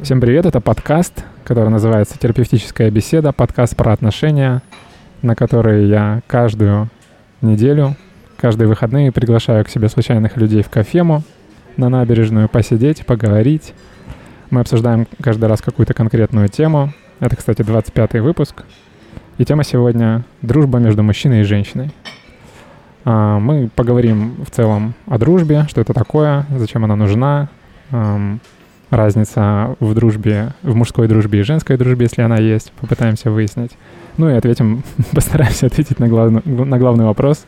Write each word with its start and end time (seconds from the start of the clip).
Всем 0.00 0.20
привет, 0.20 0.46
это 0.46 0.60
подкаст, 0.60 1.24
который 1.42 1.70
называется 1.70 2.16
«Терапевтическая 2.16 2.88
беседа», 2.88 3.32
подкаст 3.32 3.74
про 3.74 3.92
отношения, 3.92 4.62
на 5.22 5.34
который 5.34 5.88
я 5.88 6.20
каждую 6.28 6.88
неделю, 7.42 7.96
каждые 8.36 8.68
выходные 8.68 9.10
приглашаю 9.10 9.64
к 9.64 9.68
себе 9.68 9.88
случайных 9.88 10.36
людей 10.36 10.62
в 10.62 10.70
кафему 10.70 11.24
на 11.76 11.88
набережную 11.88 12.48
посидеть, 12.48 13.04
поговорить. 13.06 13.74
Мы 14.50 14.60
обсуждаем 14.60 15.08
каждый 15.20 15.46
раз 15.46 15.60
какую-то 15.60 15.94
конкретную 15.94 16.48
тему. 16.48 16.92
Это, 17.18 17.34
кстати, 17.34 17.62
25-й 17.62 18.20
выпуск. 18.20 18.62
И 19.38 19.44
тема 19.44 19.64
сегодня— 19.64 20.24
дружба 20.42 20.78
между 20.78 21.02
мужчиной 21.02 21.40
и 21.40 21.42
женщиной. 21.44 21.90
А, 23.04 23.40
мы 23.40 23.68
поговорим 23.74 24.36
в 24.46 24.50
целом 24.52 24.94
о 25.08 25.18
дружбе, 25.18 25.66
что 25.68 25.80
это 25.80 25.92
такое, 25.92 26.46
зачем 26.56 26.84
она 26.84 26.94
нужна, 26.94 27.48
разница 28.90 29.76
в 29.80 29.94
дружбе, 29.94 30.54
в 30.62 30.74
мужской 30.74 31.08
дружбе 31.08 31.40
и 31.40 31.42
женской 31.42 31.76
дружбе, 31.76 32.04
если 32.04 32.22
она 32.22 32.36
есть, 32.36 32.72
попытаемся 32.72 33.30
выяснить. 33.30 33.72
Ну 34.16 34.28
и 34.28 34.34
ответим, 34.34 34.82
постараемся 35.12 35.66
ответить 35.66 35.98
на 35.98 36.08
главный, 36.08 36.42
на 36.44 36.78
главный 36.78 37.04
вопрос, 37.04 37.46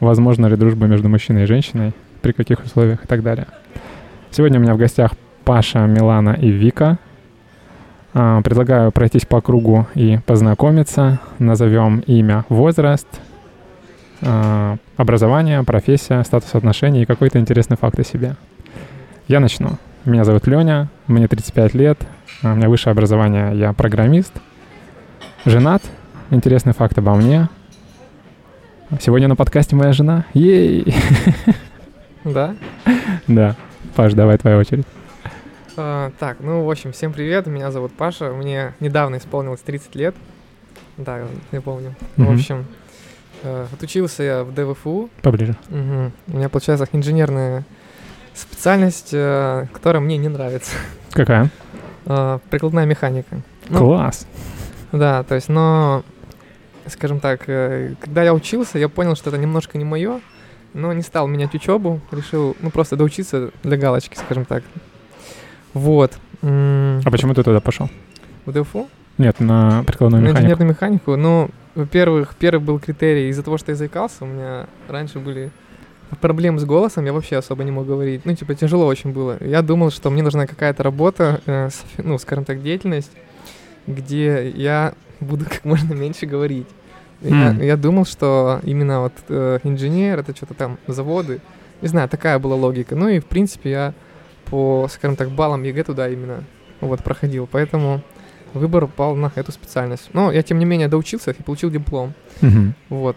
возможно 0.00 0.46
ли 0.46 0.56
дружба 0.56 0.86
между 0.86 1.08
мужчиной 1.08 1.44
и 1.44 1.46
женщиной, 1.46 1.92
при 2.22 2.32
каких 2.32 2.64
условиях 2.64 3.04
и 3.04 3.06
так 3.06 3.22
далее. 3.22 3.46
Сегодня 4.30 4.58
у 4.58 4.62
меня 4.62 4.74
в 4.74 4.78
гостях 4.78 5.12
Паша, 5.44 5.86
Милана 5.86 6.36
и 6.40 6.50
Вика. 6.50 6.98
А, 8.14 8.42
предлагаю 8.42 8.92
пройтись 8.92 9.24
по 9.26 9.40
кругу 9.40 9.86
и 9.94 10.18
познакомиться. 10.26 11.20
Назовем 11.38 12.00
имя, 12.00 12.44
возраст, 12.48 13.08
а, 14.22 14.76
образование, 14.96 15.62
профессия, 15.62 16.22
статус 16.24 16.54
отношений 16.54 17.02
и 17.02 17.06
какой-то 17.06 17.38
интересный 17.38 17.76
факт 17.76 17.98
о 17.98 18.04
себе. 18.04 18.36
Я 19.28 19.40
начну. 19.40 19.78
Меня 20.08 20.24
зовут 20.24 20.46
Леня, 20.46 20.88
мне 21.06 21.28
35 21.28 21.74
лет, 21.74 21.98
у 22.42 22.48
меня 22.48 22.70
высшее 22.70 22.92
образование, 22.92 23.54
я 23.54 23.74
программист, 23.74 24.32
женат. 25.44 25.82
Интересный 26.30 26.72
факт 26.72 26.96
обо 26.96 27.14
мне. 27.14 27.50
Сегодня 29.00 29.28
на 29.28 29.36
подкасте 29.36 29.76
моя 29.76 29.92
жена. 29.92 30.24
Ей! 30.32 30.94
Да? 32.24 32.56
Да. 33.26 33.54
Паш, 33.96 34.14
давай 34.14 34.38
твоя 34.38 34.56
очередь. 34.56 34.86
А, 35.76 36.10
так, 36.18 36.38
ну, 36.40 36.64
в 36.64 36.70
общем, 36.70 36.92
всем 36.92 37.12
привет, 37.12 37.46
меня 37.46 37.70
зовут 37.70 37.92
Паша, 37.92 38.32
мне 38.32 38.72
недавно 38.80 39.16
исполнилось 39.16 39.60
30 39.60 39.94
лет. 39.94 40.14
Да, 40.96 41.20
я 41.52 41.60
помню. 41.60 41.94
В 42.16 42.32
общем, 42.32 42.64
э, 43.42 43.66
отучился 43.70 44.22
я 44.22 44.44
в 44.44 44.54
ДВФУ. 44.54 45.10
Поближе. 45.20 45.54
Угу. 45.68 46.12
У 46.28 46.36
меня, 46.38 46.48
получается, 46.48 46.88
инженерная 46.92 47.66
специальность, 48.38 49.10
э, 49.12 49.66
которая 49.72 50.00
мне 50.00 50.16
не 50.16 50.28
нравится. 50.28 50.72
Какая? 51.12 51.50
Э, 52.06 52.38
прикладная 52.50 52.86
механика. 52.86 53.40
Ну, 53.68 53.78
Класс. 53.78 54.26
Да, 54.92 55.22
то 55.24 55.34
есть, 55.34 55.48
но, 55.48 56.04
скажем 56.86 57.20
так, 57.20 57.42
э, 57.48 57.94
когда 58.00 58.22
я 58.22 58.32
учился, 58.32 58.78
я 58.78 58.88
понял, 58.88 59.16
что 59.16 59.30
это 59.30 59.38
немножко 59.38 59.76
не 59.76 59.84
мое, 59.84 60.20
но 60.74 60.92
не 60.92 61.02
стал 61.02 61.26
менять 61.26 61.54
учебу, 61.54 62.00
решил, 62.10 62.56
ну, 62.60 62.70
просто 62.70 62.96
доучиться 62.96 63.50
для 63.62 63.76
галочки, 63.76 64.16
скажем 64.16 64.44
так. 64.44 64.62
Вот. 65.74 66.12
А 66.42 67.10
почему 67.10 67.34
ты 67.34 67.42
туда 67.42 67.60
пошел? 67.60 67.90
В 68.46 68.52
ДФУ? 68.52 68.88
Нет, 69.18 69.40
на 69.40 69.82
прикладную 69.84 70.22
механику. 70.22 70.34
На 70.34 70.40
инженерную 70.40 70.68
механику. 70.70 71.16
Ну, 71.16 71.50
во-первых, 71.74 72.36
первый 72.38 72.60
был 72.60 72.78
критерий 72.78 73.28
из-за 73.28 73.42
того, 73.42 73.58
что 73.58 73.72
я 73.72 73.76
заикался. 73.76 74.24
У 74.24 74.28
меня 74.28 74.66
раньше 74.88 75.18
были 75.18 75.50
проблем 76.16 76.58
с 76.58 76.64
голосом, 76.64 77.04
я 77.04 77.12
вообще 77.12 77.36
особо 77.36 77.64
не 77.64 77.70
мог 77.70 77.86
говорить. 77.86 78.24
Ну, 78.24 78.34
типа, 78.34 78.54
тяжело 78.54 78.86
очень 78.86 79.12
было. 79.12 79.36
Я 79.40 79.62
думал, 79.62 79.90
что 79.90 80.10
мне 80.10 80.22
нужна 80.22 80.46
какая-то 80.46 80.82
работа, 80.82 81.40
э, 81.46 81.68
с, 81.68 81.84
ну, 81.98 82.18
скажем 82.18 82.44
так, 82.44 82.62
деятельность, 82.62 83.12
где 83.86 84.50
я 84.50 84.94
буду 85.20 85.44
как 85.44 85.64
можно 85.64 85.94
меньше 85.94 86.26
говорить. 86.26 86.66
Мм. 87.20 87.58
Я, 87.58 87.64
я 87.64 87.76
думал, 87.76 88.04
что 88.04 88.60
именно 88.62 89.02
вот 89.02 89.12
э, 89.28 89.58
инженер, 89.64 90.20
это 90.20 90.34
что-то 90.36 90.54
там 90.54 90.78
заводы. 90.86 91.40
Не 91.82 91.88
знаю, 91.88 92.08
такая 92.08 92.38
была 92.38 92.56
логика. 92.56 92.94
Ну 92.94 93.08
и, 93.08 93.18
в 93.18 93.26
принципе, 93.26 93.70
я 93.70 93.94
по, 94.46 94.88
скажем 94.90 95.16
так, 95.16 95.30
баллам 95.30 95.62
ЕГЭ 95.62 95.84
туда 95.84 96.08
именно 96.08 96.44
вот 96.80 97.02
проходил. 97.02 97.48
Поэтому 97.50 98.02
выбор 98.54 98.86
пал 98.86 99.16
на 99.16 99.32
эту 99.34 99.52
специальность. 99.52 100.10
Но 100.12 100.32
я, 100.32 100.42
тем 100.42 100.58
не 100.58 100.64
менее, 100.64 100.88
доучился 100.88 101.32
и 101.32 101.42
получил 101.42 101.70
диплом. 101.70 102.14
Mm-hmm. 102.40 102.72
Вот. 102.90 103.16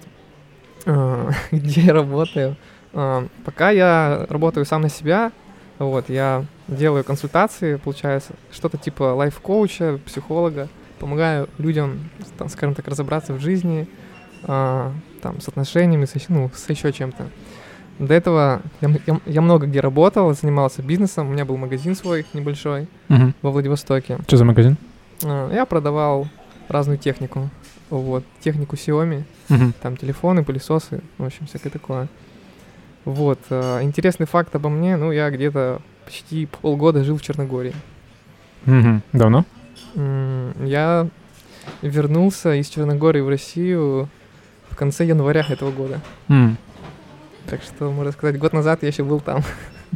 Э, 0.85 1.31
где 1.51 1.81
я 1.81 1.94
работаю? 1.94 2.56
А, 2.94 3.28
пока 3.46 3.72
я 3.72 4.25
работаю 4.29 4.66
сам 4.66 4.81
на 4.81 4.90
себя, 4.90 5.31
вот, 5.79 6.09
я 6.09 6.46
делаю 6.68 7.03
консультации, 7.03 7.75
получается, 7.75 8.34
что-то 8.52 8.78
типа 8.78 9.16
лайф-коуча, 9.16 10.00
психолога, 10.06 10.68
помогаю 11.00 11.50
людям, 11.57 12.09
там, 12.38 12.50
скажем 12.50 12.75
так, 12.75 12.88
разобраться 12.88 13.34
в 13.34 13.40
жизни, 13.40 13.88
а, 14.44 14.94
там, 15.22 15.41
с 15.41 15.47
отношениями, 15.47 16.06
с, 16.06 16.13
ну, 16.30 16.51
с 16.53 16.69
еще 16.69 16.91
чем-то. 16.91 17.28
До 18.00 18.13
этого 18.13 18.62
я, 18.81 18.90
я, 19.06 19.19
я 19.25 19.41
много 19.41 19.68
где 19.68 19.80
работал, 19.80 20.34
занимался 20.34 20.81
бизнесом, 20.81 21.30
у 21.30 21.34
меня 21.34 21.46
был 21.46 21.57
магазин 21.57 21.96
свой 21.96 22.25
небольшой 22.34 22.88
угу. 23.09 23.34
во 23.41 23.51
Владивостоке. 23.51 24.18
Что 24.28 24.38
за 24.38 24.46
магазин? 24.46 24.78
А, 25.24 25.51
я 25.53 25.66
продавал 25.66 26.28
разную 26.68 26.97
технику, 26.97 27.50
вот, 27.90 28.24
технику 28.40 28.75
Xiaomi, 28.75 29.24
угу. 29.50 29.74
там 29.81 29.97
телефоны, 29.97 30.44
пылесосы, 30.44 31.01
в 31.18 31.25
общем, 31.25 31.47
всякое 31.47 31.69
такое. 31.69 32.07
Вот. 33.06 33.39
Э, 33.50 33.81
интересный 33.81 34.25
факт 34.25 34.56
обо 34.56 34.69
мне. 34.69 34.97
Ну, 34.97 35.12
я 35.12 35.29
где-то 35.29 35.81
почти 36.06 36.45
полгода 36.45 37.03
жил 37.03 37.17
в 37.17 37.22
Черногории. 37.22 37.73
Угу. 38.67 39.01
Давно? 39.13 39.45
Я 39.95 41.07
вернулся 41.81 42.53
из 42.53 42.67
Черногории 42.69 43.22
в 43.22 43.29
Россию 43.29 44.09
в 44.69 44.75
конце 44.75 45.06
января 45.06 45.45
этого 45.47 45.72
года. 45.72 46.00
Mm. 46.29 46.56
Так 47.47 47.62
что, 47.62 47.91
можно 47.91 48.12
сказать, 48.12 48.38
год 48.38 48.53
назад 48.53 48.79
я 48.84 48.88
еще 48.88 49.03
был 49.03 49.19
там. 49.19 49.41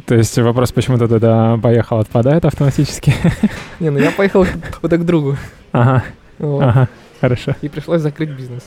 То 0.04 0.14
есть 0.14 0.36
вопрос, 0.38 0.72
почему 0.72 0.98
ты 0.98 1.08
туда 1.08 1.58
поехал, 1.62 1.98
отпадает 1.98 2.44
автоматически? 2.44 3.14
Не, 3.80 3.90
ну 3.90 3.98
я 3.98 4.10
поехал 4.10 4.46
куда 4.80 4.98
к 4.98 5.06
другу. 5.06 5.36
Ага. 5.72 6.04
Ага, 6.38 6.88
хорошо. 7.20 7.54
И 7.62 7.68
пришлось 7.68 8.02
закрыть 8.02 8.30
бизнес. 8.30 8.62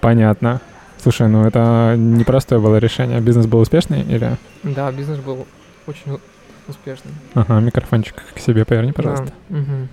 Понятно. 0.00 0.60
Слушай, 1.06 1.28
ну 1.28 1.46
это 1.46 1.94
непростое 1.96 2.60
было 2.60 2.78
решение. 2.78 3.20
Бизнес 3.20 3.46
был 3.46 3.60
успешный 3.60 4.02
или? 4.02 4.36
Да, 4.64 4.90
бизнес 4.90 5.20
был 5.20 5.46
очень 5.86 6.18
успешный. 6.66 7.12
Ага, 7.34 7.60
микрофончик 7.60 8.16
к 8.34 8.40
себе 8.40 8.64
поверни, 8.64 8.90
пожалуйста. 8.90 9.32
Да. 9.48 9.56
Угу. 9.56 9.88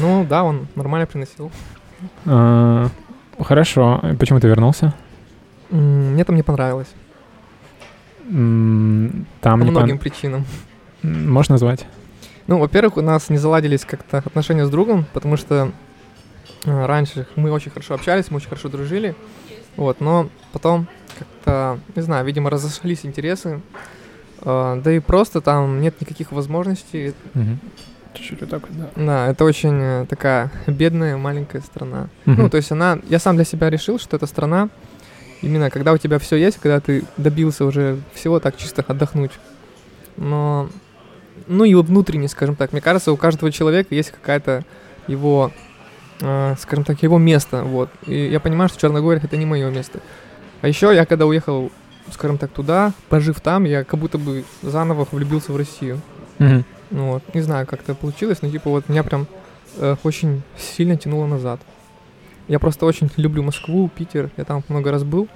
Ну 0.00 0.26
да, 0.28 0.42
он 0.42 0.66
нормально 0.74 1.06
приносил. 1.06 1.52
А, 2.24 2.88
хорошо. 3.38 4.02
Почему 4.18 4.40
ты 4.40 4.48
вернулся? 4.48 4.92
Мне 5.70 6.24
там 6.24 6.34
не 6.34 6.42
понравилось. 6.42 6.92
Там 8.24 9.24
По 9.40 9.54
многим 9.54 9.90
пон... 9.90 9.98
причинам. 9.98 10.46
Можешь 11.04 11.50
назвать? 11.50 11.86
Ну, 12.48 12.58
во-первых, 12.58 12.96
у 12.96 13.02
нас 13.02 13.28
не 13.28 13.38
заладились 13.38 13.84
как-то 13.84 14.18
отношения 14.18 14.66
с 14.66 14.70
другом, 14.70 15.06
потому 15.12 15.36
что 15.36 15.70
а, 16.64 16.88
раньше 16.88 17.28
мы 17.36 17.52
очень 17.52 17.70
хорошо 17.70 17.94
общались, 17.94 18.32
мы 18.32 18.38
очень 18.38 18.48
хорошо 18.48 18.68
дружили. 18.68 19.14
Вот, 19.76 20.00
но 20.00 20.28
потом 20.52 20.86
как-то, 21.18 21.78
не 21.94 22.02
знаю, 22.02 22.24
видимо, 22.24 22.50
разошлись 22.50 23.04
интересы. 23.04 23.60
Э, 24.42 24.80
да 24.82 24.92
и 24.92 24.98
просто 24.98 25.40
там 25.40 25.80
нет 25.80 26.00
никаких 26.00 26.32
возможностей. 26.32 27.14
Угу. 27.34 27.58
Чуть-чуть 28.14 28.40
вот 28.40 28.50
так 28.50 28.62
вот, 28.68 28.78
да. 28.78 28.90
Да, 28.96 29.26
это 29.28 29.44
очень 29.44 29.78
э, 29.80 30.06
такая 30.08 30.50
бедная 30.66 31.16
маленькая 31.16 31.60
страна. 31.60 32.08
Угу. 32.26 32.42
Ну, 32.42 32.50
то 32.50 32.56
есть 32.56 32.72
она, 32.72 32.98
я 33.08 33.18
сам 33.18 33.36
для 33.36 33.44
себя 33.44 33.70
решил, 33.70 33.98
что 33.98 34.16
эта 34.16 34.26
страна, 34.26 34.68
именно 35.42 35.70
когда 35.70 35.92
у 35.92 35.98
тебя 35.98 36.18
все 36.18 36.36
есть, 36.36 36.58
когда 36.58 36.80
ты 36.80 37.04
добился 37.16 37.64
уже 37.64 38.00
всего 38.14 38.40
так 38.40 38.56
чисто 38.56 38.84
отдохнуть. 38.86 39.32
Но, 40.16 40.70
ну 41.46 41.64
и 41.64 41.74
внутренне, 41.74 42.28
скажем 42.28 42.56
так, 42.56 42.72
мне 42.72 42.80
кажется, 42.80 43.12
у 43.12 43.16
каждого 43.16 43.52
человека 43.52 43.94
есть 43.94 44.10
какая-то 44.10 44.64
его 45.06 45.52
скажем 46.18 46.84
так, 46.84 47.02
его 47.02 47.18
место, 47.18 47.62
вот. 47.62 47.90
И 48.06 48.26
я 48.26 48.40
понимаю, 48.40 48.68
что 48.68 48.80
Черногория 48.80 49.20
это 49.22 49.36
не 49.36 49.46
мое 49.46 49.70
место. 49.70 50.00
А 50.62 50.68
еще 50.68 50.94
я 50.94 51.04
когда 51.04 51.26
уехал, 51.26 51.70
скажем 52.10 52.38
так, 52.38 52.50
туда, 52.50 52.92
пожив 53.08 53.40
там, 53.40 53.64
я 53.64 53.84
как 53.84 54.00
будто 54.00 54.18
бы 54.18 54.44
заново 54.62 55.06
влюбился 55.10 55.52
в 55.52 55.56
Россию. 55.56 56.00
Mm-hmm. 56.38 56.64
Ну, 56.90 57.12
вот. 57.12 57.34
Не 57.34 57.40
знаю, 57.40 57.66
как 57.66 57.80
это 57.80 57.94
получилось, 57.94 58.38
но 58.42 58.48
типа 58.48 58.70
вот 58.70 58.88
меня 58.88 59.02
прям 59.02 59.26
э, 59.76 59.96
очень 60.02 60.42
сильно 60.56 60.96
тянуло 60.96 61.26
назад. 61.26 61.60
Я 62.48 62.58
просто 62.58 62.86
очень 62.86 63.10
люблю 63.16 63.42
Москву, 63.42 63.90
Питер, 63.94 64.30
я 64.36 64.44
там 64.44 64.62
много 64.68 64.90
раз 64.90 65.02
был. 65.02 65.28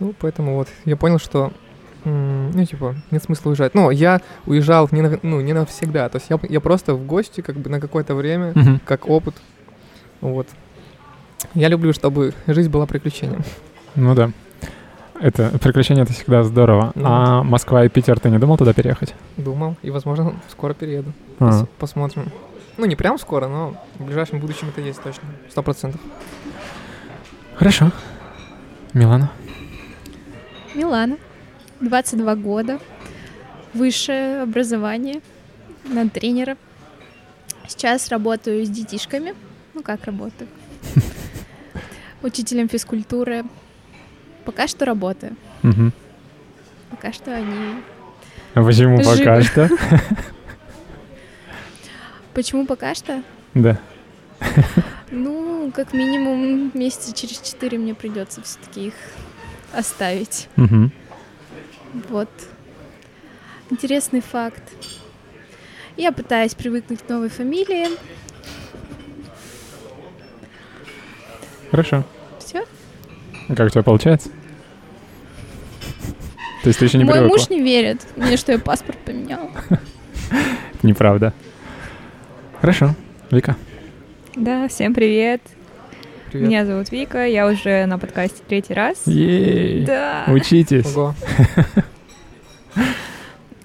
Ну, 0.00 0.14
поэтому 0.18 0.56
вот 0.56 0.68
я 0.84 0.96
понял, 0.96 1.18
что 1.18 1.52
ну, 2.04 2.64
типа, 2.64 2.94
нет 3.10 3.22
смысла 3.22 3.50
уезжать. 3.50 3.74
Ну, 3.74 3.90
я 3.90 4.20
уезжал 4.46 4.88
не, 4.92 5.02
на, 5.02 5.18
ну, 5.22 5.40
не 5.40 5.52
навсегда. 5.52 6.08
То 6.08 6.16
есть 6.16 6.30
я, 6.30 6.38
я 6.48 6.60
просто 6.60 6.94
в 6.94 7.04
гости, 7.04 7.40
как 7.40 7.56
бы 7.56 7.68
на 7.68 7.80
какое-то 7.80 8.14
время, 8.14 8.52
mm-hmm. 8.52 8.80
как 8.84 9.08
опыт. 9.08 9.34
Вот. 10.20 10.46
Я 11.54 11.68
люблю, 11.68 11.92
чтобы 11.92 12.34
жизнь 12.46 12.70
была 12.70 12.86
приключением. 12.86 13.42
Ну 13.94 14.14
да. 14.14 14.30
Это 15.20 15.58
приключение 15.58 16.04
это 16.04 16.12
всегда 16.12 16.44
здорово. 16.44 16.92
Да. 16.94 17.02
А 17.04 17.42
Москва 17.42 17.84
и 17.84 17.88
Питер, 17.88 18.20
ты 18.20 18.30
не 18.30 18.38
думал 18.38 18.56
туда 18.56 18.72
переехать? 18.72 19.14
Думал, 19.36 19.76
и 19.82 19.90
возможно 19.90 20.34
скоро 20.48 20.74
перееду. 20.74 21.12
А. 21.40 21.44
Пос- 21.44 21.68
посмотрим. 21.78 22.30
Ну, 22.76 22.84
не 22.86 22.94
прям 22.94 23.18
скоро, 23.18 23.48
но 23.48 23.74
в 23.98 24.04
ближайшем 24.04 24.38
будущем 24.38 24.68
это 24.68 24.80
есть 24.80 25.02
точно. 25.02 25.24
Сто 25.50 25.62
процентов. 25.62 26.00
Хорошо. 27.56 27.90
Милана? 28.92 29.30
Милана, 30.74 31.16
22 31.80 32.36
года, 32.36 32.78
высшее 33.74 34.42
образование 34.42 35.20
на 35.84 36.08
тренера. 36.08 36.56
Сейчас 37.66 38.08
работаю 38.10 38.64
с 38.64 38.68
детишками. 38.70 39.34
Ну, 39.78 39.84
как 39.84 40.06
работаю? 40.06 40.48
Учителем 42.22 42.68
физкультуры. 42.68 43.44
Пока 44.44 44.66
что 44.66 44.84
работаю. 44.84 45.36
Угу. 45.62 45.92
Пока 46.90 47.12
что 47.12 47.32
они... 47.32 47.80
А 48.54 48.64
почему 48.64 48.96
пока 48.98 49.40
Живы. 49.40 49.42
что? 49.44 49.70
Почему 52.34 52.66
пока 52.66 52.96
что? 52.96 53.22
Да. 53.54 53.78
Ну, 55.12 55.70
как 55.72 55.92
минимум 55.92 56.72
месяца 56.74 57.12
через 57.14 57.38
четыре 57.40 57.78
мне 57.78 57.94
придется 57.94 58.42
все-таки 58.42 58.88
их 58.88 58.94
оставить. 59.72 60.48
Мгм. 60.56 60.90
Вот. 62.08 62.30
Интересный 63.70 64.22
факт. 64.22 64.62
Я 65.96 66.10
пытаюсь 66.10 66.56
привыкнуть 66.56 67.00
к 67.02 67.08
новой 67.08 67.28
фамилии. 67.28 67.86
Хорошо. 71.70 72.04
Все. 72.38 72.64
Как 73.48 73.66
у 73.66 73.70
тебя 73.70 73.82
получается? 73.82 74.30
То 76.62 76.68
есть 76.68 76.78
ты 76.78 76.86
еще 76.86 76.98
не 76.98 77.04
Мой 77.04 77.14
привыкла? 77.14 77.36
муж 77.36 77.48
не 77.50 77.62
верит 77.62 78.06
мне, 78.16 78.36
что 78.36 78.52
я 78.52 78.58
паспорт 78.58 78.98
поменяла. 78.98 79.50
Неправда. 80.82 81.32
Хорошо. 82.60 82.94
Вика? 83.30 83.56
Да, 84.34 84.68
всем 84.68 84.94
привет. 84.94 85.40
Привет. 86.30 86.48
Меня 86.48 86.66
зовут 86.66 86.90
Вика, 86.90 87.26
я 87.26 87.46
уже 87.46 87.86
на 87.86 87.98
подкасте 87.98 88.42
третий 88.46 88.74
раз. 88.74 89.06
Ей! 89.06 89.84
Да. 89.84 90.24
Учитесь. 90.28 90.94
Ого. 90.94 91.14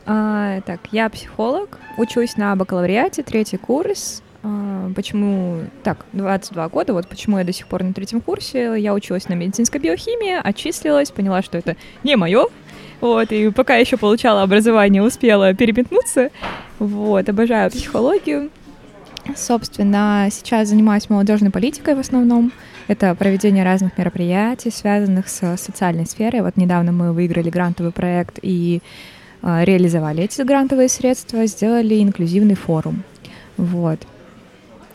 А, 0.06 0.60
так, 0.66 0.82
я 0.92 1.10
психолог, 1.10 1.80
учусь 1.98 2.36
на 2.36 2.54
бакалавриате, 2.58 3.24
третий 3.24 3.56
курс. 3.56 4.22
А, 4.44 4.92
почему... 4.96 5.62
Так, 5.84 6.06
22 6.12 6.70
года, 6.70 6.94
вот 6.94 7.08
почему 7.08 7.38
я 7.38 7.44
до 7.44 7.54
сих 7.54 7.68
пор 7.68 7.84
на 7.84 7.94
третьем 7.94 8.22
курсе. 8.22 8.76
Я 8.78 8.94
училась 8.94 9.30
на 9.30 9.34
медицинской 9.34 9.80
биохимии, 9.80 10.36
отчислилась, 10.42 11.12
поняла, 11.12 11.42
что 11.42 11.58
это 11.58 11.78
не 12.04 12.16
мое. 12.16 12.48
Вот, 13.00 13.32
и 13.32 13.50
пока 13.50 13.76
еще 13.76 13.98
получала 13.98 14.44
образование, 14.44 15.02
успела 15.02 15.54
переметнуться. 15.54 16.30
Вот, 16.80 17.28
обожаю 17.28 17.72
психологию. 17.72 18.50
Собственно, 19.36 20.28
сейчас 20.32 20.70
занимаюсь 20.70 21.10
молодежной 21.10 21.52
политикой 21.52 21.96
в 21.96 22.00
основном. 22.00 22.52
Это 22.88 23.16
проведение 23.16 23.64
разных 23.64 23.98
мероприятий, 23.98 24.70
связанных 24.70 25.30
с 25.30 25.56
социальной 25.58 26.06
сферой. 26.06 26.42
Вот 26.42 26.58
недавно 26.58 26.92
мы 26.92 27.14
выиграли 27.14 27.50
грантовый 27.50 27.94
проект 27.94 28.40
и 28.42 28.82
а, 29.42 29.64
реализовали 29.64 30.24
эти 30.24 30.42
грантовые 30.42 30.90
средства, 30.90 31.46
сделали 31.46 32.02
инклюзивный 32.02 32.56
форум. 32.56 33.04
Вот. 33.56 34.00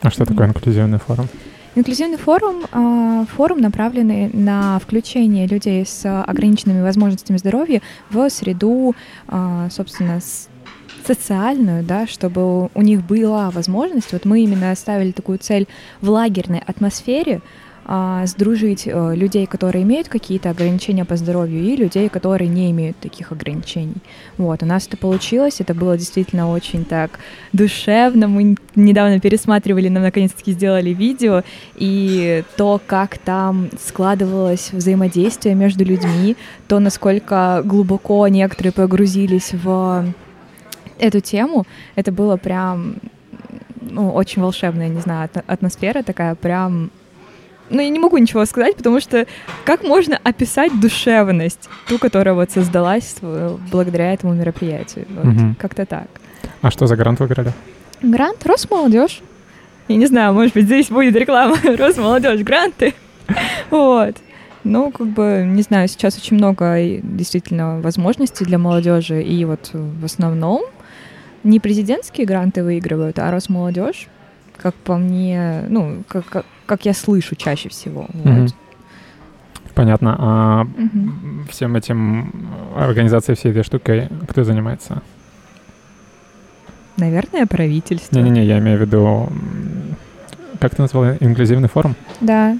А 0.01 0.09
что 0.09 0.25
такое 0.25 0.47
инклюзивный 0.47 0.99
форум? 0.99 1.27
Инклюзивный 1.75 2.17
форум 2.17 2.65
а, 2.71 3.25
форум, 3.25 3.59
направленный 3.61 4.29
на 4.33 4.79
включение 4.79 5.45
людей 5.45 5.85
с 5.85 6.23
ограниченными 6.23 6.81
возможностями 6.81 7.37
здоровья 7.37 7.81
в 8.09 8.29
среду, 8.29 8.95
а, 9.27 9.69
собственно, 9.69 10.19
социальную, 11.05 11.83
да, 11.83 12.07
чтобы 12.07 12.69
у 12.73 12.81
них 12.81 13.03
была 13.03 13.49
возможность. 13.51 14.11
Вот 14.13 14.25
мы 14.25 14.41
именно 14.41 14.73
ставили 14.75 15.11
такую 15.11 15.37
цель 15.37 15.67
в 16.01 16.09
лагерной 16.09 16.59
атмосфере 16.65 17.41
а, 17.91 18.27
сдружить 18.27 18.83
э, 18.85 19.15
людей, 19.15 19.47
которые 19.47 19.83
имеют 19.83 20.09
какие-то 20.09 20.51
ограничения 20.51 21.05
по 21.05 21.15
здоровью, 21.15 21.63
и 21.63 21.75
людей, 21.75 22.07
которые 22.07 22.47
не 22.47 22.69
имеют 22.69 22.97
таких 22.99 23.31
ограничений. 23.31 23.95
Вот, 24.37 24.61
у 24.61 24.67
нас 24.67 24.85
это 24.85 24.95
получилось, 24.95 25.55
это 25.57 25.73
было 25.73 25.97
действительно 25.97 26.51
очень 26.51 26.85
так 26.85 27.17
душевно. 27.51 28.27
Мы 28.27 28.57
недавно 28.75 29.19
пересматривали, 29.19 29.89
нам 29.89 30.03
наконец-таки 30.03 30.51
сделали 30.51 30.91
видео, 30.91 31.41
и 31.77 32.43
то, 32.57 32.79
как 32.85 33.17
там 33.17 33.71
складывалось 33.83 34.71
взаимодействие 34.71 35.55
между 35.55 35.83
людьми, 35.83 36.37
то, 36.67 36.77
насколько 36.77 37.63
глубоко 37.65 38.27
некоторые 38.27 38.71
погрузились 38.71 39.49
в 39.51 40.13
эту 40.99 41.21
тему, 41.21 41.65
это 41.95 42.11
было 42.11 42.37
прям 42.37 42.97
ну, 43.81 44.11
очень 44.11 44.43
волшебная, 44.43 44.89
не 44.89 45.01
знаю, 45.01 45.25
ат- 45.33 45.43
атмосфера 45.47 46.03
такая 46.03 46.35
прям... 46.35 46.91
Ну, 47.69 47.81
я 47.81 47.89
не 47.89 47.99
могу 47.99 48.17
ничего 48.17 48.45
сказать, 48.45 48.75
потому 48.75 48.99
что 48.99 49.25
как 49.65 49.83
можно 49.83 50.19
описать 50.23 50.79
душевность, 50.79 51.69
ту, 51.87 51.97
которая 51.97 52.33
вот 52.33 52.51
создалась 52.51 53.15
благодаря 53.71 54.13
этому 54.13 54.33
мероприятию? 54.33 55.05
Вот, 55.09 55.25
Мгм. 55.25 55.55
Как-то 55.55 55.85
так. 55.85 56.07
А 56.61 56.71
что 56.71 56.87
за 56.87 56.95
грант 56.95 57.19
выиграли? 57.19 57.53
Грант 58.01 58.45
Росмолодежь. 58.45 59.21
Я 59.87 59.95
не 59.95 60.05
знаю, 60.05 60.33
может 60.33 60.53
быть, 60.53 60.65
здесь 60.65 60.89
будет 60.89 61.15
реклама 61.15 61.57
Росмолодежь, 61.77 62.41
гранты. 62.41 62.93
Вот. 63.69 64.15
Ну, 64.63 64.91
как 64.91 65.07
бы, 65.07 65.43
не 65.47 65.61
знаю, 65.61 65.87
сейчас 65.87 66.17
очень 66.17 66.35
много 66.35 66.77
действительно 67.01 67.79
возможностей 67.79 68.43
для 68.45 68.57
молодежи, 68.57 69.21
и 69.23 69.45
вот 69.45 69.69
в 69.73 70.03
основном 70.03 70.63
не 71.43 71.59
президентские 71.59 72.27
гранты 72.27 72.63
выигрывают, 72.63 73.19
а 73.19 73.31
Росмолодежь, 73.31 74.07
как 74.61 74.75
по 74.75 74.97
мне, 74.97 75.63
ну, 75.69 76.03
как, 76.07 76.25
как, 76.25 76.45
как 76.65 76.85
я 76.85 76.93
слышу 76.93 77.35
чаще 77.35 77.69
всего. 77.69 78.05
Вот. 78.13 78.25
Мгм. 78.25 78.47
Понятно. 79.75 80.15
А 80.19 80.63
Мгм. 80.63 81.47
всем 81.49 81.75
этим 81.75 82.33
организацией 82.75 83.35
всей 83.37 83.51
этой 83.51 83.63
штукой 83.63 84.09
кто 84.27 84.43
занимается? 84.43 85.01
Наверное, 86.97 87.45
правительство. 87.45 88.17
Не-не-не, 88.17 88.45
я 88.45 88.59
имею 88.59 88.77
в 88.77 88.81
виду... 88.81 89.29
Как 90.59 90.75
ты 90.75 90.81
назвал? 90.81 91.05
Инклюзивный 91.21 91.69
форум? 91.69 91.95
Да, 92.19 92.57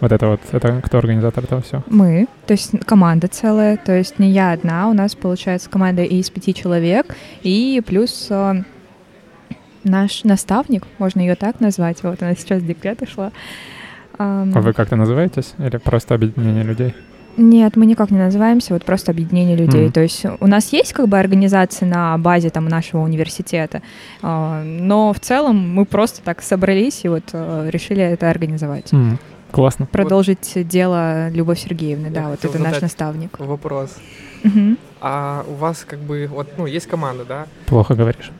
Вот 0.00 0.12
это 0.12 0.26
вот, 0.28 0.40
это 0.52 0.82
кто 0.84 0.98
организатор 0.98 1.42
этого 1.44 1.62
всего? 1.62 1.82
Мы, 1.88 2.28
то 2.46 2.52
есть 2.52 2.72
команда 2.84 3.26
целая, 3.28 3.78
то 3.78 3.96
есть 3.96 4.18
не 4.18 4.30
я 4.30 4.52
одна, 4.52 4.88
у 4.90 4.92
нас 4.92 5.14
получается 5.14 5.70
команда 5.70 6.02
из 6.04 6.28
пяти 6.28 6.52
человек, 6.52 7.16
и 7.42 7.82
плюс 7.84 8.26
э, 8.30 8.62
наш 9.84 10.24
наставник, 10.24 10.84
можно 10.98 11.20
ее 11.20 11.34
так 11.34 11.60
назвать, 11.60 12.02
вот 12.02 12.22
она 12.22 12.34
сейчас 12.34 12.62
в 12.62 12.66
декрет 12.66 13.02
ушла. 13.02 13.32
Ам, 14.18 14.52
А 14.54 14.60
вы 14.60 14.72
как-то 14.72 14.96
называетесь? 14.96 15.54
Или 15.58 15.76
просто 15.76 16.14
объединение 16.14 16.64
людей? 16.64 16.94
Нет, 17.36 17.76
мы 17.76 17.86
никак 17.86 18.10
не 18.10 18.18
называемся, 18.18 18.74
вот 18.74 18.84
просто 18.84 19.12
объединение 19.12 19.56
людей. 19.56 19.84
Мгм. 19.84 19.92
То 19.92 20.00
есть 20.00 20.24
у 20.40 20.46
нас 20.48 20.72
есть 20.72 20.92
как 20.92 21.06
бы 21.06 21.18
организация 21.20 21.86
на 21.88 22.18
базе 22.18 22.50
там 22.50 22.66
нашего 22.66 23.02
университета, 23.02 23.80
а, 24.22 24.64
но 24.64 25.12
в 25.12 25.20
целом 25.20 25.56
мы 25.72 25.84
просто 25.84 26.20
так 26.22 26.42
собрались 26.42 27.04
и 27.04 27.08
вот 27.08 27.22
э, 27.32 27.68
решили 27.70 28.02
это 28.02 28.28
организовать. 28.28 28.92
М, 28.92 29.18
Классно. 29.52 29.86
Продолжить 29.86 30.52
дело 30.68 31.28
Любовь 31.30 31.60
Сергеевны, 31.60 32.10
да, 32.10 32.22
Я 32.22 32.28
вот 32.28 32.40
хотел 32.40 32.54
это 32.54 32.62
наш 32.70 32.80
наставник. 32.80 33.38
Вопрос. 33.38 33.96
Мгм. 34.42 34.76
А 35.00 35.44
у 35.48 35.54
вас 35.54 35.84
как 35.88 36.00
бы, 36.00 36.28
вот, 36.30 36.48
ну, 36.58 36.66
есть 36.66 36.86
команда, 36.88 37.24
да? 37.24 37.46
Плохо 37.66 37.94
говоришь. 37.94 38.30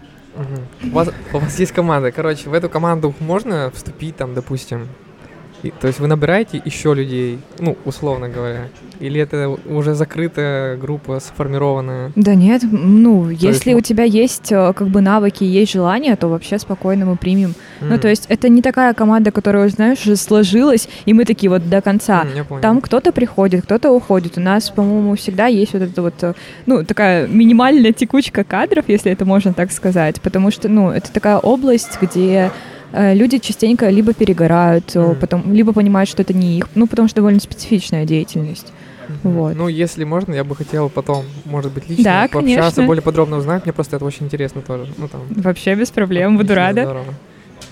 У 0.82 0.90
вас, 0.90 1.08
у 1.32 1.38
вас 1.38 1.58
есть 1.58 1.72
команда. 1.72 2.12
Короче, 2.12 2.48
в 2.48 2.54
эту 2.54 2.68
команду 2.68 3.14
можно 3.20 3.70
вступить, 3.74 4.16
там, 4.16 4.34
допустим. 4.34 4.88
И- 5.62 5.70
то 5.70 5.86
есть 5.88 5.98
вы 5.98 6.06
набираете 6.06 6.62
еще 6.64 6.94
людей, 6.94 7.38
ну, 7.58 7.76
условно 7.84 8.28
говоря. 8.28 8.68
Или 9.00 9.20
это 9.20 9.48
уже 9.66 9.94
закрытая 9.94 10.76
группа, 10.76 11.20
сформированная? 11.20 12.12
Да 12.16 12.34
нет, 12.34 12.62
ну, 12.70 13.28
если 13.30 13.70
есть, 13.70 13.78
у 13.78 13.80
тебя 13.80 14.04
есть 14.04 14.52
э, 14.52 14.72
как 14.72 14.88
бы 14.88 15.00
навыки, 15.00 15.44
есть 15.44 15.72
желание, 15.72 16.16
то 16.16 16.28
вообще 16.28 16.58
спокойно 16.58 17.06
мы 17.06 17.16
примем. 17.16 17.54
Ну, 17.80 17.94
М. 17.94 18.00
то 18.00 18.08
есть 18.08 18.26
это 18.28 18.48
не 18.48 18.62
такая 18.62 18.94
команда, 18.94 19.30
которая, 19.30 19.66
уже, 19.66 19.74
знаешь, 19.74 20.00
уже 20.02 20.16
сложилась, 20.16 20.88
и 21.06 21.12
мы 21.12 21.24
такие 21.24 21.50
вот 21.50 21.68
до 21.68 21.80
конца. 21.80 22.24
Понял. 22.48 22.60
Там 22.60 22.80
кто-то 22.80 23.12
приходит, 23.12 23.64
кто-то 23.64 23.90
уходит. 23.90 24.36
У 24.38 24.40
нас, 24.40 24.70
по-моему, 24.70 25.14
всегда 25.16 25.46
есть 25.46 25.72
вот 25.72 25.82
это 25.82 26.02
вот, 26.02 26.14
э, 26.22 26.34
ну, 26.66 26.84
такая 26.84 27.26
минимальная 27.26 27.92
текучка 27.92 28.44
кадров, 28.44 28.84
если 28.88 29.12
это 29.12 29.24
можно 29.24 29.52
так 29.52 29.70
сказать, 29.72 30.20
потому 30.20 30.50
что, 30.50 30.68
ну, 30.68 30.90
это 30.90 31.12
такая 31.12 31.38
область, 31.38 31.98
где 32.00 32.50
люди 32.92 33.38
частенько 33.38 33.88
либо 33.90 34.12
перегорают, 34.14 34.94
э, 34.96 35.00
Мгм. 35.00 35.16
потом, 35.16 35.52
либо 35.52 35.72
понимают, 35.72 36.08
что 36.08 36.22
это 36.22 36.32
не 36.34 36.58
их, 36.58 36.68
ну, 36.74 36.86
потому 36.86 37.08
что 37.08 37.16
довольно 37.16 37.40
специфичная 37.40 38.04
деятельность. 38.04 38.72
Вот. 39.22 39.54
Ну, 39.56 39.68
если 39.68 40.04
можно, 40.04 40.34
я 40.34 40.44
бы 40.44 40.54
хотел 40.54 40.88
потом, 40.90 41.24
может 41.46 41.72
быть, 41.72 41.88
лично 41.88 42.04
Да, 42.04 42.28
пообщаться, 42.30 42.60
конечно. 42.60 42.86
более 42.86 43.02
подробно 43.02 43.36
узнать. 43.38 43.64
Мне 43.64 43.72
просто 43.72 43.96
это 43.96 44.04
очень 44.04 44.26
интересно 44.26 44.60
тоже. 44.60 44.92
Ну, 44.98 45.08
там, 45.08 45.22
Вообще 45.30 45.74
без 45.74 45.90
проблем, 45.90 46.36
буду 46.36 46.54
рада. 46.54 46.82
здорово. 46.82 47.14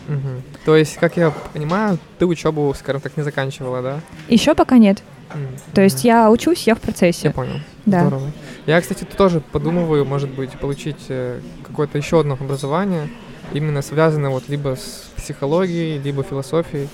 Мгм. 0.08 0.42
То 0.64 0.76
есть, 0.76 0.96
как 0.96 1.16
я 1.16 1.32
понимаю, 1.52 1.98
ты 2.18 2.26
учебу, 2.26 2.72
скажем 2.78 3.00
так, 3.00 3.16
не 3.16 3.22
заканчивала, 3.22 3.82
да? 3.82 4.00
Еще 4.28 4.54
пока 4.54 4.78
нет. 4.78 5.02
М, 5.34 5.48
То 5.74 5.82
есть 5.82 6.04
я 6.04 6.30
учусь, 6.30 6.66
я 6.66 6.74
в 6.74 6.78
Я 6.78 6.82
процессе. 6.82 7.30
понял. 7.30 7.60
Да. 7.84 8.00
Здорово. 8.06 8.30
Я, 8.66 8.80
кстати, 8.80 9.04
тоже 9.04 9.40
подумываю, 9.52 10.04
может 10.04 10.30
быть, 10.30 10.52
получить 10.52 10.96
э, 11.08 11.40
какое-то 11.66 11.98
еще 11.98 12.20
одно 12.20 12.34
образование. 12.40 13.08
именно 13.52 13.80
связано 13.82 14.30
вот 14.30 14.48
либо 14.48 14.74
с 14.76 15.05
психологией, 15.26 15.98
либо 15.98 16.22
философией. 16.22 16.88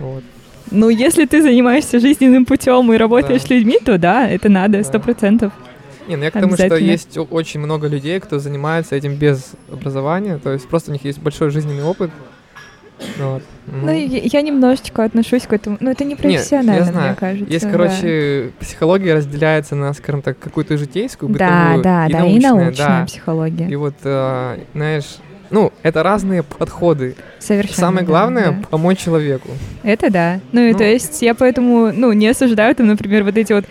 Вот. 0.00 0.24
Ну, 0.70 0.88
если 0.88 1.26
ты 1.26 1.42
занимаешься 1.42 2.00
жизненным 2.00 2.44
путем 2.44 2.92
и 2.92 2.96
работаешь 2.96 3.42
Да. 3.42 3.46
с 3.46 3.50
людьми, 3.50 3.78
то 3.84 3.98
да, 3.98 4.28
это 4.28 4.48
надо, 4.48 4.78
Да. 4.78 4.84
сто 4.84 4.98
процентов. 5.00 5.52
Не, 6.08 6.16
ну 6.16 6.24
я 6.24 6.30
к 6.30 6.34
тому, 6.34 6.54
что 6.56 6.76
есть 6.76 7.16
очень 7.30 7.60
много 7.60 7.86
людей, 7.86 8.18
кто 8.18 8.40
занимается 8.40 8.96
этим 8.96 9.14
без 9.14 9.52
образования, 9.70 10.38
то 10.42 10.52
есть 10.52 10.66
просто 10.66 10.90
у 10.90 10.94
них 10.94 11.04
есть 11.04 11.20
большой 11.20 11.50
жизненный 11.50 11.84
опыт. 11.84 12.10
Вот. 13.18 13.42
Ну, 13.66 13.90
я, 13.92 14.20
я 14.22 14.42
немножечко 14.42 15.04
отношусь 15.04 15.42
к 15.42 15.52
этому. 15.52 15.76
Ну, 15.80 15.90
это 15.90 16.04
не 16.04 16.10
Нет, 16.10 16.20
профессионально, 16.20 16.78
я 16.78 16.84
знаю. 16.84 17.06
мне 17.08 17.16
кажется. 17.16 17.52
Есть, 17.52 17.64
да. 17.64 17.70
короче, 17.70 18.52
психология 18.60 19.14
разделяется 19.14 19.74
на, 19.74 19.92
скажем 19.92 20.22
так, 20.22 20.38
какую-то 20.38 20.76
житейскую, 20.76 21.28
Да, 21.32 21.74
бытовую 21.74 21.82
да, 21.82 22.06
и 22.06 22.12
да, 22.12 22.18
научную, 22.20 22.38
и 22.38 22.64
научная 22.64 23.00
да. 23.00 23.06
психология. 23.06 23.68
И 23.68 23.76
вот, 23.76 23.94
э, 24.04 24.58
знаешь, 24.74 25.04
ну, 25.52 25.72
это 25.82 26.02
разные 26.02 26.42
подходы. 26.42 27.14
Совершенно. 27.38 27.76
Самое 27.76 28.06
главное 28.06 28.52
да. 28.52 28.66
помочь 28.70 28.98
человеку. 28.98 29.50
Это 29.82 30.10
да. 30.10 30.40
Ну, 30.50 30.62
и 30.62 30.72
Ну. 30.72 30.78
то 30.78 30.84
есть 30.84 31.22
я 31.22 31.34
поэтому, 31.34 31.92
ну, 31.92 32.12
не 32.12 32.26
осуждаю 32.28 32.74
там, 32.74 32.88
например, 32.88 33.22
вот 33.22 33.36
эти 33.36 33.52
вот 33.52 33.66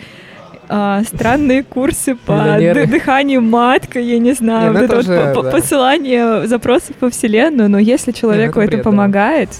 а, 0.68 1.02
странные 1.02 1.64
курсы 1.64 2.14
по 2.14 2.56
дыханию 2.86 3.42
маткой, 3.42 4.06
я 4.06 4.18
не 4.18 4.32
знаю, 4.32 4.72
Не, 4.72 4.78
ну 4.78 4.86
вот 4.86 4.90
это 4.90 5.12
это 5.12 5.32
вот 5.34 5.44
да. 5.44 5.50
посылание 5.50 6.46
запросов 6.46 6.96
по 6.96 7.10
вселенную, 7.10 7.68
но 7.68 7.78
если 7.78 8.12
человеку 8.12 8.60
это 8.60 8.76
это, 8.76 8.76
да. 8.78 8.82
помогает, 8.84 9.50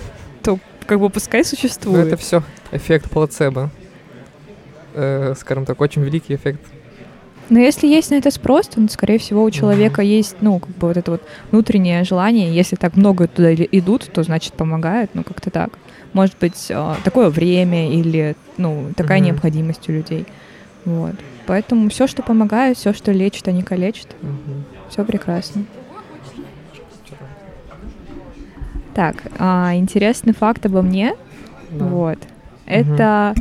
то 0.42 0.58
как 0.86 1.00
бы 1.00 1.10
пускай 1.10 1.40
Но 1.40 1.44
существует. 1.44 2.06
это 2.06 2.16
все 2.16 2.42
эффект 2.70 3.10
плацебо. 3.10 3.70
Э, 4.94 5.34
скажем 5.38 5.64
так, 5.64 5.80
очень 5.80 6.02
великий 6.02 6.34
эффект. 6.34 6.60
Но 7.48 7.58
если 7.58 7.86
есть 7.86 8.10
на 8.10 8.14
это 8.16 8.30
спрос, 8.30 8.68
то, 8.68 8.80
ну, 8.80 8.88
скорее 8.88 9.18
всего, 9.18 9.42
у 9.44 9.50
человека 9.50 10.00
есть, 10.02 10.36
ну, 10.40 10.58
как 10.58 10.70
бы 10.70 10.88
вот 10.88 10.96
это 10.96 11.10
вот 11.12 11.22
внутреннее 11.50 12.04
желание. 12.04 12.54
Если 12.54 12.76
так 12.76 12.96
много 12.96 13.28
туда 13.28 13.52
идут, 13.54 14.08
то 14.12 14.22
значит 14.22 14.54
помогает, 14.54 15.10
ну, 15.14 15.22
как-то 15.22 15.50
так. 15.50 15.78
Может 16.12 16.38
быть, 16.40 16.70
а, 16.70 16.96
такое 17.04 17.28
время 17.30 17.90
или, 17.92 18.36
ну, 18.56 18.90
такая 18.96 19.18
Мгм. 19.18 19.26
необходимость 19.28 19.88
у 19.88 19.92
людей. 19.92 20.26
Вот. 20.84 21.14
Поэтому 21.46 21.88
все, 21.90 22.06
что 22.06 22.22
помогает, 22.22 22.76
все, 22.76 22.92
что 22.92 23.12
лечит, 23.12 23.46
а 23.48 23.52
не 23.52 23.62
калечит, 23.62 24.08
Мгм. 24.22 24.64
все 24.88 25.04
прекрасно. 25.04 25.64
Так, 28.94 29.16
а, 29.38 29.74
интересный 29.74 30.34
факт 30.34 30.66
обо 30.66 30.82
мне. 30.82 31.14
Да. 31.70 31.84
Вот. 31.86 32.18
Это 32.66 33.34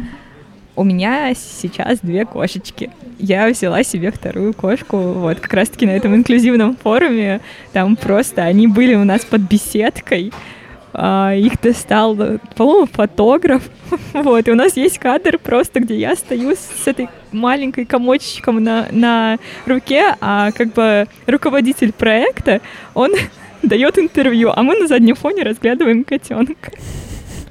у 0.76 0.84
меня 0.84 1.34
сейчас 1.34 2.00
две 2.00 2.26
кошечки. 2.26 2.90
Я 3.20 3.48
взяла 3.50 3.84
себе 3.84 4.12
вторую 4.12 4.54
кошку, 4.54 4.98
вот, 4.98 5.40
как 5.40 5.54
раз-таки 5.54 5.86
на 5.86 5.92
этом 5.92 6.16
инклюзивном 6.16 6.76
форуме. 6.76 7.42
Там 7.74 7.96
просто 7.96 8.44
они 8.44 8.68
были 8.68 8.96
у 8.96 9.04
нас 9.04 9.24
под 9.26 9.42
беседкой. 9.42 10.32
А, 10.94 11.34
их 11.34 11.60
достал, 11.62 12.16
по-моему, 12.56 12.88
фотограф. 12.92 13.70
Вот, 14.14 14.48
и 14.48 14.52
у 14.52 14.56
нас 14.56 14.78
есть 14.78 15.00
кадр 15.00 15.38
просто, 15.38 15.82
где 15.82 15.98
я 15.98 16.16
стою 16.16 16.56
с 16.56 16.88
этой 16.88 17.10
маленькой 17.32 17.86
комочечком 17.86 18.64
на, 18.64 18.88
на 18.92 19.38
руке, 19.66 20.16
а 20.22 20.52
как 20.52 20.74
бы 20.74 21.08
руководитель 21.28 21.92
проекта, 21.92 22.62
он 22.94 23.12
дает 23.64 23.98
интервью, 24.00 24.52
а 24.56 24.64
мы 24.64 24.78
на 24.78 24.88
заднем 24.88 25.16
фоне 25.16 25.44
разглядываем 25.44 26.06
котенка. 26.06 26.72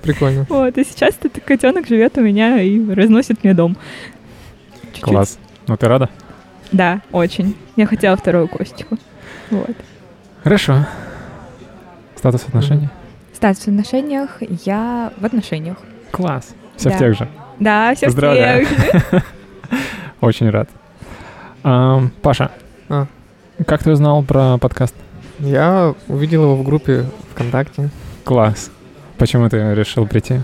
Прикольно. 0.02 0.46
Вот, 0.48 0.76
и 0.78 0.84
сейчас 0.84 1.14
этот 1.20 1.42
котенок 1.44 1.86
живет 1.86 2.16
у 2.18 2.20
меня 2.22 2.60
и 2.60 2.84
разносит 2.92 3.44
мне 3.44 3.54
дом. 3.54 3.76
Чуть-чуть. 4.84 5.02
Класс. 5.02 5.38
Ну 5.66 5.76
ты 5.76 5.88
рада? 5.88 6.08
Да, 6.72 7.00
очень. 7.12 7.54
Я 7.76 7.86
хотела 7.86 8.16
вторую 8.16 8.48
косточку. 8.48 8.96
Вот. 9.50 9.76
Хорошо. 10.42 10.86
Статус 12.16 12.44
отношений? 12.46 12.88
Статус 13.34 13.64
в 13.64 13.68
отношениях. 13.68 14.38
Я 14.64 15.12
в 15.18 15.24
отношениях. 15.24 15.76
Класс. 16.10 16.54
Все 16.76 16.90
в 16.90 16.92
Да. 16.92 16.98
тех 16.98 17.16
же. 17.18 17.28
Да, 17.58 17.94
все 17.94 18.06
в 18.06 18.08
Поздравляю. 18.10 18.66
тех 18.66 18.78
же. 19.12 19.22
Очень 20.20 20.50
рад. 20.50 20.68
Паша, 21.62 22.50
А. 22.88 23.06
как 23.66 23.82
ты 23.82 23.90
узнал 23.92 24.22
про 24.22 24.56
подкаст? 24.58 24.94
Я 25.38 25.94
увидел 26.08 26.42
его 26.44 26.56
в 26.56 26.64
группе 26.64 27.04
ВКонтакте. 27.32 27.90
Класс. 28.24 28.70
Почему 29.20 29.50
ты 29.50 29.74
решил 29.74 30.06
прийти? 30.06 30.40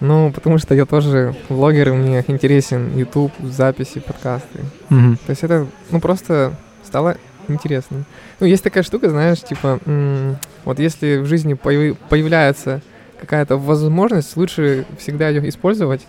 Ну, 0.00 0.30
потому 0.32 0.58
что 0.58 0.74
я 0.74 0.84
тоже 0.84 1.34
влогер, 1.48 1.88
и 1.88 1.92
мне 1.92 2.22
интересен 2.28 2.94
YouTube, 2.94 3.32
записи, 3.42 4.00
подкасты. 4.00 4.60
Мгм. 4.90 5.16
То 5.26 5.30
есть 5.30 5.42
это, 5.42 5.66
ну, 5.90 5.98
просто 5.98 6.52
стало 6.84 7.16
интересно. 7.48 8.04
Ну, 8.38 8.46
есть 8.46 8.62
такая 8.62 8.82
штука, 8.84 9.08
знаешь, 9.08 9.40
типа, 9.40 9.80
м, 9.86 10.36
вот 10.66 10.78
если 10.78 11.16
в 11.16 11.24
жизни 11.24 11.54
появи- 11.54 11.96
появляется 12.10 12.82
какая-то 13.18 13.56
возможность, 13.56 14.36
лучше 14.36 14.84
всегда 14.98 15.30
ее 15.30 15.48
использовать. 15.48 16.06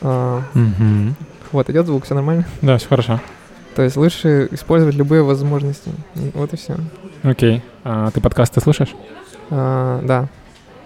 А, 0.00 0.42
Мгм. 0.54 1.16
вот, 1.50 1.68
идет 1.68 1.86
звук, 1.86 2.04
все 2.04 2.14
нормально. 2.14 2.44
Да, 2.62 2.78
все 2.78 2.88
хорошо. 2.88 3.20
То 3.74 3.82
есть 3.82 3.96
лучше 3.96 4.48
использовать 4.52 4.94
любые 4.94 5.22
возможности. 5.24 5.90
Вот 6.34 6.52
и 6.52 6.56
все. 6.56 6.76
Окей. 7.24 7.60
А 7.82 8.10
ты 8.12 8.20
подкасты 8.20 8.60
слушаешь? 8.60 8.94
да, 9.50 10.28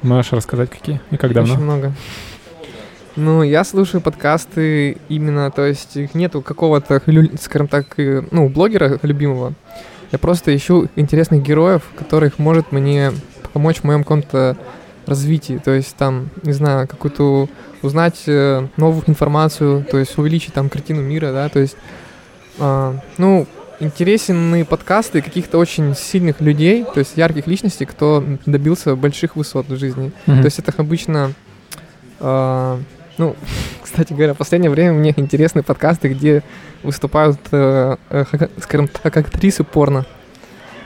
Можешь 0.03 0.33
рассказать, 0.33 0.71
какие 0.71 1.01
и 1.11 1.17
как 1.17 1.33
давно? 1.33 1.55
очень 1.55 1.63
много. 1.63 1.93
Ну, 3.15 3.43
я 3.43 3.63
слушаю 3.63 4.01
подкасты 4.01 4.97
именно, 5.09 5.51
то 5.51 5.67
есть 5.67 5.97
их 5.97 6.15
нету 6.15 6.41
какого-то, 6.41 7.03
скажем 7.41 7.69
так, 7.69 7.99
э, 7.99 8.23
ну, 8.31 8.49
блогера 8.49 8.99
любимого. 9.03 9.53
Я 10.13 10.19
просто 10.19 10.55
ищу 10.57 10.89
интересных 10.97 11.43
героев, 11.43 11.83
которых 11.97 12.39
может 12.39 12.73
мне 12.73 13.13
помочь 13.53 13.79
в 13.79 13.85
моем 13.85 14.03
каком-то 14.03 14.57
развитии. 15.07 15.61
То 15.63 15.73
есть 15.73 15.95
там, 15.97 16.31
не 16.43 16.53
знаю, 16.53 16.89
какую-то 16.89 17.49
узнать 17.83 18.23
э, 18.27 18.67
новую 18.77 19.03
информацию, 19.07 19.85
то 19.85 19.99
есть 19.99 20.17
увеличить 20.17 20.55
там 20.55 20.69
картину 20.69 21.03
мира, 21.03 21.33
да, 21.33 21.49
то 21.49 21.59
есть, 21.59 21.77
а, 22.59 22.97
ну, 23.19 23.47
интересны 23.83 24.65
подкасты 24.65 25.21
каких-то 25.23 25.59
очень 25.59 25.95
сильных 25.95 26.41
людей, 26.41 26.85
то 26.85 27.01
есть 27.01 27.17
ярких 27.17 27.47
личностей, 27.47 27.85
кто 27.85 28.25
добился 28.47 28.97
больших 28.97 29.37
высот 29.37 29.69
в 29.69 29.77
жизни. 29.77 30.13
Мгм. 30.27 30.39
То 30.41 30.45
есть 30.47 30.59
это 30.59 30.73
обычно, 30.77 31.33
а, 32.21 32.81
ну, 33.19 33.37
кстати 33.83 34.13
говоря, 34.13 34.35
в 34.35 34.39
последнее 34.39 34.71
время 34.71 34.93
мне 34.93 35.13
интересны 35.17 35.63
подкасты, 35.63 36.09
где 36.09 36.43
выступают, 36.83 37.39
э, 37.51 37.97
э, 38.11 38.25
скажем 38.61 38.89
так, 38.89 39.17
актрисы 39.17 39.65
порно. 39.65 40.07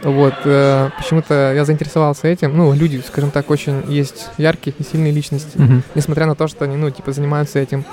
Вот, 0.03 0.35
э, 0.45 0.91
почему-то 0.99 1.55
я 1.55 1.65
заинтересовался 1.65 2.29
этим. 2.29 2.57
Ну, 2.57 2.73
люди, 2.75 3.03
скажем 3.07 3.31
так, 3.31 3.51
очень 3.51 3.83
есть 3.89 4.29
яркие 4.37 4.75
и 4.79 4.83
сильные 4.83 5.11
личности, 5.13 5.57
Мгм. 5.57 5.83
несмотря 5.95 6.27
на 6.27 6.35
то, 6.35 6.49
что 6.49 6.65
они, 6.65 6.77
ну, 6.77 6.91
типа, 6.91 7.13
занимаются 7.13 7.59
этим. 7.59 7.85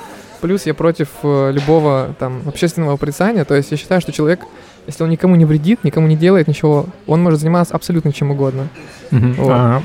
Плюс 0.41 0.65
я 0.65 0.74
против 0.74 1.07
э, 1.24 1.51
любого 1.53 2.13
там 2.19 2.41
общественного 2.45 2.98
порицания. 2.98 3.45
То 3.45 3.55
есть 3.55 3.72
я 3.72 3.77
считаю, 3.77 4.01
что 4.01 4.12
человек, 4.12 4.41
если 4.87 5.03
он 5.03 5.09
никому 5.09 5.35
не 5.35 5.45
вредит, 5.45 5.83
никому 5.83 6.07
не 6.07 6.15
делает 6.15 6.47
ничего, 6.47 6.87
он 7.07 7.21
может 7.23 7.39
заниматься 7.39 7.75
абсолютно 7.75 8.11
чем 8.13 8.31
угодно. 8.31 8.67
Мгм. 9.11 9.33
Вот. 9.33 9.51
А, 9.51 9.81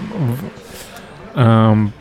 ам, 1.34 1.92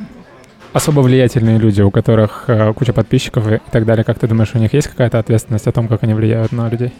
особо 0.73 1.01
влиятельные 1.01 1.57
люди, 1.57 1.81
у 1.81 1.91
которых 1.91 2.45
э, 2.47 2.73
куча 2.73 2.93
подписчиков 2.93 3.51
и 3.51 3.59
так 3.71 3.85
далее, 3.85 4.03
как 4.03 4.19
ты 4.19 4.27
думаешь, 4.27 4.51
у 4.53 4.57
них 4.59 4.73
есть 4.73 4.87
какая-то 4.87 5.19
ответственность 5.19 5.67
о 5.67 5.71
том, 5.71 5.87
как 5.87 6.03
они 6.03 6.13
влияют 6.13 6.51
на 6.51 6.69
людей? 6.69 6.93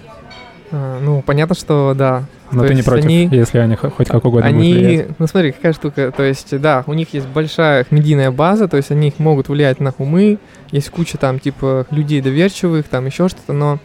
А, 0.71 0.99
ну, 1.01 1.21
понятно, 1.21 1.55
что 1.55 1.93
да, 1.95 2.23
Но 2.51 2.61
То 2.63 2.69
ты 2.69 2.75
не 2.75 2.81
против, 2.83 3.05
они- 3.05 3.27
если 3.31 3.57
они 3.59 3.75
хо- 3.75 3.89
хоть 3.89 4.07
как 4.07 4.23
угодно 4.25 4.49
будут 4.51 4.61
Они, 4.65 4.73
влиять. 4.73 5.19
ну 5.19 5.27
смотри, 5.27 5.51
какая 5.53 5.73
штука, 5.73 6.11
то 6.15 6.23
есть, 6.23 6.59
да, 6.59 6.83
у 6.87 6.93
них 6.93 7.13
есть 7.13 7.27
большая 7.27 7.85
медийная 7.89 8.31
база, 8.31 8.67
то 8.67 8.77
есть 8.77 8.91
они 8.91 9.13
могут 9.17 9.49
влиять 9.49 9.79
на 9.79 9.93
умы, 9.97 10.39
есть 10.71 10.89
куча 10.89 11.17
там, 11.17 11.39
типа, 11.39 11.85
людей 11.91 12.21
доверчивых, 12.21 12.87
там 12.87 13.05
еще 13.05 13.27
что-то, 13.29 13.53
но 13.53 13.73
а, 13.73 13.79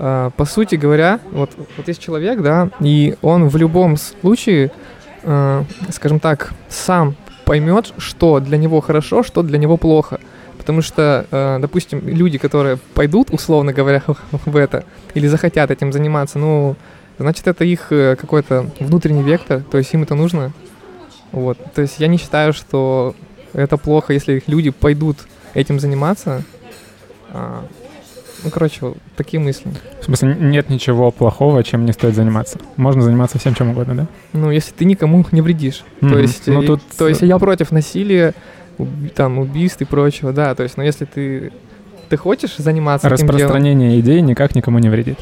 по 0.00 0.44
сути 0.46 0.76
говоря, 0.76 1.20
вот, 1.30 1.50
вот 1.76 1.88
есть 1.88 2.00
человек, 2.00 2.40
да, 2.40 2.70
и 2.80 3.16
он 3.20 3.48
в 3.48 3.56
любом 3.56 3.98
случае, 3.98 4.70
а, 5.24 5.64
скажем 5.90 6.20
так, 6.20 6.54
сам 6.70 7.16
поймет, 7.44 7.92
что 7.98 8.40
для 8.40 8.56
него 8.56 8.80
хорошо, 8.80 9.22
что 9.22 9.42
для 9.42 9.58
него 9.58 9.76
плохо. 9.76 10.20
Потому 10.56 10.82
что, 10.82 11.26
э, 11.30 11.58
допустим, 11.60 12.00
люди, 12.06 12.38
которые 12.38 12.78
пойдут, 12.94 13.30
условно 13.30 13.72
говоря, 13.72 14.02
в 14.30 14.56
это, 14.56 14.84
или 15.14 15.26
захотят 15.26 15.70
этим 15.70 15.92
заниматься, 15.92 16.38
ну, 16.38 16.76
значит, 17.18 17.48
это 17.48 17.64
их 17.64 17.88
э, 17.90 18.16
какой-то 18.16 18.70
внутренний 18.78 19.22
вектор, 19.22 19.62
то 19.62 19.78
есть 19.78 19.92
им 19.92 20.04
это 20.04 20.14
нужно. 20.14 20.52
Вот. 21.32 21.58
То 21.74 21.82
есть 21.82 21.98
я 21.98 22.06
не 22.06 22.18
считаю, 22.18 22.52
что 22.52 23.14
это 23.52 23.76
плохо, 23.76 24.12
если 24.12 24.42
люди 24.46 24.70
пойдут 24.70 25.16
этим 25.54 25.80
заниматься. 25.80 26.44
Ну, 28.44 28.50
короче, 28.50 28.78
вот 28.80 28.96
такие 29.16 29.38
мысли. 29.40 29.70
В 30.00 30.04
смысле, 30.04 30.34
нет 30.40 30.70
ничего 30.70 31.10
плохого, 31.10 31.62
чем 31.62 31.84
не 31.84 31.92
стоит 31.92 32.14
заниматься. 32.14 32.58
Можно 32.76 33.02
заниматься 33.02 33.38
всем, 33.38 33.54
чем 33.54 33.70
угодно, 33.70 33.94
да? 33.94 34.06
Ну, 34.32 34.50
если 34.50 34.72
ты 34.72 34.84
никому 34.84 35.24
не 35.32 35.40
вредишь. 35.42 35.84
То 36.00 36.06
Мгм. 36.06 36.18
есть, 36.18 36.46
Ну, 36.46 36.62
тут- 36.62 36.82
то 36.96 37.08
есть 37.08 37.22
я 37.22 37.38
против 37.38 37.70
насилия, 37.70 38.34
уб- 38.78 39.10
там, 39.14 39.38
убийств 39.38 39.82
и 39.82 39.84
прочего, 39.84 40.32
да. 40.32 40.54
То 40.54 40.62
есть, 40.62 40.76
но 40.78 40.82
если 40.82 41.04
ты, 41.04 41.52
ты 42.08 42.16
хочешь 42.16 42.56
заниматься 42.56 43.06
этим 43.08 43.18
делом, 43.26 43.34
Распространение 43.34 44.00
идей 44.00 44.20
никак 44.22 44.54
никому 44.54 44.78
не 44.78 44.88
вредит. 44.88 45.18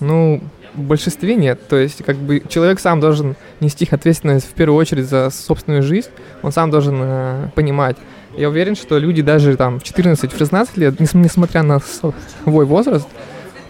Ну, 0.00 0.40
в 0.74 0.80
большинстве 0.82 1.34
нет. 1.34 1.66
То 1.68 1.76
есть, 1.76 2.04
как 2.04 2.16
бы 2.16 2.42
человек 2.48 2.78
сам 2.78 3.00
должен 3.00 3.34
нести 3.60 3.88
ответственность 3.90 4.46
в 4.46 4.52
первую 4.54 4.78
очередь 4.78 5.06
за 5.08 5.30
собственную 5.30 5.82
жизнь. 5.82 6.08
Он 6.42 6.52
сам 6.52 6.70
должен 6.70 6.96
э, 7.02 7.48
понимать. 7.56 7.96
Я 8.40 8.48
уверен, 8.48 8.74
что 8.74 8.96
люди 8.96 9.20
даже 9.20 9.54
там 9.58 9.78
в 9.78 9.82
14-16 9.82 10.68
лет, 10.76 10.98
несмотря 10.98 11.62
на 11.62 11.78
свой 11.78 12.64
возраст, 12.64 13.06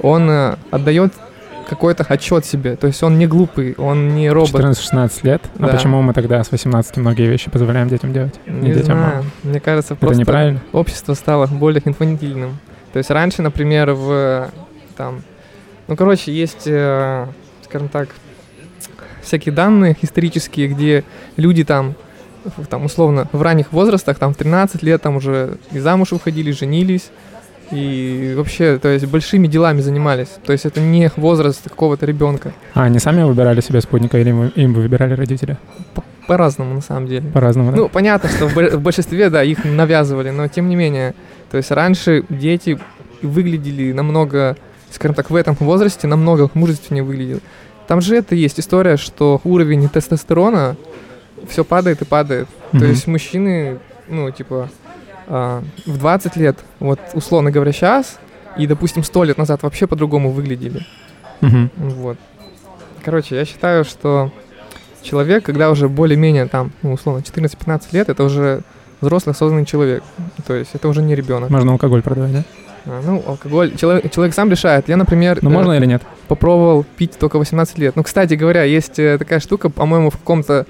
он 0.00 0.30
э, 0.30 0.54
отдает 0.70 1.12
какой-то 1.68 2.06
отчет 2.08 2.44
себе. 2.44 2.76
То 2.76 2.86
есть 2.86 3.02
он 3.02 3.18
не 3.18 3.26
глупый, 3.26 3.74
он 3.78 4.14
не 4.14 4.30
робот. 4.30 4.62
14-16 4.62 5.10
лет? 5.24 5.42
А 5.58 5.62
да. 5.62 5.66
А 5.66 5.76
почему 5.76 6.02
мы 6.02 6.12
тогда 6.12 6.44
с 6.44 6.52
18 6.52 6.98
многие 6.98 7.26
вещи 7.26 7.50
позволяем 7.50 7.88
детям 7.88 8.12
делать? 8.12 8.38
Не, 8.46 8.68
не 8.68 8.74
детям, 8.74 8.98
знаю. 8.98 9.24
А... 9.24 9.48
Мне 9.48 9.58
кажется, 9.58 9.94
Это 9.94 10.00
просто 10.02 10.20
неправильно? 10.20 10.60
общество 10.70 11.14
стало 11.14 11.48
более 11.48 11.82
инфантильным. 11.84 12.56
То 12.92 12.98
есть 12.98 13.10
раньше, 13.10 13.42
например, 13.42 13.90
в 13.90 14.50
там, 14.96 15.22
ну, 15.88 15.96
короче, 15.96 16.32
есть, 16.32 16.62
э, 16.66 17.26
скажем 17.64 17.88
так, 17.88 18.10
всякие 19.20 19.52
данные 19.52 19.96
исторические, 20.00 20.68
где 20.68 21.02
люди 21.36 21.64
там, 21.64 21.96
там, 22.68 22.84
условно, 22.84 23.28
в 23.32 23.42
ранних 23.42 23.72
возрастах, 23.72 24.18
там, 24.18 24.34
в 24.34 24.36
13 24.36 24.82
лет, 24.82 25.02
там 25.02 25.16
уже 25.16 25.58
и 25.72 25.78
замуж 25.78 26.12
выходили, 26.12 26.50
женились, 26.52 27.10
и 27.70 28.34
вообще, 28.36 28.78
то 28.78 28.88
есть, 28.88 29.06
большими 29.06 29.46
делами 29.46 29.80
занимались. 29.80 30.28
То 30.44 30.52
есть, 30.52 30.66
это 30.66 30.80
не 30.80 31.10
возраст 31.16 31.62
какого-то 31.68 32.04
ребенка. 32.04 32.52
А 32.74 32.84
они 32.84 32.98
сами 32.98 33.22
выбирали 33.22 33.60
себе 33.60 33.80
спутника 33.80 34.18
или 34.18 34.30
им 34.56 34.74
выбирали 34.74 35.14
родители? 35.14 35.56
По-разному, 36.26 36.74
на 36.74 36.80
самом 36.80 37.06
деле. 37.06 37.28
По-разному, 37.30 37.70
да? 37.70 37.76
Ну, 37.76 37.88
понятно, 37.88 38.28
что 38.28 38.46
в 38.48 38.80
большинстве, 38.80 39.30
да, 39.30 39.42
их 39.44 39.64
навязывали, 39.64 40.30
но 40.30 40.48
тем 40.48 40.68
не 40.68 40.76
менее. 40.76 41.14
То 41.50 41.56
есть, 41.56 41.70
раньше 41.70 42.24
дети 42.28 42.78
выглядели 43.22 43.92
намного, 43.92 44.56
скажем 44.90 45.14
так, 45.14 45.30
в 45.30 45.36
этом 45.36 45.56
возрасте 45.60 46.08
намного 46.08 46.50
мужественнее 46.54 47.04
выглядели. 47.04 47.40
Там 47.86 48.00
же 48.00 48.16
это 48.16 48.34
есть 48.34 48.58
история, 48.58 48.96
что 48.96 49.40
уровень 49.44 49.88
тестостерона 49.88 50.76
все 51.48 51.64
падает 51.64 52.02
и 52.02 52.04
падает. 52.04 52.48
Mm-hmm. 52.72 52.78
То 52.78 52.84
есть 52.84 53.06
мужчины, 53.06 53.78
ну, 54.08 54.30
типа, 54.30 54.68
а, 55.26 55.62
в 55.86 55.98
20 55.98 56.36
лет, 56.36 56.58
вот 56.80 56.98
условно 57.14 57.50
говоря, 57.50 57.72
сейчас, 57.72 58.18
и, 58.56 58.66
допустим, 58.66 59.04
100 59.04 59.24
лет 59.24 59.38
назад 59.38 59.62
вообще 59.62 59.86
по-другому 59.86 60.30
выглядели. 60.32 60.84
Угу. 61.40 61.70
Вот. 61.76 62.18
Короче, 63.04 63.36
я 63.36 63.44
считаю, 63.44 63.84
что 63.84 64.32
человек, 65.02 65.44
когда 65.44 65.70
уже 65.70 65.88
более-менее 65.88 66.46
там, 66.46 66.72
ну, 66.82 66.92
условно, 66.92 67.22
14-15 67.22 67.82
лет, 67.92 68.08
это 68.08 68.24
уже 68.24 68.62
взрослый 69.00 69.32
осознанный 69.32 69.64
человек. 69.64 70.02
То 70.46 70.54
есть 70.54 70.70
это 70.74 70.88
уже 70.88 71.00
не 71.00 71.14
ребенок. 71.14 71.48
Можно 71.48 71.72
алкоголь 71.72 72.02
продавать, 72.02 72.32
да? 72.32 72.44
А, 72.86 73.00
ну, 73.04 73.22
алкоголь. 73.26 73.76
Человек, 73.76 74.10
человек 74.12 74.34
сам 74.34 74.50
решает. 74.50 74.88
Я, 74.88 74.96
например... 74.96 75.38
Ну, 75.42 75.50
можно 75.50 75.72
э, 75.72 75.76
или 75.78 75.86
нет? 75.86 76.02
Попробовал 76.28 76.84
пить 76.96 77.18
только 77.18 77.38
18 77.38 77.78
лет. 77.78 77.96
Ну, 77.96 78.02
кстати 78.02 78.34
говоря, 78.34 78.64
есть 78.64 78.98
э, 78.98 79.16
такая 79.16 79.40
штука, 79.40 79.70
по-моему, 79.70 80.10
в 80.10 80.18
каком-то 80.18 80.66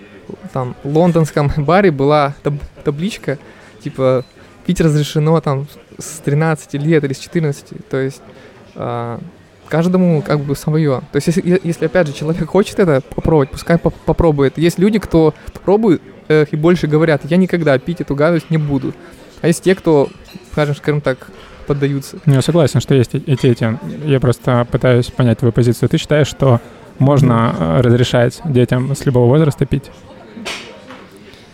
там 0.53 0.75
лондонском 0.85 1.51
баре 1.57 1.91
была 1.91 2.35
таб- 2.43 2.63
табличка, 2.85 3.39
типа 3.83 4.25
пить 4.67 4.81
разрешено 4.81 5.41
там 5.41 5.67
с 5.99 6.19
13 6.19 6.75
лет 6.75 7.05
или 7.05 7.13
с 7.13 7.19
14. 7.19 7.89
То 7.89 7.97
есть 7.97 8.23
э, 8.75 9.19
каждому 9.69 10.23
как 10.23 10.41
бы 10.41 10.55
свое. 10.57 11.01
То 11.13 11.17
есть 11.17 11.29
если, 11.29 11.61
если 11.63 11.87
опять 11.87 12.09
же 12.09 12.13
человек 12.13 12.49
хочет 12.49 12.79
это 12.79 13.01
попробовать, 13.01 13.51
пускай 13.51 13.79
поп 13.79 13.95
попробует. 14.05 14.59
Есть 14.59 14.79
люди, 14.79 14.99
кто 14.99 15.35
пробует 15.65 16.03
э, 16.29 16.45
и 16.51 16.57
больше 16.57 16.87
говорят, 16.87 17.23
я 17.25 17.37
никогда 17.37 17.79
пить 17.79 18.01
эту 18.01 18.15
гадость 18.15 18.51
не 18.51 18.59
буду. 18.59 18.95
А 19.41 19.47
есть 19.47 19.63
те, 19.63 19.75
кто, 19.75 20.09
скажем, 20.53 20.75
скажем 20.77 21.01
так, 21.01 21.31
поддаются. 21.67 22.19
Ну, 22.27 22.35
я 22.35 22.43
согласен, 22.43 22.81
что 22.81 22.95
есть 22.95 23.15
эти 23.15 23.47
эти. 23.47 23.79
Я 24.07 24.21
просто 24.21 24.67
пытаюсь 24.71 25.07
понять 25.07 25.39
твою 25.39 25.53
позицию. 25.53 25.89
Ты 25.89 25.99
считаешь, 25.99 26.27
что 26.27 26.61
можно 26.99 27.55
э, 27.59 27.81
разрешать 27.81 28.41
детям 28.45 28.95
с 28.95 29.07
любого 29.07 29.27
возраста 29.29 29.65
пить? 29.67 29.91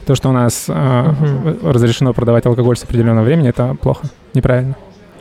То, 0.06 0.14
что 0.14 0.28
у 0.28 0.32
нас 0.32 0.66
э, 0.68 0.72
угу. 0.72 1.68
разрешено 1.68 2.14
продавать 2.14 2.46
алкоголь 2.46 2.76
с 2.76 2.84
определенного 2.84 3.24
времени, 3.24 3.48
это 3.48 3.74
плохо, 3.74 4.06
неправильно. 4.34 4.76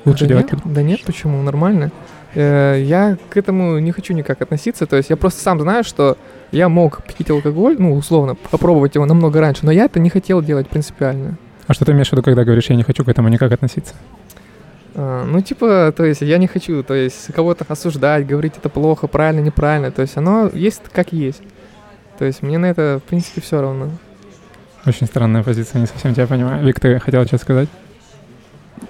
Лучше 0.06 0.26
да 0.26 0.30
делать. 0.30 0.52
Нет, 0.52 0.62
да 0.64 0.84
нет, 0.84 1.02
почему? 1.04 1.42
Нормально. 1.42 1.92
Э, 2.36 2.80
я 2.80 3.18
к 3.30 3.38
этому 3.38 3.80
не 3.80 3.92
хочу 3.92 4.14
никак 4.14 4.42
относиться. 4.44 4.86
То 4.86 4.96
есть 4.96 5.10
я 5.10 5.18
просто 5.18 5.42
сам 5.42 5.60
знаю, 5.60 5.84
что 5.84 6.18
я 6.52 6.70
мог 6.70 7.02
пить 7.18 7.32
алкоголь, 7.32 7.78
ну, 7.80 7.96
условно, 7.96 8.36
попробовать 8.36 8.94
его 8.94 9.06
намного 9.06 9.42
раньше, 9.42 9.66
но 9.66 9.72
я 9.72 9.86
это 9.86 10.00
не 10.00 10.12
хотел 10.12 10.44
делать 10.44 10.68
принципиально. 10.68 11.38
А 11.66 11.74
что 11.74 11.84
ты 11.84 11.94
имеешь 11.94 12.10
в 12.10 12.12
виду, 12.12 12.22
когда 12.22 12.44
говоришь, 12.44 12.70
я 12.70 12.76
не 12.76 12.84
хочу 12.84 13.04
к 13.04 13.10
этому 13.10 13.30
никак 13.30 13.52
относиться? 13.52 13.96
А, 14.94 15.26
ну, 15.26 15.42
типа, 15.42 15.94
то 15.98 16.06
есть 16.06 16.22
я 16.22 16.38
не 16.38 16.46
хочу, 16.46 16.84
то 16.84 16.94
есть 16.94 17.34
кого-то 17.34 17.66
осуждать, 17.68 18.28
говорить 18.28 18.54
это 18.58 18.70
плохо, 18.70 19.08
правильно, 19.08 19.40
неправильно. 19.40 19.90
То 19.90 20.04
есть 20.04 20.16
оно 20.16 20.50
есть 20.54 20.84
как 20.92 21.12
есть. 21.12 21.42
То 22.20 22.26
есть 22.26 22.44
мне 22.44 22.60
на 22.60 22.68
это, 22.68 23.02
в 23.04 23.10
принципе, 23.10 23.42
все 23.42 23.60
равно. 23.62 23.90
Очень 24.86 25.08
странная 25.08 25.44
позиция, 25.44 25.82
не 25.82 25.88
совсем 25.88 26.14
тебя 26.14 26.28
понимаю. 26.28 26.64
Вик, 26.64 26.80
ты 26.80 27.00
хотела 27.00 27.26
что 27.26 27.38
сказать? 27.38 27.70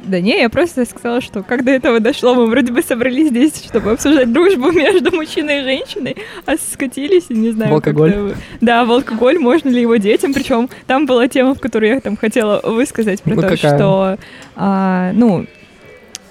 Да 0.03 0.19
не, 0.19 0.39
я 0.39 0.49
просто 0.49 0.85
сказала, 0.85 1.21
что 1.21 1.41
как 1.41 1.63
до 1.63 1.71
этого 1.71 1.99
дошло, 1.99 2.35
мы 2.35 2.47
вроде 2.47 2.71
бы 2.71 2.81
собрались 2.81 3.29
здесь, 3.29 3.63
чтобы 3.65 3.91
обсуждать 3.91 4.31
дружбу 4.31 4.71
между 4.71 5.15
мужчиной 5.15 5.61
и 5.61 5.63
женщиной, 5.63 6.17
а 6.45 6.55
скатились, 6.57 7.25
и 7.29 7.33
не 7.33 7.51
знаю... 7.51 7.71
В 7.71 7.75
алкоголь? 7.75 8.35
Да, 8.61 8.83
в 8.85 8.91
алкоголь, 8.91 9.39
можно 9.39 9.69
ли 9.69 9.81
его 9.81 9.95
детям, 9.95 10.33
причем 10.33 10.69
там 10.85 11.05
была 11.05 11.27
тема, 11.27 11.55
в 11.55 11.59
которую 11.59 11.93
я 11.93 11.99
там 12.01 12.17
хотела 12.17 12.61
высказать 12.63 13.21
про 13.21 13.35
ну, 13.35 13.41
то, 13.41 13.49
какая? 13.49 13.77
что, 13.77 14.17
а, 14.55 15.11
ну, 15.13 15.45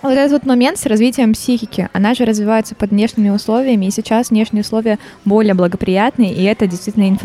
вот 0.08 0.18
этот 0.18 0.32
вот 0.32 0.46
момент 0.46 0.78
с 0.78 0.86
развитием 0.86 1.32
психики, 1.32 1.88
она 1.92 2.14
же 2.14 2.24
развивается 2.24 2.74
под 2.74 2.90
внешними 2.90 3.30
условиями, 3.30 3.86
и 3.86 3.90
сейчас 3.90 4.30
внешние 4.30 4.60
условия 4.60 4.98
более 5.24 5.54
благоприятные, 5.54 6.32
и 6.34 6.44
это 6.44 6.66
действительно 6.66 7.16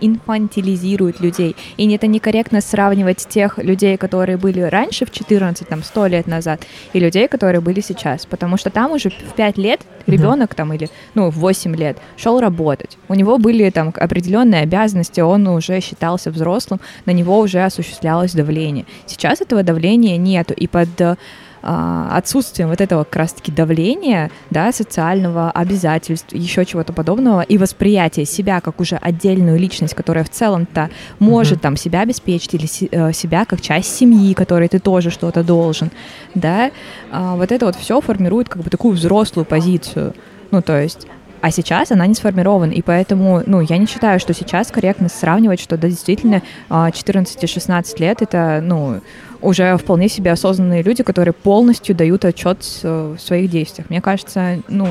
инфантилизирует 0.00 1.20
людей. 1.20 1.56
И 1.76 1.90
это 1.92 2.06
некорректно 2.06 2.60
сравнивать 2.60 3.26
тех 3.26 3.58
людей, 3.58 3.96
которые 3.96 4.36
были 4.36 4.60
раньше, 4.60 5.06
в 5.06 5.10
14, 5.10 5.66
там, 5.66 5.82
100 5.82 6.06
лет 6.06 6.26
назад, 6.26 6.60
и 6.92 7.00
людей, 7.00 7.28
которые 7.28 7.60
были 7.60 7.80
сейчас. 7.80 8.26
Потому 8.26 8.58
что 8.58 8.70
там 8.70 8.92
уже 8.92 9.10
в 9.10 9.34
5 9.34 9.58
лет 9.58 9.80
ребенок 10.06 10.54
там 10.54 10.72
или, 10.72 10.88
ну, 11.14 11.30
в 11.30 11.38
8 11.38 11.74
лет 11.76 11.98
шел 12.16 12.40
работать. 12.40 12.98
У 13.08 13.14
него 13.14 13.38
были 13.38 13.70
там 13.70 13.92
определенные 13.96 14.62
обязанности, 14.62 15.20
он 15.20 15.46
уже 15.48 15.80
считался 15.80 16.30
взрослым, 16.30 16.80
на 17.06 17.12
него 17.12 17.38
уже 17.38 17.64
осуществлялось 17.64 18.32
давление. 18.32 18.84
Сейчас 19.06 19.40
этого 19.40 19.62
давления 19.62 20.16
нету, 20.16 20.54
и 20.54 20.66
под 20.66 21.00
а, 21.00 21.16
отсутствием 21.62 22.68
вот 22.68 22.80
этого 22.80 23.04
как 23.04 23.16
раз-таки 23.16 23.52
давления, 23.52 24.30
да, 24.50 24.72
социального 24.72 25.50
обязательств, 25.50 26.32
еще 26.32 26.64
чего-то 26.64 26.92
подобного, 26.92 27.42
и 27.42 27.58
восприятия 27.58 28.24
себя 28.24 28.60
как 28.60 28.80
уже 28.80 28.96
отдельную 28.96 29.58
личность, 29.58 29.94
которая 29.94 30.24
в 30.24 30.30
целом-то 30.30 30.90
может 31.18 31.58
mm-hmm. 31.58 31.62
там 31.62 31.76
себя 31.76 32.00
обеспечить 32.00 32.54
или 32.54 32.68
э, 32.90 33.12
себя 33.12 33.44
как 33.44 33.60
часть 33.60 33.94
семьи, 33.94 34.34
которой 34.34 34.68
ты 34.68 34.78
тоже 34.78 35.10
что-то 35.10 35.42
должен, 35.42 35.90
да, 36.34 36.70
а, 37.10 37.36
вот 37.36 37.52
это 37.52 37.66
вот 37.66 37.76
все 37.76 38.00
формирует 38.00 38.48
как 38.48 38.62
бы 38.62 38.70
такую 38.70 38.94
взрослую 38.94 39.44
позицию. 39.44 40.14
Ну, 40.50 40.62
то 40.62 40.80
есть 40.80 41.06
а 41.40 41.50
сейчас 41.50 41.92
она 41.92 42.06
не 42.06 42.14
сформирована, 42.14 42.72
и 42.72 42.82
поэтому, 42.82 43.42
ну, 43.46 43.60
я 43.60 43.78
не 43.78 43.86
считаю, 43.86 44.20
что 44.20 44.34
сейчас 44.34 44.70
корректно 44.70 45.08
сравнивать, 45.08 45.60
что 45.60 45.76
да, 45.76 45.88
действительно 45.88 46.42
14-16 46.68 47.70
а, 47.70 48.02
лет 48.02 48.22
это, 48.22 48.60
ну, 48.62 49.00
уже 49.40 49.76
вполне 49.76 50.08
себе 50.08 50.32
осознанные 50.32 50.82
люди, 50.82 51.02
которые 51.02 51.32
полностью 51.32 51.94
дают 51.94 52.24
отчет 52.24 52.58
в 52.82 53.18
своих 53.18 53.50
действиях. 53.50 53.88
Мне 53.88 54.00
кажется, 54.00 54.60
ну, 54.68 54.88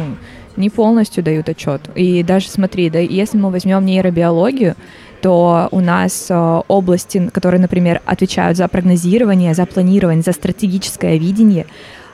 не 0.55 0.69
полностью 0.69 1.23
дают 1.23 1.49
отчет. 1.49 1.81
И 1.95 2.23
даже 2.23 2.49
смотри, 2.49 2.89
да, 2.89 2.99
если 2.99 3.37
мы 3.37 3.51
возьмем 3.51 3.85
нейробиологию, 3.85 4.75
то 5.21 5.67
у 5.71 5.79
нас 5.79 6.27
э, 6.29 6.61
области, 6.67 7.29
которые, 7.33 7.59
например, 7.59 8.01
отвечают 8.05 8.57
за 8.57 8.67
прогнозирование, 8.67 9.53
за 9.53 9.65
планирование, 9.65 10.23
за 10.23 10.31
стратегическое 10.31 11.17
видение, 11.17 11.65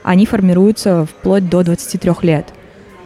они 0.02 0.26
формируются 0.26 1.06
вплоть 1.06 1.48
до 1.48 1.62
23 1.62 2.12
лет. 2.22 2.46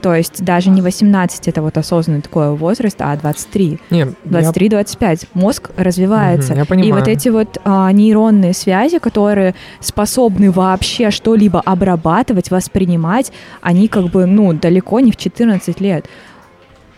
То 0.00 0.14
есть 0.14 0.44
даже 0.44 0.70
не 0.70 0.80
18 0.80 1.48
это 1.48 1.62
вот 1.62 1.76
осознанный 1.76 2.22
такой 2.22 2.54
возраст, 2.54 2.96
а 3.00 3.16
23. 3.16 3.80
23-25. 3.90 5.00
Я... 5.00 5.40
Мозг 5.40 5.70
развивается. 5.76 6.52
Угу, 6.52 6.58
я 6.60 6.64
понимаю. 6.64 6.88
И 6.88 6.92
вот 6.92 7.08
эти 7.08 7.28
вот 7.28 7.58
а, 7.64 7.90
нейронные 7.92 8.54
связи, 8.54 8.98
которые 8.98 9.54
способны 9.80 10.50
вообще 10.50 11.10
что-либо 11.10 11.60
обрабатывать, 11.60 12.50
воспринимать, 12.50 13.32
они 13.60 13.88
как 13.88 14.06
бы, 14.06 14.26
ну, 14.26 14.52
далеко 14.52 15.00
не 15.00 15.12
в 15.12 15.16
14 15.16 15.80
лет. 15.80 16.06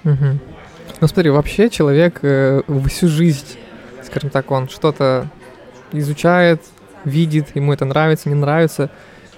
Угу. 0.04 0.38
Ну 1.00 1.08
смотри, 1.08 1.30
вообще 1.30 1.70
человек 1.70 2.18
э, 2.22 2.62
всю 2.86 3.08
жизнь, 3.08 3.46
скажем 4.04 4.28
так, 4.30 4.50
он 4.50 4.68
что-то 4.68 5.28
изучает, 5.92 6.62
видит, 7.04 7.54
ему 7.54 7.72
это 7.72 7.84
нравится, 7.84 8.28
не 8.28 8.34
нравится. 8.34 8.90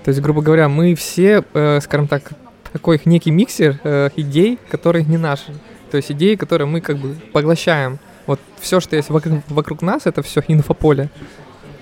То 0.05 0.09
есть, 0.09 0.21
грубо 0.21 0.43
говоря, 0.43 0.69
мы 0.69 0.95
все, 0.97 1.45
э, 1.55 1.81
скажем 1.81 2.09
так, 2.09 2.33
такой 2.73 3.01
некий 3.05 3.31
миксер 3.31 3.79
э, 3.85 4.11
идей, 4.17 4.59
которые 4.71 5.05
не 5.05 5.17
наши. 5.19 5.53
То 5.91 5.97
есть 5.99 6.11
идеи, 6.13 6.35
которые 6.37 6.67
мы 6.67 6.81
как 6.81 6.97
бы 6.99 7.15
поглощаем. 7.33 7.99
Вот 8.27 8.41
все, 8.61 8.81
что 8.81 8.97
есть 8.97 9.11
вокруг, 9.11 9.41
вокруг 9.49 9.83
нас, 9.83 10.03
это 10.07 10.23
все 10.23 10.43
инфополе. 10.49 11.09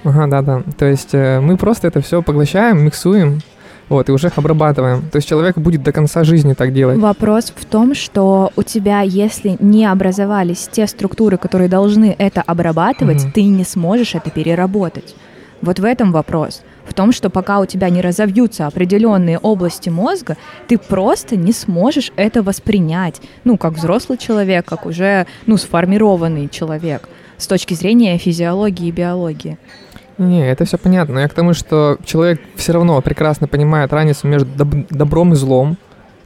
Ага, 0.05 0.27
да-да. 0.27 0.63
То 0.79 0.87
есть 0.87 1.11
э, 1.15 1.41
мы 1.41 1.57
просто 1.57 1.87
это 1.89 2.01
все 2.01 2.23
поглощаем, 2.23 2.83
миксуем. 2.85 3.41
вот, 3.91 4.09
и 4.09 4.13
уже 4.13 4.29
их 4.29 4.39
обрабатываем. 4.39 5.03
То 5.11 5.17
есть 5.17 5.29
человек 5.29 5.59
будет 5.59 5.83
до 5.83 5.93
конца 5.93 6.25
жизни 6.25 6.55
так 6.55 6.73
делать. 6.73 6.99
Вопрос 6.99 7.53
в 7.55 7.65
том, 7.67 7.95
что 7.95 8.51
у 8.57 8.63
тебя, 8.63 9.01
если 9.03 9.57
не 9.61 9.85
образовались 9.85 10.69
те 10.73 10.87
структуры, 10.87 11.37
которые 11.37 11.69
должны 11.69 12.15
это 12.19 12.41
обрабатывать, 12.41 13.25
Мгм. 13.25 13.33
ты 13.33 13.43
не 13.45 13.65
сможешь 13.65 14.15
это 14.15 14.31
переработать. 14.31 15.15
Вот 15.61 15.79
в 15.81 15.85
этом 15.85 16.13
вопрос. 16.13 16.63
В 16.91 16.95
том, 16.95 17.13
что 17.13 17.31
пока 17.31 17.61
у 17.61 17.67
тебя 17.67 17.89
не 17.89 18.01
разовьются 18.01 18.67
определенные 18.67 19.39
области 19.39 19.89
мозга, 19.89 20.37
ты 20.67 20.77
просто 20.77 21.37
не 21.37 21.53
сможешь 21.53 22.11
это 22.17 22.43
воспринять. 22.43 23.23
Ну, 23.45 23.57
как 23.57 23.75
взрослый 23.75 24.19
человек, 24.19 24.67
как 24.67 24.87
уже, 24.87 25.29
ну, 25.47 25.57
сформированный 25.57 26.49
человек 26.49 27.09
с 27.37 27.47
точки 27.47 27.75
зрения 27.75 28.19
физиологии 28.19 28.89
и 28.89 28.91
биологии. 28.91 29.57
Не, 30.19 30.51
это 30.51 30.65
все 30.65 30.79
понятно. 30.79 31.15
Но 31.15 31.21
я 31.21 31.29
к 31.29 31.33
тому, 31.33 31.55
что 31.55 31.97
человек 32.05 32.41
все 32.57 32.73
равно 32.73 33.01
прекрасно 33.03 33.47
понимает 33.47 33.93
разницу 33.93 34.27
между 34.27 34.49
доб- 34.49 34.87
добром 34.91 35.33
и 35.33 35.37
злом. 35.37 35.77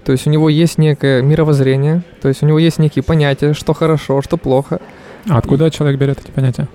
То 0.06 0.12
есть 0.12 0.26
у 0.26 0.30
него 0.30 0.48
есть 0.48 0.78
некое 0.78 1.20
мировоззрение, 1.20 2.02
то 2.22 2.28
есть 2.28 2.42
у 2.42 2.46
него 2.46 2.58
есть 2.58 2.78
некие 2.78 3.02
понятия, 3.02 3.52
что 3.52 3.74
хорошо, 3.74 4.22
что 4.22 4.38
плохо. 4.38 4.80
А 5.28 5.36
откуда 5.36 5.70
человек 5.70 6.00
берет 6.00 6.20
эти 6.20 6.30
понятия? 6.30 6.68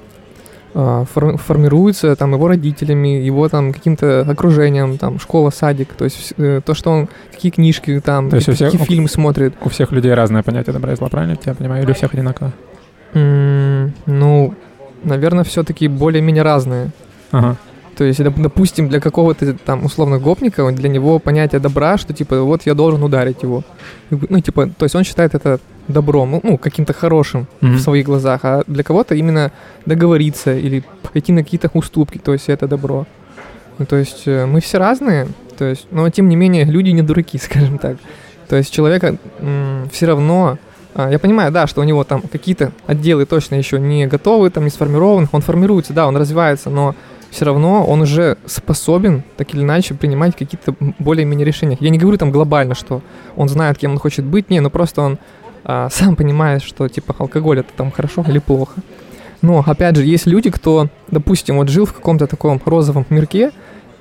А, 0.75 1.03
фор- 1.05 1.37
формируется 1.37 2.15
там 2.15 2.33
его 2.33 2.47
родителями, 2.47 3.07
его 3.07 3.49
там 3.49 3.73
каким-то 3.73 4.21
окружением, 4.21 4.97
там 4.99 5.19
школа, 5.19 5.49
садик, 5.49 5.93
то 5.93 6.05
есть 6.05 6.33
э, 6.37 6.61
то, 6.63 6.73
что 6.75 6.91
он 6.91 7.09
какие 7.31 7.51
книжки 7.51 7.99
там, 8.05 8.29
То 8.29 8.35
есть 8.35 8.49
у 8.49 8.51
какие, 8.51 8.69
всех- 8.69 8.81
фильмы 8.83 9.09
смотрит. 9.09 9.53
У 9.63 9.69
всех 9.69 9.91
людей 9.91 10.13
разное 10.13 10.43
понятие 10.43 10.73
добра 10.73 10.93
и 10.93 10.95
зла, 10.95 11.09
правильно 11.09 11.31
я 11.31 11.37
тебя 11.37 11.55
понимаю? 11.55 11.83
Или 11.83 11.91
у 11.91 11.93
всех 11.95 12.13
одинаково? 12.13 12.51
М, 13.13 13.93
ну, 14.05 14.53
наверное, 15.03 15.43
все-таки 15.43 15.87
более-менее 15.87 16.43
разные. 16.43 16.91
Ага. 17.31 17.57
То 17.99 18.05
есть, 18.05 18.21
доп- 18.21 18.41
допустим, 18.41 18.87
для 18.87 19.01
какого-то 19.01 19.53
там 19.65 19.83
условно 19.83 20.19
гопника, 20.19 20.71
для 20.71 20.87
него 20.87 21.19
понятие 21.19 21.59
добра, 21.59 21.97
что 21.97 22.13
типа 22.13 22.41
вот 22.43 22.61
я 22.65 22.73
должен 22.73 23.03
ударить 23.03 23.43
его. 23.43 23.63
Ну, 24.09 24.39
типа, 24.39 24.67
то 24.67 24.85
есть 24.85 24.95
он 24.95 25.03
считает 25.03 25.35
это 25.35 25.59
добром, 25.89 26.31
ну, 26.31 26.39
ну, 26.43 26.57
каким-то 26.57 26.93
хорошим 26.93 27.45
Мгм. 27.59 27.75
в 27.75 27.79
своих 27.81 28.05
глазах, 28.05 28.39
а 28.45 28.63
для 28.67 28.83
кого-то 28.83 29.15
именно 29.15 29.51
договориться 29.85 30.55
или 30.55 30.81
пойти 31.11 31.33
на 31.33 31.43
какие-то 31.43 31.69
уступки, 31.73 32.19
то 32.19 32.31
есть 32.31 32.47
это 32.47 32.67
добро. 32.69 33.05
Ну, 33.79 33.85
то 33.85 33.97
есть 33.97 34.23
э, 34.27 34.45
мы 34.45 34.61
все 34.61 34.77
разные, 34.77 35.27
то 35.57 35.65
есть, 35.65 35.87
но 35.91 36.09
тем 36.09 36.29
не 36.29 36.37
менее 36.37 36.63
люди 36.63 36.91
не 36.91 37.01
дураки, 37.01 37.37
скажем 37.43 37.79
так. 37.79 37.97
То 38.47 38.55
есть 38.55 38.71
человека 38.73 39.17
все 39.91 40.05
равно, 40.05 40.57
а, 40.95 41.11
я 41.11 41.19
понимаю, 41.19 41.51
да, 41.51 41.67
что 41.67 41.81
у 41.81 41.83
него 41.83 42.05
там 42.05 42.21
какие-то 42.21 42.71
отделы 42.87 43.25
точно 43.25 43.55
еще 43.55 43.77
не 43.77 44.07
готовы, 44.07 44.49
там 44.51 44.63
не 44.63 44.69
сформированы, 44.69 45.27
он 45.33 45.41
формируется, 45.41 45.91
да, 45.91 46.07
он 46.07 46.15
развивается, 46.15 46.69
но 46.69 46.95
все 47.31 47.45
равно 47.45 47.85
он 47.85 48.01
уже 48.01 48.37
способен 48.45 49.23
так 49.37 49.53
или 49.53 49.61
иначе 49.61 49.93
принимать 49.93 50.35
какие-то 50.35 50.75
более-менее 50.99 51.45
решения. 51.45 51.77
Я 51.79 51.89
не 51.89 51.97
говорю 51.97 52.17
там 52.17 52.31
глобально, 52.31 52.75
что 52.75 53.01
он 53.35 53.49
знает, 53.49 53.77
кем 53.77 53.91
он 53.91 53.99
хочет 53.99 54.25
быть, 54.25 54.49
не, 54.49 54.59
ну 54.59 54.69
просто 54.69 55.01
он 55.01 55.17
а, 55.63 55.89
сам 55.91 56.15
понимает, 56.15 56.63
что 56.63 56.87
типа 56.87 57.15
алкоголь 57.17 57.59
это 57.59 57.69
там 57.75 57.91
хорошо 57.91 58.23
или 58.27 58.39
плохо. 58.39 58.81
Но, 59.41 59.63
опять 59.65 59.95
же, 59.95 60.03
есть 60.03 60.27
люди, 60.27 60.51
кто, 60.51 60.89
допустим, 61.09 61.57
вот 61.57 61.69
жил 61.69 61.85
в 61.85 61.93
каком-то 61.93 62.27
таком 62.27 62.61
розовом 62.65 63.05
мирке, 63.09 63.51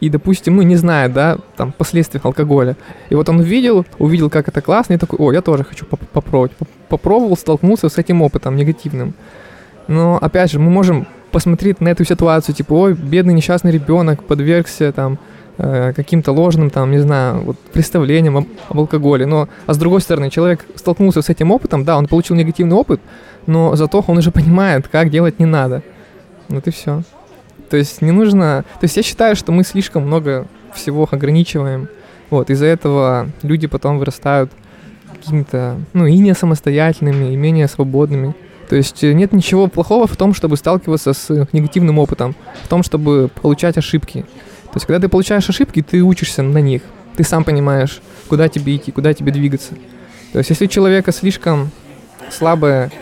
и, 0.00 0.08
допустим, 0.08 0.56
ну, 0.56 0.62
не 0.62 0.76
знает, 0.76 1.12
да, 1.12 1.38
там, 1.56 1.72
последствий 1.72 2.20
алкоголя. 2.22 2.76
И 3.10 3.14
вот 3.14 3.28
он 3.28 3.40
увидел, 3.40 3.84
увидел, 3.98 4.30
как 4.30 4.48
это 4.48 4.60
классно, 4.60 4.94
и 4.94 4.96
такой, 4.96 5.18
о, 5.18 5.32
я 5.32 5.40
тоже 5.40 5.64
хочу 5.64 5.86
поп- 5.86 6.08
попробовать. 6.12 6.52
Поп- 6.52 6.68
Попробовал, 6.88 7.36
столкнулся 7.36 7.88
с 7.88 7.98
этим 7.98 8.22
опытом 8.22 8.56
негативным. 8.56 9.14
Но, 9.88 10.16
опять 10.20 10.50
же, 10.50 10.58
мы 10.58 10.70
можем 10.70 11.06
посмотреть 11.30 11.80
на 11.80 11.88
эту 11.88 12.04
ситуацию, 12.04 12.54
типа, 12.54 12.72
ой, 12.72 12.94
бедный 12.94 13.34
несчастный 13.34 13.70
ребенок 13.70 14.24
подвергся, 14.24 14.92
там, 14.92 15.18
э, 15.58 15.92
каким-то 15.94 16.32
ложным, 16.32 16.70
там, 16.70 16.90
не 16.90 16.98
знаю, 16.98 17.40
вот, 17.40 17.58
представлениям 17.58 18.36
об, 18.36 18.46
об 18.68 18.78
алкоголе. 18.78 19.26
Но, 19.26 19.48
а 19.66 19.74
с 19.74 19.78
другой 19.78 20.00
стороны, 20.00 20.30
человек 20.30 20.64
столкнулся 20.74 21.22
с 21.22 21.28
этим 21.28 21.50
опытом, 21.50 21.84
да, 21.84 21.98
он 21.98 22.06
получил 22.06 22.36
негативный 22.36 22.76
опыт, 22.76 23.00
но 23.46 23.76
зато 23.76 24.04
он 24.06 24.18
уже 24.18 24.30
понимает, 24.30 24.88
как 24.88 25.10
делать 25.10 25.38
не 25.38 25.46
надо. 25.46 25.82
Вот 26.48 26.66
и 26.66 26.70
все. 26.70 27.02
То 27.70 27.76
есть 27.76 28.00
не 28.02 28.12
нужно... 28.12 28.64
То 28.80 28.84
есть 28.84 28.96
я 28.96 29.02
считаю, 29.02 29.36
что 29.36 29.52
мы 29.52 29.64
слишком 29.64 30.06
много 30.06 30.46
всего 30.74 31.06
ограничиваем. 31.10 31.88
Вот, 32.30 32.50
из-за 32.50 32.66
этого 32.66 33.28
люди 33.42 33.66
потом 33.66 33.98
вырастают 33.98 34.50
какими-то, 35.12 35.76
ну, 35.92 36.06
и 36.06 36.18
не 36.18 36.34
самостоятельными, 36.34 37.32
и 37.32 37.36
менее 37.36 37.68
свободными. 37.68 38.34
То 38.68 38.76
есть 38.76 39.02
э, 39.02 39.12
нет 39.12 39.32
ничего 39.32 39.66
плохого 39.66 40.06
в 40.06 40.16
том, 40.16 40.34
чтобы 40.34 40.56
сталкиваться 40.56 41.12
с 41.12 41.30
э, 41.30 41.46
негативным 41.52 41.98
опытом, 41.98 42.34
в 42.64 42.68
том, 42.68 42.82
чтобы 42.82 43.28
получать 43.28 43.78
ошибки. 43.78 44.22
То 44.64 44.74
есть 44.74 44.86
когда 44.86 45.00
ты 45.00 45.08
получаешь 45.08 45.48
ошибки, 45.48 45.82
ты 45.82 46.02
учишься 46.02 46.42
на 46.42 46.58
них. 46.58 46.82
Ты 47.16 47.24
сам 47.24 47.44
понимаешь, 47.44 48.00
куда 48.28 48.48
тебе 48.48 48.76
идти, 48.76 48.92
куда 48.92 49.14
тебе 49.14 49.32
двигаться. 49.32 49.74
То 50.32 50.38
есть 50.38 50.50
если 50.50 50.66
у 50.66 50.68
человека 50.68 51.10
слишком 51.10 51.70
слабое 52.30 52.92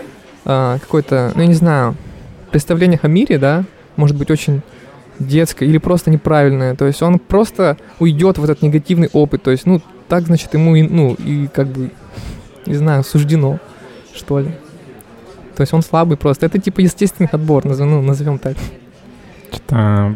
а, 0.44 0.78
какое-то, 0.78 1.32
ну 1.34 1.42
я 1.42 1.48
не 1.48 1.54
знаю, 1.54 1.96
представление 2.50 3.00
о 3.02 3.08
мире, 3.08 3.36
да, 3.36 3.64
может 3.96 4.16
быть 4.16 4.30
очень 4.30 4.62
детское 5.18 5.66
или 5.66 5.78
просто 5.78 6.10
неправильное. 6.10 6.76
То 6.76 6.86
есть 6.86 7.02
он 7.02 7.18
просто 7.18 7.76
уйдет 7.98 8.38
в 8.38 8.44
этот 8.44 8.62
негативный 8.62 9.10
опыт. 9.12 9.42
То 9.42 9.50
есть, 9.50 9.66
ну, 9.66 9.82
так, 10.08 10.26
значит, 10.26 10.54
ему, 10.54 10.76
и, 10.76 10.82
ну, 10.82 11.14
и 11.14 11.48
как 11.48 11.66
бы, 11.66 11.90
не 12.64 12.74
знаю, 12.74 13.02
суждено, 13.02 13.58
что 14.14 14.40
ли. 14.40 14.52
То 15.56 15.62
есть 15.62 15.72
он 15.72 15.82
слабый 15.82 16.16
просто. 16.16 16.46
Это 16.46 16.58
типа 16.58 16.80
естественный 16.80 17.28
отбор, 17.32 17.64
наз- 17.64 17.82
ну, 17.84 18.02
назовем 18.02 18.38
так. 18.38 18.56
Что-то 19.52 20.14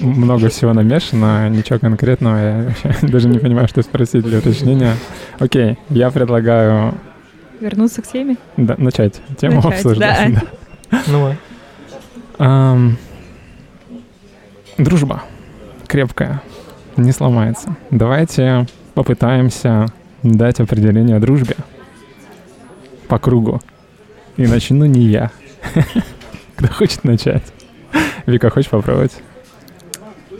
много 0.00 0.48
всего 0.48 0.72
намешано, 0.72 1.48
ничего 1.50 1.78
конкретного. 1.78 2.36
Я 2.36 2.64
вообще 2.86 3.06
даже 3.06 3.28
не 3.28 3.38
понимаю, 3.38 3.68
что 3.68 3.82
спросить 3.82 4.24
для 4.24 4.38
уточнения. 4.38 4.94
Окей, 5.38 5.78
я 5.90 6.10
предлагаю 6.10 6.94
Вернуться 7.60 8.02
к 8.02 8.06
теме? 8.06 8.36
да, 8.56 8.76
начать 8.78 9.20
тему 9.36 9.56
Начать, 9.56 9.72
обсуждать. 9.74 10.34
да. 10.34 10.40
да. 10.90 11.02
Ну, 11.08 11.34
Ам, 12.38 12.96
дружба 14.78 15.22
крепкая, 15.86 16.40
не 16.96 17.12
сломается. 17.12 17.76
Давайте 17.90 18.66
попытаемся 18.94 19.86
дать 20.22 20.60
определение 20.60 21.18
дружбе 21.18 21.56
по 23.08 23.18
кругу. 23.18 23.60
И 24.38 24.46
начну 24.46 24.84
не 24.84 25.00
я. 25.00 25.32
Кто 26.56 26.68
хочет 26.68 27.02
начать? 27.02 27.42
Вика, 28.24 28.50
хочешь 28.50 28.70
попробовать? 28.70 29.12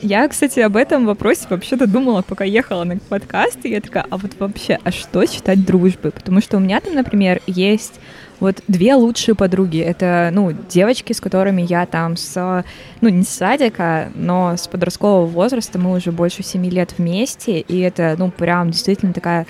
Я, 0.03 0.29
кстати, 0.29 0.61
об 0.61 0.77
этом 0.77 1.05
вопросе 1.05 1.49
вообще-то 1.51 1.89
думала, 1.89 2.23
пока 2.23 2.45
ехала 2.45 2.85
на 2.85 2.99
подкаст, 2.99 3.59
и 3.65 3.71
я 3.71 3.81
такая, 3.81 4.07
а 4.09 4.17
вот 4.17 4.31
вообще, 4.39 4.79
а 4.85 4.93
что 4.93 5.27
считать 5.27 5.67
дружбой? 5.67 6.13
Потому 6.13 6.41
что 6.41 6.59
у 6.59 6.61
меня 6.61 6.79
там, 6.81 6.95
например, 6.95 7.43
есть 7.49 7.99
вот 8.39 8.63
две 8.69 8.95
лучшие 8.95 9.35
подруги. 9.35 9.81
Это, 9.81 10.31
ну, 10.33 10.53
девочки, 10.53 11.13
с 11.13 11.21
которыми 11.21 11.63
я 11.63 11.85
там 11.87 12.17
с, 12.17 12.65
ну, 13.01 13.09
не 13.09 13.25
с 13.25 13.29
садика, 13.29 14.13
но 14.15 14.57
с 14.57 14.69
подросткового 14.69 15.27
возраста 15.27 15.81
мы 15.81 15.97
уже 15.97 16.13
больше 16.13 16.45
семи 16.45 16.71
лет 16.71 16.95
вместе, 16.97 17.59
и 17.59 17.81
это, 17.81 18.15
ну, 18.17 18.31
прям 18.31 18.71
действительно 18.71 19.13
такая 19.13 19.47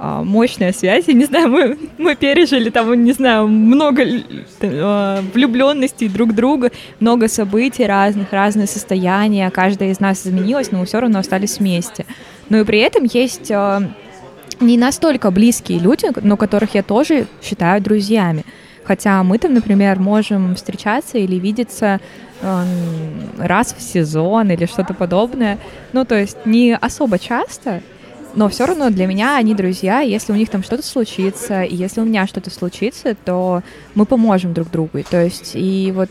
мощная 0.00 0.72
связь. 0.72 1.08
Я 1.08 1.14
не 1.20 1.24
знаю, 1.24 1.48
мы, 1.48 1.78
мы 1.98 2.16
пережили 2.16 2.70
там, 2.70 3.04
не 3.04 3.12
знаю, 3.12 3.48
много 3.48 4.04
влюбленностей 4.60 6.08
друг 6.08 6.34
друга, 6.34 6.70
много 7.00 7.28
событий 7.28 7.86
разных, 7.86 8.32
разные 8.32 8.66
состояния, 8.66 9.50
каждая 9.50 9.90
из 9.90 10.00
нас 10.00 10.26
изменилась, 10.26 10.72
но 10.72 10.78
мы 10.78 10.86
все 10.86 11.00
равно 11.00 11.18
остались 11.18 11.58
вместе. 11.58 12.06
Но 12.48 12.58
и 12.58 12.64
при 12.64 12.78
этом 12.80 13.04
есть 13.04 13.50
э, 13.50 13.80
не 14.60 14.78
настолько 14.78 15.30
близкие 15.30 15.78
люди, 15.78 16.08
но 16.22 16.36
которых 16.36 16.74
я 16.74 16.82
тоже 16.82 17.26
считаю 17.42 17.80
друзьями. 17.82 18.44
Хотя 18.84 19.22
мы 19.22 19.38
там, 19.38 19.54
например, 19.54 20.00
можем 20.00 20.54
встречаться 20.56 21.18
или 21.18 21.36
видеться 21.36 22.00
эм, 22.40 22.66
раз 23.38 23.74
в 23.76 23.82
сезон 23.82 24.50
или 24.50 24.66
что-то 24.66 24.94
подобное. 24.94 25.58
Ну, 25.92 26.04
то 26.04 26.18
есть 26.18 26.44
не 26.44 26.74
особо 26.74 27.18
часто, 27.18 27.82
но 28.34 28.48
все 28.48 28.66
равно 28.66 28.90
для 28.90 29.06
меня 29.06 29.36
они 29.36 29.54
друзья. 29.54 30.00
Если 30.00 30.32
у 30.32 30.36
них 30.36 30.48
там 30.50 30.62
что-то 30.62 30.84
случится, 30.84 31.62
и 31.62 31.74
если 31.74 32.00
у 32.00 32.04
меня 32.04 32.26
что-то 32.26 32.50
случится, 32.50 33.14
то 33.24 33.62
мы 33.94 34.06
поможем 34.06 34.54
друг 34.54 34.70
другу. 34.70 35.02
То 35.08 35.22
есть 35.22 35.52
и 35.54 35.92
вот 35.94 36.10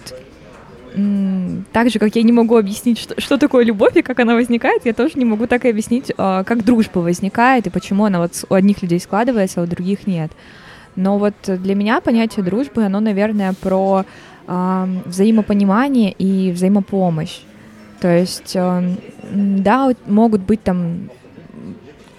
так 1.71 1.89
же, 1.91 1.99
как 1.99 2.15
я 2.15 2.23
не 2.23 2.31
могу 2.31 2.57
объяснить, 2.57 2.97
что, 2.97 3.19
что 3.21 3.37
такое 3.37 3.63
любовь 3.63 3.95
и 3.95 4.01
как 4.01 4.19
она 4.19 4.33
возникает, 4.35 4.85
я 4.85 4.93
тоже 4.93 5.13
не 5.15 5.25
могу 5.25 5.45
так 5.47 5.65
и 5.65 5.69
объяснить, 5.69 6.11
а, 6.17 6.43
как 6.43 6.65
дружба 6.65 6.99
возникает 6.99 7.67
и 7.67 7.69
почему 7.69 8.05
она 8.05 8.19
вот 8.19 8.43
у 8.49 8.53
одних 8.53 8.81
людей 8.81 8.99
складывается, 8.99 9.61
а 9.61 9.63
у 9.63 9.67
других 9.67 10.07
нет. 10.07 10.31
Но 10.95 11.19
вот 11.19 11.35
для 11.45 11.75
меня 11.75 12.01
понятие 12.01 12.43
дружбы, 12.43 12.83
оно, 12.83 12.99
наверное, 12.99 13.53
про 13.53 14.03
ам, 14.47 15.03
взаимопонимание 15.05 16.11
и 16.11 16.51
взаимопомощь. 16.51 17.41
То 18.01 18.07
есть, 18.07 18.55
м, 18.55 18.97
да, 19.31 19.91
могут 20.07 20.41
быть 20.41 20.63
там 20.63 21.09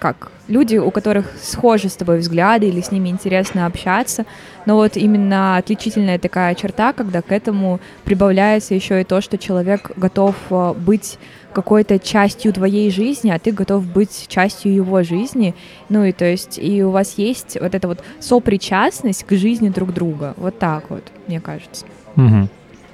как 0.01 0.31
люди, 0.47 0.77
у 0.77 0.89
которых 0.89 1.27
схожи 1.39 1.87
с 1.87 1.95
тобой 1.95 2.17
взгляды 2.17 2.67
или 2.67 2.81
с 2.81 2.91
ними 2.91 3.09
интересно 3.09 3.67
общаться, 3.67 4.25
но 4.65 4.75
вот 4.75 4.97
именно 4.97 5.57
отличительная 5.57 6.17
такая 6.17 6.55
черта, 6.55 6.91
когда 6.91 7.21
к 7.21 7.31
этому 7.31 7.79
прибавляется 8.03 8.73
еще 8.73 8.99
и 8.99 9.03
то, 9.03 9.21
что 9.21 9.37
человек 9.37 9.91
готов 9.95 10.35
э, 10.49 10.73
быть 10.75 11.19
какой-то 11.53 11.99
частью 11.99 12.51
твоей 12.51 12.89
жизни, 12.89 13.29
а 13.29 13.37
ты 13.37 13.51
готов 13.51 13.85
быть 13.85 14.25
частью 14.27 14.73
его 14.73 15.03
жизни. 15.03 15.53
Ну 15.89 16.03
и 16.03 16.13
то 16.13 16.25
есть, 16.25 16.57
и 16.57 16.83
у 16.83 16.89
вас 16.89 17.19
есть 17.19 17.59
вот 17.61 17.75
эта 17.75 17.87
вот 17.87 18.03
сопричастность 18.19 19.23
к 19.23 19.35
жизни 19.35 19.69
друг 19.69 19.93
друга. 19.93 20.33
Вот 20.37 20.57
так 20.57 20.89
вот, 20.89 21.03
мне 21.27 21.39
кажется. 21.39 21.85
Мгм. 22.15 22.49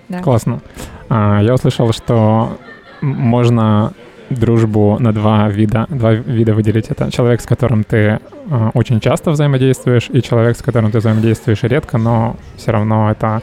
Да. 0.09 0.19
Классно. 0.19 0.59
А, 1.07 1.41
я 1.41 1.53
услышал, 1.53 1.93
что 1.93 2.57
можно 2.99 3.93
дружбу 4.29 4.97
на 4.99 5.13
два 5.13 5.49
вида, 5.49 5.85
два 5.89 6.13
вида 6.13 6.53
выделить. 6.53 6.87
Это 6.89 7.11
человек, 7.11 7.41
с 7.41 7.45
которым 7.45 7.83
ты 7.83 8.19
а, 8.49 8.71
очень 8.73 8.99
часто 8.99 9.31
взаимодействуешь, 9.31 10.09
и 10.09 10.21
человек, 10.21 10.57
с 10.57 10.61
которым 10.61 10.91
ты 10.91 10.99
взаимодействуешь 10.99 11.63
редко, 11.63 11.97
но 11.97 12.35
все 12.55 12.71
равно 12.71 13.11
это 13.11 13.41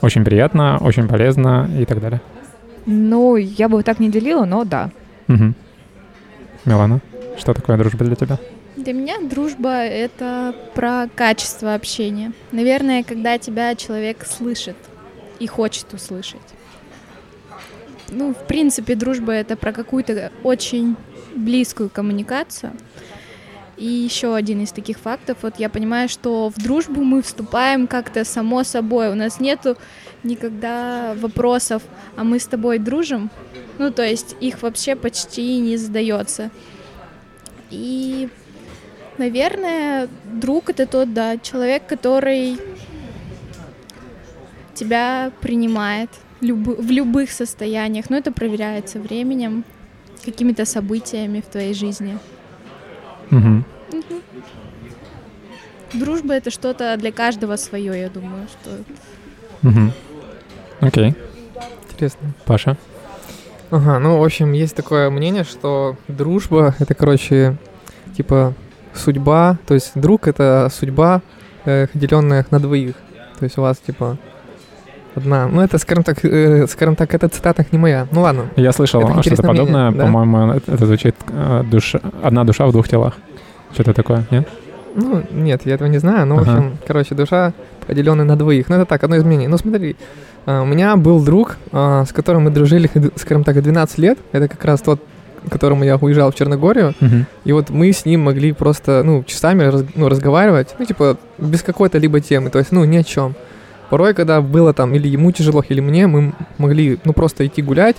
очень 0.00 0.24
приятно, 0.24 0.78
очень 0.80 1.08
полезно 1.08 1.68
и 1.78 1.84
так 1.84 2.00
далее. 2.00 2.20
Ну, 2.86 3.36
я 3.36 3.68
бы 3.68 3.82
так 3.82 4.00
не 4.00 4.10
делила, 4.10 4.44
но 4.44 4.64
да. 4.64 4.90
Мгм. 5.26 5.54
Милана, 6.64 7.00
что 7.38 7.54
такое 7.54 7.76
дружба 7.76 8.04
для 8.04 8.16
тебя? 8.16 8.38
Для 8.76 8.92
меня 8.92 9.16
дружба— 9.20 9.68
это 9.68 10.54
про 10.74 11.06
качество 11.14 11.74
общения. 11.74 12.32
Наверное, 12.52 13.02
когда 13.02 13.36
тебя 13.38 13.74
человек 13.74 14.24
слышит 14.26 14.76
и 15.38 15.46
хочет 15.46 15.92
услышать. 15.92 16.40
Ну, 18.10 18.34
в 18.34 18.46
принципе, 18.46 18.94
дружба— 18.94 19.32
это 19.34 19.56
про 19.56 19.72
какую-то 19.72 20.32
очень 20.42 20.96
близкую 21.34 21.90
коммуникацию. 21.90 22.72
И 23.76 23.86
еще 23.86 24.34
один 24.34 24.62
из 24.62 24.72
таких 24.72 24.98
фактов, 24.98 25.38
вот 25.42 25.54
я 25.58 25.70
понимаю, 25.70 26.08
что 26.08 26.50
в 26.50 26.62
дружбу 26.62 27.02
мы 27.02 27.22
вступаем 27.22 27.86
как-то 27.86 28.24
само 28.24 28.62
собой. 28.62 29.10
У 29.10 29.14
нас 29.14 29.40
нету 29.40 29.78
никогда 30.22 31.14
вопросов, 31.14 31.82
а 32.16 32.24
мы 32.24 32.38
с 32.38 32.46
тобой 32.46 32.78
дружим. 32.78 33.30
Ну, 33.78 33.90
то 33.90 34.04
есть 34.04 34.36
их 34.40 34.62
вообще 34.62 34.96
почти 34.96 35.58
не 35.58 35.76
задается. 35.78 36.50
И 37.70 38.28
Наверное, 39.20 40.08
друг 40.24 40.70
это 40.70 40.86
тот, 40.86 41.12
да, 41.12 41.36
человек, 41.36 41.86
который 41.86 42.56
тебя 44.72 45.30
принимает 45.42 46.08
любы- 46.40 46.76
в 46.76 46.90
любых 46.90 47.30
состояниях, 47.30 48.10
но 48.10 48.16
это 48.16 48.32
проверяется 48.32 48.98
временем, 49.00 49.64
какими-то 50.24 50.64
событиями 50.64 51.40
в 51.40 51.50
твоей 51.50 51.74
жизни. 51.74 52.18
Мгм. 53.30 53.64
Дружба 55.94 56.34
это 56.34 56.50
что-то 56.50 56.96
для 56.96 57.10
каждого 57.12 57.56
свое, 57.56 58.00
я 58.00 58.08
думаю, 58.08 58.46
что 58.48 58.70
Мгм. 59.62 59.92
Окей. 60.80 61.14
Интересно. 61.90 62.32
Паша? 62.46 62.76
Ага, 63.70 63.98
ну, 63.98 64.18
в 64.18 64.24
общем, 64.24 64.52
есть 64.52 64.74
такое 64.74 65.10
мнение, 65.10 65.44
что 65.44 65.96
дружба— 66.08 66.74
это, 66.78 66.94
короче, 66.94 67.56
типа 68.16 68.54
судьба, 68.94 69.58
то 69.66 69.74
есть 69.74 69.92
друг— 69.94 70.26
это 70.28 70.68
судьба, 70.74 71.22
э, 71.66 71.86
деленная 71.94 72.46
на 72.50 72.58
двоих. 72.58 72.96
То 73.38 73.44
есть 73.44 73.58
у 73.58 73.62
вас, 73.62 73.78
типа, 73.78 74.16
одна... 75.14 75.46
Ну, 75.48 75.60
это, 75.60 75.78
скажем 75.78 76.04
так, 76.04 76.24
э, 76.24 76.66
скажем 76.66 76.96
так, 76.96 77.14
эта 77.14 77.28
цитата 77.28 77.64
не 77.72 77.78
моя. 77.78 78.06
Ну, 78.12 78.20
ладно. 78.22 78.46
Я 78.56 78.72
слышал 78.72 79.00
что-то 79.22 79.42
подобное. 79.42 79.90
да? 79.90 80.04
По-моему, 80.04 80.52
это, 80.52 80.76
звучит 80.86 81.14
э, 81.28 81.62
душа, 81.70 82.00
одна 82.22 82.44
душа 82.44 82.66
в 82.66 82.72
двух 82.72 82.88
телах. 82.88 83.14
Что-то 83.72 83.92
такое, 83.94 84.24
нет? 84.30 84.48
Ну, 84.94 85.22
нет, 85.30 85.62
я 85.66 85.74
этого 85.74 85.88
не 85.88 85.98
знаю, 85.98 86.26
но, 86.26 86.36
в 86.36 86.40
Ага. 86.40 86.50
общем, 86.52 86.78
короче, 86.86 87.14
душа, 87.14 87.52
поделенная 87.86 88.24
на 88.24 88.36
двоих. 88.36 88.68
Ну, 88.68 88.76
это 88.76 88.86
так, 88.86 89.04
одно 89.04 89.16
из 89.16 89.24
мнений. 89.24 89.46
Ну, 89.46 89.56
смотри, 89.58 89.96
а, 90.46 90.62
у 90.62 90.66
меня 90.66 90.96
был 90.96 91.24
друг, 91.24 91.56
а, 91.72 92.04
с 92.04 92.12
которым 92.12 92.44
мы 92.44 92.50
дружили, 92.50 92.90
скажем 93.16 93.44
так, 93.44 93.62
12 93.62 93.98
лет. 93.98 94.18
Это 94.32 94.48
как 94.48 94.64
раз 94.64 94.80
тот, 94.80 95.00
к 95.46 95.50
которому 95.52 95.84
я 95.84 95.96
уезжал 95.96 96.32
в 96.32 96.34
Черногорию. 96.34 96.94
Мгм. 97.00 97.26
И 97.44 97.52
вот 97.52 97.70
мы 97.70 97.92
с 97.92 98.04
ним 98.04 98.22
могли 98.22 98.52
просто, 98.52 99.02
ну, 99.04 99.22
часами 99.22 99.62
раз- 99.62 99.84
ну, 99.94 100.08
разговаривать, 100.08 100.74
ну, 100.78 100.84
типа, 100.84 101.16
без 101.38 101.62
какой-то 101.62 101.98
либо 101.98 102.20
темы, 102.20 102.50
то 102.50 102.58
есть, 102.58 102.72
ну, 102.72 102.84
ни 102.84 102.96
о 102.96 103.04
чем. 103.04 103.34
Порой, 103.90 104.14
когда 104.14 104.40
было 104.40 104.72
там 104.72 104.94
или 104.94 105.08
ему 105.08 105.32
тяжело, 105.32 105.64
или 105.68 105.80
мне, 105.80 106.06
мы 106.06 106.32
могли, 106.58 106.98
ну, 107.04 107.12
просто 107.12 107.44
идти 107.46 107.60
гулять, 107.60 107.96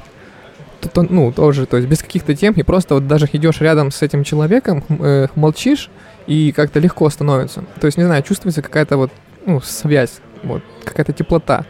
то- 0.79 0.89
то- 0.89 1.03
ну, 1.07 1.31
тоже, 1.31 1.65
то 1.65 1.77
есть, 1.77 1.87
без 1.89 2.01
каких-то 2.01 2.33
тем, 2.33 2.53
и 2.53 2.63
просто 2.63 2.95
вот 2.95 3.07
даже 3.07 3.27
идешь 3.33 3.59
рядом 3.61 3.91
с 3.91 4.01
этим 4.01 4.23
человеком, 4.23 4.83
м, 4.87 5.03
э, 5.03 5.27
молчишь, 5.35 5.89
и 6.27 6.53
как-то 6.55 6.79
легко 6.79 7.09
становится. 7.09 7.63
То 7.79 7.87
есть, 7.87 7.97
не 7.97 8.05
знаю, 8.05 8.23
чувствуется 8.23 8.61
какая-то 8.61 8.95
вот, 8.97 9.11
ну, 9.45 9.59
связь, 9.59 10.21
вот, 10.43 10.63
какая-то 10.85 11.11
теплота. 11.13 11.65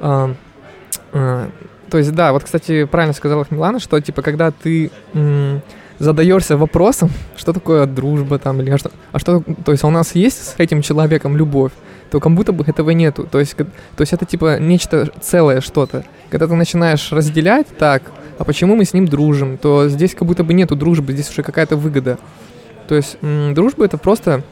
А, 0.00 0.34
а, 1.12 1.50
то 1.90 1.98
есть, 1.98 2.12
да, 2.14 2.32
вот, 2.32 2.42
кстати, 2.44 2.84
правильно 2.84 3.12
сказала 3.12 3.46
Милана, 3.50 3.78
что, 3.80 4.00
типа, 4.00 4.22
когда 4.22 4.50
ты 4.50 4.90
м, 5.14 5.60
задаешься 5.98 6.56
вопросом, 6.56 7.10
что 7.36 7.52
такое 7.52 7.86
дружба 7.86 8.38
там, 8.38 8.60
или 8.60 8.76
что, 8.76 8.90
а 9.12 9.18
что, 9.18 9.42
то 9.64 9.72
есть, 9.72 9.84
а 9.84 9.86
у 9.86 9.90
нас 9.90 10.14
есть 10.14 10.36
с 10.36 10.54
этим 10.58 10.82
человеком 10.82 11.36
любовь, 11.36 11.72
то 12.10 12.20
как 12.20 12.32
будто 12.32 12.52
бы 12.52 12.64
этого 12.66 12.90
нету. 12.90 13.26
То 13.30 13.40
есть, 13.40 13.56
то 13.56 13.66
есть 14.00 14.12
это 14.12 14.24
типа 14.24 14.58
нечто 14.58 15.10
целое 15.20 15.60
что-то. 15.60 16.04
Когда 16.30 16.46
ты 16.46 16.54
начинаешь 16.54 17.12
разделять 17.12 17.66
так, 17.78 18.02
а 18.38 18.44
почему 18.44 18.76
мы 18.76 18.84
с 18.84 18.92
ним 18.92 19.06
дружим, 19.06 19.58
то 19.58 19.88
здесь 19.88 20.14
как 20.14 20.28
будто 20.28 20.44
бы 20.44 20.54
нету 20.54 20.76
дружбы, 20.76 21.12
здесь 21.12 21.30
уже 21.30 21.42
какая-то 21.42 21.76
выгода. 21.76 22.18
То 22.88 22.94
есть 22.94 23.16
м, 23.22 23.54
дружба 23.54 23.84
это 23.84 23.98
просто 23.98 24.44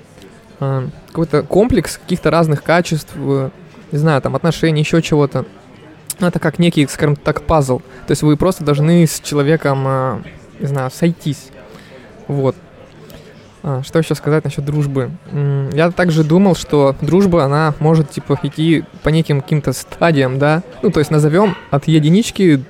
а, 0.61 0.89
какой-то 1.09 1.43
комплекс 1.43 1.99
каких-то 1.99 2.31
разных 2.31 2.63
качеств, 2.63 3.13
э, 3.17 3.51
не 3.93 3.99
знаю, 3.99 4.21
там 4.23 4.35
отношений, 4.35 4.81
еще 4.81 5.03
чего-то. 5.03 5.45
Это 6.21 6.39
как 6.39 6.59
некий, 6.59 6.87
скажем 6.87 7.17
так, 7.17 7.43
пазл. 7.43 7.81
То 8.07 8.11
есть 8.11 8.23
вы 8.23 8.37
просто 8.37 8.65
должны 8.65 9.07
с 9.07 9.21
человеком, 9.21 9.85
а, 9.87 10.23
не 10.65 10.69
знаю, 10.69 10.91
сойтись. 10.91 11.49
Вот. 12.27 12.57
А, 13.63 13.83
что 13.83 13.99
еще 13.99 14.15
сказать 14.15 14.45
насчет 14.45 14.65
дружбы? 14.65 15.11
Я 15.73 15.91
также 15.91 16.25
думал, 16.25 16.57
что 16.57 16.97
дружба, 17.03 17.45
она 17.45 17.75
может, 17.81 18.11
типа, 18.11 18.39
идти 18.43 18.85
по 19.03 19.11
неким 19.11 19.43
каким-то 19.43 19.75
стадиям, 19.75 20.39
да? 20.39 20.63
Ну, 20.83 20.91
то 20.91 21.01
есть 21.01 21.11
назовем 21.11 21.55
от 21.71 21.87
единички 21.87 22.65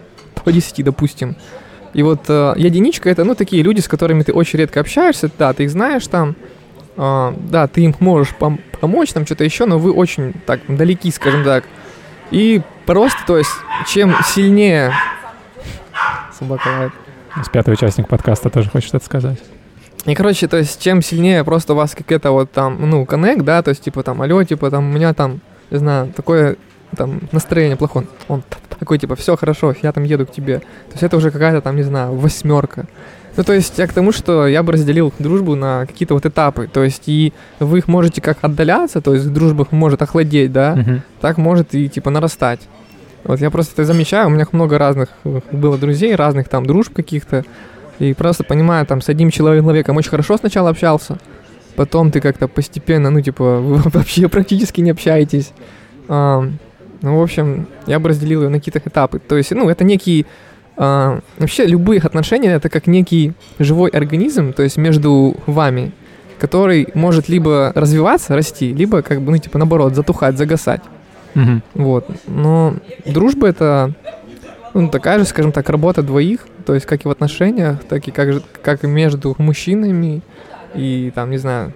до 0.45 0.51
10, 0.51 0.85
допустим. 0.85 1.37
И 1.93 2.03
вот 2.03 2.23
э, 2.29 2.55
единичка 2.57 3.09
это, 3.09 3.23
ну, 3.23 3.37
такие 3.37 3.63
люди, 3.63 3.81
с 3.81 3.87
которыми 3.87 4.25
ты 4.25 4.33
очень 4.33 4.59
редко 4.59 4.81
общаешься, 4.81 5.31
да, 5.39 5.53
ты 5.53 5.65
их 5.65 5.71
знаешь 5.71 6.07
там, 6.09 6.35
а, 6.97 7.33
да, 7.39 7.69
ты 7.69 7.83
им 7.83 7.95
можешь 8.01 8.35
пом- 8.39 8.61
помочь, 8.81 9.13
там 9.13 9.25
что-то 9.25 9.45
еще, 9.45 9.67
но 9.67 9.79
вы 9.79 9.93
очень 9.93 10.35
так 10.47 10.61
далеки, 10.69 11.13
скажем 11.13 11.45
так. 11.45 11.65
И 12.33 12.61
просто, 12.87 13.19
то 13.25 13.39
есть, 13.39 13.53
чем 13.87 14.17
сильнее... 14.27 14.93
Собака 16.37 16.67
лает. 16.67 16.93
Нас 17.37 17.49
пятый 17.49 17.75
участник 17.75 18.09
подкаста 18.09 18.51
тоже 18.51 18.71
хочет 18.71 18.89
что-то 18.89 19.05
сказать. 19.05 19.39
И, 20.07 20.15
короче, 20.15 20.47
то 20.49 20.57
есть, 20.59 20.81
чем 20.83 21.03
сильнее 21.03 21.43
просто 21.45 21.73
у 21.73 21.77
вас 21.77 21.95
какая-то 21.95 22.31
вот 22.31 22.53
там, 22.53 22.79
ну, 22.91 23.07
коннект, 23.07 23.43
да, 23.43 23.63
то 23.63 23.71
есть, 23.71 23.83
типа, 23.83 24.03
там, 24.03 24.21
алло, 24.21 24.43
типа, 24.45 24.71
там, 24.71 24.89
у 24.91 24.93
меня 24.93 25.15
там, 25.15 25.41
не 25.71 25.79
знаю, 25.79 26.13
такое, 26.15 26.57
там, 26.97 27.21
настроение 27.33 27.77
плохое. 27.77 28.07
Он 28.29 28.43
такой, 28.79 28.99
типа, 28.99 29.17
все 29.17 29.37
хорошо, 29.37 29.75
я 29.83 29.93
там 29.93 30.05
еду 30.05 30.27
к 30.27 30.31
тебе. 30.33 30.59
То 30.59 30.93
есть, 30.93 31.03
это 31.03 31.17
уже 31.17 31.31
какая-то 31.31 31.61
там, 31.63 31.77
не 31.77 31.83
знаю, 31.83 32.15
восьмерка. 32.15 32.85
Ну, 33.37 33.43
то 33.45 33.53
есть, 33.55 33.79
я 33.79 33.87
к 33.87 33.93
тому, 33.95 34.13
что 34.13 34.47
я 34.47 34.63
бы 34.63 34.73
разделил 34.75 35.13
дружбу 35.19 35.57
на 35.57 35.87
какие-то 35.87 36.15
вот 36.15 36.27
этапы. 36.27 36.69
То 36.73 36.85
есть, 36.85 37.05
и 37.07 37.33
вы 37.59 37.79
их 37.79 37.89
можете 37.89 38.21
как 38.21 38.39
отдаляться, 38.43 39.01
то 39.01 39.15
есть, 39.15 39.33
дружба 39.33 39.67
может 39.71 40.03
охладеть, 40.03 40.53
да, 40.53 40.75
Мгм. 40.77 41.03
так 41.21 41.39
может 41.39 41.75
и, 41.75 41.89
типа, 41.89 42.11
нарастать. 42.11 42.61
Вот 43.25 43.41
я 43.41 43.51
просто 43.51 43.73
это 43.73 43.85
замечаю, 43.85 44.29
у 44.29 44.31
меня 44.31 44.47
много 44.53 44.79
разных 44.79 45.09
э, 45.25 45.41
было 45.51 45.79
друзей, 45.79 46.15
разных 46.15 46.49
там 46.49 46.67
дружб 46.67 46.93
каких-то. 46.93 47.45
И 47.99 48.13
просто 48.13 48.45
понимаю, 48.45 48.87
там 48.87 49.01
с 49.01 49.09
одним 49.09 49.31
человеком 49.31 49.97
очень 49.97 50.11
хорошо 50.11 50.37
сначала 50.37 50.71
общался, 50.71 51.19
потом 51.77 52.11
ты 52.11 52.21
как-то 52.21 52.49
постепенно, 52.49 53.11
ну, 53.11 53.21
типа, 53.21 53.61
вы 53.61 53.91
вообще 53.91 54.29
практически 54.29 54.81
не 54.81 54.91
общаетесь. 54.91 55.53
А, 56.09 56.47
ну, 57.01 57.19
в 57.19 57.23
общем, 57.23 57.67
я 57.87 57.99
бы 57.99 58.11
разделил 58.11 58.43
ее 58.43 58.49
на 58.49 58.59
какие-то 58.59 58.81
этапы. 58.85 59.19
То 59.19 59.37
есть, 59.37 59.53
ну, 59.53 59.69
это 59.69 59.85
некий... 59.85 60.27
а, 60.77 61.21
вообще, 61.39 61.67
любые 61.67 62.01
отношения— 62.01 62.51
это 62.55 62.69
как 62.69 62.87
некий 62.87 63.33
живой 63.59 63.91
организм, 63.91 64.53
то 64.53 64.63
есть 64.63 64.77
между 64.77 65.37
вами, 65.47 65.93
который 66.39 66.89
может 66.95 67.29
либо 67.29 67.73
развиваться, 67.75 68.35
расти, 68.35 68.75
либо, 68.75 69.01
как 69.01 69.23
бы, 69.23 69.33
ну, 69.33 69.39
типа, 69.39 69.57
наоборот, 69.57 69.95
затухать, 69.95 70.37
загасать. 70.37 70.83
Мгм. 71.35 71.63
Вот. 71.75 72.07
Но 72.27 72.75
дружба 73.07 73.49
это 73.49 73.93
ну, 74.75 74.89
такая 74.89 75.19
же, 75.19 75.25
скажем 75.25 75.53
так, 75.53 75.69
работа 75.69 76.03
двоих, 76.03 76.47
то 76.67 76.75
есть 76.75 76.87
как 76.87 77.05
и 77.05 77.09
в 77.09 77.11
отношениях, 77.11 77.83
так 77.85 78.07
и 78.09 78.11
как, 78.11 78.33
же, 78.33 78.43
как 78.63 78.85
и 78.85 78.87
между 78.87 79.35
мужчинами 79.39 80.23
и 80.75 81.13
там, 81.15 81.31
не 81.31 81.39
знаю, 81.39 81.73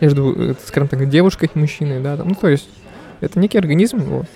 между, 0.00 0.50
э, 0.50 0.54
скажем 0.64 0.88
так, 0.88 1.08
девушкой 1.08 1.50
и 1.54 1.58
мужчиной, 1.58 2.00
да, 2.00 2.16
там, 2.16 2.28
ну, 2.28 2.34
то 2.34 2.48
есть 2.48 2.68
это 3.20 3.38
некий 3.38 3.58
организм, 3.58 3.98
вот. 4.02 4.26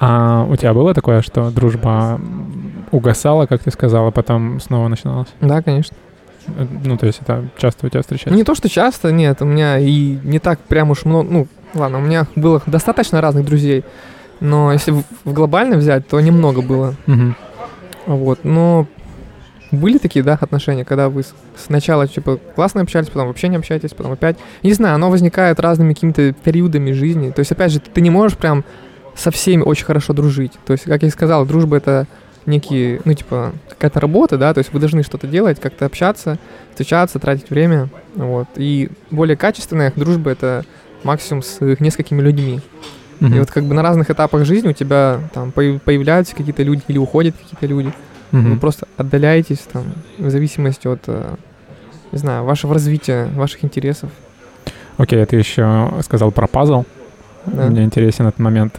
А 0.00 0.46
у 0.48 0.56
тебя 0.56 0.72
было 0.74 0.94
такое, 0.94 1.22
что 1.22 1.50
дружба 1.50 2.20
угасала, 2.90 3.46
как 3.46 3.62
ты 3.62 3.70
сказала, 3.70 4.10
потом 4.10 4.60
снова 4.60 4.88
начиналась? 4.88 5.28
Да, 5.40 5.62
конечно. 5.62 5.96
Э, 6.46 6.66
Ну, 6.84 6.96
то 6.96 7.06
есть 7.06 7.20
это 7.20 7.44
часто 7.58 7.86
у 7.86 7.90
тебя 7.90 8.00
встречается? 8.00 8.36
Не 8.36 8.44
то, 8.44 8.54
что 8.54 8.68
часто, 8.68 9.12
нет, 9.12 9.42
у 9.42 9.44
меня 9.44 9.78
и 9.78 10.18
не 10.24 10.38
так 10.38 10.58
прям 10.60 10.90
уж 10.90 11.04
много, 11.04 11.30
ну, 11.30 11.46
ладно, 11.74 11.98
у 11.98 12.00
меня 12.00 12.26
было 12.36 12.62
достаточно 12.66 13.20
разных 13.20 13.44
друзей, 13.44 13.84
но 14.40 14.72
если 14.72 14.92
в, 14.92 15.04
глобально 15.24 15.76
взять, 15.76 16.06
то 16.08 16.20
немного 16.20 16.62
было, 16.62 16.94
Мгм. 17.06 17.36
вот, 18.06 18.40
но 18.44 18.86
были 19.70 19.98
такие, 19.98 20.24
да, 20.24 20.38
отношения, 20.40 20.84
когда 20.84 21.08
вы 21.08 21.24
сначала, 21.56 22.06
типа, 22.06 22.38
классно 22.54 22.82
общались, 22.82 23.08
потом 23.08 23.26
вообще 23.28 23.48
не 23.48 23.56
общаетесь, 23.56 23.90
потом 23.90 24.12
опять, 24.12 24.36
не 24.62 24.72
знаю, 24.72 24.94
оно 24.94 25.10
возникает 25.10 25.58
разными 25.60 25.94
какими-то 25.94 26.32
периодами 26.32 26.92
жизни, 26.92 27.30
то 27.30 27.40
есть, 27.40 27.50
опять 27.52 27.72
же, 27.72 27.80
ты 27.80 28.00
не 28.00 28.10
можешь 28.10 28.36
прям 28.36 28.64
со 29.16 29.30
всеми 29.30 29.62
очень 29.62 29.84
хорошо 29.84 30.12
дружить, 30.12 30.52
то 30.66 30.72
есть, 30.72 30.84
как 30.84 31.02
я 31.02 31.08
и 31.08 31.10
сказал, 31.10 31.44
дружба 31.46 31.76
это 31.78 32.06
некие, 32.46 33.00
ну, 33.04 33.14
типа, 33.14 33.52
какая-то 33.70 34.00
работа, 34.00 34.36
да, 34.36 34.52
то 34.52 34.58
есть 34.58 34.72
вы 34.72 34.78
должны 34.78 35.02
что-то 35.02 35.26
делать, 35.26 35.60
как-то 35.60 35.86
общаться, 35.86 36.38
встречаться, 36.70 37.18
тратить 37.18 37.50
время, 37.50 37.88
вот. 38.14 38.48
И 38.56 38.90
более 39.10 39.36
качественная 39.36 39.92
дружба— 39.96 40.30
это 40.32 40.64
максимум 41.04 41.42
с 41.42 41.60
несколькими 41.60 42.20
людьми. 42.20 42.60
Мгм. 43.20 43.34
И 43.34 43.38
вот 43.38 43.50
как 43.50 43.64
бы 43.64 43.74
на 43.74 43.82
разных 43.82 44.10
этапах 44.10 44.44
жизни 44.44 44.68
у 44.68 44.72
тебя 44.72 45.20
там 45.32 45.50
появ- 45.52 45.80
появляются 45.80 46.34
какие-то 46.34 46.62
люди 46.62 46.82
или 46.88 46.98
уходят 46.98 47.36
какие-то 47.36 47.66
люди. 47.66 47.92
Мгм. 48.32 48.54
Вы 48.54 48.58
просто 48.58 48.86
отдаляетесь 48.96 49.60
там 49.72 49.84
в 50.18 50.28
зависимости 50.30 50.88
от, 50.88 51.00
э, 51.06 51.34
не 52.10 52.18
знаю, 52.18 52.44
вашего 52.44 52.74
развития, 52.74 53.26
ваших 53.34 53.64
интересов. 53.64 54.10
Окей, 54.96 55.24
ты 55.26 55.36
еще 55.36 55.92
сказал 56.02 56.32
про 56.32 56.46
пазл. 56.48 56.84
Да. 57.46 57.66
Мне 57.66 57.84
интересен 57.84 58.26
этот 58.26 58.40
момент. 58.40 58.76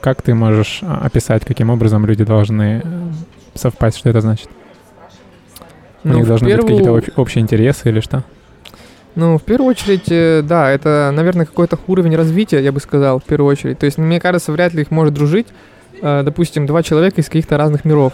Как 0.00 0.22
ты 0.22 0.32
можешь 0.34 0.78
а, 0.82 1.00
описать, 1.04 1.44
каким 1.44 1.70
образом 1.70 2.06
люди 2.06 2.22
должны 2.24 2.80
э, 2.84 3.10
совпасть? 3.54 3.98
Что 3.98 4.10
это 4.10 4.20
значит? 4.20 4.48
У 6.04 6.08
Ну, 6.08 6.14
них 6.18 6.26
должны 6.26 6.46
быть 6.46 6.56
первую- 6.56 6.78
какие-то 7.00 7.12
об- 7.12 7.18
общие 7.18 7.42
интересы 7.42 7.88
или 7.88 8.00
что? 8.00 8.22
Ну, 9.16 9.38
в 9.38 9.42
первую 9.42 9.70
очередь, 9.70 10.10
э, 10.10 10.42
да, 10.42 10.70
это, 10.70 11.12
наверное, 11.14 11.46
какой-то 11.46 11.78
уровень 11.86 12.16
развития, 12.16 12.60
я 12.62 12.72
бы 12.72 12.80
сказал, 12.80 13.20
в 13.20 13.24
первую 13.24 13.50
очередь. 13.52 13.78
То 13.78 13.86
есть, 13.86 13.96
мне 13.98 14.18
кажется, 14.20 14.50
вряд 14.52 14.74
ли 14.74 14.82
их 14.82 14.90
может 14.90 15.14
дружить, 15.14 15.46
э, 16.02 16.22
допустим, 16.24 16.66
два 16.66 16.82
человека 16.82 17.20
из 17.20 17.26
каких-то 17.26 17.56
разных 17.56 17.84
миров. 17.84 18.12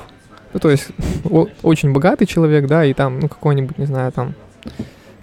Ну, 0.52 0.60
то 0.60 0.68
есть, 0.70 0.88
очень 1.62 1.92
богатый 1.92 2.26
человек, 2.26 2.66
да, 2.66 2.84
и 2.84 2.92
там, 2.92 3.18
ну, 3.20 3.28
какой-нибудь, 3.28 3.78
не 3.78 3.86
знаю, 3.86 4.12
там, 4.12 4.34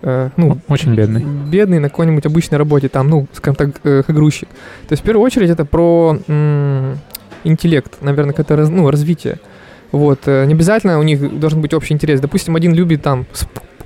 э, 0.01 0.29
ну, 0.35 0.57
Очень 0.67 0.95
бедный. 0.95 1.23
бедный 1.23 1.79
на 1.79 1.89
какой-нибудь 1.89 2.25
обычной 2.25 2.57
работе, 2.57 2.89
там, 2.89 3.07
ну, 3.09 3.27
скажем 3.33 3.55
так, 3.55 3.69
э, 3.83 4.01
грузчик. 4.07 4.49
То 4.87 4.93
есть, 4.93 5.03
в 5.03 5.05
первую 5.05 5.23
очередь, 5.23 5.51
это 5.51 5.63
про 5.63 6.17
м, 6.27 6.97
интеллект, 7.43 7.93
наверное, 8.01 8.33
какое-то 8.33 8.55
раз- 8.55 8.69
ну, 8.69 8.89
развитие. 8.89 9.37
Вот, 9.91 10.21
э, 10.25 10.45
не 10.45 10.53
обязательно 10.53 10.99
у 10.99 11.03
них 11.03 11.39
должен 11.39 11.61
быть 11.61 11.73
общий 11.75 11.93
интерес. 11.93 12.19
Допустим, 12.19 12.55
один 12.55 12.73
любит 12.73 13.03
там 13.03 13.25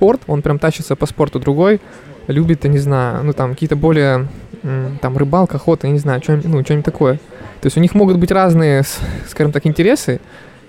спорт, 0.02 0.22
он 0.26 0.42
прям 0.42 0.58
тащится 0.58 0.96
по 0.96 1.06
спорту, 1.06 1.38
другой 1.38 1.80
любит, 2.26 2.64
я 2.64 2.70
не 2.70 2.78
знаю, 2.78 3.22
ну, 3.24 3.32
там, 3.32 3.50
какие-то 3.50 3.76
более, 3.76 4.26
м, 4.64 4.98
там, 5.00 5.16
рыбалка, 5.16 5.56
охота, 5.58 5.86
я 5.86 5.92
не 5.92 5.98
знаю, 6.00 6.20
что-нибудь, 6.22 6.46
ну, 6.46 6.62
что-нибудь 6.64 6.84
такое. 6.84 7.14
То 7.60 7.66
есть 7.66 7.76
у 7.76 7.80
них 7.80 7.94
могут 7.94 8.16
быть 8.18 8.32
разные, 8.32 8.82
скажем 9.28 9.52
так, 9.52 9.64
интересы, 9.64 10.20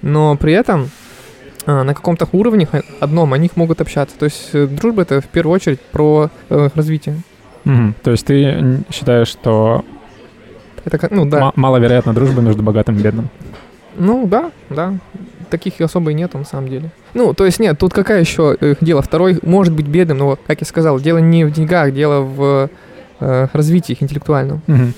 но 0.04 0.36
при 0.36 0.54
этом 0.54 0.90
а, 1.66 1.84
на 1.84 1.94
каком-то 1.96 2.28
уровне 2.32 2.68
одном 3.00 3.34
они 3.34 3.50
могут 3.56 3.82
общаться. 3.82 4.16
То 4.20 4.26
есть 4.26 4.50
э, 4.54 4.68
дружба 4.68 5.02
это 5.04 5.22
в 5.22 5.26
первую 5.26 5.56
очередь 5.56 5.80
про 5.80 6.30
э, 6.50 6.70
развитие. 6.76 7.16
Мгм. 7.64 7.96
То 8.04 8.12
есть 8.12 8.26
ты 8.26 8.44
м, 8.44 8.86
считаешь, 8.92 9.30
что 9.30 9.84
Это 10.86 10.98
как, 10.98 11.12
ну 11.12 11.26
да, 11.26 11.40
ма- 11.40 11.54
маловероятна 11.56 12.14
дружба 12.14 12.42
между 12.42 12.62
богатым 12.62 12.98
и 12.98 13.02
бедным? 13.02 13.30
ну 13.96 14.28
да, 14.28 14.52
да, 14.70 14.94
таких 15.50 15.80
особо 15.82 16.12
и 16.12 16.14
нету 16.14 16.38
на 16.38 16.46
самом 16.46 16.68
деле. 16.68 16.92
Ну, 17.14 17.34
то 17.34 17.46
есть 17.46 17.60
нет, 17.60 17.78
тут 17.78 17.94
какая 17.94 18.20
еще 18.20 18.58
э, 18.60 18.76
дело? 18.82 19.02
Второй 19.02 19.40
может 19.44 19.74
быть 19.74 19.88
бедным, 19.88 20.18
но, 20.18 20.40
как 20.48 20.62
я 20.62 20.68
сказал, 20.68 21.00
дело 21.00 21.20
не 21.20 21.46
в 21.46 21.52
деньгах, 21.52 21.94
дело 21.94 22.22
в 22.22 22.70
э, 23.20 23.48
развитии 23.54 23.94
их 23.94 24.02
интеллектуальном. 24.02 24.62
Мгм. 24.68 24.94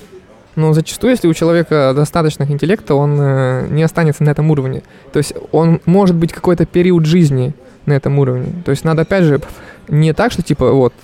Но 0.56 0.72
зачастую, 0.72 1.10
если 1.10 1.28
у 1.28 1.34
человека 1.34 1.92
достаточно 1.94 2.44
интеллекта, 2.44 2.94
он 2.94 3.18
э, 3.20 3.66
не 3.68 3.82
останется 3.82 4.24
на 4.24 4.30
этом 4.30 4.50
уровне. 4.50 4.82
То 5.12 5.18
есть 5.18 5.34
он 5.52 5.80
может 5.84 6.16
быть 6.16 6.32
какой-то 6.32 6.64
период 6.64 7.04
жизни 7.04 7.54
на 7.84 7.92
этом 7.92 8.18
уровне. 8.18 8.46
То 8.64 8.70
есть 8.70 8.82
надо, 8.82 9.02
опять 9.02 9.24
же, 9.24 9.40
не 9.88 10.14
так, 10.14 10.32
что 10.32 10.42
типа 10.42 10.72
вот, 10.72 10.94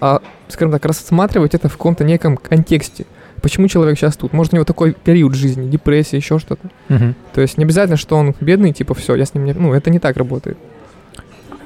а, 0.00 0.20
скажем 0.48 0.70
так, 0.70 0.84
рассматривать 0.84 1.54
это 1.54 1.68
в 1.68 1.72
каком-то 1.72 2.04
неком 2.04 2.36
контексте. 2.36 3.04
Почему 3.44 3.68
человек 3.68 3.98
сейчас 3.98 4.16
тут? 4.16 4.32
Может, 4.32 4.54
у 4.54 4.56
него 4.56 4.64
такой 4.64 4.94
период 4.94 5.34
жизни, 5.34 5.68
депрессия, 5.68 6.16
еще 6.16 6.38
что-то. 6.38 6.66
Мгм. 6.88 7.14
То 7.34 7.42
есть 7.42 7.58
не 7.58 7.64
обязательно, 7.64 7.98
что 7.98 8.16
он 8.16 8.34
бедный, 8.40 8.72
типа, 8.72 8.94
все, 8.94 9.14
я 9.16 9.26
с 9.26 9.34
ним 9.34 9.44
не... 9.44 9.52
Ну, 9.52 9.74
это 9.74 9.90
не 9.90 9.98
так 9.98 10.16
работает. 10.16 10.56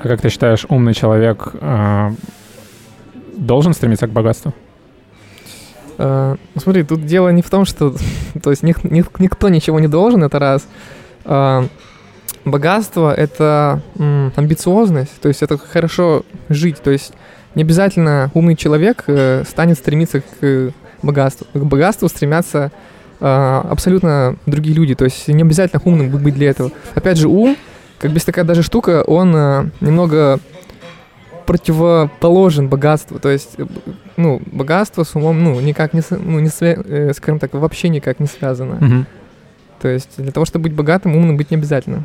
А 0.02 0.08
как 0.08 0.20
ты 0.20 0.28
считаешь, 0.28 0.66
умный 0.68 0.92
человек 0.92 1.50
а, 1.60 2.12
должен 3.36 3.74
стремиться 3.74 4.08
к 4.08 4.10
богатству? 4.10 4.52
Э, 5.98 6.34
ну, 6.52 6.60
смотри, 6.60 6.82
тут 6.82 7.06
дело 7.06 7.28
не 7.28 7.42
в 7.42 7.48
том, 7.48 7.64
что... 7.64 7.94
То 8.42 8.50
есть 8.50 8.64
ник- 8.64 8.82
ник- 8.82 9.20
никто 9.20 9.48
ничего 9.48 9.78
не 9.78 9.86
должен, 9.86 10.24
это 10.24 10.40
раз. 10.40 10.66
А, 11.24 11.64
богатство— 12.44 13.14
это 13.16 13.82
м, 13.96 14.32
амбициозность, 14.34 15.20
то 15.20 15.28
есть 15.28 15.44
это 15.44 15.56
хорошо 15.56 16.24
жить. 16.48 16.82
То 16.82 16.90
есть 16.90 17.12
не 17.54 17.62
обязательно 17.62 18.32
умный 18.34 18.56
человек 18.56 19.04
э, 19.06 19.44
станет 19.48 19.78
стремиться 19.78 20.22
к 20.22 20.72
богатству. 21.02 21.46
К 21.52 21.58
богатству 21.58 22.08
стремятся 22.08 22.70
а, 23.20 23.66
абсолютно 23.70 24.36
другие 24.46 24.74
люди. 24.74 24.94
То 24.94 25.04
есть 25.04 25.28
не 25.28 25.42
обязательно 25.42 25.82
умным 25.84 26.10
быть 26.10 26.34
для 26.34 26.50
этого. 26.50 26.70
Опять 26.94 27.18
же, 27.18 27.28
ум, 27.28 27.56
как 27.98 28.12
бы 28.12 28.20
такая 28.20 28.44
даже 28.44 28.62
штука, 28.62 29.02
он 29.02 29.34
а, 29.34 29.70
немного 29.80 30.38
противоположен 31.46 32.68
богатству. 32.68 33.18
То 33.18 33.30
есть, 33.30 33.54
э, 33.56 33.64
ну, 34.18 34.42
богатство 34.52 35.02
с 35.02 35.14
умом, 35.14 35.42
ну, 35.42 35.58
никак 35.60 35.94
не, 35.94 36.02
ну, 36.10 36.40
не 36.40 36.48
свя- 36.48 36.84
э, 36.86 37.14
скажем 37.14 37.38
так, 37.38 37.54
вообще 37.54 37.88
никак 37.88 38.20
не 38.20 38.26
связано. 38.26 38.74
Мгм. 38.74 39.06
То 39.80 39.88
есть, 39.88 40.10
для 40.18 40.30
того, 40.30 40.44
чтобы 40.44 40.64
быть 40.64 40.74
богатым, 40.74 41.16
умным 41.16 41.38
быть 41.38 41.50
не 41.50 41.56
обязательно. 41.56 42.04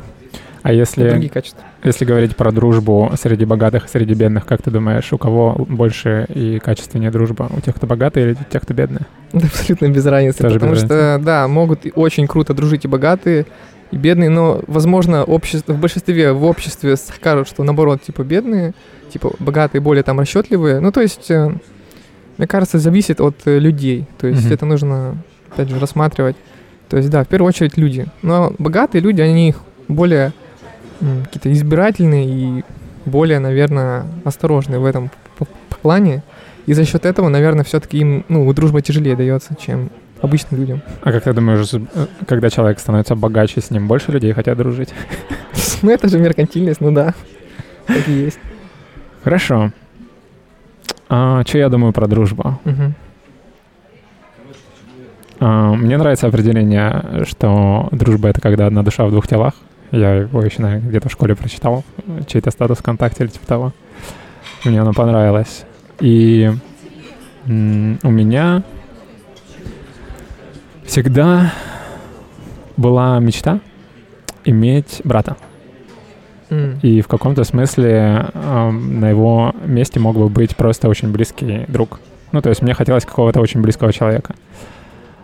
А 0.64 0.72
если, 0.72 1.10
другие 1.10 1.28
качества. 1.30 1.62
если 1.82 2.06
говорить 2.06 2.36
про 2.36 2.50
дружбу 2.50 3.12
среди 3.20 3.44
богатых 3.44 3.84
и 3.84 3.88
среди 3.88 4.14
бедных, 4.14 4.46
как 4.46 4.62
ты 4.62 4.70
думаешь, 4.70 5.12
у 5.12 5.18
кого 5.18 5.54
больше 5.68 6.24
и 6.34 6.58
качественнее 6.58 7.10
дружба? 7.10 7.50
У 7.54 7.60
тех, 7.60 7.74
кто 7.74 7.86
богатый 7.86 8.22
или 8.22 8.32
у 8.32 8.50
тех, 8.50 8.62
кто 8.62 8.72
бедный? 8.72 9.02
Это 9.34 9.44
абсолютно 9.52 9.90
без 9.90 10.06
разницы. 10.06 10.38
Тоже 10.38 10.54
потому 10.54 10.72
без 10.72 10.80
что, 10.80 11.20
да, 11.22 11.46
могут 11.48 11.80
очень 11.94 12.26
круто 12.26 12.54
дружить 12.54 12.86
и 12.86 12.88
богатые, 12.88 13.44
и 13.90 13.96
бедные, 13.98 14.30
но, 14.30 14.62
возможно, 14.66 15.22
общество, 15.22 15.74
в 15.74 15.78
большинстве 15.80 16.32
в 16.32 16.44
обществе 16.44 16.96
скажут, 16.96 17.46
что 17.46 17.62
наоборот, 17.62 18.02
типа, 18.02 18.22
бедные, 18.22 18.72
типа, 19.12 19.32
богатые 19.40 19.82
более 19.82 20.02
там 20.02 20.18
расчетливые. 20.18 20.80
Ну, 20.80 20.90
то 20.92 21.02
есть, 21.02 21.30
э, 21.30 21.52
мне 22.38 22.46
кажется, 22.46 22.78
зависит 22.78 23.20
от 23.20 23.36
э, 23.44 23.58
людей. 23.58 24.06
То 24.18 24.28
есть, 24.28 24.46
Мгм. 24.46 24.54
это 24.54 24.64
нужно, 24.64 25.16
опять 25.52 25.68
же, 25.68 25.78
рассматривать. 25.78 26.36
То 26.88 26.96
есть, 26.96 27.10
да, 27.10 27.22
в 27.22 27.28
первую 27.28 27.48
очередь 27.50 27.76
люди. 27.76 28.06
Но 28.22 28.54
богатые 28.58 29.02
люди, 29.02 29.20
они 29.20 29.54
более 29.88 30.26
м, 30.26 30.32
какие-то 31.24 31.52
избирательные 31.52 32.26
и 32.26 32.64
более, 33.04 33.38
наверное, 33.38 34.06
осторожные 34.24 34.78
в 34.78 34.84
этом 34.84 35.10
плане. 35.82 36.22
И 36.66 36.72
за 36.72 36.84
счет 36.84 37.04
этого, 37.04 37.28
наверное, 37.28 37.64
все-таки 37.64 37.98
им, 37.98 38.24
ну, 38.28 38.50
дружба 38.52 38.80
тяжелее 38.80 39.16
дается, 39.16 39.54
чем 39.54 39.90
обычным 40.22 40.60
людям. 40.60 40.82
А 41.02 41.12
как 41.12 41.24
ты 41.24 41.32
думаешь, 41.32 41.72
э, 41.74 42.06
когда 42.26 42.48
человек 42.48 42.78
становится 42.78 43.14
богаче, 43.14 43.60
с 43.60 43.70
ним 43.70 43.86
больше 43.86 44.12
людей 44.12 44.32
хотят 44.32 44.58
дружить? 44.58 44.90
Ну, 45.82 45.90
это 45.90 46.08
же 46.08 46.18
меркантильность, 46.18 46.80
ну 46.80 46.92
да. 46.92 47.12
Так 47.86 48.08
и 48.08 48.12
есть. 48.12 48.38
Хорошо. 49.22 49.70
А, 51.10 51.42
что 51.46 51.58
я 51.58 51.68
думаю 51.68 51.92
про 51.92 52.06
дружбу? 52.06 52.58
Мгм. 52.64 52.94
А, 55.40 55.74
мне 55.74 55.98
нравится 55.98 56.26
определение, 56.26 57.24
что 57.28 57.88
дружба— 57.90 58.28
это 58.30 58.40
когда 58.40 58.66
одна 58.66 58.82
душа 58.82 59.04
в 59.04 59.10
двух 59.10 59.28
телах. 59.28 59.52
Я 59.94 60.14
его 60.14 60.42
еще, 60.42 60.60
наверное, 60.60 60.88
где-то 60.88 61.08
в 61.08 61.12
школе 61.12 61.36
прочитал, 61.36 61.84
э, 62.06 62.22
чей-то 62.26 62.50
статус 62.50 62.78
ВКонтакте 62.78 63.24
или 63.24 63.30
типа 63.30 63.46
того. 63.46 63.72
Мне 64.64 64.80
оно 64.80 64.92
понравилось. 64.92 65.64
И 66.00 66.50
у 67.46 67.50
меня 67.50 68.62
всегда 70.84 71.52
была 72.76 73.18
мечта 73.20 73.60
иметь 74.44 75.00
брата. 75.04 75.36
М. 76.50 76.78
И 76.82 77.00
в 77.00 77.06
каком-то 77.06 77.44
смысле 77.44 78.30
эм, 78.34 79.00
на 79.00 79.10
его 79.10 79.54
месте 79.64 80.00
мог 80.00 80.16
бы 80.16 80.28
быть 80.28 80.56
просто 80.56 80.88
очень 80.88 81.12
близкий 81.12 81.66
друг. 81.68 82.00
Ну, 82.32 82.42
то 82.42 82.48
есть 82.48 82.62
мне 82.62 82.74
хотелось 82.74 83.04
какого-то 83.04 83.40
очень 83.40 83.60
близкого 83.60 83.92
человека. 83.92 84.34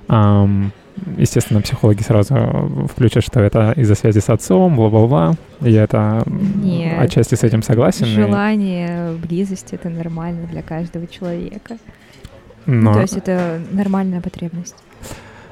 Ам, 0.09 0.72
естественно, 1.16 1.61
психологи 1.61 2.03
сразу 2.03 2.34
включат, 2.92 3.24
что 3.24 3.40
это 3.40 3.72
из-за 3.76 3.94
связи 3.94 4.18
с 4.20 4.28
отцом, 4.28 4.76
бла-бла-бла. 4.76 5.34
И 5.62 5.70
я 5.70 5.84
это 5.84 6.22
Нет. 6.26 6.98
отчасти 7.01 7.34
с 7.34 7.42
этим 7.42 7.62
согласен. 7.62 8.07
и- 8.07 8.11
Желание 8.11 9.12
близости 9.12 9.74
это 9.74 9.88
нормально 9.88 10.46
для 10.51 10.62
каждого 10.62 11.07
человека. 11.07 11.76
Ну, 12.66 12.82
но- 12.82 12.94
то 12.94 13.01
есть 13.01 13.16
это 13.16 13.61
нормальная 13.70 14.20
потребность. 14.20 14.76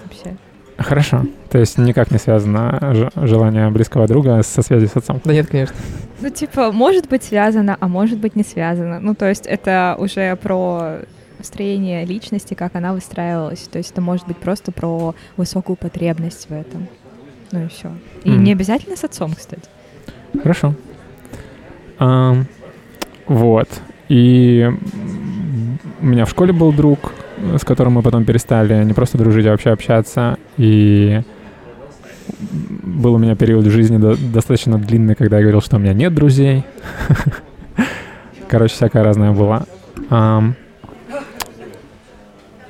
Вообще. 0.05 0.37
Хорошо. 0.77 1.25
То 1.51 1.59
есть 1.59 1.77
никак 1.77 2.11
не 2.13 2.19
связано 2.19 3.11
желание 3.17 3.69
близкого 3.71 4.07
друга 4.07 4.43
со 4.45 4.63
связью 4.63 4.89
с 4.89 4.97
отцом. 4.97 5.21
Да 5.25 5.33
нет, 5.33 5.49
конечно. 5.49 5.75
Ну, 6.21 6.31
типа, 6.31 6.71
может 6.73 7.09
быть 7.09 7.25
связано, 7.25 7.77
а 7.81 7.89
может 7.89 8.19
быть 8.19 8.37
не 8.37 8.45
связано. 8.45 9.01
Ну, 9.01 9.15
то 9.15 9.29
есть 9.29 9.47
это 9.47 9.97
уже 9.99 10.37
про 10.37 10.99
строение 11.43 12.05
личности, 12.05 12.55
как 12.55 12.75
она 12.77 12.93
выстраивалась. 12.93 13.61
То 13.71 13.79
есть 13.79 13.93
это 13.93 14.01
может 14.01 14.27
быть 14.27 14.37
просто 14.39 14.73
про 14.73 15.15
высокую 15.37 15.77
потребность 15.77 16.49
в 16.49 16.53
этом. 16.53 16.89
Ну 17.53 17.65
и 17.65 17.69
все. 17.69 17.91
И 18.25 18.31
Мгм. 18.31 18.45
не 18.45 18.53
обязательно 18.53 18.97
с 18.97 19.05
отцом, 19.05 19.33
кстати. 19.35 19.63
Хорошо. 20.43 20.75
Ам, 21.99 22.47
вот. 23.27 23.69
И 24.09 24.71
у 26.01 26.07
меня 26.07 26.25
в 26.25 26.31
школе 26.31 26.53
был 26.53 26.73
друг, 26.73 27.13
с 27.59 27.65
которым 27.65 27.95
мы 27.95 28.03
потом 28.03 28.25
перестали 28.25 28.85
не 28.85 28.93
просто 28.93 29.19
дружить, 29.19 29.47
а 29.47 29.51
вообще 29.51 29.71
общаться. 29.71 30.39
И 30.57 31.21
был 32.41 33.15
у 33.15 33.19
меня 33.19 33.35
период 33.37 33.65
в 33.65 33.71
жизни 33.71 33.97
до- 33.97 34.17
достаточно 34.17 34.79
длинный, 34.79 35.15
когда 35.15 35.37
я 35.39 35.43
говорил, 35.43 35.61
что 35.63 35.77
у 35.77 35.79
меня 35.79 35.95
нет 35.95 36.15
друзей. 36.15 36.65
Короче, 38.49 38.75
всякое 38.75 39.03
разное 39.03 39.33
было. 39.33 39.67
Ам, 40.11 40.55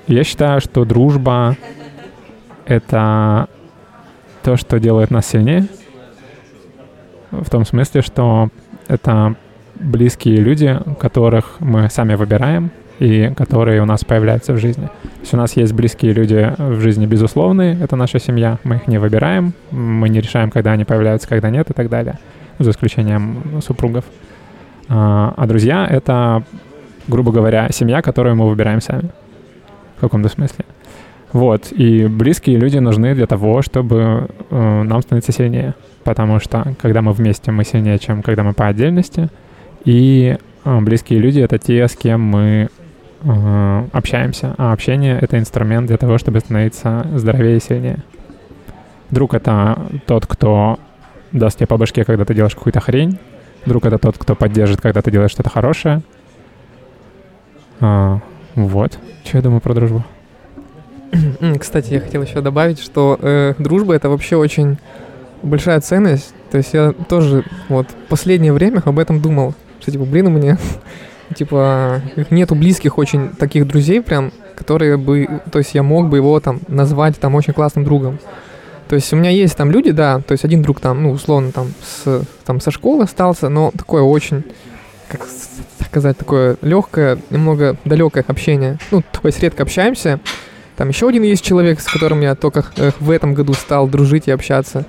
Я 0.08 0.24
считаю, 0.24 0.62
что 0.62 0.86
дружба— 0.86 1.54
это 2.64 3.46
то, 4.42 4.56
что 4.56 4.80
делает 4.80 5.10
нас 5.10 5.26
сильнее. 5.26 5.66
В 7.30 7.50
том 7.50 7.66
смысле, 7.66 8.00
что 8.00 8.48
это 8.86 9.34
близкие 9.74 10.36
люди, 10.36 10.80
которых 10.98 11.56
мы 11.60 11.90
сами 11.90 12.14
выбираем 12.14 12.70
и 12.98 13.34
которые 13.36 13.82
у 13.82 13.84
нас 13.84 14.02
появляются 14.02 14.54
в 14.54 14.58
жизни. 14.58 14.86
То 14.86 15.20
есть 15.20 15.34
у 15.34 15.36
нас 15.36 15.54
есть 15.56 15.74
близкие 15.74 16.14
люди 16.14 16.54
в 16.56 16.80
жизни 16.80 17.04
безусловные, 17.04 17.78
это 17.78 17.94
наша 17.94 18.18
семья, 18.18 18.58
мы 18.64 18.76
их 18.76 18.86
не 18.86 18.96
выбираем, 18.96 19.52
мы 19.70 20.08
не 20.08 20.20
решаем, 20.20 20.50
когда 20.50 20.72
они 20.72 20.86
появляются, 20.86 21.28
когда 21.28 21.50
нет 21.50 21.68
и 21.68 21.74
так 21.74 21.90
далее, 21.90 22.18
за 22.58 22.70
исключением 22.70 23.60
супругов. 23.60 24.06
А, 24.88 25.34
а 25.36 25.46
друзья— 25.46 25.86
это, 25.90 26.44
грубо 27.08 27.30
говоря, 27.30 27.68
семья, 27.70 28.00
которую 28.00 28.36
мы 28.36 28.48
выбираем 28.48 28.80
сами 28.80 29.10
в 29.98 30.00
каком-то 30.00 30.28
смысле. 30.28 30.64
Вот, 31.32 31.72
и 31.72 32.06
близкие 32.06 32.56
люди 32.56 32.78
нужны 32.78 33.14
для 33.14 33.26
того, 33.26 33.60
чтобы 33.60 34.28
э, 34.50 34.82
нам 34.82 35.02
становиться 35.02 35.32
сильнее. 35.32 35.74
Потому 36.04 36.40
что, 36.40 36.74
когда 36.80 37.02
мы 37.02 37.12
вместе, 37.12 37.50
мы 37.50 37.64
сильнее, 37.64 37.98
чем 37.98 38.22
когда 38.22 38.42
мы 38.42 38.54
по 38.54 38.66
отдельности. 38.66 39.28
И 39.84 40.38
э, 40.64 40.80
близкие 40.80 41.18
люди— 41.18 41.40
это 41.42 41.58
те, 41.58 41.86
с 41.86 41.96
кем 41.96 42.22
мы 42.22 42.68
э, 43.22 43.84
общаемся. 43.92 44.54
А 44.56 44.72
общение— 44.72 45.18
это 45.20 45.38
инструмент 45.38 45.88
для 45.88 45.98
того, 45.98 46.16
чтобы 46.16 46.40
становиться 46.40 47.06
здоровее 47.14 47.58
и 47.58 47.60
сильнее. 47.60 47.98
Друг— 49.10 49.34
это 49.34 49.78
тот, 50.06 50.26
кто 50.26 50.78
даст 51.32 51.58
тебе 51.58 51.66
по 51.66 51.76
башке, 51.76 52.04
когда 52.04 52.24
ты 52.24 52.34
делаешь 52.34 52.54
какую-то 52.54 52.80
хрень. 52.80 53.18
Друг— 53.66 53.84
это 53.86 53.98
тот, 53.98 54.16
кто 54.16 54.34
поддержит, 54.34 54.80
когда 54.80 55.02
ты 55.02 55.10
делаешь 55.10 55.32
что-то 55.32 55.50
хорошее. 55.50 56.00
А, 57.80 58.20
вот. 58.54 58.98
Что 59.28 59.36
я 59.36 59.42
думаю 59.42 59.60
про 59.60 59.74
дружбу? 59.74 60.02
Кстати, 61.60 61.92
я 61.92 62.00
хотел 62.00 62.22
еще 62.22 62.40
добавить, 62.40 62.80
что 62.80 63.18
э, 63.20 63.52
дружба 63.58 63.92
это 63.92 64.08
вообще 64.08 64.36
очень 64.36 64.78
большая 65.42 65.82
ценность. 65.82 66.32
То 66.50 66.56
есть 66.56 66.72
я 66.72 66.94
тоже 67.10 67.44
вот 67.68 67.88
последнее 68.08 68.54
время 68.54 68.82
об 68.86 68.98
этом 68.98 69.20
думал, 69.20 69.52
что 69.80 69.90
типа, 69.92 70.06
блин, 70.06 70.28
у 70.28 70.30
меня 70.30 70.56
типа 71.36 72.00
нету 72.30 72.54
близких 72.54 72.96
очень 72.96 73.28
таких 73.28 73.68
друзей 73.68 74.00
прям, 74.00 74.32
которые 74.56 74.96
бы, 74.96 75.42
то 75.52 75.58
есть 75.58 75.74
я 75.74 75.82
мог 75.82 76.08
бы 76.08 76.16
его 76.16 76.40
там 76.40 76.60
назвать 76.66 77.18
там 77.18 77.34
очень 77.34 77.52
классным 77.52 77.84
другом. 77.84 78.20
То 78.88 78.94
есть 78.94 79.12
у 79.12 79.16
меня 79.16 79.28
есть 79.28 79.58
там 79.58 79.70
люди, 79.70 79.90
да, 79.90 80.22
то 80.26 80.32
есть 80.32 80.46
один 80.46 80.62
друг 80.62 80.80
там, 80.80 81.02
ну, 81.02 81.10
условно, 81.10 81.52
там, 81.52 81.74
с, 81.82 82.22
там 82.46 82.62
со 82.62 82.70
школы 82.70 83.04
остался, 83.04 83.50
но 83.50 83.72
такое 83.76 84.00
очень, 84.00 84.42
как 85.08 85.26
сказать, 85.84 86.16
такое 86.16 86.56
легкое, 86.62 87.18
немного 87.30 87.76
далекое 87.84 88.24
общение. 88.26 88.78
Ну, 88.90 89.02
то 89.02 89.20
есть 89.24 89.40
редко 89.40 89.62
общаемся. 89.62 90.20
Там 90.76 90.88
еще 90.88 91.08
один 91.08 91.22
есть 91.24 91.44
человек, 91.44 91.80
с 91.80 91.84
которым 91.84 92.20
я 92.20 92.34
только 92.34 92.64
э, 92.76 92.92
в 93.00 93.10
этом 93.10 93.34
году 93.34 93.54
стал 93.54 93.88
дружить 93.88 94.28
и 94.28 94.30
общаться. 94.30 94.86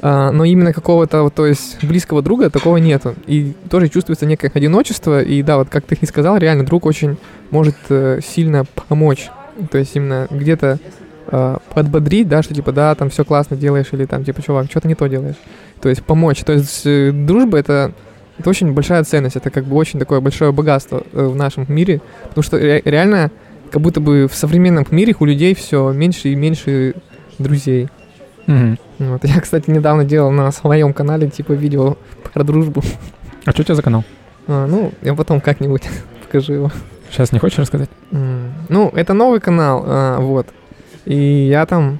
А, 0.00 0.30
но 0.30 0.44
именно 0.44 0.72
какого-то, 0.72 1.30
то 1.30 1.46
есть 1.46 1.82
близкого 1.82 2.22
друга 2.22 2.50
такого 2.50 2.76
нету. 2.76 3.14
И 3.26 3.54
тоже 3.70 3.88
чувствуется 3.88 4.26
некое 4.26 4.50
одиночество. 4.52 5.22
И 5.22 5.42
да, 5.42 5.56
вот 5.56 5.68
как 5.68 5.84
ты 5.84 5.96
и 6.00 6.06
сказал, 6.06 6.36
реально 6.36 6.64
друг 6.64 6.86
очень 6.86 7.16
может 7.50 7.76
э, 7.88 8.20
сильно 8.24 8.64
помочь. 8.88 9.28
То 9.70 9.78
есть 9.78 9.96
именно 9.96 10.26
где-то 10.30 10.78
э, 11.28 11.56
подбодрить, 11.74 12.28
да, 12.28 12.42
что 12.42 12.54
типа, 12.54 12.72
да, 12.72 12.94
там 12.94 13.10
все 13.10 13.24
классно 13.24 13.56
делаешь, 13.56 13.86
или 13.92 14.04
там, 14.04 14.24
типа, 14.24 14.42
чувак, 14.42 14.66
что-то 14.70 14.88
не 14.88 14.94
то 14.94 15.06
делаешь. 15.06 15.36
То 15.80 15.88
есть 15.88 16.02
помочь. 16.02 16.40
То 16.44 16.52
есть 16.52 16.82
э, 16.84 17.10
дружба 17.12 17.58
это, 17.58 17.92
это 18.38 18.50
очень 18.50 18.72
большая 18.72 19.02
ценность, 19.04 19.36
это 19.36 19.50
как 19.50 19.64
бы 19.64 19.76
очень 19.76 19.98
такое 19.98 20.20
большое 20.20 20.52
богатство 20.52 21.02
э, 21.12 21.26
в 21.26 21.34
нашем 21.36 21.64
мире. 21.68 22.00
Потому 22.28 22.42
что 22.42 22.58
ре- 22.58 22.82
реально, 22.84 23.30
как 23.70 23.80
будто 23.82 24.00
бы 24.00 24.28
в 24.28 24.34
современном 24.34 24.86
мире 24.90 25.14
у 25.18 25.24
людей 25.24 25.54
все 25.54 25.90
меньше 25.92 26.28
и 26.28 26.34
меньше 26.34 26.94
друзей. 27.38 27.88
Мгм. 28.46 28.78
Вот. 28.98 29.24
Я, 29.24 29.40
кстати, 29.40 29.70
недавно 29.70 30.04
делал 30.04 30.30
на 30.30 30.50
своем 30.52 30.92
канале 30.92 31.28
типа 31.28 31.52
видео 31.52 31.96
про 32.32 32.44
дружбу. 32.44 32.82
А 33.44 33.50
что 33.52 33.62
у 33.62 33.64
тебя 33.64 33.74
за 33.74 33.82
канал? 33.82 34.04
А, 34.46 34.66
ну, 34.66 34.92
я 35.02 35.14
потом 35.14 35.40
как-нибудь 35.40 35.82
покажу 36.26 36.52
его. 36.52 36.72
Сейчас 37.10 37.32
не 37.32 37.38
хочешь 37.38 37.58
рассказать? 37.58 37.88
Ну, 38.10 38.90
это 38.94 39.14
новый 39.14 39.40
канал, 39.40 39.84
а, 39.86 40.20
вот. 40.20 40.46
И 41.04 41.16
я 41.48 41.64
там... 41.66 41.98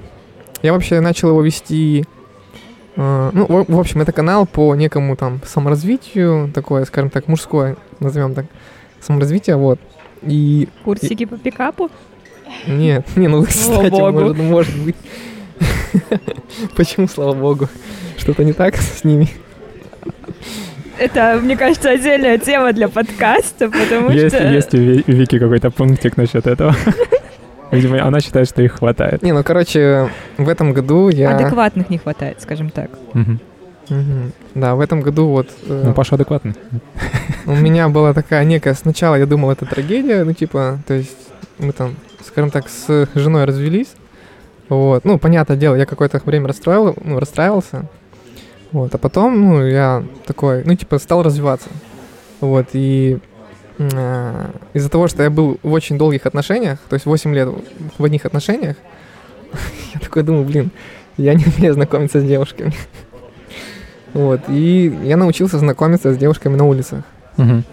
Я 0.61 0.73
вообще 0.73 0.99
начал 0.99 1.29
его 1.29 1.41
вести... 1.41 2.05
а, 2.97 3.29
Ну, 3.33 3.65
в 3.67 3.79
общем, 3.79 4.01
это 4.01 4.11
канал 4.11 4.45
по 4.45 4.75
некому 4.75 5.15
там 5.15 5.39
саморазвитию, 5.45 6.51
такое, 6.53 6.83
скажем 6.85 7.09
так, 7.09 7.27
мужское, 7.27 7.77
назовем 7.99 8.33
так, 8.33 8.45
саморазвитие, 8.99 9.55
вот. 9.55 9.79
И 10.23 10.67
Курсики 10.83 11.25
по 11.25 11.37
пикапу? 11.37 11.89
нет, 12.67 13.05
не, 13.15 13.27
ну, 13.27 13.43
кстати, 13.47 13.99
может, 13.99 14.37
может 14.37 14.77
быть. 14.83 14.95
Почему, 16.75 17.07
слава 17.07 17.33
богу? 17.33 17.67
Что-то 18.17 18.43
не 18.43 18.53
так 18.53 18.75
с 18.77 19.03
ними? 19.03 19.29
Это, 20.97 21.39
мне 21.41 21.55
кажется, 21.55 21.91
отдельная 21.91 22.39
тема 22.39 22.73
для 22.73 22.87
подкаста, 22.87 23.69
потому 23.69 24.09
Есть, 24.09 24.35
есть 24.35 24.73
у 24.73 24.77
Ви- 24.77 25.03
у 25.07 25.11
Вики 25.11 25.37
какой-то 25.37 25.69
пунктик 25.69 26.17
насчет 26.17 26.47
этого. 26.47 26.75
Видимо, 27.71 28.03
она 28.05 28.19
считает, 28.19 28.47
что 28.47 28.61
их 28.61 28.73
хватает. 28.73 29.21
Не, 29.21 29.33
ну, 29.33 29.43
короче, 29.43 30.09
в 30.37 30.47
этом 30.47 30.73
году 30.73 31.09
я... 31.09 31.35
адекватных 31.35 31.89
не 31.89 31.97
хватает, 31.97 32.41
скажем 32.41 32.69
так. 32.69 32.89
Да, 34.53 34.75
в 34.75 34.81
этом 34.81 35.01
году 35.01 35.27
вот 35.27 35.47
э, 35.65 35.83
Ну, 35.85 35.93
Паша 35.93 36.15
адекватный. 36.15 36.55
у 37.45 37.55
меня 37.55 37.87
была 37.87 38.13
такая 38.13 38.43
некая... 38.43 38.73
Сначала 38.73 39.15
я 39.15 39.25
думал, 39.25 39.49
это 39.51 39.65
трагедия, 39.65 40.25
ну, 40.25 40.33
типа, 40.33 40.79
то 40.85 40.93
есть 40.93 41.15
мы 41.57 41.71
там, 41.71 41.95
скажем 42.25 42.51
так, 42.51 42.67
с 42.67 43.07
женой 43.15 43.45
развелись. 43.45 43.93
Вот, 44.67 45.05
ну, 45.05 45.17
понятное 45.17 45.55
дело, 45.55 45.75
я 45.75 45.85
какое-то 45.85 46.21
время 46.25 46.49
расстроил, 46.49 46.95
ну, 47.01 47.19
расстраивался. 47.19 47.85
Вот, 48.73 48.93
а 48.93 48.97
потом, 48.97 49.39
ну, 49.39 49.65
я 49.65 50.03
такой, 50.25 50.63
ну, 50.65 50.75
типа, 50.75 50.99
стал 50.99 51.23
развиваться. 51.23 51.69
Вот, 52.41 52.67
и 52.73 53.19
из-за 53.77 54.89
того, 54.89 55.07
что 55.07 55.23
я 55.23 55.29
был 55.29 55.59
в 55.61 55.71
очень 55.71 55.97
долгих 55.97 56.25
отношениях, 56.25 56.79
то 56.89 56.95
есть 56.95 57.05
8 57.05 57.33
лет 57.33 57.49
в 57.97 58.03
одних 58.03 58.25
отношениях, 58.25 58.75
я 59.93 59.99
такой 59.99 60.23
думаю, 60.23 60.45
блин, 60.45 60.71
я 61.17 61.33
не 61.33 61.45
умею 61.45 61.73
знакомиться 61.73 62.19
с 62.19 62.23
девушками. 62.23 62.73
Вот, 64.13 64.41
и 64.49 64.95
я 65.03 65.17
научился 65.17 65.59
знакомиться 65.59 66.13
с 66.13 66.17
девушками 66.17 66.55
на 66.55 66.65
улицах. 66.65 67.03
Ну 67.37 67.63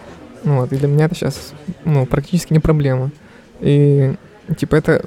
Вот, 0.42 0.72
и 0.72 0.76
для 0.76 0.88
меня 0.88 1.06
это 1.06 1.14
сейчас, 1.14 1.54
ну, 1.84 2.04
практически 2.04 2.52
не 2.52 2.58
проблема. 2.58 3.10
И, 3.60 4.14
типа, 4.58 4.74
это 4.74 5.06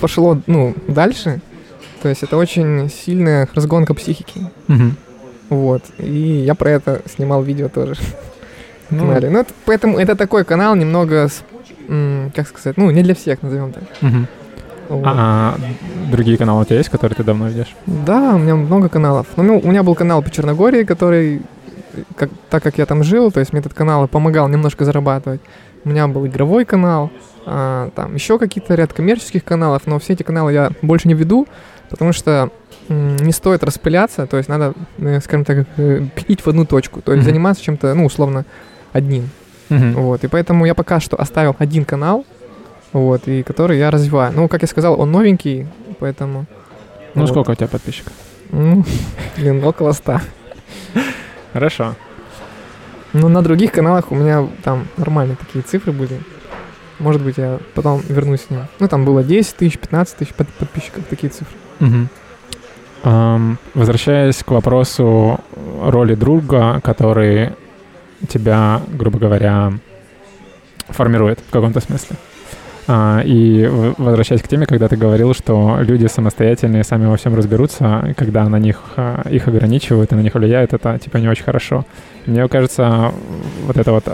пошло, 0.00 0.38
ну, 0.46 0.74
дальше. 0.88 1.40
То 2.02 2.08
есть 2.08 2.22
это 2.22 2.36
очень 2.36 2.90
сильная 2.90 3.48
разгонка 3.54 3.94
психики. 3.94 4.50
Мгм. 4.66 4.96
Вот. 5.48 5.82
И 5.98 6.42
я 6.44 6.54
про 6.54 6.70
это 6.70 7.02
снимал 7.06 7.42
видео 7.42 7.68
тоже 7.68 7.94
Ну, 8.90 9.00
канале. 9.06 9.30
Ну, 9.30 9.40
это- 9.40 9.52
поэтому 9.64 9.98
это 9.98 10.16
такой 10.16 10.44
канал 10.44 10.74
немного, 10.76 11.28
как 12.34 12.48
сказать, 12.48 12.76
ну, 12.76 12.90
не 12.90 13.02
для 13.02 13.14
всех, 13.14 13.42
назовем 13.42 13.72
так. 13.72 13.82
мгм. 14.00 14.26
Вот. 14.88 15.02
А 15.06 15.56
другие 16.10 16.38
каналы 16.38 16.62
у 16.62 16.64
тебя 16.64 16.76
есть, 16.78 16.88
которые 16.88 17.14
ты 17.14 17.22
давно 17.22 17.48
ведешь? 17.48 17.74
Да, 17.86 18.34
у 18.34 18.38
меня 18.38 18.56
много 18.56 18.88
каналов. 18.88 19.26
Ну, 19.36 19.60
у 19.62 19.68
меня 19.68 19.82
был 19.82 19.94
канал 19.94 20.22
по 20.22 20.30
Черногории, 20.30 20.84
который, 20.84 21.42
как, 22.16 22.30
так 22.48 22.62
как 22.62 22.78
я 22.78 22.86
там 22.86 23.02
жил, 23.04 23.30
то 23.30 23.40
есть 23.40 23.52
мне 23.52 23.60
этот 23.60 23.74
канал 23.74 24.08
помогал 24.08 24.48
немножко 24.48 24.86
зарабатывать. 24.86 25.42
У 25.84 25.90
меня 25.90 26.08
был 26.08 26.26
игровой 26.26 26.64
канал, 26.64 27.10
а, 27.44 27.90
там 27.94 28.14
еще 28.14 28.38
какие-то 28.38 28.74
ряд 28.76 28.94
коммерческих 28.94 29.44
каналов, 29.44 29.82
но 29.86 29.98
все 29.98 30.14
эти 30.14 30.22
каналы 30.22 30.52
я 30.54 30.70
больше 30.80 31.06
не 31.08 31.14
веду, 31.14 31.46
потому 31.90 32.12
что 32.14 32.48
не 32.88 33.32
стоит 33.32 33.62
распыляться, 33.64 34.26
то 34.26 34.38
есть 34.38 34.48
надо, 34.48 34.72
э, 34.98 35.20
скажем 35.20 35.44
так, 35.44 35.66
э, 35.76 36.06
пить 36.26 36.40
в 36.40 36.48
одну 36.48 36.64
точку, 36.64 37.02
то 37.02 37.12
есть 37.12 37.24
Мгм. 37.26 37.30
заниматься 37.34 37.62
чем-то, 37.62 37.92
ну, 37.92 38.06
условно, 38.06 38.46
одним. 38.92 39.28
Мгм. 39.68 39.92
Вот, 39.94 40.24
и 40.24 40.28
поэтому 40.28 40.64
я 40.66 40.74
пока 40.74 41.00
что 41.00 41.16
оставил 41.16 41.54
один 41.58 41.84
канал, 41.84 42.24
вот, 42.92 43.28
и 43.28 43.42
который 43.42 43.78
я 43.78 43.90
развиваю. 43.90 44.32
Ну, 44.34 44.48
как 44.48 44.62
я 44.62 44.68
сказал, 44.68 44.98
он 45.00 45.12
новенький, 45.12 45.66
поэтому... 45.98 46.46
Ну, 47.14 47.22
вот. 47.22 47.30
сколько 47.30 47.50
у 47.50 47.54
тебя 47.54 47.68
подписчиков? 47.68 48.12
Ну, 48.50 48.84
блин, 49.36 49.62
около 49.64 49.92
ста. 49.92 50.22
Хорошо. 51.52 51.94
Ну, 53.12 53.28
на 53.28 53.42
других 53.42 53.72
каналах 53.72 54.12
у 54.12 54.14
меня 54.14 54.46
там 54.62 54.86
нормальные 54.96 55.36
такие 55.36 55.62
цифры 55.62 55.92
были. 55.92 56.20
Может 56.98 57.22
быть, 57.22 57.38
я 57.38 57.58
потом 57.74 58.02
вернусь 58.08 58.42
к 58.42 58.50
ним. 58.50 58.66
Ну, 58.80 58.88
там 58.88 59.04
было 59.04 59.22
10 59.22 59.56
тысяч, 59.56 59.78
15 59.78 60.16
тысяч 60.16 60.34
под- 60.34 60.48
подписчиков, 60.48 61.04
такие 61.08 61.30
цифры. 61.30 61.56
Мгм. 61.80 62.08
Ам, 63.04 63.58
возвращаясь 63.74 64.42
к 64.42 64.50
вопросу 64.50 65.38
роли 65.82 66.14
друга, 66.14 66.80
который 66.82 67.50
тебя, 68.26 68.80
грубо 68.88 69.18
говоря, 69.18 69.72
формирует 70.88 71.38
в 71.40 71.50
каком-то 71.50 71.80
смысле. 71.80 72.16
А, 72.90 73.20
и 73.22 73.68
возвращаясь 73.98 74.40
к 74.40 74.48
теме, 74.48 74.64
когда 74.64 74.88
ты 74.88 74.96
говорил, 74.96 75.34
что 75.34 75.76
люди 75.80 76.06
самостоятельные 76.06 76.84
сами 76.84 77.04
во 77.04 77.18
всем 77.18 77.34
разберутся, 77.34 78.14
когда 78.16 78.48
на 78.48 78.58
них 78.58 78.80
а, 78.96 79.28
их 79.28 79.46
ограничивают 79.46 80.12
и 80.12 80.14
на 80.14 80.20
них 80.20 80.34
влияют, 80.34 80.72
это 80.72 80.98
типа 80.98 81.18
не 81.18 81.28
очень 81.28 81.44
хорошо. 81.44 81.84
Мне 82.24 82.48
кажется, 82.48 83.12
вот 83.66 83.76
это 83.76 83.92
вот 83.92 84.04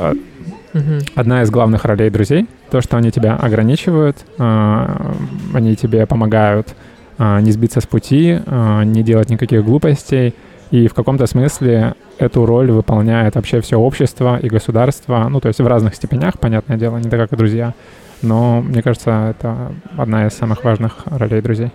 Мгм. 0.73 0.99
одна 1.15 1.43
из 1.43 1.51
главных 1.51 1.85
ролей 1.85 2.11
друзей, 2.11 2.49
то, 2.69 2.81
что 2.81 2.97
они 2.97 3.13
тебя 3.13 3.37
ограничивают, 3.37 4.17
они 4.39 5.77
тебе 5.77 6.05
помогают 6.05 6.75
не 7.17 7.53
сбиться 7.53 7.81
с 7.81 7.87
пути, 7.87 8.41
не 8.85 9.05
делать 9.05 9.31
никаких 9.31 9.65
глупостей, 9.65 10.35
и 10.73 10.89
в 10.89 10.95
каком-то 10.95 11.29
смысле 11.29 11.95
эту 12.19 12.47
роль 12.47 12.71
выполняет 12.71 13.35
вообще 13.35 13.61
все 13.61 13.77
общество 13.77 14.39
и 14.39 14.49
государство, 14.49 15.27
ну, 15.29 15.41
то 15.41 15.49
есть 15.49 15.61
в 15.61 15.67
разных 15.67 15.95
степенях, 15.95 16.39
понятное 16.39 16.77
дело, 16.77 16.99
не 16.99 17.09
так, 17.09 17.21
как 17.21 17.33
и 17.33 17.37
друзья, 17.37 17.75
но 18.23 18.61
мне 18.61 18.83
кажется, 18.83 19.35
это 19.37 19.73
одна 19.97 20.27
из 20.27 20.33
самых 20.33 20.65
важных 20.65 20.99
ролей 21.07 21.41
друзей. 21.41 21.71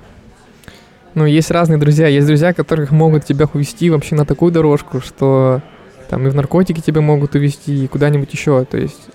Ну, 1.16 1.26
есть 1.26 1.50
разные 1.52 1.80
друзья. 1.80 2.08
Есть 2.08 2.28
друзья, 2.28 2.54
которых 2.54 2.92
могут 2.92 3.26
тебя 3.26 3.48
увести 3.52 3.90
вообще 3.90 4.16
на 4.16 4.26
такую 4.26 4.52
дорожку, 4.52 5.02
что 5.02 5.62
там 6.08 6.26
и 6.28 6.30
в 6.30 6.36
наркотики 6.36 6.82
тебя 6.82 7.02
могут 7.02 7.36
увести, 7.36 7.86
и 7.86 7.88
куда-нибудь 7.88 8.32
еще. 8.32 8.64
То 8.66 8.78
есть, 8.78 9.10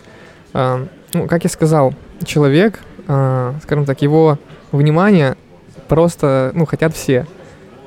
а, 0.52 0.86
ну, 1.12 1.26
как 1.26 1.44
я 1.44 1.50
сказал, 1.50 1.94
человек, 2.24 2.80
а, 3.06 3.54
скажем 3.62 3.84
так, 3.84 4.02
его 4.02 4.38
внимание 4.72 5.36
просто, 5.88 6.50
ну, 6.54 6.66
хотят 6.66 6.94
все. 6.94 7.26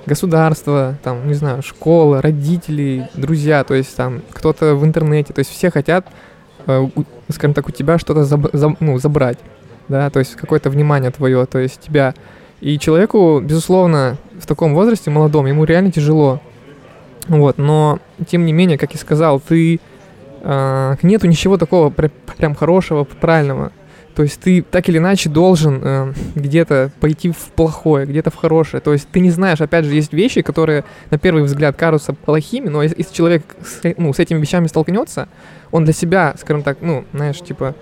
Государство, 0.07 0.95
там, 1.03 1.27
не 1.27 1.33
знаю, 1.33 1.61
школа, 1.61 2.21
родители, 2.21 3.09
друзья, 3.13 3.63
то 3.65 3.73
есть 3.73 3.95
там 3.95 4.21
кто-то 4.31 4.73
в 4.75 4.85
интернете, 4.85 5.33
то 5.33 5.39
есть 5.39 5.51
все 5.51 5.69
хотят, 5.69 6.07
э, 6.65 6.87
скажем 7.29 7.53
так, 7.53 7.67
у 7.67 7.71
тебя 7.71 7.97
что-то 7.99 8.21
заб- 8.21 8.51
заб- 8.53 8.77
ну, 8.79 8.97
забрать, 8.99 9.37
да, 9.89 10.09
то 10.09 10.19
есть 10.19 10.35
какое-то 10.35 10.69
внимание 10.69 11.11
твое, 11.11 11.45
то 11.45 11.59
есть 11.59 11.81
тебя 11.81 12.13
и 12.61 12.79
человеку, 12.79 13.41
безусловно, 13.43 14.17
в 14.39 14.47
таком 14.47 14.73
возрасте, 14.73 15.11
молодом, 15.11 15.45
ему 15.45 15.65
реально 15.65 15.91
тяжело. 15.91 16.41
Вот, 17.27 17.57
но, 17.57 17.99
тем 18.29 18.45
не 18.45 18.53
менее, 18.53 18.77
как 18.77 18.93
я 18.93 18.99
сказал, 18.99 19.41
ты... 19.41 19.81
а, 20.41 20.95
нету 21.01 21.27
ничего 21.27 21.57
такого 21.57 21.89
пр- 21.89 22.11
прям 22.37 22.55
хорошего, 22.55 23.03
правильного. 23.03 23.73
То 24.18 24.24
есть 24.24 24.39
ты 24.39 24.63
так 24.63 24.89
или 24.89 24.97
иначе 24.97 25.30
должен 25.30 25.80
э, 25.84 26.13
где-то 26.34 26.91
пойти 26.99 27.30
в 27.30 27.51
плохое, 27.55 28.07
где-то 28.07 28.32
в 28.32 28.36
хорошее. 28.36 28.82
То 28.82 28.91
есть 28.91 29.07
ты 29.09 29.20
не 29.20 29.30
знаешь, 29.30 29.61
опять 29.61 29.86
же, 29.86 29.93
есть 29.93 30.11
вещи, 30.11 30.41
которые 30.41 30.86
на 31.11 31.20
первый 31.20 31.43
взгляд 31.43 31.78
кажутся 31.78 32.13
плохими, 32.13 32.68
но 32.68 32.82
если, 32.82 33.05
человек 33.13 33.43
с, 33.63 33.86
э- 33.86 33.93
ну, 33.95 34.11
с 34.11 34.18
этими 34.18 34.39
вещами 34.39 34.65
столкнется, 34.65 35.30
он 35.70 35.84
для 35.84 35.93
себя, 35.93 36.34
скажем 36.39 36.63
так, 36.63 36.80
ну, 36.82 37.05
знаешь, 37.13 37.39
типа, 37.41 37.76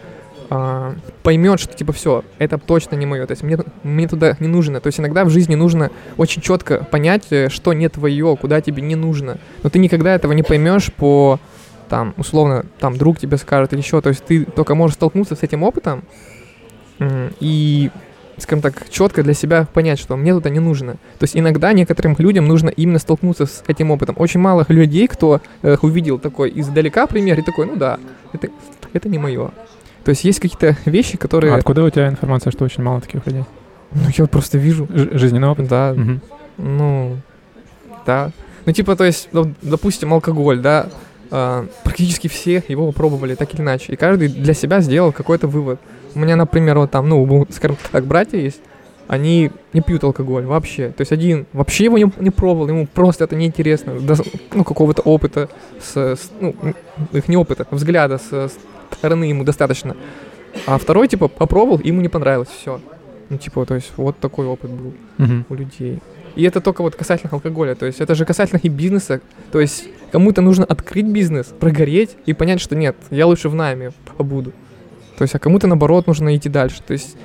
а, 0.49 0.95
поймет, 1.23 1.61
что 1.61 1.73
типа 1.73 1.93
все, 1.93 2.25
это 2.37 2.57
точно 2.57 2.97
не 2.97 3.05
мое, 3.05 3.25
то 3.27 3.31
есть 3.31 3.41
мне, 3.41 3.57
мне 3.83 4.05
туда 4.05 4.35
не 4.41 4.49
нужно. 4.49 4.81
То 4.81 4.87
есть 4.87 4.99
иногда 4.99 5.23
в 5.23 5.29
жизни 5.29 5.55
нужно 5.55 5.89
очень 6.17 6.41
четко 6.41 6.83
понять, 6.83 7.27
э, 7.29 7.47
что 7.47 7.71
не 7.71 7.87
твое, 7.87 8.35
куда 8.35 8.59
тебе 8.59 8.81
не 8.81 8.95
нужно. 8.95 9.37
Но 9.63 9.69
ты 9.69 9.79
никогда 9.79 10.13
этого 10.13 10.33
не 10.33 10.43
поймешь 10.43 10.91
по 10.91 11.39
там, 11.89 12.13
условно, 12.17 12.65
там 12.79 12.97
друг 12.97 13.19
тебе 13.19 13.37
скажет 13.37 13.73
или 13.73 13.79
еще. 13.81 14.01
То 14.01 14.09
есть 14.09 14.23
ты 14.25 14.45
только 14.45 14.75
можешь 14.75 14.95
столкнуться 14.95 15.35
с 15.35 15.43
этим 15.43 15.63
опытом 15.63 16.03
и, 17.39 17.91
скажем 18.37 18.61
так, 18.61 18.89
четко 18.89 19.21
для 19.23 19.33
себя 19.33 19.67
понять, 19.73 19.99
что 19.99 20.15
мне 20.15 20.33
туда 20.33 20.49
не 20.49 20.59
нужно. 20.59 20.93
То 20.93 21.23
есть 21.23 21.35
иногда 21.35 21.73
некоторым 21.73 22.15
людям 22.17 22.47
нужно 22.47 22.69
именно 22.69 22.99
столкнуться 22.99 23.45
с 23.45 23.63
этим 23.67 23.91
опытом. 23.91 24.15
Очень 24.17 24.39
мало 24.39 24.65
людей, 24.69 25.07
кто 25.07 25.41
э, 25.61 25.75
увидел 25.81 26.19
такой 26.19 26.51
издалека 26.55 27.05
пример 27.07 27.39
и 27.39 27.41
такой, 27.41 27.65
ну 27.65 27.75
да, 27.75 27.99
это, 28.33 28.47
это 28.93 29.09
не 29.09 29.17
мое. 29.17 29.51
То 30.03 30.09
есть 30.09 30.23
есть 30.23 30.39
какие-то 30.39 30.77
вещи, 30.85 31.17
которые... 31.17 31.53
А 31.53 31.57
откуда 31.57 31.83
у 31.83 31.89
тебя 31.89 32.07
информация, 32.07 32.51
что 32.51 32.63
очень 32.63 32.83
мало 32.83 33.01
таких 33.01 33.25
людей? 33.25 33.43
Ну, 33.91 34.01
я 34.17 34.25
просто 34.27 34.57
вижу. 34.57 34.87
Ж- 34.93 35.17
жизненный 35.17 35.47
опыт? 35.49 35.67
Да, 35.67 35.93
Мгм. 35.95 36.21
ну, 36.57 37.17
да. 38.05 38.31
Ну, 38.65 38.71
типа, 38.71 38.95
то 38.95 39.03
есть, 39.03 39.29
допустим, 39.61 40.13
алкоголь, 40.13 40.59
да, 40.59 40.87
а, 41.31 41.65
практически 41.83 42.27
все 42.27 42.63
его 42.67 42.91
пробовали 42.91 43.35
так 43.35 43.53
или 43.53 43.61
иначе. 43.61 43.93
И 43.93 43.95
каждый 43.95 44.27
для 44.29 44.53
себя 44.53 44.81
сделал 44.81 45.11
какой-то 45.11 45.47
вывод. 45.47 45.79
У 46.13 46.19
меня, 46.19 46.35
например, 46.35 46.77
вот 46.77 46.91
там, 46.91 47.09
ну, 47.09 47.45
скажем 47.51 47.77
так, 47.91 48.05
братья 48.05 48.37
есть, 48.37 48.61
они 49.07 49.51
не 49.73 49.81
пьют 49.81 50.03
алкоголь 50.03 50.45
вообще. 50.45 50.89
То 50.89 51.01
есть 51.01 51.11
один 51.11 51.45
вообще 51.53 51.85
его 51.85 51.97
не, 51.97 52.11
не 52.19 52.31
пробовал, 52.31 52.69
ему 52.69 52.87
просто 52.87 53.25
это 53.25 53.35
неинтересно. 53.35 53.99
До, 53.99 54.15
ну, 54.53 54.63
какого-то 54.63 55.01
опыта, 55.03 55.49
с, 55.81 55.95
с- 56.15 56.31
ну, 56.39 56.55
их 57.11 57.27
не 57.27 57.37
опыта, 57.37 57.67
взгляда 57.69 58.17
со 58.17 58.49
стороны 58.91 59.25
ему 59.25 59.43
достаточно. 59.43 59.95
А 60.65 60.77
второй, 60.77 61.07
типа, 61.07 61.27
попробовал, 61.27 61.79
ему 61.83 62.01
не 62.01 62.07
понравилось, 62.09 62.47
все. 62.49 62.79
Ну, 63.29 63.37
типа, 63.37 63.65
то 63.65 63.75
есть, 63.75 63.91
вот 63.97 64.17
такой 64.19 64.45
опыт 64.47 64.71
был 64.71 64.93
Мгм. 65.17 65.45
у 65.49 65.53
людей. 65.55 65.99
И 66.35 66.43
это 66.43 66.61
только 66.61 66.81
вот 66.81 66.95
касательно 66.95 67.31
алкоголя. 67.33 67.75
То 67.75 67.85
есть 67.85 68.01
это 68.01 68.15
же 68.15 68.25
касательно 68.25 68.59
и 68.61 68.69
бизнеса. 68.69 69.21
То 69.51 69.59
есть 69.59 69.87
кому-то 70.11 70.41
нужно 70.41 70.65
открыть 70.65 71.05
бизнес, 71.05 71.47
прогореть 71.47 72.15
и 72.25 72.33
понять, 72.33 72.61
что 72.61 72.75
нет, 72.75 72.95
я 73.09 73.25
лучше 73.27 73.49
в 73.49 73.55
найме 73.55 73.91
побуду. 74.17 74.51
То 75.17 75.23
есть, 75.23 75.33
а 75.35 75.39
кому-то 75.39 75.67
наоборот 75.67 76.07
нужно 76.07 76.35
идти 76.35 76.49
дальше. 76.49 76.81
То 76.85 76.93
есть, 76.93 77.15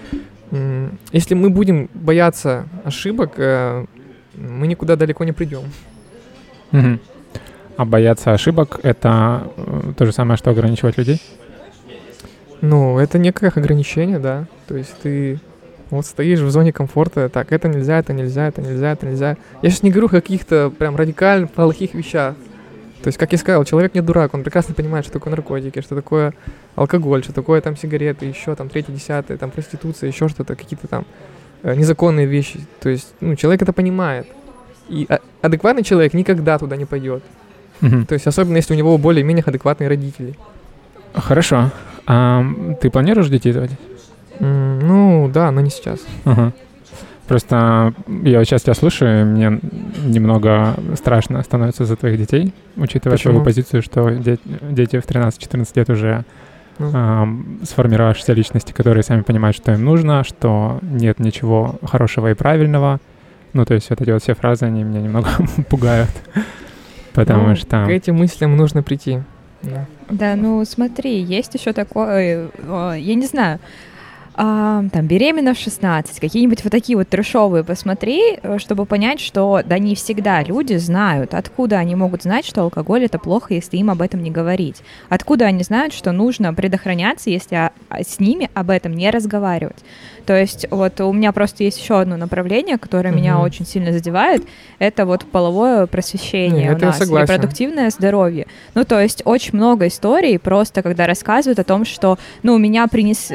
если 1.13 1.35
мы 1.35 1.51
будем 1.51 1.91
бояться 1.93 2.67
ошибок, 2.85 3.33
э, 3.37 3.85
мы 4.37 4.67
никуда 4.67 4.97
далеко 4.97 5.25
не 5.25 5.33
придем. 5.33 5.63
А 7.77 7.85
бояться 7.85 8.33
ошибок— 8.33 8.79
это 8.83 9.51
э, 9.57 9.93
то 9.97 10.05
же 10.05 10.13
самое, 10.13 10.37
что 10.37 10.51
ограничивать 10.51 10.99
людей? 10.99 11.21
Ну, 12.61 12.99
это 12.99 13.19
некое 13.19 13.49
ограничение, 13.49 14.19
да. 14.19 14.47
То 14.69 14.77
есть 14.77 14.95
ты 15.03 15.41
вот 15.91 16.07
стоишь 16.07 16.41
в 16.41 16.51
зоне 16.51 16.73
комфорта, 16.73 17.29
так, 17.29 17.53
это 17.53 17.69
нельзя, 17.69 17.99
это 17.99 18.13
нельзя, 18.13 18.49
это 18.49 18.63
нельзя, 18.63 18.93
это 18.93 19.07
нельзя. 19.07 19.37
Я 19.63 19.71
сейчас 19.71 19.83
не 19.83 19.91
говорю 19.91 20.07
о 20.07 20.11
каких-то 20.11 20.73
прям 20.77 20.97
радикально 20.97 21.47
плохих 21.47 21.95
вещах. 21.95 22.35
То 23.03 23.09
есть, 23.09 23.19
как 23.19 23.33
я 23.33 23.39
сказал, 23.39 23.65
человек 23.65 23.95
не 23.95 24.03
дурак, 24.03 24.35
он 24.35 24.43
прекрасно 24.43 24.75
понимает, 24.75 25.05
что 25.07 25.15
такое 25.15 25.31
наркотики, 25.31 25.81
что 25.81 25.95
такое 25.95 26.35
алкоголь, 26.75 27.25
что 27.25 27.33
такое 27.33 27.61
там 27.63 27.77
сигареты, 27.77 28.27
еще 28.27 28.55
там 28.55 28.69
третье, 28.69 28.93
десятое, 28.93 29.39
там 29.39 29.51
проституция, 29.51 30.09
еще 30.09 30.29
что-то, 30.29 30.55
какие-то 30.55 30.87
там 30.87 31.07
э, 31.63 31.75
незаконные 31.75 32.27
вещи. 32.27 32.61
То 32.81 32.91
есть, 32.91 33.15
ну, 33.21 33.37
человек 33.37 33.63
это 33.63 33.73
понимает. 33.73 34.27
И 34.89 35.07
а- 35.09 35.21
адекватный 35.41 35.83
человек 35.83 36.13
никогда 36.13 36.59
туда 36.59 36.77
не 36.77 36.85
пойдет. 36.85 37.23
Мгм. 37.81 38.05
То 38.05 38.13
есть, 38.13 38.27
особенно 38.27 38.57
если 38.57 38.75
у 38.75 38.77
него 38.77 38.99
более-менее 38.99 39.45
адекватные 39.47 39.89
родители. 39.89 40.35
Хорошо. 41.15 41.71
А 42.07 42.45
ты 42.81 42.91
планируешь 42.91 43.29
детей 43.29 43.53
заводить? 43.53 43.79
Ну, 44.41 45.31
да, 45.33 45.51
но 45.51 45.61
не 45.61 45.71
сейчас. 45.71 46.01
Ага. 46.25 46.53
Просто 47.29 47.95
я 48.25 48.45
сейчас 48.45 48.63
тебя 48.63 48.75
слушаю, 48.75 49.21
и 49.21 49.25
мне 49.25 49.61
немного 50.05 50.75
страшно 50.97 51.41
становится 51.45 51.85
за 51.85 51.95
твоих 51.95 52.19
детей, 52.19 52.53
учитывая 52.77 53.17
Почему? 53.17 53.35
твою 53.35 53.45
позицию, 53.45 53.83
что 53.83 54.11
де- 54.11 54.39
дети 54.63 54.99
в 54.99 55.07
13-14 55.07 55.69
лет 55.77 55.91
уже 55.91 56.25
Ну. 56.79 56.91
ам, 56.93 57.59
сформировавшиеся 57.63 58.33
личности, 58.33 58.73
которые 58.73 59.05
сами 59.05 59.23
понимают, 59.23 59.57
что 59.57 59.73
им 59.73 59.85
нужно, 59.85 60.25
что 60.25 60.81
нет 60.83 61.21
ничего 61.21 61.77
хорошего 61.85 62.31
и 62.33 62.35
правильного. 62.35 62.99
Ну, 63.53 63.65
то 63.65 63.75
есть 63.75 63.91
вот 63.91 64.01
эти 64.01 64.11
вот 64.11 64.23
все 64.23 64.35
фразы, 64.35 64.65
они 64.65 64.83
меня 64.83 65.01
немного 65.01 65.29
пугают. 65.69 66.11
Потому 67.13 67.49
Ну, 67.49 67.57
что... 67.57 67.85
К 67.87 67.91
этим 67.91 68.17
мыслям 68.17 68.57
нужно 68.57 68.83
прийти. 68.83 69.21
Да. 69.63 69.87
Да, 70.09 70.35
ну 70.37 70.65
смотри, 70.65 71.21
есть 71.23 71.55
еще 71.55 71.73
такое, 71.73 72.49
э, 72.59 72.95
я 72.99 73.15
не 73.15 73.27
знаю, 73.27 73.61
а, 74.35 74.85
там, 74.93 75.07
беременна 75.07 75.55
в 75.55 75.59
16, 75.59 76.21
какие-нибудь 76.21 76.63
вот 76.65 76.71
такие 76.71 76.97
вот 76.97 77.09
трешовые 77.09 77.65
посмотри, 77.65 78.39
э, 78.43 78.59
чтобы 78.59 78.87
понять, 78.87 79.21
что 79.21 79.61
да 79.65 79.79
не 79.79 79.95
всегда 79.95 80.43
люди 80.43 80.75
знают, 80.77 81.35
откуда 81.35 81.79
они 81.79 81.95
могут 81.95 82.23
знать, 82.23 82.47
что 82.47 82.63
алкоголь 82.63 83.05
это 83.05 83.19
плохо, 83.19 83.55
если 83.55 83.77
им 83.77 83.91
об 83.91 84.01
этом 84.03 84.23
не 84.23 84.31
говорить. 84.31 84.83
Откуда 85.09 85.47
они 85.47 85.63
знают, 85.65 85.93
что 85.93 86.13
нужно 86.13 86.55
предохраняться, 86.55 87.29
если 87.31 87.57
а- 87.57 87.73
а 87.89 88.03
с 88.03 88.21
ними 88.21 88.49
об 88.55 88.71
этом 88.71 88.95
не 88.95 89.11
разговаривать. 89.11 89.79
То 90.27 90.37
есть 90.39 90.67
вот 90.71 91.01
у 91.01 91.13
меня 91.13 91.33
просто 91.33 91.65
есть 91.65 91.81
еще 91.81 91.99
одно 92.01 92.17
направление, 92.17 92.79
которое 92.79 93.13
меня 93.13 93.35
Мгм. 93.35 93.43
очень 93.45 93.67
сильно 93.67 93.91
задевает, 93.93 94.43
это 94.79 95.05
вот 95.07 95.25
половое 95.25 95.87
просвещение 95.87 96.69
Не, 96.69 96.75
у 96.77 96.79
нас, 96.79 96.99
согласен. 96.99 97.35
репродуктивное 97.35 97.91
здоровье. 97.91 98.47
Ну, 98.75 98.85
то 98.85 99.01
есть 99.01 99.23
очень 99.25 99.57
много 99.57 99.89
историй 99.89 100.39
просто, 100.39 100.83
когда 100.83 101.07
рассказывают 101.07 101.59
о 101.59 101.65
том, 101.65 101.85
что, 101.85 102.17
ну, 102.45 102.57
меня 102.59 102.87
принес, 102.87 103.29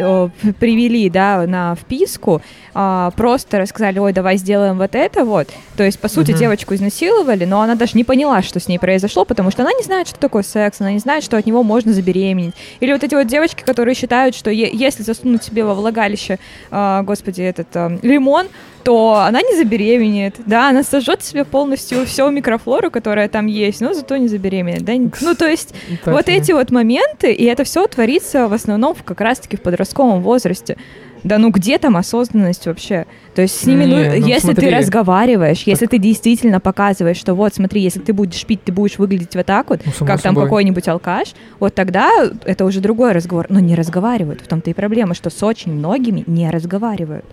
привили 0.60 0.85
привели, 0.86 1.10
да, 1.10 1.46
на 1.48 1.76
вписку, 1.76 2.42
а, 2.74 3.12
просто 3.16 3.58
рассказали, 3.60 4.00
ой, 4.00 4.14
давай 4.14 4.38
сделаем 4.38 4.78
вот 4.78 4.94
это 4.96 5.26
вот. 5.26 5.48
То 5.78 5.84
есть, 5.84 6.00
по 6.00 6.08
сути, 6.08 6.32
Мгм. 6.32 6.40
девочку 6.40 6.76
изнасиловали, 6.76 7.46
но 7.46 7.62
она 7.62 7.76
даже 7.76 7.94
не 7.96 8.04
поняла, 8.04 8.42
что 8.42 8.60
с 8.60 8.68
ней 8.68 8.78
произошло, 8.78 9.26
потому 9.26 9.52
что 9.52 9.64
она 9.64 9.72
не 9.74 9.84
знает, 9.84 10.08
что 10.08 10.20
такое 10.20 10.44
секс, 10.44 10.82
она 10.82 10.92
не 10.92 11.00
знает, 11.00 11.24
что 11.24 11.38
от 11.38 11.46
него 11.46 11.64
можно 11.64 11.94
забеременеть. 11.94 12.54
Или 12.82 12.94
вот 12.94 13.04
эти 13.04 13.16
вот 13.16 13.28
девочки, 13.28 13.64
которые 13.64 13.96
считают, 13.96 14.36
что 14.36 14.50
если 14.52 15.04
засунуть 15.04 15.44
себе 15.44 15.64
во 15.64 15.74
влагалище, 15.74 16.38
а, 16.72 17.02
господи, 17.04 17.42
этот 17.42 17.68
а, 17.76 17.98
лимон, 18.04 18.48
то 18.86 19.16
она 19.16 19.42
не 19.42 19.58
забеременеет, 19.58 20.36
да, 20.46 20.70
она 20.70 20.84
сожжет 20.84 21.24
себе 21.24 21.44
полностью 21.44 22.06
всю 22.06 22.30
микрофлору, 22.30 22.92
которая 22.92 23.28
там 23.28 23.48
есть, 23.48 23.82
но 23.82 23.94
зато 23.94 24.16
не 24.18 24.28
забеременеет, 24.28 24.84
да. 24.86 24.94
Ну, 25.22 25.36
то 25.36 25.48
есть 25.48 25.74
Так, 26.04 26.14
вот 26.14 26.30
эти 26.30 26.52
вот 26.52 26.70
моменты, 26.70 27.34
и 27.34 27.46
это 27.46 27.64
все 27.64 27.88
творится 27.88 28.48
в 28.48 28.54
основном 28.54 28.96
как 29.04 29.20
раз-таки 29.22 29.58
в 29.58 29.62
подростковом 29.62 30.22
возрасте. 30.22 30.78
Да 31.24 31.40
ну 31.40 31.50
где 31.50 31.80
там 31.80 31.98
осознанность 31.98 32.68
вообще? 32.68 33.08
То 33.34 33.42
есть 33.42 33.60
с 33.60 33.66
ними, 33.66 33.86
ну, 33.86 33.98
Не, 33.98 34.10
ну, 34.20 34.28
если 34.28 34.52
смотри. 34.52 34.70
ты 34.70 34.76
разговариваешь, 34.78 35.64
если 35.64 35.88
ты 35.88 35.98
действительно 35.98 36.60
показываешь, 36.60 37.18
что 37.18 37.34
вот 37.34 37.56
смотри, 37.56 37.82
если 37.82 38.00
ты 38.00 38.14
будешь 38.14 38.46
пить, 38.46 38.64
ты 38.64 38.72
будешь 38.72 39.00
выглядеть 39.00 39.36
вот 39.36 39.48
так 39.48 39.72
вот, 39.72 39.82
Ну, 39.84 39.92
как 40.06 40.22
там 40.22 40.36
собой. 40.36 40.44
какой-нибудь 40.44 40.88
алкаш, 40.88 41.34
вот 41.60 41.74
тогда 41.74 42.12
это 42.46 42.64
уже 42.64 42.80
другой 42.80 43.14
разговор. 43.14 43.48
Но 43.50 43.60
не 43.60 43.74
разговаривают. 43.74 44.42
В 44.42 44.48
том-то 44.48 44.70
и 44.70 44.74
проблема, 44.76 45.16
что 45.16 45.32
с 45.32 45.42
очень 45.42 45.74
многими 45.74 46.24
не 46.28 46.48
разговаривают. 46.52 47.26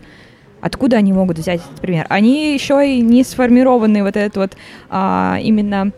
Откуда 0.62 0.96
они 0.96 1.12
могут 1.12 1.38
взять 1.38 1.60
этот 1.60 1.80
пример? 1.82 2.06
Они 2.08 2.54
еще 2.54 2.88
и 2.88 3.00
не 3.02 3.24
сформированы 3.24 4.02
вот 4.02 4.16
это 4.16 4.40
вот 4.40 4.52
а, 4.88 5.38
именно 5.42 5.92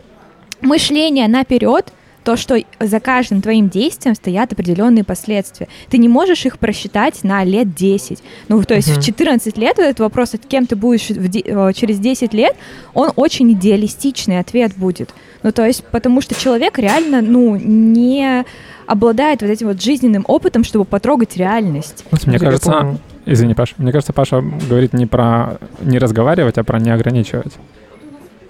мышление 0.61 1.27
наперед, 1.29 1.93
то, 2.23 2.35
что 2.37 2.59
за 2.79 2.99
каждым 2.99 3.43
твоим 3.43 3.69
действием 3.69 4.15
стоят 4.15 4.51
определенные 4.51 5.03
последствия. 5.03 5.67
Ты 5.91 5.99
не 5.99 6.07
можешь 6.09 6.47
их 6.47 6.57
просчитать 6.57 7.23
на 7.23 7.43
лет 7.43 7.75
10. 7.75 8.23
Ну, 8.47 8.63
то 8.63 8.73
есть 8.73 8.89
Мгм. 8.89 8.99
в 8.99 9.05
14 9.05 9.57
лет 9.59 9.77
вот 9.77 9.83
этот 9.85 9.99
вопрос, 9.99 10.33
от 10.33 10.43
кем 10.43 10.65
ты 10.65 10.75
будешь 10.75 11.05
де- 11.09 11.43
через 11.75 11.99
10 11.99 12.33
лет, 12.33 12.55
он 12.95 13.11
очень 13.15 13.51
идеалистичный 13.53 14.39
ответ 14.39 14.71
будет. 14.75 15.13
Ну, 15.43 15.51
то 15.51 15.63
есть, 15.63 15.83
потому 15.85 16.19
что 16.21 16.33
человек 16.33 16.79
реально, 16.79 17.21
ну, 17.21 17.55
не 17.57 18.43
обладает 18.87 19.43
вот 19.43 19.51
этим 19.51 19.67
вот 19.67 19.79
жизненным 19.79 20.25
опытом, 20.27 20.63
чтобы 20.63 20.85
потрогать 20.85 21.37
реальность. 21.37 22.03
Мне 22.25 22.39
кажется. 22.39 22.97
Извини, 23.25 23.53
Паш. 23.55 23.73
Мне 23.77 23.91
кажется, 23.91 24.13
Паша 24.13 24.41
говорит 24.41 24.93
не 24.93 25.05
про 25.05 25.57
не 25.81 25.97
разговаривать, 25.99 26.57
а 26.57 26.63
про 26.63 26.79
не 26.79 26.91
ограничивать. 26.91 27.53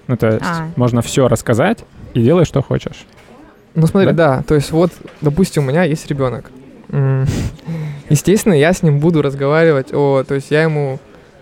Ну, 0.08 0.18
то 0.18 0.28
есть 0.28 0.46
А. 0.46 0.68
можно 0.76 1.02
все 1.02 1.28
рассказать 1.28 1.80
и 2.14 2.22
делай, 2.22 2.46
что 2.46 2.62
хочешь. 2.62 3.06
Ну 3.74 3.88
смотри, 3.88 4.12
Да? 4.12 4.38
да? 4.38 4.44
то 4.44 4.56
есть 4.56 4.72
вот, 4.72 4.92
допустим, 5.22 5.64
у 5.64 5.68
меня 5.68 5.84
есть 5.84 6.08
ребенок. 6.08 6.52
Естественно, 8.10 8.54
я 8.54 8.72
с 8.74 8.84
ним 8.84 9.00
буду 9.00 9.22
разговаривать, 9.22 9.94
о, 9.94 10.24
то 10.24 10.36
есть 10.36 10.52
я 10.52 10.64
ему 10.64 11.00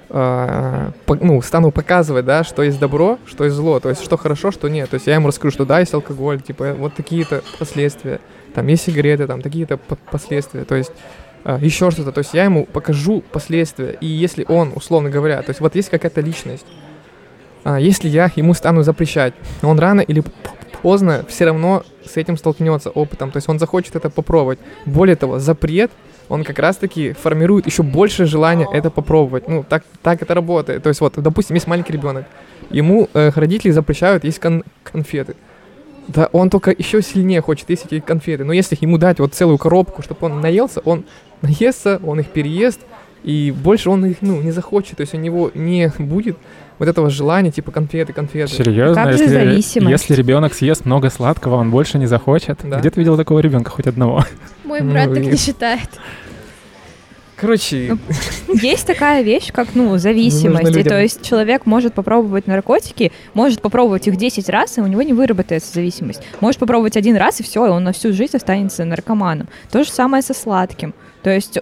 а, 0.10 0.92
ну, 1.22 1.42
стану 1.42 1.72
показывать, 1.72 2.26
да, 2.26 2.44
что 2.44 2.64
есть 2.64 2.80
добро, 2.80 3.18
что 3.26 3.44
есть 3.44 3.56
зло, 3.56 3.80
то 3.80 3.90
есть 3.90 4.04
что 4.04 4.16
хорошо, 4.16 4.52
что 4.52 4.70
нет. 4.70 4.90
То 4.90 4.96
есть 4.96 5.08
я 5.08 5.16
ему 5.16 5.28
расскажу, 5.28 5.52
что 5.52 5.66
да, 5.66 5.80
есть 5.80 5.94
алкоголь, 5.94 6.40
типа 6.42 6.74
вот 6.78 6.94
такие-то 6.94 7.42
последствия, 7.60 8.20
там 8.54 8.68
есть 8.68 8.84
сигареты, 8.84 9.28
там 9.28 9.42
такие-то 9.42 9.78
по- 9.78 9.98
последствия, 10.10 10.64
то 10.64 10.76
есть 10.76 10.92
еще 11.62 11.92
что-то. 11.92 12.12
То 12.12 12.20
есть 12.20 12.34
я 12.34 12.46
ему 12.46 12.66
покажу 12.66 13.24
последствия, 13.32 13.98
и 14.00 14.08
если 14.08 14.46
он, 14.48 14.72
условно 14.76 15.10
говоря, 15.10 15.42
то 15.42 15.50
есть 15.50 15.60
вот 15.60 15.76
есть 15.76 15.90
какая-то 15.90 16.22
личность, 16.22 16.66
а, 17.64 17.80
если 17.80 18.10
я 18.10 18.32
ему 18.36 18.54
стану 18.54 18.84
запрещать, 18.84 19.34
он 19.62 19.80
рано 19.80 20.02
или 20.02 20.24
поздно 20.82 21.26
все 21.28 21.46
равно 21.46 21.84
с 22.06 22.18
этим 22.18 22.38
столкнется 22.38 22.90
опытом, 22.90 23.32
то 23.32 23.38
есть 23.38 23.50
он 23.50 23.60
захочет 23.60 23.96
это 23.96 24.10
попробовать. 24.10 24.60
Более 24.86 25.16
того, 25.16 25.40
запрет, 25.40 25.92
он 26.30 26.44
как 26.44 26.60
раз-таки 26.60 27.14
формирует 27.14 27.66
еще 27.66 27.84
больше 27.84 28.26
желания 28.26 28.68
это 28.72 28.90
попробовать. 28.90 29.48
Ну, 29.48 29.64
так, 29.68 29.84
так 30.02 30.22
это 30.22 30.34
работает. 30.34 30.84
То 30.84 30.90
есть 30.90 31.02
вот, 31.02 31.14
допустим, 31.18 31.56
есть 31.56 31.68
маленький 31.68 31.94
ребенок, 31.94 32.26
ему 32.70 33.10
э, 33.14 33.32
родители 33.36 33.72
запрещают 33.72 34.24
есть 34.24 34.40
кон- 34.40 34.64
конфеты. 34.84 35.36
Да 36.08 36.30
он 36.32 36.50
только 36.50 36.72
еще 36.72 37.02
сильнее 37.02 37.42
хочет 37.42 37.70
есть 37.70 37.86
эти 37.86 38.00
конфеты. 38.00 38.44
Но 38.44 38.54
если 38.54 38.78
ему 38.80 38.98
дать 38.98 39.20
вот 39.20 39.34
целую 39.34 39.58
коробку, 39.58 40.02
чтобы 40.02 40.28
он 40.28 40.42
наелся, 40.42 40.82
он 40.82 41.06
наестся, 41.42 42.00
он 42.04 42.20
их 42.20 42.28
переест, 42.28 42.80
и 43.24 43.52
больше 43.52 43.90
он 43.90 44.06
их 44.06 44.18
ну, 44.22 44.42
не 44.42 44.52
захочет. 44.52 44.98
То 44.98 45.02
есть 45.02 45.14
у 45.14 45.18
него 45.18 45.52
не 45.54 45.92
будет 45.98 46.38
вот 46.80 46.88
этого 46.88 47.10
желания, 47.10 47.52
типа 47.52 47.72
конфеты, 47.72 48.14
конфеты. 48.14 48.54
Серьезно? 48.54 48.96
Как 48.96 49.14
же 49.14 49.24
если, 49.24 49.34
зависимость? 49.34 49.92
если 49.92 50.16
ребенок 50.16 50.54
съест 50.54 50.86
много 50.86 51.10
сладкого, 51.10 51.56
он 51.56 51.72
больше 51.72 51.98
не 51.98 52.08
захочет. 52.08 52.60
Да. 52.64 52.80
Где 52.80 52.90
ты 52.90 53.00
видел 53.00 53.16
такого 53.16 53.40
ребенка 53.40 53.72
хоть 53.72 53.88
одного? 53.88 54.26
Мой 54.64 54.82
Ну, 54.82 54.92
брат 54.92 55.14
так 55.14 55.24
и- 55.24 55.28
не 55.28 55.38
считает. 55.38 55.90
Короче, 57.44 57.98
Есть 58.54 58.88
такая 58.88 59.22
вещь, 59.22 59.52
как, 59.52 59.76
ну, 59.76 59.98
зависимость. 59.98 60.64
И 60.64 60.68
людям. 60.68 60.86
то 60.86 61.02
есть 61.02 61.22
человек 61.24 61.66
может 61.66 61.94
попробовать 61.94 62.48
наркотики, 62.48 63.12
может 63.34 63.62
попробовать 63.62 64.08
их 64.08 64.16
10 64.16 64.48
раз, 64.48 64.78
и 64.78 64.82
у 64.82 64.88
него 64.88 65.02
не 65.02 65.12
выработается 65.12 65.74
зависимость. 65.74 66.22
Может 66.40 66.62
попробовать 66.62 66.96
один 66.96 67.18
раз, 67.18 67.42
и 67.42 67.44
все, 67.44 67.66
и 67.66 67.70
он 67.70 67.84
на 67.84 67.92
всю 67.92 68.14
жизнь 68.14 68.38
останется 68.38 68.86
наркоманом. 68.86 69.50
То 69.70 69.84
же 69.84 69.90
самое 69.92 70.24
со 70.24 70.34
сладким. 70.34 70.94
То 71.24 71.30
есть 71.30 71.58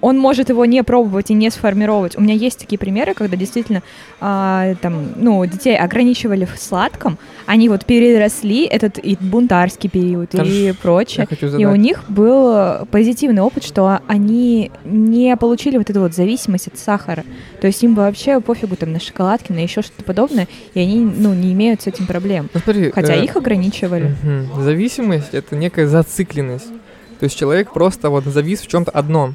он 0.00 0.18
может 0.18 0.48
его 0.48 0.64
не 0.64 0.82
пробовать 0.82 1.30
и 1.30 1.34
не 1.34 1.50
сформировать. 1.50 2.18
У 2.18 2.20
меня 2.20 2.34
есть 2.34 2.58
такие 2.58 2.78
примеры, 2.78 3.14
когда 3.14 3.36
действительно 3.36 3.82
а, 4.20 4.74
там, 4.82 5.12
ну, 5.16 5.44
детей 5.46 5.76
ограничивали 5.76 6.44
в 6.44 6.58
сладком, 6.58 7.16
они 7.46 7.68
вот 7.68 7.84
переросли 7.84 8.64
этот 8.66 8.98
и 8.98 9.16
бунтарский 9.20 9.88
период 9.88 10.34
и 10.34 10.36
Хорошо. 10.36 10.78
прочее. 10.82 11.28
И 11.58 11.64
у 11.64 11.76
них 11.76 12.04
был 12.08 12.86
позитивный 12.90 13.42
опыт, 13.42 13.64
что 13.64 14.00
они 14.08 14.72
не 14.84 15.36
получили 15.36 15.78
вот 15.78 15.88
эту 15.88 16.00
вот 16.00 16.14
зависимость 16.14 16.66
от 16.68 16.78
сахара. 16.78 17.24
То 17.60 17.68
есть 17.68 17.82
им 17.82 17.94
вообще 17.94 18.40
пофигу 18.40 18.74
там 18.76 18.92
на 18.92 19.00
шоколадки, 19.00 19.52
на 19.52 19.60
еще 19.60 19.82
что-то 19.82 20.02
подобное, 20.02 20.48
и 20.74 20.80
они, 20.80 20.98
ну, 20.98 21.32
не 21.32 21.52
имеют 21.52 21.82
с 21.82 21.86
этим 21.86 22.06
проблем. 22.06 22.50
Ну, 22.52 22.60
смотри, 22.60 22.90
Хотя 22.90 23.14
э, 23.14 23.24
их 23.24 23.36
ограничивали. 23.36 24.16
мгм. 24.22 24.62
Зависимость 24.62 25.32
это 25.32 25.54
некая 25.54 25.86
зацикленность. 25.86 26.66
То 27.18 27.24
есть 27.24 27.36
человек 27.36 27.72
просто 27.72 28.10
вот 28.10 28.24
завис 28.24 28.60
в 28.60 28.66
чем-то 28.66 28.90
одном. 28.90 29.34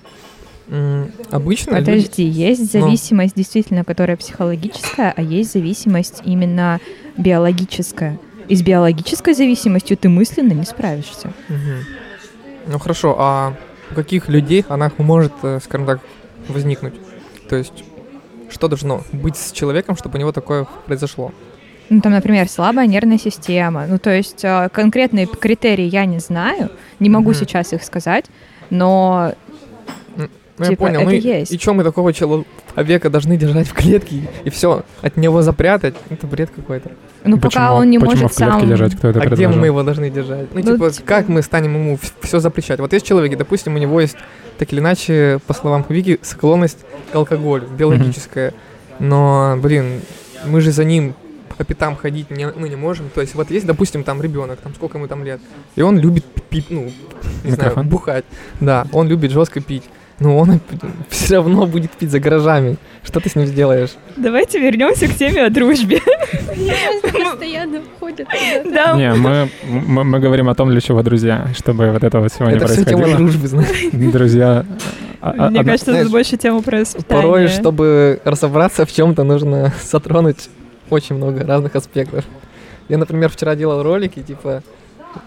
Обычно 1.31 1.77
люди- 1.79 1.85
Подожди, 1.91 2.23
есть 2.23 2.73
Ну. 2.73 2.81
зависимость 2.81 3.35
действительно, 3.35 3.83
которая 3.83 4.15
психологическая, 4.15 5.13
а 5.15 5.21
есть 5.21 5.51
зависимость 5.53 6.21
именно 6.23 6.79
биологическая. 7.17 8.19
И 8.47 8.55
с 8.55 8.61
биологической 8.61 9.33
зависимостью 9.33 9.97
ты 9.97 10.07
мысленно 10.09 10.53
не 10.53 10.63
справишься. 10.63 11.33
Мгм. 11.49 11.85
Ну 12.67 12.79
хорошо, 12.79 13.15
а 13.17 13.53
у 13.91 13.95
каких 13.95 14.29
людей 14.29 14.63
она 14.69 14.91
может, 14.97 15.33
э, 15.43 15.59
скажем 15.63 15.87
так, 15.87 15.99
возникнуть? 16.47 16.93
То 17.49 17.55
есть, 17.57 17.83
что 18.49 18.67
должно 18.67 19.03
быть 19.11 19.35
с 19.35 19.51
человеком, 19.51 19.97
чтобы 19.97 20.17
у 20.17 20.19
него 20.19 20.31
такое 20.31 20.67
произошло? 20.85 21.31
Ну, 21.93 21.99
там, 21.99 22.13
например, 22.13 22.47
слабая 22.47 22.87
нервная 22.87 23.17
система. 23.17 23.85
Ну, 23.85 23.97
то 23.99 24.09
есть 24.15 24.45
э, 24.45 24.69
конкретные 24.71 25.25
критерии 25.27 25.83
я 25.83 26.05
не 26.05 26.19
знаю, 26.19 26.69
не 26.99 27.09
могу 27.09 27.31
Мгм. 27.31 27.39
сейчас 27.39 27.73
их 27.73 27.83
сказать, 27.83 28.25
но 28.69 29.33
Ну, 30.15 30.27
я 30.59 30.65
Типа, 30.67 30.85
понял. 30.85 30.99
это 31.01 31.09
ну, 31.09 31.15
и- 31.15 31.19
есть. 31.19 31.51
И 31.51 31.57
чем 31.59 31.77
мы 31.77 31.83
такого 31.83 32.13
человека 32.13 33.09
должны 33.09 33.35
держать 33.35 33.67
в 33.67 33.73
клетке 33.73 34.21
и 34.45 34.49
все, 34.49 34.83
от 35.01 35.17
него 35.17 35.41
запрятать? 35.41 35.95
Это 36.09 36.27
бред 36.27 36.51
какой-то. 36.55 36.91
ну, 37.25 37.37
пока 37.39 37.73
он 37.73 37.89
не 37.89 37.99
почему 37.99 38.15
может 38.21 38.31
в 38.31 38.35
клетке 38.37 38.59
сам... 38.59 38.69
держать? 38.69 38.95
Кто 38.95 39.09
это 39.09 39.19
а 39.19 39.25
где 39.25 39.35
предложил? 39.35 39.59
мы 39.59 39.65
его 39.67 39.83
должны 39.83 40.09
держать? 40.09 40.47
Ну, 40.53 40.61
Ну, 40.63 40.73
типа, 40.73 40.91
типа- 40.91 41.05
как 41.07 41.27
мы 41.29 41.41
станем 41.41 41.73
ему 41.75 41.99
все 42.21 42.39
запрещать? 42.39 42.79
Вот 42.79 42.93
есть 42.93 43.05
человек, 43.05 43.33
и, 43.33 43.35
допустим, 43.35 43.75
у 43.75 43.79
него 43.79 43.99
есть, 43.99 44.15
так 44.59 44.71
или 44.71 44.79
иначе, 44.79 45.39
по 45.45 45.53
словам 45.53 45.83
Вики, 45.89 46.19
склонность 46.21 46.79
к 47.11 47.15
алкоголю, 47.15 47.67
биологическая. 47.67 48.53
Но, 48.99 49.57
блин, 49.61 50.01
мы 50.45 50.61
же 50.61 50.71
за 50.71 50.83
ним 50.85 51.15
по 51.55 51.63
пятам 51.63 51.95
ходить 51.95 52.29
не, 52.31 52.47
ну, 52.47 52.65
не 52.65 52.75
можем. 52.75 53.09
То 53.13 53.21
есть 53.21 53.35
вот 53.35 53.51
есть, 53.51 53.65
допустим, 53.65 54.03
там 54.03 54.21
ребенок, 54.21 54.59
там 54.61 54.73
сколько 54.75 54.97
ему 54.97 55.07
там 55.07 55.23
лет, 55.23 55.39
и 55.75 55.81
он 55.81 55.97
любит 55.99 56.25
пить, 56.49 56.67
ну, 56.69 56.83
не 57.43 57.51
знаю, 57.51 57.71
Микрофон? 57.71 57.87
бухать. 57.87 58.25
Да, 58.59 58.85
он 58.91 59.07
любит 59.07 59.31
жестко 59.31 59.61
пить. 59.61 59.83
Но 60.19 60.37
он 60.37 60.59
все 61.09 61.37
равно 61.37 61.65
будет 61.65 61.91
пить 61.91 62.11
за 62.11 62.19
гаражами. 62.19 62.77
Что 63.03 63.19
ты 63.19 63.29
с 63.29 63.35
ним 63.35 63.47
сделаешь? 63.47 63.89
Давайте 64.17 64.59
вернемся 64.59 65.07
к 65.07 65.15
теме 65.15 65.43
о 65.45 65.49
дружбе. 65.49 65.99
Постоянно 67.11 67.81
ходят 67.99 68.27
туда. 68.63 68.93
Да, 68.93 68.95
Не, 68.95 69.13
мы, 69.15 69.49
мы, 69.67 70.03
мы 70.03 70.19
говорим 70.19 70.49
о 70.49 70.55
том, 70.55 70.69
для 70.69 70.81
чего 70.81 71.01
друзья, 71.01 71.47
чтобы 71.57 71.91
вот 71.91 72.03
это 72.03 72.19
вот 72.19 72.31
всего 72.31 72.49
не 72.49 72.57
Это 72.57 72.67
все 72.67 72.83
тема 72.85 73.03
происходило. 73.03 73.17
дружбы, 73.17 73.47
знаешь. 73.47 73.91
Друзья... 73.91 74.65
а- 75.21 75.33
а- 75.37 75.49
Мне 75.49 75.63
кажется, 75.63 75.99
тут 76.03 76.11
больше 76.11 76.37
тема 76.37 76.61
про. 76.61 76.83
Порой, 77.07 77.47
чтобы 77.47 78.19
разобраться 78.23 78.85
в 78.85 78.91
чем-то, 78.93 79.23
нужно 79.23 79.73
затронуть 79.91 80.49
очень 80.91 81.15
много 81.15 81.45
разных 81.45 81.75
аспектов. 81.75 82.25
Я, 82.89 82.97
например, 82.97 83.29
вчера 83.29 83.55
делал 83.55 83.81
ролики, 83.83 84.21
типа, 84.21 84.61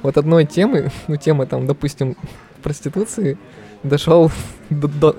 вот 0.03 0.17
одной 0.17 0.45
темы, 0.45 0.91
ну, 1.09 1.17
темы 1.17 1.47
там, 1.47 1.67
допустим, 1.67 2.17
проституции, 2.63 3.37
дошел 3.83 4.31
до, 4.71 4.89
до- 4.89 5.17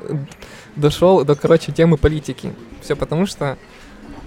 дошел 0.75 1.23
до, 1.25 1.35
короче, 1.35 1.71
темы 1.71 1.97
политики. 1.97 2.53
Все 2.81 2.95
потому 2.95 3.25
что, 3.25 3.57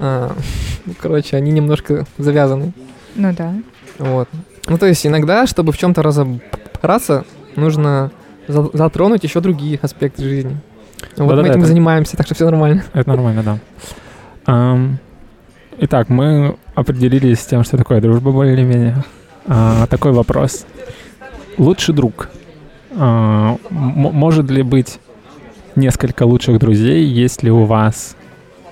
а, 0.01 0.33
ну, 0.87 0.95
короче, 1.01 1.37
они 1.37 1.51
немножко 1.53 2.07
завязаны. 2.19 2.73
Ну 3.15 3.33
да. 3.33 3.55
Вот. 3.99 4.29
Ну, 4.69 4.79
то 4.79 4.87
есть 4.87 5.07
иногда, 5.07 5.47
чтобы 5.47 5.73
в 5.73 5.79
чем-то 5.79 6.03
разобраться, 6.03 7.25
нужно 7.57 8.11
за- 8.49 8.71
затронуть 8.73 9.25
еще 9.25 9.41
другие 9.41 9.79
аспекты 9.83 10.23
жизни. 10.25 10.57
Вот 11.17 11.29
Да-да-да, 11.29 11.43
мы 11.43 11.49
этим 11.49 11.61
это- 11.61 11.69
занимаемся, 11.69 12.17
так 12.17 12.27
что 12.27 12.35
все 12.35 12.45
нормально. 12.45 12.85
Это 12.93 13.09
нормально, 13.09 13.43
да. 13.43 13.59
Итак, 15.81 16.09
мы 16.09 16.57
определились 16.75 17.41
с 17.41 17.47
тем, 17.47 17.63
что 17.63 17.77
такое 17.77 18.01
дружба 18.01 18.33
более-менее. 18.33 19.05
А, 19.47 19.87
Такой 19.87 20.11
вопрос. 20.13 20.67
Лучший 21.57 21.95
друг. 21.95 22.31
А, 22.97 23.57
Может 23.71 24.51
ли 24.51 24.63
быть 24.63 24.99
несколько 25.77 26.25
лучших 26.25 26.59
друзей? 26.59 27.05
Есть 27.05 27.45
ли 27.45 27.51
у 27.53 27.65
вас 27.65 28.17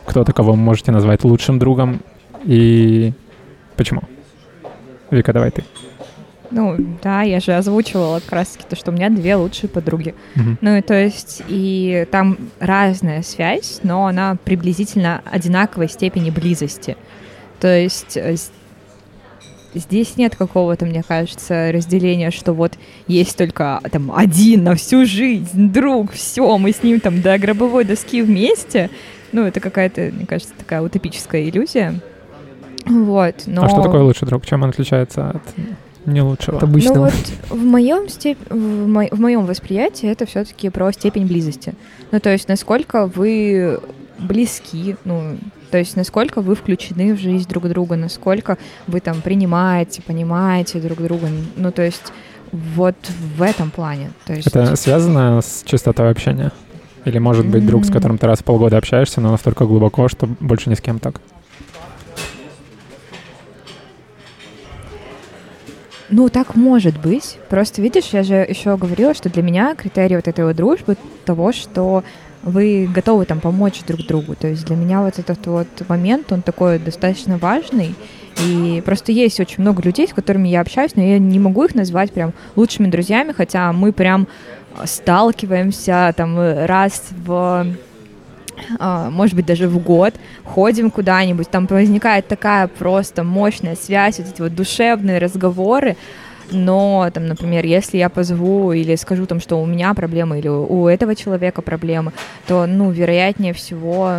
кто-то, 0.05 0.33
кого 0.33 0.53
вы 0.53 0.59
можете 0.59 0.91
назвать 0.91 1.23
лучшим 1.23 1.61
другом? 1.61 2.01
И 2.45 3.13
почему? 3.77 4.03
Вика, 5.11 5.33
давай 5.33 5.53
ты. 5.53 5.63
Ну, 6.51 6.77
да, 7.03 7.23
я 7.23 7.41
же 7.41 7.55
озвучивала 7.55 8.21
как 8.21 8.33
раз-таки 8.33 8.65
то, 8.69 8.77
что 8.77 8.91
у 8.91 8.95
меня 8.95 9.11
две 9.11 9.37
лучшие 9.37 9.69
подруги. 9.69 10.15
Мгм. 10.35 10.59
Ну, 10.61 10.77
и 10.77 10.81
то 10.83 10.95
есть, 10.95 11.43
и 11.49 12.07
там 12.11 12.39
разная 12.61 13.23
связь, 13.23 13.81
но 13.83 14.07
она 14.07 14.37
приблизительно 14.45 15.23
одинаковой 15.25 15.89
степени 15.89 16.31
близости. 16.31 16.97
То 17.61 17.69
есть 17.69 18.17
э, 18.17 18.37
здесь 19.75 20.17
нет 20.17 20.37
какого-то, 20.37 20.87
мне 20.87 21.03
кажется, 21.03 21.71
разделения, 21.73 22.31
что 22.31 22.53
вот 22.53 22.75
есть 23.07 23.37
только 23.37 23.81
там 23.91 24.13
один 24.15 24.65
на 24.65 24.75
всю 24.75 25.05
жизнь 25.07 25.73
друг, 25.73 26.13
все, 26.13 26.59
мы 26.59 26.73
с 26.73 26.83
ним 26.83 27.01
там 27.01 27.23
до 27.23 27.39
гробовой 27.39 27.85
доски 27.85 28.23
вместе. 28.23 28.91
Ну, 29.33 29.43
это 29.43 29.61
какая-то, 29.61 30.13
мне 30.13 30.27
кажется, 30.27 30.55
такая 30.57 30.83
утопическая 30.83 31.49
иллюзия. 31.49 32.01
Вот, 32.87 33.43
но... 33.47 33.65
А 33.65 33.69
что 33.69 33.83
такое 33.83 34.03
лучший 34.03 34.29
друг? 34.29 34.47
Чем 34.47 34.63
он 34.63 34.71
отличается 34.71 35.31
от 35.31 35.43
не 36.07 36.23
лучшего? 36.23 36.59
От 36.59 36.63
обычного. 36.63 36.97
Ну 36.97 37.03
вот 37.05 37.59
в 37.61 37.65
моем 37.65 38.09
степ... 38.09 38.39
в, 38.49 38.89
мо- 38.89 39.09
в 39.11 39.21
моем 39.21 39.47
восприятии 39.47 40.09
это 40.09 40.27
все-таки 40.27 40.71
про 40.71 40.93
степень 40.93 41.27
близости. 41.27 41.75
Ну 42.13 42.21
то 42.21 42.31
есть 42.31 42.49
насколько 42.49 43.07
вы 43.07 43.81
близки, 44.19 44.97
ну 45.05 45.37
то 45.71 45.79
есть 45.79 45.97
насколько 45.97 46.41
вы 46.41 46.55
включены 46.55 47.15
в 47.15 47.19
жизнь 47.19 47.49
друг 47.49 47.69
друга, 47.69 47.97
насколько 47.97 48.57
вы 48.87 49.01
там 49.01 49.21
принимаете, 49.21 50.03
понимаете 50.03 50.81
друг 50.81 51.03
друга. 51.03 51.29
Ну 51.57 51.73
то 51.73 51.83
есть 51.83 52.13
вот 52.53 52.97
в 53.37 53.43
этом 53.43 53.71
плане. 53.71 54.11
То 54.25 54.33
есть 54.33 54.47
Это 54.47 54.77
связано 54.77 55.41
с 55.43 55.63
частотой 55.65 56.11
общения? 56.11 56.53
Или 57.05 57.19
может 57.19 57.47
быть 57.47 57.65
друг, 57.65 57.85
с 57.85 57.91
которым 57.91 58.19
ты 58.19 58.27
раз 58.27 58.41
в 58.41 58.45
полгода 58.45 58.77
общаешься, 58.79 59.21
но 59.21 59.31
настолько 59.31 59.65
глубоко, 59.65 60.09
что 60.09 60.27
больше 60.41 60.71
ни 60.71 60.75
с 60.75 60.81
кем 60.81 60.99
так? 60.99 61.21
Ну, 66.09 66.29
так 66.29 66.55
может 66.55 67.01
быть. 67.01 67.39
Просто 67.49 67.83
видишь, 67.83 68.11
я 68.13 68.23
же 68.23 68.35
еще 68.35 68.77
говорила, 68.77 69.15
что 69.15 69.29
для 69.29 69.43
меня 69.43 69.75
критерий 69.75 70.17
вот 70.17 70.29
этой 70.29 70.45
вот 70.45 70.57
дружбы 70.57 70.97
того, 71.25 71.53
что 71.53 72.05
вы 72.43 72.89
готовы 72.93 73.25
там 73.25 73.41
помочь 73.41 73.83
друг 73.87 74.07
другу. 74.07 74.37
То 74.37 74.47
есть 74.47 74.67
для 74.67 74.77
меня 74.77 75.03
вот 75.03 75.19
этот 75.19 75.45
вот 75.47 75.67
момент, 75.89 76.31
он 76.31 76.43
такой 76.43 76.79
достаточно 76.79 77.39
важный. 77.39 77.95
И 78.45 78.83
просто 78.85 79.13
есть 79.13 79.41
очень 79.41 79.63
много 79.63 79.83
людей, 79.83 80.07
с 80.07 80.13
которыми 80.13 80.49
я 80.49 80.61
общаюсь, 80.61 80.95
но 80.95 81.03
я 81.03 81.19
не 81.19 81.39
могу 81.39 81.65
их 81.65 81.75
назвать 81.75 82.13
прям 82.13 82.33
лучшими 82.55 82.87
друзьями, 82.89 83.33
хотя 83.33 83.73
мы 83.73 83.93
прям 83.93 84.29
сталкиваемся 84.85 86.13
там 86.17 86.39
раз 86.39 87.03
в 87.11 87.67
может 88.79 89.35
быть, 89.35 89.47
даже 89.47 89.69
в 89.69 89.79
год, 89.79 90.15
ходим 90.45 90.91
куда-нибудь, 90.91 91.51
там 91.51 91.67
возникает 91.67 92.27
такая 92.27 92.69
просто 92.69 93.25
мощная 93.25 93.77
связь, 93.77 94.19
вот 94.19 94.29
эти 94.29 94.41
вот 94.41 94.55
душевные 94.55 95.19
разговоры, 95.19 95.97
но, 96.51 97.09
там, 97.13 97.27
например, 97.27 97.65
если 97.65 97.99
я 97.99 98.09
позову 98.09 98.73
или 98.73 98.95
скажу 98.97 99.27
там, 99.27 99.41
что 99.41 99.61
у 99.61 99.67
меня 99.67 99.93
проблемы 99.95 100.39
или 100.39 100.49
у 100.49 100.87
этого 100.87 101.15
человека 101.15 101.63
проблемы, 101.63 102.13
то, 102.47 102.67
ну, 102.67 102.91
вероятнее 102.91 103.53
всего, 103.53 104.13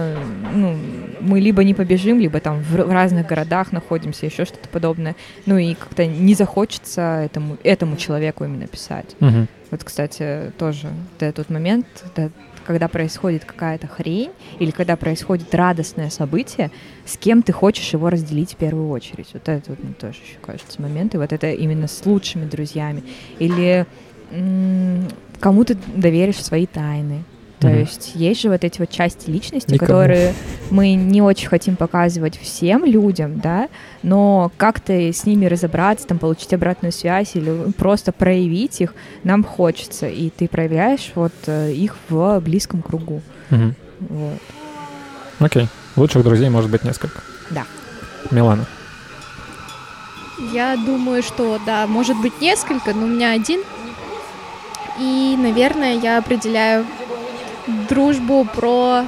ну, 0.54 0.78
мы 1.22 1.40
либо 1.40 1.64
не 1.64 1.74
побежим, 1.74 2.20
либо 2.20 2.40
там 2.40 2.62
в, 2.62 2.76
разных 2.92 3.28
городах 3.28 3.72
находимся, 3.72 4.26
еще 4.26 4.46
что-то 4.46 4.68
подобное, 4.70 5.16
ну, 5.46 5.58
и 5.58 5.74
как-то 5.74 6.06
не 6.06 6.34
захочется 6.34 7.22
этому, 7.26 7.58
этому 7.64 7.96
человеку 7.96 8.44
именно 8.44 8.68
писать. 8.68 9.16
Мгм. 9.20 9.48
Вот, 9.72 9.84
кстати, 9.84 10.52
тоже 10.58 10.88
вот 10.88 11.24
этот 11.24 11.50
момент, 11.50 11.86
да, 12.16 12.30
когда 12.68 12.89
происходит 12.89 13.45
какая-то 13.45 13.88
хрень 13.88 14.32
или 14.59 14.72
когда 14.72 14.97
происходит 14.97 15.55
радостное 15.55 16.09
событие, 16.09 16.70
с 17.05 17.18
кем 17.18 17.41
ты 17.41 17.53
хочешь 17.53 17.93
его 17.93 18.09
разделить 18.09 18.53
в 18.53 18.57
первую 18.57 18.89
очередь. 18.89 19.30
Вот 19.34 19.47
это 19.47 19.72
вот 19.72 19.82
мне 19.82 19.93
тоже 19.93 20.18
еще 20.18 20.38
кажется 20.41 20.82
момент. 20.82 21.15
И 21.15 21.18
вот 21.18 21.32
это 21.32 21.49
именно 21.49 21.88
с 21.88 22.05
лучшими 22.05 22.45
друзьями. 22.45 23.03
Или 23.39 23.88
м, 24.32 25.07
кому 25.39 25.63
ты 25.63 25.78
доверишь 25.95 26.43
свои 26.43 26.65
тайны. 26.65 27.24
То 27.60 27.68
Мгм. 27.70 27.80
есть 27.80 28.12
есть 28.14 28.41
же 28.41 28.49
вот 28.49 28.64
эти 28.64 28.80
вот 28.80 28.91
части 28.91 29.32
личности, 29.32 29.74
Никому. 29.74 29.88
которые 29.88 30.34
мы 30.70 30.93
не 30.93 31.24
очень 31.24 31.47
хотим 31.47 31.76
показывать 31.76 32.38
всем 32.39 32.86
людям, 32.86 33.39
да, 33.39 33.68
но 34.03 34.51
как-то 34.58 34.93
с 34.93 35.26
ними 35.26 35.47
разобраться, 35.47 36.05
там, 36.05 36.20
получить 36.20 36.53
обратную 36.53 36.91
связь 36.91 37.36
или 37.36 37.72
просто 37.72 38.12
проявить 38.12 38.80
их 38.80 38.93
нам 39.24 39.43
хочется, 39.43 40.08
и 40.08 40.30
ты 40.30 40.47
проявляешь 40.47 41.12
вот 41.16 41.34
э, 41.47 41.72
их 41.72 41.95
в 42.10 42.39
близком 42.41 42.84
кругу. 42.84 43.22
Мгм. 43.49 43.76
Вот. 44.01 44.39
Окей. 45.39 45.68
Лучших 45.95 46.24
друзей 46.24 46.49
может 46.49 46.70
быть 46.70 46.84
несколько. 46.84 47.22
Да. 47.49 47.66
Милана. 48.30 48.66
Я 50.53 50.76
думаю, 50.78 51.24
что 51.24 51.60
да, 51.66 51.88
может 51.88 52.18
быть 52.22 52.39
несколько, 52.39 52.93
но 52.93 53.05
у 53.05 53.08
меня 53.08 53.32
один. 53.32 53.62
И, 54.99 55.36
наверное, 55.38 55.95
я 55.95 56.20
определяю 56.20 56.86
дружбу 57.89 58.45
про... 58.45 59.05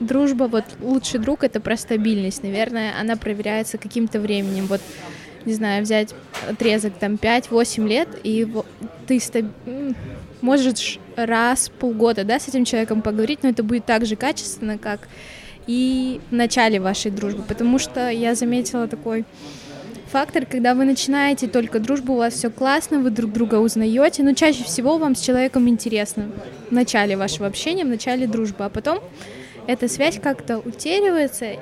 Дружба, 0.00 0.44
вот 0.44 0.64
лучший 0.80 1.18
друг— 1.18 1.42
это 1.42 1.60
про 1.60 1.76
стабильность. 1.76 2.44
Наверное, 2.44 2.92
она 3.00 3.16
проверяется 3.16 3.78
каким-то 3.78 4.20
временем. 4.20 4.66
Вот, 4.66 4.80
не 5.44 5.54
знаю, 5.54 5.82
взять 5.82 6.14
отрезок 6.48 6.94
там 7.00 7.14
5-8 7.14 7.88
лет, 7.88 8.08
и 8.22 8.46
ты 9.08 9.18
стаб... 9.18 9.46
можешь 10.40 11.00
раз 11.16 11.68
в 11.68 11.72
полгода, 11.72 12.22
да, 12.22 12.38
с 12.38 12.46
этим 12.46 12.64
человеком 12.64 13.02
поговорить, 13.02 13.40
но 13.42 13.48
это 13.48 13.64
будет 13.64 13.86
так 13.86 14.06
же 14.06 14.14
качественно, 14.14 14.78
как 14.78 15.08
и 15.66 16.20
в 16.30 16.34
начале 16.34 16.80
вашей 16.80 17.10
дружбы. 17.10 17.42
Потому 17.42 17.78
что 17.80 18.08
я 18.08 18.36
заметила 18.36 18.86
такой 18.86 19.24
фактор, 20.08 20.46
когда 20.46 20.74
вы 20.74 20.84
начинаете 20.84 21.46
только 21.46 21.78
дружбу, 21.78 22.14
у 22.14 22.16
вас 22.16 22.34
все 22.34 22.50
классно, 22.50 22.98
вы 22.98 23.10
друг 23.10 23.32
друга 23.32 23.56
узнаете, 23.56 24.22
но 24.22 24.32
чаще 24.32 24.64
всего 24.64 24.98
вам 24.98 25.14
с 25.14 25.20
человеком 25.20 25.68
интересно 25.68 26.30
в 26.68 26.72
начале 26.72 27.16
вашего 27.16 27.46
общения, 27.46 27.84
в 27.84 27.88
начале 27.88 28.26
дружбы, 28.26 28.64
а 28.64 28.68
потом 28.68 29.00
эта 29.66 29.88
связь 29.88 30.18
как-то 30.18 30.58
утеривается 30.58 31.52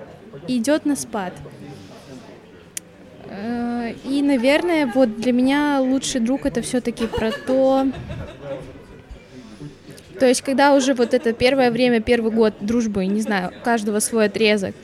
и 0.46 0.58
идет 0.58 0.86
на 0.86 0.96
спад. 0.96 1.34
Э, 3.28 3.92
И, 4.04 4.22
наверное, 4.22 4.90
вот 4.94 5.20
для 5.20 5.32
меня 5.32 5.80
лучший 5.80 6.20
друг 6.20 6.46
это 6.46 6.62
все-таки 6.62 7.06
про 7.06 7.32
то, 7.32 7.86
то 10.18 10.26
есть, 10.26 10.42
когда 10.42 10.74
уже 10.74 10.94
вот 10.94 11.12
это 11.12 11.32
первое 11.32 11.70
время, 11.70 12.00
первый 12.00 12.32
год 12.32 12.54
дружбы, 12.60 13.04
не 13.06 13.20
знаю, 13.20 13.52
у 13.54 13.64
каждого 13.64 14.00
свой 14.00 14.26
отрезок, 14.26 14.74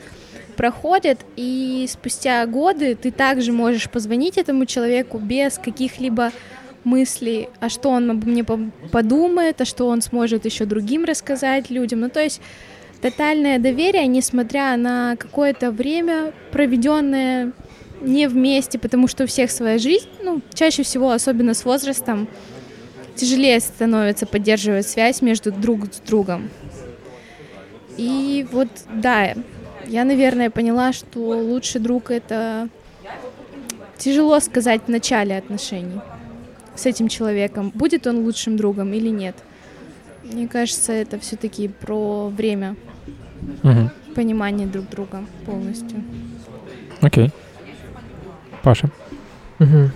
проходит, 0.53 1.19
и 1.35 1.85
спустя 1.89 2.45
годы 2.45 2.95
ты 2.95 3.11
также 3.11 3.51
можешь 3.51 3.89
позвонить 3.89 4.37
этому 4.37 4.65
человеку 4.65 5.17
без 5.17 5.57
каких-либо 5.57 6.31
мыслей, 6.83 7.49
а 7.59 7.69
что 7.69 7.89
он 7.89 8.11
обо 8.11 8.27
мне 8.27 8.43
по- 8.43 8.59
подумает, 8.91 9.61
а 9.61 9.65
что 9.65 9.87
он 9.87 10.01
сможет 10.01 10.45
еще 10.45 10.65
другим 10.65 11.05
рассказать 11.05 11.69
людям. 11.69 12.01
Ну, 12.01 12.09
то 12.09 12.21
есть 12.21 12.41
тотальное 13.01 13.59
доверие, 13.59 14.07
несмотря 14.07 14.75
на 14.77 15.15
какое-то 15.17 15.71
время, 15.71 16.33
проведенное 16.51 17.51
не 18.01 18.27
вместе, 18.27 18.77
потому 18.77 19.07
что 19.07 19.23
у 19.23 19.27
всех 19.27 19.49
своя 19.51 19.77
жизнь, 19.77 20.09
ну, 20.21 20.41
чаще 20.53 20.83
всего, 20.83 21.11
особенно 21.11 21.53
с 21.53 21.63
возрастом, 21.63 22.27
тяжелее 23.15 23.59
становится 23.59 24.25
поддерживать 24.25 24.87
связь 24.87 25.21
между 25.21 25.51
друг 25.51 25.85
с 25.93 25.99
другом. 25.99 26.49
И 27.97 28.45
вот, 28.51 28.69
да, 28.93 29.35
я, 29.87 30.03
наверное, 30.05 30.49
поняла, 30.49 30.93
что 30.93 31.19
лучший 31.19 31.81
друг 31.81 32.11
это 32.11 32.69
тяжело 33.97 34.39
сказать 34.39 34.81
в 34.87 34.89
начале 34.89 35.37
отношений 35.37 35.99
с 36.75 36.85
этим 36.85 37.07
человеком, 37.07 37.71
будет 37.73 38.07
он 38.07 38.23
лучшим 38.25 38.57
другом 38.57 38.93
или 38.93 39.09
нет. 39.09 39.35
Мне 40.23 40.47
кажется, 40.47 40.91
это 40.93 41.19
все-таки 41.19 41.67
про 41.67 42.29
время 42.29 42.75
Мгм. 43.61 43.89
понимания 44.15 44.65
друг 44.65 44.89
друга 44.89 45.23
полностью. 45.45 46.03
Окей. 47.01 47.31
Паша. 48.63 48.89
Мгм. 49.59 49.91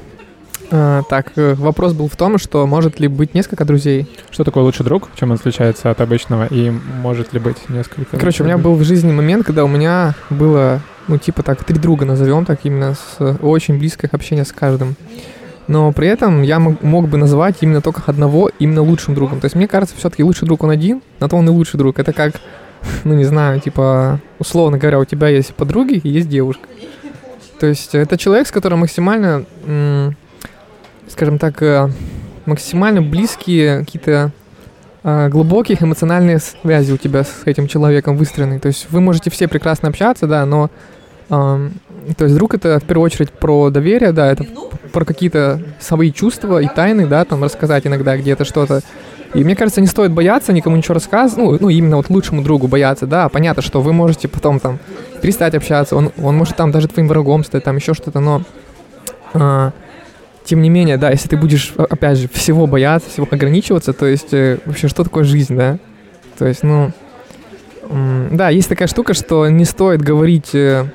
А, 0.70 1.04
так, 1.04 1.32
э, 1.36 1.54
вопрос 1.54 1.94
был 1.94 2.08
в 2.08 2.16
том, 2.16 2.38
что 2.38 2.66
может 2.68 3.00
ли 3.00 3.08
быть 3.08 3.34
несколько 3.34 3.64
друзей. 3.64 4.08
Что 4.32 4.44
такое 4.44 4.64
лучший 4.64 4.84
друг? 4.84 5.10
Чем 5.16 5.32
он 5.32 5.38
отличается 5.38 5.90
от 5.92 6.02
обычного? 6.02 6.48
И 6.48 6.70
может 6.70 7.34
ли 7.34 7.40
быть 7.40 7.70
несколько? 7.70 8.18
Короче, 8.18 8.44
у 8.44 8.46
меня 8.46 8.58
был 8.58 8.76
в 8.76 8.84
жизни 8.84 9.12
момент, 9.12 9.46
когда 9.46 9.64
у 9.64 9.68
меня 9.68 10.16
было, 10.30 10.82
ну, 11.08 11.18
типа 11.18 11.44
так, 11.44 11.64
три 11.64 11.78
друга, 11.78 12.06
назовем 12.06 12.46
так, 12.46 12.60
именно 12.64 12.96
с 12.96 13.16
э, 13.20 13.36
очень 13.42 13.80
близкое 13.80 14.10
общение 14.12 14.46
с 14.46 14.52
каждым. 14.52 14.96
но 15.68 15.92
при 15.92 16.08
этом 16.08 16.42
я 16.42 16.60
мог, 16.60 17.08
бы 17.10 17.18
назвать 17.18 17.58
именно 17.62 17.82
только 17.82 18.02
одного 18.06 18.50
именно 18.60 18.82
лучшим 18.82 19.16
другом. 19.16 19.40
То 19.40 19.46
есть 19.46 19.56
мне 19.56 19.68
кажется, 19.68 19.96
все-таки 19.98 20.24
лучший 20.24 20.46
друг 20.46 20.64
он 20.64 20.70
один, 20.70 21.02
на 21.20 21.30
то 21.30 21.38
он 21.38 21.48
и 21.48 21.52
лучший 21.52 21.78
друг. 21.78 22.00
Это 22.00 22.12
как, 22.12 22.34
ну 23.06 23.14
не 23.14 23.26
знаю, 23.26 23.62
типа, 23.62 24.20
условно 24.38 24.78
говоря, 24.78 25.00
у 25.00 25.06
тебя 25.06 25.30
есть 25.30 25.54
подруги 25.54 26.02
и 26.04 26.10
есть 26.10 26.28
девушка. 26.28 26.68
То 27.60 27.68
есть 27.68 27.96
это 27.96 28.18
человек, 28.18 28.48
с 28.48 28.52
которым 28.52 28.80
максимально, 28.80 29.46
скажем 31.08 31.40
так, 31.40 31.62
э, 31.62 31.90
максимально 32.46 33.02
близкие 33.02 33.80
какие-то 33.80 34.32
э, 35.04 35.30
глубокие 35.30 35.78
эмоциональные 35.80 36.40
связи 36.40 36.92
у 36.92 36.98
тебя 36.98 37.24
с 37.24 37.42
этим 37.46 37.68
человеком 37.68 38.18
выстроены. 38.18 38.60
То 38.60 38.68
есть 38.68 38.88
вы 38.90 39.02
можете 39.02 39.30
все 39.30 39.48
прекрасно 39.48 39.90
общаться, 39.90 40.28
да, 40.28 40.46
но 40.46 40.70
э, 41.30 41.70
то 42.18 42.24
есть 42.24 42.36
друг 42.36 42.54
это 42.54 42.80
в 42.80 42.84
первую 42.84 43.06
очередь 43.06 43.32
про 43.32 43.70
доверие, 43.70 44.12
да, 44.12 44.32
это 44.32 44.46
про 44.94 45.06
какие-то 45.06 45.62
свои 45.80 46.12
чувства 46.12 46.62
и 46.62 46.68
тайны, 46.68 47.06
да, 47.06 47.26
там 47.26 47.44
рассказать 47.44 47.86
иногда 47.86 48.18
где-то 48.18 48.46
что-то. 48.46 48.82
И 49.34 49.44
мне 49.44 49.58
кажется, 49.58 49.82
не 49.82 49.88
стоит 49.88 50.14
бояться 50.14 50.54
никому 50.54 50.78
ничего 50.78 50.94
рассказывать, 50.94 51.38
ну, 51.38 51.58
ну, 51.60 51.70
именно 51.70 51.98
вот 51.98 52.10
лучшему 52.10 52.44
другу 52.44 52.68
бояться, 52.68 53.06
да, 53.06 53.28
понятно, 53.28 53.62
что 53.62 53.82
вы 53.82 53.92
можете 53.92 54.30
потом 54.30 54.60
там 54.60 54.80
перестать 55.22 55.54
общаться, 55.54 55.98
он, 55.98 56.12
он 56.24 56.38
может 56.38 56.56
там 56.56 56.72
даже 56.72 56.88
твоим 56.88 57.10
врагом 57.10 57.44
стать, 57.44 57.66
там 57.66 57.76
еще 57.76 57.94
что-то, 57.94 58.22
но 58.22 58.44
а, 59.34 59.74
тем 60.48 60.62
не 60.62 60.70
менее, 60.70 60.98
да, 60.98 61.12
если 61.12 61.28
ты 61.28 61.38
будешь, 61.38 61.74
опять 61.78 62.18
же, 62.18 62.30
всего 62.30 62.68
бояться, 62.68 63.10
всего 63.10 63.28
ограничиваться, 63.30 63.92
то 63.94 64.06
есть 64.06 64.34
э, 64.34 64.60
вообще 64.66 64.88
что 64.88 65.04
такое 65.04 65.26
жизнь, 65.26 65.56
да? 65.56 65.78
То 66.38 66.48
есть, 66.48 66.64
ну, 66.64 66.92
да, 68.32 68.50
есть 68.50 68.70
такая 68.70 68.88
штука, 68.88 69.14
что 69.14 69.48
не 69.50 69.66
стоит 69.66 70.02
говорить, 70.02 70.56
э, 70.56 70.86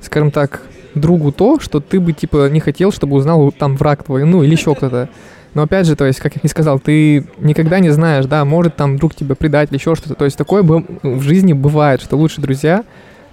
скажем 0.00 0.30
так, 0.32 0.62
другу 0.94 1.30
то, 1.30 1.60
что 1.60 1.78
ты 1.80 2.00
бы, 2.00 2.12
типа, 2.12 2.48
не 2.50 2.58
хотел, 2.58 2.90
чтобы 2.90 3.16
узнал 3.16 3.52
там 3.52 3.76
враг 3.76 4.02
твой, 4.02 4.24
ну, 4.24 4.42
или 4.42 4.52
еще 4.52 4.74
кто-то. 4.74 5.08
Но 5.54 5.62
опять 5.62 5.86
же, 5.86 5.94
то 5.94 6.04
есть, 6.04 6.20
как 6.20 6.34
я 6.34 6.40
и 6.42 6.48
сказал, 6.48 6.78
ты 6.78 7.26
никогда 7.38 7.80
не 7.80 7.90
знаешь, 7.90 8.26
да, 8.26 8.44
может 8.44 8.76
там 8.76 8.96
друг 8.96 9.14
тебя 9.14 9.34
предать 9.34 9.70
или 9.70 9.78
еще 9.78 9.94
что-то. 9.94 10.14
То 10.14 10.24
есть 10.24 10.36
такое 10.36 10.62
в 10.62 11.22
жизни 11.22 11.52
бывает, 11.52 12.00
что 12.00 12.16
лучшие 12.16 12.42
друзья 12.42 12.84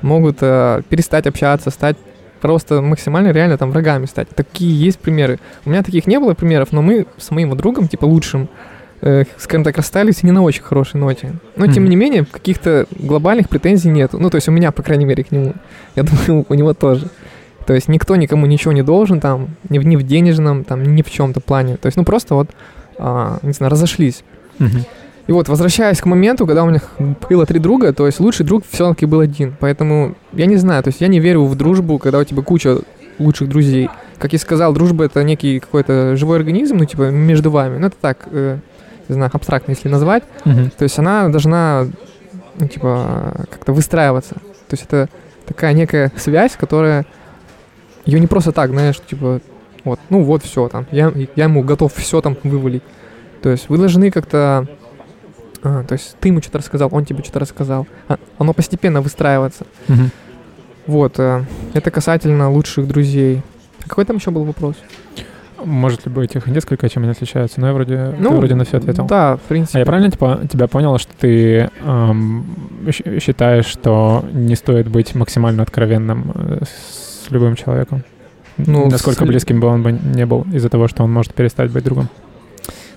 могут 0.01 0.37
э, 0.41 0.81
перестать 0.89 1.27
общаться, 1.27 1.69
стать 1.69 1.97
просто 2.39 2.81
максимально 2.81 3.31
реально 3.31 3.57
там 3.57 3.71
врагами 3.71 4.05
стать. 4.05 4.29
Такие 4.29 4.77
есть 4.77 4.99
примеры. 4.99 5.39
У 5.65 5.69
меня 5.69 5.83
таких 5.83 6.07
не 6.07 6.19
было 6.19 6.33
примеров, 6.33 6.71
но 6.71 6.81
мы 6.81 7.05
с 7.17 7.31
моим 7.31 7.55
другом, 7.55 7.87
типа 7.87 8.05
лучшим, 8.05 8.49
э, 9.01 9.25
скажем 9.37 9.63
так, 9.63 9.77
расстались 9.77 10.23
не 10.23 10.31
на 10.31 10.41
очень 10.43 10.63
хорошей 10.63 10.99
ноте. 10.99 11.33
Но, 11.55 11.65
mm-hmm. 11.65 11.73
тем 11.73 11.85
не 11.85 11.95
менее, 11.95 12.25
каких-то 12.25 12.85
глобальных 12.91 13.49
претензий 13.49 13.89
нет. 13.89 14.13
Ну, 14.13 14.29
то 14.29 14.35
есть 14.35 14.47
у 14.47 14.51
меня, 14.51 14.71
по 14.71 14.83
крайней 14.83 15.05
мере, 15.05 15.23
к 15.23 15.31
нему. 15.31 15.53
Я 15.95 16.03
думаю, 16.03 16.45
у 16.47 16.53
него 16.53 16.73
тоже. 16.73 17.07
То 17.65 17.73
есть 17.73 17.89
никто 17.89 18.15
никому 18.15 18.45
ничего 18.45 18.71
не 18.71 18.81
должен 18.81 19.19
там, 19.19 19.49
ни 19.69 19.77
в, 19.77 19.85
ни 19.85 19.97
в 19.97 20.03
денежном, 20.03 20.63
там, 20.63 20.83
ни 20.83 21.01
в 21.01 21.11
чем-то 21.11 21.41
плане. 21.41 21.75
То 21.75 21.87
есть, 21.87 21.97
ну, 21.97 22.05
просто 22.05 22.33
вот, 22.33 22.49
а, 22.97 23.39
не 23.41 23.51
знаю, 23.51 23.71
разошлись. 23.71 24.23
Мгм. 24.57 24.85
И 25.27 25.31
вот, 25.31 25.49
возвращаясь 25.49 25.99
к 25.99 26.05
моменту, 26.05 26.47
когда 26.47 26.63
у 26.63 26.69
меня 26.69 26.79
было 27.29 27.45
три 27.45 27.59
друга, 27.59 27.91
то 27.93 28.05
есть 28.05 28.19
лучший 28.19 28.45
друг 28.45 28.63
все-таки 28.69 29.05
был 29.05 29.19
один. 29.19 29.55
Поэтому 29.59 30.15
я 30.33 30.45
не 30.45 30.55
знаю, 30.55 30.83
то 30.83 30.87
есть 30.87 31.01
я 31.01 31.07
не 31.07 31.19
верю 31.19 31.43
в 31.43 31.55
дружбу, 31.55 31.99
когда 31.99 32.19
у 32.19 32.23
тебя 32.23 32.41
куча 32.41 32.79
лучших 33.19 33.49
друзей. 33.49 33.89
Как 34.19 34.33
я 34.33 34.39
сказал, 34.39 34.73
дружба 34.73 35.05
это 35.05 35.23
некий 35.23 35.59
какой-то 35.59 36.15
живой 36.15 36.37
организм, 36.37 36.77
ну, 36.77 36.85
типа, 36.85 37.09
между 37.11 37.51
вами. 37.51 37.77
Ну, 37.77 37.87
это 37.87 37.97
так, 37.99 38.27
э, 38.31 38.57
не 39.09 39.13
знаю, 39.13 39.29
абстрактно, 39.33 39.71
если 39.71 39.89
назвать. 39.89 40.23
Мгм. 40.45 40.71
То 40.77 40.83
есть 40.83 40.97
она 40.97 41.27
должна, 41.29 41.87
ну, 42.57 42.67
типа, 42.67 43.45
как-то 43.51 43.73
выстраиваться. 43.73 44.35
То 44.35 44.73
есть 44.73 44.83
это 44.83 45.09
такая 45.45 45.73
некая 45.73 46.11
связь, 46.15 46.55
которая... 46.55 47.05
Ее 48.05 48.21
не 48.21 48.27
просто 48.27 48.53
так, 48.53 48.69
знаешь, 48.69 48.95
типа, 49.05 49.41
вот, 49.83 49.99
ну 50.09 50.23
вот 50.23 50.41
все 50.41 50.69
там, 50.69 50.85
я, 50.91 51.11
я 51.35 51.43
ему 51.43 51.61
готов 51.61 51.93
все 51.93 52.21
там 52.21 52.37
вывалить. 52.43 52.83
То 53.41 53.49
есть 53.49 53.67
вы 53.67 53.77
должны 53.77 54.11
как-то... 54.11 54.65
а, 55.63 55.83
то 55.83 55.93
есть 55.93 56.15
ты 56.19 56.29
ему 56.29 56.41
что-то 56.41 56.57
рассказал, 56.59 56.89
он 56.91 57.05
тебе 57.05 57.23
что-то 57.23 57.39
рассказал. 57.39 57.87
А, 58.07 58.17
оно 58.37 58.53
постепенно 58.53 59.01
выстраивается. 59.01 59.65
Мгм. 59.87 60.09
Вот, 60.85 61.19
э, 61.19 61.43
это 61.73 61.91
касательно 61.91 62.49
лучших 62.51 62.87
друзей. 62.87 63.41
А 63.85 63.89
какой 63.89 64.05
там 64.05 64.17
еще 64.17 64.31
был 64.31 64.43
вопрос? 64.43 64.75
Может 65.65 66.05
ли 66.05 66.11
быть 66.11 66.35
их 66.35 66.45
несколько, 66.47 66.87
чем 66.87 67.03
они 67.03 67.11
отличаются? 67.11 67.59
Но 67.59 67.67
я 67.67 67.73
вроде, 67.73 68.11
ты 68.11 68.15
Ну, 68.19 68.37
вроде 68.37 68.53
на 68.55 68.63
все 68.63 68.77
ответил. 68.77 69.05
Да, 69.05 69.37
в 69.37 69.41
принципе. 69.41 69.77
А 69.77 69.79
я 69.79 69.85
правильно 69.85 70.11
типа, 70.11 70.41
тебя 70.49 70.67
понял, 70.67 70.97
что 70.99 71.11
ты 71.19 71.69
эм, 71.83 72.45
считаешь, 73.19 73.65
что 73.65 74.23
не 74.31 74.55
стоит 74.55 74.87
быть 74.87 75.15
максимально 75.15 75.63
откровенным 75.63 76.31
э, 76.35 76.59
с 76.63 77.29
любым 77.31 77.55
человеком? 77.55 78.03
Ну, 78.57 78.87
Насколько 78.89 79.25
с- 79.25 79.27
близким 79.27 79.59
бы 79.59 79.67
он 79.67 79.81
бы 79.83 79.91
не 79.91 80.25
был 80.25 80.45
из-за 80.53 80.69
того, 80.69 80.87
что 80.87 81.03
он 81.03 81.11
может 81.11 81.33
перестать 81.33 81.71
быть 81.71 81.83
другом? 81.83 82.07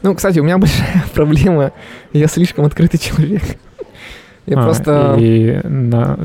Ну, 0.03 0.15
кстати, 0.15 0.39
у 0.39 0.45
меня 0.45 0.59
большая 0.59 1.05
проблема. 1.15 1.73
Я 2.13 2.27
слишком 2.27 2.65
открытый 2.65 2.99
человек. 2.99 3.43
Я 4.47 4.59
А, 4.59 4.63
просто... 4.63 5.17
И 5.19 5.61
на, 5.65 6.19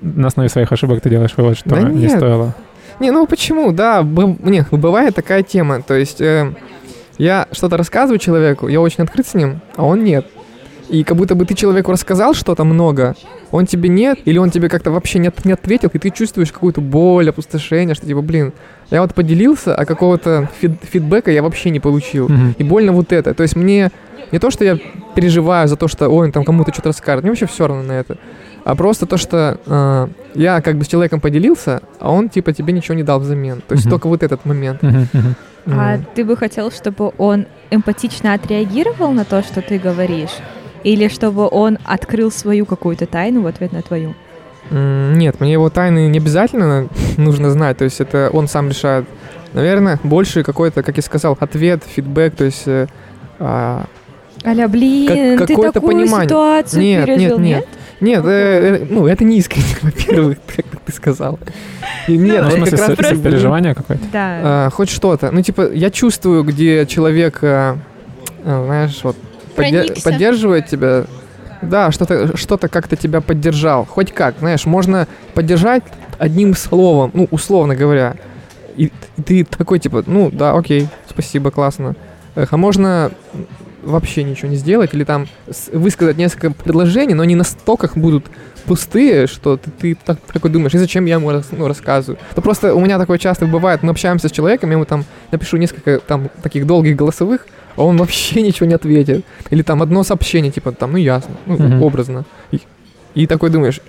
на 0.00 0.26
основе 0.28 0.48
своих 0.48 0.72
ошибок 0.72 1.00
ты 1.02 1.10
делаешь 1.10 1.34
вывод, 1.36 1.58
что 1.58 1.68
Да 1.70 1.82
не 1.82 2.02
нет. 2.02 2.12
стоило. 2.16 2.54
Не, 2.98 3.10
ну 3.10 3.26
почему? 3.26 3.72
Да, 3.72 4.02
б- 4.02 4.36
не, 4.42 4.64
бывает 4.70 5.14
такая 5.14 5.42
тема. 5.42 5.82
То 5.82 5.94
есть 5.94 6.20
э, 6.22 6.54
я 7.18 7.46
что-то 7.52 7.76
рассказываю 7.76 8.18
человеку, 8.18 8.68
я 8.68 8.80
очень 8.80 9.04
открыт 9.04 9.26
с 9.26 9.34
ним, 9.34 9.60
а 9.76 9.84
он 9.84 10.02
нет. 10.02 10.26
И 10.88 11.04
как 11.04 11.16
будто 11.18 11.34
бы 11.34 11.44
ты 11.44 11.54
человеку 11.54 11.92
рассказал 11.92 12.32
что-то 12.32 12.64
много, 12.64 13.14
он 13.50 13.66
тебе 13.66 13.88
нет, 13.90 14.18
или 14.24 14.38
он 14.38 14.50
тебе 14.50 14.68
как-то 14.70 14.90
вообще 14.92 15.18
не, 15.18 15.30
не 15.44 15.52
ответил, 15.52 15.90
и 15.92 15.98
ты 15.98 16.10
чувствуешь 16.10 16.52
какую-то 16.52 16.80
боль, 16.80 17.28
опустошение, 17.28 17.94
что 17.94 18.06
типа, 18.06 18.22
блин, 18.22 18.52
я 18.90 19.00
вот 19.02 19.14
поделился, 19.14 19.74
а 19.74 19.84
какого-то 19.84 20.48
фид- 20.60 20.80
фидбэка 20.82 21.30
я 21.30 21.42
вообще 21.42 21.70
не 21.70 21.80
получил. 21.80 22.28
Мгм. 22.28 22.54
И 22.58 22.64
больно 22.64 22.92
вот 22.92 23.12
это. 23.12 23.34
То 23.34 23.42
есть 23.42 23.56
мне 23.56 23.90
не 24.32 24.38
то, 24.38 24.50
что 24.50 24.64
я 24.64 24.78
переживаю 25.14 25.68
за 25.68 25.76
то, 25.76 25.88
что 25.88 26.08
ой, 26.08 26.26
он 26.26 26.32
там 26.32 26.44
кому-то 26.44 26.72
что-то 26.72 26.88
расскажет, 26.90 27.22
мне 27.22 27.30
вообще 27.30 27.46
все 27.46 27.66
равно 27.66 27.82
на 27.82 27.92
это. 27.92 28.16
А 28.64 28.74
просто 28.74 29.06
то, 29.06 29.16
что 29.16 29.58
э, 29.64 30.08
я 30.34 30.60
как 30.60 30.76
бы 30.76 30.84
с 30.84 30.88
человеком 30.88 31.20
поделился, 31.20 31.80
а 32.00 32.10
он 32.10 32.28
типа 32.28 32.52
тебе 32.52 32.72
ничего 32.72 32.94
не 32.96 33.04
дал 33.04 33.20
взамен. 33.20 33.62
То 33.66 33.74
есть 33.74 33.84
Мгм. 33.86 33.90
только 33.92 34.08
вот 34.08 34.22
этот 34.22 34.44
момент. 34.44 34.82
Мгм, 34.82 35.06
мгм. 35.12 35.34
А 35.68 35.98
ты 36.14 36.24
бы 36.24 36.36
хотел, 36.36 36.70
чтобы 36.72 37.12
он 37.18 37.46
эмпатично 37.70 38.34
отреагировал 38.34 39.12
на 39.12 39.24
то, 39.24 39.42
что 39.42 39.62
ты 39.62 39.78
говоришь? 39.78 40.30
Или 40.84 41.08
чтобы 41.08 41.48
он 41.50 41.78
открыл 41.84 42.30
свою 42.30 42.66
какую-то 42.66 43.06
тайну 43.06 43.42
в 43.42 43.46
ответ 43.46 43.72
на 43.72 43.82
твою? 43.82 44.14
Нет, 44.70 45.40
мне 45.40 45.52
его 45.52 45.70
тайны 45.70 46.08
не 46.08 46.18
обязательно 46.18 46.88
нужно 47.16 47.50
знать, 47.50 47.78
то 47.78 47.84
есть 47.84 48.00
это 48.00 48.30
он 48.32 48.48
сам 48.48 48.68
решает. 48.68 49.06
Наверное, 49.52 49.98
больше 50.02 50.42
какой-то, 50.42 50.82
как 50.82 50.96
я 50.96 51.02
сказал, 51.02 51.36
ответ, 51.40 51.82
фидбэк, 51.86 52.34
то 52.36 52.44
есть... 52.44 52.64
э, 52.66 52.86
а, 53.38 53.86
Аля, 54.44 54.68
блин, 54.68 55.38
Как- 55.38 55.48
ты 55.48 55.56
такую 55.56 55.96
понимание. 55.96 56.28
ситуацию 56.28 56.82
Нет, 56.82 57.08
нет, 57.08 57.18
пережил, 57.18 57.38
нет. 57.38 57.66
Нет, 58.00 58.24
э, 58.26 58.28
э, 58.82 58.86
ну 58.90 59.06
это 59.06 59.24
не 59.24 59.38
искренне, 59.38 59.64
во-первых, 59.82 60.38
как 60.54 60.80
ты 60.84 60.92
сказал. 60.92 61.38
И 62.06 62.16
Нет, 62.16 62.42
Ну, 62.44 62.50
в 62.50 62.54
это 62.54 62.76
как 62.76 62.78
смысле, 62.84 62.94
раз 63.08 63.16
сопереживание 63.16 63.74
какое-то? 63.74 64.04
Да. 64.12 64.40
А, 64.42 64.70
хоть 64.70 64.90
что-то. 64.90 65.30
Ну, 65.30 65.40
типа, 65.40 65.72
я 65.72 65.90
чувствую, 65.90 66.44
где 66.44 66.84
человек, 66.86 67.38
а, 67.42 67.78
знаешь, 68.44 69.00
вот 69.02 69.16
поддерживает 69.56 70.66
тебя. 70.66 71.04
Да, 71.62 71.90
что-то 71.90 72.36
что 72.36 72.58
как-то 72.58 72.96
тебя 72.96 73.20
поддержал. 73.20 73.84
Хоть 73.84 74.12
как, 74.12 74.38
знаешь, 74.38 74.66
можно 74.66 75.06
поддержать 75.34 75.82
одним 76.18 76.54
словом, 76.54 77.10
ну, 77.14 77.28
условно 77.30 77.74
говоря. 77.74 78.16
И, 78.76 78.92
и 79.16 79.22
ты 79.22 79.44
такой, 79.44 79.78
типа, 79.78 80.04
ну, 80.06 80.30
да, 80.30 80.52
окей, 80.52 80.88
спасибо, 81.08 81.50
классно. 81.50 81.96
Эх, 82.34 82.52
а 82.52 82.56
можно 82.56 83.10
вообще 83.82 84.24
ничего 84.24 84.48
не 84.48 84.56
сделать, 84.56 84.92
или 84.92 85.04
там 85.04 85.26
высказать 85.72 86.16
несколько 86.16 86.50
предложений, 86.50 87.14
но 87.14 87.22
они 87.22 87.36
настолько 87.36 87.88
будут 87.94 88.26
пустые, 88.66 89.26
что 89.28 89.56
ты, 89.56 89.70
ты 89.70 89.96
так, 90.04 90.18
такой 90.32 90.50
думаешь, 90.50 90.74
и 90.74 90.78
зачем 90.78 91.06
я 91.06 91.14
ему 91.14 91.30
ну, 91.52 91.68
рассказываю. 91.68 92.18
Ну 92.34 92.42
просто 92.42 92.74
у 92.74 92.80
меня 92.80 92.98
такое 92.98 93.18
часто 93.18 93.46
бывает, 93.46 93.82
мы 93.82 93.90
общаемся 93.90 94.28
с 94.28 94.32
человеком, 94.32 94.70
я 94.70 94.74
ему 94.74 94.84
там 94.84 95.04
напишу 95.30 95.56
несколько 95.56 96.00
там 96.00 96.28
таких 96.42 96.66
долгих 96.66 96.96
голосовых, 96.96 97.46
а 97.76 97.82
он 97.84 97.96
вообще 97.96 98.42
ничего 98.46 98.66
не 98.66 98.74
ответит. 98.74 99.24
Или 99.50 99.62
там 99.62 99.82
одно 99.82 100.02
сообщение, 100.02 100.50
типа 100.52 100.72
там, 100.72 100.92
ну 100.92 100.98
ясно, 100.98 101.34
ну 101.46 101.54
Мгм. 101.56 101.82
образно. 101.82 102.24
И, 102.52 102.60
и 103.14 103.26
такой 103.26 103.50
думаешь, 103.50 103.80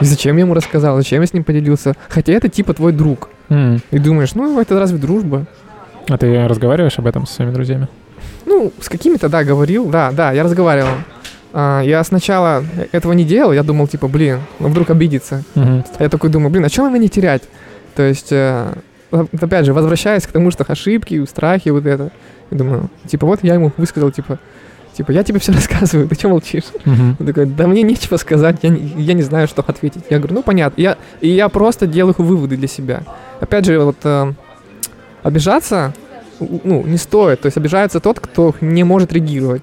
зачем 0.00 0.36
я 0.36 0.42
ему 0.42 0.54
рассказал, 0.54 0.96
зачем 0.96 1.20
я 1.20 1.26
с 1.26 1.32
ним 1.34 1.44
поделился? 1.44 1.94
Хотя 2.08 2.32
это 2.32 2.48
типа 2.48 2.74
твой 2.74 2.92
друг. 2.92 3.28
М. 3.48 3.80
И 3.90 3.98
думаешь, 3.98 4.34
ну 4.34 4.60
это 4.60 4.78
разве 4.78 4.98
дружба? 4.98 5.46
А 6.08 6.16
ты 6.18 6.46
разговариваешь 6.48 6.98
об 6.98 7.06
этом 7.06 7.26
со 7.26 7.34
своими 7.34 7.52
друзьями? 7.52 7.88
Ну, 8.46 8.72
с 8.80 8.88
какими-то, 8.88 9.28
да, 9.28 9.44
говорил, 9.44 9.88
да, 9.88 10.10
да, 10.12 10.32
я 10.32 10.42
разговаривал. 10.42 10.88
А, 11.52 11.82
я 11.82 12.02
сначала 12.04 12.64
этого 12.92 13.12
не 13.12 13.24
делал, 13.24 13.52
я 13.52 13.62
думал, 13.62 13.86
типа, 13.88 14.08
блин, 14.08 14.38
ну 14.58 14.68
вдруг 14.68 14.90
обидится. 14.90 15.42
А 15.54 15.82
я 15.98 16.08
такой 16.08 16.30
думаю, 16.30 16.50
блин, 16.50 16.64
а 16.64 16.68
что 16.68 16.88
мне 16.88 17.08
терять? 17.08 17.42
То 17.94 18.02
есть, 18.02 18.28
э, 18.30 18.72
опять 19.10 19.66
же, 19.66 19.72
возвращаясь 19.72 20.26
к 20.26 20.32
тому, 20.32 20.50
что 20.50 20.64
ошибки, 20.66 21.24
страхи, 21.26 21.70
вот 21.70 21.86
это. 21.86 22.10
Я 22.50 22.58
думаю, 22.58 22.90
типа, 23.06 23.26
вот 23.26 23.40
я 23.42 23.54
ему 23.54 23.72
высказал, 23.76 24.10
типа, 24.10 24.38
типа, 24.92 25.12
я 25.12 25.22
тебе 25.22 25.38
все 25.38 25.52
рассказываю, 25.52 26.08
ты 26.08 26.14
что 26.14 26.28
молчишь? 26.28 26.64
Мгм. 26.84 27.16
Он 27.18 27.26
такой, 27.26 27.46
да 27.46 27.66
мне 27.66 27.82
нечего 27.82 28.16
сказать, 28.16 28.58
я 28.62 28.70
не, 28.70 28.80
я 29.02 29.14
не 29.14 29.22
знаю, 29.22 29.48
что 29.48 29.62
ответить. 29.62 30.04
Я 30.10 30.18
говорю, 30.18 30.34
ну 30.34 30.42
понятно. 30.42 30.80
Я, 30.80 30.96
и 31.20 31.28
я 31.28 31.48
просто 31.48 31.86
делаю 31.86 32.14
выводы 32.18 32.56
для 32.56 32.68
себя. 32.68 33.02
Опять 33.40 33.66
же, 33.66 33.78
вот 33.78 33.96
э, 34.04 34.32
обижаться, 35.22 35.94
ну, 36.40 36.84
не 36.84 36.96
стоит. 36.96 37.40
То 37.40 37.46
есть 37.46 37.56
обижается 37.56 38.00
тот, 38.00 38.20
кто 38.20 38.54
не 38.60 38.84
может 38.84 39.12
реагировать. 39.12 39.62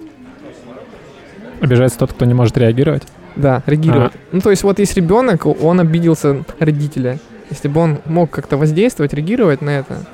Обижается 1.62 2.00
тот, 2.00 2.14
кто 2.14 2.26
не 2.26 2.34
может 2.34 2.58
реагировать. 2.58 3.04
Да, 3.36 3.64
реагировать. 3.66 4.14
Ну, 4.32 4.42
то 4.42 4.50
есть 4.50 4.64
вот 4.64 4.80
есть 4.80 4.96
ребенок, 4.96 5.46
он 5.46 5.80
обиделся 5.80 6.44
родителя. 6.60 7.20
Если 7.50 7.68
бы 7.68 7.80
он 7.80 8.00
мог 8.06 8.30
как-то 8.30 8.58
воздействовать, 8.58 9.14
реагировать 9.14 9.62
на 9.62 9.70
это, 9.70 10.06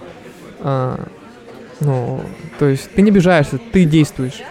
а, 0.60 1.08
ну, 1.80 2.22
то 2.60 2.68
есть 2.68 2.90
ты 2.92 3.02
не 3.02 3.10
обижаешься, 3.10 3.60
ты 3.72 3.86
действуешь. 3.86 4.42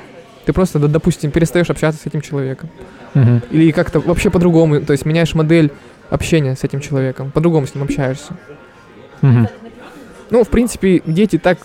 Ты 0.44 0.52
просто, 0.52 0.78
допустим, 0.78 1.30
перестаешь 1.30 1.70
общаться 1.70 2.02
с 2.02 2.06
этим 2.06 2.20
человеком. 2.20 2.68
Мгм. 3.14 3.42
Или 3.50 3.70
как-то 3.70 4.00
вообще 4.00 4.30
по-другому, 4.30 4.80
то 4.80 4.92
есть 4.92 5.04
меняешь 5.06 5.34
модель 5.34 5.70
общения 6.10 6.56
с 6.56 6.64
этим 6.64 6.80
человеком, 6.80 7.30
по-другому 7.30 7.66
с 7.66 7.74
ним 7.74 7.84
общаешься. 7.84 8.36
Мгм. 9.20 9.48
Ну, 10.30 10.44
в 10.44 10.48
принципе, 10.48 11.02
дети 11.06 11.38
так 11.38 11.58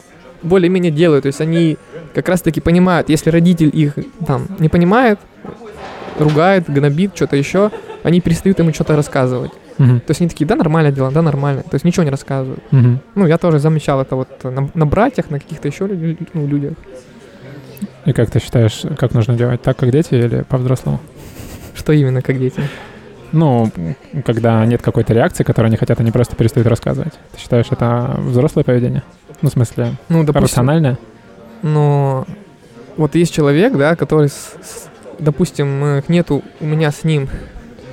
более-менее 0.44 0.92
делают, 0.92 1.24
то 1.24 1.28
есть 1.28 1.42
они 1.42 1.78
как 2.14 2.30
раз-таки 2.30 2.62
понимают, 2.62 3.10
если 3.10 3.30
родитель 3.30 3.72
их 3.74 3.94
там 4.26 4.48
не 4.60 4.70
понимает, 4.70 5.20
ругает, 6.20 6.66
гнобит, 6.70 7.16
что-то 7.16 7.36
еще, 7.36 7.72
они 8.04 8.22
перестают 8.22 8.60
ему 8.60 8.74
что-то 8.74 8.96
рассказывать. 8.96 9.52
То 9.78 10.02
есть 10.10 10.22
они 10.22 10.30
такие, 10.30 10.46
да, 10.48 10.56
нормально 10.56 10.92
дела, 10.92 11.12
да, 11.12 11.22
нормально. 11.22 11.62
То 11.64 11.76
есть 11.76 11.86
ничего 11.86 12.04
не 12.04 12.10
рассказывают. 12.10 12.64
Ну, 12.72 13.26
я 13.28 13.38
тоже 13.38 13.60
замечал 13.60 14.02
это 14.02 14.16
вот 14.16 14.44
на, 14.44 14.70
на 14.74 14.86
братьях, 14.86 15.30
на 15.30 15.40
каких-то 15.40 15.68
еще 15.68 15.86
ну, 16.34 16.48
людях. 16.48 16.74
И 18.06 18.14
как 18.14 18.32
ты 18.32 18.40
считаешь, 18.40 18.82
как 18.98 19.14
нужно 19.14 19.36
делать? 19.36 19.62
Так, 19.62 19.78
как 19.78 19.92
дети 19.92 20.16
или 20.16 20.44
по-взрослому? 20.50 21.00
Что 21.76 21.94
именно, 21.94 22.22
как 22.22 22.40
дети? 22.40 22.62
Ну, 23.34 23.70
когда 24.26 24.66
нет 24.66 24.82
какой-то 24.82 25.14
реакции, 25.14 25.44
которую 25.44 25.68
они 25.68 25.78
хотят, 25.78 26.00
они 26.00 26.12
просто 26.12 26.36
перестают 26.36 26.68
рассказывать. 26.68 27.14
Ты 27.34 27.40
считаешь, 27.42 27.66
это 27.70 28.16
взрослое 28.20 28.64
поведение? 28.64 29.04
Ну, 29.42 29.50
в 29.50 29.52
смысле, 29.52 29.92
Ну, 30.10 30.24
допустим, 30.24 30.44
рациональное? 30.44 30.98
но 31.62 32.26
вот 32.96 33.14
есть 33.16 33.34
человек, 33.34 33.74
да, 33.78 33.96
который, 33.96 34.30
с- 34.30 34.56
с- 34.64 34.88
допустим, 35.20 36.02
нету 36.08 36.42
у 36.62 36.66
меня 36.66 36.90
с 36.92 37.04
ним 37.04 37.28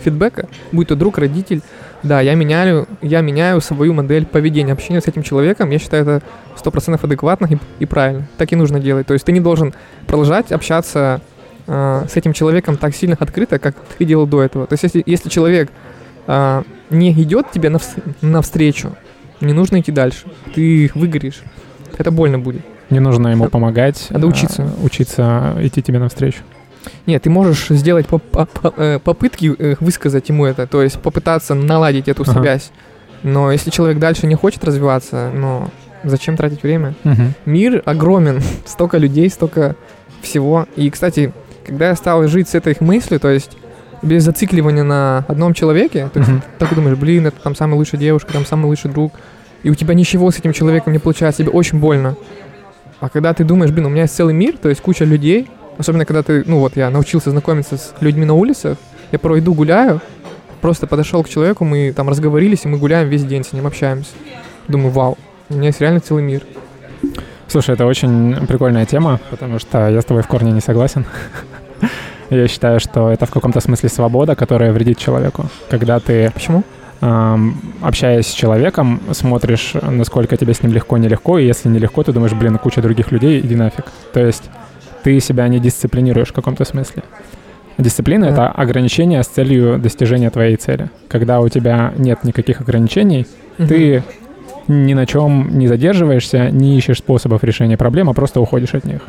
фидбэка, 0.04 0.48
будь 0.72 0.88
то 0.88 0.96
друг, 0.96 1.18
родитель, 1.18 1.62
да, 2.02 2.20
я 2.20 2.34
меняю, 2.34 2.86
я 3.00 3.22
меняю 3.22 3.60
свою 3.60 3.94
модель 3.94 4.26
поведения, 4.26 4.72
общения 4.72 5.00
с 5.00 5.06
этим 5.06 5.22
человеком, 5.22 5.70
я 5.70 5.78
считаю 5.78 6.02
это 6.02 6.22
сто 6.56 6.70
процентов 6.70 7.04
адекватно 7.04 7.46
и, 7.50 7.58
и 7.78 7.86
правильно. 7.86 8.26
Так 8.36 8.52
и 8.52 8.56
нужно 8.56 8.78
делать. 8.78 9.06
То 9.06 9.14
есть 9.14 9.24
ты 9.24 9.32
не 9.32 9.40
должен 9.40 9.72
продолжать 10.06 10.52
общаться 10.52 11.20
э, 11.66 12.04
с 12.10 12.16
этим 12.16 12.32
человеком 12.34 12.76
так 12.76 12.94
сильно 12.94 13.16
открыто, 13.18 13.58
как 13.58 13.74
ты 13.98 14.04
делал 14.04 14.26
до 14.26 14.42
этого. 14.42 14.66
То 14.66 14.74
есть 14.74 14.82
если, 14.82 15.02
если 15.06 15.28
человек 15.30 15.70
э, 16.26 16.62
не 16.90 17.12
идет 17.12 17.50
тебе 17.52 17.70
навс- 17.70 18.02
навстречу, 18.20 18.92
не 19.40 19.52
нужно 19.52 19.80
идти 19.80 19.92
дальше. 19.92 20.26
Ты 20.54 20.90
выгоришь. 20.94 21.42
Это 21.96 22.10
больно 22.10 22.38
будет. 22.38 22.62
Не 22.90 23.00
нужно 23.00 23.28
ему 23.28 23.48
помогать. 23.48 24.08
Надо 24.10 24.26
а, 24.26 24.30
учиться. 24.30 24.68
Учиться 24.82 25.56
идти 25.60 25.82
тебе 25.82 25.98
навстречу. 25.98 26.42
Нет, 27.06 27.22
ты 27.22 27.30
можешь 27.30 27.68
сделать 27.68 28.06
поп- 28.06 28.22
поп- 28.30 28.74
э, 28.78 28.98
попытки 28.98 29.54
э, 29.58 29.74
высказать 29.80 30.28
ему 30.28 30.44
это, 30.46 30.66
то 30.66 30.82
есть 30.82 31.00
попытаться 31.00 31.54
наладить 31.54 32.08
эту 32.08 32.22
Ага. 32.22 32.32
связь. 32.40 32.70
Но 33.22 33.50
если 33.52 33.70
человек 33.70 33.98
дальше 33.98 34.26
не 34.26 34.34
хочет 34.34 34.64
развиваться, 34.64 35.30
ну 35.34 35.68
зачем 36.02 36.36
тратить 36.36 36.62
время? 36.62 36.94
Мгм. 37.04 37.34
Мир 37.46 37.82
огромен, 37.86 38.42
столько 38.66 38.98
людей, 38.98 39.28
столько 39.30 39.76
всего. 40.22 40.66
И, 40.76 40.90
кстати, 40.90 41.32
когда 41.66 41.88
я 41.88 41.94
стал 41.96 42.26
жить 42.28 42.48
с 42.48 42.54
этой 42.54 42.76
мыслью, 42.80 43.18
то 43.20 43.30
есть 43.30 43.56
без 44.02 44.22
зацикливания 44.24 44.82
на 44.84 45.24
одном 45.28 45.54
человеке, 45.54 46.10
то 46.12 46.18
есть 46.20 46.30
Мгм. 46.30 46.42
так 46.58 46.74
думаешь, 46.74 46.98
блин, 46.98 47.26
это 47.26 47.40
там 47.42 47.54
самая 47.54 47.76
лучшая 47.76 47.98
девушка, 48.00 48.32
там 48.34 48.44
самый 48.44 48.66
лучший 48.66 48.90
друг, 48.90 49.14
и 49.62 49.70
у 49.70 49.74
тебя 49.74 49.94
ничего 49.94 50.30
с 50.30 50.38
этим 50.38 50.52
человеком 50.52 50.92
не 50.92 50.98
получается, 50.98 51.42
тебе 51.42 51.52
очень 51.52 51.78
больно. 51.78 52.16
А 53.00 53.08
когда 53.08 53.32
ты 53.32 53.44
думаешь, 53.44 53.70
блин, 53.70 53.86
у 53.86 53.88
меня 53.88 54.02
есть 54.02 54.14
целый 54.14 54.34
мир, 54.34 54.56
то 54.58 54.68
есть 54.68 54.82
куча 54.82 55.04
людей, 55.06 55.48
особенно 55.78 56.04
когда 56.04 56.22
ты, 56.22 56.44
ну 56.46 56.58
вот 56.60 56.76
я 56.76 56.90
научился 56.90 57.30
знакомиться 57.30 57.76
с 57.76 57.94
людьми 58.00 58.24
на 58.24 58.34
улицах, 58.34 58.78
я 59.12 59.18
порой 59.18 59.40
иду 59.40 59.54
гуляю, 59.54 60.00
просто 60.60 60.86
подошел 60.86 61.22
к 61.22 61.28
человеку, 61.28 61.64
мы 61.64 61.92
там 61.92 62.08
разговорились, 62.08 62.64
и 62.64 62.68
мы 62.68 62.78
гуляем 62.78 63.08
весь 63.08 63.24
день 63.24 63.44
с 63.44 63.52
ним, 63.52 63.66
общаемся. 63.66 64.12
Думаю, 64.68 64.90
вау, 64.90 65.18
у 65.50 65.54
меня 65.54 65.66
есть 65.66 65.80
реально 65.80 66.00
целый 66.00 66.22
мир. 66.22 66.42
Слушай, 67.48 67.74
это 67.74 67.86
очень 67.86 68.46
прикольная 68.46 68.86
тема, 68.86 69.20
потому 69.30 69.58
что 69.58 69.88
я 69.88 70.00
с 70.00 70.04
тобой 70.04 70.22
в 70.22 70.26
корне 70.26 70.52
не 70.52 70.60
согласен. 70.60 71.04
Я 72.30 72.48
считаю, 72.48 72.80
что 72.80 73.10
это 73.10 73.26
в 73.26 73.30
каком-то 73.30 73.60
смысле 73.60 73.90
свобода, 73.90 74.34
которая 74.34 74.72
вредит 74.72 74.98
человеку. 74.98 75.46
Когда 75.68 76.00
ты, 76.00 76.30
Почему? 76.32 76.64
общаясь 77.82 78.26
с 78.26 78.32
человеком, 78.32 79.00
смотришь, 79.12 79.74
насколько 79.74 80.36
тебе 80.38 80.54
с 80.54 80.62
ним 80.62 80.72
легко, 80.72 80.96
нелегко, 80.96 81.38
и 81.38 81.46
если 81.46 81.68
нелегко, 81.68 82.02
ты 82.02 82.12
думаешь, 82.12 82.32
блин, 82.32 82.56
куча 82.56 82.80
других 82.80 83.12
людей, 83.12 83.40
иди 83.40 83.54
нафиг. 83.54 83.84
То 84.14 84.24
есть 84.24 84.44
ты 85.04 85.20
себя 85.20 85.46
не 85.46 85.60
дисциплинируешь 85.60 86.30
в 86.30 86.32
каком-то 86.32 86.64
смысле. 86.64 87.04
Дисциплина— 87.78 88.24
это 88.26 88.48
ограничение 88.48 89.22
с 89.22 89.26
целью 89.26 89.78
достижения 89.78 90.30
твоей 90.30 90.56
цели. 90.56 90.90
Когда 91.08 91.40
у 91.40 91.48
тебя 91.48 91.92
нет 91.96 92.24
никаких 92.24 92.60
ограничений, 92.60 93.26
ты 93.58 94.02
ни 94.66 94.94
на 94.94 95.06
чем 95.06 95.58
не 95.58 95.68
задерживаешься, 95.68 96.50
не 96.50 96.78
ищешь 96.78 96.98
способов 96.98 97.44
решения 97.44 97.76
проблем, 97.76 98.08
а 98.08 98.14
просто 98.14 98.40
уходишь 98.40 98.74
от 98.74 98.84
них. 98.84 99.02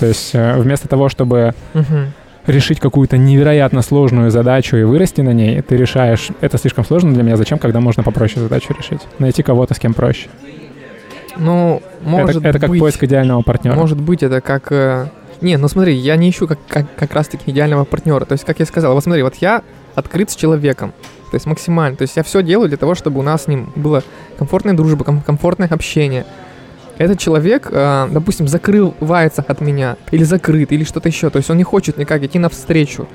То 0.00 0.06
есть 0.06 0.30
э, 0.34 0.58
вместо 0.58 0.88
того, 0.88 1.08
чтобы 1.08 1.54
Мгм. 1.74 2.12
решить 2.46 2.80
какую-то 2.80 3.18
невероятно 3.18 3.82
сложную 3.82 4.30
задачу 4.32 4.76
и 4.76 4.82
вырасти 4.82 5.20
на 5.20 5.32
ней, 5.32 5.62
ты 5.62 5.76
решаешь, 5.76 6.30
это 6.40 6.58
слишком 6.58 6.84
сложно 6.84 7.12
для 7.14 7.22
меня, 7.22 7.36
зачем, 7.36 7.58
когда 7.58 7.78
можно 7.78 8.02
попроще 8.02 8.40
задачу 8.40 8.74
решить? 8.76 9.02
Найти 9.20 9.44
кого-то, 9.44 9.74
с 9.74 9.78
кем 9.78 9.94
проще. 9.94 10.28
Ну, 11.36 11.82
может 12.02 12.36
это, 12.36 12.48
это 12.48 12.58
как 12.58 12.70
быть, 12.70 12.80
поиск 12.80 13.02
идеального 13.04 13.42
партнера. 13.42 13.74
может 13.74 14.00
быть, 14.00 14.22
это 14.22 14.40
как... 14.40 14.70
э, 14.70 15.06
Не, 15.40 15.56
ну 15.56 15.68
смотри, 15.68 15.94
я 15.94 16.16
не 16.16 16.30
ищу 16.30 16.46
как, 16.46 16.58
как, 16.68 16.86
как 16.94 17.12
раз-таки 17.14 17.50
идеального 17.50 17.84
партнера. 17.84 18.24
То 18.24 18.32
есть, 18.32 18.44
как 18.44 18.60
я 18.60 18.66
сказал, 18.66 18.94
вот 18.94 19.02
смотри, 19.04 19.22
вот 19.22 19.36
я 19.36 19.62
открыт 19.94 20.30
с 20.30 20.36
человеком. 20.36 20.92
То 21.30 21.36
есть 21.36 21.46
максимально. 21.46 21.96
То 21.96 22.02
есть 22.02 22.16
я 22.16 22.22
все 22.22 22.42
делаю 22.42 22.68
для 22.68 22.76
того, 22.76 22.94
чтобы 22.94 23.20
у 23.20 23.22
нас 23.22 23.44
с 23.44 23.46
ним 23.48 23.72
была 23.74 24.02
комфортная 24.38 24.74
дружба, 24.74 25.04
ком- 25.04 25.22
комфортное 25.22 25.68
общение. 25.68 26.26
Этот 26.98 27.18
человек, 27.18 27.68
э, 27.70 28.08
допустим, 28.10 28.46
закрывается 28.48 29.42
от 29.46 29.60
меня, 29.62 29.96
или 30.10 30.24
закрыт, 30.24 30.72
или 30.72 30.84
что-то 30.84 31.08
еще. 31.08 31.30
То 31.30 31.38
есть 31.38 31.48
он 31.50 31.56
не 31.56 31.64
хочет 31.64 31.96
никак 31.96 32.22
идти 32.22 32.38
навстречу. 32.38 33.08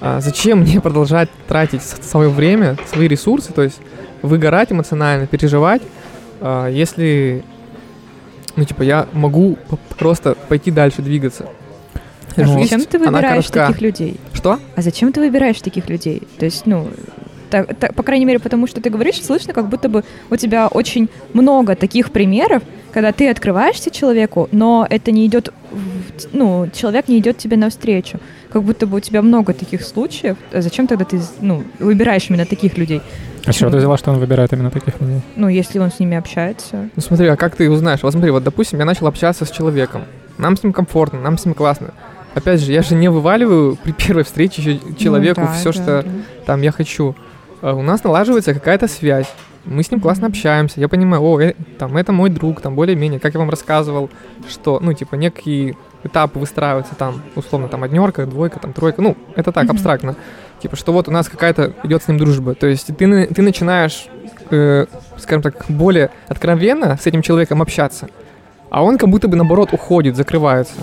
А 0.00 0.20
зачем 0.20 0.60
мне 0.60 0.80
продолжать 0.80 1.28
тратить 1.46 1.82
свое 1.82 2.28
время, 2.28 2.76
свои 2.92 3.06
ресурсы, 3.06 3.52
то 3.52 3.62
есть 3.62 3.80
выгорать 4.22 4.72
эмоционально, 4.72 5.26
переживать, 5.26 5.82
а, 6.40 6.68
если, 6.68 7.44
ну, 8.56 8.64
типа, 8.64 8.82
я 8.82 9.06
могу 9.12 9.58
просто 9.98 10.34
пойти 10.48 10.70
дальше, 10.70 11.02
двигаться. 11.02 11.46
А 12.36 12.44
Жизнь, 12.44 12.62
зачем 12.62 12.84
ты 12.84 12.98
выбираешь 12.98 13.44
таких 13.66 13.80
людей? 13.80 14.16
Что? 14.32 14.58
А 14.76 14.82
зачем 14.82 15.12
ты 15.12 15.20
выбираешь 15.20 15.60
таких 15.60 15.88
людей? 15.88 16.22
То 16.38 16.44
есть, 16.44 16.64
ну, 16.66 16.88
так- 17.50 17.74
так, 17.76 17.94
по 17.94 18.02
крайней 18.02 18.24
мере, 18.24 18.38
потому 18.38 18.66
что 18.68 18.80
ты 18.80 18.88
говоришь, 18.90 19.20
слышно, 19.22 19.52
как 19.52 19.68
будто 19.68 19.88
бы 19.88 20.04
у 20.30 20.36
тебя 20.36 20.68
очень 20.68 21.08
много 21.32 21.74
таких 21.74 22.12
примеров, 22.12 22.62
когда 22.92 23.12
ты 23.12 23.28
открываешься 23.28 23.90
человеку, 23.90 24.48
но 24.52 24.86
это 24.88 25.10
не 25.10 25.26
идет, 25.26 25.52
ну, 26.32 26.68
человек 26.72 27.08
не 27.08 27.18
идет 27.18 27.38
тебе 27.38 27.56
навстречу. 27.56 28.20
Как 28.52 28.62
будто 28.62 28.86
бы 28.86 28.96
у 28.96 29.00
тебя 29.00 29.22
много 29.22 29.52
таких 29.52 29.82
случаев. 29.82 30.36
А 30.52 30.60
зачем 30.60 30.86
тогда 30.86 31.04
ты, 31.04 31.20
ну, 31.40 31.62
выбираешь 31.78 32.26
именно 32.30 32.46
таких 32.46 32.78
людей? 32.78 33.00
А 33.46 33.52
с 33.52 33.54
чего 33.54 33.70
ты 33.70 33.78
взяла, 33.78 33.96
что 33.96 34.10
он 34.10 34.18
выбирает 34.18 34.52
именно 34.52 34.70
таких 34.70 35.00
людей? 35.00 35.20
Ну, 35.36 35.48
если 35.48 35.78
он 35.78 35.90
с 35.90 35.98
ними 35.98 36.16
общается. 36.16 36.88
Ну 36.94 37.02
смотри, 37.02 37.26
а 37.28 37.36
как 37.36 37.56
ты 37.56 37.70
узнаешь? 37.70 38.02
Вот 38.02 38.12
смотри, 38.12 38.30
вот 38.30 38.42
допустим, 38.44 38.78
я 38.78 38.84
начал 38.84 39.06
общаться 39.06 39.44
с 39.44 39.50
человеком. 39.50 40.02
Нам 40.38 40.56
с 40.56 40.62
ним 40.62 40.72
комфортно, 40.72 41.20
нам 41.20 41.38
с 41.38 41.44
ним 41.44 41.54
классно. 41.54 41.88
Опять 42.34 42.60
же, 42.60 42.72
я 42.72 42.82
же 42.82 42.94
не 42.94 43.08
вываливаю 43.08 43.76
при 43.82 43.92
первой 43.92 44.22
встрече 44.24 44.62
чё- 44.62 44.94
человеку 44.96 45.40
Ну, 45.40 45.46
да, 45.48 45.52
все, 45.54 45.64
да, 45.64 45.72
что 45.72 46.02
да. 46.02 46.04
там 46.46 46.62
я 46.62 46.70
хочу. 46.70 47.16
А 47.60 47.74
У 47.74 47.82
нас 47.82 48.04
налаживается 48.04 48.54
какая-то 48.54 48.88
связь. 48.88 49.26
Мы 49.64 49.82
с 49.82 49.90
ним 49.90 50.00
классно 50.00 50.28
общаемся. 50.28 50.80
Я 50.80 50.88
понимаю, 50.88 51.22
о, 51.22 51.38
э, 51.40 51.54
там, 51.78 51.96
это 51.96 52.12
мой 52.12 52.30
друг, 52.30 52.60
там, 52.62 52.74
более-менее, 52.74 53.20
как 53.20 53.34
я 53.34 53.40
вам 53.40 53.50
рассказывал, 53.50 54.08
что, 54.48 54.78
ну, 54.80 54.94
типа, 54.94 55.16
некие 55.16 55.76
этапы 56.02 56.38
выстраиваются 56.38 56.94
там, 56.94 57.20
условно, 57.34 57.68
там, 57.68 57.82
однерка, 57.82 58.24
двойка, 58.24 58.58
там, 58.58 58.72
тройка, 58.72 59.02
ну, 59.02 59.16
это 59.36 59.52
так, 59.52 59.68
абстрактно. 59.68 60.16
Типа, 60.60 60.76
что 60.76 60.92
вот 60.92 61.08
у 61.08 61.10
нас 61.10 61.28
какая-то 61.28 61.72
идет 61.84 62.02
с 62.02 62.08
ним 62.08 62.18
дружба. 62.18 62.54
То 62.54 62.66
есть 62.66 62.86
ты, 62.86 63.26
ты 63.26 63.42
начинаешь, 63.42 64.06
э, 64.50 64.86
скажем 65.16 65.42
так, 65.42 65.64
более 65.68 66.10
откровенно 66.28 66.98
с 67.00 67.06
этим 67.06 67.22
человеком 67.22 67.62
общаться, 67.62 68.08
а 68.68 68.84
он 68.84 68.98
как 68.98 69.08
будто 69.08 69.28
бы, 69.28 69.36
наоборот, 69.36 69.72
уходит, 69.72 70.16
закрывается. 70.16 70.74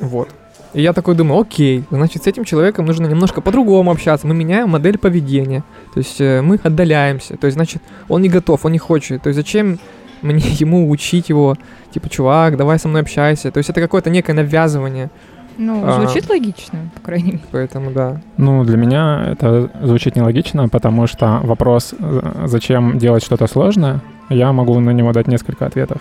Вот. 0.00 0.28
И 0.74 0.80
я 0.80 0.92
такой 0.92 1.14
думаю, 1.14 1.42
окей, 1.42 1.84
значит, 1.90 2.24
с 2.24 2.26
этим 2.26 2.44
человеком 2.44 2.86
нужно 2.86 3.06
немножко 3.06 3.40
по-другому 3.40 3.90
общаться. 3.90 4.26
Мы 4.26 4.34
меняем 4.34 4.70
модель 4.70 4.96
поведения. 4.96 5.64
То 5.92 5.98
есть 5.98 6.20
э, 6.20 6.40
мы 6.40 6.58
отдаляемся. 6.62 7.36
То 7.36 7.46
есть, 7.46 7.56
значит, 7.56 7.82
он 8.08 8.22
не 8.22 8.30
готов, 8.30 8.64
он 8.64 8.72
не 8.72 8.78
хочет. 8.78 9.22
То 9.22 9.28
есть 9.28 9.36
зачем 9.36 9.78
мне 10.22 10.42
ему 10.60 10.88
учить 10.88 11.28
его, 11.28 11.56
типа, 11.92 12.08
чувак, 12.08 12.56
давай 12.56 12.78
со 12.78 12.88
мной 12.88 13.02
общайся. 13.02 13.50
То 13.50 13.58
есть 13.58 13.68
это 13.68 13.80
какое-то 13.80 14.08
некое 14.08 14.32
навязывание. 14.32 15.10
Ну, 15.58 15.82
А. 15.86 16.00
звучит 16.00 16.28
логично, 16.30 16.78
по 16.94 17.00
крайней 17.00 17.32
мере. 17.32 17.40
Поэтому 17.50 17.90
да. 17.90 18.20
Ну, 18.36 18.64
для 18.64 18.76
меня 18.76 19.24
это 19.32 19.70
звучит 19.82 20.16
нелогично, 20.16 20.68
потому 20.68 21.06
что 21.06 21.40
вопрос, 21.42 21.94
э, 21.98 22.44
зачем 22.46 22.98
делать 22.98 23.22
что-то 23.24 23.46
сложное, 23.46 24.00
я 24.30 24.52
могу 24.52 24.78
на 24.80 24.90
него 24.90 25.12
дать 25.12 25.28
несколько 25.28 25.66
ответов. 25.66 25.98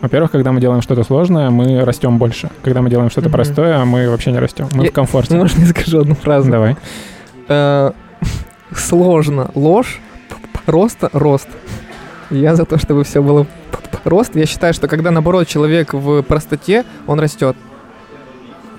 Во-первых, 0.00 0.30
когда 0.32 0.52
мы 0.52 0.60
делаем 0.60 0.82
что-то 0.82 1.02
сложное, 1.02 1.50
мы 1.50 1.84
растем 1.84 2.18
больше. 2.18 2.50
Когда 2.62 2.82
мы 2.82 2.90
делаем 2.90 3.10
что-то 3.10 3.28
Мгм. 3.28 3.32
простое, 3.34 3.84
мы 3.84 4.08
вообще 4.10 4.32
не 4.32 4.38
растем. 4.38 4.68
Мы 4.74 4.84
Я- 4.84 4.90
в 4.90 4.92
комфорте. 4.92 5.34
Можно 5.38 5.60
я 5.62 5.66
скажу 5.66 6.00
одну 6.00 6.14
фразу? 6.14 6.50
Давай. 6.50 6.76
Э, 7.48 7.92
Сложно. 8.74 9.50
Ложь. 9.54 10.00
Роста. 10.66 11.10
Рост. 11.12 11.48
Я 12.30 12.54
за 12.56 12.64
то, 12.64 12.78
чтобы 12.78 13.04
все 13.04 13.22
было 13.22 13.46
рост. 14.04 14.34
Я 14.34 14.46
считаю, 14.46 14.74
что 14.74 14.88
когда, 14.88 15.10
наоборот, 15.10 15.46
человек 15.46 15.92
в 15.94 16.22
простоте, 16.22 16.84
он 17.06 17.20
растет. 17.20 17.56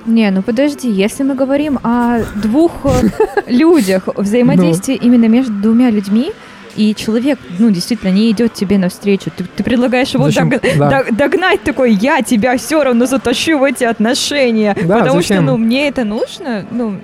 Не, 0.05 0.29
ну 0.31 0.41
подожди, 0.43 0.89
если 0.89 1.23
мы 1.23 1.35
говорим 1.35 1.79
о 1.83 2.19
двух 2.35 2.71
э, 2.85 3.09
людях, 3.47 4.07
взаимодействии 4.15 4.95
именно 4.95 5.25
между 5.27 5.51
двумя 5.53 5.89
людьми, 5.89 6.31
и 6.75 6.93
человек, 6.93 7.39
ну, 7.57 7.69
действительно, 7.71 8.09
не 8.11 8.29
идет 8.31 8.53
тебе 8.53 8.77
навстречу, 8.77 9.31
ты, 9.35 9.45
ты 9.45 9.63
предлагаешь 9.63 10.09
его 10.13 10.25
Зачем? 10.25 10.49
дог- 10.49 10.61
Да. 10.77 10.89
дог- 11.03 11.15
догнать 11.15 11.63
такой, 11.63 11.93
я 11.93 12.21
тебя 12.21 12.57
все 12.57 12.83
равно 12.83 13.05
затащу 13.05 13.57
в 13.57 13.63
эти 13.63 13.85
отношения, 13.85 14.75
Да, 14.83 14.99
потому 14.99 15.21
зачем? 15.21 15.37
что, 15.37 15.41
ну, 15.53 15.57
мне 15.57 15.87
это 15.87 16.03
нужно, 16.03 16.65
ну, 16.71 16.95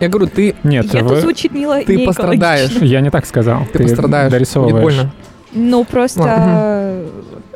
Я 0.00 0.08
говорю, 0.08 0.26
ты, 0.26 0.56
Нет, 0.64 0.92
это 0.92 1.04
вы- 1.04 1.20
звучит 1.20 1.52
не, 1.52 1.64
ло- 1.66 1.82
ты 1.84 1.96
не 1.96 2.04
пострадаешь. 2.06 2.72
я 2.82 3.00
не 3.00 3.10
так 3.10 3.24
сказал. 3.24 3.64
ты, 3.72 3.84
пострадаешь. 3.84 4.24
Будет 4.24 4.32
дорисовываешь. 4.32 4.82
больно. 4.82 5.10
Ну, 5.52 5.84
просто 5.84 6.18
Ладно. 6.20 7.02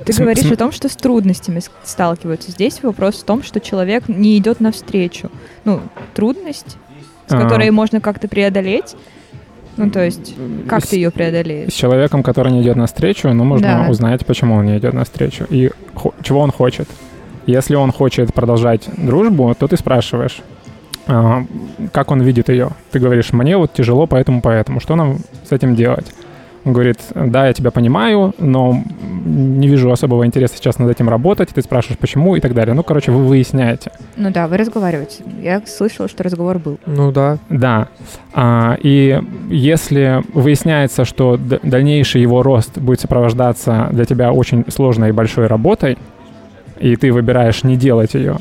Ты 0.04 0.12
См- 0.12 0.24
говоришь 0.24 0.42
см- 0.44 0.54
о 0.54 0.56
том, 0.56 0.72
что 0.72 0.88
с 0.88 0.96
трудностями 0.96 1.60
с- 1.60 1.70
сталкиваются. 1.84 2.50
Здесь 2.50 2.82
вопрос 2.82 3.16
в 3.16 3.24
том, 3.24 3.42
что 3.42 3.60
человек 3.60 4.08
не 4.08 4.36
идет 4.38 4.60
навстречу. 4.60 5.30
Ну, 5.64 5.80
трудность, 6.14 6.76
с 7.26 7.32
А. 7.32 7.40
которой 7.40 7.70
можно 7.70 8.00
как-то 8.00 8.28
преодолеть. 8.28 8.94
Ну, 9.76 9.90
то 9.90 10.04
есть, 10.04 10.34
как 10.68 10.84
С- 10.84 10.88
ты 10.88 10.96
ее 10.96 11.10
С 11.10 11.12
преодолеешь? 11.12 11.72
человеком, 11.72 12.22
который 12.22 12.50
не 12.52 12.62
идет 12.62 12.76
навстречу, 12.76 13.28
ну, 13.32 13.44
можно 13.44 13.84
Да. 13.84 13.90
узнать, 13.90 14.26
почему 14.26 14.56
он 14.56 14.66
не 14.66 14.78
идет 14.78 14.92
навстречу 14.94 15.46
и 15.50 15.70
чего 16.22 16.40
он 16.40 16.50
хочет. 16.50 16.88
Если 17.46 17.76
он 17.76 17.92
хочет 17.92 18.34
продолжать 18.34 18.88
дружбу, 18.96 19.54
то 19.58 19.68
ты 19.68 19.76
спрашиваешь, 19.76 20.40
а, 21.06 21.44
как 21.92 22.10
он 22.10 22.20
видит 22.22 22.48
ее. 22.48 22.70
Ты 22.90 22.98
говоришь, 22.98 23.32
мне 23.32 23.56
вот 23.56 23.72
тяжело, 23.72 24.06
поэтому, 24.06 24.42
поэтому. 24.42 24.80
Что 24.80 24.96
нам 24.96 25.18
с 25.48 25.52
этим 25.52 25.74
делать? 25.74 26.12
Он 26.64 26.72
говорит, 26.72 26.98
да, 27.14 27.46
я 27.46 27.52
тебя 27.52 27.70
понимаю, 27.70 28.34
но 28.38 28.82
не 29.24 29.68
вижу 29.68 29.90
особого 29.90 30.26
интереса 30.26 30.56
сейчас 30.56 30.78
над 30.78 30.90
этим 30.90 31.08
работать. 31.08 31.50
Ты 31.50 31.62
спрашиваешь, 31.62 31.98
почему 31.98 32.36
и 32.36 32.40
так 32.40 32.52
далее. 32.54 32.74
Ну, 32.74 32.82
короче, 32.82 33.10
вы 33.12 33.24
выясняете. 33.24 33.92
Ну 34.16 34.30
да, 34.30 34.48
вы 34.48 34.56
разговариваете. 34.56 35.22
Я 35.42 35.62
слышала, 35.66 36.08
что 36.08 36.24
разговор 36.24 36.58
был. 36.58 36.78
Ну 36.86 37.12
да. 37.12 37.38
Да. 37.48 37.88
А, 38.34 38.76
и 38.82 39.20
если 39.48 40.22
выясняется, 40.34 41.04
что 41.04 41.36
д- 41.36 41.60
дальнейший 41.62 42.20
его 42.22 42.42
рост 42.42 42.76
будет 42.78 43.00
сопровождаться 43.00 43.88
для 43.92 44.04
тебя 44.04 44.32
очень 44.32 44.64
сложной 44.68 45.10
и 45.10 45.12
большой 45.12 45.46
работой, 45.46 45.96
и 46.80 46.96
ты 46.96 47.12
выбираешь 47.12 47.64
не 47.64 47.76
делать 47.76 48.14
ее, 48.14 48.36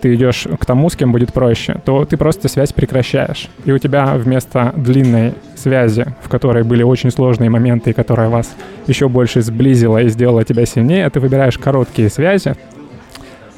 ты 0.00 0.14
идешь 0.14 0.46
к 0.58 0.66
тому, 0.66 0.88
с 0.90 0.96
кем 0.96 1.12
будет 1.12 1.32
проще, 1.32 1.80
то 1.84 2.04
ты 2.04 2.16
просто 2.16 2.48
связь 2.48 2.72
прекращаешь. 2.72 3.48
И 3.64 3.72
у 3.72 3.78
тебя 3.78 4.14
вместо 4.16 4.72
длинной 4.76 5.34
связи, 5.56 6.06
в 6.22 6.28
которой 6.28 6.64
были 6.64 6.82
очень 6.82 7.10
сложные 7.10 7.50
моменты, 7.50 7.90
и 7.90 7.92
которая 7.92 8.28
вас 8.28 8.54
еще 8.86 9.08
больше 9.08 9.42
сблизила 9.42 9.98
и 9.98 10.08
сделала 10.08 10.44
тебя 10.44 10.66
сильнее, 10.66 11.08
ты 11.10 11.20
выбираешь 11.20 11.58
короткие 11.58 12.08
связи, 12.10 12.54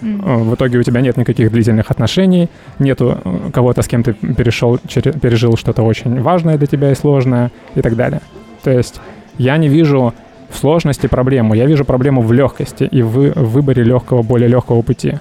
В 0.03 0.55
итоге 0.55 0.78
у 0.78 0.82
тебя 0.82 1.01
нет 1.01 1.16
никаких 1.16 1.53
длительных 1.53 1.93
отношений, 1.93 2.49
нету 2.80 3.18
э, 3.24 3.51
кого-то, 3.53 3.82
с 3.82 3.86
кем 3.86 4.03
ты 4.03 4.14
перешел, 4.14 4.78
пережил 4.78 5.57
что-то 5.57 5.84
очень 5.84 6.20
важное 6.20 6.59
для 6.59 6.66
тебя 6.66 6.90
и 6.90 6.97
сложное 6.97 7.53
и 7.76 7.82
так 7.82 7.95
далее. 7.95 8.20
То 8.64 8.70
есть 8.70 9.01
я 9.38 9.57
не 9.59 9.68
вижу 9.68 10.12
в 10.51 10.59
сложности 10.59 11.07
проблему, 11.07 11.55
я 11.55 11.66
вижу 11.66 11.84
проблему 11.84 12.20
в 12.20 12.32
легкости 12.32 12.84
и 12.84 13.03
в 13.03 13.32
выборе 13.34 13.84
легкого, 13.84 14.22
более 14.22 14.49
легкого 14.49 14.82
пути. 14.82 15.18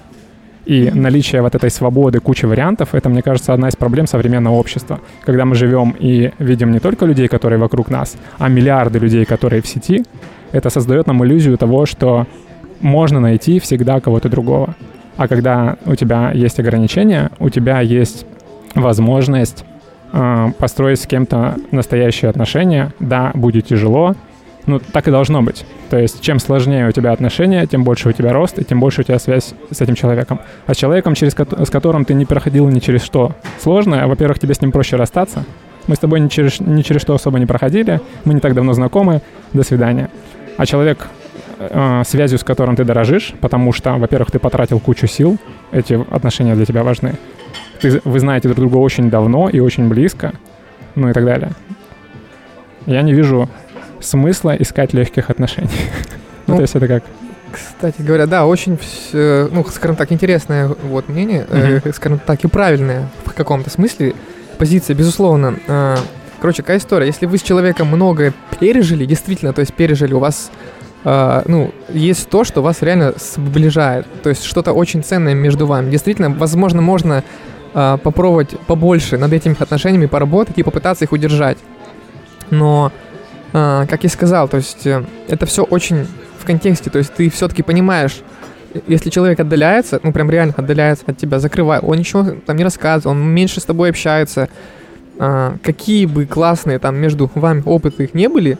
И 0.64 0.90
наличие 0.94 1.42
вот 1.42 1.54
этой 1.54 1.70
свободы, 1.70 2.20
кучи 2.20 2.46
вариантов, 2.46 2.94
это, 2.94 3.08
мне 3.08 3.22
кажется, 3.22 3.52
одна 3.52 3.68
из 3.68 3.76
проблем 3.76 4.06
современного 4.06 4.54
общества. 4.54 5.00
Когда 5.24 5.44
мы 5.44 5.54
живем 5.54 5.94
и 5.98 6.32
видим 6.38 6.70
не 6.70 6.78
только 6.78 7.04
людей, 7.04 7.28
которые 7.28 7.58
вокруг 7.58 7.90
нас, 7.90 8.16
а 8.38 8.48
миллиарды 8.48 8.98
людей, 8.98 9.24
которые 9.24 9.60
в 9.60 9.66
сети, 9.66 10.04
это 10.52 10.70
создает 10.70 11.06
нам 11.06 11.24
иллюзию 11.24 11.58
того, 11.58 11.86
что 11.86 12.26
можно 12.80 13.20
найти 13.20 13.58
всегда 13.58 14.00
кого-то 14.00 14.28
другого. 14.28 14.74
А 15.16 15.28
когда 15.28 15.76
у 15.84 15.94
тебя 15.94 16.30
есть 16.32 16.58
ограничения, 16.60 17.30
у 17.38 17.48
тебя 17.48 17.80
есть 17.80 18.26
возможность 18.74 19.64
э, 20.12 20.48
построить 20.58 21.00
с 21.00 21.06
кем-то 21.06 21.56
настоящие 21.70 22.30
отношения. 22.30 22.92
Да, 23.00 23.30
будет 23.34 23.66
тяжело, 23.66 24.14
ну 24.66 24.78
так 24.78 25.08
и 25.08 25.10
должно 25.10 25.42
быть. 25.42 25.64
То 25.90 25.98
есть 25.98 26.20
чем 26.20 26.38
сложнее 26.38 26.88
у 26.88 26.92
тебя 26.92 27.12
отношения, 27.12 27.66
тем 27.66 27.84
больше 27.84 28.08
у 28.08 28.12
тебя 28.12 28.32
рост, 28.32 28.58
и 28.58 28.64
тем 28.64 28.80
больше 28.80 29.00
у 29.00 29.04
тебя 29.04 29.18
связь 29.18 29.54
с 29.70 29.80
этим 29.80 29.94
человеком. 29.94 30.40
А 30.66 30.74
с 30.74 30.76
человеком, 30.76 31.14
через 31.14 31.32
с 31.32 31.70
которым 31.70 32.04
ты 32.04 32.14
не 32.14 32.24
проходил 32.24 32.68
ни 32.68 32.78
через 32.78 33.02
что 33.02 33.34
сложное, 33.60 34.06
во-первых, 34.06 34.38
тебе 34.38 34.54
с 34.54 34.60
ним 34.60 34.72
проще 34.72 34.96
расстаться. 34.96 35.44
Мы 35.88 35.96
с 35.96 35.98
тобой 35.98 36.20
ни 36.20 36.28
через, 36.28 36.60
ни 36.60 36.82
через 36.82 37.00
что 37.00 37.14
особо 37.14 37.38
не 37.38 37.46
проходили, 37.46 38.00
мы 38.24 38.34
не 38.34 38.40
так 38.40 38.54
давно 38.54 38.72
знакомы, 38.72 39.20
до 39.52 39.64
свидания. 39.64 40.10
А 40.56 40.64
человек, 40.64 41.08
э, 41.58 42.02
связью 42.06 42.38
с 42.38 42.44
которым 42.44 42.76
ты 42.76 42.84
дорожишь, 42.84 43.34
потому 43.40 43.72
что, 43.72 43.94
во-первых, 43.94 44.30
ты 44.30 44.38
потратил 44.38 44.78
кучу 44.78 45.08
сил, 45.08 45.38
эти 45.72 45.94
отношения 46.14 46.54
для 46.54 46.66
тебя 46.66 46.84
важны. 46.84 47.14
Ты, 47.80 48.00
вы 48.04 48.20
знаете 48.20 48.48
друг 48.48 48.60
друга 48.60 48.76
очень 48.76 49.10
давно 49.10 49.48
и 49.48 49.58
очень 49.58 49.88
близко, 49.88 50.34
ну 50.94 51.08
и 51.08 51.12
так 51.12 51.24
далее. 51.24 51.50
Я 52.86 53.02
не 53.02 53.12
вижу 53.12 53.48
смысла 54.02 54.54
искать 54.58 54.92
легких 54.92 55.30
отношений. 55.30 55.70
Ну, 56.48 56.54
Ну, 56.54 56.56
то 56.56 56.62
есть 56.62 56.74
это 56.74 56.88
как... 56.88 57.04
Кстати 57.52 58.02
говоря, 58.02 58.26
да, 58.26 58.46
очень, 58.46 58.76
ну, 59.12 59.64
скажем 59.72 59.94
так, 59.94 60.10
интересное 60.10 60.66
вот 60.66 61.08
мнение, 61.08 61.46
э, 61.48 61.78
скажем 61.92 62.18
так, 62.18 62.42
и 62.42 62.48
правильное 62.48 63.08
в 63.24 63.32
каком-то 63.32 63.70
смысле 63.70 64.14
позиция, 64.58 64.96
безусловно. 64.96 65.54
Э, 65.68 65.96
Короче, 66.42 66.62
какая 66.62 66.78
история? 66.78 67.06
Если 67.06 67.26
вы 67.26 67.38
с 67.38 67.42
человеком 67.42 67.86
многое 67.86 68.34
пережили, 68.58 69.04
действительно, 69.04 69.52
то 69.52 69.60
есть 69.60 69.72
пережили, 69.74 70.12
у 70.12 70.18
вас, 70.18 70.50
э, 71.04 71.42
ну, 71.46 71.72
есть 71.88 72.28
то, 72.30 72.42
что 72.42 72.62
вас 72.62 72.82
реально 72.82 73.14
сближает, 73.16 74.08
то 74.24 74.28
есть 74.28 74.42
что-то 74.42 74.72
очень 74.72 75.04
ценное 75.04 75.34
между 75.34 75.68
вами. 75.68 75.88
Действительно, 75.88 76.30
возможно, 76.30 76.82
можно 76.82 77.22
э, 77.74 77.98
попробовать 78.02 78.58
побольше 78.66 79.18
над 79.18 79.32
этими 79.32 79.54
отношениями 79.56 80.06
поработать 80.06 80.58
и 80.58 80.64
попытаться 80.64 81.04
их 81.04 81.12
удержать. 81.12 81.58
Но, 82.50 82.90
как 83.52 84.02
я 84.02 84.08
сказал, 84.08 84.48
то 84.48 84.56
есть 84.56 84.86
э, 84.86 85.04
это 85.28 85.46
все 85.46 85.62
очень 85.62 86.06
в 86.38 86.44
контексте, 86.44 86.90
то 86.90 86.98
есть 86.98 87.12
ты 87.12 87.30
все-таки 87.30 87.62
понимаешь, 87.62 88.20
если 88.86 89.10
человек 89.10 89.38
отдаляется, 89.40 90.00
ну 90.02 90.12
прям 90.12 90.30
реально 90.30 90.54
отдаляется 90.56 91.04
от 91.06 91.18
тебя, 91.18 91.38
закрывает, 91.38 91.84
он 91.84 91.98
ничего 91.98 92.24
там 92.46 92.56
не 92.56 92.64
рассказывает, 92.64 93.06
он 93.06 93.22
меньше 93.22 93.60
с 93.60 93.64
тобой 93.64 93.90
общается, 93.90 94.48
а, 95.18 95.56
какие 95.62 96.06
бы 96.06 96.24
классные 96.24 96.78
там 96.78 96.96
между 96.96 97.30
вами 97.34 97.62
опыты 97.66 98.04
их 98.04 98.14
не 98.14 98.28
были, 98.28 98.58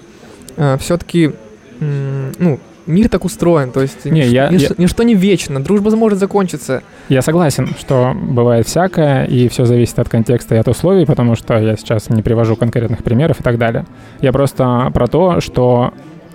все-таки, 0.79 1.33
ну, 1.81 2.61
мир 2.87 3.09
так 3.09 3.25
устроен, 3.25 3.71
то 3.71 3.81
есть 3.83 4.05
Не, 4.05 4.23
нич- 4.23 4.27
я- 4.31 4.49
нич- 4.49 4.61
я- 4.69 4.75
ничто 4.79 5.03
не 5.03 5.15
вечно, 5.15 5.63
дружба 5.63 5.95
может 5.97 6.19
закончиться. 6.19 6.83
Я 7.09 7.23
согласен, 7.23 7.69
что 7.79 8.15
бывает 8.15 8.67
всякое, 8.67 9.25
и 9.25 9.49
все 9.49 9.65
зависит 9.65 9.99
от 9.99 10.09
контекста 10.09 10.55
и 10.55 10.59
от 10.59 10.69
условий, 10.69 11.07
потому 11.07 11.37
что 11.37 11.59
я 11.59 11.77
сейчас 11.77 12.11
не 12.11 12.23
привожу 12.23 12.57
конкретных 12.57 13.03
примеров 13.03 13.41
и 13.41 13.43
так 13.43 13.59
далее. 13.59 13.85
Я 14.21 14.33
просто 14.33 14.91
про 14.95 15.07
то, 15.07 15.41
что 15.41 15.93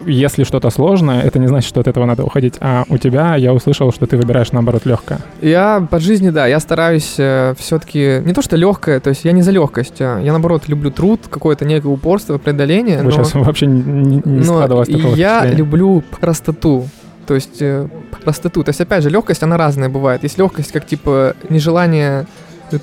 если 0.08 0.44
что-то 0.44 0.70
сложное, 0.70 1.22
это 1.22 1.40
не 1.40 1.48
значит, 1.48 1.68
что 1.70 1.82
от 1.82 1.88
этого 1.88 2.06
надо 2.06 2.24
уходить. 2.24 2.56
А 2.60 2.86
у 2.90 2.98
тебя 2.98 3.36
я 3.36 3.54
услышал, 3.54 3.92
что 3.92 4.06
ты 4.06 4.18
выбираешь, 4.18 4.52
наоборот, 4.52 4.86
легкое. 4.86 5.20
Я 5.42 5.86
по 5.90 6.00
жизни, 6.00 6.30
да, 6.30 6.48
я 6.48 6.60
стараюсь 6.60 7.14
все-таки 7.58 8.22
не 8.24 8.34
то 8.34 8.42
что 8.42 8.56
легкое, 8.56 9.00
то 9.00 9.10
есть 9.10 9.26
я 9.26 9.32
не 9.32 9.42
за 9.42 9.52
легкость, 9.52 10.02
а 10.02 10.20
я 10.20 10.32
наоборот 10.32 10.68
люблю 10.68 10.92
труд, 10.92 11.22
какое-то 11.30 11.66
некое 11.66 11.90
упорство, 11.90 12.38
преодоление. 12.38 13.00
Вы 13.00 13.06
но- 13.06 13.12
сейчас 13.12 13.34
вообще 13.34 13.66
не, 13.66 14.22
не 14.24 14.44
складывалось 14.44 14.88
такого 14.88 15.16
я 15.16 15.46
люблю 15.46 16.04
простоту. 16.20 16.88
То 17.26 17.36
есть 17.36 17.62
э, 17.62 17.88
простоту. 18.24 18.64
То 18.64 18.70
есть, 18.70 18.80
опять 18.80 19.04
же, 19.04 19.10
легкость, 19.10 19.44
она 19.44 19.58
разная 19.58 19.90
бывает. 19.90 20.24
Есть 20.24 20.38
легкость, 20.38 20.72
как 20.72 20.86
типа 20.86 21.36
нежелание 21.50 22.26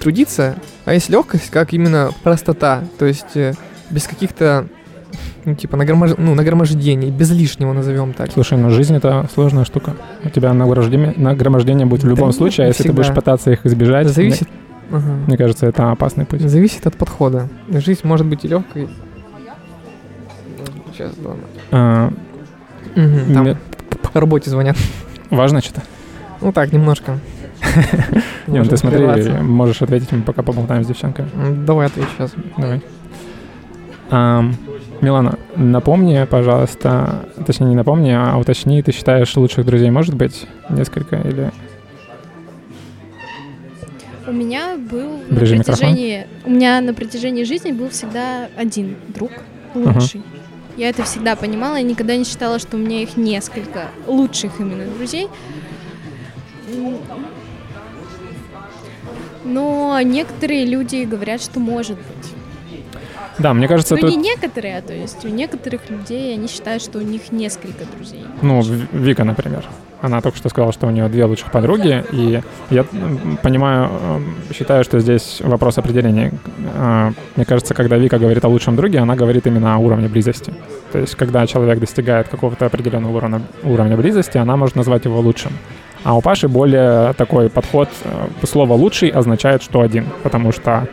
трудиться, 0.01 0.57
а 0.85 0.93
есть 0.93 1.09
легкость, 1.09 1.51
как 1.51 1.73
именно 1.73 2.11
простота. 2.23 2.85
То 2.99 3.07
есть 3.07 3.37
э, 3.37 3.55
без 3.91 4.07
каких-то 4.07 4.67
ну, 5.45 5.55
типа 5.55 5.77
нагромож... 5.77 6.13
ну, 6.19 6.35
нагромождений, 6.35 7.11
без 7.11 7.31
лишнего 7.31 7.73
назовем 7.73 8.13
так. 8.13 8.31
Слушай, 8.33 8.59
ну 8.59 8.71
жизнь 8.71 8.95
это 8.97 9.29
сложная 9.35 9.65
штука. 9.65 9.95
У 10.25 10.29
тебя 10.31 10.53
нагромождение, 10.53 11.15
нагромождение 11.17 11.87
будет 11.87 12.01
в 12.01 12.05
Да 12.05 12.11
любом 12.11 12.29
нет, 12.29 12.37
случае, 12.37 12.65
а 12.65 12.69
если 12.69 12.83
ты 12.85 12.89
всегда. 12.91 13.03
будешь 13.03 13.15
пытаться 13.15 13.51
их 13.53 13.65
избежать, 13.67 14.09
Зависит, 14.09 14.49
ага. 14.91 14.99
мне, 15.01 15.27
мне 15.29 15.37
кажется, 15.37 15.67
это 15.67 15.91
опасный 15.91 16.25
путь. 16.27 16.41
Зависит 16.43 16.87
от 16.87 16.95
подхода. 16.97 17.49
Жизнь 17.69 18.01
может 18.05 18.27
быть 18.27 18.45
и 18.45 18.49
легкой. 18.49 18.89
Сейчас, 20.93 21.13
ладно. 21.25 21.43
А, 21.73 22.11
Мгм, 22.95 23.35
там 23.35 23.43
мне- 23.45 23.57
по 24.13 24.21
работе 24.21 24.49
звонят. 24.51 24.77
важно 25.31 25.61
что-то? 25.61 25.83
Ну 26.41 26.53
так, 26.53 26.73
немножко. 26.73 27.19
Не, 28.47 28.59
ну 28.61 28.65
ты 28.67 28.77
смотри, 28.77 29.07
можешь 29.41 29.81
ответить, 29.83 30.13
мы 30.13 30.21
пока 30.23 30.43
поболтаем 30.43 30.85
с 30.85 30.87
девчонками. 30.87 31.29
М, 31.35 31.65
Давай 31.65 31.87
отвечу 31.87 32.09
сейчас. 32.17 32.33
Давай. 32.59 32.83
Милана, 35.01 35.39
напомни, 35.57 36.25
пожалуйста, 36.29 37.29
точнее 37.47 37.67
не 37.69 37.75
напомни, 37.75 38.11
а 38.11 38.37
уточни, 38.39 38.83
ты 38.83 38.93
считаешь 38.93 39.37
лучших 39.37 39.67
друзей 39.67 39.91
может 39.91 40.15
быть 40.15 40.47
несколько 40.71 41.17
или... 41.17 41.51
У 44.27 44.33
меня 44.33 44.77
был 44.79 45.21
Ближе 45.29 45.55
на 45.55 45.59
микрофон. 45.59 45.89
протяжении, 45.89 46.27
у 46.45 46.51
меня 46.51 46.81
на 46.81 46.95
протяжении 46.95 47.45
жизни 47.45 47.73
был 47.73 47.91
всегда 47.91 48.49
один 48.57 48.97
друг 49.09 49.31
лучший. 49.75 50.23
Я 50.77 50.89
это 50.89 51.05
всегда 51.05 51.37
понимала, 51.37 51.77
я 51.77 51.83
никогда 51.83 52.17
не 52.17 52.25
считала, 52.25 52.59
что 52.59 52.77
у 52.77 52.81
меня 52.81 53.03
их 53.03 53.17
несколько 53.17 53.89
лучших 54.07 54.59
именно 54.59 54.87
друзей. 54.87 55.29
Но 59.45 60.01
некоторые 60.03 60.65
люди 60.65 61.05
говорят, 61.05 61.43
что 61.43 61.61
может 61.61 61.99
быть. 61.99 62.35
Да, 63.39 63.53
мне 63.55 63.69
кажется, 63.69 63.95
ну 63.95 64.03
тут... 64.03 64.11
не 64.11 64.17
некоторые, 64.17 64.79
а 64.79 64.83
то 64.83 64.93
есть 64.93 65.25
у 65.25 65.29
некоторых 65.29 65.91
людей 65.91 66.35
они 66.35 66.49
считают, 66.49 66.83
что 66.83 66.99
у 66.99 67.03
них 67.03 67.33
несколько 67.33 67.85
друзей. 67.97 68.25
Ну, 68.43 68.63
Вика, 68.93 69.25
например. 69.25 69.65
Она 70.01 70.21
только 70.21 70.37
что 70.37 70.51
сказала, 70.51 70.71
что 70.73 70.87
у 70.87 70.91
нее 70.91 71.09
две 71.09 71.25
лучших 71.25 71.51
подруги, 71.51 72.05
и 72.13 72.43
я 72.69 72.85
понимаю, 73.43 73.89
эм, 73.89 74.35
считаю, 74.53 74.85
что 74.85 75.01
здесь 75.01 75.41
вопрос 75.43 75.79
определения. 75.79 76.31
А, 76.77 77.13
Мне 77.37 77.47
кажется, 77.47 77.73
когда 77.73 77.97
Вика 77.97 78.19
говорит 78.19 78.45
о 78.45 78.49
лучшем 78.49 78.77
друге, 78.77 78.99
она 78.99 79.17
говорит 79.17 79.47
именно 79.47 79.75
о 79.75 79.79
уровне 79.79 80.09
близости. 80.09 80.53
То 80.93 80.99
есть, 80.99 81.15
когда 81.15 81.47
человек 81.47 81.79
достигает 81.79 82.29
какого-то 82.29 82.67
определенного 82.67 83.17
уровня, 83.17 83.41
уровня 83.63 83.97
близости, 83.97 84.37
она 84.37 84.57
может 84.57 84.77
назвать 84.77 85.07
его 85.07 85.21
лучшим. 85.21 85.53
А 86.05 86.15
у 86.15 86.21
Паши 86.21 86.49
более 86.49 87.15
такой 87.15 87.49
подход, 87.49 87.89
э, 88.05 88.47
слово 88.47 88.75
«лучший» 88.75 89.09
означает, 89.09 89.63
что 89.63 89.81
один, 89.81 90.07
потому 90.23 90.53
что, 90.53 90.87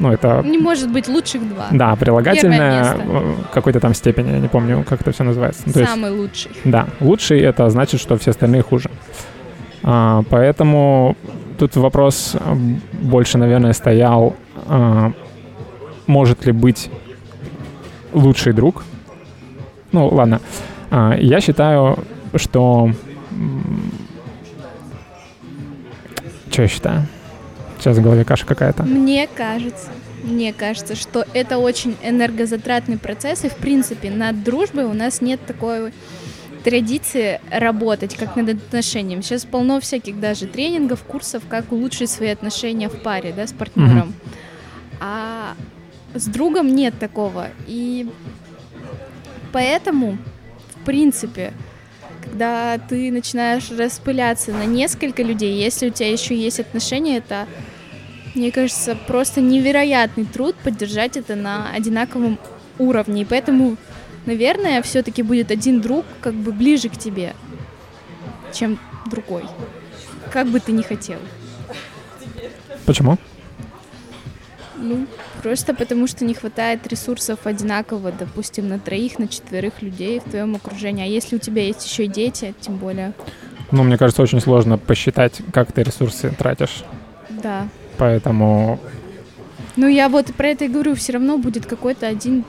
ну, 0.00 0.10
это 0.12 0.42
Не 0.44 0.58
может 0.58 0.90
быть 0.90 1.08
лучших 1.08 1.48
два. 1.48 1.68
да, 1.70 1.94
прилагательное 1.94 2.96
э, 2.98 3.34
какой-то 3.52 3.80
там 3.80 3.94
степени, 3.94 4.32
я 4.32 4.38
не 4.38 4.48
помню, 4.48 4.84
как 4.88 5.00
это 5.02 5.12
все 5.12 5.24
называется. 5.24 5.62
Ну, 5.66 5.72
то 5.72 5.80
есть- 5.80 5.92
Самый 5.92 6.10
лучший. 6.10 6.50
да, 6.64 6.86
лучший 7.00 7.40
это 7.40 7.70
значит, 7.70 8.00
что 8.00 8.16
все 8.16 8.30
остальные 8.32 8.62
хуже. 8.62 8.90
А, 9.82 10.22
поэтому 10.28 11.16
тут 11.58 11.76
вопрос 11.76 12.34
а, 12.34 12.56
больше, 13.00 13.38
наверное, 13.38 13.72
стоял, 13.72 14.34
а, 14.66 15.12
может 16.06 16.46
ли 16.46 16.52
быть 16.52 16.90
лучший 18.12 18.52
друг. 18.52 18.82
Ну, 19.92 20.08
ладно. 20.08 20.40
А, 20.90 21.14
я 21.16 21.40
считаю, 21.40 21.98
что... 22.36 22.90
Что 26.50 26.62
я 26.62 26.68
считаю? 26.68 27.06
Сейчас 27.80 27.96
в 27.96 28.02
голове 28.02 28.24
каша 28.24 28.46
какая-то. 28.46 28.82
Мне 28.82 29.26
кажется, 29.26 29.88
мне 30.22 30.52
кажется, 30.52 30.94
что 30.94 31.24
это 31.32 31.58
очень 31.58 31.96
энергозатратный 32.02 32.98
процесс, 32.98 33.44
и 33.44 33.48
в 33.48 33.56
принципе 33.56 34.10
над 34.10 34.44
дружбой 34.44 34.84
у 34.84 34.92
нас 34.92 35.20
нет 35.20 35.40
такой 35.46 35.92
традиции 36.62 37.40
работать 37.50 38.16
как 38.16 38.36
над 38.36 38.50
отношениями. 38.50 39.22
Сейчас 39.22 39.46
полно 39.46 39.80
всяких 39.80 40.20
даже 40.20 40.46
тренингов, 40.46 41.02
курсов, 41.04 41.42
как 41.48 41.72
улучшить 41.72 42.10
свои 42.10 42.28
отношения 42.28 42.88
в 42.88 43.02
паре, 43.02 43.32
да, 43.34 43.46
с 43.46 43.52
партнером. 43.52 44.12
А 45.00 45.54
с 46.14 46.26
другом 46.26 46.74
нет 46.74 46.98
такого. 46.98 47.48
И 47.66 48.10
поэтому, 49.52 50.18
в 50.74 50.84
принципе, 50.84 51.54
когда 52.22 52.78
ты 52.78 53.10
начинаешь 53.10 53.70
распыляться 53.70 54.52
на 54.52 54.66
несколько 54.66 55.22
людей, 55.22 55.62
если 55.62 55.88
у 55.88 55.90
тебя 55.90 56.12
еще 56.12 56.36
есть 56.36 56.60
отношения, 56.60 57.16
это, 57.16 57.46
мне 58.34 58.52
кажется, 58.52 58.96
просто 59.06 59.40
невероятный 59.40 60.24
труд 60.24 60.54
поддержать 60.56 61.16
это 61.16 61.34
на 61.36 61.70
одинаковом 61.72 62.38
уровне. 62.78 63.22
И 63.22 63.24
поэтому, 63.24 63.76
наверное, 64.26 64.82
все-таки 64.82 65.22
будет 65.22 65.50
один 65.50 65.80
друг 65.80 66.04
как 66.20 66.34
бы 66.34 66.52
ближе 66.52 66.88
к 66.88 66.96
тебе, 66.96 67.34
чем 68.52 68.78
другой. 69.10 69.44
Как 70.32 70.46
бы 70.46 70.60
ты 70.60 70.72
ни 70.72 70.82
хотел. 70.82 71.18
Почему? 72.86 73.18
Ну, 74.76 75.06
просто 75.42 75.74
потому 75.74 76.06
что 76.06 76.24
не 76.24 76.32
хватает 76.32 76.86
ресурсов 76.86 77.40
одинаково, 77.44 78.12
допустим, 78.12 78.68
на 78.68 78.78
троих, 78.78 79.18
на 79.18 79.28
четверых 79.28 79.82
людей 79.82 80.20
в 80.20 80.30
твоем 80.30 80.54
окружении. 80.56 81.04
А 81.04 81.06
если 81.06 81.36
у 81.36 81.38
тебя 81.38 81.62
есть 81.64 81.84
еще 81.86 82.04
и 82.04 82.08
дети, 82.08 82.54
тем 82.60 82.76
более, 82.76 83.12
Ну, 83.72 83.82
мне 83.82 83.98
кажется, 83.98 84.22
очень 84.22 84.40
сложно 84.40 84.78
посчитать, 84.78 85.42
как 85.52 85.72
ты 85.72 85.82
ресурсы 85.82 86.30
тратишь. 86.30 86.84
да. 87.28 87.68
Поэтому 88.00 88.78
Ну, 89.76 89.86
я 89.86 90.08
вот 90.08 90.34
про 90.34 90.48
это 90.48 90.64
и 90.64 90.68
говорю, 90.68 90.94
все 90.94 91.12
равно 91.12 91.36
будет 91.36 91.66
какой-то 91.66 92.06
один 92.06 92.44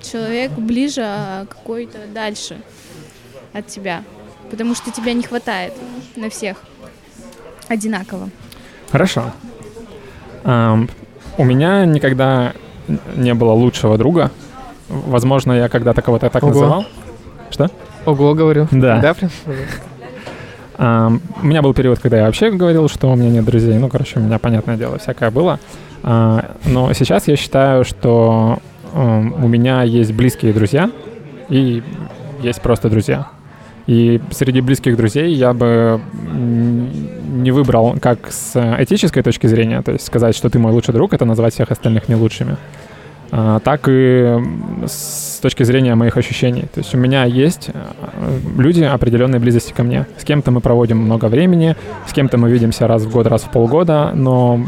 человек 0.00 0.52
ближе, 0.52 1.02
а 1.02 1.44
какой-то 1.46 1.98
дальше 2.14 2.60
от 3.52 3.66
тебя. 3.66 4.04
Потому 4.50 4.76
что 4.76 4.92
тебя 4.92 5.12
не 5.12 5.22
хватает 5.22 5.72
на 6.14 6.30
всех 6.30 6.58
одинаково. 7.68 8.30
Хорошо. 8.92 9.32
Ам, 10.44 10.88
у 11.36 11.44
меня 11.44 11.84
никогда 11.84 12.52
не 13.16 13.34
было 13.34 13.52
лучшего 13.52 13.98
друга. 13.98 14.30
Возможно, 14.88 15.52
я 15.52 15.68
когда-то 15.68 16.00
кого-то 16.00 16.30
так 16.30 16.44
Ого. 16.44 16.52
называл. 16.52 16.84
Что? 17.50 17.70
Ого, 18.06 18.34
говорю. 18.34 18.68
Да. 18.70 19.00
Да, 19.00 19.14
прям? 19.14 19.30
У 20.76 21.46
меня 21.46 21.62
был 21.62 21.72
период, 21.74 22.00
когда 22.00 22.18
я 22.18 22.24
вообще 22.24 22.50
говорил, 22.50 22.88
что 22.88 23.10
у 23.10 23.16
меня 23.16 23.30
нет 23.30 23.44
друзей. 23.44 23.78
Ну, 23.78 23.88
короче, 23.88 24.18
у 24.18 24.22
меня, 24.22 24.38
понятное 24.38 24.76
дело, 24.76 24.98
всякое 24.98 25.30
было. 25.30 25.60
А, 26.02 26.56
но 26.66 26.92
сейчас 26.92 27.28
я 27.28 27.36
считаю, 27.36 27.84
что 27.84 28.58
у 28.92 29.48
меня 29.48 29.82
есть 29.82 30.12
близкие 30.12 30.52
друзья 30.52 30.90
и 31.48 31.82
есть 32.42 32.60
просто 32.60 32.88
друзья. 32.90 33.28
И 33.86 34.20
среди 34.30 34.60
близких 34.60 34.96
друзей 34.96 35.34
я 35.34 35.52
бы 35.52 36.00
не 36.32 37.50
выбрал 37.50 37.96
как 38.00 38.30
с 38.32 38.76
этической 38.78 39.22
точки 39.22 39.46
зрения, 39.46 39.82
то 39.82 39.92
есть 39.92 40.06
сказать, 40.06 40.34
что 40.34 40.48
ты 40.48 40.58
мой 40.58 40.72
лучший 40.72 40.94
друг, 40.94 41.12
это 41.12 41.24
назвать 41.24 41.54
всех 41.54 41.70
остальных 41.70 42.08
не 42.08 42.14
лучшими, 42.14 42.56
так 43.34 43.88
и 43.88 44.38
с 44.86 45.40
точки 45.40 45.64
зрения 45.64 45.96
моих 45.96 46.16
ощущений. 46.16 46.66
То 46.72 46.80
есть 46.80 46.94
у 46.94 46.98
меня 46.98 47.24
есть 47.24 47.70
э, 47.72 48.38
люди 48.56 48.82
определенной 48.84 49.40
близости 49.40 49.72
ко 49.72 49.82
мне. 49.82 50.06
С 50.18 50.24
кем-то 50.24 50.52
мы 50.52 50.60
проводим 50.60 50.98
много 50.98 51.26
времени, 51.26 51.74
с 52.06 52.12
кем-то 52.12 52.38
мы 52.38 52.48
видимся 52.48 52.86
раз 52.86 53.02
в 53.02 53.10
год, 53.10 53.26
раз 53.26 53.42
в 53.42 53.50
полгода, 53.50 54.12
но 54.14 54.64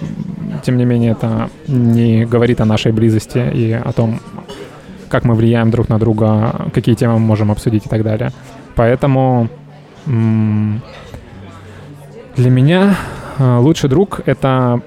тем 0.64 0.78
не 0.78 0.84
менее 0.84 1.12
это 1.12 1.48
не 1.68 2.24
говорит 2.24 2.60
о 2.60 2.64
нашей 2.64 2.90
близости 2.90 3.38
и 3.54 3.70
о 3.72 3.92
том, 3.92 4.18
как 5.08 5.24
мы 5.24 5.34
влияем 5.36 5.70
друг 5.70 5.88
на 5.88 6.00
друга, 6.00 6.66
какие 6.74 6.96
темы 6.96 7.14
мы 7.14 7.20
можем 7.20 7.52
обсудить 7.52 7.86
и 7.86 7.88
так 7.88 8.02
далее. 8.02 8.32
Поэтому 8.74 9.48
для 10.04 10.80
меня 12.50 12.96
э, 13.38 13.58
лучший 13.58 13.88
друг— 13.88 14.22
это 14.26 14.80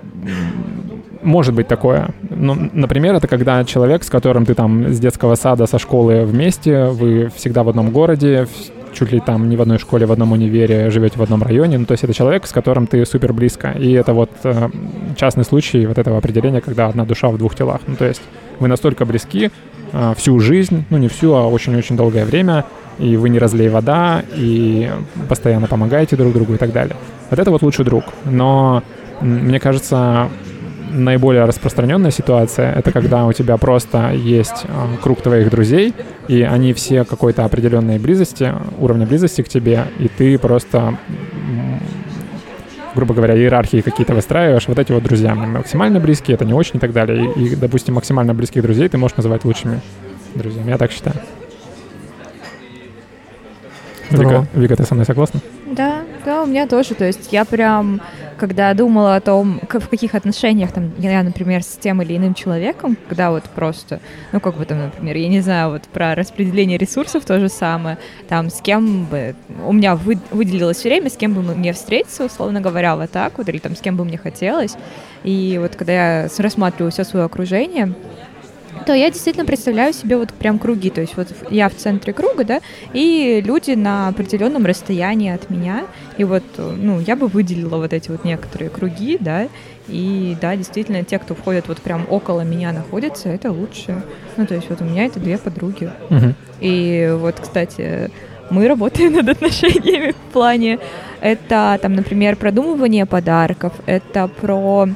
может 1.23 1.53
быть 1.53 1.67
такое. 1.67 2.09
Ну, 2.39 2.69
например, 2.73 3.15
это 3.15 3.27
когда 3.27 3.63
человек, 3.65 4.03
с 4.03 4.09
которым 4.09 4.45
ты 4.45 4.53
там 4.53 4.93
с 4.93 4.99
детского 4.99 5.35
сада, 5.35 5.67
со 5.67 5.77
школы 5.77 6.23
вместе, 6.23 6.85
вы 6.85 7.29
всегда 7.35 7.63
в 7.63 7.69
одном 7.69 7.91
городе, 7.91 8.47
чуть 8.93 9.11
ли 9.11 9.19
там 9.19 9.49
не 9.49 9.57
в 9.57 9.61
одной 9.61 9.77
школе, 9.77 10.05
в 10.05 10.11
одном 10.11 10.31
универе, 10.31 10.89
живете 10.89 11.19
в 11.19 11.21
одном 11.21 11.43
районе. 11.43 11.77
Ну, 11.77 11.85
то 11.85 11.91
есть 11.91 12.05
это 12.05 12.13
человек, 12.13 12.47
с 12.47 12.51
которым 12.51 12.87
ты 12.87 13.05
супер 13.05 13.33
близко. 13.33 13.71
И 13.71 13.91
это 13.91 14.13
вот 14.13 14.31
э, 14.43 14.69
частный 15.17 15.43
случай 15.43 15.85
вот 15.85 15.97
этого 15.97 16.17
определения, 16.17 16.61
когда 16.61 16.87
одна 16.87 17.03
душа 17.05 17.27
в 17.27 17.37
двух 17.37 17.55
телах. 17.55 17.81
Ну, 17.87 17.97
то 17.97 18.05
есть 18.05 18.21
вы 18.59 18.69
настолько 18.69 19.05
близки 19.05 19.51
э, 19.91 20.13
всю 20.15 20.39
жизнь, 20.39 20.85
ну, 20.89 20.97
не 20.97 21.09
всю, 21.09 21.33
а 21.33 21.45
очень-очень 21.45 21.97
долгое 21.97 22.23
время, 22.23 22.63
и 22.99 23.17
вы 23.17 23.29
не 23.29 23.39
разлей 23.39 23.67
вода, 23.67 24.23
и 24.33 24.89
постоянно 25.27 25.67
помогаете 25.67 26.15
друг 26.15 26.33
другу 26.33 26.53
и 26.53 26.57
так 26.57 26.71
далее. 26.71 26.95
Вот 27.29 27.37
это 27.37 27.51
вот 27.51 27.63
лучший 27.63 27.83
друг. 27.83 28.05
Но 28.23 28.81
мне 29.19 29.59
кажется, 29.59 30.29
наиболее 30.89 31.45
распространенная 31.45 32.11
ситуация 32.11 32.73
это 32.73 32.91
когда 32.91 33.25
у 33.25 33.33
тебя 33.33 33.57
просто 33.57 34.11
есть 34.11 34.65
э, 34.65 34.69
круг 35.01 35.21
твоих 35.21 35.49
друзей, 35.49 35.93
и 36.27 36.41
они 36.41 36.73
все 36.73 37.03
какой-то 37.03 37.45
определенной 37.45 37.99
близости, 37.99 38.53
уровня 38.79 39.05
близости 39.05 39.41
к 39.41 39.49
тебе, 39.49 39.85
и 39.99 40.07
ты 40.07 40.37
просто, 40.37 40.97
грубо 42.95 43.13
говоря, 43.13 43.35
иерархии 43.35 43.81
какие-то 43.81 44.13
выстраиваешь. 44.13 44.67
Вот 44.67 44.79
эти 44.79 44.91
вот 44.91 45.03
друзья 45.03 45.35
максимально 45.35 45.99
близкие, 45.99 46.35
это 46.35 46.45
не 46.45 46.53
очень 46.53 46.77
и 46.77 46.79
так 46.79 46.91
далее. 46.93 47.31
И, 47.35 47.45
и, 47.45 47.55
допустим, 47.55 47.95
максимально 47.95 48.33
близких 48.33 48.61
друзей 48.61 48.89
ты 48.89 48.97
можешь 48.97 49.17
называть 49.17 49.45
лучшими 49.45 49.81
друзьями. 50.35 50.69
Я 50.69 50.77
так 50.77 50.91
считаю. 50.91 51.15
Вика. 54.11 54.45
Вика, 54.53 54.75
ты 54.75 54.83
со 54.83 54.93
мной 54.93 55.05
согласна? 55.05 55.39
Да, 55.65 56.01
да, 56.25 56.43
у 56.43 56.45
меня 56.47 56.67
тоже. 56.67 56.95
То 56.95 57.05
есть 57.05 57.31
я 57.31 57.45
прям 57.45 58.01
когда 58.39 58.73
думала 58.73 59.15
о 59.15 59.21
том, 59.21 59.59
в 59.61 59.87
каких 59.89 60.15
отношениях 60.15 60.71
там 60.71 60.91
я, 60.97 61.21
например, 61.21 61.61
с 61.61 61.77
тем 61.77 62.01
или 62.01 62.15
иным 62.15 62.33
человеком, 62.33 62.97
когда 63.07 63.31
вот 63.31 63.43
просто, 63.43 63.99
ну, 64.31 64.39
как 64.39 64.55
бы 64.55 64.65
там, 64.65 64.79
например, 64.79 65.17
я 65.17 65.27
не 65.27 65.41
знаю, 65.41 65.71
вот 65.71 65.83
про 65.83 66.15
распределение 66.15 66.77
ресурсов 66.77 67.25
то 67.25 67.39
же 67.39 67.49
самое, 67.49 67.97
там, 68.27 68.49
с 68.49 68.61
кем 68.61 69.05
бы, 69.05 69.35
у 69.65 69.73
меня 69.73 69.95
вы, 69.95 70.17
выделилось 70.31 70.83
время, 70.83 71.09
с 71.09 71.17
кем 71.17 71.33
бы 71.33 71.41
мне 71.41 71.73
встретиться, 71.73 72.25
условно 72.25 72.61
говоря, 72.61 72.95
вот 72.95 73.11
так 73.11 73.37
вот, 73.37 73.49
или 73.49 73.59
там 73.59 73.75
с 73.75 73.81
кем 73.81 73.97
бы 73.97 74.05
мне 74.05 74.17
хотелось, 74.17 74.75
и 75.23 75.59
вот 75.61 75.75
когда 75.75 76.21
я 76.23 76.29
рассматриваю 76.37 76.91
все 76.91 77.03
свое 77.03 77.25
окружение, 77.25 77.93
то 78.89 78.95
я 78.95 79.11
действительно 79.11 79.45
представляю 79.45 79.93
себе 79.93 80.17
вот 80.17 80.33
прям 80.33 80.57
круги, 80.57 80.89
то 80.89 80.99
есть 80.99 81.15
вот 81.15 81.27
я 81.51 81.69
в 81.69 81.75
центре 81.75 82.11
круга, 82.11 82.43
да, 82.43 82.59
и 82.91 83.39
люди 83.45 83.73
на 83.73 84.07
определенном 84.07 84.65
расстоянии 84.65 85.31
от 85.31 85.51
меня, 85.51 85.85
и 86.17 86.23
вот, 86.23 86.41
ну, 86.57 86.99
я 86.99 87.15
бы 87.15 87.27
выделила 87.27 87.77
вот 87.77 87.93
эти 87.93 88.09
вот 88.09 88.25
некоторые 88.25 88.71
круги, 88.71 89.17
да, 89.19 89.47
и 89.87 90.35
да, 90.41 90.55
действительно, 90.55 91.03
те, 91.03 91.19
кто 91.19 91.35
входят 91.35 91.67
вот 91.67 91.77
прям 91.77 92.07
около 92.09 92.41
меня 92.41 92.71
находятся, 92.71 93.29
это 93.29 93.51
лучше. 93.51 94.01
Ну, 94.37 94.47
то 94.47 94.55
есть 94.55 94.67
вот 94.71 94.81
у 94.81 94.85
меня 94.85 95.05
это 95.05 95.19
две 95.19 95.37
подруги. 95.37 95.91
Мгм. 96.09 96.33
И 96.59 97.15
вот, 97.15 97.39
кстати, 97.39 98.09
мы 98.49 98.67
работаем 98.67 99.13
над 99.17 99.29
отношениями 99.29 100.13
в 100.13 100.33
плане, 100.33 100.79
это 101.21 101.77
там, 101.79 101.93
например, 101.93 102.37
продумывание 102.37 103.05
подарков, 103.05 103.71
это 103.85 104.27
про 104.27 104.89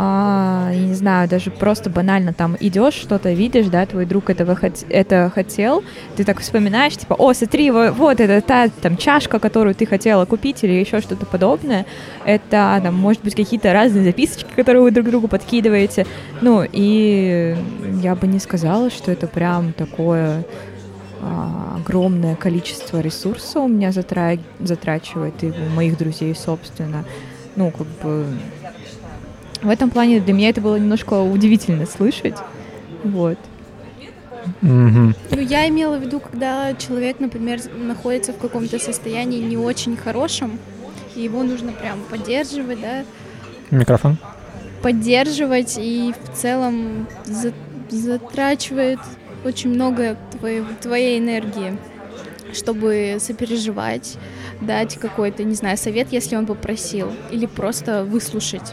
а, 0.00 0.70
я 0.72 0.78
не 0.86 0.94
знаю, 0.94 1.28
даже 1.28 1.50
просто 1.50 1.90
банально 1.90 2.32
там 2.32 2.56
идешь, 2.60 2.94
что-то 2.94 3.32
видишь, 3.32 3.66
да, 3.66 3.84
твой 3.84 4.06
друг 4.06 4.30
этого 4.30 4.52
хот- 4.52 4.86
это 4.90 5.28
хотел, 5.34 5.82
ты 6.14 6.22
так 6.22 6.38
вспоминаешь, 6.38 6.96
типа, 6.96 7.14
о, 7.14 7.34
смотри, 7.34 7.72
вот, 7.72 7.90
вот 7.96 8.20
это 8.20 8.40
та 8.40 8.68
там 8.68 8.96
чашка, 8.96 9.40
которую 9.40 9.74
ты 9.74 9.86
хотела 9.86 10.24
купить 10.24 10.62
или 10.62 10.70
еще 10.70 11.00
что-то 11.00 11.26
подобное, 11.26 11.84
это 12.24 12.80
там, 12.80 12.94
может 12.94 13.24
быть, 13.24 13.34
какие-то 13.34 13.72
разные 13.72 14.04
записочки, 14.04 14.48
которые 14.54 14.82
вы 14.82 14.92
друг 14.92 15.08
другу 15.08 15.26
подкидываете, 15.26 16.06
ну, 16.42 16.64
и 16.70 17.56
я 18.00 18.14
бы 18.14 18.28
не 18.28 18.38
сказала, 18.38 18.90
что 18.90 19.10
это 19.10 19.26
прям 19.26 19.72
такое 19.72 20.44
а, 21.20 21.78
огромное 21.80 22.36
количество 22.36 23.00
ресурсов 23.00 23.64
у 23.64 23.68
меня 23.68 23.88
затра- 23.88 24.38
затрачивает, 24.60 25.42
и 25.42 25.46
у 25.48 25.74
моих 25.74 25.98
друзей, 25.98 26.32
собственно, 26.36 27.04
ну, 27.56 27.72
как 27.72 27.88
бы 28.00 28.26
в 29.62 29.68
этом 29.68 29.90
плане 29.90 30.20
для 30.20 30.32
меня 30.32 30.50
это 30.50 30.60
было 30.60 30.76
немножко 30.76 31.20
удивительно 31.20 31.86
слышать. 31.86 32.36
Вот. 33.04 33.38
Мгм. 34.60 35.14
Ну, 35.30 35.40
я 35.40 35.68
имела 35.68 35.96
в 35.96 36.02
виду, 36.02 36.20
когда 36.20 36.74
человек, 36.74 37.20
например, 37.20 37.60
находится 37.76 38.32
в 38.32 38.38
каком-то 38.38 38.78
состоянии 38.78 39.40
не 39.40 39.56
очень 39.56 39.96
хорошем, 39.96 40.58
и 41.16 41.22
его 41.22 41.42
нужно 41.42 41.72
прям 41.72 42.00
поддерживать, 42.08 42.80
да, 42.80 43.04
Микрофон. 43.70 44.16
поддерживать, 44.82 45.76
и 45.78 46.14
в 46.24 46.36
целом 46.36 47.06
за- 47.24 47.52
затрачивает 47.90 49.00
очень 49.44 49.70
много 49.70 50.16
твоей, 50.38 50.62
твоей 50.80 51.18
энергии, 51.18 51.76
чтобы 52.52 53.16
сопереживать, 53.20 54.16
дать 54.60 54.96
какой-то, 54.98 55.44
не 55.44 55.54
знаю, 55.54 55.76
совет, 55.76 56.08
если 56.12 56.36
он 56.36 56.46
попросил, 56.46 57.12
или 57.30 57.46
просто 57.46 58.04
выслушать. 58.04 58.72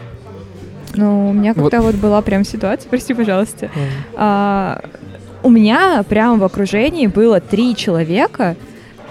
Ну, 0.96 1.30
у 1.30 1.32
меня 1.32 1.52
Вот. 1.54 1.70
как-то 1.70 1.82
вот 1.82 1.94
была 1.96 2.22
прям 2.22 2.44
ситуация, 2.44 2.88
прости, 2.90 3.14
пожалуйста. 3.14 3.70
А, 4.14 4.82
у 5.42 5.50
меня 5.50 6.02
прям 6.08 6.38
в 6.38 6.44
окружении 6.44 7.06
было 7.06 7.40
три 7.40 7.76
человека, 7.76 8.56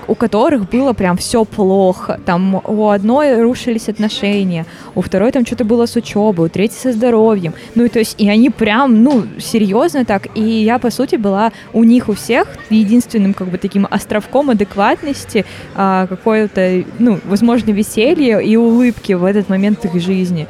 у 0.07 0.15
которых 0.15 0.69
было 0.69 0.93
прям 0.93 1.17
все 1.17 1.45
плохо. 1.45 2.19
Там 2.25 2.61
у 2.63 2.89
одной 2.89 3.41
рушились 3.41 3.89
отношения, 3.89 4.65
у 4.93 5.01
второй 5.01 5.31
там 5.31 5.45
что-то 5.45 5.65
было 5.65 5.85
с 5.85 5.95
учебой, 5.95 6.47
у 6.47 6.49
третьей 6.49 6.77
со 6.77 6.91
здоровьем. 6.91 7.53
Ну, 7.73 7.85
и 7.85 7.89
то 7.89 7.99
есть, 7.99 8.15
и 8.19 8.29
они 8.29 8.49
прям, 8.49 9.03
ну, 9.03 9.23
серьезно 9.39 10.05
так. 10.05 10.27
И 10.35 10.41
я, 10.41 10.77
по 10.79 10.91
сути, 10.91 11.15
была 11.15 11.51
у 11.73 11.83
них 11.83 12.09
у 12.09 12.13
всех 12.13 12.47
единственным, 12.69 13.33
как 13.33 13.47
бы, 13.47 13.57
таким 13.57 13.87
островком 13.89 14.49
адекватности, 14.51 15.45
а, 15.75 16.05
какое-то, 16.07 16.83
ну, 16.99 17.19
возможно, 17.25 17.71
веселье 17.71 18.43
и 18.43 18.55
улыбки 18.57 19.13
в 19.13 19.23
этот 19.23 19.49
момент 19.49 19.85
их 19.85 19.99
жизни. 20.01 20.47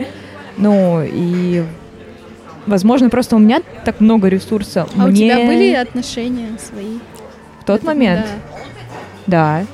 Ну, 0.57 1.01
и 1.03 1.63
Возможно, 2.67 3.09
просто 3.09 3.35
у 3.35 3.39
меня 3.39 3.61
так 3.83 3.99
много 3.99 4.27
ресурса. 4.27 4.87
А 4.97 5.05
у 5.05 5.07
Мне 5.07 5.29
тебя 5.29 5.45
были 5.45 5.73
отношения 5.73 6.57
свои? 6.57 6.97
в 7.61 7.65
тот 7.65 7.83
момент? 7.83 8.25
Да. 9.27 9.65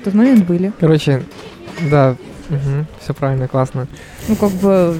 В 0.00 0.04
тот 0.04 0.14
момент 0.14 0.44
были. 0.46 0.72
Короче, 0.78 1.22
да, 1.90 2.16
все 3.00 3.14
правильно, 3.14 3.48
классно. 3.48 3.86
Ну, 4.28 4.36
как 4.36 4.50
бы, 4.50 4.96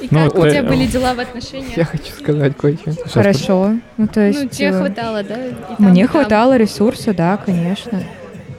И 0.00 0.08
Ну, 0.10 0.24
как 0.24 0.34
вот, 0.34 0.44
у 0.44 0.46
э, 0.46 0.50
тебя 0.50 0.62
были 0.64 0.86
дела 0.86 1.14
в 1.14 1.20
отношениях? 1.20 1.76
Я 1.76 1.84
хочу 1.84 2.12
сказать 2.12 2.56
кое-что. 2.56 2.92
Хорошо. 3.08 3.74
Ну, 3.96 4.08
то 4.08 4.20
есть... 4.20 4.42
Ну, 4.42 4.48
тебе 4.48 4.68
э, 4.68 4.78
хватало, 4.78 5.22
да? 5.22 5.46
и 5.46 5.50
там, 5.50 5.76
Мне 5.78 6.02
и 6.02 6.06
там? 6.06 6.12
хватало 6.12 6.56
ресурса, 6.56 7.12
да, 7.12 7.36
конечно. 7.36 8.02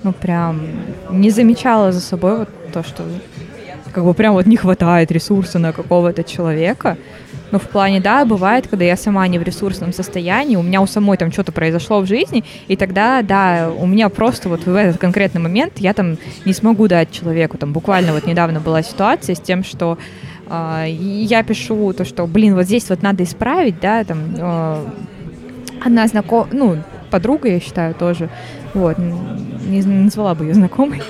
Ну, 0.04 0.14
прям 0.14 0.62
не 1.10 1.30
замечала 1.30 1.92
за 1.92 2.02
собой 2.02 2.38
вот 2.40 2.50
то, 2.74 2.84
что 2.84 3.04
как 3.92 4.04
бы 4.04 4.14
прям 4.14 4.34
вот 4.34 4.46
не 4.46 4.58
хватает 4.58 5.12
ресурса 5.12 5.60
на 5.60 5.74
какого-то 5.74 6.24
человека. 6.24 6.98
Но 7.52 7.60
в 7.60 7.64
плане, 7.64 8.00
да, 8.00 8.24
бывает, 8.24 8.68
когда 8.68 8.86
я 8.86 8.96
сама 8.96 9.28
не 9.28 9.38
в 9.38 9.44
ресурсном 9.44 9.92
состоянии, 9.92 10.56
у 10.56 10.62
меня 10.62 10.82
у 10.82 10.88
самой 10.88 11.18
там 11.18 11.32
что-то 11.32 11.52
произошло 11.52 12.00
в 12.00 12.06
жизни, 12.06 12.46
и 12.70 12.78
тогда, 12.78 13.22
да, 13.22 13.70
у 13.78 13.86
меня 13.86 14.08
просто 14.08 14.48
вот 14.48 14.66
в 14.66 14.74
этот 14.74 14.98
конкретный 14.98 15.42
момент 15.42 15.74
я 15.80 15.94
там 15.94 16.18
не 16.46 16.54
смогу 16.54 16.88
дать 16.88 17.12
человеку. 17.12 17.58
Там 17.58 17.74
буквально 17.74 18.14
вот 18.14 18.26
недавно 18.26 18.62
была 18.62 18.82
ситуация 18.84 19.36
с 19.36 19.40
тем, 19.40 19.64
что 19.64 19.98
и 20.86 21.26
я 21.30 21.44
пишу 21.44 21.94
то, 21.94 22.04
что, 22.04 22.28
блин, 22.28 22.56
вот 22.56 22.66
здесь 22.66 22.90
вот 22.90 23.02
надо 23.02 23.24
исправить, 23.24 23.80
да, 23.80 24.04
там 24.04 24.20
а, 24.38 24.86
одна 25.86 26.08
знакомая, 26.08 26.50
ну, 26.52 26.78
подруга, 27.10 27.48
я 27.48 27.60
считаю, 27.62 27.94
тоже, 27.94 28.30
вот, 28.74 28.98
не 28.98 29.82
назвала 29.82 30.36
бы 30.36 30.46
ее 30.46 30.54
знакомой. 30.54 31.02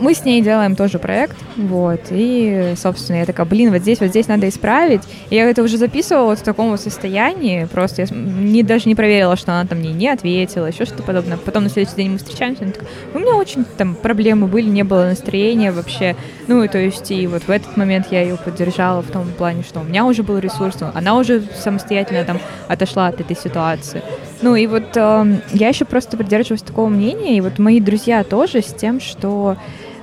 Мы 0.00 0.14
с 0.14 0.24
ней 0.24 0.42
делаем 0.42 0.76
тоже 0.76 0.98
проект, 0.98 1.36
вот, 1.56 2.00
и, 2.10 2.74
собственно, 2.76 3.18
я 3.18 3.26
такая, 3.26 3.46
блин, 3.46 3.72
вот 3.72 3.82
здесь, 3.82 4.00
вот 4.00 4.08
здесь 4.08 4.28
надо 4.28 4.48
исправить. 4.48 5.02
И 5.30 5.36
я 5.36 5.48
это 5.48 5.62
уже 5.62 5.76
записывала 5.76 6.26
вот 6.26 6.38
в 6.38 6.42
таком 6.42 6.70
вот 6.70 6.80
состоянии, 6.80 7.64
просто 7.66 8.02
я 8.02 8.08
не, 8.10 8.62
даже 8.62 8.88
не 8.88 8.94
проверила, 8.94 9.36
что 9.36 9.52
она 9.52 9.66
там 9.66 9.78
мне 9.78 9.92
не 9.92 10.08
ответила, 10.08 10.66
еще 10.66 10.84
что-то 10.84 11.02
подобное. 11.02 11.36
Потом 11.36 11.64
на 11.64 11.70
следующий 11.70 11.96
день 11.96 12.10
мы 12.10 12.18
встречаемся, 12.18 12.64
она 12.64 12.72
такая, 12.72 12.88
у 13.14 13.18
меня 13.18 13.34
очень 13.36 13.64
там 13.64 13.94
проблемы 13.94 14.46
были, 14.46 14.68
не 14.68 14.82
было 14.82 15.04
настроения 15.04 15.72
вообще. 15.72 16.16
Ну, 16.48 16.62
и 16.62 16.68
то 16.68 16.78
есть, 16.78 17.10
и 17.10 17.26
вот 17.26 17.44
в 17.44 17.50
этот 17.50 17.76
момент 17.76 18.08
я 18.10 18.22
ее 18.22 18.36
поддержала 18.36 19.02
в 19.02 19.10
том 19.10 19.28
плане, 19.28 19.62
что 19.62 19.80
у 19.80 19.84
меня 19.84 20.04
уже 20.04 20.22
был 20.22 20.38
ресурс, 20.38 20.76
она 20.94 21.16
уже 21.16 21.42
самостоятельно 21.56 22.24
там 22.24 22.40
отошла 22.68 23.06
от 23.08 23.20
этой 23.20 23.36
ситуации. 23.36 24.02
Ну, 24.42 24.56
и 24.56 24.66
вот 24.66 24.96
эм, 24.96 25.40
я 25.52 25.68
еще 25.68 25.84
просто 25.84 26.16
придерживаюсь 26.16 26.62
такого 26.62 26.88
мнения, 26.88 27.36
и 27.36 27.40
вот 27.40 27.60
мои 27.60 27.80
друзья 27.80 28.24
тоже 28.24 28.60
с 28.60 28.74
тем, 28.74 29.00
что 29.00 29.56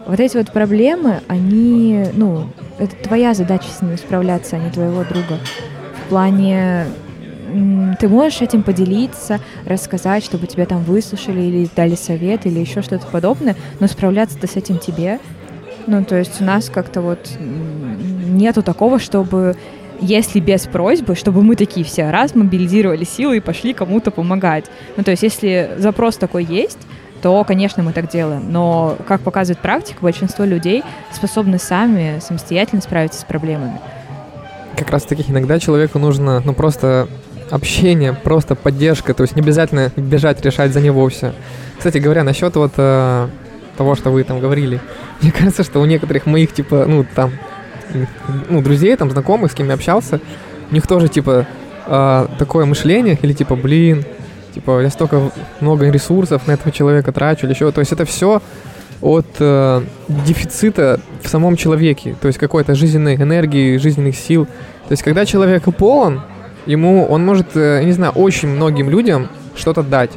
вот 0.07 0.19
эти 0.19 0.37
вот 0.37 0.51
проблемы, 0.53 1.19
они, 1.27 2.05
ну, 2.13 2.45
это 2.79 2.95
твоя 2.95 3.33
задача 3.33 3.67
с 3.67 3.81
ними 3.81 3.97
справляться, 3.97 4.55
а 4.55 4.59
не 4.59 4.71
твоего 4.71 5.03
друга. 5.03 5.39
В 6.05 6.09
плане 6.09 6.85
ты 7.99 8.07
можешь 8.07 8.41
этим 8.41 8.63
поделиться, 8.63 9.39
рассказать, 9.65 10.23
чтобы 10.23 10.47
тебя 10.47 10.65
там 10.65 10.83
выслушали 10.83 11.41
или 11.41 11.69
дали 11.75 11.95
совет 11.95 12.45
или 12.45 12.59
еще 12.59 12.81
что-то 12.81 13.07
подобное, 13.07 13.55
но 13.79 13.87
справляться-то 13.87 14.47
с 14.47 14.55
этим 14.55 14.77
тебе. 14.77 15.19
Ну, 15.85 16.05
то 16.05 16.15
есть 16.15 16.39
у 16.41 16.45
нас 16.45 16.69
как-то 16.69 17.01
вот 17.01 17.29
нету 17.39 18.63
такого, 18.63 18.99
чтобы 18.99 19.57
если 20.01 20.39
без 20.39 20.61
просьбы, 20.61 21.15
чтобы 21.15 21.43
мы 21.43 21.55
такие 21.55 21.85
все 21.85 22.09
раз 22.09 22.35
мобилизировали 22.35 23.03
силы 23.03 23.37
и 23.37 23.39
пошли 23.39 23.73
кому-то 23.73 24.11
помогать. 24.11 24.65
Ну, 24.97 25.03
то 25.03 25.11
есть 25.11 25.23
если 25.23 25.71
запрос 25.77 26.17
такой 26.17 26.43
есть, 26.43 26.79
то, 27.21 27.43
конечно, 27.43 27.83
мы 27.83 27.93
так 27.93 28.09
делаем. 28.09 28.45
Но, 28.49 28.97
как 29.07 29.21
показывает 29.21 29.59
практика, 29.59 29.99
большинство 30.01 30.45
людей 30.45 30.83
способны 31.11 31.59
сами 31.59 32.19
самостоятельно 32.21 32.81
справиться 32.81 33.21
с 33.21 33.23
проблемами. 33.23 33.79
Как 34.77 34.89
раз 34.89 35.03
таки 35.03 35.25
иногда 35.27 35.59
человеку 35.59 35.99
нужно, 35.99 36.41
ну, 36.45 36.53
просто 36.53 37.09
общение, 37.51 38.13
просто 38.13 38.55
поддержка, 38.55 39.13
то 39.13 39.23
есть 39.23 39.35
не 39.35 39.41
обязательно 39.41 39.91
бежать 39.95 40.43
решать 40.45 40.71
за 40.71 40.81
него 40.81 41.07
все. 41.09 41.33
Кстати 41.77 41.97
говоря, 41.97 42.23
насчет 42.23 42.55
вот 42.55 42.73
э, 42.77 43.27
того, 43.75 43.95
что 43.95 44.11
вы 44.11 44.23
там 44.23 44.39
говорили, 44.39 44.79
мне 45.21 45.31
кажется, 45.31 45.63
что 45.63 45.79
у 45.81 45.85
некоторых 45.85 46.25
моих, 46.25 46.53
типа, 46.53 46.85
ну, 46.87 47.05
там, 47.15 47.31
ну, 48.49 48.61
друзей, 48.61 48.95
там, 48.95 49.11
знакомых, 49.11 49.51
с 49.51 49.55
кем 49.55 49.67
я 49.67 49.73
общался, 49.73 50.19
у 50.69 50.73
них 50.73 50.87
тоже, 50.87 51.07
типа, 51.07 51.47
э, 51.85 52.27
такое 52.37 52.65
мышление, 52.65 53.17
или 53.21 53.33
типа, 53.33 53.55
блин, 53.55 54.03
типа, 54.53 54.81
я 54.81 54.89
столько 54.89 55.31
много 55.59 55.89
ресурсов 55.89 56.47
на 56.47 56.53
этого 56.53 56.71
человека 56.71 57.11
трачу, 57.11 57.45
или 57.45 57.53
еще, 57.53 57.71
то 57.71 57.79
есть 57.79 57.91
это 57.91 58.05
все 58.05 58.41
от 59.01 59.27
э, 59.39 59.81
дефицита 60.07 60.99
в 61.21 61.29
самом 61.29 61.55
человеке, 61.55 62.15
то 62.19 62.27
есть 62.27 62.37
какой-то 62.39 62.75
жизненной 62.75 63.15
энергии, 63.15 63.77
жизненных 63.77 64.15
сил. 64.15 64.45
То 64.45 64.91
есть 64.91 65.03
когда 65.03 65.25
человек 65.25 65.63
полон, 65.77 66.21
ему 66.65 67.05
он 67.05 67.25
может, 67.25 67.55
э, 67.55 67.83
не 67.83 67.93
знаю, 67.93 68.11
очень 68.13 68.49
многим 68.49 68.89
людям 68.89 69.29
что-то 69.55 69.83
дать. 69.83 70.11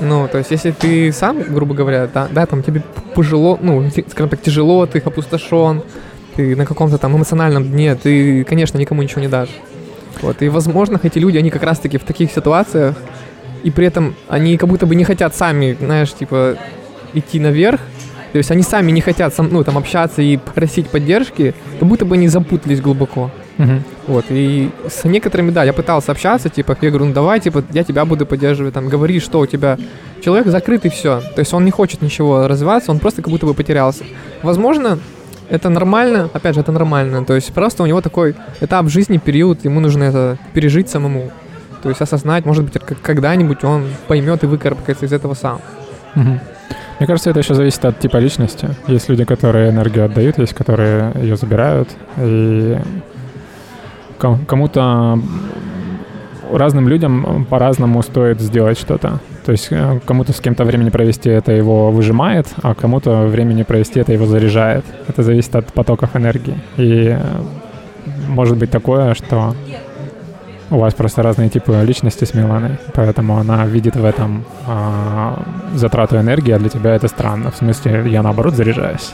Ну, 0.00 0.28
то 0.30 0.38
есть, 0.38 0.50
если 0.50 0.72
ты 0.72 1.12
сам, 1.12 1.40
грубо 1.40 1.74
говоря, 1.74 2.08
да, 2.12 2.28
да 2.30 2.46
там 2.46 2.62
тебе 2.62 2.82
пожило, 3.14 3.58
ну, 3.60 3.88
скажем 4.08 4.28
так, 4.28 4.42
тяжело, 4.42 4.86
ты 4.86 4.98
опустошен, 4.98 5.82
ты 6.36 6.56
на 6.56 6.66
каком-то 6.66 6.98
там 6.98 7.16
эмоциональном 7.16 7.64
дне, 7.64 7.94
ты, 7.94 8.44
конечно, 8.44 8.78
никому 8.78 9.02
ничего 9.02 9.20
не 9.20 9.28
дашь. 9.28 9.50
Вот, 10.22 10.42
и, 10.42 10.48
возможно, 10.48 11.00
эти 11.02 11.18
люди, 11.18 11.38
они 11.38 11.50
как 11.50 11.62
раз-таки 11.62 11.98
в 11.98 12.04
таких 12.04 12.30
ситуациях, 12.30 12.96
и 13.62 13.70
при 13.70 13.86
этом 13.86 14.14
они 14.28 14.56
как 14.56 14.68
будто 14.68 14.86
бы 14.86 14.94
не 14.94 15.04
хотят 15.04 15.34
сами, 15.34 15.76
знаешь, 15.80 16.12
типа, 16.12 16.56
идти 17.14 17.40
наверх, 17.40 17.80
то 18.32 18.38
есть 18.38 18.50
они 18.50 18.62
сами 18.62 18.90
не 18.90 19.00
хотят 19.00 19.32
ну, 19.38 19.62
там 19.62 19.78
общаться 19.78 20.20
и 20.20 20.36
просить 20.36 20.88
поддержки, 20.88 21.54
как 21.78 21.88
будто 21.88 22.04
бы 22.04 22.16
они 22.16 22.28
запутались 22.28 22.80
глубоко. 22.80 23.30
Мгм. 23.58 23.84
Вот, 24.08 24.24
и 24.30 24.70
с 24.88 25.04
некоторыми, 25.04 25.50
да, 25.50 25.62
я 25.62 25.72
пытался 25.72 26.10
общаться, 26.10 26.48
типа, 26.48 26.76
я 26.80 26.90
говорю, 26.90 27.06
ну 27.06 27.12
давай, 27.12 27.38
типа, 27.38 27.62
я 27.72 27.84
тебя 27.84 28.04
буду 28.04 28.26
поддерживать, 28.26 28.74
там, 28.74 28.88
говори, 28.88 29.20
что 29.20 29.38
у 29.38 29.46
тебя. 29.46 29.78
Человек 30.24 30.48
закрыт 30.48 30.84
и 30.84 30.88
все. 30.88 31.20
То 31.20 31.40
есть 31.40 31.52
он 31.52 31.64
не 31.64 31.70
хочет 31.70 32.02
ничего 32.02 32.48
развиваться, 32.48 32.90
он 32.90 32.98
просто 32.98 33.22
как 33.22 33.30
будто 33.30 33.46
бы 33.46 33.54
потерялся. 33.54 34.04
Возможно, 34.42 34.98
это 35.48 35.68
нормально, 35.68 36.28
опять 36.32 36.54
же, 36.54 36.60
это 36.60 36.72
нормально. 36.72 37.24
То 37.24 37.34
есть 37.34 37.52
просто 37.52 37.82
у 37.82 37.86
него 37.86 38.00
такой 38.00 38.34
этап 38.60 38.88
жизни, 38.88 39.18
период, 39.18 39.64
ему 39.64 39.80
нужно 39.80 40.04
это 40.04 40.38
пережить 40.52 40.88
самому. 40.88 41.30
То 41.82 41.88
есть 41.90 42.00
осознать, 42.00 42.46
может 42.46 42.64
быть, 42.64 42.80
когда-нибудь 43.02 43.62
он 43.64 43.84
поймет 44.08 44.42
и 44.42 44.46
выкарабкается 44.46 45.04
из 45.06 45.12
этого 45.12 45.34
сам. 45.34 45.60
Мгм. 46.14 46.40
Мне 46.98 47.06
кажется, 47.06 47.30
это 47.30 47.40
еще 47.40 47.54
зависит 47.54 47.84
от 47.84 47.98
типа 47.98 48.18
личности. 48.18 48.70
Есть 48.86 49.08
люди, 49.08 49.24
которые 49.24 49.70
энергию 49.70 50.04
отдают, 50.04 50.38
есть, 50.38 50.54
которые 50.54 51.12
ее 51.16 51.36
забирают. 51.36 51.88
И 52.16 52.78
ком- 54.18 54.44
кому-то 54.46 55.18
разным 56.56 56.88
людям 56.88 57.46
по-разному 57.48 58.02
стоит 58.02 58.40
сделать 58.40 58.78
что-то. 58.78 59.20
То 59.44 59.52
есть 59.52 59.68
э, 59.70 60.00
кому-то 60.04 60.32
с 60.32 60.40
кем-то 60.40 60.64
времени 60.64 60.90
провести 60.90 61.30
это 61.30 61.52
его 61.52 61.90
выжимает, 61.90 62.46
а 62.62 62.74
кому-то 62.74 63.26
времени 63.26 63.62
провести 63.62 64.00
это 64.00 64.12
его 64.12 64.26
заряжает. 64.26 64.84
Это 65.08 65.22
зависит 65.22 65.54
от 65.56 65.72
потоков 65.72 66.16
энергии. 66.16 66.58
И 66.76 67.16
э, 67.16 67.18
может 68.28 68.56
быть 68.56 68.70
такое, 68.70 69.14
что 69.14 69.54
у 70.70 70.78
вас 70.78 70.94
просто 70.94 71.22
разные 71.22 71.50
типы 71.50 71.82
личности 71.84 72.24
с 72.24 72.34
Миланой, 72.34 72.78
поэтому 72.94 73.38
она 73.38 73.66
видит 73.66 73.96
в 73.96 74.04
этом 74.04 74.44
а, 74.66 75.42
затрату 75.74 76.16
энергии, 76.16 76.52
а 76.52 76.58
для 76.58 76.68
тебя 76.68 76.94
это 76.94 77.08
странно. 77.08 77.50
В 77.50 77.56
смысле, 77.56 78.04
я 78.10 78.22
наоборот 78.22 78.54
заряжаюсь. 78.54 79.12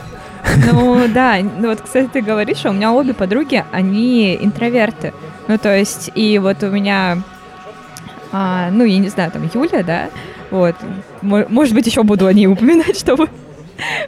Ну 0.73 1.07
да, 1.09 1.39
ну 1.59 1.69
вот, 1.69 1.81
кстати, 1.81 2.09
ты 2.13 2.23
говоришь, 2.23 2.59
что 2.59 2.71
у 2.71 2.73
меня 2.73 2.93
обе 2.93 3.15
подруги, 3.15 3.65
они 3.73 4.37
интроверты. 4.41 5.13
Ну 5.49 5.59
то 5.59 5.77
есть, 5.77 6.11
и 6.15 6.39
вот 6.39 6.63
у 6.63 6.69
меня, 6.71 7.19
а, 8.33 8.71
ну 8.71 8.85
я 8.85 8.99
не 8.99 9.09
знаю, 9.09 9.31
там 9.31 9.49
Юля, 9.53 9.83
да, 9.83 10.11
вот, 10.51 10.77
мо- 11.23 11.47
может 11.49 11.75
быть, 11.75 11.87
еще 11.87 12.03
буду 12.03 12.27
о 12.27 12.33
ней 12.33 12.47
упоминать, 12.47 12.97
чтобы 12.99 13.29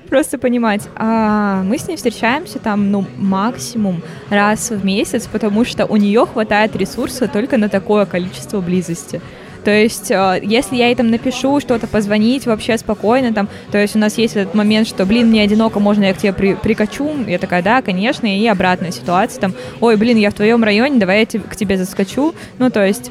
просто 0.09 0.38
понимать. 0.38 0.88
А 0.96 1.62
мы 1.62 1.78
с 1.78 1.88
ней 1.88 1.96
встречаемся 1.96 2.59
там, 2.59 2.90
ну, 2.90 3.04
максимум 3.18 4.02
раз 4.30 4.70
в 4.70 4.84
месяц, 4.84 5.26
потому 5.26 5.64
что 5.64 5.86
у 5.86 5.96
нее 5.96 6.26
хватает 6.26 6.76
ресурса 6.76 7.28
только 7.28 7.56
на 7.56 7.68
такое 7.68 8.06
количество 8.06 8.60
близости. 8.60 9.20
То 9.64 9.70
есть, 9.70 10.10
э, 10.10 10.40
если 10.43 10.76
я 10.76 10.86
ей 10.86 10.94
там 10.94 11.10
напишу 11.10 11.60
что-то, 11.60 11.86
позвонить 11.86 12.47
вообще 12.47 12.76
спокойно, 12.78 13.32
там, 13.32 13.48
то 13.70 13.78
есть 13.78 13.94
у 13.97 13.98
нас 13.98 14.18
есть 14.18 14.36
этот 14.36 14.55
момент, 14.55 14.89
что, 14.89 15.06
блин, 15.06 15.28
мне 15.28 15.43
одиноко, 15.43 15.78
можно 15.80 16.05
я 16.05 16.14
к 16.14 16.18
тебе 16.18 16.32
при- 16.32 16.55
прикачу? 16.55 17.10
Я 17.26 17.39
такая, 17.39 17.62
да, 17.62 17.82
конечно, 17.82 18.26
и 18.26 18.47
обратная 18.47 18.90
ситуация, 18.90 19.40
там, 19.40 19.55
ой, 19.80 19.97
блин, 19.97 20.18
я 20.18 20.30
в 20.30 20.34
твоем 20.34 20.64
районе, 20.64 20.98
давай 20.98 21.20
я 21.20 21.40
к 21.40 21.56
тебе 21.56 21.76
заскочу. 21.76 22.34
Ну, 22.59 22.70
то 22.70 22.84
есть, 22.84 23.10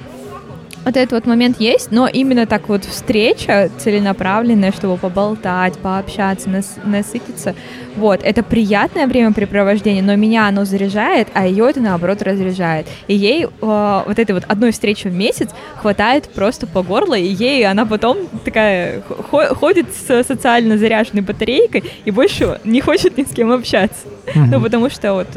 вот 0.84 0.98
этот 0.98 1.12
вот 1.12 1.26
момент 1.28 1.60
есть, 1.60 1.92
но 1.92 2.08
именно 2.08 2.46
так 2.46 2.68
вот 2.70 2.86
встреча 2.86 3.70
целенаправленная, 3.78 4.72
чтобы 4.72 4.98
поболтать, 4.98 5.78
пообщаться, 5.78 6.50
нас- 6.50 6.78
насытиться, 6.84 7.54
вот, 7.96 8.22
это 8.24 8.42
приятное 8.42 9.06
времяпрепровождение, 9.08 10.02
но 10.02 10.16
меня 10.16 10.48
оно 10.48 10.66
заряжает, 10.66 11.28
а 11.34 11.46
ее 11.46 11.70
это 11.70 11.82
наоборот 11.82 12.22
разряжает. 12.22 12.88
И 13.08 13.14
ей 13.16 13.44
э, 13.46 13.48
вот 13.62 14.18
этой 14.18 14.32
вот 14.32 14.44
одной 14.48 14.72
встречи 14.72 15.08
в 15.08 15.14
месяц 15.14 15.50
хватает 15.76 16.30
просто 16.30 16.66
по 16.68 16.82
горло, 16.84 17.16
и 17.16 17.26
ей 17.28 17.66
она 17.68 17.86
потом 17.86 18.18
такая 18.44 19.02
хо- 19.30 19.54
ходит 19.54 19.88
с 19.94 20.24
социально 20.24 20.78
заряженной 20.78 21.22
батарейкой 21.22 21.84
и 22.06 22.12
больше 22.12 22.60
не 22.64 22.82
хочет 22.82 23.18
ни 23.18 23.24
с 23.24 23.30
кем 23.30 23.52
общаться. 23.52 24.08
Ну, 24.36 24.46
Мгм. 24.46 24.64
потому 24.64 24.90
что 24.90 25.14
вот 25.14 25.28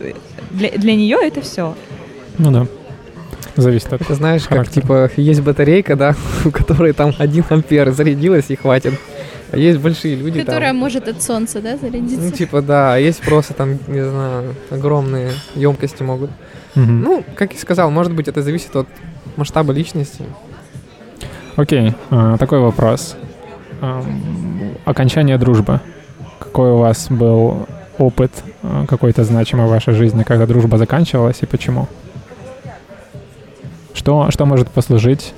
для, 0.51 0.71
для 0.71 0.95
нее 0.95 1.19
это 1.23 1.41
все. 1.41 1.75
Ну 2.39 2.51
да. 2.51 2.67
Зависит 3.57 3.93
от... 3.93 4.03
Это 4.03 4.15
знаешь, 4.15 4.43
как, 4.43 4.51
Характер. 4.51 4.83
типа, 4.83 5.11
есть 5.17 5.41
батарейка, 5.43 5.97
да, 5.97 6.15
у 6.45 6.51
которой 6.51 6.93
там 6.93 7.15
1 7.17 7.45
ампер 7.51 7.91
зарядилась 7.93 8.47
и 8.49 8.57
хватит. 8.57 8.95
А 9.53 9.57
есть 9.57 9.79
большие 9.79 10.17
люди 10.17 10.39
там. 10.39 10.47
Которая 10.47 10.73
может 10.73 11.07
от 11.07 11.23
солнца, 11.23 11.61
да, 11.61 11.73
Ну, 11.73 11.79
зарядиться? 11.89 12.31
типа, 12.33 12.61
да, 12.63 12.95
а 12.95 12.99
есть 12.99 13.21
просто 13.21 13.55
там, 13.55 13.79
не 13.87 14.05
знаю, 14.05 14.55
огромные 14.71 15.31
емкости 15.55 16.03
могут. 16.03 16.31
Мгм. 16.75 17.03
Ну, 17.03 17.25
как 17.37 17.53
я 17.53 17.59
сказал, 17.61 17.91
может 17.91 18.13
быть, 18.13 18.27
это 18.27 18.43
зависит 18.43 18.75
от 18.75 18.89
масштаба 19.37 19.73
личности. 19.73 20.25
Окей, 21.57 21.95
а, 22.11 22.37
такой 22.37 22.59
вопрос. 22.59 23.17
Ам, 23.81 24.75
Окончание 24.85 25.39
дружбы. 25.39 25.81
Какой 26.41 26.71
у 26.73 26.79
вас 26.79 27.07
был 27.11 27.69
опыт 27.99 28.33
а, 28.63 28.87
какой-то 28.87 29.23
значимый 29.23 29.67
в 29.67 29.71
вашей 29.71 29.95
жизни, 29.95 30.25
когда 30.25 30.47
дружба 30.47 30.79
заканчивалась 30.79 31.39
и 31.43 31.47
почему? 31.47 31.89
Что, 33.95 34.31
что 34.31 34.45
может 34.45 34.69
послужить 34.71 35.33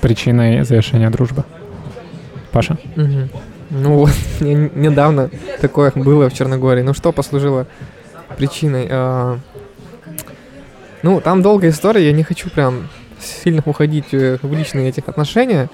причиной 0.00 0.64
завершения 0.64 1.10
дружбы? 1.10 1.44
Паша? 2.50 2.78
Мгм. 2.96 3.30
Ну 3.70 4.08
недавно 4.40 5.30
такое 5.60 5.92
было 5.94 6.28
в 6.28 6.34
Черногории. 6.34 6.82
Ну 6.82 6.94
что 6.94 7.12
послужило 7.12 7.66
причиной? 8.36 8.88
А, 8.90 9.38
Ну, 11.02 11.20
там 11.20 11.40
долгая 11.42 11.70
история, 11.70 12.06
я 12.06 12.12
не 12.12 12.24
хочу 12.24 12.50
прям 12.50 12.88
сильно 13.20 13.62
уходить 13.64 14.12
э, 14.12 14.38
в 14.42 14.52
личные 14.52 14.88
этих 14.88 15.08
отношения. 15.08 15.68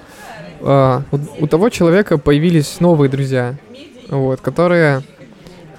А, 0.61 1.01
У 1.11 1.43
у 1.43 1.47
того 1.47 1.69
человека 1.69 2.17
появились 2.17 2.79
новые 2.79 3.09
друзья, 3.09 3.55
вот, 4.09 4.41
которые 4.41 5.01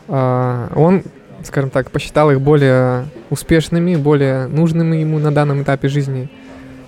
а, 0.08 0.70
он, 0.74 1.02
скажем 1.44 1.70
так, 1.70 1.90
посчитал 1.90 2.30
их 2.30 2.40
более 2.40 3.06
успешными, 3.30 3.96
более 3.96 4.46
нужными 4.46 4.96
ему 4.96 5.18
на 5.18 5.32
данном 5.32 5.62
этапе 5.62 5.88
жизни. 5.88 6.28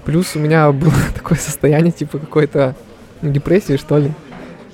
Плюс 0.04 0.34
у 0.34 0.38
меня 0.38 0.72
было 0.72 0.92
такое 1.14 1.38
состояние, 1.38 1.92
типа 1.92 2.18
какой-то 2.18 2.74
ну, 3.22 3.30
депрессии, 3.30 3.76
что 3.76 3.98
ли. 3.98 4.12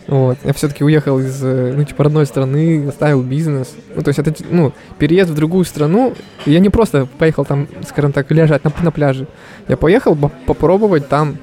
Вот. 0.06 0.38
Я 0.44 0.52
все-таки 0.52 0.84
уехал 0.84 1.18
из, 1.18 1.42
э, 1.42 1.72
ну, 1.76 1.82
типа, 1.84 2.04
родной 2.04 2.26
страны, 2.26 2.86
оставил 2.88 3.22
бизнес. 3.22 3.74
Ну, 3.94 4.02
то 4.02 4.08
есть 4.08 4.20
это, 4.20 4.32
ну, 4.50 4.72
переезд 4.98 5.30
в 5.30 5.34
другую 5.34 5.64
страну. 5.64 6.14
Я 6.44 6.60
не 6.60 6.70
просто 6.70 7.08
поехал 7.18 7.44
там, 7.44 7.66
скажем 7.88 8.12
так, 8.12 8.30
лежать 8.30 8.62
на, 8.62 8.72
на 8.82 8.92
пляже. 8.92 9.26
Я 9.66 9.76
поехал 9.76 10.14
по- 10.14 10.28
попробовать 10.28 11.08
там, 11.08 11.38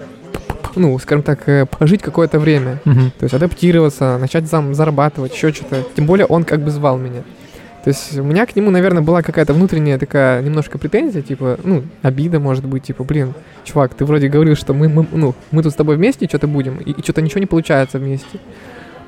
ну, 0.76 0.98
скажем 1.00 1.24
так, 1.24 1.48
э, 1.50 1.66
пожить 1.66 2.02
какое-то 2.02 2.40
время. 2.40 2.80
Мгм. 2.86 3.12
То 3.20 3.24
есть 3.24 3.34
адаптироваться, 3.34 4.18
начать 4.18 4.48
зам 4.50 4.74
зарабатывать, 4.74 5.34
еще 5.34 5.52
что-то. 5.52 5.84
Тем 5.96 6.06
более 6.06 6.26
он 6.26 6.46
как 6.46 6.62
бы 6.62 6.72
звал 6.72 6.98
меня. 6.98 7.24
То 7.84 7.90
есть 7.90 8.18
у 8.18 8.24
меня 8.24 8.46
к 8.46 8.56
нему, 8.56 8.72
наверное, 8.72 9.04
была 9.04 9.22
какая-то 9.22 9.54
внутренняя 9.54 10.00
такая 10.00 10.42
немножко 10.42 10.78
претензия, 10.78 11.22
типа, 11.22 11.60
ну, 11.64 11.84
обида, 12.02 12.40
может 12.40 12.66
быть, 12.66 12.84
типа, 12.84 13.04
блин, 13.04 13.34
чувак, 13.66 13.94
ты 13.94 14.06
вроде 14.06 14.30
говорил, 14.30 14.56
что 14.56 14.74
мы, 14.74 14.88
мы, 14.88 15.06
ну, 15.12 15.36
мы 15.52 15.64
тут 15.64 15.74
с 15.74 15.76
тобой 15.76 15.98
вместе 15.98 16.28
что-то 16.28 16.48
будем, 16.48 16.78
и, 16.78 16.92
и 16.92 17.02
что-то 17.04 17.22
ничего 17.22 17.42
не 17.42 17.46
получается 17.46 18.00
вместе. 18.00 18.40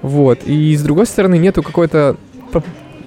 Вот. 0.01 0.39
И 0.45 0.75
с 0.75 0.81
другой 0.83 1.05
стороны, 1.05 1.37
нету 1.37 1.63
какой-то 1.63 2.17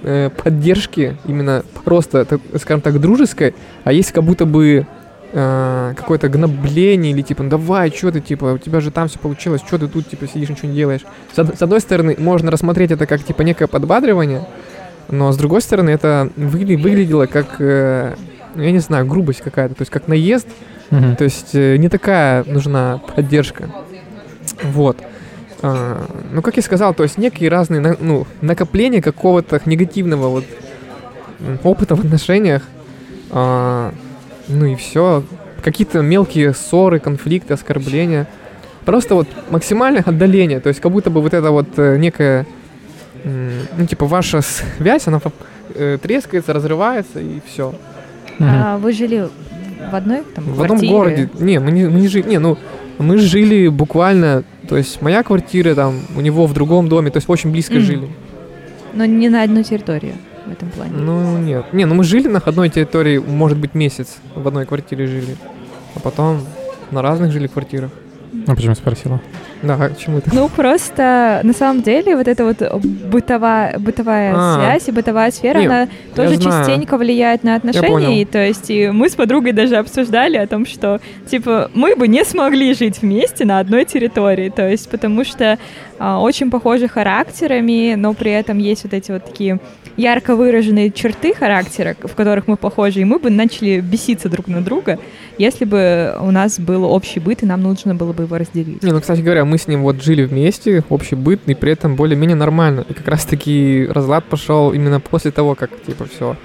э, 0.01 0.31
поддержки 0.43 1.17
именно 1.25 1.63
просто, 1.85 2.25
так, 2.25 2.41
скажем 2.59 2.81
так, 2.81 2.99
дружеской, 2.99 3.53
а 3.83 3.93
есть 3.93 4.11
как 4.11 4.23
будто 4.23 4.47
бы 4.47 4.87
э, 5.33 5.93
какое-то 5.95 6.29
гнобление 6.29 7.11
или 7.11 7.21
типа, 7.21 7.43
ну 7.43 7.49
давай, 7.49 7.91
что 7.91 8.11
ты, 8.11 8.21
типа, 8.21 8.53
у 8.53 8.57
тебя 8.57 8.81
же 8.81 8.89
там 8.89 9.07
все 9.07 9.19
получилось, 9.19 9.61
что 9.67 9.77
ты 9.77 9.87
тут, 9.87 10.09
типа, 10.09 10.27
сидишь, 10.27 10.49
ничего 10.49 10.69
не 10.69 10.75
делаешь. 10.75 11.01
С, 11.31 11.37
с 11.37 11.61
одной 11.61 11.79
стороны, 11.79 12.15
можно 12.17 12.49
рассмотреть 12.49 12.89
это 12.89 13.05
как, 13.05 13.23
типа, 13.23 13.43
некое 13.43 13.67
подбадривание, 13.67 14.47
но 15.11 15.31
с 15.31 15.37
другой 15.37 15.61
стороны, 15.61 15.89
это 15.91 16.29
выгля- 16.37 16.77
выглядело 16.81 17.25
как, 17.25 17.55
э, 17.59 18.13
ну, 18.55 18.63
я 18.63 18.71
не 18.71 18.79
знаю, 18.79 19.05
грубость 19.05 19.41
какая-то, 19.41 19.75
то 19.75 19.81
есть 19.81 19.91
как 19.91 20.07
наезд, 20.07 20.47
Мгм. 20.91 21.15
то 21.15 21.23
есть 21.23 21.53
э, 21.53 21.77
не 21.77 21.89
такая 21.89 22.43
нужна 22.45 22.99
поддержка. 23.15 23.69
Вот. 24.63 24.97
А, 25.61 26.05
ну, 26.31 26.41
как 26.41 26.57
я 26.57 26.63
сказал, 26.63 26.93
то 26.93 27.03
есть 27.03 27.17
некие 27.17 27.49
разные 27.49 27.81
на- 27.81 27.97
ну, 27.99 28.25
накопления 28.41 29.01
какого-то 29.01 29.61
негативного 29.65 30.29
вот 30.29 30.45
опыта 31.63 31.95
в 31.95 31.99
отношениях. 31.99 32.63
А, 33.31 33.93
ну 34.47 34.65
и 34.65 34.75
все. 34.75 35.23
Какие-то 35.63 36.01
мелкие 36.01 36.53
ссоры, 36.53 36.99
конфликты, 36.99 37.53
оскорбления. 37.53 38.27
Просто 38.85 39.13
вот 39.15 39.27
максимальное 39.51 40.01
отдаление. 40.05 40.59
То 40.59 40.69
есть 40.69 40.79
как 40.81 40.91
будто 40.91 41.09
бы 41.09 41.21
вот 41.21 41.33
это 41.33 41.51
вот 41.51 41.67
э, 41.77 41.97
некая, 41.97 42.39
м, 42.39 42.45
ну 43.23 43.85
типа 43.85 44.05
ваша 44.05 44.41
связь, 44.41 45.07
она 45.07 45.19
э, 45.75 45.97
трескается, 46.01 46.53
разрывается 46.53 47.19
и 47.19 47.39
все. 47.47 47.73
А 48.39 48.77
вы 48.77 48.93
жили 48.93 49.27
в 49.91 49.95
одной 49.95 50.23
там 50.35 50.43
В 50.45 50.61
одном 50.61 50.79
квартире? 50.79 50.91
городе. 50.93 51.29
Не, 51.39 51.59
мы 51.59 51.71
не, 51.71 51.85
мы 51.87 51.99
не 51.99 52.07
жили. 52.07 52.27
Не, 52.29 52.39
ну, 52.39 52.57
Мы 52.99 53.17
жили 53.17 53.69
буквально, 53.69 54.43
то 54.67 54.75
есть 54.77 55.01
моя 55.01 55.23
квартира 55.23 55.73
там, 55.75 55.99
у 56.17 56.21
него 56.21 56.45
в 56.47 56.53
другом 56.53 56.89
доме, 56.89 57.11
то 57.11 57.17
есть 57.17 57.29
очень 57.29 57.51
близко 57.51 57.75
Мгм. 57.75 57.81
жили. 57.83 58.07
Но 58.93 59.05
не 59.05 59.29
на 59.29 59.43
одной 59.43 59.63
территории 59.63 60.13
в 60.45 60.51
этом 60.51 60.69
плане. 60.69 60.91
Ну, 60.93 61.37
нет. 61.37 61.73
Не, 61.73 61.85
ну 61.85 61.95
мы 61.95 62.03
жили 62.03 62.27
на 62.27 62.39
одной 62.39 62.69
территории, 62.69 63.17
может 63.19 63.57
быть, 63.57 63.73
месяц 63.75 64.17
в 64.35 64.45
одной 64.47 64.65
квартире 64.65 65.05
жили. 65.07 65.35
А 65.95 65.99
потом 65.99 66.41
на 66.91 67.01
разных 67.01 67.31
жили 67.31 67.47
квартирах. 67.47 67.91
А 68.47 68.55
почему 68.55 68.75
спросила? 68.75 69.21
Да, 69.61 69.75
а 69.79 69.91
чему 69.95 70.19
это? 70.19 70.33
Ну, 70.33 70.47
просто 70.49 71.41
на 71.43 71.53
самом 71.53 71.81
деле 71.81 72.15
вот 72.15 72.27
эта 72.27 72.45
вот 72.45 72.61
бытовая, 72.81 73.77
бытовая 73.77 74.33
А. 74.35 74.55
связь 74.55 74.87
и 74.87 74.91
бытовая 74.91 75.31
сфера, 75.31 75.59
Не, 75.59 75.65
она 75.65 75.87
тоже 76.15 76.35
знаю. 76.35 76.65
частенько 76.65 76.97
влияет 76.97 77.43
на 77.43 77.55
отношения. 77.55 78.21
И, 78.21 78.25
то 78.25 78.39
есть 78.45 78.69
и 78.69 78.89
мы 78.89 79.09
с 79.09 79.15
подругой 79.15 79.51
даже 79.51 79.75
обсуждали 79.75 80.37
о 80.37 80.47
том, 80.47 80.65
что 80.65 81.01
типа 81.29 81.69
мы 81.73 81.95
бы 81.95 82.07
не 82.07 82.23
смогли 82.23 82.73
жить 82.73 83.01
вместе 83.01 83.45
на 83.45 83.59
одной 83.59 83.85
территории. 83.85 84.49
То 84.49 84.69
есть 84.69 84.89
потому 84.89 85.25
что 85.25 85.57
а, 85.97 86.21
очень 86.21 86.49
похожи 86.49 86.87
характерами, 86.87 87.95
но 87.95 88.13
при 88.13 88.31
этом 88.31 88.57
есть 88.57 88.83
вот 88.83 88.93
эти 88.93 89.11
вот 89.11 89.25
такие 89.25 89.59
ярко 89.97 90.35
выраженные 90.35 90.91
черты 90.91 91.33
характера, 91.33 91.95
в 92.01 92.15
которых 92.15 92.47
мы 92.47 92.55
похожи, 92.55 93.01
и 93.01 93.03
мы 93.03 93.19
бы 93.19 93.29
начали 93.29 93.81
беситься 93.81 94.29
друг 94.29 94.47
на 94.47 94.61
друга, 94.61 94.97
если 95.37 95.65
бы 95.65 96.15
у 96.21 96.31
нас 96.31 96.59
был 96.59 96.85
общий 96.85 97.19
быт, 97.19 97.43
и 97.43 97.45
нам 97.45 97.61
нужно 97.61 97.95
было 97.95 98.13
бы 98.13 98.23
его 98.23 98.37
разделить. 98.37 98.81
Не, 98.81 98.91
ну, 98.91 99.01
кстати 99.01 99.19
говоря, 99.19 99.43
мы 99.49 99.57
с 99.57 99.67
ним 99.67 99.81
вот 99.83 100.01
жили 100.03 100.23
вместе, 100.25 100.83
общий 100.89 101.15
быт, 101.15 101.39
и 101.47 101.53
при 101.55 101.71
этом 101.71 101.95
более-менее 101.95 102.35
нормально. 102.35 102.85
И 102.89 102.93
как 102.93 103.07
раз-таки 103.07 103.87
разлад 103.89 104.23
пошел 104.25 104.71
именно 104.73 104.99
после 104.99 105.31
того, 105.31 105.55
как, 105.55 105.69
типа, 105.87 106.05
все, 106.05 106.35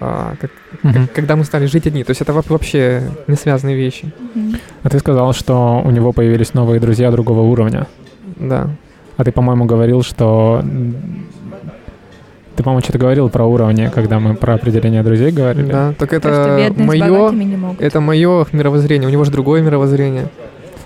как, 0.00 0.50
Мгм. 0.82 1.08
когда 1.14 1.36
мы 1.36 1.44
стали 1.44 1.66
жить 1.66 1.86
одни. 1.86 2.02
То 2.04 2.10
есть 2.10 2.20
это 2.22 2.32
во- 2.32 2.42
вообще 2.48 3.02
не 3.28 3.36
связанные 3.36 3.76
вещи. 3.76 4.12
Мгм. 4.34 4.56
А 4.82 4.88
ты 4.88 4.98
сказал, 4.98 5.32
что 5.32 5.82
у 5.84 5.90
него 5.90 6.12
появились 6.12 6.54
новые 6.54 6.80
друзья 6.80 7.10
другого 7.10 7.40
уровня. 7.42 7.86
Да. 8.36 8.68
А 9.16 9.24
ты, 9.24 9.30
по-моему, 9.32 9.66
говорил, 9.66 10.02
что... 10.02 10.62
Ты, 12.56 12.62
по-моему, 12.62 12.82
что-то 12.82 12.98
говорил 12.98 13.30
про 13.30 13.46
уровни, 13.46 13.90
когда 13.94 14.18
мы 14.20 14.34
про 14.34 14.54
определение 14.54 15.02
друзей 15.02 15.32
говорили. 15.32 15.70
Да, 15.72 15.94
так 15.98 16.12
это 16.12 16.72
мое, 16.76 17.32
это 17.78 18.00
мое 18.00 18.46
мировоззрение. 18.52 19.08
У 19.08 19.10
него 19.12 19.24
же 19.24 19.30
другое 19.30 19.62
мировоззрение. 19.62 20.28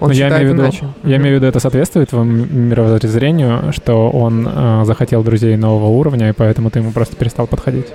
Он 0.01 0.09
Но 0.09 0.15
я 0.15 0.29
имею 0.29 0.51
в 0.51 0.53
виду- 0.53 0.63
иначе. 0.63 0.89
Я 1.05 1.17
имею 1.17 1.37
в 1.37 1.37
виду, 1.37 1.47
это 1.47 1.61
соответствует 1.61 2.11
твоему 2.11 2.45
мировоззрению, 2.47 3.73
что 3.73 4.11
он 4.11 4.47
э, 4.47 4.83
захотел 4.85 5.23
друзей 5.23 5.57
нового 5.57 5.89
уровня, 5.89 6.29
и 6.29 6.33
поэтому 6.33 6.71
ты 6.71 6.81
ему 6.81 6.93
просто 6.93 7.17
перестал 7.17 7.47
подходить. 7.47 7.87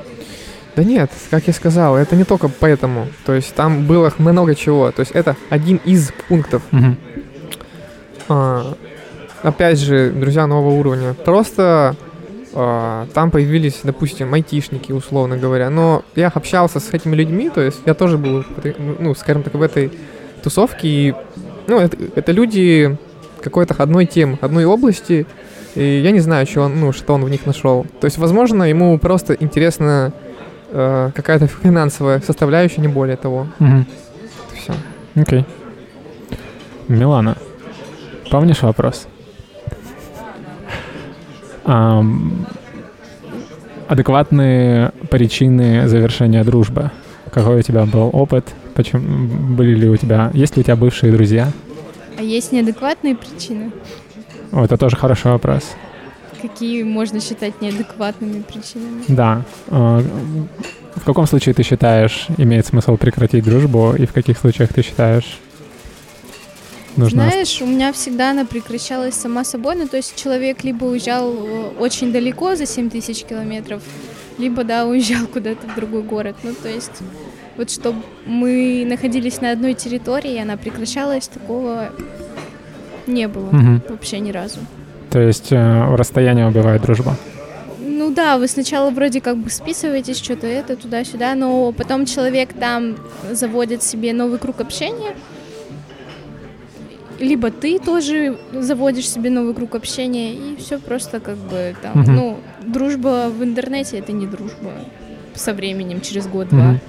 Да 0.76 0.84
нет, 0.84 1.12
как 1.30 1.48
я 1.48 1.54
сказал, 1.54 1.98
это 1.98 2.16
не 2.16 2.24
только 2.24 2.48
поэтому. 2.48 3.08
То 3.26 3.34
есть 3.34 3.54
там 3.54 3.86
было 3.86 4.12
много 4.18 4.56
чего. 4.56 4.90
То 4.92 5.02
есть 5.02 5.12
это 5.12 5.36
один 5.50 5.82
из 5.84 6.12
пунктов. 6.28 6.62
Мгм. 6.72 6.98
А, 8.30 8.74
опять 9.44 9.80
же, 9.80 10.12
друзья 10.12 10.48
нового 10.48 10.72
уровня. 10.74 11.14
Просто 11.14 11.96
а, 12.54 13.08
там 13.14 13.32
появились, 13.32 13.82
допустим, 13.84 14.34
айтишники, 14.34 14.92
условно 14.94 15.38
говоря. 15.38 15.70
Но 15.70 16.04
я 16.16 16.28
общался 16.30 16.80
с 16.80 16.94
этими 16.94 17.16
людьми, 17.16 17.50
то 17.50 17.62
есть 17.62 17.82
я 17.86 17.94
тоже 17.94 18.18
был, 18.18 18.46
ну, 19.00 19.14
скажем 19.16 19.44
так, 19.44 19.54
в 19.54 19.62
этой 19.62 19.92
тусовке. 20.44 20.88
И, 20.88 21.14
ну, 21.72 21.80
это, 21.80 21.98
это 22.16 22.32
люди 22.34 22.98
какой-то 23.42 23.74
одной 23.82 24.06
темы, 24.06 24.38
одной 24.42 24.66
области. 24.66 25.26
И 25.76 26.02
я 26.04 26.12
не 26.12 26.20
знаю, 26.20 26.46
что 26.46 26.62
он, 26.64 26.80
ну, 26.80 26.92
что 26.92 27.14
он 27.14 27.24
в 27.24 27.30
них 27.30 27.46
нашел. 27.46 27.86
То 28.02 28.06
есть, 28.06 28.18
возможно, 28.18 28.64
ему 28.64 29.00
просто 29.00 29.34
интересна 29.34 30.12
э, 30.70 31.12
какая-то 31.16 31.48
финансовая 31.48 32.20
составляющая, 32.20 32.82
не 32.82 32.90
более 32.90 33.16
того. 33.16 33.48
Мгм. 33.60 33.86
Все. 34.54 34.74
Окей. 35.16 35.46
Милана, 36.90 37.38
помнишь 38.30 38.62
вопрос? 38.62 39.08
Ам, 41.64 42.48
адекватные 43.88 44.92
причины 45.10 45.88
завершения 45.88 46.44
дружбы. 46.44 46.92
Какой 47.32 47.60
у 47.60 47.62
тебя 47.62 47.86
был 47.86 48.10
опыт? 48.12 48.46
Почему 48.74 49.28
были 49.56 49.76
ли 49.76 49.90
у 49.90 49.98
тебя, 49.98 50.32
есть 50.34 50.56
ли 50.56 50.62
у 50.62 50.64
тебя 50.64 50.76
бывшие 50.76 51.12
друзья? 51.12 51.52
А 52.18 52.24
есть 52.24 52.52
неадекватные 52.52 53.16
причины? 53.16 53.72
О, 54.52 54.64
это 54.66 54.78
тоже 54.78 54.96
хороший 54.96 55.32
вопрос. 55.32 55.64
Какие 56.42 56.84
можно 56.84 57.20
считать 57.22 57.62
неадекватными 57.62 58.42
причинами? 58.42 59.04
Да. 59.08 59.44
А, 59.70 60.02
В 60.96 61.06
каком 61.06 61.26
случае 61.28 61.54
ты 61.54 61.64
считаешь, 61.64 62.28
имеет 62.38 62.66
смысл 62.66 62.98
прекратить 62.98 63.44
дружбу, 63.46 63.94
и 63.98 64.06
в 64.06 64.14
каких 64.14 64.38
случаях 64.38 64.74
ты 64.74 64.82
считаешь, 64.82 65.40
нужно... 66.98 67.24
Знаешь, 67.30 67.62
у 67.62 67.66
меня 67.66 67.94
всегда 67.94 68.32
она 68.32 68.46
прекращалась 68.46 69.16
сама 69.16 69.44
собой. 69.44 69.76
Ну, 69.76 69.88
то 69.88 69.98
есть 69.98 70.16
человек 70.16 70.64
либо 70.64 70.86
уезжал 70.86 71.34
э, 71.34 71.72
очень 71.80 72.12
далеко, 72.12 72.56
за 72.56 72.66
7 72.66 72.90
тысяч 72.90 73.24
километров, 73.24 73.82
либо, 74.38 74.64
да, 74.64 74.86
уезжал 74.86 75.28
куда-то 75.34 75.68
в 75.68 75.76
другой 75.76 76.04
город. 76.04 76.36
Ну, 76.44 76.54
то 76.62 76.70
есть 76.70 76.92
вот 77.58 77.70
чтобы 77.70 78.02
мы 78.26 78.86
находились 78.88 79.42
на 79.42 79.52
одной 79.52 79.74
территории, 79.74 80.34
и 80.36 80.40
она 80.40 80.58
прекращалась, 80.58 81.28
такого 81.28 81.90
не 83.08 83.28
было 83.28 83.50
Мгм. 83.52 83.82
вообще 83.90 84.20
ни 84.20 84.32
разу. 84.32 84.60
То 85.10 85.20
есть 85.20 85.52
э, 85.52 85.96
расстояние 85.96 86.48
убивает 86.48 86.82
дружбу. 86.82 87.12
Ну 87.80 88.12
да, 88.14 88.38
вы 88.38 88.48
сначала 88.48 88.90
вроде 88.90 89.22
как 89.22 89.38
бы 89.38 89.50
списываетесь, 89.50 90.18
что-то 90.18 90.48
это, 90.48 90.76
туда-сюда, 90.76 91.36
но 91.36 91.72
потом 91.72 92.06
человек 92.06 92.54
там 92.54 92.96
заводит 93.32 93.84
себе 93.84 94.14
новый 94.14 94.40
круг 94.40 94.62
общения, 94.62 95.14
либо 97.20 97.52
ты 97.52 97.78
тоже 97.78 98.38
заводишь 98.52 99.08
себе 99.10 99.30
новый 99.30 99.54
круг 99.54 99.76
общения, 99.76 100.34
и 100.34 100.56
все 100.58 100.80
просто 100.80 101.20
как 101.20 101.38
бы 101.38 101.76
там, 101.82 102.00
Мгм. 102.00 102.16
ну, 102.16 102.38
дружба 102.66 103.30
в 103.30 103.44
интернете 103.44 103.98
это 104.00 104.12
не 104.12 104.26
дружба 104.26 104.72
со 105.36 105.54
временем, 105.54 106.02
через 106.02 106.28
год-два. 106.28 106.60
Мгм. 106.72 106.80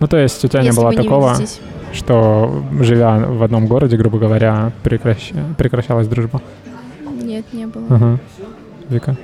Ну, 0.00 0.06
то 0.06 0.16
есть 0.16 0.44
у 0.44 0.48
тебя 0.48 0.60
не 0.62 0.68
если 0.68 0.80
было 0.80 0.90
не 0.90 0.96
такого, 0.96 1.32
видитесь. 1.34 1.60
что, 1.92 2.62
живя 2.80 3.18
в 3.18 3.42
одном 3.42 3.66
городе, 3.66 3.96
грубо 3.96 4.18
говоря, 4.18 4.72
прекращ- 4.82 5.54
прекращалась 5.56 6.08
дружба? 6.08 6.40
Нет, 7.22 7.44
не 7.52 7.66
было. 7.66 7.84
Ага. 7.90 8.18
Вика, 8.88 9.16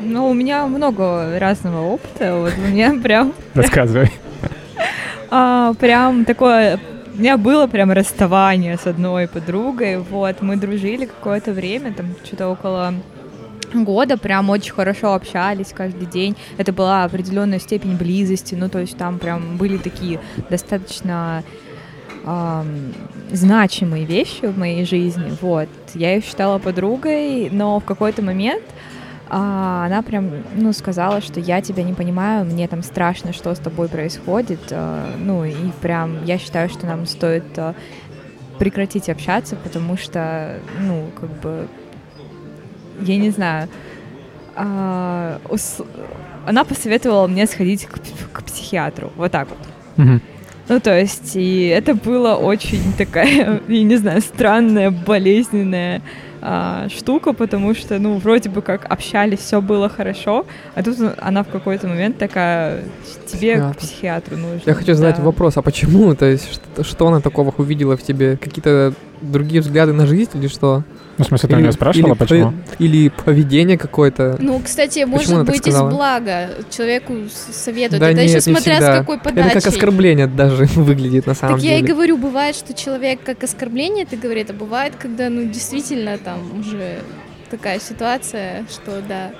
Ну, 0.00 0.28
у 0.30 0.34
меня 0.34 0.66
много 0.66 1.38
разного 1.38 1.82
опыта. 1.82 2.36
Вот 2.36 2.52
у 2.58 2.68
меня 2.70 2.94
прям, 3.02 3.32
рассказывай. 3.54 4.10
а, 5.30 5.72
прям 5.74 6.24
такое... 6.24 6.80
У 7.14 7.18
меня 7.18 7.36
было 7.38 7.66
прям 7.66 7.92
расставание 7.92 8.76
с 8.76 8.86
одной 8.86 9.26
подругой. 9.26 9.98
Вот, 9.98 10.42
мы 10.42 10.56
дружили 10.56 11.06
какое-то 11.06 11.52
время, 11.52 11.92
там 11.94 12.06
что-то 12.24 12.48
около 12.48 12.92
года, 13.72 14.16
прям 14.16 14.50
очень 14.50 14.72
хорошо 14.72 15.14
общались 15.14 15.72
каждый 15.74 16.06
день. 16.06 16.36
Это 16.56 16.72
была 16.72 17.04
определенная 17.04 17.58
степень 17.58 17.96
близости, 17.96 18.54
ну, 18.54 18.68
то 18.68 18.80
есть 18.80 18.96
там 18.96 19.18
прям 19.18 19.56
были 19.56 19.76
такие 19.76 20.20
достаточно 20.50 21.42
ам, 22.24 22.92
значимые 23.30 24.04
вещи 24.04 24.46
в 24.46 24.58
моей 24.58 24.84
жизни, 24.84 25.36
вот. 25.40 25.68
Я 25.94 26.14
ее 26.14 26.22
считала 26.22 26.58
подругой, 26.58 27.48
но 27.50 27.80
в 27.80 27.84
какой-то 27.84 28.22
момент 28.22 28.64
а, 29.28 29.86
она 29.86 30.02
прям, 30.02 30.30
ну, 30.54 30.72
сказала, 30.72 31.20
что 31.20 31.40
я 31.40 31.60
тебя 31.60 31.82
не 31.82 31.94
понимаю, 31.94 32.44
мне 32.44 32.68
там 32.68 32.82
страшно, 32.82 33.32
что 33.32 33.54
с 33.54 33.58
тобой 33.58 33.88
происходит, 33.88 34.60
а, 34.70 35.08
ну, 35.18 35.44
и 35.44 35.54
прям 35.80 36.24
я 36.24 36.38
считаю, 36.38 36.68
что 36.68 36.86
нам 36.86 37.06
стоит 37.06 37.44
а, 37.56 37.74
прекратить 38.58 39.08
общаться, 39.08 39.56
потому 39.56 39.96
что, 39.96 40.60
ну, 40.80 41.10
как 41.18 41.30
бы, 41.40 41.68
я 43.02 43.16
не 43.16 43.30
знаю, 43.30 43.68
а, 44.54 45.38
ус- 45.48 45.82
она 46.46 46.64
посоветовала 46.64 47.26
мне 47.26 47.46
сходить 47.46 47.86
к, 47.86 47.98
к 48.32 48.42
психиатру, 48.44 49.12
вот 49.16 49.32
так 49.32 49.48
вот. 49.48 49.58
Мгм. 49.96 50.20
Ну, 50.68 50.80
то 50.80 50.98
есть, 50.98 51.36
и 51.36 51.66
это 51.68 51.94
было 51.94 52.34
очень 52.34 52.92
такая, 52.98 53.60
я 53.68 53.82
не 53.82 53.96
знаю, 53.96 54.20
странная, 54.20 54.90
болезненная 54.90 56.02
а, 56.42 56.88
штука, 56.88 57.32
потому 57.32 57.74
что, 57.74 57.98
ну, 57.98 58.18
вроде 58.18 58.48
бы 58.50 58.62
как 58.62 58.84
общались, 58.90 59.38
все 59.40 59.60
было 59.60 59.88
хорошо, 59.88 60.44
а 60.74 60.82
тут 60.82 60.96
она 61.20 61.42
в 61.44 61.48
какой-то 61.48 61.86
момент 61.88 62.18
такая, 62.18 62.82
тебе 63.26 63.54
Психиатр. 63.54 63.74
к 63.74 63.78
психиатру 63.78 64.36
нужно. 64.36 64.62
Я 64.66 64.74
хочу 64.74 64.94
задать 64.94 65.16
Да. 65.18 65.22
вопрос, 65.22 65.56
а 65.56 65.62
почему? 65.62 66.14
То 66.14 66.26
есть, 66.26 66.52
что, 66.52 66.84
что 66.84 67.08
она 67.08 67.20
такого 67.20 67.52
увидела 67.58 67.96
в 67.96 68.02
тебе? 68.02 68.36
Какие-то 68.36 68.92
другие 69.22 69.60
взгляды 69.60 69.92
на 69.92 70.06
жизнь 70.06 70.30
или 70.34 70.48
что? 70.48 70.82
Ну, 71.18 71.24
в 71.24 71.28
смысле, 71.28 71.48
ты 71.48 71.56
у 71.56 71.58
нее 71.60 71.72
спрашивала, 71.72 72.12
или 72.12 72.18
почему? 72.18 72.52
Или 72.78 73.08
поведение 73.08 73.78
какое-то? 73.78 74.36
Ну, 74.38 74.60
кстати, 74.60 75.00
Почему 75.00 75.16
может 75.16 75.46
так 75.46 75.46
быть, 75.46 75.66
из 75.66 75.74
блага 75.80 76.50
человеку 76.70 77.14
советуют. 77.52 78.00
Да 78.00 78.10
это 78.10 78.20
нет, 78.20 78.30
еще 78.30 78.40
смотря 78.40 78.74
всегда. 78.74 78.94
с 78.96 78.98
какой 79.00 79.16
Это 79.16 79.24
подачей. 79.24 79.50
как 79.52 79.66
оскорбление 79.66 80.26
даже 80.26 80.64
выглядит 80.74 81.26
на 81.26 81.34
самом 81.34 81.54
Так 81.56 81.64
я 81.64 81.78
и 81.78 81.80
деле. 81.80 81.94
говорю, 81.94 82.16
бывает, 82.18 82.54
что 82.56 82.74
человек 82.74 83.20
как 83.24 83.42
оскорбление 83.44 84.04
это 84.04 84.16
говорит, 84.16 84.50
а 84.50 84.52
бывает, 84.52 84.94
когда, 84.98 85.28
ну, 85.30 85.44
действительно, 85.44 86.18
там, 86.18 86.38
уже 86.60 86.98
такая 87.46 87.80
ситуация, 87.80 88.64
что 88.70 89.02
да, 89.08 89.30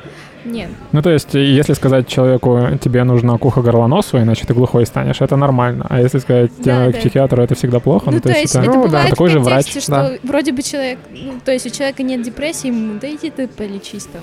нет. 0.44 0.70
Ну, 0.92 1.02
то 1.02 1.10
есть, 1.10 1.34
если 1.34 1.74
сказать 1.74 2.08
человеку, 2.08 2.60
тебе 2.82 3.04
нужно 3.04 3.38
к 3.38 3.44
ухо 3.44 3.62
горлоносу, 3.62 4.18
иначе 4.18 4.46
ты 4.46 4.54
глухой 4.54 4.86
станешь, 4.86 5.20
это 5.20 5.36
нормально. 5.36 5.86
А 5.88 6.00
если 6.00 6.18
сказать 6.18 6.54
тебе 6.56 6.64
Да, 6.72 6.86
да. 6.86 6.92
к 6.92 6.98
психиатру, 6.98 7.42
это 7.42 7.54
всегда 7.54 7.80
плохо. 7.80 8.06
Ну, 8.06 8.12
Ну, 8.12 8.20
то 8.20 8.28
есть 8.30 8.54
это 8.54 8.64
это 8.64 8.72
Ну, 8.72 8.82
да. 8.82 8.88
бывает 8.88 9.10
такой 9.10 9.28
же 9.30 9.40
врач, 9.40 9.68
что 9.80 9.90
да. 9.90 10.12
вроде 10.22 10.52
бы 10.52 10.62
человек, 10.62 10.98
ну, 11.10 11.34
то 11.44 11.52
есть 11.52 11.66
у 11.66 11.70
человека 11.70 12.02
нет 12.02 12.22
депрессии, 12.22 12.68
ему, 12.68 12.98
да 13.00 13.08
иди 13.08 13.30
ты 13.30 13.48
полечись 13.48 14.04
там. 14.06 14.22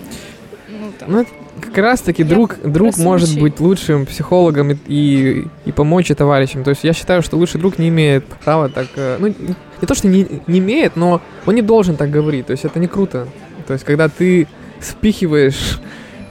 Ну, 0.69 0.91
там. 0.97 1.11
Ну, 1.11 1.25
как 1.61 1.77
раз-таки 1.77 2.23
Я 2.23 2.29
друг, 2.29 2.55
друг 2.63 2.97
может 2.97 3.39
быть 3.39 3.59
лучшим 3.59 4.05
психологом 4.07 4.71
и, 4.71 4.77
и, 4.87 5.47
и 5.65 5.71
помочь 5.71 6.09
и 6.09 6.15
товарищем. 6.15 6.63
То 6.63 6.71
есть 6.71 6.83
я 6.83 6.93
считаю, 6.93 7.21
что 7.21 7.37
лучший 7.37 7.59
друг 7.59 7.77
не 7.77 7.89
имеет 7.89 8.25
права 8.25 8.69
так... 8.69 8.87
э, 8.95 9.17
Ну, 9.19 9.27
не 9.27 9.55
не 9.81 9.87
то, 9.87 9.95
что 9.95 10.07
не, 10.07 10.25
не 10.47 10.59
имеет, 10.59 10.95
но 10.95 11.19
он 11.45 11.55
не 11.55 11.61
должен 11.61 11.97
так 11.97 12.09
говорить. 12.09 12.45
То 12.47 12.51
есть 12.51 12.63
это 12.63 12.79
не 12.79 12.87
круто. 12.87 13.27
То 13.63 13.73
есть 13.73 13.85
когда 13.85 14.09
ты 14.09 14.47
спихиваешь 14.81 15.79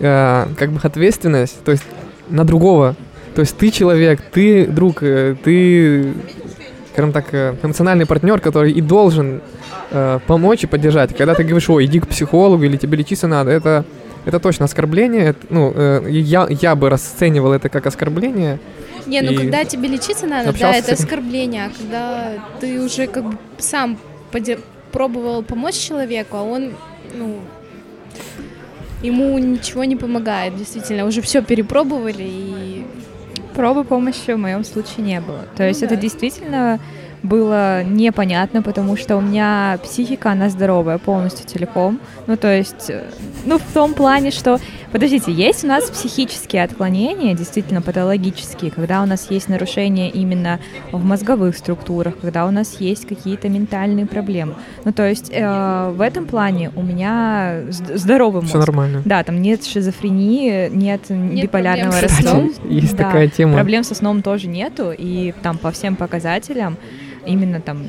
э, 0.00 0.46
как 0.58 0.70
бы 0.70 0.80
ответственность, 0.82 1.62
то 1.64 1.72
есть 1.72 1.84
на 2.28 2.44
другого. 2.44 2.94
То 3.34 3.40
есть 3.40 3.56
ты 3.56 3.70
человек, 3.70 4.20
ты 4.20 4.66
друг, 4.66 5.02
э, 5.02 5.36
ты, 5.42 6.12
скажем 6.92 7.12
так, 7.12 7.26
э, 7.32 7.54
эмоциональный 7.62 8.06
партнер, 8.06 8.40
который 8.40 8.72
и 8.72 8.80
должен 8.80 9.40
э, 9.90 10.18
помочь 10.26 10.64
и 10.64 10.66
поддержать. 10.66 11.16
Когда 11.16 11.34
ты 11.34 11.42
говоришь, 11.44 11.68
ой, 11.70 11.86
иди 11.86 12.00
к 12.00 12.08
психологу 12.08 12.64
или 12.64 12.76
тебе 12.76 12.98
лечиться 12.98 13.26
надо, 13.26 13.50
это, 13.50 13.84
это 14.26 14.38
точно 14.38 14.66
оскорбление. 14.66 15.24
Это, 15.30 15.46
ну, 15.50 15.72
э, 15.74 16.06
я, 16.10 16.46
я 16.50 16.74
бы 16.74 16.90
расценивал 16.90 17.52
это 17.52 17.68
как 17.68 17.86
оскорбление. 17.86 18.58
Не, 19.06 19.20
ну 19.22 19.34
когда 19.34 19.64
тебе 19.64 19.88
лечиться 19.88 20.26
надо, 20.26 20.52
да, 20.58 20.74
это 20.76 20.92
оскорбление, 20.92 21.66
а 21.66 21.70
когда 21.76 22.34
ты 22.60 22.80
уже 22.80 23.06
как 23.06 23.24
бы 23.24 23.36
сам 23.58 23.98
поде- 24.30 24.60
пробовал 24.92 25.42
помочь 25.42 25.74
человеку, 25.74 26.36
а 26.36 26.42
он, 26.42 26.72
ну, 27.14 27.40
ему 29.02 29.38
ничего 29.38 29.84
не 29.84 29.96
помогает, 29.96 30.56
действительно, 30.56 31.06
уже 31.06 31.20
все 31.22 31.42
перепробовали 31.42 32.22
и 32.24 32.86
Пробы 33.54 33.84
помощи 33.84 34.32
в 34.32 34.38
моем 34.38 34.64
случае 34.64 35.04
не 35.04 35.20
было. 35.20 35.40
То 35.56 35.62
Ну 35.62 35.68
есть 35.68 35.80
да. 35.80 35.86
это 35.86 35.96
действительно 35.96 36.80
было 37.22 37.84
непонятно, 37.84 38.62
потому 38.62 38.96
что 38.96 39.16
у 39.16 39.20
меня 39.20 39.78
психика, 39.82 40.32
она 40.32 40.48
здоровая 40.48 40.98
полностью 40.98 41.46
целиком. 41.46 42.00
Ну, 42.26 42.36
то 42.36 42.48
есть, 42.54 42.90
э, 42.90 43.04
ну, 43.46 43.58
в 43.58 43.72
том 43.72 43.94
плане, 43.94 44.30
что, 44.30 44.58
подождите, 44.90 45.30
есть 45.32 45.64
у 45.64 45.68
нас 45.68 45.88
психические 45.90 46.64
отклонения, 46.64 47.34
действительно 47.34 47.80
патологические, 47.82 48.70
когда 48.70 49.02
у 49.02 49.06
нас 49.06 49.28
есть 49.30 49.48
нарушения 49.48 50.10
именно 50.10 50.58
в 50.90 51.04
мозговых 51.04 51.56
структурах, 51.56 52.14
когда 52.20 52.46
у 52.46 52.50
нас 52.50 52.76
есть 52.80 53.06
какие-то 53.06 53.48
ментальные 53.48 54.06
проблемы. 54.06 54.54
Ну, 54.84 54.92
то 54.92 55.08
есть, 55.08 55.30
э, 55.32 55.92
в 55.96 56.00
этом 56.00 56.26
плане 56.26 56.70
у 56.74 56.82
меня 56.82 57.60
зд- 57.68 57.96
здоровый 57.98 58.42
Все 58.42 58.56
мозг. 58.56 58.66
нормально. 58.68 59.02
Да, 59.04 59.22
там 59.22 59.40
нет 59.40 59.64
шизофрении, 59.64 60.68
нет, 60.70 61.02
биполярного 61.08 61.90
проблем 61.92 61.92
с 61.92 62.02
расстройства. 62.20 62.68
Есть 62.68 62.96
Да. 62.96 63.04
такая 63.04 63.28
тема. 63.28 63.54
Проблем 63.54 63.84
со 63.84 63.94
сном 63.94 64.22
тоже 64.22 64.48
нету, 64.48 64.92
и 64.96 65.32
там 65.42 65.58
по 65.58 65.70
всем 65.70 65.94
показателям 65.96 66.76
именно 67.26 67.60
там 67.60 67.88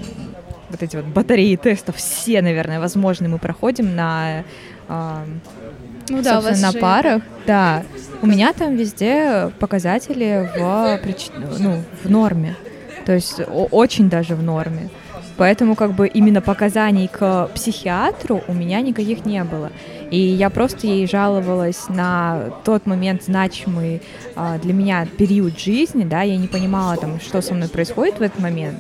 вот 0.70 0.82
эти 0.82 0.96
вот 0.96 1.06
батареи 1.06 1.56
тестов 1.56 1.98
все, 1.98 2.42
наверное, 2.42 2.80
возможные 2.80 3.30
мы 3.30 3.38
проходим 3.38 3.96
на, 3.96 4.44
а, 4.88 5.24
ну 6.10 6.22
да, 6.22 6.40
у 6.40 6.42
вас 6.42 6.62
на 6.62 6.72
же 6.72 6.80
парах. 6.80 7.22
Да, 7.46 7.84
у 8.22 8.28
меня 8.28 8.54
там 8.54 8.76
везде 8.76 9.52
показатели 9.60 10.50
в, 10.56 10.60
прич- 11.06 11.32
ну, 11.60 11.84
в 12.04 12.10
норме, 12.10 12.56
то 13.06 13.14
есть 13.14 13.42
очень 13.72 14.10
даже 14.10 14.36
в 14.36 14.44
норме. 14.44 14.90
Поэтому 15.36 15.76
как 15.76 15.94
бы 15.94 16.08
именно 16.08 16.42
показаний 16.42 17.08
к 17.08 17.50
психиатру 17.56 18.44
у 18.48 18.54
меня 18.54 18.82
никаких 18.82 19.26
не 19.26 19.44
было. 19.44 19.72
И 20.12 20.18
я 20.20 20.52
просто 20.52 20.86
ей 20.86 21.08
жаловалась 21.08 21.90
на 21.90 22.52
тот 22.64 22.86
момент 22.86 23.24
значимый 23.24 24.04
а, 24.36 24.60
для 24.60 24.74
меня 24.74 25.08
период 25.18 25.60
жизни, 25.60 26.04
да, 26.04 26.22
я 26.22 26.38
не 26.38 26.48
понимала 26.48 26.98
там, 26.98 27.20
что 27.20 27.42
со 27.42 27.56
мной 27.56 27.68
происходит 27.68 28.20
в 28.20 28.22
этот 28.22 28.40
момент. 28.40 28.78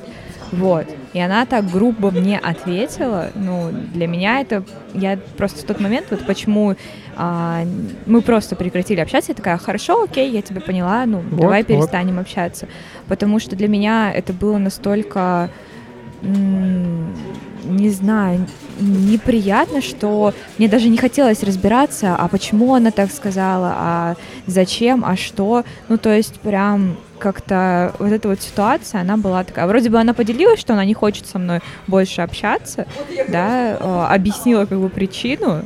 Вот. 0.53 0.87
И 1.13 1.19
она 1.19 1.45
так 1.45 1.69
грубо 1.69 2.11
мне 2.11 2.39
ответила. 2.39 3.29
Ну, 3.35 3.71
для 3.93 4.07
меня 4.07 4.41
это... 4.41 4.63
Я 4.93 5.17
просто 5.37 5.61
в 5.61 5.63
тот 5.63 5.79
момент, 5.79 6.07
вот 6.11 6.25
почему 6.25 6.75
а, 7.15 7.63
мы 8.05 8.21
просто 8.21 8.55
прекратили 8.55 8.99
общаться, 8.99 9.31
я 9.31 9.35
такая, 9.35 9.57
хорошо, 9.57 10.03
окей, 10.03 10.31
я 10.31 10.41
тебя 10.41 10.61
поняла, 10.61 11.05
ну, 11.05 11.19
Вот, 11.19 11.39
давай 11.39 11.61
вот. 11.61 11.67
перестанем 11.67 12.19
общаться. 12.19 12.67
Потому 13.07 13.39
что 13.39 13.55
для 13.55 13.67
меня 13.67 14.11
это 14.13 14.33
было 14.33 14.57
настолько 14.57 15.49
не 16.23 17.89
знаю, 17.89 18.45
неприятно, 18.79 19.81
что 19.81 20.33
мне 20.57 20.67
даже 20.67 20.89
не 20.89 20.97
хотелось 20.97 21.43
разбираться, 21.43 22.15
а 22.15 22.27
почему 22.27 22.73
она 22.73 22.91
так 22.91 23.11
сказала, 23.11 23.73
а 23.75 24.15
зачем, 24.47 25.03
а 25.05 25.15
что. 25.15 25.63
Ну, 25.89 25.97
то 25.97 26.15
есть 26.15 26.39
прям 26.39 26.97
как-то 27.19 27.93
вот 27.99 28.11
эта 28.11 28.27
вот 28.27 28.41
ситуация, 28.41 29.01
она 29.01 29.15
была 29.15 29.43
такая. 29.43 29.65
Вроде 29.67 29.89
бы 29.89 29.99
она 29.99 30.13
поделилась, 30.13 30.59
что 30.59 30.73
она 30.73 30.83
не 30.85 30.93
хочет 30.93 31.25
со 31.25 31.39
мной 31.39 31.61
больше 31.87 32.21
общаться, 32.21 32.85
да, 33.29 33.77
э, 33.79 34.05
объяснила 34.09 34.65
как 34.65 34.79
бы 34.79 34.89
причину, 34.89 35.63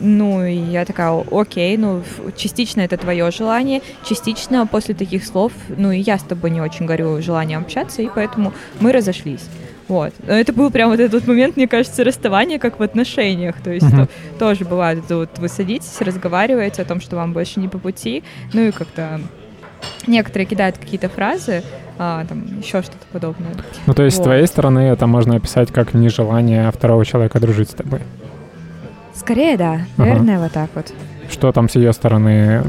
ну, 0.00 0.42
и 0.44 0.54
я 0.54 0.86
такая, 0.86 1.10
«О- 1.10 1.40
окей, 1.40 1.76
ну, 1.76 2.02
частично 2.34 2.80
это 2.80 2.96
твое 2.96 3.30
желание, 3.30 3.82
частично 4.08 4.66
после 4.66 4.94
таких 4.94 5.26
слов, 5.26 5.52
ну, 5.68 5.90
и 5.90 5.98
я 5.98 6.18
с 6.18 6.22
тобой 6.22 6.50
не 6.50 6.60
очень 6.62 6.86
горю 6.86 7.20
желанием 7.20 7.60
общаться, 7.60 8.00
и 8.00 8.08
поэтому 8.08 8.54
мы 8.80 8.92
разошлись. 8.92 9.44
Вот. 9.90 10.14
Но 10.26 10.32
это 10.34 10.52
был 10.52 10.70
прям 10.70 10.88
вот 10.90 11.00
этот 11.00 11.26
момент, 11.26 11.56
мне 11.56 11.66
кажется, 11.66 12.04
расставания, 12.04 12.58
как 12.60 12.78
в 12.78 12.82
отношениях. 12.82 13.56
То 13.60 13.70
есть 13.72 13.86
Мгм. 13.86 14.06
то- 14.06 14.08
тоже 14.38 14.64
бывает, 14.64 15.02
вот 15.10 15.30
вы 15.38 15.48
садитесь, 15.48 16.00
разговариваете 16.00 16.82
о 16.82 16.84
том, 16.84 17.00
что 17.00 17.16
вам 17.16 17.32
больше 17.32 17.58
не 17.58 17.66
по 17.68 17.78
пути, 17.78 18.22
ну 18.52 18.60
и 18.62 18.70
как-то 18.70 19.20
некоторые 20.06 20.46
кидают 20.46 20.78
какие-то 20.78 21.08
фразы, 21.08 21.62
а, 21.98 22.24
там 22.26 22.44
еще 22.60 22.82
что-то 22.82 23.04
подобное. 23.12 23.50
Ну, 23.86 23.94
то 23.94 24.04
есть, 24.04 24.16
с 24.16 24.18
Вот. 24.20 24.24
твоей 24.26 24.46
стороны 24.46 24.78
это 24.78 25.06
можно 25.08 25.34
описать 25.36 25.72
как 25.72 25.92
нежелание 25.92 26.70
второго 26.70 27.04
человека 27.04 27.40
дружить 27.40 27.70
с 27.70 27.74
тобой. 27.74 28.00
Скорее, 29.14 29.56
да, 29.56 29.72
Ага. 29.72 29.86
наверное, 29.96 30.38
вот 30.38 30.52
так 30.52 30.70
вот. 30.74 30.92
Что 31.30 31.50
там 31.52 31.68
с 31.68 31.74
ее 31.74 31.92
стороны, 31.92 32.62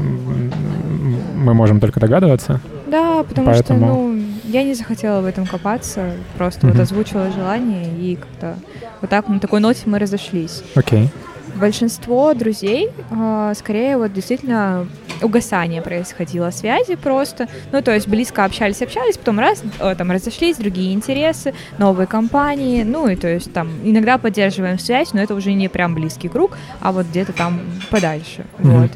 мы 1.36 1.54
можем 1.54 1.78
только 1.80 2.00
догадываться. 2.00 2.60
Да, 2.88 3.22
потому 3.22 3.46
Поэтому- 3.46 3.86
что, 3.86 3.94
ну, 3.94 4.22
я 4.52 4.62
не 4.62 4.74
захотела 4.74 5.20
в 5.20 5.26
этом 5.26 5.46
копаться, 5.46 6.12
просто 6.36 6.66
вот 6.66 6.74
Мгм. 6.74 6.82
озвучила 6.82 7.30
желание, 7.30 7.88
и 7.98 8.16
как-то 8.16 8.56
вот 9.00 9.10
так 9.10 9.28
на 9.28 9.40
такой 9.40 9.60
ноте 9.60 9.82
мы 9.86 9.98
разошлись. 9.98 10.62
Окей. 10.74 11.08
Большинство 11.56 12.32
друзей, 12.34 12.90
а, 13.10 13.52
скорее, 13.54 13.96
вот 13.98 14.12
действительно 14.12 14.86
угасание 15.20 15.82
происходило 15.82 16.50
связи 16.50 16.94
просто. 16.96 17.46
Ну, 17.72 17.82
то 17.82 17.92
есть 17.94 18.08
близко 18.08 18.44
общались, 18.44 18.80
общались, 18.82 19.16
потом 19.18 19.38
раз, 19.38 19.62
э, 19.78 19.94
там 19.96 20.10
разошлись, 20.10 20.56
другие 20.56 20.92
интересы, 20.94 21.52
новые 21.78 22.06
компании. 22.06 22.82
Ну, 22.84 23.06
и 23.08 23.16
то 23.16 23.28
есть 23.28 23.52
там 23.52 23.68
иногда 23.84 24.18
поддерживаем 24.18 24.78
связь, 24.78 25.12
но 25.12 25.20
это 25.20 25.34
уже 25.34 25.52
не 25.52 25.68
прям 25.68 25.94
близкий 25.94 26.28
круг, 26.28 26.56
а 26.80 26.90
вот 26.92 27.06
где-то 27.06 27.32
там 27.32 27.60
подальше. 27.90 28.44
Мгм. 28.58 28.82
Вот. 28.82 28.90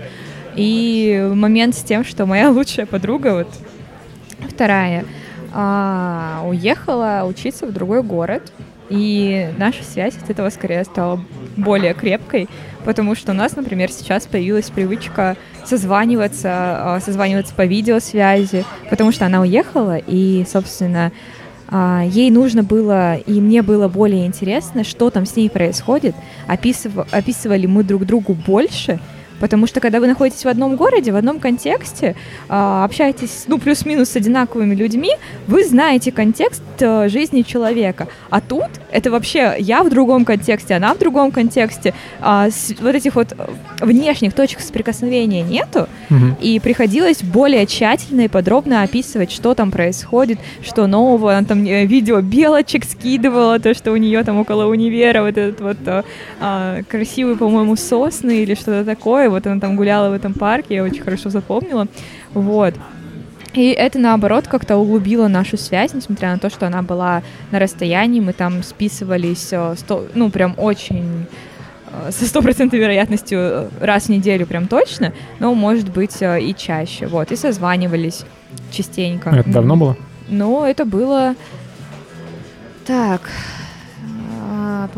И 0.57 1.31
момент 1.35 1.75
с 1.75 1.83
тем, 1.83 2.05
что 2.05 2.25
моя 2.27 2.51
лучшая 2.51 2.87
подруга, 2.87 3.35
вот 3.35 3.49
вторая, 4.49 5.05
а, 5.59 6.43
уехала 6.45 7.25
учиться 7.27 7.67
в 7.67 7.73
другой 7.73 8.03
город, 8.03 8.53
и 8.91 9.49
наша 9.57 9.83
связь 9.85 10.15
от 10.23 10.29
этого 10.29 10.51
скорее 10.51 10.85
стала 10.85 11.19
более 11.57 11.95
крепкой, 11.95 12.47
потому 12.85 13.15
что 13.15 13.33
у 13.33 13.35
нас, 13.35 13.57
например, 13.57 13.91
сейчас 13.91 14.27
появилась 14.27 14.69
привычка 14.69 15.35
созваниваться, 15.65 16.51
а, 16.53 17.01
созваниваться 17.01 17.55
по 17.55 17.65
видеосвязи, 17.65 18.67
потому 18.91 19.13
что 19.13 19.25
она 19.25 19.41
уехала, 19.41 19.97
и, 19.97 20.45
собственно, 20.47 21.11
а, 21.69 22.05
ей 22.07 22.31
нужно 22.31 22.63
было, 22.63 23.17
и 23.17 23.41
мне 23.41 23.63
было 23.63 23.89
более 23.89 24.27
интересно, 24.27 24.85
что 24.85 25.09
там 25.09 25.25
с 25.25 25.37
ней 25.37 25.49
происходит, 25.49 26.15
описыв- 26.49 27.09
описывали 27.11 27.65
мы 27.65 27.83
друг 27.83 28.05
другу 28.05 28.35
больше, 28.35 29.01
Потому 29.41 29.67
что 29.67 29.81
когда 29.81 30.01
вы 30.01 30.07
находитесь 30.07 30.45
в 30.45 30.49
одном 30.49 30.77
городе, 30.77 31.13
в 31.13 31.17
одном 31.17 31.41
контексте, 31.41 32.15
а, 32.49 32.85
общаетесь, 32.85 33.45
ну, 33.47 33.59
плюс-минус 33.59 34.11
с 34.11 34.17
одинаковыми 34.17 34.75
людьми, 34.75 35.11
вы 35.47 35.65
знаете 35.65 36.13
контекст 36.13 36.63
э, 36.81 37.09
жизни 37.09 37.43
человека. 37.43 38.09
А 38.31 38.41
тут 38.41 38.69
это 38.91 39.11
вообще 39.11 39.55
я 39.59 39.83
в 39.83 39.91
другом 39.91 40.25
контексте, 40.25 40.75
она 40.75 40.95
в 40.95 40.99
другом 40.99 41.31
контексте. 41.31 41.95
А, 42.21 42.49
вот 42.81 42.95
этих 42.95 43.15
вот 43.15 43.33
э, 43.33 43.85
внешних 43.85 44.33
точек 44.35 44.61
соприкосновения 44.61 45.43
нету, 45.43 45.89
Мгм. 46.09 46.37
и 46.41 46.61
приходилось 46.61 47.23
более 47.23 47.67
тщательно 47.67 48.23
и 48.23 48.29
подробно 48.29 48.83
описывать, 48.83 49.31
что 49.33 49.55
там 49.55 49.71
происходит, 49.71 50.39
что 50.63 50.87
нового. 50.87 51.37
Она 51.37 51.47
там 51.47 51.65
э, 51.65 51.85
видео 51.85 52.21
белочек 52.21 52.85
скидывала, 52.85 53.59
то, 53.59 53.75
что 53.75 53.93
у 53.93 53.97
нее 53.97 54.23
там 54.25 54.39
около 54.39 54.67
универа 54.67 55.23
вот 55.23 55.37
этот 55.37 55.61
вот 55.61 55.77
а, 56.41 56.83
красивый, 56.89 57.37
по-моему, 57.37 57.77
сосны 57.77 58.43
или 58.43 58.55
что-то 58.55 58.85
такое. 58.85 59.26
Вот 59.29 59.47
она 59.47 59.61
там 59.61 59.77
гуляла 59.77 60.11
в 60.11 60.13
этом 60.13 60.35
парке, 60.35 60.77
я 60.77 60.85
очень 60.85 61.03
хорошо 61.03 61.31
запомнила. 61.31 61.87
Вот. 62.35 62.75
И 63.57 63.71
это, 63.71 63.99
наоборот, 63.99 64.47
как-то 64.49 64.77
углубило 64.77 65.29
нашу 65.29 65.57
связь, 65.57 65.95
несмотря 65.95 66.33
на 66.33 66.39
то, 66.39 66.51
что 66.51 66.67
она 66.67 66.83
была 66.83 67.23
на 67.51 67.59
расстоянии, 67.59 68.21
мы 68.21 68.35
там 68.35 68.63
списывались, 68.63 69.49
э, 69.51 69.75
ну, 70.15 70.29
прям 70.29 70.55
очень 70.59 71.25
э, 71.91 72.11
со 72.11 72.27
стопроцентной 72.27 72.79
вероятностью 72.79 73.39
э, 73.41 73.69
раз 73.81 74.05
в 74.05 74.09
неделю 74.11 74.47
прям 74.47 74.69
точно, 74.69 75.15
но 75.39 75.55
может 75.55 75.91
быть 75.91 76.19
и 76.21 76.55
чаще, 76.55 77.07
вот, 77.07 77.33
и 77.33 77.37
созванивались 77.37 78.27
частенько. 78.71 79.31
Это 79.31 79.49
давно 79.49 79.77
было? 79.77 79.97
Ну, 80.29 80.63
это 80.63 80.85
было, 80.85 81.35
так, 82.85 83.23
а, 83.23 83.66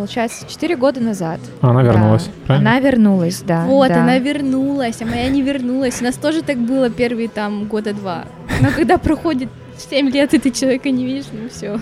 получается, 0.03 0.47
4 0.49 0.77
года 0.77 1.01
назад. 1.01 1.41
Она 1.61 1.83
Да. 1.83 1.91
вернулась, 1.93 2.31
правильно? 2.47 2.71
Она 2.71 2.81
вернулась, 2.81 3.43
да. 3.43 3.65
Вот, 3.67 3.89
да. 3.89 4.03
она 4.03 4.19
вернулась, 4.19 5.03
а 5.03 5.05
моя 5.07 5.29
не 5.29 5.43
вернулась. 5.43 6.01
У 6.01 6.05
нас 6.05 6.15
тоже 6.15 6.43
так 6.43 6.57
было 6.57 6.89
первые 6.89 7.29
там 7.29 7.65
года 7.65 7.93
два. 7.93 8.25
Но 8.63 8.69
когда 8.71 8.97
проходит 8.99 9.49
7 9.77 10.09
лет, 10.11 10.35
и 10.35 10.39
ты 10.39 10.51
человека 10.53 10.91
не 10.91 11.05
видишь, 11.05 11.27
ну 11.33 11.49
все. 11.49 11.79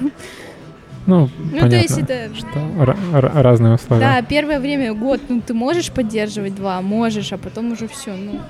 Ну, 1.06 1.28
Ну, 1.28 1.28
понятно. 1.50 1.70
то 1.70 1.76
есть 1.76 1.98
это... 1.98 2.34
что 2.34 2.46
ра- 2.58 2.96
ра- 3.12 3.42
разные 3.42 3.74
условия. 3.74 4.00
Да, 4.00 4.22
первое 4.22 4.60
время, 4.60 4.94
год, 4.94 5.20
ну, 5.28 5.42
ты 5.46 5.52
можешь 5.54 5.90
поддерживать 5.92 6.54
два, 6.56 6.80
можешь, 6.80 7.32
а 7.32 7.36
потом 7.38 7.72
уже 7.72 7.86
все, 7.86 8.12
ну... 8.14 8.40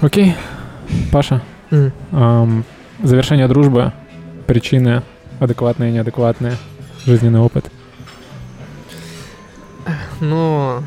Окей. 0.00 0.34
Паша, 1.12 1.42
М. 1.70 1.92
ам, 2.12 2.64
завершение 3.02 3.46
дружбы, 3.46 3.92
причины 4.46 5.02
адекватные, 5.38 5.92
неадекватные, 5.92 6.54
жизненный 7.04 7.40
опыт. 7.40 7.70
Ну, 10.20 10.82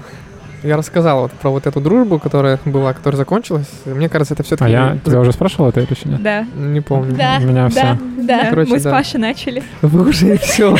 я 0.63 0.75
рассказал 0.77 1.21
вот 1.21 1.31
про 1.31 1.49
вот 1.51 1.67
эту 1.67 1.79
дружбу, 1.79 2.19
которая 2.19 2.59
была, 2.65 2.93
которая 2.93 3.17
закончилась. 3.17 3.67
Мне 3.85 4.09
кажется, 4.09 4.33
это 4.33 4.43
все-таки... 4.43 4.73
А 4.73 4.93
я 4.93 4.97
тебя 5.05 5.19
уже 5.21 5.31
спрашивал 5.31 5.69
это 5.69 5.79
или 5.81 5.87
еще 5.89 6.09
нет? 6.09 6.21
Да, 6.21 6.45
Не 6.55 6.81
помню. 6.81 7.15
Да, 7.15 7.37
У 7.39 7.43
меня 7.45 7.69
да, 7.69 7.95
всё. 7.95 8.03
да. 8.23 8.45
Короче, 8.49 8.71
мы 8.71 8.79
с 8.79 8.83
да. 8.83 8.91
Пашей 8.91 9.19
начали. 9.19 9.63
Вы 9.81 10.09
уже 10.09 10.37
все 10.37 10.75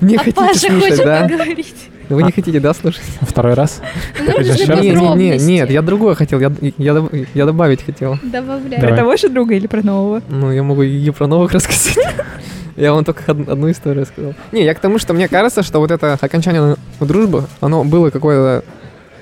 не 0.00 0.16
А 0.16 0.18
хотите 0.18 0.32
Паша 0.36 0.58
слушать, 0.58 0.80
хочет 0.90 1.04
да? 1.04 1.22
поговорить. 1.28 1.74
Вы 2.08 2.24
не 2.24 2.32
хотите, 2.32 2.58
да, 2.58 2.74
слушать? 2.74 3.04
Второй 3.20 3.54
раз? 3.54 3.80
Ну, 4.18 4.26
Хотя 4.32 4.38
нужны 4.38 4.54
сейчас- 4.54 4.80
Не, 4.80 4.82
не, 4.82 4.88
не, 4.88 4.94
подробности. 5.00 5.46
нет, 5.48 5.70
я 5.70 5.80
другое 5.82 6.16
хотел, 6.16 6.40
я, 6.40 6.50
я, 6.76 6.92
доб- 6.92 7.28
я 7.34 7.46
добавить 7.46 7.84
хотел. 7.86 8.18
Добавляй. 8.24 8.80
Давай. 8.80 8.88
Про 8.88 8.96
того 8.96 9.16
же 9.16 9.28
друга 9.28 9.54
или 9.54 9.68
про 9.68 9.80
нового? 9.82 10.20
Ну, 10.28 10.50
я 10.50 10.64
могу 10.64 10.82
и 10.82 11.10
про 11.10 11.28
новых 11.28 11.52
рассказать. 11.52 11.96
Я 12.80 12.92
вам 12.94 13.04
только 13.04 13.30
од- 13.30 13.48
одну 13.48 13.70
историю 13.70 14.02
рассказал. 14.02 14.34
Не, 14.52 14.64
я 14.64 14.74
к 14.74 14.80
тому, 14.80 14.98
что 14.98 15.12
мне 15.12 15.28
кажется, 15.28 15.62
что 15.62 15.80
вот 15.80 15.90
это 15.90 16.16
окончание 16.20 16.76
дружбы, 16.98 17.44
оно 17.60 17.84
было 17.84 18.08
какое-то, 18.08 18.64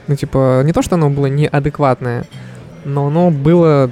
ну, 0.06 0.14
типа, 0.14 0.62
не 0.64 0.72
то, 0.72 0.80
что 0.80 0.94
оно 0.94 1.10
было 1.10 1.26
неадекватное, 1.26 2.24
но 2.84 3.08
оно 3.08 3.30
было 3.30 3.90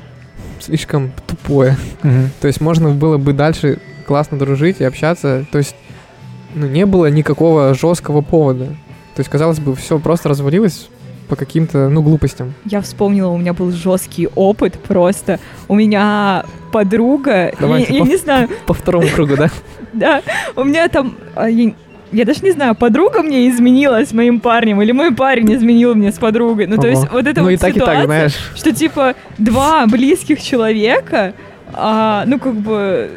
слишком 0.61 1.13
тупое. 1.27 1.77
Мгм. 2.05 2.31
То 2.41 2.47
есть 2.47 2.61
можно 2.61 2.91
было 2.91 3.19
бы 3.19 3.33
дальше 3.33 3.79
классно 4.07 4.39
дружить 4.39 4.81
и 4.81 4.85
общаться. 4.85 5.45
То 5.51 5.59
есть, 5.59 5.75
ну, 6.55 6.67
не 6.69 6.87
было 6.87 7.07
никакого 7.07 7.75
жесткого 7.75 8.21
повода. 8.23 8.67
То 9.17 9.21
есть, 9.21 9.29
казалось 9.29 9.59
бы, 9.59 9.75
все 9.75 9.99
просто 9.99 10.29
развалилось 10.29 10.89
по 11.29 11.37
каким-то, 11.37 11.89
ну, 11.89 12.03
глупостям. 12.03 12.55
Я 12.65 12.81
вспомнила, 12.81 13.31
у 13.31 13.39
меня 13.39 13.53
был 13.53 13.71
жесткий 13.73 14.29
опыт 14.35 14.75
просто. 14.75 15.39
У 15.69 15.75
меня 15.75 16.45
подруга, 16.73 17.53
Давайте, 17.59 17.93
я, 17.93 17.99
я 18.01 18.05
не 18.05 18.17
знаю, 18.17 18.49
По 18.67 18.75
второму 18.75 19.09
кругу, 19.09 19.37
да? 19.37 19.51
да, 19.93 20.23
у 20.55 20.65
меня 20.65 20.89
там, 20.89 21.17
а, 21.35 21.49
я, 21.49 21.73
я 22.13 22.25
даже 22.25 22.41
не 22.43 22.53
знаю, 22.53 22.75
подруга 22.75 23.23
мне 23.23 23.49
изменила 23.49 24.05
с 24.05 24.13
моим 24.13 24.41
парнем, 24.41 24.81
или 24.83 24.93
мой 24.93 25.15
парень 25.15 25.55
изменил 25.55 25.95
мне 25.95 26.13
с 26.13 26.19
подругой. 26.19 26.67
Ну, 26.67 26.77
то 26.77 26.89
есть 26.89 27.11
вот 27.11 27.27
это 27.27 27.41
Ну 27.41 27.47
вот 27.47 27.53
и 27.53 27.57
так, 27.57 27.71
и 27.71 27.73
так, 27.73 27.83
ситуация, 27.83 28.05
знаешь. 28.05 28.53
что 28.55 28.73
типа 28.73 29.15
два 29.39 29.87
близких 29.87 30.43
человека, 30.43 31.35
а, 31.73 32.25
ну 32.27 32.39
как 32.39 32.55
бы 32.55 33.11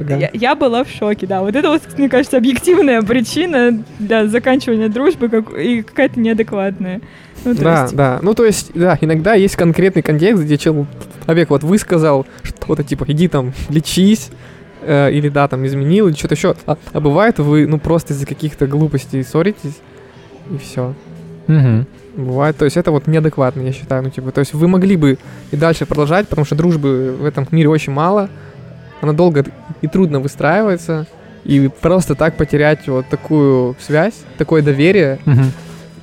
Фига. 0.00 0.16
я, 0.18 0.30
я 0.32 0.54
была 0.54 0.84
в 0.84 0.88
шоке, 0.88 1.26
да. 1.26 1.40
Вот 1.42 1.54
это 1.54 1.68
вот, 1.68 1.82
мне 1.96 2.08
кажется, 2.08 2.36
объективная 2.36 3.02
причина 3.02 3.82
для 3.98 4.26
заканчивания 4.26 4.88
дружбы 4.88 5.28
как, 5.28 5.52
и 5.56 5.82
какая-то 5.82 6.18
неадекватная. 6.20 7.00
Ну, 7.44 7.54
то 7.54 7.62
Да, 7.62 7.82
есть, 7.82 7.96
да. 7.96 8.18
Ну, 8.22 8.34
то 8.34 8.44
есть, 8.44 8.72
да, 8.74 8.98
иногда 9.00 9.34
есть 9.34 9.56
конкретный 9.56 10.02
контекст, 10.02 10.42
где 10.42 10.58
человек 10.58 11.50
вот 11.50 11.62
высказал 11.62 12.26
что-то 12.42 12.82
типа 12.84 13.04
«иди 13.08 13.28
там 13.28 13.52
лечись», 13.68 14.30
э, 14.82 15.12
или 15.12 15.28
да, 15.28 15.48
там 15.48 15.66
изменил, 15.66 16.08
или 16.08 16.14
что-то 16.14 16.34
еще. 16.34 16.54
А, 16.66 16.76
а 16.92 17.00
бывает 17.00 17.38
вы, 17.38 17.66
ну, 17.66 17.78
просто 17.78 18.12
из-за 18.12 18.26
каких-то 18.26 18.66
глупостей 18.66 19.22
ссоритесь, 19.22 19.78
и 20.50 20.58
все. 20.58 20.94
Мгм. 21.46 21.86
Бывает, 22.16 22.56
то 22.56 22.64
есть 22.64 22.76
это 22.76 22.90
вот 22.90 23.06
неадекватно, 23.06 23.62
я 23.62 23.72
считаю, 23.72 24.02
ну, 24.02 24.10
типа, 24.10 24.32
то 24.32 24.40
есть 24.40 24.52
вы 24.52 24.68
могли 24.68 24.96
бы 24.96 25.18
и 25.50 25.56
дальше 25.56 25.86
продолжать, 25.86 26.28
потому 26.28 26.44
что 26.44 26.56
дружбы 26.56 27.16
в 27.18 27.24
этом 27.24 27.46
мире 27.50 27.68
очень 27.68 27.92
мало, 27.92 28.28
она 29.00 29.12
долго 29.12 29.44
и 29.82 29.86
трудно 29.86 30.20
выстраивается, 30.20 31.06
и 31.44 31.68
просто 31.80 32.14
так 32.14 32.36
потерять 32.36 32.86
вот 32.88 33.06
такую 33.08 33.74
связь, 33.80 34.14
такое 34.38 34.62
доверие. 34.62 35.18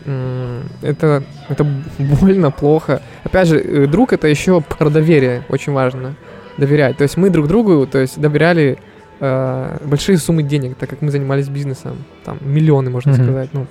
М, 0.06 0.64
Это, 0.82 1.24
это 1.50 1.66
больно, 2.00 2.50
плохо. 2.52 3.02
Опять 3.24 3.48
же, 3.50 3.60
э, 3.60 3.88
друг 3.88 4.14
это 4.14 4.28
еще 4.28 4.62
про 4.62 4.90
доверие, 4.90 5.44
очень 5.50 5.74
важно. 5.74 6.16
Доверять. 6.58 6.98
То 6.98 7.04
есть 7.04 7.18
мы 7.18 7.30
друг 7.30 7.48
другу, 7.48 7.86
то 7.86 8.00
есть 8.00 8.20
доверяли 8.20 8.78
э, 9.20 9.78
большие 9.84 10.18
суммы 10.18 10.44
денег, 10.44 10.76
так 10.78 10.90
как 10.90 11.02
мы 11.02 11.12
занимались 11.12 11.50
бизнесом. 11.50 11.98
Там 12.24 12.38
миллионы, 12.42 12.90
можно 12.90 13.14
Мгм. 13.14 13.24
сказать. 13.24 13.50
Ну, 13.54 13.66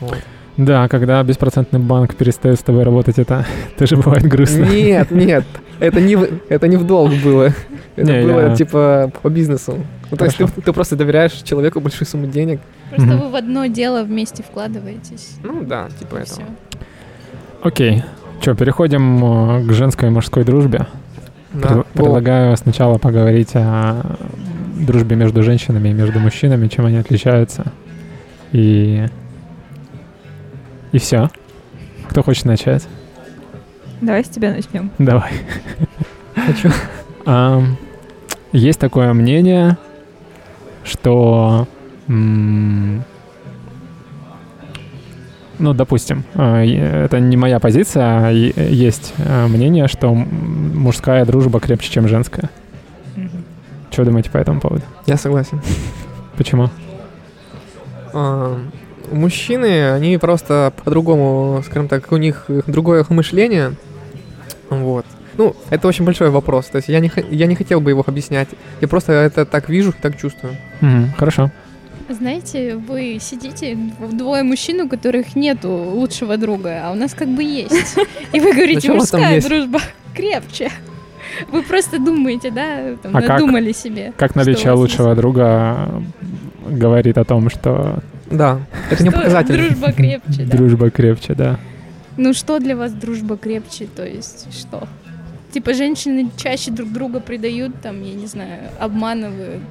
вот. 0.00 0.18
Да, 0.56 0.88
когда 0.88 1.22
беспроцентный 1.22 1.80
банк 1.80 2.14
перестает 2.16 2.58
с 2.58 2.62
тобой 2.62 2.82
работать, 2.82 3.18
это 3.18 3.46
тоже 3.78 3.96
бывает 3.96 4.24
грустно. 4.24 4.64
Нет, 4.64 5.10
нет, 5.10 5.44
это 5.78 6.00
не, 6.00 6.16
это 6.48 6.68
не 6.68 6.76
в 6.76 6.84
долг 6.86 7.12
было. 7.24 7.52
Это 7.96 8.12
Не, 8.12 8.22
было 8.22 8.48
я- 8.50 8.56
типа 8.56 9.10
по 9.22 9.28
бизнесу. 9.30 9.78
Ну, 10.10 10.16
то 10.16 10.24
есть 10.24 10.36
ты, 10.38 10.46
ты 10.46 10.72
просто 10.72 10.96
доверяешь 10.96 11.32
человеку 11.32 11.80
большую 11.80 12.06
сумму 12.08 12.26
денег. 12.26 12.60
Просто 12.90 13.06
Мгм. 13.12 13.20
вы 13.20 13.28
в 13.30 13.34
одно 13.36 13.66
дело 13.66 14.02
вместе 14.02 14.42
вкладываетесь. 14.42 15.36
Ну 15.44 15.62
да, 15.62 15.88
типа 15.98 16.16
и 16.16 16.20
этого. 16.22 16.24
всё. 16.24 16.42
Окей. 17.62 18.02
Че, 18.40 18.54
переходим 18.54 19.22
э, 19.24 19.66
к 19.66 19.72
женской 19.72 20.08
и 20.08 20.10
мужской 20.10 20.44
дружбе. 20.44 20.86
Да. 21.52 21.68
Пред-. 21.68 21.86
Предлагаю 21.88 22.56
сначала 22.56 22.98
поговорить 22.98 23.50
о 23.54 24.16
дружбе 24.78 25.14
между 25.16 25.42
женщинами 25.42 25.90
и 25.90 25.92
между 25.92 26.18
мужчинами, 26.20 26.68
чем 26.68 26.86
они 26.86 26.96
отличаются. 26.96 27.72
И... 28.52 29.06
И 30.92 30.98
все. 30.98 31.30
Кто 32.08 32.22
хочет 32.22 32.44
начать? 32.44 32.86
Давай 34.00 34.24
с 34.24 34.28
тебя 34.28 34.52
начнем. 34.52 34.90
Давай. 34.98 35.32
Хочу. 36.34 36.70
Есть 38.52 38.80
такое 38.80 39.12
мнение, 39.12 39.76
что, 40.82 41.68
м, 42.08 43.04
ну, 45.58 45.72
допустим, 45.74 46.24
а, 46.34 46.64
это 46.64 47.20
не 47.20 47.36
моя 47.36 47.60
позиция, 47.60 48.26
а 48.26 48.30
есть 48.30 49.14
а, 49.18 49.46
мнение, 49.46 49.86
что 49.86 50.12
мужская 50.14 51.24
дружба 51.24 51.60
крепче, 51.60 51.92
чем 51.92 52.08
женская. 52.08 52.50
Что 53.92 54.04
думаете 54.04 54.30
по 54.30 54.38
этому 54.38 54.60
поводу? 54.60 54.82
Я 55.06 55.16
согласен. 55.16 55.60
Почему? 56.36 56.70
Мужчины, 59.10 59.92
они 59.92 60.18
просто 60.18 60.72
по-другому, 60.84 61.62
скажем 61.64 61.88
так, 61.88 62.10
у 62.12 62.16
них 62.16 62.46
другое 62.66 63.04
мышление. 63.08 63.74
Вот. 64.68 65.04
Ну, 65.36 65.54
это 65.70 65.88
очень 65.88 66.04
большой 66.04 66.30
вопрос. 66.30 66.66
То 66.66 66.76
есть 66.76 66.88
я 66.88 67.00
не, 67.00 67.10
я 67.30 67.46
не 67.46 67.54
хотел 67.54 67.80
бы 67.80 67.90
его 67.90 68.04
объяснять. 68.06 68.48
Я 68.80 68.88
просто 68.88 69.12
это 69.12 69.44
так 69.46 69.68
вижу, 69.68 69.92
так 70.00 70.18
чувствую. 70.18 70.56
Мгм, 70.80 71.12
хорошо. 71.16 71.50
Знаете, 72.08 72.74
вы 72.74 73.18
сидите 73.20 73.78
двое 74.12 74.42
мужчин, 74.42 74.80
у 74.80 74.88
которых 74.88 75.36
нету 75.36 75.70
лучшего 75.70 76.36
друга, 76.36 76.82
а 76.84 76.90
у 76.92 76.94
нас 76.94 77.14
как 77.14 77.28
бы 77.28 77.42
есть. 77.44 77.96
И 78.32 78.40
вы 78.40 78.52
говорите, 78.56 78.92
мужская 78.92 79.36
есть? 79.36 79.48
дружба 79.48 79.80
крепче. 80.14 80.70
Вы 81.52 81.62
просто 81.62 81.98
думаете, 82.00 82.50
да, 82.50 82.96
там, 83.02 83.16
А 83.16 83.20
как? 83.20 83.28
надумали 83.40 83.72
себе. 83.72 84.12
Как 84.16 84.34
наличие 84.34 84.72
лучшего 84.72 85.14
друга 85.14 86.02
говорит 86.68 87.16
о 87.16 87.24
том, 87.24 87.48
что 87.48 88.00
Да, 88.30 88.60
это 88.90 89.02
не 89.02 89.10
Что 89.10 89.18
показатель. 89.18 89.56
Дружба 89.56 89.92
крепче, 89.92 90.44
да. 90.44 90.56
дружба 90.56 90.90
крепче, 90.90 91.34
да. 91.34 91.58
Ну 92.16 92.32
что 92.32 92.58
для 92.58 92.76
вас 92.76 92.92
дружба 92.92 93.36
крепче, 93.36 93.86
то 93.94 94.06
есть 94.06 94.46
что? 94.52 94.86
Типа 95.52 95.74
женщины 95.74 96.30
чаще 96.36 96.70
друг 96.70 96.92
друга 96.92 97.20
предают, 97.20 97.80
там, 97.82 98.02
я 98.02 98.14
не 98.14 98.26
знаю, 98.26 98.70
обманывают. 98.78 99.62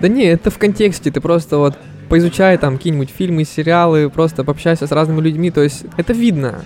Да 0.00 0.08
не, 0.08 0.24
это 0.24 0.50
в 0.50 0.58
контексте. 0.58 1.10
Ты 1.10 1.20
просто 1.20 1.56
вот 1.56 1.78
поизучай 2.08 2.58
там 2.58 2.76
какие-нибудь 2.76 3.10
фильмы, 3.10 3.44
сериалы, 3.44 4.10
просто 4.10 4.44
пообщайся 4.44 4.86
с 4.86 4.92
разными 4.92 5.20
людьми. 5.20 5.50
То 5.50 5.62
есть 5.62 5.84
это 5.96 6.12
видно. 6.12 6.62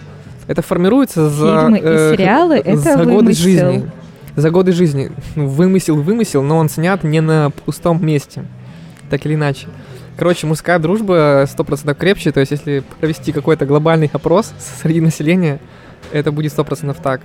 Это 0.48 0.60
формируется 0.62 1.30
за... 1.30 1.60
Фильмы 1.60 1.78
и 1.78 1.82
э, 1.84 2.14
сериалы— 2.16 2.56
это 2.64 2.76
за 2.76 2.96
годы 2.96 3.12
вымысел. 3.12 3.42
жизни. 3.42 3.90
За 4.34 4.50
годы 4.50 4.72
жизни. 4.72 5.12
Ну, 5.36 5.46
вымысел, 5.46 6.00
вымысел, 6.00 6.42
но 6.42 6.56
он 6.56 6.68
снят 6.68 7.04
не 7.04 7.20
на 7.20 7.50
пустом 7.50 8.04
месте. 8.04 8.44
Так 9.08 9.24
или 9.24 9.34
иначе. 9.34 9.68
Короче, 10.22 10.46
мужская 10.46 10.78
дружба 10.78 11.48
100% 11.52 11.96
крепче. 11.96 12.30
То 12.30 12.38
есть 12.38 12.52
если 12.52 12.84
провести 13.00 13.32
какой-то 13.32 13.66
глобальный 13.66 14.08
опрос 14.12 14.54
среди 14.80 15.00
населения, 15.00 15.58
это 16.12 16.30
будет 16.30 16.56
100% 16.56 16.96
так. 17.02 17.22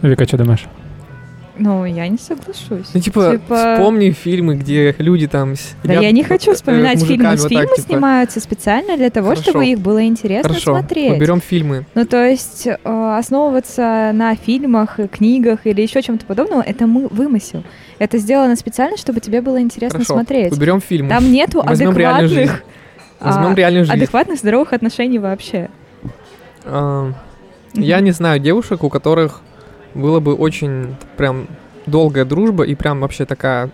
Вика, 0.00 0.26
что 0.26 0.38
думаешь? 0.38 0.64
Ну, 1.56 1.84
я 1.84 2.08
не 2.08 2.18
соглашусь. 2.18 2.88
Ну, 2.92 3.00
типа, 3.00 3.38
вспомни 3.44 4.10
фильмы, 4.10 4.56
где 4.56 4.94
люди 4.98 5.28
там 5.28 5.54
Да 5.84 5.92
я 5.94 6.10
не 6.10 6.24
хочу 6.24 6.50
э, 6.50 6.54
вспоминать 6.54 6.98
фильмы. 6.98 7.28
мужиками 7.28 7.36
вот 7.36 7.48
Фильмы 7.48 7.66
так, 7.66 7.76
типа. 7.76 7.88
снимаются 7.88 8.40
специально 8.40 8.96
для 8.96 9.10
того, 9.10 9.28
Хорошо. 9.28 9.42
чтобы 9.50 9.66
их 9.66 9.78
было 9.78 10.04
интересно 10.04 10.48
Хорошо, 10.48 10.72
смотреть. 10.72 11.20
берем 11.20 11.40
фильмы. 11.40 11.86
Ну, 11.94 12.04
то 12.06 12.24
есть 12.28 12.66
э, 12.66 12.76
основываться 12.84 14.10
на 14.12 14.34
фильмах, 14.34 14.98
э, 14.98 15.06
книгах 15.06 15.60
или 15.64 15.80
еще 15.82 16.02
чем-то 16.02 16.26
подобном, 16.26 16.60
это 16.60 16.88
мы 16.88 17.06
вымысел. 17.06 17.62
Это 18.00 18.18
сделано 18.18 18.56
специально, 18.56 18.96
чтобы 18.96 19.20
тебе 19.20 19.40
было 19.40 19.60
интересно 19.60 20.00
Хорошо, 20.00 20.14
смотреть. 20.14 20.52
уберем 20.52 20.80
фильмы. 20.80 21.08
Там 21.08 21.30
нету 21.30 21.62
Возьмем 21.64 21.90
адекватных, 21.90 22.62
Возьмем 23.20 23.52
а, 23.52 23.54
реальную 23.54 23.84
жизнь. 23.84 23.96
адекватных 23.96 24.38
здоровых 24.40 24.72
отношений 24.72 25.20
вообще. 25.20 25.70
А, 26.64 27.12
Я 27.74 28.00
не 28.00 28.10
знаю 28.10 28.40
девушек, 28.40 28.82
у 28.82 28.88
которых 28.90 29.40
было 29.94 30.20
бы 30.20 30.34
очень 30.34 30.96
прям 31.16 31.46
долгая 31.86 32.24
дружба 32.24 32.64
и 32.64 32.74
прям 32.74 33.00
вообще 33.00 33.24
такая 33.26 33.70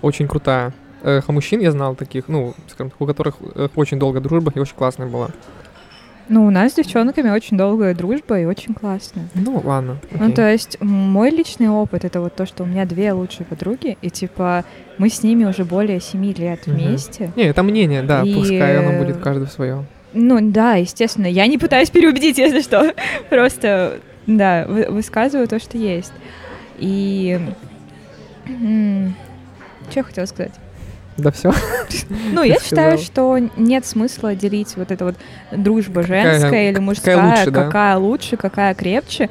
очень 0.00 0.28
крутая. 0.28 0.72
Эх, 1.02 1.24
а 1.28 1.32
мужчин 1.32 1.60
я 1.60 1.72
знал 1.72 1.94
таких, 1.94 2.28
ну, 2.28 2.54
скажем 2.68 2.92
у 2.98 3.06
которых 3.06 3.36
э, 3.54 3.68
очень 3.74 3.98
долгая 3.98 4.22
дружба 4.22 4.52
и 4.54 4.58
очень 4.58 4.76
классная 4.76 5.06
была. 5.08 5.30
Ну, 6.28 6.46
у 6.46 6.50
нас 6.50 6.72
с 6.72 6.74
девчонками 6.76 7.30
очень 7.30 7.56
долгая 7.56 7.94
дружба 7.94 8.38
и 8.40 8.44
очень 8.44 8.74
классная. 8.74 9.28
Ну, 9.34 9.60
ладно. 9.64 9.98
Ну, 10.12 10.24
окей. 10.26 10.34
то 10.34 10.50
есть 10.50 10.80
мой 10.80 11.30
личный 11.30 11.68
опыт 11.68 12.04
это 12.04 12.20
вот 12.20 12.36
то, 12.36 12.46
что 12.46 12.62
у 12.62 12.66
меня 12.66 12.84
две 12.86 13.12
лучшие 13.12 13.44
подруги, 13.44 13.98
и 14.00 14.10
типа 14.10 14.64
мы 14.98 15.08
с 15.08 15.22
ними 15.22 15.44
уже 15.44 15.64
более 15.64 16.00
семи 16.00 16.32
лет 16.32 16.66
Мгм. 16.66 16.76
вместе. 16.76 17.32
Не, 17.36 17.44
это 17.44 17.62
мнение, 17.62 18.02
да, 18.02 18.22
И, 18.22 18.34
пускай 18.34 18.78
оно 18.78 18.92
э, 18.92 18.98
будет 18.98 19.16
каждый 19.18 19.48
свое. 19.48 19.84
Ну 20.14 20.38
да, 20.40 20.74
естественно. 20.74 21.26
Я 21.26 21.46
не 21.46 21.58
пытаюсь 21.58 21.90
переубедить, 21.90 22.38
если 22.38 22.60
что. 22.60 22.94
Просто, 23.30 24.00
да, 24.26 24.64
вы- 24.68 24.86
высказываю 24.88 25.48
то, 25.48 25.58
что 25.58 25.76
есть. 25.78 26.12
И... 26.78 27.40
Что 29.90 29.98
я 30.00 30.02
хотела 30.02 30.26
сказать? 30.26 30.52
Да 31.18 31.30
все. 31.30 31.52
Ну, 32.32 32.42
я 32.42 32.58
считаю, 32.58 32.92
что 32.98 33.38
нет 33.56 33.84
смысла 33.84 34.34
делить 34.34 34.76
вот 34.76 34.90
это 34.90 35.04
вот 35.04 35.16
дружба 35.50 36.02
женская 36.02 36.70
или 36.70 36.78
мужская, 36.78 37.16
какая 37.66 37.96
лучше, 37.98 38.36
какая 38.36 38.74
крепче. 38.74 39.28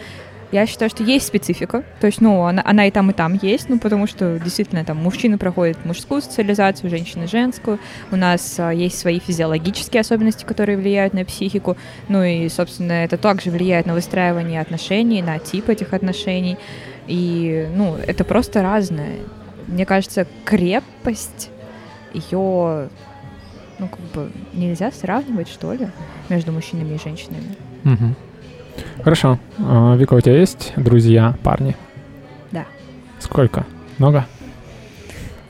Я 0.51 0.65
считаю, 0.65 0.89
что 0.89 1.03
есть 1.03 1.27
специфика. 1.27 1.83
То 2.01 2.07
есть, 2.07 2.19
ну, 2.19 2.43
она, 2.43 2.61
она 2.65 2.85
и 2.85 2.91
там, 2.91 3.09
и 3.09 3.13
там 3.13 3.39
есть, 3.41 3.69
ну, 3.69 3.79
потому 3.79 4.05
что 4.05 4.37
действительно 4.37 4.83
там 4.83 4.97
мужчины 4.97 5.37
проходят 5.37 5.85
мужскую 5.85 6.21
социализацию, 6.21 6.89
женщины 6.89 7.25
женскую. 7.25 7.79
У 8.11 8.17
нас 8.17 8.59
а, 8.59 8.71
есть 8.71 8.99
свои 8.99 9.19
физиологические 9.19 10.01
особенности, 10.01 10.43
которые 10.43 10.77
влияют 10.77 11.13
на 11.13 11.23
психику. 11.23 11.77
Ну 12.09 12.21
и, 12.23 12.49
собственно, 12.49 12.91
это 12.91 13.17
также 13.17 13.49
влияет 13.49 13.85
на 13.85 13.93
выстраивание 13.93 14.59
отношений, 14.59 15.21
на 15.21 15.39
тип 15.39 15.69
этих 15.69 15.93
отношений. 15.93 16.57
И, 17.07 17.69
ну, 17.73 17.95
это 17.95 18.25
просто 18.25 18.61
разное. 18.61 19.19
Мне 19.67 19.85
кажется, 19.85 20.27
крепость 20.43 21.49
ее, 22.13 22.89
ну, 23.79 23.87
как 23.87 23.99
бы 24.13 24.31
нельзя 24.51 24.91
сравнивать, 24.91 25.47
что 25.47 25.71
ли, 25.71 25.87
между 26.27 26.51
мужчинами 26.51 26.95
и 26.95 26.99
женщинами. 26.99 27.55
Мгм. 27.83 28.15
Хорошо. 29.03 29.39
А, 29.59 29.95
Вика, 29.95 30.13
у 30.13 30.21
тебя 30.21 30.37
есть 30.39 30.73
друзья, 30.75 31.35
парни? 31.43 31.75
Да. 32.51 32.65
Сколько? 33.19 33.65
Много? 33.97 34.25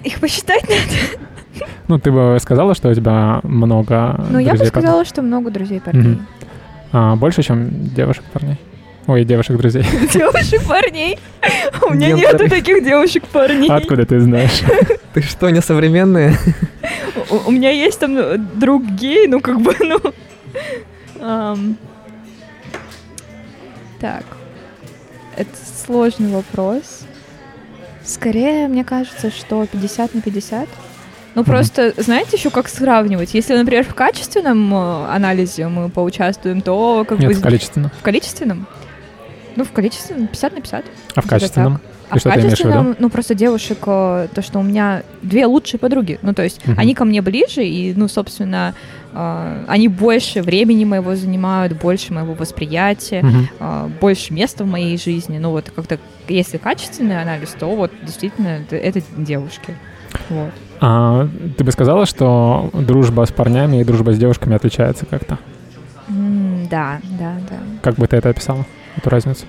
Их 0.04 0.20
посчитать 0.20 0.64
надо. 0.64 1.66
Ну, 1.88 2.00
ты 2.00 2.12
бы 2.12 2.38
сказала, 2.42 2.74
что 2.76 2.90
у 2.90 2.94
тебя 2.94 3.42
много 3.44 4.16
Ну, 4.30 4.40
я 4.40 4.52
бы 4.54 4.58
парней? 4.58 4.68
сказала, 4.68 5.06
что 5.06 5.22
много 5.22 5.52
друзей 5.52 5.82
парней. 5.82 6.20
А, 6.92 7.16
больше, 7.16 7.44
чем 7.44 7.70
девушек, 7.94 8.24
парней? 8.34 8.58
Ой, 9.08 9.26
девушек, 9.26 9.58
друзей. 9.58 9.84
Девушек 10.14 10.64
парней? 10.68 11.18
У 11.82 11.94
меня 11.94 12.10
Гендеры. 12.10 12.34
нету 12.34 12.50
таких 12.50 12.84
девушек 12.84 13.24
парней. 13.28 13.70
Откуда 13.70 14.06
ты 14.06 14.20
знаешь? 14.20 14.62
Ты 15.14 15.22
что, 15.22 15.50
несовременные? 15.50 16.38
У, 17.30 17.50
у 17.50 17.52
меня 17.52 17.72
есть 17.72 18.00
там 18.00 18.14
ну, 18.14 18.38
друг 18.38 18.86
гей, 18.86 19.28
ну 19.28 19.42
как 19.42 19.60
бы, 19.60 19.76
ну. 19.80 20.00
ам. 21.20 21.78
Так. 24.02 24.26
Это 25.38 25.50
сложный 25.86 26.32
вопрос. 26.34 27.02
Скорее, 28.04 28.68
мне 28.68 28.84
кажется, 28.84 29.32
что 29.32 29.66
50 29.66 30.16
на 30.16 30.22
50. 30.22 30.68
Ну, 31.34 31.44
просто, 31.46 31.94
знаете, 31.98 32.36
еще 32.36 32.50
как 32.50 32.68
сравнивать? 32.68 33.34
Если, 33.34 33.56
например, 33.56 33.86
в 33.86 33.96
качественном 33.96 34.74
э, 34.74 35.06
анализе 35.08 35.68
мы 35.70 35.90
поучаствуем, 35.90 36.62
то 36.62 37.06
как 37.08 37.20
бы 37.20 37.28
Нет, 37.28 37.38
с- 37.38 37.42
количественно. 37.42 37.90
в 37.98 38.02
количественном? 38.02 38.68
Ну, 39.56 39.64
в 39.64 39.72
количественном 39.72 40.28
50 40.28 40.54
на 40.56 40.62
50. 40.62 40.86
А 41.16 41.22
в 41.22 41.28
качественном? 41.28 41.80
А 42.12 42.20
что 42.20 42.30
в 42.30 42.34
качественном, 42.34 42.96
ну, 43.00 43.10
просто 43.10 43.36
девушек, 43.36 43.80
э, 43.86 44.28
то, 44.34 44.42
что 44.42 44.60
у 44.60 44.64
меня 44.64 45.04
две 45.22 45.46
лучшие 45.46 45.80
подруги. 45.80 46.20
Ну, 46.22 46.34
то 46.34 46.44
есть 46.44 46.66
Мгм. 46.68 46.80
они 46.80 46.94
ко 46.94 47.06
мне 47.06 47.22
ближе, 47.22 47.66
и, 47.66 47.94
ну, 47.96 48.08
собственно, 48.08 48.74
э, 49.14 49.66
они 49.68 49.88
больше 49.88 50.42
времени 50.42 50.84
моего 50.84 51.16
занимают, 51.16 51.74
больше 51.74 52.14
моего 52.14 52.34
восприятия, 52.34 53.24
э, 53.60 53.90
больше 54.02 54.34
места 54.34 54.64
в 54.66 54.68
моей 54.68 54.98
жизни. 54.98 55.38
Ну, 55.38 55.52
вот 55.52 55.72
как-то, 55.74 56.00
если 56.28 56.58
качественный 56.58 57.22
анализ, 57.22 57.56
то 57.58 57.74
вот 57.74 57.92
действительно 58.04 58.48
это, 58.50 58.76
это 58.76 59.02
девушки. 59.18 59.74
Вот. 60.30 60.52
А 60.82 61.28
ты 61.58 61.64
бы 61.64 61.72
сказала, 61.72 62.06
что 62.06 62.70
дружба 62.74 63.26
с 63.26 63.32
парнями 63.32 63.82
и 63.82 63.84
дружба 63.84 64.14
с 64.14 64.18
девушками 64.18 64.56
отличается 64.56 65.06
как-то? 65.06 65.38
Да, 66.10 67.00
да, 67.20 67.36
да. 67.50 67.58
Как 67.82 67.96
бы 67.96 68.08
ты 68.08 68.18
это 68.18 68.30
описала, 68.30 68.66
эту 68.98 69.10
разницу? 69.10 69.46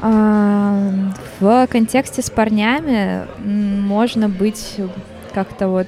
А, 0.00 1.12
в 1.40 1.66
контексте 1.68 2.22
с 2.22 2.30
парнями 2.30 3.26
можно 3.38 4.28
быть 4.28 4.76
как-то 5.32 5.68
вот... 5.68 5.86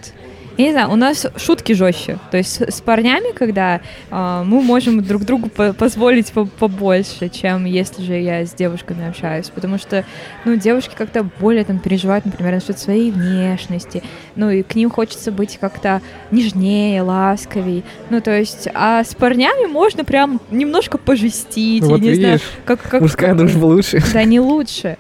Я 0.59 0.65
не 0.67 0.73
знаю, 0.73 0.91
у 0.91 0.97
нас 0.97 1.25
шутки 1.37 1.73
жестче. 1.73 2.19
То 2.33 2.37
есть 2.37 2.61
с 2.61 2.81
парнями, 2.81 3.33
когда 3.33 3.81
а, 4.11 4.43
мы 4.43 4.61
можем 4.61 5.03
друг 5.05 5.25
другу 5.25 5.49
по- 5.49 5.73
позволить 5.73 6.33
по- 6.33 6.47
побольше, 6.47 7.29
чем 7.29 7.65
если 7.65 8.03
же 8.03 8.15
я 8.15 8.45
с 8.45 8.53
девушками 8.55 9.09
общаюсь. 9.09 9.51
Потому 9.51 9.79
что, 9.79 10.05
ну, 10.45 10.57
девушки 10.57 10.95
как-то 10.99 11.23
более 11.39 11.65
там 11.65 11.79
переживают, 11.79 12.25
например, 12.27 12.55
насчет 12.55 12.77
своей 12.77 13.13
внешности. 13.13 14.03
Ну, 14.35 14.51
и 14.51 14.65
к 14.65 14.75
ним 14.75 14.91
хочется 14.91 15.31
быть 15.31 15.59
как-то 15.61 16.03
нежнее, 16.33 17.03
ласковей. 17.03 17.85
Ну, 18.11 18.21
то 18.21 18.37
есть, 18.37 18.67
а 18.75 19.05
с 19.05 19.15
парнями 19.15 19.67
можно 19.67 20.05
прям 20.05 20.41
немножко 20.51 20.99
пожестить. 20.99 21.85
Вот 21.85 22.01
я 22.03 22.11
не 22.11 22.15
знаю, 22.17 22.33
видишь, 22.35 22.49
как, 22.65 22.83
как... 22.83 23.01
мужская 23.01 23.35
дружба 23.37 23.65
лучше. 23.67 24.03
Да, 24.13 24.25
не 24.25 24.41
лучше. 24.41 24.97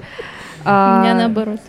У 0.60 0.62
А, 0.66 1.02
меня 1.02 1.14
наоборот. 1.16 1.60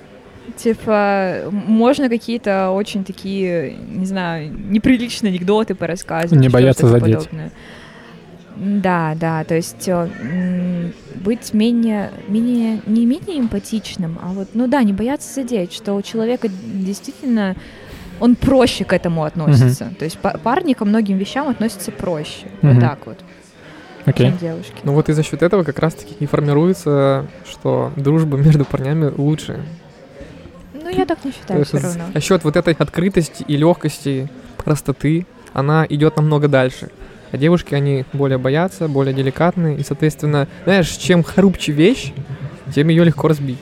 Типа, 0.61 1.49
можно 1.51 2.09
какие-то 2.09 2.71
очень 2.71 3.05
такие, 3.05 3.77
не 3.77 4.05
знаю, 4.05 4.51
неприличные 4.51 5.31
анекдоты 5.31 5.73
порассказывать. 5.73 6.41
Не 6.41 6.49
бояться 6.49 6.87
задеть. 6.87 7.15
подобное. 7.15 7.51
Да, 8.57 9.15
да, 9.15 9.45
то 9.45 9.55
есть 9.55 9.87
э, 9.87 10.91
быть 11.15 11.53
менее, 11.53 12.11
менее, 12.27 12.81
не 12.87 13.05
менее 13.05 13.39
эмпатичным, 13.39 14.19
а 14.21 14.33
вот, 14.33 14.49
ну 14.53 14.67
да, 14.67 14.83
не 14.83 14.91
бояться 14.91 15.33
задеть, 15.33 15.71
что 15.71 15.93
у 15.93 16.01
человека 16.01 16.49
действительно 16.49 17.55
он 18.19 18.35
проще 18.35 18.83
к 18.83 18.91
этому 18.91 19.23
относится. 19.23 19.93
То 19.97 20.03
есть 20.03 20.17
па- 20.17 20.37
парни 20.43 20.73
ко 20.73 20.83
многим 20.83 21.17
вещам 21.17 21.47
относятся 21.47 21.91
проще. 21.93 22.47
Мгм. 22.61 22.73
Вот 22.73 22.81
так 22.81 22.99
вот, 23.05 23.19
Окей. 24.05 24.27
чем 24.27 24.37
девушки. 24.37 24.73
Ну 24.83 24.91
вот 24.93 25.07
и 25.07 25.13
за 25.13 25.23
счет 25.23 25.41
этого 25.41 25.63
как 25.63 25.79
раз-таки 25.79 26.15
и 26.19 26.25
формируется, 26.25 27.27
что 27.49 27.93
дружба 27.95 28.37
между 28.45 28.65
парнями 28.65 29.09
лучше. 29.15 29.61
Ну, 30.83 30.89
я 30.89 31.05
так 31.05 31.23
не 31.25 31.31
считаю 31.31 31.65
все 31.65 31.79
равно. 31.79 32.05
За 32.13 32.21
счет 32.21 32.43
вот 32.43 32.55
этой 32.55 32.73
открытости 32.73 33.43
и 33.47 33.57
легкости, 33.57 34.29
простоты, 34.57 35.25
она 35.53 35.85
идет 35.89 36.17
намного 36.17 36.47
дальше. 36.47 36.89
А 37.31 37.37
девушки, 37.37 37.75
они 37.75 38.05
более 38.13 38.37
боятся, 38.37 38.87
более 38.87 39.13
деликатные, 39.13 39.77
и, 39.77 39.83
соответственно, 39.83 40.47
знаешь, 40.63 40.89
чем 40.89 41.23
хрупче 41.23 41.71
вещь, 41.71 42.11
тем 42.73 42.87
ее 42.87 43.03
легко 43.03 43.27
разбить. 43.27 43.59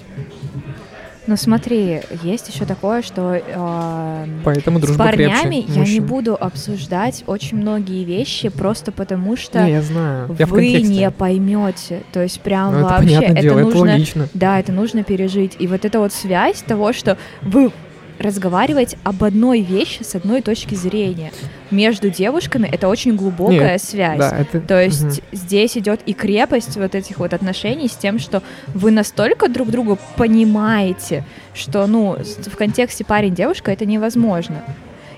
Ну 1.27 1.35
смотри, 1.35 2.01
есть 2.23 2.47
еще 2.53 2.65
такое, 2.65 3.01
что 3.01 3.33
э, 3.35 4.25
Поэтому 4.45 4.79
с 4.79 4.95
парнями 4.97 5.61
крепче 5.61 5.73
я 5.73 5.73
не 5.73 5.79
мужчин. 5.79 6.05
буду 6.05 6.35
обсуждать 6.39 7.23
очень 7.27 7.57
многие 7.57 8.05
вещи 8.05 8.47
просто 8.49 8.91
потому, 8.93 9.35
что 9.35 9.61
Не, 9.63 9.71
я 9.73 9.81
знаю. 9.81 10.35
Я 10.39 10.45
вы 10.45 10.71
не 10.81 11.11
поймете. 11.11 12.03
То 12.13 12.23
есть 12.23 12.39
прям 12.41 12.71
Ну, 12.73 12.79
это 12.79 12.87
вообще 12.89 13.05
понятное 13.17 13.31
это 13.31 13.41
дело, 13.41 13.59
это 13.59 13.65
нужно, 13.67 13.91
логично. 13.91 14.27
да, 14.33 14.59
это 14.59 14.71
нужно 14.71 15.03
пережить. 15.03 15.55
И 15.59 15.67
вот 15.67 15.83
эта 15.83 15.99
вот 15.99 16.13
связь 16.13 16.61
того, 16.61 16.93
что 16.93 17.17
вы 17.41 17.71
разговариваете 18.19 18.97
об 19.03 19.23
одной 19.23 19.61
вещи 19.61 20.03
с 20.03 20.15
одной 20.15 20.41
точки 20.41 20.75
зрения 20.75 21.31
между 21.71 22.09
девушками, 22.09 22.67
это 22.71 22.87
очень 22.87 23.15
глубокая 23.15 23.73
Нет, 23.73 23.81
связь. 23.81 24.19
Да, 24.19 24.37
это... 24.37 24.59
То 24.61 24.81
есть 24.81 25.03
Мгм. 25.03 25.13
здесь 25.31 25.77
идет 25.77 26.01
и 26.05 26.13
крепость 26.13 26.77
вот 26.77 26.95
этих 26.95 27.19
вот 27.19 27.33
отношений 27.33 27.87
с 27.87 27.95
тем, 27.95 28.19
что 28.19 28.41
вы 28.67 28.91
настолько 28.91 29.49
друг 29.49 29.69
друга 29.69 29.97
понимаете, 30.15 31.23
что, 31.53 31.87
ну, 31.87 32.17
в 32.17 32.55
контексте 32.55 33.03
парень-девушка 33.03 33.71
это 33.71 33.85
невозможно. 33.85 34.63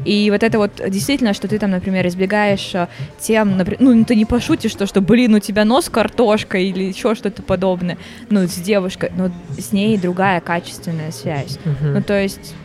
И 0.05 0.29
вот 0.31 0.43
это 0.43 0.57
вот 0.57 0.81
действительно, 0.87 1.33
что 1.33 1.47
ты 1.47 1.59
там, 1.59 1.71
например, 1.71 2.07
избегаешь 2.07 2.73
э, 2.73 2.87
тем, 3.19 3.57
например, 3.57 3.81
ну, 3.81 4.05
ты 4.05 4.15
не 4.15 4.23
пошутишь, 4.25 4.73
то, 4.75 4.85
что, 4.85 5.01
блин, 5.01 5.35
у 5.35 5.39
тебя 5.39 5.65
нос 5.65 5.89
картошка 5.89 6.57
или 6.57 6.83
еще 6.83 7.15
что-то 7.15 7.43
подобное, 7.43 7.97
ну, 8.29 8.47
с 8.47 8.53
девушкой, 8.55 9.11
но 9.15 9.29
с 9.57 9.73
ней 9.73 9.97
другая 9.97 10.39
качественная 10.39 11.11
связь. 11.11 11.59
Мгм. 11.65 11.95
Ну, 11.95 12.01
то 12.01 12.17
есть 12.21 12.55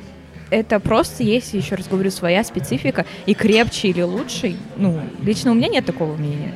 это 0.54 0.78
просто 0.78 1.24
есть, 1.24 1.52
еще 1.52 1.74
раз 1.74 1.88
говорю, 1.88 2.10
своя 2.10 2.44
специфика, 2.44 3.04
и 3.26 3.34
крепче 3.34 3.88
или 3.88 4.02
лучше, 4.02 4.54
ну, 4.76 5.00
лично 5.22 5.50
у 5.50 5.54
меня 5.54 5.68
нет 5.68 5.84
такого 5.84 6.14
мнения. 6.14 6.52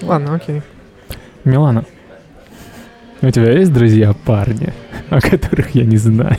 Ладно, 0.00 0.36
окей. 0.36 0.62
Милана, 1.44 1.84
у 3.20 3.30
тебя 3.30 3.50
есть 3.52 3.72
друзья 3.72 4.14
парни, 4.24 4.72
о 5.10 5.20
которых 5.20 5.74
я 5.74 5.84
не 5.84 5.96
знаю? 5.96 6.36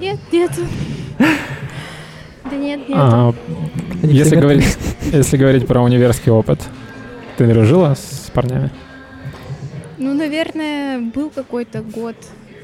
Нет, 0.00 0.18
нету. 0.32 0.62
Да 1.18 2.56
нет, 2.56 2.88
нету. 2.88 3.00
А, 3.00 3.34
если, 4.02 4.36
говорить, 4.36 4.78
если 5.12 5.36
говорить 5.36 5.66
про 5.66 5.82
универский 5.82 6.30
опыт, 6.30 6.60
ты 7.36 7.46
дружила 7.46 7.94
с 7.94 8.30
парнями? 8.32 8.70
Ну, 9.98 10.14
наверное, 10.14 11.00
был 11.00 11.28
какой-то 11.28 11.82
год 11.82 12.16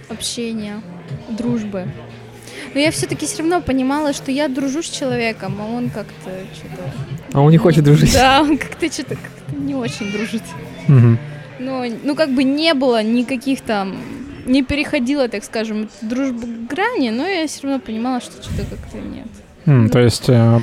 общения, 0.09 0.81
дружбы. 1.29 1.87
Но 2.75 2.81
я 2.81 2.91
все-таки 2.91 3.27
все 3.27 3.39
равно 3.39 3.61
понимала, 3.61 4.13
что 4.13 4.31
я 4.31 4.49
дружу 4.49 4.83
с 4.83 4.89
человеком, 4.89 5.57
а 5.61 5.67
он 5.67 5.91
как-то 5.91 6.31
что-то... 6.55 6.93
А 7.33 7.41
он 7.41 7.51
не 7.51 7.59
хочет 7.59 7.85
дружить. 7.85 8.13
Да, 8.13 8.43
он 8.43 8.59
как-то 8.59 8.91
что-то 8.93 9.17
как 9.17 9.59
не 9.59 9.75
очень 9.75 10.11
дружит. 10.13 10.43
Мгм. 10.89 11.19
Но, 11.59 11.85
ну, 12.05 12.15
как 12.15 12.31
бы 12.31 12.45
не 12.45 12.75
было 12.75 13.03
никаких 13.03 13.61
там... 13.61 13.97
Не 14.47 14.63
переходила, 14.63 15.29
так 15.29 15.45
скажем, 15.45 15.89
дружбы 16.01 16.47
грани, 16.69 17.11
но 17.11 17.27
я 17.27 17.47
все 17.47 17.65
равно 17.69 17.79
понимала, 17.81 18.21
что 18.21 18.43
что-то 18.43 18.65
как-то 18.77 18.99
нет. 18.99 19.29
М, 19.67 19.91
То 19.91 20.01
есть, 20.01 20.29
э, 20.29 20.61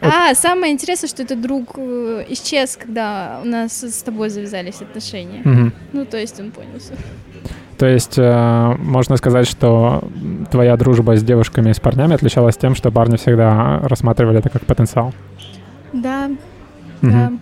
А, 0.00 0.34
самое 0.34 0.72
интересное, 0.72 1.08
что 1.08 1.22
этот 1.22 1.40
друг 1.40 1.74
э, 1.76 2.24
исчез, 2.30 2.76
когда 2.76 3.40
у 3.42 3.46
нас 3.46 3.82
с 3.84 4.02
тобой 4.02 4.28
завязались 4.30 4.82
отношения. 4.82 5.42
мгм. 5.44 5.72
Ну, 5.92 6.04
то 6.04 6.18
есть 6.18 6.40
он 6.40 6.50
понял 6.50 6.78
всё. 6.80 6.94
То 7.80 7.86
есть 7.86 8.18
э, 8.18 8.74
можно 8.78 9.16
сказать, 9.16 9.48
что 9.48 10.04
твоя 10.50 10.76
дружба 10.76 11.16
с 11.16 11.22
девушками 11.24 11.70
и 11.70 11.72
с 11.72 11.80
парнями 11.80 12.12
отличалась 12.14 12.58
тем, 12.58 12.74
что 12.74 12.90
парни 12.92 13.16
всегда 13.16 13.78
рассматривали 13.82 14.38
это 14.40 14.50
как 14.50 14.66
потенциал. 14.66 15.14
Да, 15.94 16.28
Мгм. 17.00 17.10
да. 17.12 17.32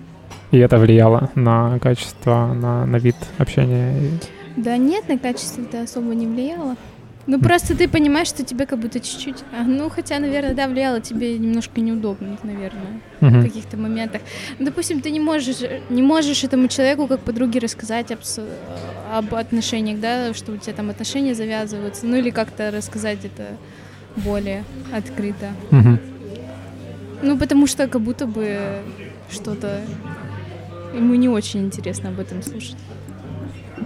И 0.52 0.58
это 0.58 0.78
влияло 0.78 1.30
на 1.34 1.80
качество, 1.80 2.54
на, 2.54 2.86
на 2.86 2.96
вид 2.98 3.16
общения. 3.38 3.94
Да 4.56 4.76
нет, 4.76 5.08
на 5.08 5.18
качество 5.18 5.60
это 5.62 5.82
особо 5.82 6.14
не 6.14 6.28
влияло. 6.28 6.76
Ну, 7.28 7.38
просто 7.38 7.74
ты 7.76 7.88
понимаешь, 7.88 8.28
что 8.28 8.42
тебе 8.42 8.64
как 8.66 8.78
будто 8.78 9.00
чуть-чуть... 9.00 9.44
а, 9.52 9.62
ну, 9.62 9.90
хотя, 9.90 10.18
наверное, 10.18 10.54
да, 10.54 10.66
влияло 10.66 11.00
тебе 11.00 11.38
немножко 11.38 11.80
неудобно, 11.80 12.38
наверное, 12.42 13.00
в 13.20 13.24
Мгм. 13.24 13.42
каких-то 13.42 13.76
моментах. 13.76 14.22
Ну, 14.58 14.64
допустим, 14.64 15.00
ты 15.02 15.10
не 15.10 15.20
можешь, 15.20 15.58
не 15.90 16.02
можешь 16.02 16.42
этому 16.44 16.68
человеку, 16.68 17.06
как 17.06 17.20
подруге, 17.20 17.60
рассказать 17.60 18.10
об, 18.12 18.20
об 19.12 19.34
отношениях, 19.34 20.00
да, 20.00 20.32
что 20.32 20.52
у 20.52 20.56
тебя 20.56 20.72
там 20.72 20.88
отношения 20.88 21.34
завязываются, 21.34 22.06
ну, 22.06 22.16
или 22.16 22.30
как-то 22.30 22.70
рассказать 22.70 23.18
это 23.24 23.44
более 24.16 24.64
открыто. 24.90 25.52
Мгм. 25.70 25.98
Ну, 27.22 27.36
потому 27.36 27.66
что 27.66 27.88
как 27.88 28.00
будто 28.00 28.26
бы 28.26 28.82
что-то... 29.30 29.82
Ему 30.94 31.14
не 31.16 31.28
очень 31.28 31.60
интересно 31.66 32.08
об 32.08 32.20
этом 32.20 32.42
слушать. 32.42 32.76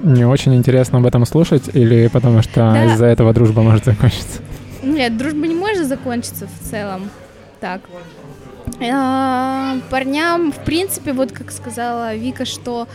Не 0.02 0.24
очень 0.24 0.54
интересно 0.54 0.98
об 0.98 1.06
этом 1.06 1.24
слушать, 1.26 1.70
или 1.72 2.08
потому 2.08 2.42
что 2.42 2.72
Да. 2.72 2.92
из-за 2.92 3.06
этого 3.06 3.32
дружба 3.32 3.62
может 3.62 3.84
закончиться? 3.84 4.40
Нет, 4.82 5.16
дружба 5.16 5.46
не 5.46 5.54
может 5.54 5.86
закончиться 5.86 6.48
в 6.48 6.70
целом. 6.70 7.08
Так. 7.60 7.82
А, 8.80 9.76
парням, 9.90 10.50
в 10.52 10.64
принципе, 10.64 11.12
вот 11.12 11.30
как 11.30 11.52
сказала 11.52 12.14
Вика, 12.16 12.44
что 12.44 12.88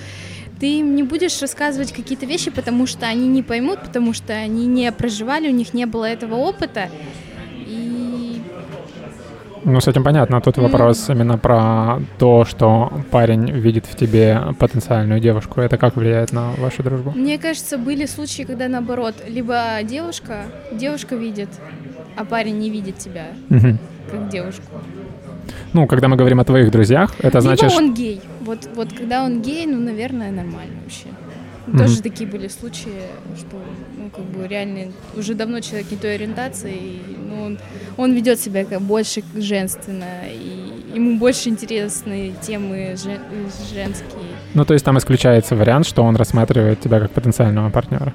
ты 0.60 0.80
им 0.80 0.96
не 0.96 1.04
будешь 1.04 1.40
рассказывать 1.42 1.94
какие-то 1.94 2.26
вещи, 2.26 2.52
потому 2.52 2.88
что 2.88 3.06
они 3.06 3.28
не 3.28 3.44
поймут, 3.44 3.80
потому 3.82 4.14
что 4.14 4.34
они 4.34 4.66
не 4.66 4.92
проживали, 4.92 5.48
у 5.48 5.54
них 5.54 5.74
не 5.74 5.86
было 5.86 6.06
этого 6.06 6.36
опыта. 6.36 6.90
Ну, 9.70 9.80
с 9.82 9.88
этим 9.88 10.04
понятно. 10.04 10.40
Тут 10.42 10.58
Ну. 10.58 10.64
вопрос 10.64 11.10
именно 11.10 11.38
про 11.38 12.00
то, 12.20 12.46
что 12.46 12.92
парень 13.12 13.52
видит 13.52 13.86
в 13.86 13.96
тебе 13.96 14.40
потенциальную 14.60 15.20
девушку. 15.20 15.60
Это 15.62 15.78
как 15.78 15.96
влияет 15.98 16.32
на 16.34 16.52
вашу 16.58 16.84
дружбу? 16.84 17.12
мне 17.12 17.38
кажется, 17.38 17.78
были 17.78 18.06
случаи, 18.08 18.44
когда 18.44 18.68
наоборот, 18.70 19.16
либо 19.28 19.56
девушка, 19.84 20.44
девушка 20.72 21.16
видит, 21.16 21.50
а 22.16 22.24
парень 22.24 22.60
не 22.60 22.70
видит 22.70 22.98
тебя 22.98 23.26
Мгм. 23.50 23.78
как 24.12 24.30
девушку. 24.30 24.72
Ну, 25.74 25.86
когда 25.88 26.08
мы 26.08 26.16
говорим 26.16 26.40
о 26.40 26.44
твоих 26.46 26.72
друзьях, 26.72 27.14
это 27.20 27.42
значит... 27.42 27.64
Либо 27.64 27.74
что- 27.74 27.84
он 27.84 27.94
гей. 27.94 28.22
Вот, 28.42 28.70
вот 28.76 28.94
когда 28.94 29.24
он 29.26 29.42
гей, 29.42 29.66
ну, 29.68 29.80
наверное, 29.82 30.32
нормально 30.32 30.76
вообще. 30.84 31.08
Тоже 31.78 32.02
такие 32.02 32.30
были 32.30 32.48
случаи, 32.48 33.02
что, 33.38 33.62
ну, 33.98 34.10
как 34.10 34.24
бы 34.26 34.48
реально 34.48 34.92
уже 35.18 35.34
давно 35.34 35.60
человек 35.60 35.92
не 35.92 35.98
той 35.98 36.16
ориентации, 36.16 36.76
и, 36.76 37.02
ну, 37.30 37.44
он, 37.44 37.60
он 37.98 38.14
ведет 38.14 38.40
себя 38.40 38.64
как 38.66 38.82
больше 38.82 39.22
женственно, 39.36 40.24
и 40.32 40.96
ему 40.96 41.18
больше 41.18 41.50
интересны 41.50 42.34
темы 42.42 42.96
жен- 42.96 43.20
женские. 43.74 44.32
Ну, 44.54 44.66
то 44.66 44.74
есть 44.74 44.86
там 44.86 44.98
исключается 44.98 45.56
вариант, 45.56 45.86
что 45.86 46.04
он 46.04 46.16
рассматривает 46.16 46.80
тебя 46.80 47.00
как 47.00 47.12
потенциального 47.12 47.70
партнера. 47.70 48.14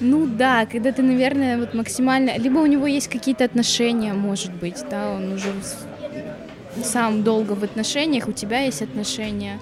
Ну 0.00 0.26
да, 0.26 0.66
когда 0.66 0.92
ты, 0.92 1.02
наверное, 1.02 1.58
вот 1.58 1.74
максимально... 1.74 2.36
Либо 2.38 2.58
у 2.58 2.66
него 2.66 2.86
есть 2.86 3.08
какие-то 3.08 3.44
отношения, 3.44 4.12
может 4.12 4.52
быть, 4.52 4.84
да, 4.90 5.12
он 5.12 5.32
уже 5.32 5.48
сам 6.82 7.22
долго 7.22 7.52
в 7.52 7.62
отношениях, 7.62 8.28
у 8.28 8.32
тебя 8.32 8.60
есть 8.60 8.82
отношения. 8.82 9.58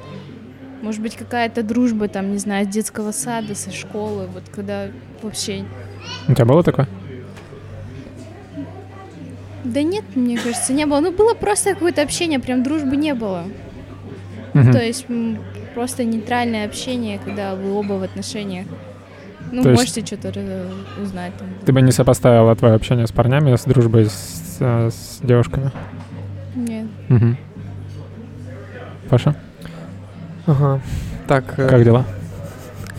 Может 0.83 1.01
быть, 1.01 1.17
какая-то 1.17 1.63
дружба, 1.63 2.09
там, 2.09 2.33
не 2.33 2.39
знаю, 2.39 2.67
с 2.67 2.69
детского 2.69 3.13
сада, 3.13 3.55
со 3.55 3.71
школы, 3.71 4.27
вот 4.27 4.43
когда 4.53 4.89
вообще... 5.23 5.65
У 6.29 6.35
тебя 6.35 6.45
было 6.45 6.63
такое? 6.65 6.89
Да 9.65 9.83
нет, 9.83 10.05
мне 10.17 10.37
кажется, 10.37 10.73
не 10.73 10.85
было. 10.87 10.99
Ну, 10.99 11.13
было 11.13 11.35
просто 11.35 11.75
какое-то 11.75 12.03
общение, 12.03 12.41
прям 12.41 12.65
дружбы 12.65 12.97
не 12.97 13.15
было. 13.15 13.45
Мгм. 14.55 14.73
То 14.73 14.83
есть 14.83 15.07
просто 15.75 16.03
нейтральное 16.05 16.67
общение, 16.67 17.21
когда 17.25 17.55
вы 17.55 17.73
оба 17.73 17.93
в 17.95 18.03
отношениях. 18.03 18.67
Ну, 19.53 19.63
То 19.63 19.71
есть- 19.71 19.81
можете 19.83 20.05
что-то 20.05 20.33
э, 20.35 20.71
узнать 21.01 21.37
там. 21.37 21.47
Ты 21.65 21.73
бы 21.73 21.81
не 21.81 21.93
сопоставила 21.93 22.57
твое 22.57 22.75
общение 22.75 23.07
с 23.07 23.13
парнями 23.13 23.55
с 23.55 23.63
дружбой 23.65 24.07
с, 24.07 24.57
э, 24.59 24.91
с 24.91 25.21
девушками? 25.23 25.71
Нет. 26.57 26.87
Мгм. 27.09 27.37
Паша, 29.09 29.37
Ага. 30.47 30.81
Так, 31.29 31.45
э, 31.59 31.69
как 31.69 31.85
дела? 31.85 32.05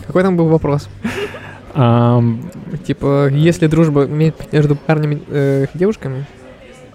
какой 0.08 0.24
там 0.24 0.38
был 0.38 0.48
вопрос? 0.48 0.88
Типа, 2.86 3.28
если 3.30 3.68
дружба 3.68 4.06
ме- 4.06 4.34
между 4.52 4.76
парнями 4.76 5.22
э, 5.28 5.66
и 5.74 5.78
девушками? 5.78 6.26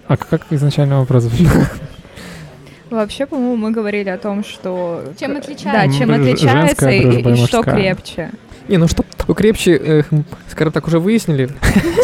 а 0.07 0.17
как 0.17 0.41
изначально 0.51 0.99
вопрос? 0.99 1.25
Вообще, 2.89 3.27
по-моему, 3.27 3.55
мы 3.57 3.71
говорили 3.71 4.09
о 4.09 4.17
том, 4.17 4.43
что... 4.43 5.03
Чем 5.19 5.33
Да, 5.33 5.39
отличается? 5.39 5.97
чем 5.99 6.09
М, 6.11 6.15
ж- 6.15 6.19
отличается 6.31 6.89
и, 6.89 7.21
и 7.21 7.45
что 7.45 7.61
крепче. 7.61 8.31
Не, 8.67 8.77
ну 8.77 8.87
что 8.87 9.03
крепче, 9.35 9.75
э, 9.75 10.03
хм, 10.09 10.23
скажем 10.49 10.73
так, 10.73 10.87
уже 10.87 10.99
выяснили. 10.99 11.49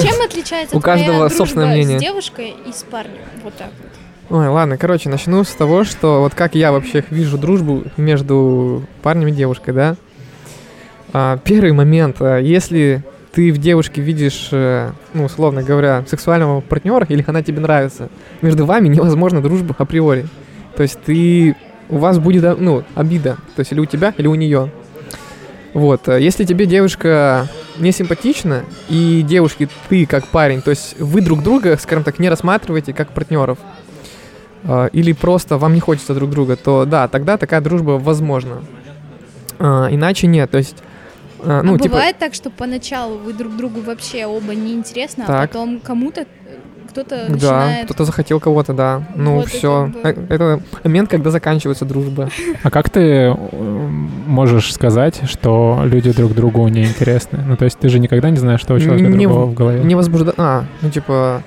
Чем 0.02 0.22
отличается 0.24 0.78
У 0.78 0.80
каждого 0.80 1.30
собственное 1.30 1.68
мнение. 1.74 1.98
с 1.98 2.02
девушкой 2.02 2.54
и 2.68 2.72
с 2.72 2.84
парнем? 2.84 3.14
Вот 3.44 3.56
так 3.56 3.70
вот. 3.82 3.92
Ой, 4.28 4.48
ладно, 4.48 4.76
короче, 4.78 5.08
начну 5.08 5.44
с 5.44 5.50
того, 5.50 5.84
что 5.84 6.22
вот 6.22 6.34
как 6.34 6.56
я 6.56 6.72
вообще 6.72 7.04
вижу 7.12 7.38
дружбу 7.38 7.84
между 7.96 8.84
парнем 9.04 9.28
и 9.28 9.32
девушкой, 9.32 9.74
да? 9.76 9.96
А, 11.14 11.38
первый 11.38 11.74
момент, 11.74 12.18
а, 12.22 12.40
если 12.40 13.04
ты 13.32 13.52
в 13.52 13.60
девушке 13.60 14.02
видишь, 14.02 14.50
э, 14.52 14.90
ну, 15.14 15.26
условно 15.26 15.62
говоря, 15.62 16.04
сексуального 16.08 16.62
партнера, 16.62 17.06
или 17.08 17.24
она 17.28 17.44
тебе 17.44 17.60
нравится, 17.60 18.10
между 18.42 18.66
вами 18.66 18.88
невозможна 18.88 19.42
дружба 19.42 19.76
априори. 19.78 20.26
То 20.76 20.82
есть 20.82 21.00
ты, 21.06 21.56
у 21.90 22.00
вас 22.00 22.18
будет, 22.18 22.46
а, 22.46 22.56
ну, 22.58 22.84
обида, 22.96 23.38
то 23.56 23.60
есть 23.60 23.74
или 23.74 23.80
у 23.80 23.86
тебя, 23.86 24.12
или 24.18 24.26
у 24.26 24.34
нее. 24.34 24.72
Вот, 25.76 26.08
а 26.08 26.18
если 26.18 26.46
тебе 26.46 26.66
девушка 26.66 27.48
не 27.78 27.92
симпатична, 27.92 28.64
и 28.90 29.22
девушки 29.22 29.70
ты 29.90 30.06
как 30.06 30.26
парень, 30.28 30.62
то 30.64 30.72
есть 30.72 31.00
вы 31.00 31.22
друг 31.22 31.44
друга, 31.44 31.78
скажем 31.78 32.04
так, 32.04 32.18
не 32.18 32.30
рассматриваете 32.30 32.94
как 32.94 33.12
партнеров, 33.12 33.60
или 34.94 35.14
просто 35.14 35.58
вам 35.58 35.74
не 35.74 35.80
хочется 35.80 36.14
друг 36.14 36.30
друга, 36.30 36.56
то 36.56 36.86
да, 36.86 37.08
тогда 37.08 37.38
такая 37.38 37.62
дружба 37.62 37.92
возможна. 37.92 38.58
А, 39.60 39.88
иначе 39.90 40.28
нет, 40.28 40.52
то 40.52 40.58
есть, 40.58 40.76
а, 41.44 41.62
ну, 41.64 41.76
а 41.76 41.78
типа, 41.78 41.96
бывает 41.96 42.18
так, 42.18 42.34
что 42.34 42.50
поначалу 42.50 43.18
вы 43.18 43.34
друг 43.34 43.56
другу 43.56 43.82
вообще 43.82 44.26
оба 44.26 44.54
неинтересны, 44.56 45.24
а 45.24 45.28
Так. 45.28 45.52
потом 45.52 45.80
кому-то 45.80 46.22
э, 46.22 46.26
кто-то 46.90 47.26
да, 47.28 47.34
начинает... 47.34 47.86
кто-то 47.86 48.06
захотел 48.06 48.40
кого-то, 48.40 48.74
да. 48.74 49.04
Ну, 49.16 49.36
Вот, 49.36 49.48
все. 49.48 49.92
как 50.04 50.18
бы- 50.18 50.34
Это 50.34 50.62
момент, 50.84 51.10
когда 51.10 51.30
заканчивается 51.30 51.86
дружба. 51.86 52.30
А 52.64 52.70
как 52.72 52.90
ты 52.90 53.00
э, 53.00 53.36
можешь 54.28 54.74
сказать, 54.74 55.22
что 55.30 55.82
люди 55.84 56.12
друг 56.12 56.34
другу 56.34 56.68
не 56.68 56.84
интересны? 56.86 57.40
Ну, 57.48 57.56
то 57.56 57.66
есть 57.66 57.78
ты 57.80 57.88
же 57.90 58.00
никогда 58.00 58.30
не 58.30 58.38
знаешь, 58.38 58.60
что 58.62 58.74
у 58.74 58.80
человека 58.80 59.10
Не 59.10 59.26
другого 59.28 59.46
в- 59.46 59.52
в 59.52 59.54
голове. 59.54 59.84
Не 59.84 59.96
возбужда... 59.96 60.34
А, 60.38 60.66
ну, 60.82 60.90
типа, 60.90 61.44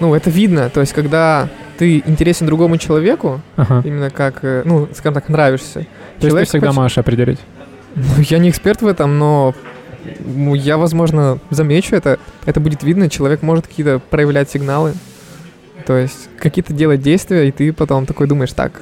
ну, 0.00 0.14
это 0.14 0.28
видно. 0.30 0.70
То 0.70 0.80
есть, 0.80 0.92
когда 0.92 1.48
ты 1.78 2.02
интересен 2.06 2.46
другому 2.46 2.76
человеку, 2.78 3.40
Ага. 3.56 3.82
именно 3.84 4.10
как, 4.10 4.38
э, 4.42 4.62
ну, 4.64 4.88
скажем 4.94 5.14
так, 5.14 5.28
нравишься. 5.28 5.72
То 5.74 5.78
есть 5.80 5.90
ты 6.20 6.28
Человек 6.28 6.48
всегда 6.48 6.66
хочет- 6.68 6.80
можешь 6.80 6.98
определить. 6.98 7.38
Ну, 7.94 8.02
я 8.28 8.38
не 8.38 8.50
эксперт 8.50 8.82
в 8.82 8.86
этом, 8.86 9.18
но 9.18 9.54
ну, 10.24 10.54
я, 10.54 10.76
возможно, 10.76 11.38
замечу 11.50 11.94
это. 11.96 12.18
Это 12.44 12.60
будет 12.60 12.82
видно. 12.82 13.08
Человек 13.08 13.42
может 13.42 13.66
какие-то 13.66 14.00
проявлять 14.10 14.50
сигналы. 14.50 14.94
То 15.86 15.96
есть 15.96 16.28
какие-то 16.38 16.72
делать 16.72 17.00
действия, 17.02 17.48
и 17.48 17.52
ты 17.52 17.72
потом 17.72 18.06
такой 18.06 18.26
думаешь, 18.26 18.52
так, 18.52 18.80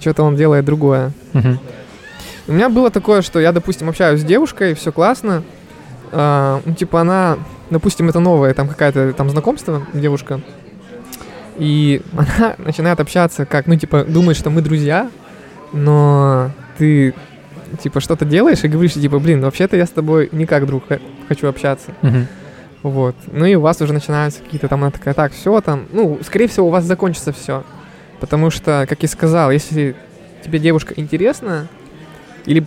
что-то 0.00 0.22
он 0.22 0.36
делает 0.36 0.64
другое. 0.64 1.12
Мгм. 1.32 1.58
У 2.46 2.52
меня 2.52 2.68
было 2.68 2.90
такое, 2.90 3.22
что 3.22 3.40
я, 3.40 3.52
допустим, 3.52 3.88
общаюсь 3.88 4.20
с 4.20 4.24
девушкой, 4.24 4.74
все 4.74 4.92
классно. 4.92 5.42
А, 6.12 6.60
ну, 6.64 6.74
типа 6.74 7.00
она, 7.00 7.38
допустим, 7.70 8.08
это 8.08 8.20
новое, 8.20 8.52
там 8.54 8.68
какая-то 8.68 9.12
там 9.14 9.30
знакомство, 9.30 9.82
девушка. 9.94 10.40
И 11.56 12.02
она 12.16 12.54
начинает 12.58 13.00
общаться 13.00 13.46
как, 13.46 13.66
ну, 13.66 13.76
типа, 13.76 14.04
думает, 14.04 14.36
что 14.36 14.50
мы 14.50 14.62
друзья, 14.62 15.10
но 15.72 16.50
ты, 16.78 17.14
типа, 17.82 18.00
что-то 18.00 18.24
делаешь 18.24 18.64
и 18.64 18.68
говоришь, 18.68 18.94
типа, 18.94 19.18
блин, 19.18 19.40
вообще-то 19.40 19.76
я 19.76 19.86
с 19.86 19.90
тобой 19.90 20.28
не 20.32 20.46
как 20.46 20.66
друг 20.66 20.84
хочу 21.28 21.48
общаться. 21.48 21.92
Мгм. 22.02 22.26
Вот. 22.82 23.16
Ну 23.32 23.46
и 23.46 23.54
у 23.54 23.60
вас 23.60 23.80
уже 23.80 23.92
начинаются 23.92 24.42
какие-то 24.42 24.68
там, 24.68 24.82
она 24.82 24.90
такая, 24.90 25.14
так, 25.14 25.32
все 25.32 25.60
там, 25.60 25.86
ну, 25.90 26.18
скорее 26.22 26.48
всего, 26.48 26.66
у 26.66 26.70
вас 26.70 26.84
закончится 26.84 27.32
все. 27.32 27.64
Потому 28.20 28.50
что, 28.50 28.86
как 28.88 29.02
я 29.02 29.08
сказал, 29.08 29.50
если 29.50 29.96
тебе 30.44 30.58
девушка 30.58 30.92
интересна, 30.96 31.68
или, 32.44 32.66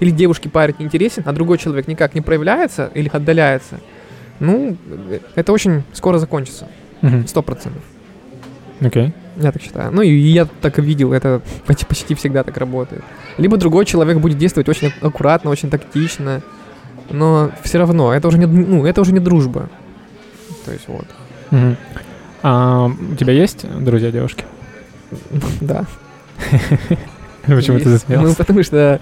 или 0.00 0.10
девушке 0.10 0.48
парень 0.48 0.74
интересен, 0.80 1.22
а 1.26 1.32
другой 1.32 1.58
человек 1.58 1.86
никак 1.86 2.14
не 2.14 2.20
проявляется 2.20 2.90
или 2.92 3.08
отдаляется, 3.08 3.80
ну, 4.40 4.76
э, 4.86 5.20
это 5.36 5.52
очень 5.52 5.84
скоро 5.92 6.18
закончится. 6.18 6.68
Сто 7.26 7.42
процентов. 7.42 7.82
Окей. 8.80 9.12
Я 9.36 9.52
так 9.52 9.62
считаю. 9.62 9.92
Ну 9.92 10.02
и 10.02 10.10
я 10.10 10.46
так 10.46 10.78
и 10.78 10.82
видел, 10.82 11.12
это 11.12 11.42
почти, 11.66 11.84
почти 11.84 12.14
всегда 12.14 12.42
так 12.42 12.56
работает. 12.56 13.02
Либо 13.38 13.56
другой 13.56 13.84
человек 13.84 14.18
будет 14.18 14.38
действовать 14.38 14.68
очень 14.68 14.92
аккуратно, 15.00 15.50
очень 15.50 15.70
тактично, 15.70 16.42
но 17.10 17.50
все 17.62 17.78
равно 17.78 18.12
это 18.12 18.28
уже 18.28 18.38
не, 18.38 18.46
ну, 18.46 18.84
это 18.84 19.00
уже 19.00 19.12
не 19.12 19.20
дружба. 19.20 19.68
То 20.64 20.72
есть 20.72 20.88
вот. 20.88 21.06
Мгм. 21.50 21.76
А 22.42 22.86
у 22.86 23.14
тебя 23.14 23.32
есть 23.32 23.66
друзья 23.80 24.10
девушки? 24.10 24.44
Да. 25.60 25.84
Почему 27.46 27.78
ты 27.78 27.84
Есть. 27.84 27.86
Ну, 27.86 27.90
засмеялся? 27.92 28.36
потому 28.36 28.62
что... 28.62 29.00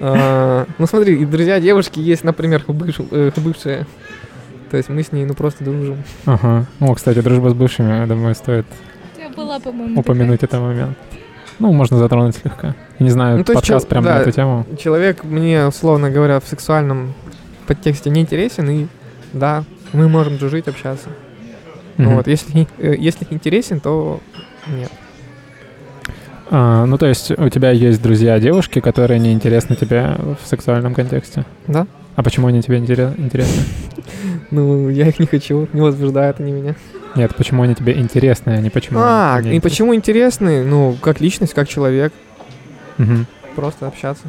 а, 0.00 0.66
ну, 0.78 0.86
смотри, 0.86 1.24
друзья 1.26 1.60
девушки 1.60 1.98
есть, 1.98 2.24
например, 2.24 2.64
э, 2.68 3.30
бывшие. 3.36 3.86
То 4.70 4.76
есть 4.76 4.88
мы 4.88 5.02
с 5.02 5.12
ней, 5.12 5.24
ну, 5.24 5.34
просто 5.34 5.64
дружим. 5.64 5.98
Ага. 6.24 6.66
О, 6.80 6.94
кстати, 6.94 7.20
дружба 7.20 7.50
с 7.50 7.54
бывшими, 7.54 8.00
я 8.00 8.06
думаю, 8.06 8.34
стоит 8.34 8.66
была, 9.34 9.58
по-моему, 9.60 10.00
упомянуть 10.00 10.42
этот 10.42 10.60
момент. 10.60 10.96
Ну, 11.58 11.72
можно 11.72 11.98
затронуть 11.98 12.36
слегка. 12.36 12.74
Не 12.98 13.10
знаю, 13.10 13.38
Ну, 13.38 13.44
то 13.44 13.52
подкаст 13.54 13.88
прям 13.88 14.04
да. 14.04 14.14
на 14.16 14.20
эту 14.20 14.32
тему. 14.32 14.66
Человек 14.78 15.22
мне, 15.24 15.66
условно 15.66 16.10
говоря, 16.10 16.40
в 16.40 16.44
сексуальном 16.46 17.14
подтексте 17.66 18.10
не 18.10 18.22
интересен, 18.22 18.68
и 18.70 18.86
да, 19.32 19.64
мы 19.92 20.08
можем 20.08 20.38
дружить, 20.38 20.66
общаться. 20.68 21.08
Мгм. 21.98 22.16
Вот, 22.16 22.26
если, 22.26 22.52
не- 22.58 22.68
э, 22.78 22.94
если 22.98 23.26
интересен, 23.30 23.80
то 23.80 24.20
нет. 24.66 24.90
А, 26.50 26.84
ну, 26.86 26.98
то 26.98 27.06
есть 27.06 27.30
у 27.30 27.48
тебя 27.48 27.70
есть 27.70 28.02
друзья 28.02 28.38
девушки, 28.38 28.80
которые 28.80 29.18
не 29.20 29.32
интересны 29.32 29.74
тебе 29.76 30.16
в 30.42 30.46
сексуальном 30.46 30.94
контексте. 30.94 31.44
Да? 31.66 31.86
А 32.16 32.22
почему 32.22 32.46
они 32.48 32.60
тебе 32.62 32.78
интере- 32.78 33.14
интересны? 33.18 33.62
Ну, 34.50 34.90
я 34.90 35.08
их 35.08 35.18
не 35.18 35.24
хочу, 35.26 35.66
не 35.72 35.80
возбуждают 35.80 36.38
они 36.40 36.52
меня. 36.52 36.74
Нет, 37.16 37.34
почему 37.36 37.62
они 37.62 37.74
тебе 37.74 37.98
интересны, 37.98 38.50
а 38.50 38.60
не 38.60 38.70
почему 38.70 39.00
а, 39.00 39.36
они 39.36 39.56
и 39.56 39.60
почему 39.60 39.94
интересны? 39.94 40.64
Ну, 40.64 40.96
как 41.00 41.20
личность, 41.20 41.54
как 41.54 41.68
человек, 41.68 42.12
Мгм. 42.98 43.26
просто 43.54 43.86
общаться. 43.86 44.26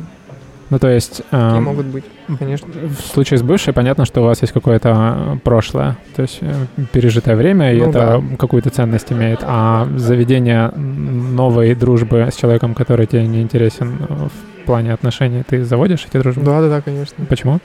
Ну, 0.70 0.80
то 0.80 0.88
есть... 0.88 1.18
Какие 1.18 1.58
а, 1.58 1.60
могут 1.60 1.86
быть, 1.86 2.04
конечно. 2.40 2.68
В 2.68 3.00
случае 3.00 3.38
с 3.38 3.44
бывшей 3.44 3.74
понятно, 3.74 4.06
что 4.06 4.22
у 4.22 4.24
вас 4.24 4.42
есть 4.42 4.54
какое-то 4.54 5.40
прошлое, 5.44 5.98
то 6.16 6.24
есть 6.24 6.40
э, 6.42 6.52
пережитое 6.92 7.36
время, 7.36 7.74
и 7.74 7.80
Ну 7.80 7.90
это 7.90 8.24
какую-то 8.40 8.72
ценность 8.72 9.12
имеет. 9.12 9.42
А 9.44 9.88
заведение 9.98 10.70
новой 10.70 11.76
дружбы 11.76 12.28
с 12.32 12.36
человеком, 12.36 12.74
который 12.74 13.06
тебе 13.06 13.28
не 13.28 13.42
интересен 13.42 13.98
э, 14.00 14.28
в 14.62 14.66
плане 14.66 14.94
отношений, 14.94 15.44
ты 15.48 15.64
заводишь 15.64 16.08
эти 16.10 16.18
дружбы? 16.18 16.42
Да, 16.44 16.62
да, 16.62 16.70
да, 16.70 16.82
конечно. 16.82 17.24
Почему? 17.26 17.60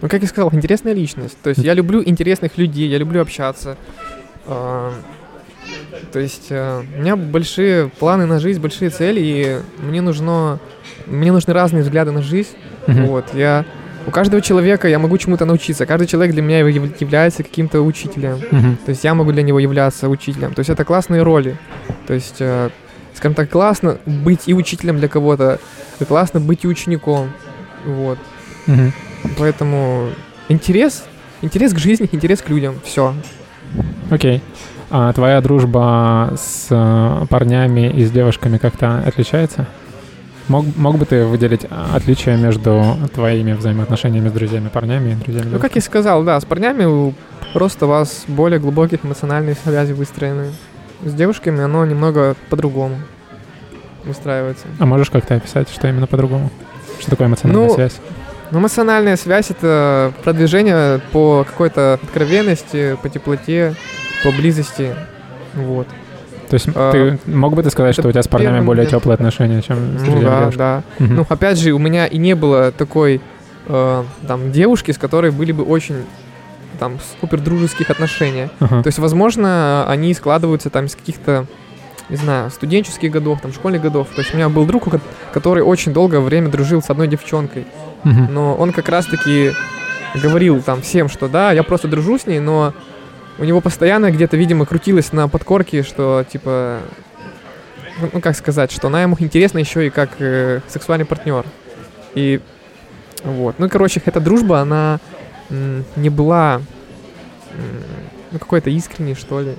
Ну, 0.00 0.08
как 0.08 0.22
я 0.22 0.28
сказал, 0.28 0.50
интересная 0.52 0.94
личность. 0.94 1.36
То 1.42 1.50
есть 1.50 1.62
я 1.62 1.74
люблю 1.74 2.02
интересных 2.02 2.56
людей, 2.56 2.88
я 2.88 2.98
люблю 2.98 3.20
общаться. 3.20 3.76
То 6.12 6.18
есть 6.20 6.46
э, 6.50 6.82
у 6.96 7.00
меня 7.00 7.16
большие 7.16 7.88
планы 7.88 8.26
на 8.26 8.38
жизнь, 8.38 8.60
большие 8.60 8.90
цели, 8.90 9.20
и 9.20 9.58
мне 9.82 10.00
нужно, 10.00 10.58
мне 11.06 11.32
нужны 11.32 11.52
разные 11.52 11.82
взгляды 11.82 12.12
на 12.12 12.22
жизнь. 12.22 12.50
Мгм. 12.86 13.06
Вот, 13.06 13.34
я 13.34 13.64
у 14.06 14.10
каждого 14.12 14.40
человека 14.40 14.86
я 14.86 14.98
могу 15.00 15.18
чему-то 15.18 15.44
научиться. 15.46 15.84
Каждый 15.84 16.06
человек 16.06 16.32
для 16.32 16.42
меня 16.42 16.60
яв- 16.60 16.96
является 17.00 17.42
каким-то 17.42 17.80
учителем. 17.82 18.40
Мгм. 18.52 18.76
То 18.84 18.90
есть 18.90 19.02
я 19.02 19.14
могу 19.14 19.32
для 19.32 19.42
него 19.42 19.58
являться 19.58 20.08
учителем. 20.08 20.54
То 20.54 20.60
есть 20.60 20.70
это 20.70 20.84
классные 20.84 21.22
роли. 21.22 21.56
То 22.06 22.14
есть, 22.14 22.36
э, 22.38 22.70
скажем 23.14 23.34
так, 23.34 23.50
классно 23.50 23.98
быть 24.06 24.42
и 24.46 24.54
учителем 24.54 24.98
для 25.00 25.08
кого-то, 25.08 25.58
и 25.98 26.04
классно 26.04 26.38
быть 26.38 26.64
и 26.64 26.68
учеником. 26.68 27.32
Вот. 27.84 28.18
Мгм. 28.66 28.92
Поэтому 29.38 30.10
интерес, 30.48 31.02
интерес 31.42 31.72
к 31.72 31.78
жизни, 31.78 32.08
интерес 32.12 32.42
к 32.42 32.48
людям. 32.48 32.76
Все. 32.84 33.12
Окей. 34.10 34.42
А 34.90 35.12
твоя 35.12 35.40
дружба 35.40 36.32
с 36.36 36.68
э, 36.70 37.26
парнями 37.28 37.90
и 37.90 38.04
с 38.04 38.10
девушками 38.10 38.56
как-то 38.58 39.02
отличается? 39.04 39.66
Мог, 40.48 40.64
мог 40.76 40.96
бы 40.96 41.04
ты 41.06 41.24
выделить 41.24 41.66
а, 41.68 41.96
отличия 41.96 42.36
между 42.36 42.96
твоими 43.12 43.52
взаимоотношениями 43.52 44.28
с 44.28 44.32
друзьями 44.32 44.68
парнями 44.68 45.10
и 45.10 45.14
друзьями 45.14 45.54
Ну, 45.54 45.58
как 45.58 45.74
я 45.74 45.80
сказал, 45.80 46.22
да, 46.22 46.38
с 46.38 46.44
парнями 46.44 47.12
просто 47.52 47.86
у 47.86 47.88
вас 47.88 48.24
более 48.28 48.60
глубокие 48.60 49.00
эмоциональные 49.02 49.56
связи 49.56 49.92
выстроены. 49.92 50.52
С 51.04 51.12
девушками 51.14 51.60
оно 51.62 51.84
немного 51.84 52.36
по-другому 52.48 52.96
выстраивается. 54.04 54.66
А 54.78 54.86
можешь 54.86 55.10
как-то 55.10 55.34
описать, 55.34 55.68
что 55.68 55.88
именно 55.88 56.06
по-другому? 56.06 56.50
Что 57.00 57.10
такое 57.10 57.26
эмоциональная 57.26 57.68
Ну, 57.68 57.74
связь? 57.74 57.96
Но 58.50 58.58
эмоциональная 58.60 59.16
связь— 59.16 59.50
это 59.50 60.12
продвижение 60.24 61.00
по 61.12 61.44
какой-то 61.44 61.94
откровенности, 62.02 62.96
по 63.02 63.08
теплоте, 63.08 63.74
по 64.22 64.30
близости. 64.30 64.94
Вот. 65.54 65.86
То 66.48 66.54
есть 66.54 66.68
а, 66.76 66.92
ты 66.92 67.18
мог 67.30 67.54
бы 67.56 67.62
ты 67.64 67.70
сказать, 67.70 67.94
что 67.94 68.06
у 68.06 68.12
тебя 68.12 68.22
с 68.22 68.28
парнями 68.28 68.60
более 68.60 68.84
где-то- 68.84 68.98
теплые 69.00 69.14
отношения, 69.14 69.62
чем 69.62 69.98
с 69.98 70.02
Ну 70.02 70.20
да, 70.22 70.40
девушек? 70.40 70.58
да. 70.58 70.82
Мгм. 71.00 71.14
Ну, 71.16 71.26
опять 71.28 71.58
же, 71.58 71.72
у 71.72 71.78
меня 71.78 72.06
и 72.06 72.18
не 72.18 72.34
было 72.34 72.70
такой 72.70 73.20
э, 73.68 74.04
там 74.28 74.52
девушки, 74.52 74.92
с 74.92 74.98
которой 74.98 75.32
были 75.32 75.50
бы 75.50 75.64
очень 75.64 76.04
там 76.78 76.98
супер 77.20 77.40
дружеских 77.40 77.90
отношений. 77.90 78.48
Ага. 78.60 78.82
То 78.84 78.86
есть, 78.86 79.00
возможно, 79.00 79.84
они 79.88 80.14
складываются 80.14 80.70
там 80.70 80.84
из 80.84 80.94
каких-то, 80.94 81.46
не 82.08 82.16
знаю, 82.16 82.50
студенческих 82.50 83.10
годов, 83.10 83.40
там, 83.40 83.52
школьных 83.52 83.82
годов. 83.82 84.08
То 84.14 84.20
есть 84.20 84.32
у 84.32 84.36
меня 84.36 84.48
был 84.48 84.64
друг, 84.64 84.84
который 85.32 85.62
очень 85.62 85.92
долгое 85.92 86.20
время 86.20 86.48
дружил 86.48 86.82
с 86.82 86.90
одной 86.90 87.08
девчонкой. 87.08 87.66
Мгм. 88.04 88.32
Но 88.32 88.54
он 88.54 88.72
как 88.72 88.88
раз-таки 88.88 89.52
говорил 90.14 90.62
там 90.62 90.82
всем, 90.82 91.08
что 91.08 91.28
да, 91.28 91.52
я 91.52 91.62
просто 91.62 91.88
дружу 91.88 92.18
с 92.18 92.26
ней, 92.26 92.38
но 92.38 92.72
у 93.38 93.44
него 93.44 93.60
постоянно 93.60 94.10
где-то, 94.10 94.36
видимо, 94.36 94.66
крутилось 94.66 95.12
на 95.12 95.28
подкорке, 95.28 95.82
что 95.82 96.24
типа, 96.30 96.80
ну, 98.00 98.10
ну, 98.12 98.20
как 98.20 98.36
сказать, 98.36 98.70
что 98.70 98.86
она 98.86 99.02
ему 99.02 99.16
интересна 99.18 99.58
еще 99.58 99.86
и 99.86 99.90
как 99.90 100.10
э, 100.18 100.60
сексуальный 100.68 101.06
партнер. 101.06 101.44
И 102.14 102.40
вот, 103.24 103.56
ну 103.58 103.68
короче, 103.68 104.00
эта 104.04 104.20
дружба, 104.20 104.60
она 104.60 105.00
м, 105.50 105.84
не 105.96 106.08
была 106.08 106.62
м, 107.52 107.84
ну 108.30 108.38
какой-то 108.38 108.70
искренней 108.70 109.14
что 109.14 109.40
ли. 109.40 109.56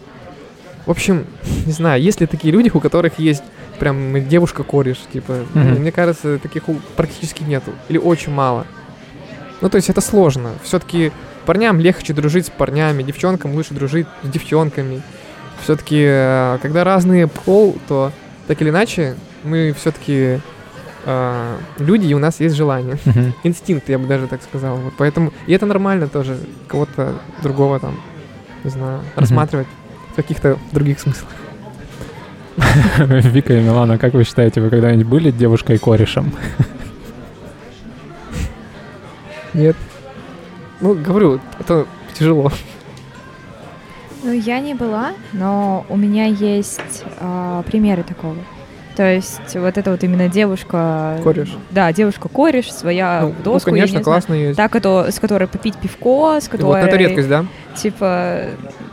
В 0.88 0.92
общем, 0.92 1.26
не 1.66 1.74
знаю, 1.74 2.02
есть 2.02 2.22
ли 2.22 2.28
такие 2.28 2.52
люди, 2.52 2.72
у 2.74 2.80
которых 2.80 3.20
есть 3.20 3.44
прям 3.78 4.28
девушка-кореш, 4.28 4.98
типа, 5.14 5.44
Мгм. 5.54 5.82
мне 5.82 5.92
кажется, 5.92 6.40
таких 6.40 6.64
практически 6.96 7.44
нету, 7.44 7.72
или 7.90 7.98
очень 8.00 8.32
мало. 8.32 8.66
Ну, 9.62 9.70
то 9.70 9.76
есть 9.76 9.90
это 9.90 10.02
сложно. 10.02 10.52
Все-таки 10.64 11.12
парням 11.46 11.80
легче 11.80 12.14
дружить 12.14 12.48
с 12.48 12.50
парнями, 12.50 13.04
девчонкам 13.04 13.54
лучше 13.54 13.74
дружить 13.74 14.08
с 14.24 14.30
девчонками. 14.30 15.02
Все-таки, 15.62 16.04
когда 16.62 16.84
разный 16.84 17.28
пол, 17.28 17.76
то 17.88 18.12
так 18.48 18.62
или 18.62 18.70
иначе 18.70 19.16
мы 19.44 19.74
все-таки 19.78 20.40
люди, 21.80 22.08
и 22.08 22.14
у 22.14 22.20
нас 22.20 22.40
есть 22.40 22.56
желание. 22.56 22.98
Мгм. 23.06 23.34
Инстинкт, 23.44 23.90
я 23.90 23.98
бы 24.00 24.08
даже 24.08 24.28
так 24.28 24.42
сказал. 24.42 24.78
Вот 24.78 24.94
поэтому, 24.98 25.34
и 25.48 25.54
это 25.54 25.66
нормально 25.66 26.08
тоже, 26.08 26.38
кого-то 26.68 27.16
другого 27.44 27.80
там, 27.80 28.00
не 28.64 28.70
знаю, 28.70 29.02
рассматривать 29.16 29.68
в 29.68 29.87
каких-то 30.18 30.58
других 30.74 31.00
смыслах. 31.00 31.30
Вика 32.98 33.54
и 33.54 33.62
Милана, 33.62 33.98
как 33.98 34.14
вы 34.14 34.24
считаете, 34.24 34.60
вы 34.62 34.70
когда-нибудь 34.70 35.06
были 35.06 35.32
девушкой-корешем? 35.32 36.34
Нет. 39.54 39.76
Ну, 40.82 40.96
говорю, 40.96 41.40
это 41.60 41.86
тяжело. 42.14 42.52
Ну, 44.24 44.32
я 44.32 44.60
не 44.60 44.74
была, 44.74 45.14
но 45.34 45.86
у 45.88 45.96
меня 45.96 46.26
есть 46.26 47.04
э, 47.20 47.64
примеры 47.68 48.04
такого. 48.04 48.36
То 48.98 49.14
есть 49.14 49.56
вот 49.56 49.78
это 49.78 49.92
вот 49.92 50.04
именно 50.04 50.28
девушка... 50.28 51.20
Кореш. 51.24 51.56
Да, 51.70 51.94
девушка-кореш, 51.94 52.72
своя 52.74 53.20
Ну, 53.22 53.28
в 53.28 53.36
ну, 53.38 53.44
доску, 53.44 53.70
не 53.70 53.82
конечно, 53.82 54.02
классно 54.02 54.34
есть. 54.34 54.58
Так, 54.58 54.76
это, 54.76 55.12
с 55.12 55.20
которой 55.20 55.48
попить 55.48 55.78
пивко, 55.78 56.42
с 56.42 56.48
И 56.48 56.50
которой... 56.50 56.82
Вот 56.82 56.88
это 56.90 56.98
редкость, 56.98 57.30
да? 57.30 57.46
Типа, 57.76 58.46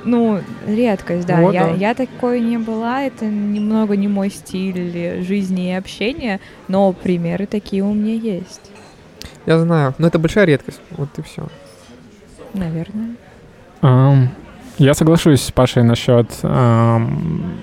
ну, 0.04 0.40
редкость, 0.66 1.26
да. 1.26 1.40
Вот, 1.40 1.54
я, 1.54 1.68
да. 1.68 1.70
я 1.70 1.94
такой 1.94 2.40
не 2.40 2.58
была, 2.58 3.04
это 3.04 3.24
немного 3.24 3.96
не 3.96 4.06
мой 4.06 4.28
стиль 4.28 5.24
жизни 5.24 5.70
и 5.70 5.72
общения, 5.72 6.38
но 6.68 6.92
примеры 6.92 7.46
такие 7.46 7.82
у 7.82 7.94
меня 7.94 8.12
есть, 8.12 8.70
Я 9.46 9.58
знаю. 9.58 9.94
Но 9.96 10.08
это 10.08 10.18
большая 10.18 10.44
редкость. 10.44 10.82
Вот 10.90 11.08
и 11.16 11.22
все. 11.22 11.48
наверное. 12.52 13.16
Ам, 13.80 14.28
Я 14.76 14.92
соглашусь 14.92 15.40
с 15.40 15.50
Пашей 15.50 15.82
насчет 15.82 16.30
ам, 16.42 17.54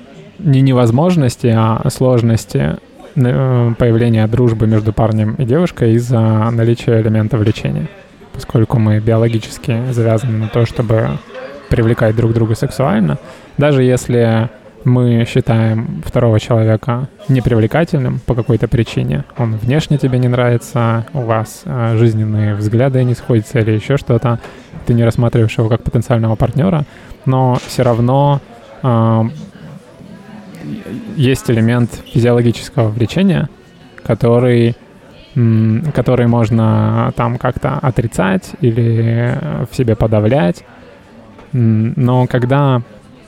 не 0.43 0.61
невозможности, 0.61 1.53
а 1.55 1.81
сложности 1.89 2.77
э, 3.15 3.73
появления 3.77 4.27
дружбы 4.27 4.67
между 4.67 4.93
парнем 4.93 5.35
и 5.35 5.45
девушкой 5.45 5.93
из-за 5.93 6.19
наличия 6.51 7.01
элемента 7.01 7.37
влечения. 7.37 7.87
Поскольку 8.33 8.79
мы 8.79 8.99
биологически 8.99 9.91
завязаны 9.91 10.37
на 10.37 10.47
то, 10.47 10.65
чтобы 10.65 11.19
привлекать 11.69 12.15
друг 12.15 12.33
друга 12.33 12.55
сексуально, 12.55 13.17
даже 13.57 13.83
если 13.83 14.49
мы 14.83 15.25
считаем 15.27 16.01
второго 16.05 16.39
человека 16.39 17.07
непривлекательным 17.29 18.19
по 18.25 18.33
какой-то 18.33 18.67
причине, 18.67 19.25
он 19.37 19.55
внешне 19.55 19.97
тебе 19.97 20.17
не 20.19 20.27
нравится, 20.27 21.05
у 21.13 21.21
вас 21.21 21.61
э, 21.65 21.95
жизненные 21.97 22.55
взгляды 22.55 23.03
не 23.03 23.13
сходятся 23.13 23.59
или 23.59 23.71
еще 23.71 23.97
что-то, 23.97 24.39
ты 24.85 24.93
не 24.93 25.03
рассматриваешь 25.03 25.57
его 25.57 25.69
как 25.69 25.83
потенциального 25.83 26.35
партнера, 26.35 26.83
но 27.25 27.57
все 27.67 27.83
равно 27.83 28.41
э, 28.81 29.23
есть 31.15 31.49
элемент 31.49 31.91
физиологического 32.05 32.89
влечения, 32.89 33.49
который, 34.03 34.75
который 35.93 36.27
можно 36.27 37.13
там 37.15 37.37
как-то 37.37 37.77
отрицать 37.81 38.51
или 38.61 39.37
э, 39.39 39.65
в 39.69 39.75
себе 39.75 39.95
подавлять. 39.95 40.63
Но 41.53 42.27
когда 42.27 42.81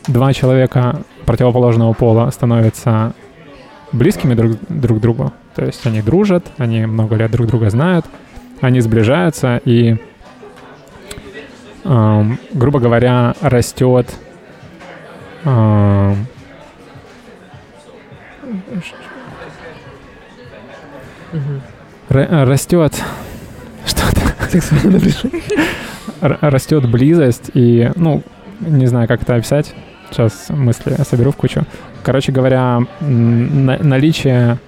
два 0.07 0.33
человека 0.33 1.01
противоположного 1.25 1.93
пола 1.93 2.29
становятся 2.31 3.13
близкими 3.91 4.33
друг, 4.33 4.57
друг 4.69 4.99
другу, 4.99 5.33
то 5.55 5.65
есть 5.65 5.85
они 5.85 6.01
дружат, 6.01 6.45
они 6.57 6.85
много 6.85 7.15
лет 7.15 7.31
друг 7.31 7.47
друга 7.47 7.69
знают, 7.69 8.05
они 8.61 8.79
сближаются 8.79 9.61
и, 9.65 9.97
эм, 11.83 12.39
грубо 12.53 12.79
говоря, 12.79 13.35
растет 13.41 14.07
эм, 15.43 16.27
растет 22.09 22.93
что-то 23.85 24.21
Сексуальное 24.49 24.91
напряжение. 24.93 25.41
р- 26.21 26.37
растет 26.41 26.89
близость 26.89 27.49
и, 27.53 27.91
ну, 27.95 28.21
не 28.59 28.85
знаю, 28.87 29.07
как 29.07 29.21
это 29.23 29.35
описать. 29.35 29.73
Сейчас 30.11 30.49
мысли 30.49 30.95
соберу 31.09 31.31
в 31.31 31.35
кучу. 31.35 31.63
Короче 32.03 32.31
говоря, 32.31 32.81
на- 32.99 33.77
наличие 33.79 34.59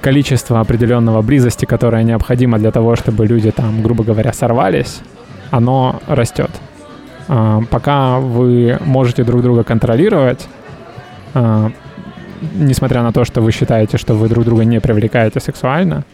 количества 0.00 0.60
определенного 0.60 1.20
близости, 1.20 1.64
которое 1.66 2.02
необходимо 2.02 2.58
для 2.58 2.70
того, 2.70 2.96
чтобы 2.96 3.26
люди 3.26 3.50
там, 3.50 3.82
грубо 3.82 4.04
говоря, 4.04 4.32
сорвались, 4.32 5.00
оно 5.50 6.00
растет. 6.06 6.50
А, 7.28 7.60
Пока 7.70 8.18
вы 8.20 8.78
можете 8.84 9.24
друг 9.24 9.42
друга 9.42 9.64
контролировать, 9.64 10.46
а, 11.34 11.70
несмотря 12.54 13.02
на 13.02 13.12
то, 13.12 13.24
что 13.24 13.40
вы 13.40 13.52
считаете, 13.52 13.98
что 13.98 14.14
вы 14.14 14.28
друг 14.28 14.44
друга 14.44 14.64
не 14.64 14.80
привлекаете 14.80 15.40
сексуально, 15.40 16.04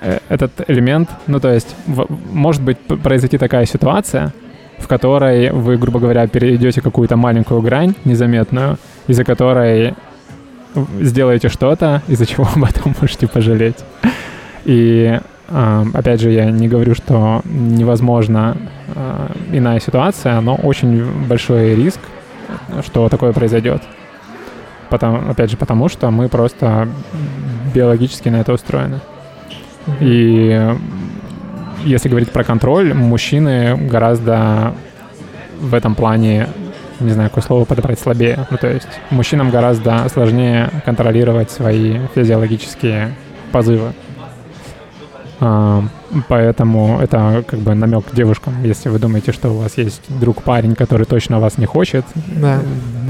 э, 0.00 0.18
этот 0.28 0.52
элемент, 0.68 1.08
ну 1.26 1.40
то 1.40 1.52
есть 1.52 1.74
в- 1.86 2.06
может 2.32 2.62
быть 2.62 2.78
произойти 2.78 3.38
такая 3.38 3.66
ситуация, 3.66 4.32
в 4.78 4.88
которой 4.88 5.50
вы, 5.50 5.78
грубо 5.78 6.00
говоря, 6.00 6.26
перейдете 6.26 6.80
какую-то 6.80 7.16
маленькую 7.16 7.62
грань 7.62 7.94
незаметную, 8.04 8.78
из-за 9.08 9.24
которой 9.24 9.94
сделаете 11.00 11.48
что-то, 11.48 12.02
из-за 12.08 12.26
чего 12.26 12.46
потом 12.60 12.94
можете 13.00 13.26
пожалеть. 13.26 13.78
И 14.64 15.18
а, 15.48 15.84
опять 15.94 16.20
же, 16.20 16.30
я 16.30 16.50
не 16.50 16.68
говорю, 16.68 16.94
что 16.94 17.40
невозможно 17.44 18.56
а, 18.94 19.30
иная 19.52 19.80
ситуация, 19.80 20.40
но 20.40 20.56
очень 20.56 21.04
большой 21.26 21.74
риск, 21.74 22.00
что 22.84 23.08
такое 23.08 23.32
произойдет. 23.32 23.82
Потом, 24.90 25.30
опять 25.30 25.50
же, 25.50 25.56
потому 25.56 25.88
что 25.88 26.10
мы 26.10 26.28
просто 26.28 26.88
биологически 27.74 28.28
на 28.28 28.36
это 28.36 28.52
устроены. 28.52 29.00
И 30.00 30.74
если 31.84 32.08
говорить 32.08 32.30
про 32.30 32.44
контроль, 32.44 32.94
мужчины 32.94 33.76
гораздо 33.76 34.74
в 35.60 35.74
этом 35.74 35.94
плане, 35.94 36.48
не 37.00 37.10
знаю, 37.10 37.30
какое 37.30 37.44
слово 37.44 37.64
подобрать, 37.64 37.98
слабее. 37.98 38.46
Ну, 38.50 38.56
то 38.56 38.68
есть 38.68 38.88
мужчинам 39.10 39.50
гораздо 39.50 40.08
сложнее 40.08 40.70
контролировать 40.84 41.50
свои 41.50 41.98
физиологические 42.14 43.14
позывы. 43.52 43.92
А, 45.38 45.82
поэтому 46.28 46.98
это 47.00 47.44
как 47.46 47.58
бы 47.60 47.74
намек 47.74 48.04
девушкам, 48.14 48.54
если 48.64 48.88
вы 48.88 48.98
думаете, 48.98 49.32
что 49.32 49.50
у 49.50 49.58
вас 49.58 49.76
есть 49.76 50.00
друг 50.08 50.42
парень, 50.42 50.74
который 50.74 51.04
точно 51.04 51.40
вас 51.40 51.58
не 51.58 51.66
хочет. 51.66 52.06
Да. 52.40 52.60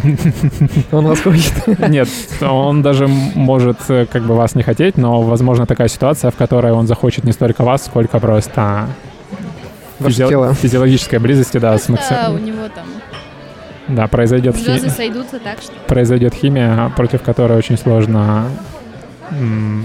Он 0.92 1.06
вас 1.06 1.20
хочет. 1.20 1.52
Нет, 1.88 2.08
он 2.42 2.82
даже 2.82 3.06
может 3.06 3.78
э, 3.88 4.06
как 4.12 4.22
бы 4.24 4.34
вас 4.34 4.54
не 4.56 4.62
хотеть, 4.62 4.96
но 4.98 5.22
возможно 5.22 5.66
такая 5.66 5.88
ситуация, 5.88 6.30
в 6.30 6.36
которой 6.36 6.72
он 6.72 6.86
захочет 6.86 7.24
не 7.24 7.32
столько 7.32 7.62
вас, 7.64 7.84
сколько 7.86 8.18
просто 8.20 8.88
Ваше 10.00 10.16
физи- 10.22 10.28
тело. 10.28 10.52
физиологической 10.54 11.18
близости, 11.18 11.58
да, 11.58 11.78
с 11.78 11.82
Просто 11.86 12.14
макси- 12.14 12.34
у 12.34 12.38
него 12.38 12.68
там 12.74 12.86
Да, 13.96 14.06
произойдет, 14.08 14.56
хи- 14.56 14.64
звезды 14.64 14.90
сойдутся 14.90 15.38
так, 15.38 15.60
что... 15.62 15.72
произойдет 15.86 16.34
химия, 16.34 16.90
против 16.96 17.22
которой 17.22 17.56
очень 17.56 17.78
сложно 17.78 18.46
м, 19.30 19.84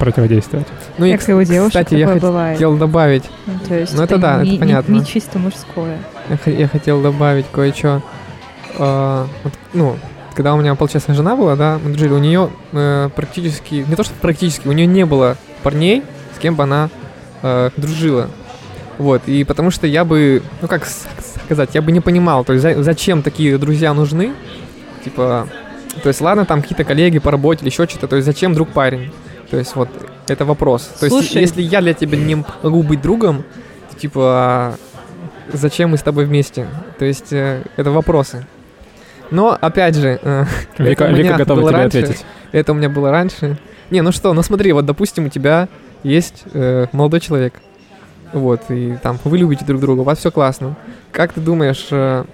противодействовать. 0.00 0.66
Ну 0.98 1.04
и, 1.06 1.12
Как 1.16 1.28
и 1.28 1.32
у 1.34 1.42
девушек 1.44 1.68
кстати, 1.68 1.94
я 1.94 2.06
такое 2.06 2.20
хот- 2.20 2.22
бывает. 2.28 2.56
хотел 2.56 2.76
добавить, 2.76 3.24
Ну, 3.46 3.52
то 3.68 3.74
есть 3.78 3.94
Ну, 3.96 4.02
это 4.02 4.18
да, 4.18 4.36
это 4.36 4.44
не, 4.44 4.50
не- 4.52 4.58
понятно. 4.58 4.92
не 4.92 5.04
чисто 5.06 5.38
мужское. 5.38 5.98
я, 6.28 6.36
х- 6.36 6.50
я 6.50 6.66
хотел 6.66 7.00
добавить 7.02 7.46
кое-что. 7.52 8.02
А, 8.78 9.26
вот, 9.44 9.52
ну, 9.74 9.96
когда 10.34 10.54
у 10.54 10.60
меня, 10.60 10.74
получается, 10.74 11.12
жена 11.14 11.36
была, 11.36 11.54
да, 11.54 11.78
мы 11.82 11.90
дружили, 11.90 12.12
у 12.12 12.18
нее 12.18 12.50
э, 12.72 13.10
практически, 13.14 13.84
не 13.86 13.94
то 13.94 14.02
что 14.02 14.14
практически, 14.20 14.66
у 14.66 14.72
нее 14.72 14.86
не 14.86 15.04
было 15.04 15.36
парней, 15.62 16.02
с 16.34 16.38
кем 16.40 16.54
бы 16.56 16.62
она 16.64 16.88
э, 17.42 17.70
дружила. 17.76 18.28
Вот, 18.98 19.22
и 19.26 19.44
потому 19.44 19.70
что 19.70 19.86
я 19.86 20.04
бы, 20.04 20.42
ну 20.60 20.68
как 20.68 20.86
сказать, 21.44 21.70
я 21.74 21.82
бы 21.82 21.90
не 21.92 22.00
понимал, 22.00 22.44
то 22.44 22.52
есть 22.52 22.62
за- 22.62 22.82
зачем 22.82 23.22
такие 23.22 23.56
друзья 23.58 23.92
нужны, 23.94 24.32
типа, 25.04 25.48
то 26.02 26.08
есть 26.08 26.20
ладно, 26.20 26.44
там 26.44 26.62
какие-то 26.62 26.84
коллеги 26.84 27.18
по 27.18 27.30
работе 27.30 27.62
или 27.62 27.70
еще 27.70 27.86
что-то, 27.88 28.08
то 28.08 28.16
есть 28.16 28.26
зачем 28.26 28.54
друг 28.54 28.68
парень? 28.70 29.10
То 29.50 29.56
есть 29.56 29.74
вот 29.74 29.88
это 30.28 30.44
вопрос. 30.44 30.82
То 31.00 31.06
есть 31.06 31.16
Слушай. 31.16 31.42
если 31.42 31.62
я 31.62 31.80
для 31.80 31.94
тебя 31.94 32.16
не 32.16 32.44
могу 32.62 32.82
быть 32.82 33.02
другом, 33.02 33.44
то, 33.90 33.98
типа, 33.98 34.76
зачем 35.52 35.90
мы 35.90 35.96
с 35.96 36.02
тобой 36.02 36.24
вместе? 36.24 36.68
То 36.98 37.04
есть 37.04 37.32
э, 37.32 37.64
это 37.76 37.90
вопросы. 37.90 38.46
Но 39.30 39.56
опять 39.60 39.96
же, 39.96 40.20
э, 40.22 40.44
Вика, 40.78 41.08
меня 41.08 41.22
Вика 41.22 41.36
готова 41.38 41.62
тебе 41.62 41.70
раньше. 41.72 41.98
ответить. 41.98 42.24
это 42.52 42.72
у 42.72 42.74
меня 42.74 42.88
было 42.88 43.10
раньше. 43.10 43.58
Не, 43.90 44.02
ну 44.02 44.12
что, 44.12 44.32
ну 44.32 44.42
смотри, 44.42 44.72
вот 44.72 44.86
допустим 44.86 45.26
у 45.26 45.28
тебя 45.28 45.68
есть 46.04 46.44
э, 46.52 46.86
молодой 46.92 47.20
человек, 47.20 47.54
вот 48.32 48.62
и 48.68 48.96
там 49.02 49.18
вы 49.24 49.38
любите 49.38 49.64
друг 49.64 49.80
друга, 49.80 50.00
у 50.00 50.04
вас 50.04 50.18
все 50.18 50.30
классно. 50.30 50.76
Как 51.10 51.32
ты 51.32 51.40
думаешь? 51.40 51.88
э, 51.90 52.24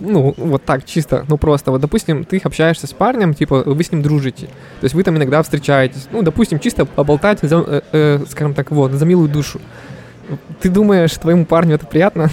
ну, 0.00 0.34
вот 0.36 0.64
так, 0.64 0.84
чисто, 0.84 1.24
ну 1.28 1.36
просто, 1.36 1.70
вот, 1.70 1.80
допустим, 1.80 2.24
ты 2.24 2.38
общаешься 2.38 2.86
с 2.86 2.92
парнем, 2.92 3.34
типа, 3.34 3.62
вы 3.64 3.82
с 3.82 3.92
ним 3.92 4.02
дружите, 4.02 4.46
то 4.46 4.84
есть 4.84 4.94
вы 4.94 5.02
там 5.02 5.16
иногда 5.16 5.42
встречаетесь, 5.42 6.08
ну, 6.12 6.22
допустим, 6.22 6.58
чисто 6.58 6.84
поболтать, 6.84 7.40
за, 7.42 7.56
э, 7.66 7.80
э, 7.92 8.24
скажем 8.28 8.54
так, 8.54 8.70
вот, 8.70 8.92
за 8.92 9.04
милую 9.04 9.28
душу. 9.28 9.60
Ты 10.60 10.68
думаешь, 10.68 11.12
твоему 11.12 11.44
парню 11.44 11.74
это 11.74 11.86
приятно? 11.86 12.30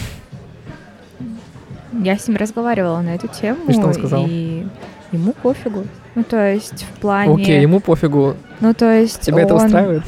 Я 1.91 2.17
с 2.17 2.27
ним 2.27 2.37
разговаривала 2.37 3.01
на 3.01 3.15
эту 3.15 3.27
тему. 3.27 3.59
И 3.67 3.73
что 3.73 3.87
он 3.87 3.93
сказал? 3.93 4.25
И 4.27 4.65
ему 5.11 5.33
пофигу. 5.33 5.85
Ну, 6.15 6.23
то 6.23 6.51
есть 6.51 6.83
в 6.83 6.99
плане... 6.99 7.33
Окей, 7.33 7.61
ему 7.61 7.79
пофигу. 7.79 8.35
Ну, 8.59 8.73
то 8.73 8.91
есть 8.91 9.21
Тебя 9.21 9.41
это 9.41 9.55
он- 9.55 9.65
устраивает? 9.65 10.03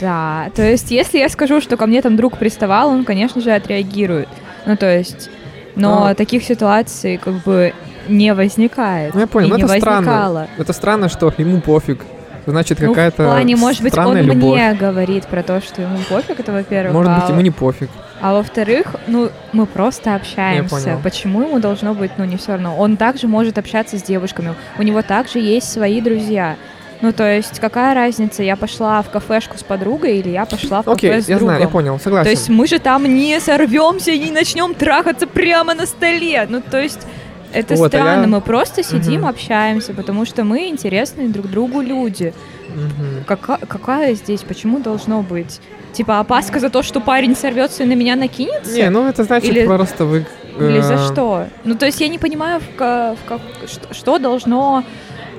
Да, 0.00 0.50
то 0.54 0.62
есть 0.62 0.90
если 0.90 1.18
я 1.18 1.28
скажу, 1.28 1.60
что 1.60 1.76
ко 1.76 1.86
мне 1.86 2.02
там 2.02 2.16
друг 2.16 2.36
приставал, 2.36 2.90
он, 2.90 3.04
конечно 3.04 3.40
же, 3.40 3.50
отреагирует. 3.52 4.28
Ну, 4.66 4.76
то 4.76 4.94
есть... 4.94 5.30
Но 5.76 6.06
А. 6.06 6.14
таких 6.14 6.42
ситуаций 6.42 7.18
как 7.18 7.34
бы 7.44 7.72
не 8.08 8.34
возникает. 8.34 9.14
Ну, 9.14 9.20
я 9.20 9.26
понял, 9.26 9.48
ну, 9.48 9.56
не 9.56 9.62
это 9.64 9.78
странно. 9.78 9.96
возникало. 9.98 10.46
Это 10.58 10.72
странно, 10.72 11.08
что 11.08 11.32
ему 11.38 11.60
пофиг. 11.60 12.04
Значит, 12.46 12.78
Ну, 12.80 12.90
какая-то 12.90 13.24
в 13.24 13.26
плане, 13.26 13.56
может 13.56 13.82
быть, 13.82 13.98
он 13.98 14.16
любовь. 14.18 14.54
мне 14.54 14.72
говорит 14.74 15.26
про 15.26 15.42
то, 15.42 15.60
что 15.60 15.82
ему 15.82 15.98
пофиг, 16.08 16.38
это 16.38 16.52
во-первых. 16.52 16.92
Может 16.94 17.12
быть, 17.14 17.24
а 17.26 17.32
ему 17.32 17.40
не 17.40 17.50
пофиг. 17.50 17.90
А 18.20 18.32
во-вторых, 18.34 18.94
ну, 19.08 19.30
мы 19.52 19.66
просто 19.66 20.14
общаемся. 20.14 20.98
Почему 21.02 21.42
ему 21.42 21.58
должно 21.58 21.92
быть, 21.92 22.12
ну, 22.18 22.24
не 22.24 22.36
все 22.36 22.52
равно? 22.52 22.76
Он 22.76 22.96
также 22.96 23.26
может 23.26 23.58
общаться 23.58 23.98
с 23.98 24.02
девушками. 24.02 24.54
У 24.78 24.82
него 24.82 25.02
также 25.02 25.40
есть 25.40 25.70
свои 25.70 26.00
друзья. 26.00 26.54
Ну, 27.02 27.12
то 27.12 27.24
есть, 27.30 27.60
какая 27.60 27.94
разница, 27.94 28.42
я 28.42 28.56
пошла 28.56 29.02
в 29.02 29.10
кафешку 29.10 29.58
с 29.58 29.62
подругой 29.62 30.18
или 30.18 30.30
я 30.30 30.46
пошла 30.46 30.82
в 30.82 30.88
Окей, 30.88 31.10
кафе 31.10 31.22
с 31.22 31.28
я 31.28 31.36
другом? 31.36 31.48
знаю, 31.56 31.62
я 31.62 31.68
понял, 31.68 31.98
согласен. 32.00 32.24
То 32.24 32.30
есть 32.30 32.48
мы 32.48 32.66
же 32.66 32.78
там 32.78 33.04
не 33.04 33.38
сорвемся 33.40 34.12
и 34.12 34.18
не 34.18 34.30
начнем 34.30 34.74
трахаться 34.74 35.26
прямо 35.26 35.74
на 35.74 35.84
столе. 35.86 36.46
Ну, 36.48 36.62
то 36.62 36.80
есть 36.80 37.06
это 37.52 37.74
Вот, 37.76 37.94
а 37.94 37.98
странно. 37.98 38.22
я- 38.22 38.26
Мы 38.28 38.40
просто 38.40 38.82
сидим, 38.82 39.20
Мгм. 39.20 39.28
общаемся, 39.28 39.92
потому 39.94 40.24
что 40.24 40.42
мы 40.44 40.68
интересные 40.68 41.28
друг 41.28 41.46
другу 41.48 41.80
люди. 41.82 42.32
Мгм. 42.74 43.24
Кака- 43.26 43.60
какая 43.68 44.14
здесь? 44.14 44.40
Почему 44.40 44.80
должно 44.80 45.22
быть? 45.22 45.60
Типа 45.92 46.18
опаска 46.20 46.60
за 46.60 46.68
то, 46.70 46.82
что 46.82 47.00
парень 47.00 47.36
сорвется 47.36 47.82
и 47.82 47.86
на 47.86 47.94
меня 47.94 48.16
накинется? 48.16 48.74
Не, 48.74 48.90
ну 48.90 49.06
это 49.06 49.24
значит 49.24 49.50
Или- 49.50 49.66
просто 49.66 50.04
вы... 50.06 50.26
Или 50.58 50.80
за 50.80 50.94
э, 50.94 50.98
что? 51.12 51.46
Ну, 51.64 51.74
то 51.74 51.84
есть 51.86 52.00
я 52.00 52.08
не 52.08 52.18
понимаю, 52.18 52.60
в 52.60 52.64
в 52.78 53.16
как- 53.28 53.40
что, 53.68 53.92
что 53.94 54.18
должно 54.18 54.82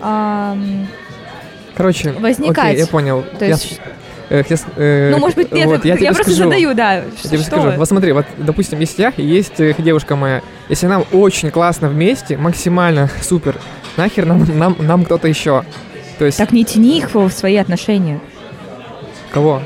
ам, 0.02 0.88
Короче, 1.78 2.12
возникать. 2.14 2.72
окей, 2.72 2.80
я 2.80 2.88
понял. 2.88 3.24
То 3.40 3.46
есть, 3.46 3.80
э, 4.30 4.44
я 4.50 4.58
с- 4.58 4.66
э, 4.76 5.12
ну, 5.12 5.20
может 5.20 5.38
быть, 5.38 5.52
нет, 5.52 5.68
вот, 5.68 5.86
я, 5.86 5.96
я, 5.96 6.12
просто 6.12 6.32
скажу. 6.34 6.44
задаю, 6.46 6.74
да. 6.74 6.94
Я 6.96 7.04
что- 7.18 7.30
тебе 7.30 7.38
что? 7.40 7.48
скажу. 7.48 7.72
Вот 7.78 7.88
смотри, 7.88 8.12
вот, 8.12 8.26
допустим, 8.38 8.80
есть 8.80 8.98
я 9.00 9.14
и 9.16 9.24
есть 9.26 9.60
э, 9.60 9.74
девушка 9.78 10.16
моя. 10.16 10.42
Если 10.70 10.88
нам 10.88 11.06
очень 11.12 11.52
классно 11.52 11.88
вместе, 11.88 12.36
максимально 12.38 13.10
супер, 13.22 13.56
нахер 13.96 14.26
нам, 14.26 14.46
нам, 14.58 14.76
нам 14.80 15.06
кто-то 15.06 15.28
еще? 15.28 15.64
То 16.20 16.26
есть, 16.26 16.38
Так 16.40 16.52
не 16.52 16.66
тяни 16.66 16.98
их 16.98 17.14
в 17.14 17.30
свои 17.30 17.56
отношения. 17.58 18.20
кого? 19.32 19.62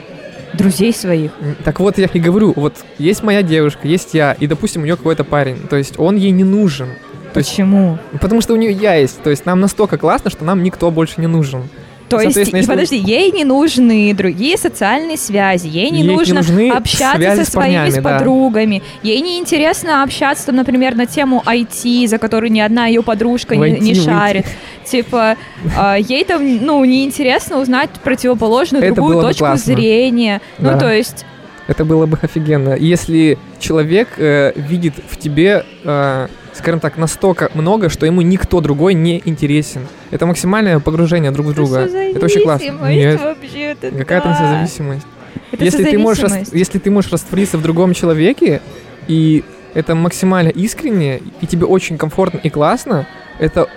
Друзей 0.53 0.93
своих. 0.93 1.31
Так 1.63 1.79
вот, 1.79 1.97
я 1.97 2.07
и 2.11 2.19
говорю, 2.19 2.51
вот 2.57 2.75
есть 2.97 3.23
моя 3.23 3.41
девушка, 3.41 3.87
есть 3.87 4.13
я, 4.13 4.33
и, 4.33 4.47
допустим, 4.47 4.81
у 4.81 4.85
нее 4.85 4.97
какой-то 4.97 5.23
парень. 5.23 5.59
То 5.69 5.77
есть, 5.77 5.97
он 5.97 6.17
ей 6.17 6.31
не 6.31 6.43
нужен. 6.43 6.89
То 7.33 7.37
есть, 7.37 7.51
Почему? 7.51 7.97
потому 8.19 8.41
что 8.41 8.51
у 8.53 8.57
нее 8.57 8.73
я 8.73 8.95
есть. 8.95 9.21
То 9.23 9.29
есть, 9.29 9.45
нам 9.45 9.61
настолько 9.61 9.97
классно, 9.97 10.29
что 10.29 10.43
нам 10.43 10.61
никто 10.61 10.91
больше 10.91 11.21
не 11.21 11.27
нужен. 11.27 11.69
То 12.11 12.21
есть, 12.21 12.35
если- 12.37 12.65
подожди, 12.65 12.97
ей 12.97 13.31
не 13.31 13.43
нужны 13.43 14.13
другие 14.13 14.57
социальные 14.57 15.17
связи, 15.17 15.67
ей 15.67 15.89
не 15.89 15.99
Ей 16.01 16.07
не 16.07 16.13
нужно 16.15 16.35
нужны 16.35 16.69
общаться 16.69 17.35
со 17.45 17.51
своими 17.51 17.77
парнями, 17.77 18.01
да. 18.01 18.17
подругами, 18.17 18.83
ей 19.03 19.21
не 19.21 19.39
интересно 19.39 20.03
общаться, 20.03 20.47
там, 20.47 20.55
например, 20.57 20.95
на 20.95 21.05
тему 21.05 21.41
IT, 21.45 22.07
за 22.07 22.17
которую 22.17 22.51
ни 22.51 22.59
одна 22.59 22.87
ее 22.87 23.01
подружка 23.03 23.55
не, 23.55 23.59
Войти, 23.59 23.79
не 23.81 23.93
выйти. 23.93 24.05
шарит. 24.05 24.45
Типа, 24.85 25.35
а, 25.77 25.95
ей 25.97 26.23
там, 26.25 26.41
ну, 26.65 26.83
неинтересно 26.85 27.59
узнать 27.59 27.89
противоположную 28.03 28.83
Это 28.83 28.95
другую 28.95 29.21
точку 29.21 29.45
классно. 29.45 29.73
зрения. 29.75 30.41
Ну, 30.57 30.69
Да. 30.71 30.77
то 30.79 30.93
есть, 30.93 31.25
Это 31.67 31.85
было 31.85 32.05
бы 32.05 32.17
офигенно. 32.21 32.75
Если 32.77 33.37
человек 33.59 34.09
э, 34.17 34.51
видит 34.55 34.95
в 35.09 35.15
тебе, 35.17 35.63
э, 35.85 36.27
скажем 36.53 36.79
так, 36.79 36.97
настолько 36.97 37.49
много, 37.53 37.89
что 37.89 38.05
ему 38.05 38.21
никто 38.21 38.61
другой 38.61 38.93
не 38.93 39.21
интересен. 39.25 39.87
Это 40.11 40.25
максимальное 40.25 40.79
погружение 40.79 41.31
друг 41.31 41.47
в 41.47 41.53
друга. 41.53 41.79
Это 41.79 42.25
очень 42.25 42.43
классно. 42.43 42.89
Нет, 42.89 43.21
вообще-то, 43.21 43.91
какая-то 43.91 44.29
да. 44.29 44.55
зависимость. 44.55 45.05
Это 45.51 45.63
Если 45.63 45.83
ты, 45.83 45.97
можешь, 45.97 46.29
если 46.51 46.79
ты 46.79 46.89
можешь 46.91 47.11
раствориться 47.11 47.57
в 47.57 47.61
другом 47.61 47.93
человеке, 47.93 48.61
и 49.07 49.43
это 49.73 49.95
максимально 49.95 50.49
искренне, 50.49 51.21
и 51.41 51.47
тебе 51.47 51.65
очень 51.65 51.97
комфортно 51.97 52.37
и 52.37 52.49
классно, 52.49 53.07
это, 53.39 53.67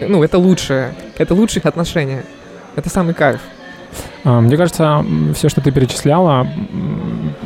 ну, 0.00 0.22
это 0.22 0.38
лучшее. 0.38 0.94
Это 1.18 1.34
лучшие 1.34 1.60
отношения. 1.62 2.24
Это 2.76 2.88
самый 2.90 3.14
кайф. 3.14 3.40
А, 4.24 4.40
Мне 4.40 4.56
кажется, 4.56 5.04
все, 5.34 5.48
что 5.48 5.60
ты 5.60 5.70
перечисляла, 5.70 6.46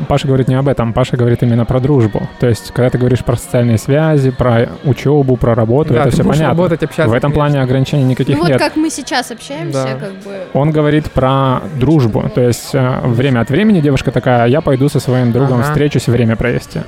Паша 0.09 0.27
говорит 0.27 0.48
не 0.48 0.55
об 0.55 0.66
этом, 0.68 0.93
Паша 0.93 1.16
говорит 1.16 1.43
именно 1.43 1.64
про 1.64 1.78
дружбу. 1.81 2.28
То 2.40 2.48
есть, 2.48 2.72
когда 2.72 2.90
ты 2.90 2.98
говоришь 2.98 3.24
про 3.24 3.36
социальные 3.36 3.78
связи, 3.78 4.31
про 4.31 4.68
учебу, 4.85 5.36
про 5.36 5.55
работу, 5.55 5.93
Да, 5.94 6.01
это 6.01 6.10
ты 6.10 6.14
все 6.14 6.24
понятно. 6.24 6.48
работать, 6.48 6.82
общаться. 6.82 7.10
В 7.10 7.14
этом 7.14 7.32
конечно. 7.32 7.35
плане 7.52 7.62
ограничений 7.62 8.05
никаких 8.05 8.36
Ну 8.36 8.43
вот 8.43 8.48
нет. 8.51 8.59
как 8.59 8.77
мы 8.77 8.90
сейчас 8.90 9.31
общаемся, 9.31 9.85
Да. 9.93 10.06
как 10.06 10.12
бы... 10.24 10.39
Он 10.55 10.70
говорит 10.70 11.10
про 11.10 11.60
дружбу. 11.78 12.31
То 12.35 12.40
есть 12.40 12.70
э, 12.74 13.01
время 13.05 13.40
от 13.40 13.51
времени 13.51 13.81
девушка 13.81 14.10
такая, 14.10 14.47
я 14.48 14.60
пойду 14.60 14.89
со 14.89 15.01
своим 15.01 15.32
другом 15.32 15.60
Ага. 15.60 15.68
встречусь, 15.68 16.09
время 16.09 16.36
провести. 16.36 16.81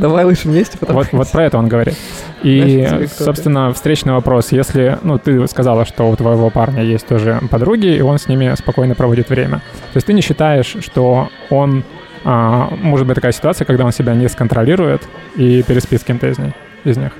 Давай 0.00 0.24
лучше 0.24 0.48
вместе, 0.48 0.78
потому 0.78 0.98
Вот, 0.98 1.08
вот 1.12 1.30
про 1.30 1.44
это 1.44 1.58
он 1.58 1.68
говорит. 1.68 1.94
И, 2.42 3.06
собственно, 3.18 3.72
встречный 3.72 4.12
вопрос. 4.12 4.52
Если, 4.52 4.98
ну, 5.02 5.18
ты 5.18 5.46
сказала, 5.48 5.84
что 5.84 6.08
у 6.08 6.16
твоего 6.16 6.50
парня 6.50 6.82
есть 6.82 7.06
тоже 7.06 7.40
подруги, 7.50 7.88
и 7.88 8.00
он 8.00 8.18
с 8.18 8.28
ними 8.28 8.54
спокойно 8.56 8.94
проводит 8.94 9.28
время. 9.28 9.58
То 9.92 9.96
есть 9.96 10.06
ты 10.06 10.12
не 10.12 10.22
считаешь, 10.22 10.76
что 10.80 11.28
он... 11.50 11.84
а, 12.24 12.70
может 12.82 13.06
быть 13.06 13.14
такая 13.14 13.32
ситуация, 13.32 13.64
когда 13.64 13.84
он 13.84 13.92
себя 13.92 14.14
не 14.14 14.28
сконтролирует 14.28 15.02
и 15.36 15.62
переспит 15.62 16.00
с 16.00 16.04
кем-то 16.04 16.28
из, 16.28 16.38
них, 16.38 16.52
из 16.84 16.96
них. 16.96 17.12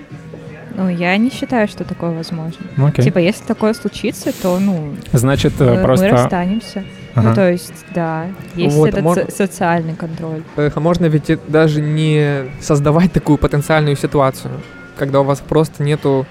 Ну, 0.77 0.89
я 0.89 1.17
не 1.17 1.31
считаю, 1.31 1.67
что 1.67 1.83
такое 1.83 2.11
возможно. 2.11 2.65
Ну, 2.77 2.87
окей. 2.87 3.05
Типа, 3.05 3.19
если 3.19 3.45
такое 3.45 3.75
случится, 3.75 4.31
то, 4.41 4.61
ну, 4.61 4.95
Значит, 5.13 5.55
э, 5.61 5.65
мы, 5.65 5.77
мы 5.77 5.83
просто... 5.83 6.09
расстанемся. 6.09 6.85
Ага. 7.19 7.29
Ну, 7.31 7.35
то 7.35 7.51
есть, 7.51 7.85
да, 7.95 8.27
есть 8.55 8.77
Вот, 8.77 8.89
этот 8.89 9.03
можно- 9.03 9.25
со- 9.25 9.31
социальный 9.37 9.95
контроль. 9.95 10.43
А 10.57 10.81
можно 10.81 11.07
ведь 11.07 11.31
даже 11.49 11.81
не 11.81 12.51
создавать 12.61 13.13
такую 13.13 13.39
потенциальную 13.39 13.97
ситуацию, 13.97 14.53
когда 14.97 15.21
у 15.21 15.25
вас 15.25 15.41
просто 15.41 15.83
нету 15.83 16.27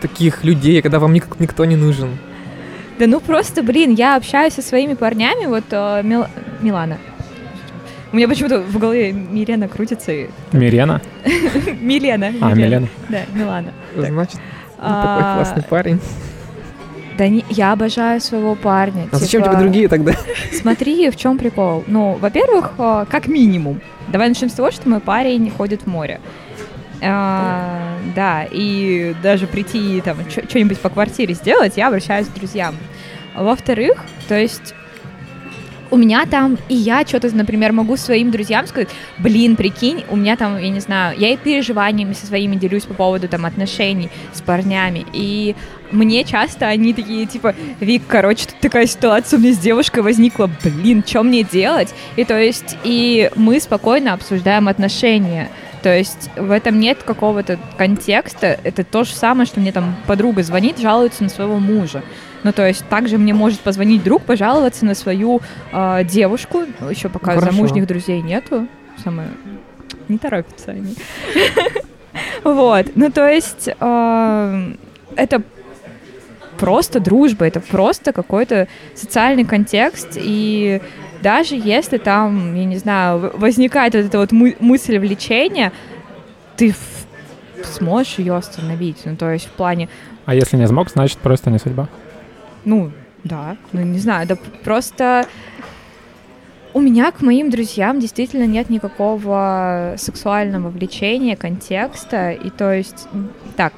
таких 0.00 0.44
людей, 0.44 0.82
когда 0.82 0.98
вам 0.98 1.12
ник- 1.12 1.38
никто 1.40 1.64
не 1.64 1.76
нужен. 1.76 2.18
Да 2.98 3.06
ну 3.06 3.20
просто, 3.20 3.62
блин, 3.62 3.92
я 3.94 4.16
общаюсь 4.16 4.54
со 4.54 4.62
своими 4.62 4.94
парнями, 4.94 5.46
вот 5.46 5.64
э, 5.70 6.02
Мил- 6.02 6.26
Милана. 6.62 6.96
У 8.12 8.16
меня 8.16 8.28
почему-то 8.28 8.60
в 8.60 8.78
голове 8.78 9.12
Милена 9.12 9.68
крутится. 9.68 10.12
и- 10.12 10.28
Мирена? 10.52 11.00
Милена. 11.80 12.28
А, 12.40 12.54
Милена. 12.54 12.86
Да, 13.08 13.18
Милана. 13.34 13.72
Значит, 13.94 14.36
такой 14.36 14.42
А, 14.78 15.34
классный 15.36 15.62
парень. 15.62 16.00
Да 17.16 17.28
не, 17.28 17.44
я 17.48 17.72
обожаю 17.72 18.20
своего 18.20 18.54
парня. 18.54 19.08
А 19.10 19.16
зачем 19.16 19.42
типа, 19.42 19.54
тебе 19.54 19.62
другие 19.62 19.88
тогда? 19.88 20.12
Смотри, 20.52 21.10
в 21.10 21.16
чем 21.16 21.38
прикол. 21.38 21.84
Ну, 21.86 22.14
во-первых, 22.20 22.72
э, 22.78 23.06
как 23.08 23.26
минимум. 23.26 23.80
Давай 24.08 24.28
начнем 24.28 24.48
с 24.48 24.52
того, 24.52 24.70
что 24.70 24.88
мой 24.88 25.00
парень 25.00 25.50
ходит 25.50 25.82
в 25.82 25.86
море. 25.86 26.20
А, 27.02 27.98
да, 28.14 28.46
и 28.50 29.14
даже 29.22 29.46
прийти 29.46 30.00
там 30.00 30.16
что-нибудь 30.30 30.78
по 30.78 30.88
квартире 30.88 31.34
сделать, 31.34 31.76
я 31.76 31.88
обращаюсь 31.88 32.26
к 32.26 32.34
друзьям. 32.34 32.74
Во-вторых, 33.34 34.02
то 34.28 34.38
есть 34.38 34.74
у 35.90 35.96
меня 35.96 36.26
там, 36.26 36.58
и 36.68 36.74
я 36.74 37.04
что-то, 37.06 37.34
например, 37.34 37.72
могу 37.72 37.96
своим 37.96 38.30
друзьям 38.30 38.66
сказать, 38.66 38.88
блин, 39.18 39.56
прикинь, 39.56 40.04
у 40.10 40.16
меня 40.16 40.36
там, 40.36 40.58
я 40.58 40.68
не 40.68 40.80
знаю, 40.80 41.18
я 41.18 41.32
и 41.32 41.36
переживаниями 41.36 42.12
со 42.12 42.26
своими 42.26 42.56
делюсь 42.56 42.84
по 42.84 42.94
поводу 42.94 43.28
там 43.28 43.46
отношений 43.46 44.10
с 44.32 44.40
парнями, 44.40 45.06
и 45.12 45.54
мне 45.90 46.24
часто 46.24 46.66
они 46.66 46.92
такие, 46.92 47.26
типа, 47.26 47.54
Вик, 47.80 48.02
короче, 48.08 48.46
тут 48.46 48.58
такая 48.60 48.86
ситуация 48.86 49.38
у 49.38 49.42
меня 49.42 49.52
с 49.52 49.58
девушкой 49.58 50.00
возникла, 50.00 50.50
блин, 50.64 51.04
что 51.06 51.22
мне 51.22 51.42
делать? 51.42 51.94
И 52.16 52.24
то 52.24 52.38
есть, 52.38 52.76
и 52.84 53.30
мы 53.36 53.60
спокойно 53.60 54.12
обсуждаем 54.12 54.68
отношения, 54.68 55.50
то 55.82 55.96
есть 55.96 56.30
в 56.36 56.50
этом 56.50 56.78
нет 56.80 57.02
какого-то 57.02 57.58
контекста, 57.76 58.58
это 58.62 58.84
то 58.84 59.04
же 59.04 59.12
самое, 59.14 59.46
что 59.46 59.60
мне 59.60 59.72
там 59.72 59.96
подруга 60.06 60.42
звонит, 60.42 60.78
жалуется 60.78 61.22
на 61.22 61.28
своего 61.28 61.58
мужа. 61.58 62.02
Ну, 62.42 62.52
то 62.52 62.66
есть 62.66 62.86
также 62.88 63.18
мне 63.18 63.34
может 63.34 63.60
позвонить 63.60 64.04
друг, 64.04 64.22
пожаловаться 64.22 64.84
на 64.84 64.94
свою 64.94 65.40
э, 65.72 66.04
девушку, 66.04 66.62
еще 66.88 67.08
пока 67.08 67.34
Ну, 67.34 67.40
хорошо. 67.40 67.56
замужних 67.56 67.86
друзей 67.86 68.22
нету, 68.22 68.68
самое 69.02 69.28
не 70.08 70.18
торопятся 70.18 70.72
они. 70.72 70.94
Вот, 72.44 72.86
ну 72.94 73.10
то 73.10 73.28
есть 73.28 73.68
э, 73.78 74.72
это 75.16 75.42
просто 76.58 77.00
дружба, 77.00 77.46
это 77.46 77.60
просто 77.60 78.12
какой-то 78.12 78.68
социальный 78.94 79.44
контекст, 79.44 80.16
и 80.16 80.80
даже 81.26 81.56
если 81.56 81.98
там, 81.98 82.54
я 82.54 82.64
не 82.64 82.76
знаю, 82.76 83.32
возникает 83.34 83.94
вот 83.96 84.04
эта 84.04 84.18
вот 84.18 84.30
мы- 84.30 84.56
мысль 84.60 84.96
влечения, 84.98 85.72
ты 86.56 86.72
сможешь 87.64 88.18
ее 88.20 88.36
остановить, 88.36 88.98
ну 89.04 89.16
то 89.16 89.32
есть 89.32 89.46
в 89.46 89.50
плане, 89.50 89.88
А 90.24 90.34
если 90.36 90.56
не 90.56 90.68
смог, 90.68 90.88
значит, 90.88 91.18
просто 91.18 91.50
не 91.50 91.58
судьба. 91.58 91.88
ну 92.64 92.92
да, 93.24 93.56
ну 93.72 93.80
не 93.82 93.98
знаю, 93.98 94.28
да 94.28 94.36
просто 94.62 95.26
у 96.74 96.80
меня 96.80 97.10
к 97.10 97.22
моим 97.22 97.50
друзьям 97.50 97.98
действительно 97.98 98.46
нет 98.46 98.70
никакого 98.70 99.94
сексуального 99.98 100.68
влечения, 100.70 101.34
контекста, 101.34 102.30
и 102.30 102.50
то 102.50 102.72
есть, 102.72 103.08
так, 103.56 103.72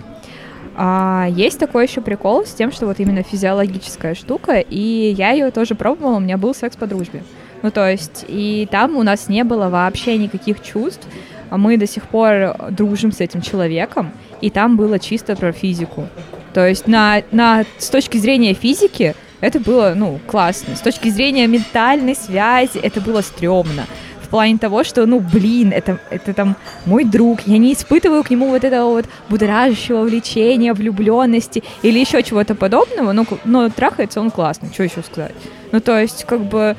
а, 0.81 1.27
есть 1.31 1.59
такой 1.59 1.87
еще 1.87 2.01
прикол 2.01 2.47
с 2.47 2.55
тем, 2.55 2.71
что 2.71 2.87
вот 2.87 3.01
именно 3.01 3.25
физиологическая 3.25 4.15
штука, 4.15 4.61
и 4.61 5.13
я 5.19 5.33
ее 5.33 5.51
тоже 5.51 5.75
пробовала, 5.75 6.19
у 6.19 6.21
меня 6.21 6.39
был 6.39 6.55
секс 6.55 6.77
по 6.77 6.87
дружбе. 6.87 7.25
Ну, 7.63 7.73
то 7.73 7.91
есть, 7.91 8.25
и 8.29 8.69
там 8.71 8.97
у 8.97 9.03
нас 9.03 9.29
не 9.29 9.43
было 9.43 9.71
вообще 9.71 10.17
никаких 10.17 10.63
чувств, 10.63 11.05
а 11.51 11.59
мы 11.59 11.79
до 11.79 11.89
сих 11.89 12.05
пор 12.05 12.55
дружим 12.71 13.11
с 13.11 13.21
этим 13.21 13.43
человеком, 13.43 14.13
и 14.41 14.51
там 14.51 14.77
было 14.77 15.01
чисто 15.01 15.35
про 15.35 15.51
физику. 15.51 16.07
То 16.55 16.65
есть 16.65 16.87
на, 16.87 17.25
на, 17.33 17.65
с 17.79 17.91
точки 17.91 18.19
зрения 18.19 18.55
физики 18.55 19.17
это 19.41 19.59
было, 19.59 19.95
ну, 19.97 20.21
классно. 20.29 20.77
С 20.77 20.81
точки 20.81 21.09
зрения 21.09 21.49
ментальной 21.49 22.15
связи 22.15 22.79
это 22.79 23.01
было 23.01 23.23
стрёмно. 23.23 23.87
В 24.29 24.31
плане 24.31 24.59
того, 24.59 24.85
что, 24.85 25.07
ну, 25.07 25.21
блин, 25.21 25.73
это, 25.73 25.99
это 26.11 26.35
там 26.35 26.55
мой 26.85 27.05
друг, 27.05 27.41
я 27.47 27.57
не 27.57 27.73
испытываю 27.73 28.23
к 28.23 28.29
нему 28.29 28.49
вот 28.49 28.63
этого 28.63 28.91
вот 28.91 29.07
будоражащего 29.31 30.03
влечения, 30.03 30.75
влюбленности 30.75 31.65
или 31.81 31.99
еще 31.99 32.23
чего-то 32.23 32.55
подобного, 32.55 33.13
ну, 33.13 33.27
но 33.47 33.71
трахается 33.71 34.21
он 34.21 34.31
классно, 34.31 34.69
что 34.71 34.83
еще 34.83 35.03
сказать. 35.03 35.35
Ну, 35.73 35.81
то 35.81 35.99
есть, 35.99 36.25
как 36.25 36.43
бы, 36.43 36.77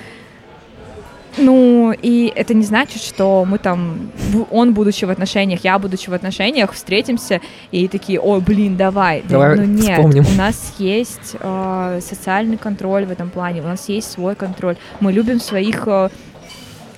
ну, 1.37 1.91
и 1.91 2.31
это 2.35 2.53
не 2.53 2.63
значит, 2.63 3.01
что 3.01 3.45
мы 3.45 3.57
там, 3.57 4.11
он 4.51 4.73
будучи 4.73 5.05
в 5.05 5.09
отношениях, 5.09 5.63
я 5.63 5.79
будучи 5.79 6.09
в 6.09 6.13
отношениях, 6.13 6.71
встретимся 6.73 7.41
и 7.71 7.87
такие, 7.87 8.19
ой, 8.19 8.41
блин, 8.41 8.77
давай. 8.77 9.23
Давай 9.27 9.55
ну 9.55 9.63
нет, 9.63 9.97
вспомним. 9.97 10.25
у 10.27 10.37
нас 10.37 10.75
есть 10.77 11.35
э, 11.39 11.99
социальный 12.01 12.57
контроль 12.57 13.05
в 13.05 13.11
этом 13.11 13.29
плане, 13.29 13.61
у 13.61 13.65
нас 13.65 13.89
есть 13.89 14.11
свой 14.11 14.35
контроль. 14.35 14.77
Мы 14.99 15.11
любим 15.13 15.39
своих 15.39 15.87
э, 15.87 16.09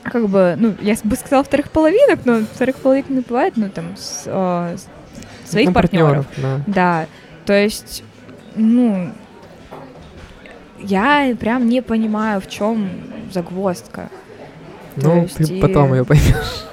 как 0.03 0.27
бы, 0.27 0.55
ну, 0.57 0.73
я 0.81 0.95
бы 1.03 1.15
сказала 1.15 1.43
вторых 1.43 1.69
половинок, 1.71 2.19
но 2.25 2.39
вторых 2.53 2.77
половинок 2.77 3.09
не 3.09 3.19
бывает, 3.21 3.53
ну, 3.55 3.69
там, 3.69 3.85
с, 3.97 4.23
э, 4.25 4.77
своих 5.45 5.67
Ну, 5.69 5.73
партнеров. 5.73 6.25
да. 6.37 6.59
Да, 6.67 7.05
то 7.45 7.53
есть, 7.53 8.03
ну, 8.55 9.11
я 10.79 11.35
прям 11.39 11.67
не 11.69 11.81
понимаю, 11.81 12.41
в 12.41 12.47
чем 12.49 12.89
загвоздка. 13.31 14.09
То 14.99 15.07
Ну, 15.07 15.21
есть 15.23 15.35
ты 15.37 15.43
и- 15.43 15.61
потом 15.61 15.93
ее 15.93 16.03
поймешь. 16.05 16.25
Как- 16.35 16.65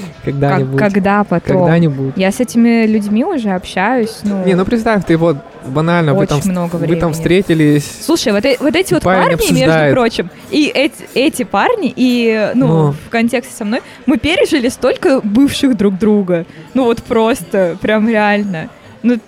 Когда-нибудь. 0.24 0.78
когда 0.78 1.24
потом? 1.24 1.58
Когда-нибудь. 1.58 2.14
Я 2.16 2.30
с 2.32 2.40
этими 2.40 2.86
людьми 2.86 3.24
уже 3.24 3.50
общаюсь, 3.50 4.20
ну, 4.22 4.44
Не, 4.44 4.54
ну 4.54 4.64
представь, 4.64 5.04
ты 5.04 5.16
вот 5.16 5.36
банально, 5.66 6.14
вы 6.14 6.20
очень 6.22 6.40
там, 6.40 6.50
много 6.50 6.72
вы 6.76 6.80
времени. 6.80 7.00
там 7.00 7.12
встретились. 7.12 7.84
Слушай, 8.04 8.32
вот, 8.32 8.44
э- 8.44 8.56
вот 8.60 8.74
эти 8.76 8.94
вот 8.94 9.02
парни, 9.02 9.30
между 9.30 9.44
обсуждает. 9.44 9.94
прочим, 9.94 10.30
и 10.50 10.66
эти, 10.74 11.08
эти 11.14 11.42
парни, 11.44 11.92
и, 11.94 12.50
ну, 12.54 12.66
Ну. 12.66 12.92
в 12.92 13.08
контексте 13.10 13.54
со 13.54 13.64
мной, 13.64 13.80
мы 14.06 14.18
пережили 14.18 14.68
столько 14.68 15.20
бывших 15.22 15.76
друг 15.76 15.98
друга. 15.98 16.46
Ну, 16.74 16.84
вот 16.84 17.02
просто, 17.02 17.76
прям 17.80 18.08
реально. 18.08 18.68
Ну, 19.02 19.18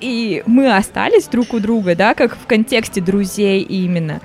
и 0.00 0.42
мы 0.46 0.74
остались 0.76 1.24
друг 1.26 1.54
у 1.54 1.60
друга, 1.60 1.94
да, 1.96 2.14
как 2.14 2.36
в 2.36 2.46
контексте 2.46 3.00
друзей 3.00 3.62
именно. 3.62 4.20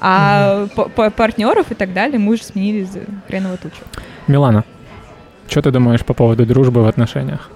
А 0.00 0.66
по- 0.74 1.10
партнеров 1.10 1.70
и 1.70 1.74
так 1.74 1.92
далее 1.94 2.18
мы 2.18 2.34
уже 2.34 2.42
сменили 2.42 2.84
за 2.84 3.00
хреново 3.28 3.56
тучу. 3.56 3.76
Милана, 4.26 4.64
что 5.48 5.62
ты 5.62 5.70
думаешь 5.70 6.04
по 6.04 6.14
поводу 6.14 6.44
дружбы 6.44 6.82
в 6.82 6.86
отношениях? 6.86 7.50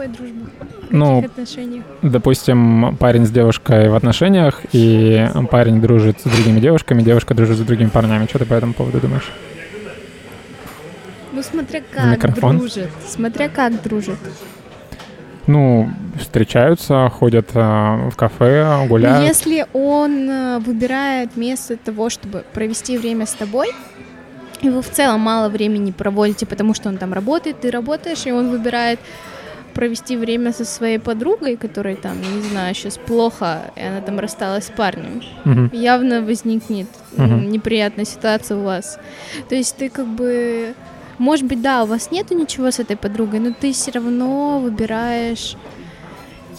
Какой 0.00 0.16
дружба? 0.16 0.50
В 0.88 0.92
Ну, 0.92 1.16
каких 1.16 1.30
отношениях? 1.30 1.84
Допустим, 2.00 2.96
парень 2.98 3.26
с 3.26 3.30
девушкой 3.30 3.90
в 3.90 3.94
отношениях, 3.94 4.62
и 4.72 5.28
парень 5.50 5.82
дружит 5.82 6.20
с 6.20 6.24
другими 6.24 6.58
девушками, 6.58 7.02
девушка 7.02 7.34
дружит 7.34 7.58
с 7.58 7.60
другими 7.60 7.90
парнями. 7.90 8.24
Что 8.26 8.38
ты 8.38 8.46
по 8.46 8.54
этому 8.54 8.72
поводу 8.72 8.98
думаешь? 8.98 9.30
Ну, 11.32 11.42
смотря 11.42 11.82
как 11.92 12.16
микрофон. 12.16 12.58
дружит. 12.58 12.90
Смотря 13.06 13.50
как 13.50 13.82
дружит. 13.82 14.16
Ну, 15.46 15.90
встречаются, 16.18 17.10
ходят 17.10 17.50
а, 17.52 18.08
в 18.08 18.16
кафе, 18.16 18.86
гуляют. 18.88 19.28
Если 19.28 19.66
он 19.74 20.30
э, 20.30 20.58
выбирает 20.60 21.30
вместо 21.34 21.76
того, 21.76 22.08
чтобы 22.08 22.44
провести 22.54 22.96
время 22.96 23.26
с 23.26 23.34
тобой, 23.34 23.68
и 24.62 24.68
вы 24.68 24.82
в 24.82 24.90
целом 24.90 25.20
мало 25.20 25.48
времени 25.48 25.90
проводите, 25.90 26.46
потому 26.46 26.74
что 26.74 26.88
он 26.88 26.98
там 26.98 27.12
работает, 27.12 27.60
ты 27.60 27.70
работаешь, 27.70 28.26
и 28.26 28.32
он 28.32 28.50
выбирает 28.50 29.00
провести 29.80 30.18
время 30.18 30.52
со 30.52 30.66
своей 30.66 30.98
подругой, 30.98 31.56
которой 31.56 31.96
там, 31.96 32.12
не 32.20 32.42
знаю, 32.50 32.74
сейчас 32.74 32.98
плохо, 32.98 33.62
и 33.76 33.80
она 33.80 34.02
там 34.02 34.18
рассталась 34.20 34.66
с 34.66 34.70
парнем, 34.70 35.22
Мгм. 35.46 35.70
явно 35.72 36.20
возникнет 36.20 36.86
Мгм. 37.16 37.50
неприятная 37.50 38.04
ситуация 38.04 38.58
у 38.58 38.62
вас. 38.62 38.98
То 39.48 39.54
есть 39.54 39.76
ты 39.78 39.88
как 39.88 40.06
бы... 40.06 40.74
Может 41.16 41.46
быть, 41.46 41.62
да, 41.62 41.82
у 41.82 41.86
вас 41.86 42.10
нету 42.10 42.34
ничего 42.36 42.70
с 42.70 42.78
этой 42.78 42.96
подругой, 42.96 43.40
но 43.40 43.52
ты 43.58 43.72
все 43.72 43.90
равно 43.92 44.60
выбираешь 44.60 45.56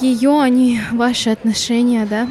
ее, 0.01 0.41
а 0.41 0.49
не 0.49 0.79
ваши 0.91 1.29
отношения, 1.29 2.07
да? 2.07 2.27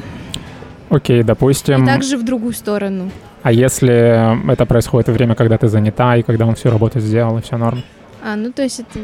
Окей, 0.89 1.23
допустим. 1.23 1.85
И 1.85 1.87
также 1.87 2.17
в 2.17 2.25
другую 2.25 2.53
сторону. 2.53 3.11
А 3.45 3.53
если 3.53 4.53
это 4.53 4.67
происходит 4.67 5.07
во 5.09 5.15
время, 5.15 5.37
когда 5.37 5.57
ты 5.57 5.69
занята, 5.69 6.17
и 6.17 6.23
когда 6.23 6.47
он 6.47 6.55
всю 6.57 6.69
работу 6.71 6.99
сделал, 6.99 7.39
и 7.39 7.43
все 7.43 7.57
норм? 7.57 7.83
А, 8.25 8.35
ну 8.35 8.51
то 8.51 8.63
есть 8.63 8.81
это... 8.81 8.99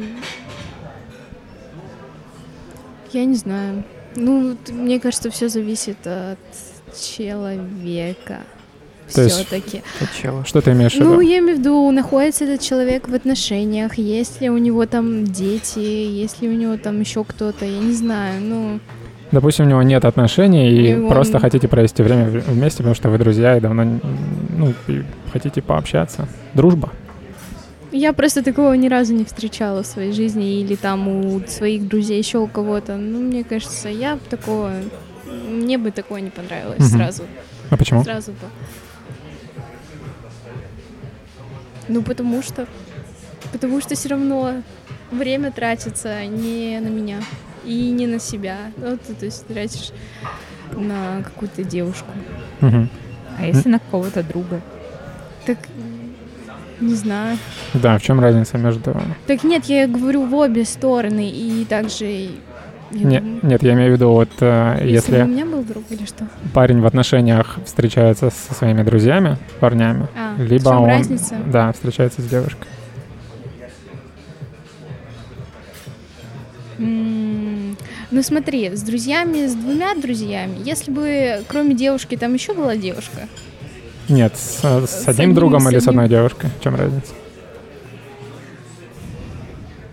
Я 3.13 3.25
не 3.25 3.35
знаю. 3.37 3.85
Ну, 4.17 4.57
мне 4.71 4.99
кажется, 5.01 5.31
все 5.31 5.49
зависит 5.49 5.99
от 6.07 6.39
человека. 6.99 8.39
Все-таки. 9.07 9.83
Что 10.45 10.61
ты 10.61 10.73
имеешь 10.73 10.95
в 10.95 10.99
Ну, 11.01 11.13
виду? 11.13 11.21
я 11.21 11.39
имею 11.39 11.57
в 11.57 11.61
виду, 11.61 11.91
находится 11.93 12.45
этот 12.45 12.61
человек 12.61 13.09
в 13.09 13.15
отношениях, 13.15 13.99
есть 13.99 14.41
ли 14.41 14.51
у 14.51 14.59
него 14.59 14.85
там 14.87 15.25
дети, 15.25 15.79
есть 15.79 16.43
ли 16.43 16.49
у 16.49 16.53
него 16.53 16.77
там 16.77 16.99
еще 17.01 17.23
кто-то, 17.23 17.65
я 17.65 17.79
не 17.79 17.93
знаю, 17.93 18.41
ну... 18.43 18.81
Допустим, 19.31 19.67
у 19.67 19.69
него 19.69 19.83
нет 19.83 20.05
отношений, 20.05 20.71
и, 20.71 20.91
И 20.91 20.95
он- 20.95 21.09
просто 21.09 21.39
хотите 21.39 21.69
провести 21.69 22.03
время 22.03 22.25
вместе, 22.47 22.79
потому 22.79 22.95
что 22.97 23.09
вы 23.11 23.19
друзья 23.19 23.57
и 23.57 23.61
давно, 23.61 23.85
ну, 23.85 24.75
и 24.89 25.03
хотите 25.33 25.63
пообщаться. 25.63 26.27
Дружба. 26.55 26.91
Я 27.93 28.13
просто 28.13 28.43
такого 28.43 28.73
ни 28.75 28.89
разу 28.89 29.15
не 29.15 29.25
встречала 29.25 29.83
в 29.83 29.87
своей 29.87 30.13
жизни, 30.13 30.61
или 30.61 30.75
там 30.77 31.09
у 31.09 31.41
своих 31.47 31.87
друзей 31.89 32.19
еще 32.19 32.39
у 32.39 32.47
кого-то. 32.49 32.97
Ну, 32.97 33.21
мне 33.21 33.45
кажется, 33.45 33.89
я 33.89 34.19
такого... 34.31 34.73
Мне 35.49 35.79
бы 35.79 35.91
такое 35.91 36.21
не 36.21 36.31
понравилось 36.31 36.79
Мгм. 36.81 36.89
сразу. 36.99 37.23
А 37.71 37.77
почему? 37.77 38.05
Сразу 38.05 38.33
бы. 38.33 38.49
Ну, 41.89 42.03
потому 42.03 42.43
что... 42.43 42.67
Потому 43.53 43.81
что 43.81 43.95
все 43.95 44.09
равно 44.09 44.55
время 45.11 45.53
тратится 45.53 46.25
не 46.27 46.81
на 46.81 46.89
меня 46.89 47.21
и 47.65 47.91
не 47.91 48.07
на 48.07 48.19
себя. 48.19 48.59
Вот 48.77 49.01
ты, 49.03 49.15
то 49.15 49.25
есть, 49.25 49.47
тратишь 49.47 49.93
на 50.77 51.23
какую-то 51.23 51.63
девушку. 51.63 52.11
Мгм. 52.61 52.89
А 53.39 53.47
если 53.47 53.69
на 53.69 53.79
какого-то 53.79 54.23
друга? 54.23 54.61
Так, 55.47 55.59
не 56.81 56.95
знаю. 56.95 57.39
Да, 57.75 57.99
в 57.99 58.03
чем 58.03 58.21
разница 58.21 58.59
между... 58.59 58.95
Так 59.27 59.45
нет, 59.45 59.65
я 59.67 59.87
говорю 59.87 60.27
в 60.27 60.35
обе 60.35 60.65
стороны, 60.65 61.29
и 61.31 61.65
также... 61.69 62.07
и- 62.07 62.31
я 62.93 63.01
Не- 63.05 63.19
думаю, 63.21 63.41
нет, 63.43 63.63
я 63.65 63.73
имею 63.73 63.91
в 63.91 63.95
виду, 63.95 64.11
вот 64.11 64.29
э, 64.41 64.79
если 64.85 65.11
бы 65.11 65.17
у 65.17 65.21
если 65.21 65.33
меня 65.33 65.45
был 65.45 65.63
друг 65.65 65.83
или 65.91 66.05
что? 66.07 66.29
парень 66.55 66.81
в 66.81 66.87
отношениях 66.87 67.59
встречается 67.65 68.31
со 68.31 68.55
своими 68.55 68.83
друзьями, 68.85 69.39
парнями, 69.59 70.07
А, 70.17 70.37
либо 70.41 70.69
он 70.69 70.87
разница? 70.87 71.35
да, 71.47 71.73
встречается 71.73 72.23
с 72.23 72.27
девушкой. 72.27 72.69
Ну 78.11 78.23
смотри, 78.23 78.71
с 78.75 78.83
друзьями, 78.83 79.47
с 79.47 79.55
двумя 79.55 79.95
друзьями, 79.95 80.59
если 80.65 80.91
бы 80.91 81.43
кроме 81.49 81.75
девушки 81.75 82.17
там 82.17 82.35
еще 82.35 82.55
была 82.55 82.77
девушка, 82.77 83.29
Нет, 84.09 84.37
с, 84.37 84.61
с 84.87 85.05
С 85.05 85.09
одним 85.09 85.35
другом 85.35 85.61
с 85.61 85.71
или 85.73 85.79
с 85.81 85.89
одной 85.89 86.09
девушкой? 86.09 86.51
В 86.59 86.63
чем 86.63 86.75
разница? 86.77 87.13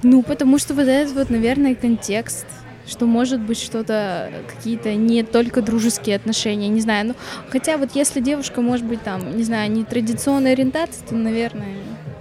ну 0.04 0.22
потому 0.22 0.58
что 0.60 0.74
вот 0.74 0.88
этот 0.88 1.16
вот, 1.16 1.30
наверное, 1.30 1.76
контекст, 1.76 2.46
что 2.86 3.06
может 3.06 3.40
быть 3.40 3.58
что-то, 3.58 4.30
какие-то 4.54 4.94
не 4.96 5.24
только 5.24 5.62
дружеские 5.62 6.18
отношения, 6.18 6.68
не 6.68 6.82
знаю, 6.82 7.08
ну 7.08 7.16
хотя 7.50 7.78
вот 7.78 7.92
если 7.94 8.20
девушка 8.20 8.62
может 8.62 8.86
быть 8.86 9.02
там, 9.02 9.36
не 9.38 9.44
знаю, 9.44 9.72
не 9.72 9.86
традиционной 9.86 10.52
ориентации, 10.54 11.02
то, 11.10 11.16
наверное, 11.16 11.78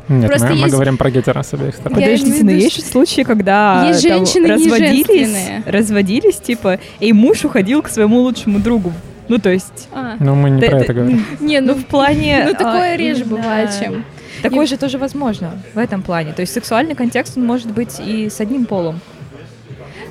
Нет, 0.08 0.28
Просто 0.28 0.48
мы, 0.48 0.54
мы 0.54 0.58
есть- 0.60 0.72
говорим 0.72 0.96
про 0.96 1.10
гетеро 1.10 1.42
с 1.42 1.52
обеих 1.54 1.74
сторон. 1.74 1.94
Подождите, 1.98 2.44
но 2.44 2.50
есть 2.52 2.76
же 2.76 2.82
случаи, 2.82 3.22
когда 3.22 3.88
Есть 3.88 4.06
там 4.06 4.18
женщины 4.24 4.48
разводились, 4.48 5.64
разводились, 5.66 6.36
типа, 6.36 6.78
и 7.00 7.12
муж 7.12 7.44
уходил 7.44 7.82
к 7.82 7.88
своему 7.88 8.20
лучшему 8.20 8.60
другу. 8.60 8.92
Ну, 9.28 9.38
то 9.38 9.50
есть... 9.50 9.88
а, 9.92 10.16
Ну, 10.20 10.34
мы 10.34 10.50
не 10.50 10.60
да- 10.60 10.68
про 10.68 10.80
это 10.80 10.92
говорим. 10.94 11.24
не, 11.40 11.60
Ну, 11.60 11.74
в 11.74 11.84
плане... 11.86 12.44
ну 12.46 12.52
такое 12.52 12.94
а, 12.94 12.96
реже 12.96 13.22
именно- 13.22 13.36
бывает, 13.36 13.70
чем 13.80 14.04
Такое 14.42 14.66
же 14.66 14.76
тоже 14.76 14.98
возможно 14.98 15.62
в 15.74 15.78
этом 15.78 16.02
плане. 16.02 16.32
То 16.32 16.40
есть 16.40 16.52
сексуальный 16.52 16.96
контекст, 16.96 17.36
он 17.38 17.46
может 17.46 17.70
быть 17.70 18.00
и 18.04 18.28
с 18.28 18.40
одним 18.40 18.66
полом. 18.66 19.00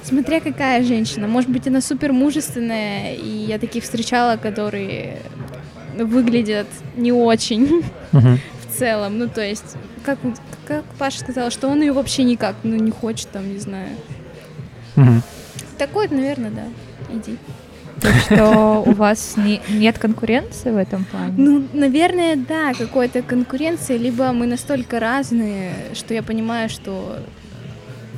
Смотря 0.03 0.39
какая 0.39 0.83
женщина. 0.83 1.27
Может 1.27 1.49
быть, 1.49 1.67
она 1.67 1.81
супер 1.81 2.13
мужественная, 2.13 3.13
и 3.15 3.27
я 3.27 3.59
таких 3.59 3.83
встречала, 3.83 4.37
которые 4.37 5.17
выглядят 5.97 6.67
не 6.95 7.11
очень 7.11 7.83
в 8.13 8.39
целом. 8.77 9.17
Ну, 9.19 9.27
то 9.27 9.41
есть, 9.41 9.75
как, 10.05 10.17
как 10.65 10.85
Паша 10.97 11.19
сказала, 11.19 11.51
что 11.51 11.67
он 11.67 11.81
ее 11.81 11.91
вообще 11.91 12.23
никак, 12.23 12.55
ну, 12.63 12.75
не 12.77 12.91
хочет, 12.91 13.29
там, 13.31 13.51
не 13.51 13.59
знаю. 13.59 13.89
Такой, 15.77 16.07
наверное, 16.09 16.51
да. 16.51 16.63
Иди. 17.13 17.37
Что 18.01 18.83
у 18.85 18.93
вас 18.93 19.37
не- 19.37 19.61
нет 19.69 19.97
конкуренции 19.97 20.71
в 20.71 20.77
этом 20.77 21.05
плане? 21.05 21.33
Ну, 21.37 21.67
наверное, 21.73 22.35
да, 22.35 22.73
какой-то 22.73 23.21
конкуренции, 23.21 23.97
либо 23.97 24.31
мы 24.31 24.45
настолько 24.47 24.99
разные, 24.99 25.71
что 25.93 26.13
я 26.13 26.23
понимаю, 26.23 26.69
что 26.69 27.17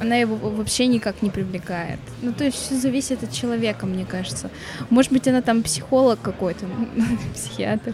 она 0.02 0.16
его 0.16 0.36
вообще 0.36 0.88
никак 0.88 1.22
не 1.22 1.30
привлекает. 1.30 2.00
Ну, 2.22 2.34
то 2.34 2.44
есть 2.44 2.58
все 2.58 2.76
зависит 2.76 3.24
от 3.24 3.32
человека, 3.32 3.86
мне 3.86 4.06
кажется. 4.06 4.50
Может 4.90 5.12
быть, 5.12 5.28
она 5.28 5.42
там 5.42 5.64
психолог 5.64 6.20
какой-то, 6.22 6.66
психиатр. 7.34 7.94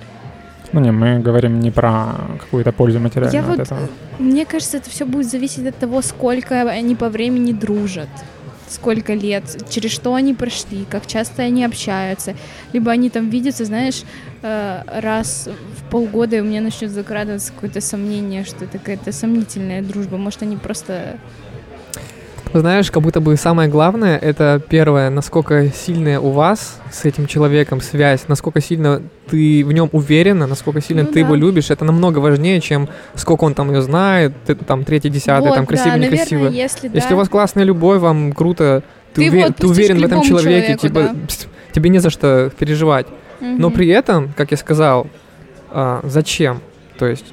Ну 0.71 0.81
не, 0.81 0.91
мы 0.91 1.19
говорим 1.19 1.59
не 1.59 1.71
про 1.71 2.13
какую-то 2.39 2.71
пользу 2.71 2.99
материальную 2.99 3.43
Я 3.43 3.51
от 3.51 3.57
вот, 3.57 3.59
этого. 3.59 3.79
Мне 4.19 4.45
кажется, 4.45 4.77
это 4.77 4.89
все 4.89 5.05
будет 5.05 5.29
зависеть 5.29 5.65
от 5.65 5.75
того, 5.75 6.01
сколько 6.01 6.61
они 6.61 6.95
по 6.95 7.09
времени 7.09 7.53
дружат, 7.53 8.09
сколько 8.69 9.13
лет, 9.13 9.65
через 9.69 9.91
что 9.91 10.13
они 10.13 10.33
прошли, 10.33 10.85
как 10.89 11.07
часто 11.07 11.43
они 11.43 11.63
общаются. 11.65 12.35
Либо 12.73 12.91
они 12.91 13.09
там 13.09 13.29
видятся, 13.29 13.65
знаешь, 13.65 14.03
э, 14.41 14.81
раз 14.87 15.49
в 15.77 15.89
полгода, 15.89 16.37
и 16.37 16.39
у 16.41 16.43
меня 16.43 16.61
начнет 16.61 16.91
закрадываться 16.91 17.51
какое-то 17.53 17.81
сомнение, 17.81 18.43
что 18.45 18.65
это 18.65 18.77
какая-то 18.77 19.11
сомнительная 19.11 19.81
дружба. 19.81 20.17
Может, 20.17 20.43
они 20.43 20.57
просто... 20.57 21.19
Знаешь, 22.51 22.89
как 22.89 23.03
будто 23.03 23.21
бы 23.21 23.35
самое 23.35 23.69
главное, 23.69 24.17
это 24.17 24.59
первое, 24.69 25.11
насколько 25.11 25.67
сильная 25.69 26.19
у 26.19 26.31
вас 26.31 26.79
с 26.91 27.05
этим 27.05 27.27
человеком 27.27 27.79
связь, 27.79 28.21
насколько 28.27 28.59
сильно 28.59 29.03
ты 29.29 29.63
в 29.63 29.71
нем 29.71 29.87
уверена, 29.91 30.47
насколько 30.47 30.81
сильно 30.81 31.03
Ну 31.03 31.09
ты 31.11 31.19
его 31.19 31.33
да. 31.33 31.39
любишь, 31.39 31.69
это 31.69 31.85
намного 31.85 32.17
важнее, 32.17 32.59
чем 32.59 32.89
сколько 33.13 33.43
он 33.43 33.53
там 33.53 33.71
ее 33.71 33.83
знает, 33.83 34.33
ты, 34.47 34.55
там 34.55 34.83
третий, 34.83 35.09
десятый, 35.09 35.47
Вот, 35.49 35.55
там 35.55 35.67
красиво, 35.67 35.91
да, 35.91 35.97
некрасиво. 35.99 36.39
наверное, 36.45 36.57
если, 36.63 36.89
Если 36.91 37.09
да, 37.09 37.15
у 37.15 37.17
вас 37.19 37.29
классная 37.29 37.65
любовь, 37.65 37.99
вам 38.01 38.31
круто, 38.33 38.81
ты, 39.13 39.21
Ты 39.21 39.23
его 39.25 39.47
уве- 39.47 39.53
ты 39.55 39.67
уверен 39.67 39.99
в 39.99 40.03
этом 40.05 40.21
человеке, 40.23 40.75
человеку, 40.77 40.81
типа, 40.87 41.01
да. 41.01 41.15
пс, 41.27 41.47
тебе 41.71 41.89
не 41.91 41.99
за 41.99 42.09
что 42.09 42.51
переживать. 42.57 43.05
Но 43.41 43.69
мгм. 43.69 43.71
при 43.73 43.87
этом, 43.89 44.33
как 44.35 44.49
я 44.49 44.57
сказал, 44.57 45.05
а, 45.69 45.99
зачем? 46.03 46.61
То 46.97 47.05
есть, 47.05 47.25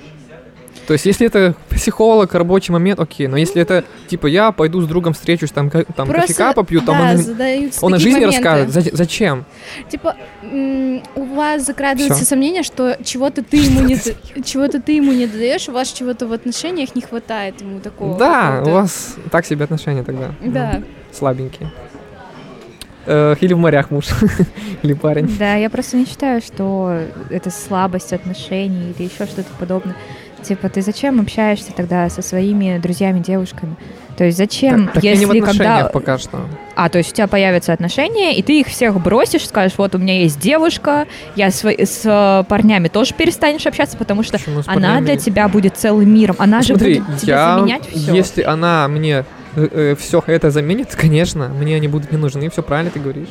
то 0.86 0.92
есть, 0.92 1.04
если 1.06 1.26
это 1.26 1.54
психолог, 1.68 2.34
рабочий 2.34 2.72
момент, 2.72 3.00
окей, 3.00 3.26
но 3.26 3.36
если 3.36 3.60
это, 3.60 3.84
типа, 4.08 4.26
я 4.28 4.52
пойду 4.52 4.80
с 4.80 4.86
другом 4.86 5.12
встречусь, 5.14 5.50
там, 5.50 5.68
ка- 5.70 5.84
там 5.84 6.06
Просто, 6.08 6.28
кофейка 6.28 6.52
попью, 6.52 6.80
там 6.80 6.96
да, 6.98 7.48
он, 7.54 7.70
он 7.82 7.94
о 7.94 7.98
жизни 7.98 8.20
моменты. 8.20 8.36
расскажет, 8.36 8.70
За- 8.70 8.96
зачем? 8.96 9.44
Типа, 9.90 10.14
м, 10.42 11.02
у 11.16 11.24
вас 11.34 11.66
закрадывается 11.66 12.18
Всё. 12.18 12.24
сомнение, 12.24 12.62
что 12.62 12.96
чего-то 13.04 13.42
ты 13.42 13.56
ему 13.56 13.80
не 13.80 13.96
чего-то 14.44 14.80
ты 14.80 14.92
ему 14.92 15.12
не 15.12 15.26
даешь, 15.26 15.68
у 15.68 15.72
вас 15.72 15.92
чего-то 15.92 16.26
в 16.26 16.32
отношениях 16.32 16.94
не 16.94 17.02
хватает 17.02 17.60
ему 17.60 17.80
такого. 17.80 18.16
да, 18.18 18.42
какого-то- 18.58 18.70
у 18.70 18.74
вас 18.74 19.16
так 19.30 19.44
себе 19.46 19.64
отношения 19.64 20.02
тогда. 20.04 20.30
Да. 20.44 20.76
Ну, 20.78 20.84
слабенькие. 21.12 21.70
Э, 23.08 23.36
или 23.40 23.54
в 23.54 23.58
морях 23.58 23.90
муж, 23.92 24.06
или 24.82 24.92
парень. 24.94 25.28
Да, 25.38 25.54
я 25.54 25.70
просто 25.70 25.96
не 25.96 26.06
считаю, 26.06 26.40
что 26.40 27.02
это 27.30 27.50
слабость 27.50 28.12
отношений 28.12 28.92
или 28.98 29.04
еще 29.06 29.26
что-то 29.26 29.48
подобное. 29.60 29.94
Типа, 30.47 30.68
ты 30.68 30.81
зачем 30.81 31.20
общаешься 31.20 31.73
тогда 31.73 32.09
со 32.09 32.23
своими 32.23 32.78
друзьями, 32.78 33.18
девушками? 33.20 33.74
То 34.16 34.24
есть 34.24 34.39
зачем, 34.39 34.89
Так, 34.94 35.02
я 35.02 35.14
не 35.14 35.27
в 35.27 35.32
если 35.35 35.40
когда... 35.40 35.85
пока 35.89 36.18
что. 36.18 36.40
А, 36.74 36.89
то 36.89 36.98
есть 36.98 37.12
у 37.12 37.14
тебя 37.16 37.27
появятся 37.27 37.73
отношения, 37.73 38.36
и 38.36 38.43
ты 38.43 38.60
их 38.60 38.68
всех 38.68 39.01
бросишь, 39.02 39.47
скажешь, 39.47 39.77
вот 39.77 39.94
у 39.94 39.98
меня 39.98 40.20
есть 40.20 40.39
девушка, 40.39 41.06
я 41.35 41.48
сво- 41.48 41.85
с 41.85 42.01
э, 42.05 42.44
парнями 42.48 42.89
тоже 42.89 43.12
перестанешь 43.14 43.66
общаться, 43.66 43.97
потому 43.97 44.23
что 44.23 44.39
Почему 44.39 44.62
с 44.62 44.68
она 44.68 45.01
для 45.01 45.16
тебя 45.16 45.48
будет 45.48 45.77
целым 45.77 46.14
миром. 46.14 46.36
Она 46.39 46.62
же 46.62 46.68
Смотри, 46.68 47.01
будет 47.01 47.18
тебе 47.18 47.32
я, 47.32 47.56
заменять 47.59 47.89
все. 47.89 48.14
если 48.14 48.43
она 48.43 48.86
мне 48.89 49.24
все 49.98 50.23
это 50.27 50.51
заменит, 50.51 50.94
конечно, 50.94 51.48
мне 51.48 51.77
они 51.77 51.89
будут 51.89 52.12
не 52.12 52.18
нужны, 52.18 52.48
все 52.51 52.62
правильно 52.62 52.90
ты 52.90 53.01
говоришь. 53.01 53.28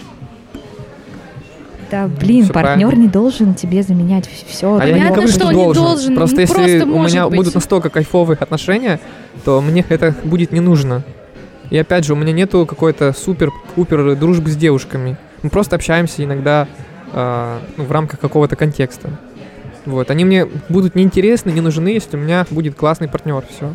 Да, 1.91 2.07
блин, 2.07 2.45
всё 2.45 2.53
партнер 2.53 2.87
правильно. 2.87 3.01
не 3.03 3.07
должен 3.07 3.53
тебе 3.53 3.83
заменять 3.83 4.27
все. 4.27 4.77
А 4.77 4.85
я 4.85 4.97
не 4.97 5.09
говорю, 5.09 5.27
что 5.27 5.39
что 5.39 5.51
не 5.51 5.63
должен. 5.63 5.83
должен, 5.83 6.15
Просто 6.15 6.35
ну, 6.35 6.41
если 6.41 6.53
просто 6.79 6.85
у 6.85 7.03
меня 7.03 7.27
быть. 7.27 7.37
будут 7.37 7.55
настолько 7.55 7.89
кайфовые 7.89 8.37
отношения, 8.39 8.99
то 9.43 9.61
мне 9.61 9.85
это 9.87 10.15
будет 10.23 10.51
не 10.51 10.61
нужно. 10.61 11.03
И 11.69 11.77
опять 11.77 12.05
же, 12.05 12.13
у 12.13 12.15
меня 12.15 12.31
нету 12.31 12.65
какой-то 12.65 13.13
супер-пупер 13.13 14.15
дружбы 14.15 14.49
с 14.49 14.55
девушками. 14.55 15.17
Мы 15.43 15.49
просто 15.49 15.75
общаемся 15.75 16.23
иногда 16.23 16.67
а, 17.13 17.59
ну, 17.77 17.83
в 17.85 17.91
рамках 17.91 18.19
какого-то 18.19 18.55
контекста. 18.55 19.09
Вот. 19.85 20.09
Они 20.09 20.25
мне 20.25 20.47
будут 20.69 20.95
неинтересны, 20.95 21.51
не 21.51 21.61
нужны, 21.61 21.89
если 21.89 22.17
у 22.17 22.19
меня 22.19 22.45
будет 22.49 22.75
классный 22.75 23.07
партнер. 23.07 23.43
Все. 23.49 23.73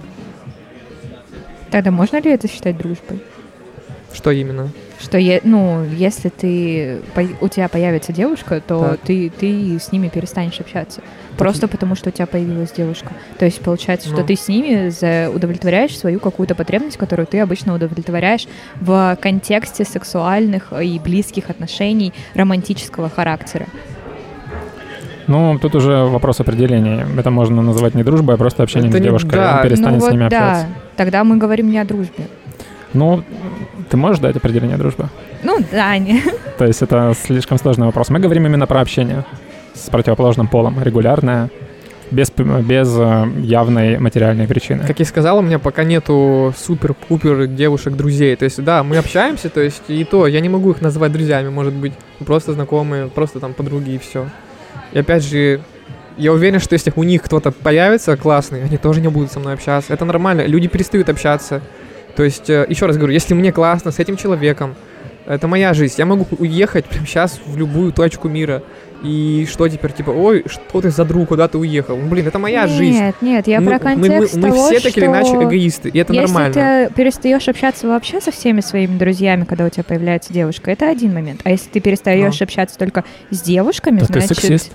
Тогда 1.71 1.91
можно 1.91 2.21
ли 2.21 2.31
это 2.31 2.49
считать 2.49 2.77
дружбой? 2.77 3.23
Что 4.13 4.33
именно? 4.33 4.71
Что, 5.03 5.17
е- 5.17 5.41
ну, 5.45 5.83
если 5.85 6.29
ты, 6.29 6.99
по- 7.15 7.45
у 7.45 7.49
тебя 7.49 7.69
появится 7.69 8.13
девушка, 8.13 8.61
то 8.67 8.91
Так. 8.91 9.01
ты, 9.01 9.31
ты 9.31 9.79
с 9.79 9.93
ними 9.93 10.09
перестанешь 10.09 10.61
общаться. 10.61 11.01
Просто 11.39 11.69
потому, 11.69 11.95
что 11.95 12.11
у 12.11 12.13
тебя 12.13 12.27
появилась 12.27 12.71
девушка. 12.73 13.13
То 13.39 13.47
есть 13.47 13.61
получается, 13.63 14.09
что 14.09 14.21
Ну. 14.21 14.27
ты 14.27 14.37
с 14.37 14.47
ними 14.47 14.91
за- 14.91 15.31
удовлетворяешь 15.35 15.97
свою 15.99 16.21
какую-то 16.21 16.55
потребность, 16.55 16.99
которую 16.99 17.27
ты 17.27 17.41
обычно 17.41 17.75
удовлетворяешь 17.75 18.47
в 18.79 19.17
контексте 19.23 19.85
сексуальных 19.87 20.73
и 20.79 20.99
близких 20.99 21.49
отношений 21.49 22.13
романтического 22.35 23.09
характера. 23.09 23.67
Ну, 25.27 25.59
тут 25.61 25.75
уже 25.77 26.05
вопрос 26.05 26.41
определения. 26.41 27.07
Это 27.17 27.31
можно 27.31 27.63
называть 27.63 27.95
не 27.95 28.03
дружбой, 28.03 28.35
а 28.35 28.39
просто 28.39 28.65
общением 28.65 28.89
Это 28.91 28.99
с 28.99 29.01
не- 29.01 29.05
девушкой. 29.07 29.31
да. 29.31 29.57
Он 29.59 29.63
перестанет 29.63 29.95
ну 29.95 30.01
с 30.01 30.03
вот 30.03 30.13
ними 30.13 30.29
да, 30.29 30.51
общаться. 30.51 30.67
тогда 30.97 31.23
мы 31.25 31.37
говорим 31.37 31.71
не 31.71 31.79
о 31.79 31.85
дружбе. 31.85 32.25
Ну, 32.93 33.23
ты 33.89 33.97
можешь 33.97 34.21
дать 34.21 34.37
определение 34.37 34.77
дружбы? 34.77 35.09
Ну 35.43 35.59
да, 35.71 35.97
не. 35.99 36.23
То 36.59 36.67
есть 36.67 36.83
это 36.83 37.15
слишком 37.21 37.59
сложный 37.59 37.87
вопрос. 37.87 38.11
Мы 38.11 38.19
говорим 38.19 38.47
именно 38.47 38.67
про 38.67 38.81
общение 38.81 39.25
с 39.75 39.89
противоположным 39.89 40.49
полом, 40.49 40.83
регулярное, 40.83 41.51
без, 42.11 42.31
без 42.31 42.95
э, 42.99 43.29
явной 43.39 43.99
материальной 43.99 44.47
причины. 44.47 44.85
Как 44.87 44.99
я 44.99 45.05
сказал, 45.05 45.39
у 45.39 45.43
меня 45.43 45.59
пока 45.59 45.85
нету 45.85 46.53
супер-пупер 46.59 47.47
девушек-друзей. 47.47 48.35
То 48.37 48.45
есть, 48.45 48.63
да, 48.63 48.83
мы 48.83 48.97
общаемся, 48.97 49.49
то 49.49 49.61
есть, 49.61 49.83
и 49.89 50.05
то, 50.05 50.27
я 50.27 50.41
не 50.41 50.49
могу 50.49 50.73
их 50.73 50.81
называть 50.81 51.13
друзьями, 51.13 51.49
может 51.49 51.73
быть, 51.73 51.93
просто 52.19 52.53
знакомые, 52.53 53.07
просто 53.07 53.41
там 53.41 53.55
подруги 53.55 53.93
и 53.93 53.99
все. 53.99 54.29
И 54.93 54.99
опять 54.99 55.25
же, 55.25 55.61
я 56.17 56.33
уверен, 56.33 56.59
что 56.59 56.75
если 56.75 56.93
у 56.97 57.05
них 57.05 57.23
кто-то 57.23 57.53
появится 57.53 58.17
классный, 58.17 58.65
они 58.65 58.77
тоже 58.77 59.01
не 59.01 59.09
будут 59.09 59.31
со 59.31 59.39
мной 59.39 59.55
общаться. 59.55 59.93
Это 59.93 60.05
нормально, 60.05 60.45
люди 60.47 60.69
перестают 60.69 61.09
общаться. 61.09 61.63
То 62.17 62.25
есть, 62.25 62.51
э, 62.51 62.67
еще 62.69 62.87
раз 62.87 62.97
говорю, 62.97 63.13
если 63.13 63.35
мне 63.35 63.53
классно 63.53 63.91
с 63.91 63.99
этим 63.99 64.17
человеком, 64.17 64.75
это 65.27 65.47
моя 65.49 65.75
жизнь. 65.75 65.95
Я 65.99 66.07
могу 66.07 66.27
уехать 66.39 66.87
прямо 66.87 67.07
сейчас 67.07 67.41
в 67.47 67.57
любую 67.57 67.93
точку 67.93 68.29
мира. 68.29 68.63
И 69.03 69.47
что 69.51 69.67
теперь, 69.67 69.93
типа, 69.93 70.11
ой, 70.11 70.45
что 70.47 70.83
ты 70.83 70.91
за 70.91 71.07
друг, 71.07 71.29
куда 71.29 71.49
ты 71.49 71.57
уехал? 71.57 71.97
Ну, 71.97 72.07
блин, 72.09 72.27
это 72.27 72.39
моя 72.39 72.67
жизнь. 72.67 72.99
Нет, 72.99 73.15
нет, 73.23 73.47
я 73.47 73.61
мы, 73.61 73.79
про 73.79 73.79
мы- 73.89 73.97
мы- 73.97 74.09
контекст 74.09 74.37
мы 74.37 74.43
того, 74.51 74.67
все 74.69 74.81
так 74.81 74.99
или 74.99 75.07
иначе 75.07 75.31
эгоисты, 75.37 75.89
и 75.89 75.99
это 75.99 76.13
Если 76.13 76.27
нормально. 76.27 76.55
ты 76.89 76.95
перестаешь 76.95 77.49
общаться 77.49 77.87
вообще 77.89 78.21
со 78.21 78.31
всеми 78.31 78.61
своими 78.61 78.99
друзьями, 78.99 79.45
когда 79.45 79.65
у 79.65 79.71
тебя 79.71 79.85
появляется 79.85 80.35
девушка, 80.35 80.71
это 80.71 80.91
один 80.91 81.15
момент. 81.15 81.41
А 81.45 81.51
если 81.51 81.71
ты 81.71 81.81
перестаешь 81.81 82.41
Ну. 82.41 82.45
общаться 82.45 82.77
только 82.77 83.05
с 83.31 83.41
девушками, 83.41 84.01
ты 84.01 84.07
значит... 84.07 84.37
сексист. 84.37 84.73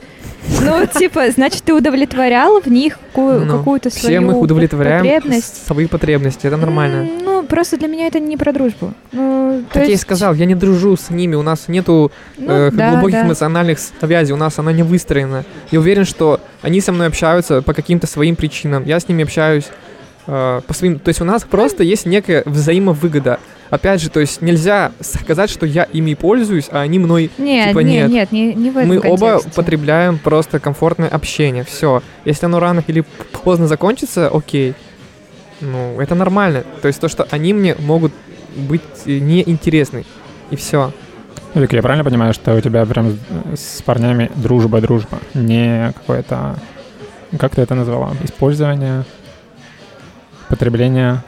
Ну, 0.61 0.85
типа, 0.87 1.31
значит, 1.31 1.63
ты 1.63 1.73
удовлетворял 1.73 2.59
в 2.61 2.67
них 2.67 2.97
Ну, 3.15 3.45
какую-то 3.57 3.89
свою 3.89 4.21
мы 4.21 4.33
их 4.33 4.37
удовлетворяем 4.39 5.03
потребность. 5.03 5.65
свои 5.67 5.87
потребности, 5.87 6.47
это 6.47 6.57
нормально. 6.57 7.07
Ну, 7.23 7.43
просто 7.43 7.77
для 7.77 7.87
меня 7.87 8.07
это 8.07 8.19
не 8.19 8.37
про 8.37 8.51
дружбу. 8.53 8.93
Ну, 9.11 9.63
то 9.69 9.73
Как 9.73 9.83
я 9.83 9.87
и 9.89 9.91
есть- 9.91 10.03
сказал, 10.03 10.33
я 10.33 10.45
не 10.45 10.55
дружу 10.55 10.95
с 10.97 11.09
ними, 11.09 11.35
у 11.35 11.41
нас 11.41 11.67
нету 11.67 12.11
ну, 12.37 12.51
э, 12.51 12.71
да, 12.71 12.91
глубоких 12.91 13.19
да. 13.19 13.25
эмоциональных 13.25 13.79
связей, 13.79 14.33
у 14.33 14.37
нас 14.37 14.57
она 14.59 14.71
не 14.71 14.83
выстроена. 14.83 15.45
Я 15.71 15.79
уверен, 15.79 16.05
что 16.05 16.39
они 16.61 16.81
со 16.81 16.91
мной 16.91 17.07
общаются 17.07 17.61
по 17.61 17.73
каким-то 17.73 18.07
своим 18.07 18.35
причинам, 18.35 18.83
я 18.85 18.99
с 18.99 19.07
ними 19.07 19.23
общаюсь 19.23 19.65
э, 20.27 20.61
по 20.65 20.73
своим... 20.73 20.99
То 20.99 21.09
есть 21.09 21.21
у 21.21 21.25
нас 21.25 21.43
просто 21.43 21.83
есть 21.83 22.05
некая 22.05 22.43
взаимовыгода. 22.45 23.39
Опять 23.69 24.01
же, 24.01 24.09
то 24.09 24.19
есть 24.19 24.41
нельзя 24.41 24.91
сказать, 25.01 25.49
что 25.49 25.65
я 25.65 25.83
ими 25.83 26.13
пользуюсь, 26.13 26.67
а 26.71 26.81
они 26.81 26.99
мной... 26.99 27.31
Нет, 27.37 27.69
типа, 27.69 27.79
нет, 27.79 28.09
нет. 28.09 28.31
нет, 28.31 28.31
не, 28.31 28.53
не 28.53 28.71
в 28.71 28.77
этом 28.77 28.89
Мы 28.89 28.99
оба 28.99 29.31
контексте. 29.31 29.51
потребляем 29.55 30.19
просто 30.19 30.59
комфортное 30.59 31.09
общение, 31.09 31.63
все. 31.63 32.03
Если 32.25 32.45
оно 32.45 32.59
рано 32.59 32.83
или 32.85 33.03
поздно 33.43 33.67
закончится, 33.67 34.29
окей. 34.29 34.75
Ну, 35.61 35.99
это 35.99 36.15
нормально. 36.15 36.63
То 36.81 36.87
есть 36.87 36.99
то, 36.99 37.07
что 37.07 37.27
они 37.31 37.53
мне 37.53 37.75
могут 37.79 38.13
быть 38.55 38.81
э, 39.05 39.17
неинтересны. 39.17 40.05
И 40.51 40.55
все. 40.55 40.91
Вик, 41.55 41.73
я 41.73 41.81
правильно 41.81 42.03
понимаю, 42.03 42.33
что 42.33 42.53
у 42.53 42.61
тебя 42.61 42.85
прям 42.85 43.17
с 43.55 43.81
парнями 43.81 44.29
дружба-дружба, 44.35 45.19
не 45.33 45.91
какое-то... 45.95 46.57
Как 47.39 47.55
ты 47.55 47.61
это 47.61 47.75
назвала? 47.75 48.11
Использование, 48.23 49.05
потребление. 50.49 51.21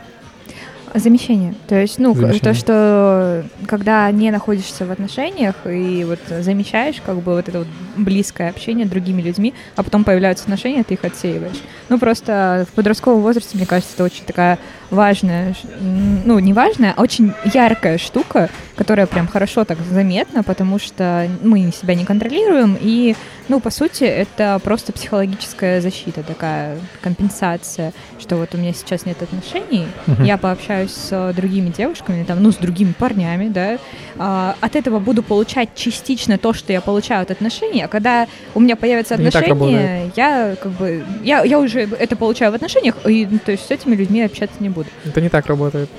Замещение. 0.94 1.54
То 1.68 1.76
есть, 1.76 2.00
ну, 2.00 2.14
Замещение. 2.16 2.40
то, 2.40 2.54
что 2.54 3.46
когда 3.68 4.10
не 4.12 4.32
находишься 4.32 4.86
в 4.86 4.92
отношениях 4.92 5.56
и 5.66 6.04
вот 6.06 6.20
замещаешь 6.42 7.02
как 7.06 7.18
бы 7.18 7.34
вот 7.34 7.50
это 7.50 7.60
вот 7.60 7.68
близкое 7.98 8.50
общение 8.50 8.86
с 8.86 8.90
другими 8.90 9.22
людьми, 9.22 9.54
а 9.76 9.84
потом 9.84 10.04
появляются 10.04 10.46
отношения, 10.46 10.84
ты 10.84 10.94
их 10.96 11.04
отсеиваешь. 11.04 11.58
Ну, 11.90 12.00
просто 12.00 12.66
в 12.72 12.74
подростковом 12.74 13.22
возрасте, 13.22 13.58
мне 13.58 13.66
кажется, 13.66 13.94
это 13.96 14.06
очень 14.06 14.24
такая 14.24 14.60
важная, 14.90 15.56
ну, 15.82 16.40
не 16.40 16.54
важная, 16.54 16.94
а 16.96 17.02
очень 17.02 17.34
яркая 17.54 17.98
штука, 17.98 18.50
которая 18.76 19.08
прям 19.08 19.28
хорошо 19.28 19.66
так 19.66 19.78
заметна, 19.92 20.44
потому 20.44 20.80
что 20.80 21.28
мы 21.44 21.72
себя 21.72 21.96
не 21.96 22.06
контролируем, 22.06 22.78
и, 22.80 23.16
ну, 23.50 23.60
по 23.60 23.70
сути, 23.70 24.06
это 24.06 24.60
просто 24.64 24.94
психологическая 24.94 25.82
защита 25.82 26.24
такая, 26.24 26.78
компенсация, 27.02 27.94
что 28.28 28.36
вот 28.36 28.54
у 28.54 28.58
меня 28.58 28.74
сейчас 28.74 29.06
нет 29.06 29.22
отношений, 29.22 29.88
Мгм. 30.06 30.24
я 30.26 30.38
пообщаюсь 30.38 30.58
общаюсь 30.68 30.92
с 30.92 31.34
другими 31.34 31.70
девушками, 31.70 32.24
там, 32.24 32.44
ну, 32.44 32.52
с 32.52 32.56
другими 32.56 32.92
парнями, 32.98 33.48
да, 33.48 33.78
а, 34.18 34.56
от 34.60 34.76
этого 34.76 35.00
буду 35.00 35.24
получать 35.24 35.70
частично 35.76 36.38
то, 36.38 36.52
что 36.52 36.74
я 36.74 36.82
получаю 36.82 37.22
от 37.22 37.32
отношений, 37.32 37.84
а 37.84 37.88
когда 37.88 38.28
у 38.54 38.60
меня 38.60 38.76
появятся 38.76 39.16
отношения, 39.16 40.12
я 40.16 40.56
как 40.62 40.72
бы, 40.74 41.06
я, 41.24 41.44
я 41.44 41.60
уже 41.60 41.82
это 41.82 42.16
получаю 42.18 42.52
в 42.52 42.56
отношениях, 42.56 42.96
и, 43.08 43.26
ну, 43.30 43.40
то 43.40 43.52
есть 43.52 43.68
с 43.68 43.72
этими 43.72 43.96
людьми 43.96 44.22
общаться 44.24 44.56
не 44.60 44.70
буду. 44.70 44.90
Это 45.06 45.22
не 45.22 45.30
так 45.30 45.46
работает. 45.46 45.90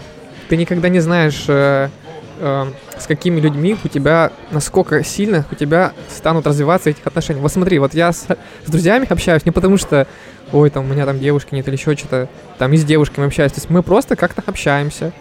Ты 0.48 0.56
никогда 0.56 0.88
не 0.88 1.00
знаешь, 1.00 1.44
э, 2.40 2.66
э, 2.96 3.00
с 3.00 3.06
какими 3.06 3.40
людьми 3.40 3.76
у 3.84 3.88
тебя, 3.88 4.32
насколько 4.50 5.04
сильно 5.04 5.44
у 5.50 5.54
тебя 5.54 5.92
станут 6.08 6.46
развиваться 6.46 6.90
этих 6.90 7.06
отношений. 7.06 7.40
Вот 7.40 7.52
смотри, 7.52 7.78
вот 7.78 7.94
я 7.94 8.12
с, 8.12 8.26
с 8.66 8.70
друзьями 8.70 9.06
общаюсь 9.08 9.44
не 9.44 9.52
потому 9.52 9.76
что, 9.76 10.06
ой, 10.52 10.70
там 10.70 10.84
у 10.84 10.92
меня 10.92 11.06
там 11.06 11.18
девушки 11.18 11.54
нет 11.54 11.66
или 11.68 11.76
еще 11.76 11.96
что-то, 11.96 12.28
там 12.58 12.72
и 12.72 12.76
с 12.76 12.84
девушками 12.84 13.26
общаюсь. 13.26 13.52
То 13.52 13.58
есть 13.58 13.70
мы 13.70 13.82
просто 13.82 14.16
как-то 14.16 14.42
общаемся. 14.46 15.12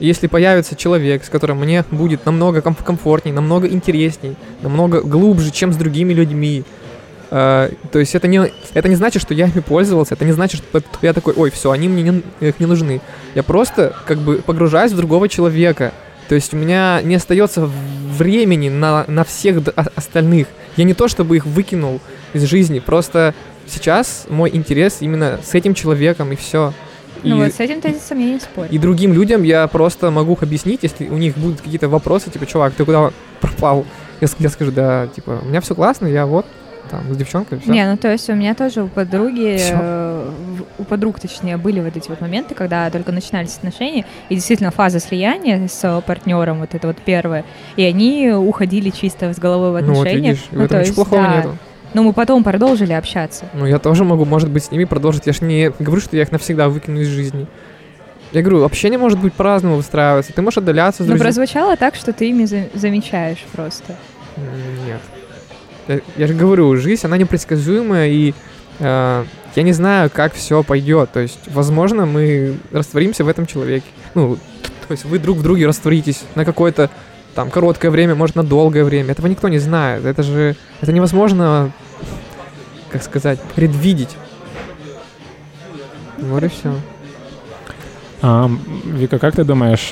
Если 0.00 0.26
появится 0.26 0.74
человек, 0.74 1.24
с 1.24 1.28
которым 1.28 1.60
мне 1.60 1.84
будет 1.90 2.26
намного 2.26 2.60
ком- 2.62 2.74
комфортнее, 2.74 3.34
намного 3.34 3.68
интересней, 3.68 4.36
намного 4.60 5.00
глубже, 5.02 5.50
чем 5.50 5.72
с 5.72 5.76
другими 5.76 6.12
людьми, 6.12 6.64
Uh, 7.30 7.76
то 7.90 7.98
есть 7.98 8.14
это 8.14 8.28
не, 8.28 8.52
это 8.74 8.88
не 8.88 8.94
значит, 8.94 9.20
что 9.20 9.34
я 9.34 9.46
ими 9.46 9.60
пользовался, 9.60 10.14
это 10.14 10.24
не 10.24 10.30
значит, 10.30 10.62
что 10.68 10.82
я 11.02 11.12
такой, 11.12 11.34
ой, 11.34 11.50
все, 11.50 11.72
они 11.72 11.88
мне 11.88 12.02
не, 12.02 12.22
не 12.40 12.66
нужны. 12.66 13.00
Я 13.34 13.42
просто 13.42 13.96
как 14.06 14.18
бы 14.18 14.36
погружаюсь 14.36 14.92
в 14.92 14.96
другого 14.96 15.28
человека. 15.28 15.92
То 16.34 16.36
есть 16.36 16.52
у 16.52 16.56
меня 16.56 17.00
не 17.00 17.14
остается 17.14 17.70
времени 18.18 18.68
на, 18.68 19.04
на 19.06 19.22
всех 19.22 19.62
остальных. 19.94 20.48
Я 20.76 20.82
не 20.82 20.92
то 20.92 21.06
чтобы 21.06 21.36
их 21.36 21.46
выкинул 21.46 22.00
из 22.32 22.42
жизни, 22.42 22.80
просто 22.80 23.34
сейчас 23.68 24.26
мой 24.28 24.50
интерес 24.52 24.96
именно 24.98 25.38
с 25.44 25.54
этим 25.54 25.74
человеком 25.74 26.32
и 26.32 26.34
все. 26.34 26.72
Ну 27.22 27.36
и, 27.36 27.44
вот 27.44 27.54
с 27.54 27.60
этим 27.60 27.80
тезисом 27.80 28.18
я 28.18 28.32
не 28.32 28.40
спорю. 28.40 28.68
И 28.68 28.78
другим 28.78 29.12
людям 29.12 29.44
я 29.44 29.68
просто 29.68 30.10
могу 30.10 30.36
объяснить, 30.40 30.80
если 30.82 31.06
у 31.06 31.18
них 31.18 31.38
будут 31.38 31.60
какие-то 31.60 31.88
вопросы, 31.88 32.32
типа, 32.32 32.46
чувак, 32.46 32.74
ты 32.74 32.84
куда 32.84 33.12
пропал? 33.40 33.86
Я, 34.20 34.26
я 34.40 34.48
скажу, 34.48 34.72
да, 34.72 35.06
типа, 35.06 35.38
у 35.40 35.46
меня 35.46 35.60
все 35.60 35.76
классно, 35.76 36.08
я 36.08 36.26
вот 36.26 36.46
там, 36.94 37.14
с 37.14 37.16
девчонкой, 37.16 37.58
все. 37.58 37.70
Не, 37.70 37.90
ну 37.90 37.96
то 37.96 38.10
есть 38.10 38.28
у 38.30 38.34
меня 38.34 38.54
тоже 38.54 38.82
у 38.82 38.88
подруги, 38.88 39.58
э, 39.58 40.30
у 40.78 40.84
подруг, 40.84 41.20
точнее, 41.20 41.56
были 41.56 41.80
вот 41.80 41.96
эти 41.96 42.08
вот 42.08 42.20
моменты, 42.20 42.54
когда 42.54 42.90
только 42.90 43.12
начинались 43.12 43.56
отношения, 43.56 44.04
и 44.28 44.34
действительно 44.34 44.70
фаза 44.70 45.00
слияния 45.00 45.66
с 45.68 46.02
партнером, 46.06 46.60
вот 46.60 46.74
это 46.74 46.86
вот 46.86 46.96
первое, 47.04 47.44
и 47.76 47.84
они 47.84 48.30
уходили 48.30 48.90
чисто 48.90 49.32
с 49.32 49.38
головой 49.38 49.72
в 49.72 49.76
отношения. 49.76 49.94
Ну 49.94 50.04
вот 50.04 50.28
видишь, 50.28 50.44
ну, 50.50 50.58
в 50.60 50.64
этом 50.64 50.80
ничего 50.80 50.94
плохого 50.94 51.22
да, 51.22 51.36
нету. 51.36 51.58
Но 51.94 52.02
мы 52.02 52.12
потом 52.12 52.42
продолжили 52.42 52.92
общаться. 52.92 53.46
Ну, 53.54 53.66
я 53.66 53.78
тоже 53.78 54.04
могу, 54.04 54.24
может 54.24 54.50
быть, 54.50 54.64
с 54.64 54.70
ними 54.72 54.84
продолжить. 54.84 55.26
Я 55.26 55.32
же 55.32 55.44
не 55.44 55.70
говорю, 55.78 56.02
что 56.02 56.16
я 56.16 56.22
их 56.22 56.32
навсегда 56.32 56.68
выкину 56.68 57.00
из 57.00 57.08
жизни. 57.08 57.46
Я 58.32 58.42
говорю, 58.42 58.64
общение 58.64 58.98
может 58.98 59.20
быть 59.20 59.32
по-разному 59.32 59.76
выстраиваться. 59.76 60.32
Ты 60.32 60.42
можешь 60.42 60.58
отдаляться 60.58 61.04
с. 61.04 61.06
Но 61.06 61.16
прозвучало 61.16 61.76
так, 61.76 61.94
что 61.94 62.12
ты 62.12 62.30
ими 62.30 62.46
за- 62.46 62.68
замечаешь 62.74 63.44
просто. 63.52 63.94
Нет. 64.36 65.00
Я, 65.88 66.00
я 66.16 66.26
же 66.26 66.34
говорю, 66.34 66.76
жизнь, 66.76 67.06
она 67.06 67.16
непредсказуемая, 67.16 68.08
и 68.08 68.34
э, 68.78 69.24
я 69.54 69.62
не 69.62 69.72
знаю, 69.72 70.10
как 70.12 70.34
все 70.34 70.62
пойдет. 70.62 71.12
То 71.12 71.20
есть, 71.20 71.40
возможно, 71.46 72.06
мы 72.06 72.56
растворимся 72.72 73.24
в 73.24 73.28
этом 73.28 73.46
человеке. 73.46 73.86
Ну, 74.14 74.36
то 74.86 74.92
есть 74.92 75.04
вы 75.04 75.18
друг 75.18 75.38
в 75.38 75.42
друге 75.42 75.66
растворитесь 75.66 76.22
на 76.34 76.44
какое-то 76.44 76.90
там 77.34 77.50
короткое 77.50 77.90
время, 77.90 78.14
может, 78.14 78.36
на 78.36 78.44
долгое 78.44 78.84
время. 78.84 79.12
Этого 79.12 79.26
никто 79.26 79.48
не 79.48 79.58
знает. 79.58 80.04
Это 80.04 80.22
же, 80.22 80.56
это 80.80 80.92
невозможно, 80.92 81.72
как 82.90 83.02
сказать, 83.02 83.40
предвидеть. 83.54 84.16
Вот 86.18 86.42
и 86.42 86.48
все. 86.48 86.74
А, 88.22 88.50
Вика, 88.84 89.18
как 89.18 89.34
ты 89.34 89.44
думаешь, 89.44 89.90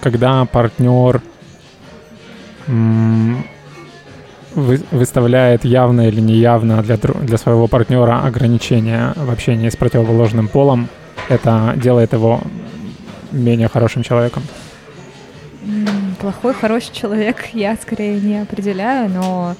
когда 0.00 0.44
партнер 0.46 1.20
вы, 4.56 4.80
выставляет 4.90 5.64
явно 5.64 6.08
или 6.08 6.20
неявно 6.20 6.82
для, 6.82 6.96
для 6.96 7.38
своего 7.38 7.68
партнера 7.68 8.24
ограничения 8.24 9.12
в 9.14 9.30
общении 9.30 9.68
с 9.68 9.76
противоположным 9.76 10.48
полом, 10.48 10.88
это 11.28 11.74
делает 11.76 12.12
его 12.12 12.40
менее 13.30 13.68
хорошим 13.68 14.02
человеком? 14.02 14.42
Плохой, 16.20 16.54
хороший 16.54 16.92
человек 16.92 17.46
я 17.52 17.76
скорее 17.76 18.20
не 18.20 18.42
определяю, 18.42 19.10
но 19.10 19.54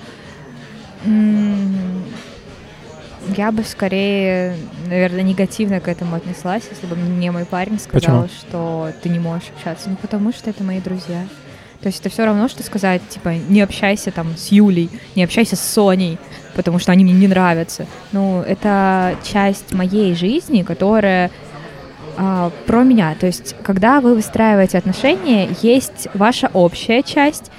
я 3.37 3.53
бы 3.53 3.63
скорее, 3.65 4.57
наверное, 4.87 5.23
негативно 5.23 5.81
к 5.81 5.89
этому 5.89 6.17
отнеслась, 6.17 6.63
если 6.71 6.87
бы 6.87 6.97
мне 6.97 7.31
мой 7.31 7.45
парень 7.45 7.79
сказал, 7.79 8.23
Почему? 8.23 8.29
что 8.29 8.91
ты 9.03 9.09
не 9.09 9.19
можешь 9.19 9.51
общаться. 9.57 9.91
Ну, 9.91 9.97
потому 9.97 10.33
что 10.33 10.49
это 10.51 10.63
мои 10.63 10.81
друзья. 10.81 11.27
То 11.81 11.89
есть 11.89 12.01
это 12.01 12.09
все 12.09 12.25
равно, 12.25 12.49
что 12.49 12.63
сказать, 12.63 13.03
типа, 13.09 13.35
не 13.49 13.61
общайся 13.61 14.11
там 14.11 14.37
с 14.37 14.49
Юлей, 14.49 14.91
не 15.15 15.25
общайся 15.25 15.57
с 15.57 15.61
Соней, 15.61 16.19
потому 16.55 16.79
что 16.79 16.93
они 16.93 17.05
мне 17.05 17.13
не 17.13 17.29
нравятся. 17.29 17.87
Ну, 18.13 18.43
это 18.43 19.17
часть 19.23 19.73
моей 19.73 20.15
жизни, 20.15 20.63
которая 20.63 21.31
а, 22.17 22.51
про 22.67 22.83
меня. 22.83 23.15
То 23.19 23.27
есть, 23.27 23.55
когда 23.63 24.01
вы 24.01 24.15
выстраиваете 24.15 24.79
отношения, 24.79 25.49
есть 25.63 26.09
ваша 26.15 26.51
общая 26.53 27.03
часть, 27.03 27.51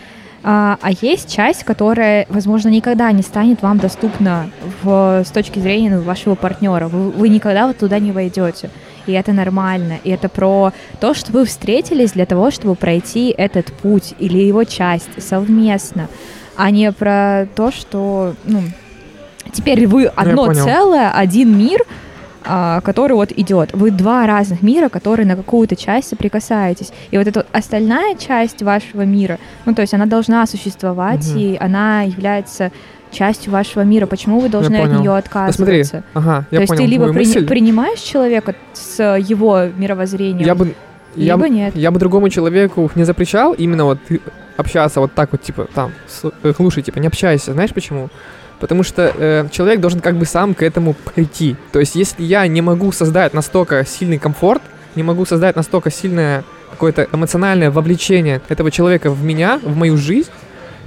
а, 0.44 0.78
а 0.82 0.92
есть 0.92 1.34
часть, 1.34 1.64
которая, 1.64 2.26
возможно, 2.30 2.70
никогда 2.70 3.12
не 3.12 3.22
станет 3.22 3.62
вам 3.62 3.78
доступна 3.78 4.50
в, 4.82 5.24
с 5.26 5.32
точки 5.32 5.60
зрения 5.60 5.92
ну, 5.92 6.02
вашего 6.02 6.36
партнера. 6.36 6.88
Вы, 6.88 7.12
вы 7.12 7.30
никогда 7.30 7.68
вот 7.68 7.78
туда 7.78 8.00
не 8.00 8.12
войдете 8.12 8.70
и 9.08 9.14
это 9.14 9.34
нормально, 9.34 10.00
и 10.04 10.10
это 10.10 10.30
про 10.30 10.74
то, 11.00 11.14
что 11.14 11.32
вы 11.32 11.46
встретились 11.46 12.12
для 12.12 12.26
того, 12.26 12.52
чтобы 12.52 12.76
пройти 12.76 13.34
этот 13.38 13.68
путь 13.74 14.14
или 14.20 14.38
его 14.38 14.64
часть 14.64 15.22
совместно, 15.22 16.08
а 16.56 16.72
не 16.72 16.92
про 16.92 17.48
то, 17.56 17.72
что, 17.72 18.36
ну, 18.46 18.62
теперь 19.52 19.88
вы 19.88 20.04
ну, 20.04 20.12
одно 20.16 20.54
целое, 20.54 21.12
один 21.12 21.58
мир, 21.58 21.82
а, 22.50 22.82
который 22.82 23.14
вот 23.14 23.32
идет. 23.32 23.72
Вы 23.74 23.92
два 23.92 24.26
разных 24.26 24.62
мира, 24.62 24.90
которые 24.90 25.26
на 25.28 25.36
какую-то 25.36 25.76
часть 25.76 26.10
соприкасаетесь. 26.10 26.94
И 27.12 27.18
вот 27.18 27.28
эта 27.28 27.40
вот 27.40 27.48
остальная 27.52 28.16
часть 28.16 28.62
вашего 28.62 29.02
мира, 29.02 29.38
ну, 29.66 29.76
то 29.76 29.82
есть 29.82 29.94
она 29.94 30.06
должна 30.06 30.46
существовать, 30.46 31.28
угу. 31.30 31.40
и 31.40 31.58
она 31.58 32.04
является 32.04 32.72
частью 33.12 33.52
вашего 33.52 33.82
мира. 33.82 34.06
Почему 34.06 34.40
вы 34.40 34.50
должны 34.50 34.76
от 34.76 35.00
нее 35.00 35.16
отказываться? 35.16 35.66
Да, 35.66 35.84
смотри, 35.84 36.06
ага, 36.14 36.46
я 36.52 36.60
То 36.62 36.68
понял. 36.68 36.72
есть 36.72 36.76
ты 36.76 36.86
либо 36.86 37.14
при, 37.14 37.46
принимаешь 37.46 38.00
человека 38.00 38.56
с 38.74 39.18
его 39.18 39.66
мировоззрением, 39.76 40.46
я 40.46 40.56
бы, 40.56 40.74
либо 41.16 41.46
я, 41.46 41.50
нет. 41.50 41.76
Я 41.76 41.92
бы 41.92 42.00
другому 42.00 42.30
человеку 42.30 42.92
не 42.96 43.04
запрещал 43.04 43.54
именно 43.54 43.86
вот 43.86 44.00
общаться 44.56 45.00
вот 45.00 45.14
так 45.14 45.32
вот, 45.32 45.42
типа, 45.42 45.68
там, 45.74 45.92
э, 46.44 46.54
слушай, 46.56 46.84
типа, 46.84 47.00
не 47.00 47.08
общайся. 47.08 47.54
Знаешь 47.54 47.74
почему? 47.74 48.10
Потому 48.60 48.84
что 48.84 49.14
э, 49.16 49.48
человек 49.52 49.80
должен 49.80 50.00
как 50.00 50.16
бы 50.16 50.26
сам 50.26 50.54
к 50.54 50.64
этому 50.64 50.94
прийти. 50.94 51.56
То 51.72 51.80
есть, 51.80 51.96
если 51.96 52.24
я 52.24 52.46
не 52.48 52.62
могу 52.62 52.92
создать 52.92 53.34
настолько 53.34 53.86
сильный 53.86 54.18
комфорт, 54.18 54.62
не 54.96 55.04
могу 55.04 55.26
создать 55.26 55.56
настолько 55.56 55.92
сильное 55.92 56.44
какое-то 56.72 57.08
эмоциональное 57.12 57.72
вовлечение 57.72 58.42
этого 58.50 58.72
человека 58.72 59.12
в 59.12 59.24
меня, 59.24 59.60
в 59.64 59.76
мою 59.76 59.96
жизнь, 59.96 60.30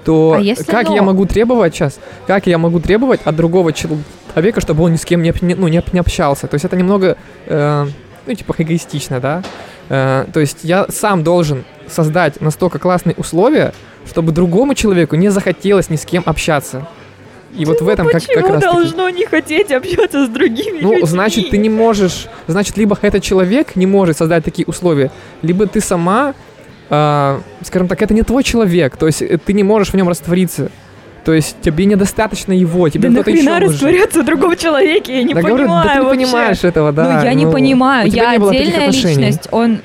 то 0.04 0.38
а 0.38 0.64
как 0.64 0.86
оно... 0.86 0.96
я 0.96 1.02
могу 1.02 1.26
требовать 1.26 1.74
сейчас, 1.74 1.98
как 2.26 2.46
я 2.46 2.58
могу 2.58 2.80
требовать 2.80 3.20
от 3.24 3.36
другого 3.36 3.72
человека, 3.72 4.60
чтобы 4.60 4.84
он 4.84 4.92
ни 4.92 4.96
с 4.96 5.04
кем 5.04 5.22
не, 5.22 5.32
ну, 5.40 5.68
не, 5.68 5.82
не 5.92 6.00
общался? 6.00 6.46
То 6.46 6.54
есть 6.54 6.64
это 6.64 6.76
немного, 6.76 7.16
э, 7.46 7.86
ну, 8.26 8.34
типа, 8.34 8.54
эгоистично, 8.58 9.20
да? 9.20 9.42
Э, 9.88 10.26
то 10.32 10.40
есть 10.40 10.58
я 10.62 10.86
сам 10.88 11.22
должен 11.22 11.64
создать 11.88 12.40
настолько 12.40 12.78
классные 12.78 13.14
условия, 13.16 13.74
чтобы 14.06 14.32
другому 14.32 14.74
человеку 14.74 15.16
не 15.16 15.28
захотелось 15.30 15.90
ни 15.90 15.96
с 15.96 16.04
кем 16.04 16.22
общаться. 16.26 16.86
И 17.56 17.64
вот 17.64 17.80
в 17.80 17.88
этом 17.88 18.06
как, 18.06 18.22
как 18.24 18.48
раз 18.48 18.62
должно 18.62 19.06
таки... 19.06 19.18
не 19.18 19.26
хотеть 19.26 19.72
общаться 19.72 20.26
с 20.26 20.28
другими 20.28 20.78
Ну, 20.80 20.92
людьми? 20.92 21.06
значит, 21.06 21.50
ты 21.50 21.58
не 21.58 21.68
можешь... 21.68 22.28
Значит, 22.46 22.76
либо 22.76 22.96
этот 23.02 23.22
человек 23.22 23.74
не 23.74 23.86
может 23.86 24.18
создать 24.18 24.44
такие 24.44 24.66
условия, 24.66 25.10
либо 25.42 25.66
ты 25.66 25.80
сама 25.80 26.34
э, 26.90 27.40
скажем 27.62 27.88
так, 27.88 28.02
это 28.02 28.12
не 28.14 28.22
твой 28.22 28.42
человек, 28.42 28.96
то 28.96 29.06
есть 29.06 29.22
э, 29.22 29.38
ты 29.38 29.52
не 29.52 29.62
можешь 29.62 29.92
в 29.92 29.96
нем 29.96 30.08
раствориться. 30.08 30.70
То 31.24 31.34
есть 31.34 31.56
тебе 31.60 31.84
недостаточно 31.84 32.52
его, 32.52 32.88
тебе 32.88 33.10
да 33.10 33.16
кто-то 33.16 33.30
еще 33.30 33.50
нужен. 33.50 33.68
растворяться 33.68 34.22
в 34.22 34.24
другом 34.24 34.56
человеке, 34.56 35.18
я 35.18 35.22
не 35.22 35.34
да, 35.34 35.40
понимаю 35.42 35.66
говорю, 35.66 35.84
да 35.84 35.94
ты 35.94 36.00
не 36.00 36.24
понимаешь 36.24 36.64
этого, 36.64 36.92
да. 36.92 37.04
Ну, 37.04 37.24
я 37.24 37.32
ну, 37.32 37.38
не 37.38 37.46
понимаю, 37.46 38.08
я 38.08 38.30
отдельная 38.30 38.86
личность, 38.88 39.48
он 39.50 39.80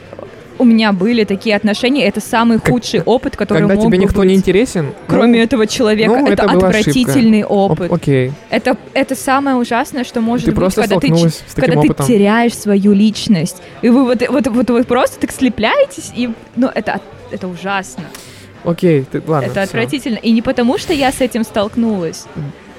у 0.58 0.64
меня 0.64 0.92
были 0.94 1.24
такие 1.24 1.56
отношения, 1.56 2.06
это 2.06 2.22
самый 2.22 2.60
худший 2.60 3.00
как, 3.00 3.08
опыт, 3.08 3.38
который 3.38 3.60
Когда 3.60 3.76
мог 3.76 3.86
тебе 3.86 3.98
никто 3.98 4.20
быть. 4.20 4.30
не 4.30 4.36
интересен? 4.36 4.94
Кроме 5.08 5.40
ну, 5.40 5.44
этого 5.44 5.68
человека, 5.68 6.12
ну, 6.12 6.28
это, 6.28 6.44
это 6.44 6.52
отвратительный 6.52 7.40
ошибка. 7.40 7.54
опыт. 7.54 7.92
О, 7.92 7.96
окей. 7.96 8.32
Это, 8.50 8.78
это 8.94 9.16
самое 9.16 9.58
ужасное, 9.58 10.04
что 10.04 10.22
может 10.22 10.46
ты 10.46 10.52
быть, 10.52 10.60
просто 10.60 10.82
когда, 10.82 11.00
ты, 11.00 11.10
когда 11.56 11.80
опытом. 11.80 12.06
ты 12.06 12.14
теряешь 12.14 12.54
свою 12.54 12.94
личность. 12.94 13.62
И 13.82 13.90
вы 13.90 14.06
вот, 14.06 14.24
вот, 14.30 14.48
вот 14.48 14.70
вы 14.70 14.84
просто 14.84 15.20
так 15.20 15.32
слепляетесь, 15.32 16.12
и 16.16 16.30
ну, 16.56 16.70
это 16.74 17.02
это 17.32 17.48
ужасно. 17.48 18.04
Окей, 18.64 19.06
ты, 19.10 19.22
ладно. 19.26 19.48
Это 19.48 19.62
всё. 19.62 19.64
отвратительно. 19.64 20.18
И 20.18 20.32
не 20.32 20.42
потому, 20.42 20.78
что 20.78 20.94
я 20.94 21.12
с 21.12 21.22
этим 21.22 21.44
столкнулась. 21.44 22.26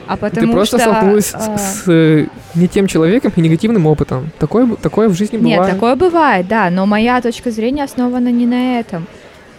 А 0.09 0.17
потому 0.17 0.47
Ты 0.47 0.52
просто 0.52 0.78
что, 0.78 0.89
столкнулась 0.91 1.31
а, 1.35 1.59
с, 1.59 1.83
с, 1.83 1.89
э, 1.89 2.26
не 2.55 2.68
тем 2.68 2.86
человеком 2.86 3.33
и 3.36 3.41
негативным 3.41 3.86
опытом. 3.86 4.31
Такое, 4.39 4.67
такое 4.76 5.09
в 5.09 5.15
жизни 5.15 5.36
Нет, 5.36 5.59
бывает. 5.59 5.75
такое 5.75 5.97
бывает, 5.97 6.47
да, 6.49 6.70
но 6.70 6.86
моя 6.86 7.20
точка 7.20 7.51
зрения 7.51 7.85
основана 7.85 8.28
не 8.28 8.47
на 8.47 8.78
этом. 8.81 9.07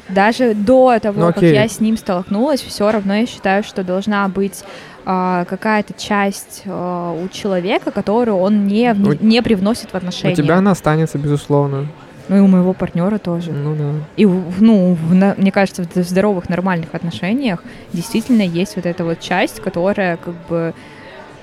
Даже 0.09 0.53
до 0.53 0.97
того, 1.01 1.19
Ну, 1.27 1.33
как 1.33 1.43
я 1.43 1.67
с 1.67 1.81
ним 1.81 1.97
столкнулась, 1.97 2.61
все 2.61 2.89
равно 2.91 3.13
я 3.15 3.25
считаю, 3.25 3.63
что 3.63 3.83
должна 3.83 4.27
быть 4.29 4.63
а, 5.05 5.43
какая-то 5.45 5.93
часть 5.93 6.63
а, 6.65 7.13
у 7.13 7.27
человека, 7.29 7.91
которую 7.91 8.37
он 8.37 8.67
не, 8.67 8.91
вне- 8.93 9.17
У- 9.21 9.25
не 9.25 9.41
привносит 9.41 9.89
в 9.91 9.93
У 9.93 9.97
отношения. 9.97 10.35
тебя 10.35 10.57
она 10.57 10.71
останется, 10.71 11.17
безусловно. 11.17 11.87
Ну 12.29 12.37
и 12.37 12.39
у 12.39 12.47
моего 12.47 12.73
партнера 12.73 13.17
тоже. 13.17 13.51
Ну 13.51 13.75
да. 13.75 14.05
И, 14.17 14.25
ну, 14.25 14.93
в 14.93 15.13
мне 15.37 15.51
кажется, 15.51 15.83
в 15.83 16.03
здоровых, 16.03 16.49
нормальных 16.49 16.93
отношениях 16.93 17.63
действительно 17.93 18.41
есть 18.41 18.75
вот 18.75 18.85
эта 18.85 19.05
вот 19.05 19.19
часть, 19.19 19.59
которая 19.61 20.17
как 20.17 20.35
бы 20.49 20.73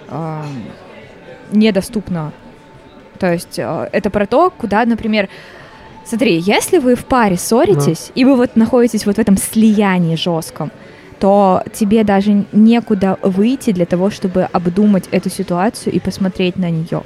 ам, 0.08 0.46
недоступна. 1.52 2.32
То 3.18 3.32
есть 3.32 3.58
э, 3.58 3.88
это 3.92 4.10
про 4.10 4.26
то, 4.26 4.50
куда, 4.50 4.84
например, 4.84 5.28
смотри, 6.04 6.38
если 6.38 6.78
вы 6.78 6.94
в 6.94 7.04
паре 7.04 7.36
ссоритесь, 7.36 8.10
и 8.14 8.24
вы 8.24 8.36
вот 8.36 8.56
находитесь 8.56 9.06
вот 9.06 9.16
в 9.16 9.18
этом 9.18 9.36
слиянии 9.36 10.16
жестком, 10.16 10.70
то 11.20 11.62
тебе 11.72 12.04
даже 12.04 12.44
некуда 12.52 13.18
выйти 13.22 13.72
для 13.72 13.86
того, 13.86 14.10
чтобы 14.10 14.42
обдумать 14.42 15.08
эту 15.10 15.30
ситуацию 15.30 15.94
и 15.94 16.00
посмотреть 16.00 16.56
на 16.56 16.70
нее. 16.70 17.02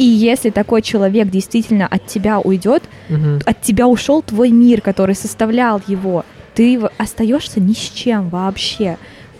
И 0.00 0.04
если 0.04 0.48
такой 0.48 0.80
человек 0.80 1.28
действительно 1.28 1.86
от 1.86 2.06
тебя 2.06 2.40
уйдет, 2.40 2.82
Мгм. 3.10 3.40
от 3.44 3.60
тебя 3.60 3.86
ушел 3.86 4.22
твой 4.22 4.48
мир, 4.48 4.80
который 4.80 5.14
составлял 5.14 5.82
его. 5.86 6.24
Ты 6.54 6.80
остаешься 6.96 7.60
ни 7.60 7.74
с 7.74 7.90
чем 7.90 8.30
вообще. 8.30 8.96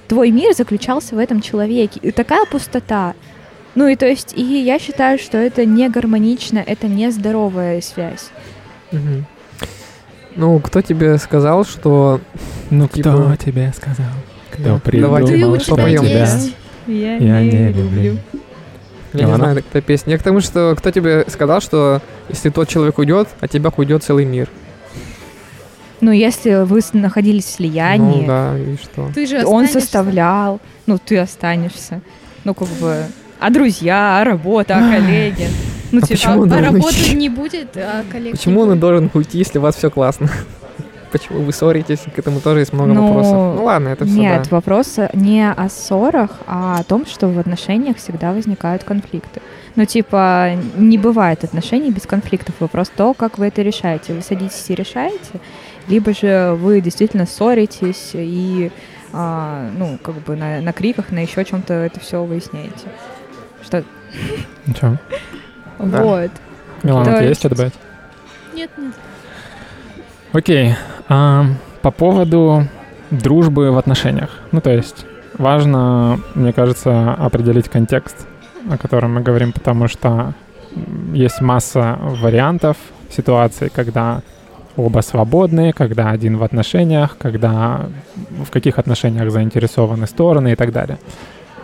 Твой 0.06 0.30
мир 0.30 0.54
заключался 0.54 1.14
в 1.14 1.18
этом 1.18 1.40
человеке. 1.40 1.98
И 2.02 2.10
такая 2.10 2.44
пустота. 2.44 3.14
Ну 3.74 3.88
и 3.88 3.96
то 3.96 4.04
есть, 4.06 4.34
и 4.36 4.42
я 4.42 4.78
считаю, 4.78 5.18
что 5.18 5.38
это 5.38 5.64
не 5.64 5.88
гармонично, 5.88 6.58
это 6.58 6.88
не 6.88 7.10
здоровая 7.10 7.80
связь. 7.80 8.28
Мгм. 8.92 9.24
Ну, 10.36 10.58
кто 10.58 10.82
тебе 10.82 11.16
сказал, 11.16 11.64
что... 11.64 12.20
Ну, 12.68 12.86
Типа- 12.86 13.12
кто 13.12 13.36
тебе 13.46 13.72
сказал? 13.74 14.12
Кто 14.50 14.78
придумал, 14.78 15.20
Давайте 15.26 15.58
Ты 15.58 15.64
что 15.64 15.86
есть. 15.86 16.54
Я, 16.86 17.16
Я 17.16 17.40
не 17.40 17.72
люблю. 17.72 18.18
Я 19.12 19.26
не 19.26 19.34
знаю, 19.34 19.58
эта 19.58 19.80
песня. 19.80 20.12
Я 20.12 20.18
к 20.18 20.22
тому, 20.22 20.40
что 20.40 20.74
кто 20.78 20.90
тебе 20.90 21.24
сказал, 21.28 21.60
что 21.60 22.00
если 22.28 22.48
тот 22.50 22.68
человек 22.68 22.98
уйдет, 22.98 23.28
от 23.40 23.50
тебя 23.50 23.70
уйдет 23.76 24.04
целый 24.04 24.24
мир. 24.24 24.48
Ну, 26.00 26.12
если 26.12 26.64
вы 26.64 26.80
находились 26.94 27.44
в 27.44 27.50
слиянии, 27.50 28.22
Ну 28.22 28.26
да, 28.26 28.58
и 28.58 28.76
что? 28.76 29.10
Ты 29.14 29.26
же 29.26 29.44
он 29.44 29.64
останешься. 29.64 29.80
составлял, 29.80 30.60
ну, 30.86 30.98
ты 30.98 31.18
останешься. 31.18 32.00
Ну, 32.44 32.54
как 32.54 32.68
бы, 32.68 33.04
а 33.38 33.50
друзья, 33.50 34.18
а 34.20 34.24
работа, 34.24 34.76
а 34.78 34.80
коллеги. 34.90 35.48
Ну, 35.92 35.98
А 35.98 36.06
типа, 36.06 36.08
почему 36.14 36.32
А, 36.32 36.36
он 36.38 36.42
а 36.44 36.46
должен 36.56 36.74
работы 36.76 36.96
уйти? 37.00 37.14
не 37.16 37.28
будет, 37.28 37.76
а 37.76 38.04
коллег 38.10 38.32
Почему 38.32 38.60
он 38.60 38.68
будет. 38.68 38.80
должен 38.80 39.10
уйти, 39.12 39.38
если 39.38 39.58
у 39.58 39.62
вас 39.62 39.74
все 39.76 39.90
классно? 39.90 40.30
Почему 41.12 41.42
вы 41.42 41.52
ссоритесь? 41.52 42.00
К 42.14 42.18
этому 42.18 42.40
тоже 42.40 42.60
есть 42.60 42.72
много 42.72 42.92
Ну, 42.92 43.06
вопросов. 43.08 43.32
Ну 43.56 43.64
ладно, 43.64 43.88
это 43.88 44.04
все 44.04 44.14
Нет, 44.14 44.50
вопрос 44.50 44.96
не 45.14 45.50
о 45.50 45.68
ссорах, 45.68 46.30
а 46.46 46.78
о 46.80 46.84
том, 46.84 47.04
что 47.06 47.28
в 47.28 47.38
отношениях 47.38 47.96
всегда 47.96 48.32
возникают 48.32 48.84
конфликты. 48.84 49.40
Ну, 49.76 49.84
типа, 49.84 50.52
не 50.76 50.98
бывает 50.98 51.44
отношений 51.44 51.90
без 51.90 52.06
конфликтов. 52.06 52.54
Вопрос 52.60 52.90
то, 52.94 53.14
как 53.14 53.38
вы 53.38 53.46
это 53.48 53.62
решаете. 53.62 54.12
Вы 54.14 54.22
садитесь 54.22 54.64
и 54.68 54.74
решаете, 54.74 55.40
либо 55.88 56.12
же 56.14 56.56
вы 56.60 56.80
действительно 56.80 57.26
ссоритесь 57.26 58.10
и, 58.14 58.70
а, 59.12 59.68
ну, 59.76 59.98
как 60.02 60.14
бы 60.16 60.36
на, 60.36 60.60
на 60.60 60.72
криках, 60.72 61.10
на 61.10 61.20
еще 61.20 61.44
чем-то 61.44 61.74
это 61.74 61.98
все 62.00 62.22
выясняете. 62.24 62.88
Что? 63.62 63.84
Ничего. 64.66 64.96
Да. 65.78 66.02
Вот. 66.02 66.30
Милана, 66.82 67.02
у 67.02 67.04
тебя 67.04 67.16
есть 67.20 67.28
есть- 67.28 67.40
что 67.40 67.48
добавить? 67.48 67.74
Нет, 68.54 68.70
нет. 68.78 68.92
Окей. 70.32 70.74
а, 71.08 71.46
по 71.82 71.90
поводу 71.90 72.68
дружбы 73.10 73.72
в 73.72 73.78
отношениях. 73.78 74.30
Ну, 74.52 74.60
то 74.60 74.70
есть 74.70 75.04
важно, 75.38 76.20
мне 76.34 76.52
кажется, 76.52 77.12
определить 77.14 77.68
контекст, 77.68 78.26
о 78.70 78.78
котором 78.78 79.14
мы 79.14 79.22
говорим, 79.22 79.52
потому 79.52 79.88
что 79.88 80.34
есть 81.12 81.40
масса 81.40 81.98
вариантов 82.00 82.76
ситуаций, 83.10 83.70
когда 83.74 84.22
оба 84.76 85.00
свободны, 85.00 85.72
когда 85.72 86.10
один 86.10 86.36
в 86.36 86.44
отношениях, 86.44 87.16
когда 87.18 87.88
в 88.44 88.50
каких 88.50 88.78
отношениях 88.78 89.30
заинтересованы 89.32 90.06
стороны 90.06 90.52
и 90.52 90.54
так 90.54 90.72
далее. 90.72 90.98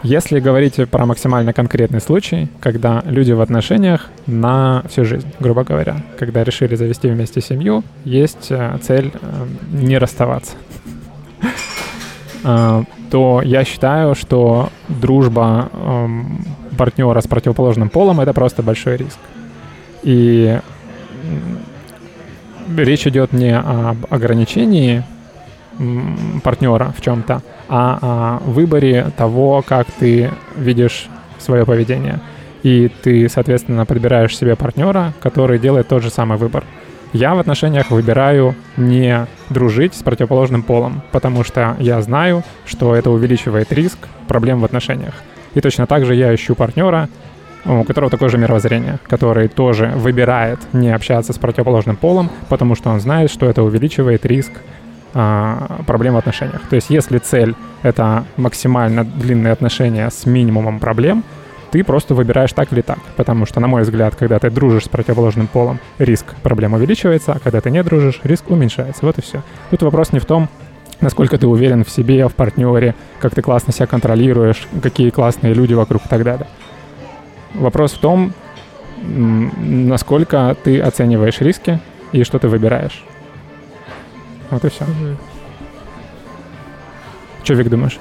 Если 0.08 0.38
говорить 0.38 0.76
про 0.88 1.04
максимально 1.04 1.52
конкретный 1.52 2.00
случай, 2.00 2.48
когда 2.60 3.02
люди 3.06 3.32
в 3.32 3.40
отношениях 3.40 4.08
на 4.26 4.84
всю 4.88 5.04
жизнь, 5.04 5.26
грубо 5.40 5.64
говоря, 5.64 5.96
когда 6.16 6.44
решили 6.44 6.76
завести 6.76 7.08
вместе 7.08 7.40
семью, 7.40 7.82
есть 8.04 8.46
э, 8.50 8.78
цель 8.80 9.10
э, 9.12 9.46
не 9.72 9.98
расставаться, 9.98 10.54
А, 12.44 12.84
то 13.10 13.42
я 13.42 13.64
считаю, 13.64 14.14
что 14.14 14.68
дружба 14.86 15.70
эм, 15.72 16.44
партнера 16.78 17.20
с 17.20 17.26
противоположным 17.26 17.88
полом 17.88 18.20
это 18.20 18.32
просто 18.32 18.62
большой 18.62 18.98
риск. 18.98 19.18
И 20.04 20.60
речь 22.76 23.08
идет 23.08 23.32
не 23.32 23.58
об 23.58 24.06
ограничении 24.10 25.02
партнера 26.42 26.92
в 26.96 27.00
чем-то, 27.00 27.42
а 27.68 28.40
о 28.42 28.50
выборе 28.50 29.10
того, 29.16 29.62
как 29.66 29.86
ты 29.98 30.30
видишь 30.56 31.08
свое 31.38 31.64
поведение. 31.64 32.20
И 32.62 32.90
ты, 33.02 33.28
соответственно, 33.28 33.86
подбираешь 33.86 34.36
себе 34.36 34.56
партнера, 34.56 35.12
который 35.20 35.58
делает 35.58 35.88
тот 35.88 36.02
же 36.02 36.10
самый 36.10 36.38
выбор. 36.38 36.64
Я 37.12 37.34
в 37.34 37.38
отношениях 37.38 37.90
выбираю 37.90 38.54
не 38.76 39.26
дружить 39.48 39.94
с 39.94 40.02
противоположным 40.02 40.62
полом, 40.62 41.02
потому 41.12 41.44
что 41.44 41.76
я 41.78 42.02
знаю, 42.02 42.42
что 42.64 42.94
это 42.94 43.10
увеличивает 43.10 43.72
риск 43.72 43.98
проблем 44.26 44.60
в 44.60 44.64
отношениях. 44.64 45.14
И 45.54 45.60
точно 45.60 45.86
так 45.86 46.04
же 46.04 46.14
я 46.14 46.34
ищу 46.34 46.54
партнера, 46.54 47.08
у 47.64 47.84
которого 47.84 48.10
такое 48.10 48.28
же 48.28 48.38
мировоззрение, 48.38 48.98
который 49.08 49.48
тоже 49.48 49.92
выбирает 49.96 50.58
не 50.72 50.90
общаться 50.94 51.32
с 51.32 51.38
противоположным 51.38 51.96
полом, 51.96 52.30
потому 52.48 52.74
что 52.74 52.90
он 52.90 53.00
знает, 53.00 53.30
что 53.30 53.46
это 53.46 53.62
увеличивает 53.62 54.26
риск 54.26 54.52
а, 55.18 55.80
проблем 55.86 56.12
в 56.12 56.18
отношениях. 56.18 56.60
То 56.68 56.76
есть 56.76 56.90
если 56.90 57.16
цель— 57.16 57.54
это 57.82 58.24
максимально 58.36 59.02
длинные 59.02 59.54
отношения 59.54 60.10
с 60.10 60.26
минимумом 60.26 60.78
проблем, 60.78 61.24
ты 61.70 61.82
просто 61.82 62.14
выбираешь 62.14 62.52
так 62.52 62.70
или 62.74 62.82
так. 62.82 62.98
Потому 63.16 63.46
что, 63.46 63.58
на 63.58 63.66
мой 63.66 63.80
взгляд, 63.80 64.14
когда 64.14 64.38
ты 64.38 64.50
дружишь 64.50 64.84
с 64.84 64.88
противоположным 64.90 65.46
полом, 65.46 65.78
риск 65.98 66.34
проблем 66.42 66.74
увеличивается, 66.74 67.32
а 67.32 67.38
когда 67.38 67.62
ты 67.62 67.70
не 67.70 67.82
дружишь, 67.82 68.20
риск 68.24 68.50
уменьшается. 68.50 69.06
Вот 69.06 69.16
и 69.16 69.22
все. 69.22 69.42
Тут 69.70 69.80
вопрос 69.84 70.12
не 70.12 70.18
в 70.18 70.26
том, 70.26 70.50
насколько 71.00 71.38
ты 71.38 71.46
уверен 71.46 71.82
в 71.82 71.88
себе, 71.88 72.28
в 72.28 72.34
партнере, 72.34 72.94
как 73.18 73.34
ты 73.34 73.40
классно 73.40 73.72
себя 73.72 73.86
контролируешь, 73.86 74.68
какие 74.82 75.08
классные 75.08 75.54
люди 75.54 75.72
вокруг 75.72 76.04
и 76.04 76.08
так 76.10 76.24
далее. 76.24 76.46
Вопрос 77.54 77.92
в 77.92 78.00
том, 78.00 78.34
насколько 79.02 80.54
ты 80.62 80.78
оцениваешь 80.78 81.40
риски 81.40 81.80
и 82.12 82.22
что 82.22 82.38
ты 82.38 82.48
выбираешь. 82.48 83.02
Вот 84.50 84.64
и 84.64 84.68
все. 84.68 84.84
Мгм. 84.84 85.16
Че, 87.42 87.54
Вик, 87.54 87.68
думаешь? 87.68 87.98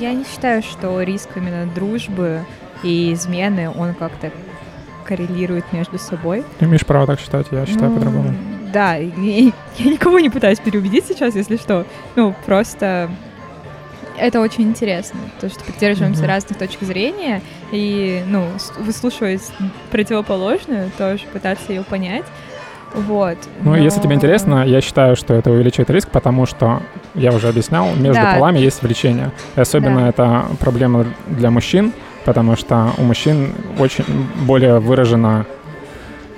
Я 0.00 0.12
не 0.12 0.24
считаю, 0.24 0.62
что 0.62 1.00
риск 1.02 1.30
именно 1.36 1.66
дружбы 1.66 2.44
и 2.82 3.12
измены, 3.14 3.70
он 3.70 3.94
как-то 3.94 4.30
коррелирует 5.04 5.72
между 5.72 5.98
собой. 5.98 6.44
Ты 6.58 6.66
имеешь 6.66 6.84
право 6.84 7.06
так 7.06 7.18
считать, 7.18 7.46
я 7.50 7.64
считаю 7.66 7.90
Ну, 7.90 7.94
по-другому. 7.96 8.34
Да, 8.72 8.94
я 8.96 9.52
никого 9.78 10.18
не 10.20 10.28
пытаюсь 10.28 10.58
переубедить 10.60 11.06
сейчас, 11.06 11.34
если 11.34 11.56
что. 11.56 11.86
Ну, 12.16 12.34
просто 12.44 13.10
это 14.18 14.40
очень 14.40 14.64
интересно, 14.64 15.18
то, 15.40 15.48
что 15.48 15.64
придерживаемся 15.64 16.22
Мгм. 16.22 16.28
разных 16.30 16.58
точек 16.58 16.82
зрения 16.82 17.40
и, 17.72 18.22
ну, 18.26 18.46
выслушивать 18.78 19.42
противоположную, 19.90 20.90
тоже 20.98 21.24
пытаться 21.32 21.72
ее 21.72 21.82
понять. 21.82 22.24
Вот. 22.94 23.36
Ну, 23.62 23.74
если 23.76 24.00
тебе 24.00 24.10
но- 24.10 24.14
интересно, 24.14 24.64
я 24.66 24.80
считаю, 24.80 25.14
что 25.16 25.34
это 25.34 25.50
увеличивает 25.50 25.90
риск, 25.90 26.08
потому 26.10 26.46
что, 26.46 26.80
я 27.14 27.32
уже 27.32 27.48
объяснял, 27.48 27.86
между 27.96 28.22
Да. 28.22 28.34
полами 28.34 28.58
есть 28.58 28.82
влечение. 28.82 29.30
И 29.56 29.60
особенно 29.60 30.00
Да. 30.02 30.08
это 30.08 30.44
проблема 30.60 31.04
для 31.26 31.50
мужчин, 31.50 31.92
потому 32.24 32.56
что 32.56 32.90
у 32.98 33.02
мужчин 33.02 33.52
очень 33.78 34.04
более 34.46 34.78
выражено, 34.80 35.44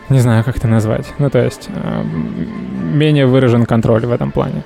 не 0.09 0.19
знаю, 0.21 0.45
как 0.45 0.57
это 0.57 0.67
назвать, 0.69 1.07
ну, 1.19 1.31
то 1.31 1.39
есть 1.39 1.69
э, 1.73 2.03
менее 2.93 3.27
выражен 3.27 3.65
контроль 3.65 4.05
в 4.07 4.13
этом 4.13 4.33
плане. 4.33 4.63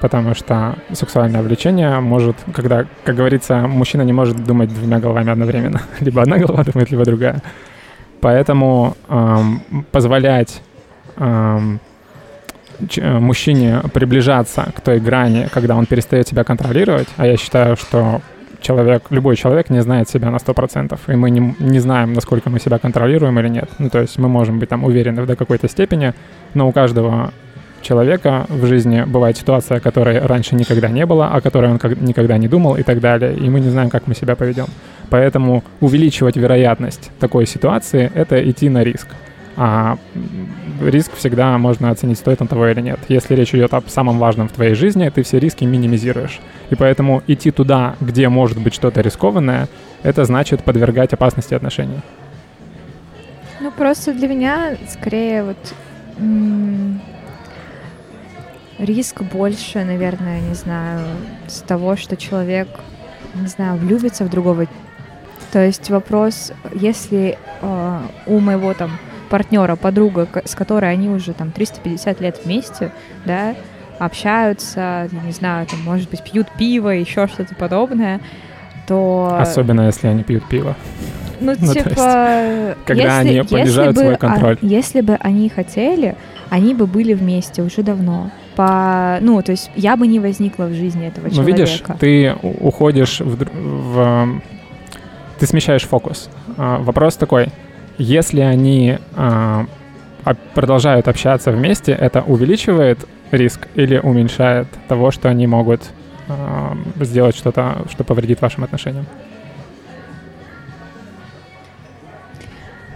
Потому 0.00 0.34
что 0.34 0.76
сексуальное 0.92 1.42
влечение 1.42 1.98
может, 2.00 2.36
когда, 2.54 2.84
как 3.04 3.16
говорится, 3.16 3.66
мужчина 3.66 4.02
не 4.02 4.12
может 4.12 4.44
думать 4.44 4.72
двумя 4.72 5.00
головами 5.00 5.32
одновременно. 5.32 5.80
Либо 6.00 6.22
одна 6.22 6.38
голова 6.38 6.62
думает, 6.62 6.90
либо 6.92 7.04
другая. 7.04 7.42
Поэтому 8.20 8.96
эм, 9.08 9.60
позволять 9.92 10.60
э, 10.60 10.67
мужчине 13.02 13.80
приближаться 13.92 14.72
к 14.76 14.80
той 14.80 15.00
грани, 15.00 15.48
когда 15.52 15.76
он 15.76 15.86
перестает 15.86 16.28
себя 16.28 16.44
контролировать, 16.44 17.08
а 17.16 17.26
я 17.26 17.36
считаю, 17.36 17.76
что 17.76 18.20
человек, 18.60 19.04
любой 19.10 19.36
человек 19.36 19.70
не 19.70 19.82
знает 19.82 20.08
себя 20.08 20.30
на 20.30 20.36
100%, 20.36 20.98
и 21.08 21.16
мы 21.16 21.30
не, 21.30 21.54
не 21.58 21.80
знаем, 21.80 22.12
насколько 22.12 22.50
мы 22.50 22.60
себя 22.60 22.78
контролируем 22.78 23.38
или 23.38 23.48
нет. 23.48 23.68
Ну, 23.78 23.90
то 23.90 24.00
есть 24.00 24.18
мы 24.18 24.28
можем 24.28 24.58
быть 24.58 24.68
там 24.68 24.84
уверены 24.84 25.26
до 25.26 25.36
какой-то 25.36 25.68
степени, 25.68 26.12
но 26.54 26.68
у 26.68 26.72
каждого 26.72 27.32
человека 27.82 28.46
в 28.48 28.66
жизни 28.66 29.04
бывает 29.06 29.36
ситуация, 29.36 29.80
которой 29.80 30.18
раньше 30.18 30.54
никогда 30.56 30.88
не 30.88 31.06
было, 31.06 31.28
о 31.28 31.40
которой 31.40 31.70
он 31.70 31.80
никогда 32.00 32.38
не 32.38 32.48
думал 32.48 32.76
и 32.76 32.82
так 32.82 33.00
далее, 33.00 33.34
и 33.36 33.48
мы 33.48 33.60
не 33.60 33.70
знаем, 33.70 33.90
как 33.90 34.06
мы 34.06 34.14
себя 34.14 34.34
поведем. 34.34 34.66
Поэтому 35.10 35.62
увеличивать 35.80 36.36
вероятность 36.36 37.10
такой 37.20 37.46
ситуации— 37.46 38.10
это 38.14 38.50
идти 38.50 38.68
на 38.68 38.84
риск. 38.84 39.08
А 39.56 39.96
риск 40.80 41.12
всегда 41.14 41.56
можно 41.58 41.90
оценить, 41.90 42.18
стоит 42.18 42.40
он 42.40 42.48
того 42.48 42.68
или 42.68 42.80
нет. 42.80 42.98
Если 43.08 43.34
речь 43.34 43.54
идет 43.54 43.74
о 43.74 43.82
самом 43.86 44.18
важном 44.18 44.48
в 44.48 44.52
твоей 44.52 44.74
жизни, 44.74 45.08
ты 45.08 45.22
все 45.22 45.38
риски 45.38 45.64
минимизируешь. 45.64 46.40
И 46.70 46.74
поэтому 46.74 47.22
идти 47.26 47.50
туда, 47.50 47.96
где 48.00 48.28
может 48.28 48.58
быть 48.58 48.74
что-то 48.74 49.00
рискованное, 49.00 49.68
это 50.02 50.24
значит 50.24 50.64
подвергать 50.64 51.12
опасности 51.12 51.54
отношений. 51.54 52.00
Ну, 53.60 53.70
просто 53.72 54.14
для 54.14 54.28
меня 54.28 54.76
скорее 54.88 55.44
вот 55.44 55.74
риск 58.78 59.22
больше, 59.22 59.84
наверное, 59.84 60.40
не 60.40 60.54
знаю, 60.54 61.06
с 61.46 61.60
того, 61.60 61.96
что 61.96 62.16
человек, 62.16 62.68
не 63.34 63.48
знаю, 63.48 63.76
влюбится 63.78 64.24
в 64.24 64.30
другого. 64.30 64.66
То 65.52 65.64
есть 65.64 65.90
вопрос, 65.90 66.52
если 66.74 67.38
э, 67.62 68.00
у 68.26 68.38
моего 68.38 68.74
там 68.74 68.90
партнера, 69.28 69.76
подруга, 69.76 70.28
с 70.44 70.54
которой 70.54 70.90
они 70.92 71.08
уже 71.08 71.32
там 71.32 71.50
350 71.50 72.20
лет 72.20 72.40
вместе, 72.44 72.90
да, 73.24 73.54
общаются, 73.98 75.08
не 75.24 75.32
знаю, 75.32 75.66
там, 75.66 75.80
может 75.82 76.08
быть, 76.10 76.22
пьют 76.22 76.48
пиво, 76.58 76.90
еще 76.90 77.26
что-то 77.26 77.54
подобное, 77.54 78.20
то... 78.86 79.36
Особенно, 79.38 79.86
если 79.86 80.08
они 80.08 80.22
пьют 80.22 80.48
пиво. 80.48 80.76
Ну, 81.40 81.54
ну 81.58 81.72
типа... 81.72 82.76
когда 82.84 83.20
если, 83.20 83.38
они 83.38 83.48
понижают 83.48 83.96
если 83.96 84.06
свой 84.06 84.16
контроль. 84.16 84.58
А, 84.60 84.66
если 84.66 85.00
бы 85.02 85.14
они 85.20 85.48
хотели, 85.48 86.16
они 86.50 86.74
бы 86.74 86.86
были 86.86 87.14
вместе 87.14 87.62
уже 87.62 87.82
давно. 87.82 88.30
По, 88.56 89.18
ну, 89.20 89.40
то 89.42 89.52
есть 89.52 89.70
я 89.76 89.96
бы 89.96 90.06
не 90.06 90.18
возникла 90.18 90.64
в 90.64 90.74
жизни 90.74 91.06
этого 91.06 91.30
человека. 91.30 91.50
Ну, 91.50 91.56
видишь, 91.56 91.82
ты 92.00 92.34
уходишь 92.42 93.20
в, 93.20 93.44
в... 93.54 94.40
Ты 95.38 95.46
смещаешь 95.46 95.84
фокус. 95.84 96.28
А, 96.56 96.78
вопрос 96.78 97.16
такой. 97.16 97.50
Если 97.98 98.40
они 98.40 98.98
а, 99.16 99.66
продолжают 100.54 101.08
общаться 101.08 101.50
вместе, 101.50 101.92
это 101.92 102.22
увеличивает 102.22 102.98
риск 103.32 103.66
или 103.74 103.98
уменьшает 103.98 104.68
того, 104.86 105.10
что 105.10 105.28
они 105.28 105.46
могут 105.46 105.90
а, 106.28 106.76
сделать 107.00 107.36
что-то, 107.36 107.84
что 107.90 108.04
повредит 108.04 108.40
вашим 108.40 108.64
отношениям? 108.64 109.06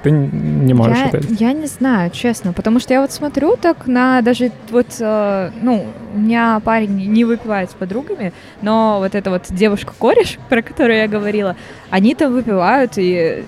ты 0.03 0.11
не 0.11 0.75
можешь 0.75 0.99
я, 0.99 1.07
ответить? 1.07 1.41
Я 1.41 1.53
не 1.53 1.67
знаю, 1.67 2.11
честно, 2.11 2.53
потому 2.53 2.81
что 2.81 2.93
я 2.93 3.01
вот 3.01 3.13
смотрю 3.13 3.57
так 3.57 3.87
на 3.87 4.21
даже 4.21 4.51
вот, 4.71 4.87
э, 4.99 5.51
ну, 5.63 5.87
у 6.15 6.19
меня 6.19 6.61
парень 6.65 6.97
не 7.13 7.25
выпивает 7.25 7.71
с 7.71 7.75
подругами, 7.75 8.33
но 8.63 8.99
вот 8.99 9.15
эта 9.15 9.31
вот 9.31 9.45
девушка-кореш, 9.49 10.39
про 10.49 10.63
которую 10.63 10.99
я 10.99 11.09
говорила, 11.09 11.57
они 11.91 12.15
там 12.15 12.33
выпивают, 12.33 12.93
и 12.97 13.45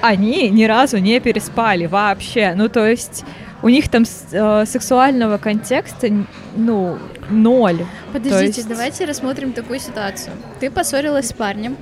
они 0.00 0.50
ни 0.50 0.64
разу 0.64 0.98
не 0.98 1.20
переспали 1.20 1.86
вообще. 1.86 2.54
Ну, 2.54 2.68
то 2.68 2.86
есть 2.86 3.24
у 3.62 3.68
них 3.68 3.88
там 3.88 4.04
э, 4.32 4.64
сексуального 4.66 5.38
контекста, 5.38 6.08
ну, 6.56 6.98
ноль. 7.30 7.84
Подождите, 8.12 8.60
есть... 8.60 8.68
давайте 8.68 9.04
рассмотрим 9.04 9.52
такую 9.52 9.80
ситуацию. 9.80 10.32
Ты 10.60 10.70
поссорилась 10.70 11.28
с 11.28 11.32
парнем, 11.32 11.76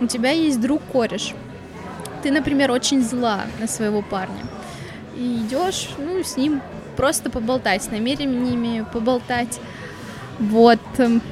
у 0.00 0.06
тебя 0.06 0.30
есть 0.30 0.60
друг-кореш, 0.60 1.34
ты, 2.22 2.30
например, 2.30 2.70
очень 2.70 3.02
зла 3.02 3.42
на 3.60 3.66
своего 3.66 4.02
парня, 4.02 4.42
и 5.16 5.42
идешь, 5.42 5.90
ну, 5.98 6.22
с 6.22 6.36
ним 6.36 6.60
просто 6.96 7.30
поболтать, 7.30 7.84
с 7.84 7.90
намерениями 7.90 8.84
поболтать, 8.92 9.60
вот, 10.38 10.80
эм, 10.98 11.22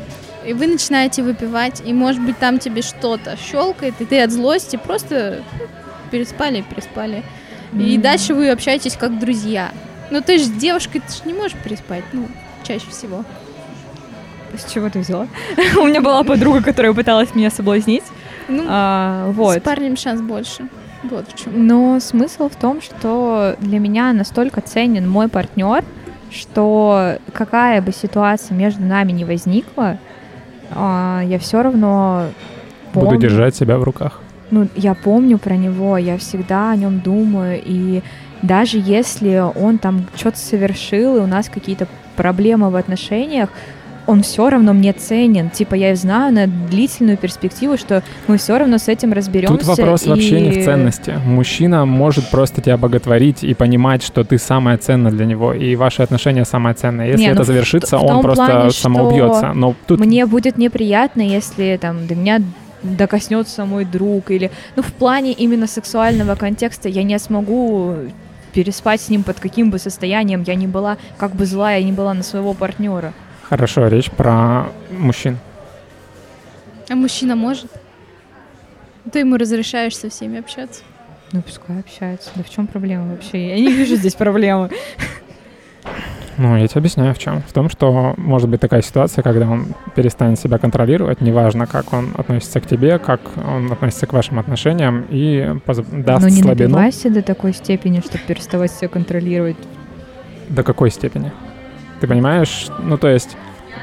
и 0.47 0.53
вы 0.53 0.67
начинаете 0.69 1.23
выпивать, 1.23 1.83
и, 1.85 1.93
может 1.93 2.23
быть, 2.25 2.39
там 2.39 2.59
тебе 2.59 2.83
что-то 2.83 3.37
щелкает, 3.37 3.95
и 4.01 4.05
ты 4.05 4.21
от 4.23 4.31
злости 4.31 4.77
просто 4.77 5.43
переспали, 6.11 6.63
переспали. 6.63 7.23
Mm-hmm. 7.73 7.83
И 7.83 7.99
дальше 7.99 8.35
вы 8.35 8.51
общаетесь 8.51 8.97
как 8.97 9.19
друзья. 9.19 9.71
Ну, 10.11 10.21
ты 10.21 10.39
же 10.39 10.45
с 10.45 10.51
девушкой, 10.51 11.01
ты 11.01 11.13
же 11.13 11.21
не 11.25 11.35
можешь 11.35 11.57
переспать, 11.57 12.05
ну, 12.13 12.27
чаще 12.65 12.87
всего. 12.91 13.25
С 14.57 14.71
чего 14.73 14.91
ты 14.91 14.99
взяла? 14.99 15.29
У 15.77 15.87
меня 15.87 16.01
была 16.01 16.25
подруга, 16.25 16.63
которая 16.63 16.93
пыталась 16.93 17.35
меня 17.35 17.51
соблазнить. 17.51 18.05
Ну, 18.49 18.65
а, 18.69 19.31
вот. 19.31 19.59
С 19.59 19.61
парнем 19.61 19.97
шанс 19.97 20.21
больше. 20.21 20.69
Вот 21.05 21.29
в 21.29 21.43
чем. 21.43 21.67
Но 21.67 22.01
смысл 22.01 22.49
в 22.49 22.57
том, 22.57 22.83
что 22.83 23.57
для 23.61 23.79
меня 23.79 24.13
настолько 24.13 24.61
ценен 24.61 25.09
мой 25.09 25.29
партнер, 25.29 25.85
что 26.31 27.19
какая 27.33 27.81
бы 27.81 27.93
ситуация 27.93 28.57
между 28.57 28.83
нами 28.83 29.13
не 29.13 29.25
возникла, 29.25 29.99
а, 30.73 31.23
я 31.25 31.39
все 31.39 31.63
равно 31.63 32.27
помню, 32.93 33.11
буду 33.11 33.21
держать 33.21 33.55
себя 33.55 33.79
в 33.79 33.85
руках. 33.85 34.21
Ну, 34.51 34.69
я 34.77 34.95
помню 34.95 35.39
про 35.39 35.57
него, 35.57 35.97
я 35.97 36.19
всегда 36.19 36.71
о 36.71 36.77
нем 36.77 37.01
думаю, 37.01 37.61
и 37.65 38.03
даже 38.43 38.79
если 38.79 39.43
он 39.55 39.79
там 39.79 40.07
что-то 40.17 40.39
совершил, 40.39 41.17
и 41.17 41.21
у 41.21 41.27
нас 41.27 41.49
какие-то 41.49 41.87
проблемы 42.17 42.71
в 42.71 42.77
отношениях, 42.77 43.51
он 44.07 44.23
все 44.23 44.51
равно 44.51 44.73
мне 44.73 44.93
ценен. 44.93 45.51
Типа 45.51 45.75
я 45.75 45.95
знаю 45.95 46.35
на 46.35 46.47
длительную 46.47 47.17
перспективу, 47.17 47.77
что 47.77 48.03
мы 48.27 48.39
все 48.39 48.59
равно 48.59 48.79
с 48.79 48.89
этим 48.89 49.13
разберемся. 49.13 49.59
Тут 49.59 49.67
вопрос 49.67 50.05
и... 50.07 50.09
вообще 50.09 50.41
не 50.41 50.51
в 50.51 50.65
ценности. 50.65 51.15
Мужчина 51.25 51.85
может 51.85 52.29
просто 52.31 52.61
тебя 52.61 52.77
боготворить 52.77 53.45
и 53.45 53.55
понимать, 53.55 54.03
что 54.03 54.25
ты 54.25 54.39
самая 54.39 54.79
ценная 54.79 55.13
для 55.13 55.27
него, 55.27 55.53
и 55.53 55.77
ваши 55.77 56.03
отношения 56.03 56.45
самое 56.45 56.75
ценное. 56.75 57.07
Если 57.07 57.23
не, 57.23 57.29
это 57.29 57.39
ну, 57.39 57.45
завершится, 57.45 57.99
в, 57.99 58.01
в 58.01 58.05
он 58.05 58.23
просто 58.23 58.47
плане, 58.47 58.71
самоубьется. 58.71 59.53
Но 59.55 59.75
тут... 59.87 60.01
Мне 60.01 60.27
будет 60.27 60.59
неприятно, 60.59 61.23
если 61.23 61.79
там 61.81 62.07
до 62.07 62.15
меня 62.17 62.41
докоснется 62.83 63.65
мой 63.65 63.85
друг 63.85 64.31
или 64.31 64.51
ну 64.77 64.83
в 64.83 64.93
плане 64.93 65.33
именно 65.33 65.67
сексуального 65.67 66.35
контекста 66.35 66.89
я 66.89 67.03
не 67.03 67.19
смогу 67.19 67.97
переспать 68.53 69.01
с 69.01 69.09
ним 69.09 69.23
под 69.23 69.39
каким 69.39 69.71
бы 69.71 69.79
состоянием 69.79 70.43
я 70.43 70.55
не 70.55 70.67
была 70.67 70.97
как 71.19 71.35
бы 71.35 71.47
злая 71.47 71.79
я 71.79 71.85
не 71.85 71.93
была 71.93 72.15
на 72.15 72.23
своего 72.23 72.55
партнера 72.55 73.13
Хорошо, 73.51 73.89
речь 73.89 74.09
про 74.13 74.69
мужчин. 74.91 75.37
А 76.89 76.95
мужчина 76.95 77.35
может? 77.35 77.69
Ты 79.11 79.21
ему 79.21 79.37
разрешаешь 79.37 79.97
со 79.97 80.09
всеми 80.09 80.39
общаться? 80.39 80.85
Ну, 81.33 81.43
пускай 81.43 81.81
общается. 81.81 82.31
Да 82.37 82.45
в 82.45 82.51
чем 82.51 82.69
проблема 82.69 83.11
вообще? 83.11 83.49
Я 83.49 83.57
не 83.57 83.73
вижу 83.73 83.97
здесь 83.97 84.15
проблемы. 84.15 84.71
Ну, 86.41 86.57
я 86.57 86.67
тебе 86.69 86.79
объясняю 86.79 87.13
в 87.15 87.19
чем. 87.19 87.43
В 87.47 87.53
том, 87.53 87.69
что 87.69 88.15
может 88.17 88.49
быть 88.49 88.61
такая 88.61 88.81
ситуация, 88.81 89.23
когда 89.23 89.47
он 89.47 89.67
перестанет 89.95 90.41
себя 90.41 90.57
контролировать, 90.57 91.21
неважно, 91.21 91.67
как 91.67 91.93
он 91.93 92.15
относится 92.17 92.63
к 92.63 92.67
тебе, 92.67 92.99
как 92.99 93.21
он 93.37 93.71
относится 93.71 94.07
к 94.07 94.15
вашим 94.15 94.39
отношениям, 94.39 95.05
и 95.11 95.55
поз- 95.67 95.85
даст 95.93 96.23
Но 96.23 96.29
не 96.31 96.41
слабину. 96.41 96.71
напивайся 96.71 97.11
до 97.11 97.21
такой 97.21 97.53
степени, 97.53 98.01
чтобы 98.01 98.21
переставать 98.27 98.73
себя 98.73 98.89
контролировать. 98.89 99.59
До 100.49 100.63
какой 100.63 100.91
степени? 100.91 101.31
Ты 102.01 102.07
понимаешь? 102.07 102.69
Ну, 102.83 102.97
то 102.97 103.09
есть, 103.09 103.37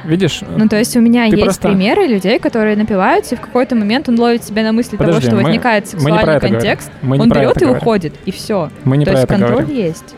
видишь... 0.04 0.42
Ну, 0.42 0.68
то 0.68 0.78
есть 0.78 0.98
у 0.98 1.00
меня 1.00 1.26
есть 1.26 1.44
просто... 1.44 1.68
примеры 1.68 2.08
людей, 2.08 2.40
которые 2.40 2.76
напиваются, 2.76 3.36
и 3.36 3.38
в 3.38 3.42
какой-то 3.42 3.76
момент 3.76 4.10
он 4.10 4.20
ловит 4.20 4.44
себя 4.44 4.64
на 4.64 4.72
мысли 4.72 4.98
Подожди, 4.98 5.22
того, 5.22 5.28
что 5.28 5.36
мы, 5.36 5.44
возникает 5.44 5.88
сексуальный 5.90 6.40
контекст, 6.40 6.92
мы 7.04 7.20
он 7.20 7.30
берет 7.30 7.58
и 7.58 7.60
говорим. 7.60 7.78
уходит, 7.78 8.16
и 8.26 8.32
все. 8.32 8.72
Мы 8.84 8.98
не 8.98 9.06
то 9.06 9.12
про 9.12 9.20
есть 9.20 9.30
это 9.30 9.40
контроль 9.40 9.64
говорим. 9.66 9.78
есть. 9.78 10.16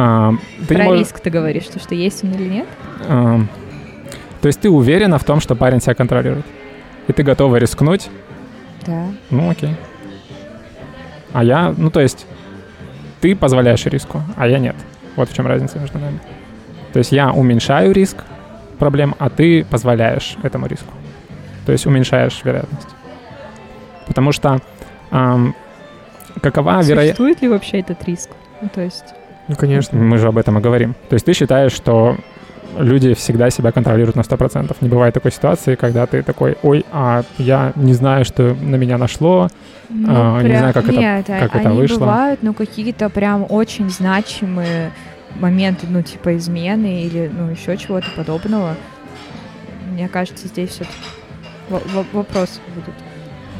А, 0.00 0.32
ты 0.68 0.76
про 0.76 0.84
мож... 0.84 1.00
риск 1.00 1.18
ты 1.18 1.28
говоришь, 1.28 1.64
что, 1.64 1.80
что 1.80 1.92
есть 1.96 2.22
он 2.22 2.30
или 2.30 2.48
нет? 2.48 2.68
А, 3.08 3.40
то 4.40 4.46
есть 4.46 4.60
ты 4.60 4.70
уверена 4.70 5.18
в 5.18 5.24
том, 5.24 5.40
что 5.40 5.56
парень 5.56 5.80
себя 5.80 5.96
контролирует? 5.96 6.46
И 7.08 7.12
ты 7.12 7.24
готова 7.24 7.56
рискнуть? 7.56 8.08
Да. 8.86 9.06
Ну, 9.30 9.50
окей. 9.50 9.74
А 11.32 11.42
я, 11.42 11.74
ну, 11.76 11.90
то 11.90 11.98
есть 11.98 12.26
ты 13.20 13.34
позволяешь 13.34 13.84
риску, 13.86 14.22
а 14.36 14.46
я 14.46 14.60
нет. 14.60 14.76
Вот 15.16 15.30
в 15.30 15.34
чем 15.34 15.48
разница 15.48 15.80
между 15.80 15.98
нами. 15.98 16.20
То 16.92 17.00
есть 17.00 17.10
я 17.10 17.32
уменьшаю 17.32 17.90
риск 17.92 18.18
проблем, 18.78 19.16
а 19.18 19.30
ты 19.30 19.64
позволяешь 19.64 20.36
этому 20.44 20.68
риску. 20.68 20.92
То 21.66 21.72
есть 21.72 21.86
уменьшаешь 21.86 22.40
вероятность. 22.44 22.88
Потому 24.06 24.30
что 24.30 24.60
эм, 25.10 25.56
какова 26.40 26.82
вероятность... 26.82 27.16
Существует 27.16 27.42
ли 27.42 27.48
вообще 27.48 27.80
этот 27.80 28.04
риск? 28.04 28.30
Ну, 28.62 28.68
то 28.72 28.80
есть... 28.80 29.06
Ну, 29.48 29.56
конечно. 29.56 29.98
Мы 29.98 30.18
же 30.18 30.28
об 30.28 30.38
этом 30.38 30.58
и 30.58 30.60
говорим. 30.60 30.94
То 31.08 31.14
есть 31.14 31.24
ты 31.26 31.32
считаешь, 31.32 31.72
что 31.72 32.16
люди 32.78 33.14
всегда 33.14 33.50
себя 33.50 33.72
контролируют 33.72 34.14
на 34.16 34.20
100%. 34.20 34.76
Не 34.80 34.88
бывает 34.88 35.14
такой 35.14 35.32
ситуации, 35.32 35.74
когда 35.74 36.06
ты 36.06 36.22
такой, 36.22 36.56
ой, 36.62 36.84
а 36.92 37.22
я 37.38 37.72
не 37.76 37.94
знаю, 37.94 38.24
что 38.24 38.54
на 38.54 38.76
меня 38.76 38.98
нашло, 38.98 39.48
ну, 39.88 40.06
а, 40.08 40.38
прям... 40.40 40.52
не 40.52 40.58
знаю, 40.58 40.74
как 40.74 40.86
Нет, 40.86 41.28
это, 41.30 41.38
как 41.48 41.54
они 41.56 41.64
это 41.66 41.74
вышло. 41.74 41.98
бывают, 42.00 42.42
но 42.42 42.52
какие-то 42.52 43.08
прям 43.08 43.46
очень 43.48 43.88
значимые 43.90 44.92
моменты, 45.40 45.86
ну, 45.88 46.02
типа 46.02 46.36
измены 46.36 47.02
или, 47.04 47.30
ну, 47.32 47.50
еще 47.50 47.76
чего-то 47.76 48.06
подобного. 48.16 48.74
Мне 49.92 50.08
кажется, 50.08 50.46
здесь 50.46 50.70
все 50.70 50.84
в- 51.70 51.78
в- 51.78 52.06
вопросы 52.12 52.60
будут. 52.74 52.94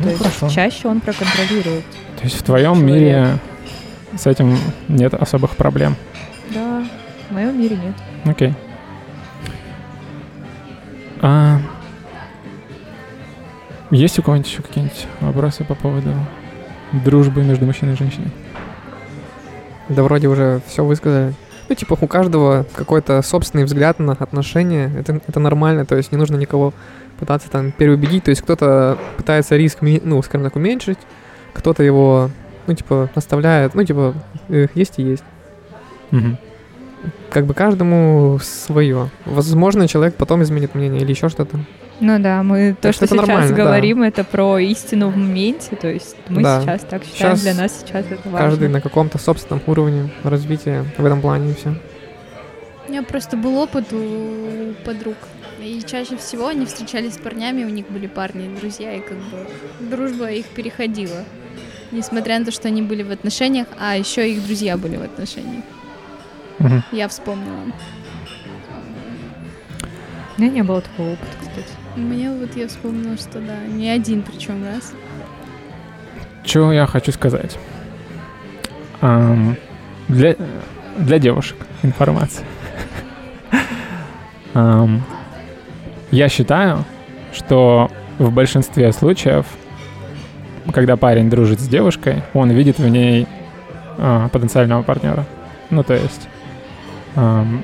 Ну, 0.00 0.04
То 0.04 0.08
есть 0.10 0.22
хорошо. 0.38 0.48
чаще 0.54 0.88
он 0.88 1.00
проконтролирует. 1.00 1.84
То 2.18 2.24
есть 2.24 2.36
в 2.36 2.42
твоем 2.42 2.74
Человек. 2.74 2.86
мире 2.94 3.26
с 4.16 4.26
этим 4.26 4.56
нет 4.88 5.14
особых 5.14 5.56
проблем. 5.56 5.96
Да, 6.54 6.84
в 7.28 7.32
моем 7.32 7.58
мире 7.58 7.76
нет. 7.76 7.94
Окей. 8.24 8.54
А, 11.20 11.60
есть 13.90 14.18
у 14.18 14.22
кого-нибудь 14.22 14.50
еще 14.50 14.62
какие-нибудь 14.62 15.06
вопросы 15.20 15.64
по 15.64 15.74
поводу 15.74 16.14
дружбы 16.92 17.42
между 17.42 17.66
мужчиной 17.66 17.94
и 17.94 17.96
женщиной? 17.96 18.30
Да 19.88 20.02
вроде 20.02 20.28
уже 20.28 20.60
все 20.66 20.84
высказали. 20.84 21.34
Ну, 21.68 21.74
типа, 21.74 21.98
у 22.00 22.06
каждого 22.06 22.66
какой-то 22.74 23.20
собственный 23.22 23.64
взгляд 23.64 23.98
на 23.98 24.12
отношения. 24.12 24.90
Это, 24.96 25.20
это 25.26 25.40
нормально, 25.40 25.84
то 25.84 25.96
есть 25.96 26.12
не 26.12 26.18
нужно 26.18 26.36
никого 26.36 26.72
пытаться 27.18 27.50
там 27.50 27.72
переубедить. 27.72 28.24
То 28.24 28.30
есть 28.30 28.42
кто-то 28.42 28.98
пытается 29.16 29.56
риск, 29.56 29.78
ну, 29.80 30.22
скажем 30.22 30.44
так, 30.44 30.56
уменьшить, 30.56 30.98
кто-то 31.52 31.82
его, 31.82 32.30
ну, 32.68 32.74
типа, 32.74 33.10
наставляет. 33.14 33.74
Ну, 33.74 33.82
типа, 33.82 34.14
э, 34.48 34.66
есть 34.74 34.98
и 34.98 35.02
есть. 35.02 35.24
Мгм. 36.10 36.38
Как 37.30 37.46
бы 37.46 37.54
каждому 37.54 38.38
свое. 38.42 39.08
Возможно, 39.24 39.88
человек 39.88 40.14
потом 40.16 40.42
изменит 40.42 40.74
мнение 40.74 41.00
или 41.00 41.10
еще 41.10 41.28
что-то. 41.28 41.58
Ну 42.00 42.18
да, 42.20 42.42
мы 42.42 42.74
то, 42.74 42.82
Так 42.82 42.94
что 42.94 43.06
что 43.06 43.16
сейчас 43.16 43.26
нормально, 43.26 43.56
да. 43.56 43.62
говорим, 43.64 44.02
это 44.02 44.22
про 44.22 44.58
истину 44.58 45.08
в 45.08 45.16
моменте. 45.16 45.74
То 45.76 45.88
есть 45.88 46.16
мы 46.28 46.42
Да. 46.42 46.60
сейчас 46.60 46.82
так 46.82 47.02
считаем, 47.04 47.32
Щас 47.34 47.40
для 47.42 47.54
нас 47.54 47.80
сейчас 47.80 48.04
это 48.06 48.28
важно. 48.28 48.38
Каждый 48.38 48.68
на 48.68 48.80
каком-то 48.80 49.18
собственном 49.18 49.62
уровне 49.66 50.10
развития 50.22 50.84
в 50.96 51.04
этом 51.04 51.20
плане 51.20 51.50
и 51.50 51.54
все. 51.54 51.74
У 52.86 52.90
меня 52.90 53.02
просто 53.02 53.36
был 53.36 53.56
опыт 53.58 53.92
у 53.92 54.74
подруг. 54.84 55.16
И 55.60 55.82
чаще 55.84 56.16
всего 56.16 56.46
они 56.48 56.66
встречались 56.66 57.14
с 57.14 57.18
парнями, 57.18 57.64
у 57.64 57.68
них 57.68 57.88
были 57.90 58.06
парни 58.06 58.46
и 58.46 58.60
друзья, 58.60 58.92
и 58.94 59.00
как 59.00 59.16
бы 59.18 59.46
дружба 59.90 60.30
их 60.30 60.46
переходила. 60.46 61.24
Несмотря 61.90 62.38
на 62.38 62.44
то, 62.44 62.50
что 62.50 62.68
они 62.68 62.82
были 62.82 63.02
в 63.02 63.10
отношениях, 63.10 63.66
а 63.78 63.96
еще 63.96 64.30
их 64.30 64.44
друзья 64.44 64.76
были 64.76 64.96
в 64.96 65.02
отношениях. 65.02 65.64
Мгм. 66.58 66.82
Я 66.92 67.08
вспомнила. 67.08 67.60
У 70.36 70.40
меня 70.40 70.52
не 70.52 70.62
было 70.62 70.80
такого 70.80 71.12
опыта, 71.12 71.32
кстати. 71.40 71.68
Мне 71.96 72.30
вот 72.30 72.54
я 72.56 72.68
вспомнила, 72.68 73.16
что 73.16 73.40
да, 73.40 73.58
не 73.66 73.88
один 73.88 74.22
причем 74.22 74.64
раз. 74.64 74.92
Что 76.44 76.72
я 76.72 76.86
хочу 76.86 77.10
сказать? 77.12 77.58
Ам, 79.00 79.56
для, 80.08 80.36
для 80.96 81.18
девушек 81.18 81.56
информация. 81.82 82.46
Я 86.10 86.28
считаю, 86.30 86.84
что 87.34 87.90
в 88.18 88.32
большинстве 88.32 88.92
случаев, 88.92 89.44
когда 90.72 90.96
парень 90.96 91.30
дружит 91.30 91.60
с 91.60 91.68
девушкой, 91.68 92.22
он 92.34 92.50
видит 92.50 92.78
в 92.78 92.88
ней 92.88 93.26
а, 93.98 94.28
потенциального 94.28 94.82
партнера. 94.82 95.24
Ну, 95.70 95.82
то 95.82 95.94
есть 95.94 96.28
ам, 97.16 97.60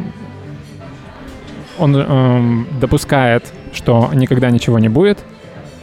он 1.79 1.97
ам, 1.97 2.67
допускает, 2.81 3.53
что 3.73 4.11
никогда 4.13 4.51
ничего 4.51 4.79
не 4.79 4.89
будет, 4.89 5.25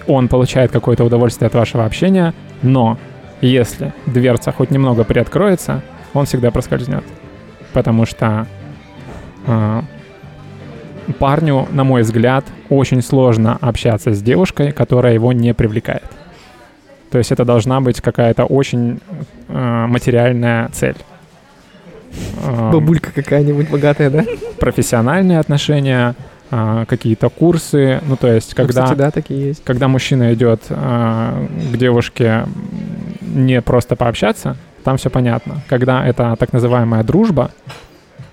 он 0.08 0.28
получает 0.28 0.72
какое-то 0.72 1.04
удовольствие 1.04 1.48
от 1.48 1.54
вашего 1.54 1.86
общения, 1.86 2.34
но 2.62 2.98
если 3.42 3.94
дверца 4.06 4.52
хоть 4.52 4.72
немного 4.72 5.04
приоткроется, 5.04 5.82
он 6.14 6.26
всегда 6.26 6.52
проскользнет. 6.52 7.04
Потому 7.74 8.06
что 8.06 8.48
а, 9.48 9.84
парню, 11.20 11.68
на 11.72 11.84
мой 11.84 12.02
взгляд, 12.02 12.46
очень 12.70 13.02
сложно 13.02 13.58
общаться 13.62 14.14
с 14.14 14.22
девушкой, 14.22 14.72
которая 14.72 15.14
его 15.14 15.34
не 15.34 15.54
привлекает. 15.54 16.04
То 17.12 17.18
есть 17.18 17.32
это 17.32 17.44
должна 17.46 17.82
быть 17.82 18.02
какая-то 18.02 18.46
очень 18.46 19.00
а, 19.50 19.86
материальная 19.88 20.70
цель. 20.70 20.96
А, 22.46 22.72
Бабулька 22.72 23.12
какая-нибудь 23.12 23.70
богатая, 23.70 24.10
да? 24.10 24.26
профессиональные 24.60 25.40
отношения, 25.40 26.16
а, 26.50 26.86
какие-то 26.86 27.30
курсы. 27.30 28.02
Ну, 28.06 28.16
то 28.16 28.28
есть, 28.32 28.52
Ну, 28.52 28.56
когда 28.56 28.84
Кстати, 28.84 28.98
да, 28.98 29.12
такие 29.12 29.48
есть. 29.48 29.64
когда 29.64 29.88
мужчина 29.88 30.34
идет 30.34 30.62
а, 30.70 31.48
к 31.74 31.78
девушке 31.78 32.46
не 33.22 33.62
просто 33.62 33.96
пообщаться, 33.96 34.56
там 34.84 34.98
все 34.98 35.10
понятно. 35.10 35.62
Когда 35.68 36.06
это 36.06 36.36
так 36.40 36.54
называемая 36.54 37.04
дружба, 37.04 37.52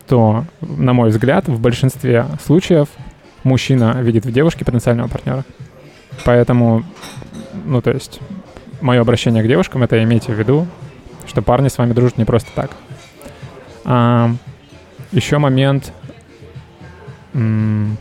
то, 0.07 0.45
на 0.61 0.93
мой 0.93 1.11
взгляд, 1.11 1.49
в 1.49 1.61
большинстве 1.61 2.27
случаев 2.45 2.89
мужчина 3.45 3.99
видит 4.01 4.25
в 4.25 4.33
девушке 4.33 4.65
потенциального 4.65 5.09
партнера. 5.09 5.45
Поэтому, 6.25 6.85
ну, 7.67 7.81
то 7.83 7.91
есть, 7.91 8.21
мое 8.81 9.01
обращение 9.01 9.43
к 9.43 9.47
девушкам 9.49 9.83
это 9.83 10.03
имейте 10.03 10.33
в 10.33 10.39
виду, 10.39 10.67
что 11.27 11.43
парни 11.43 11.69
с 11.69 11.79
вами 11.79 11.93
дружат 11.93 12.19
не 12.19 12.25
просто 12.25 12.51
так. 12.55 12.71
еще 15.13 15.39
момент. 15.39 15.93
м, 17.35 17.97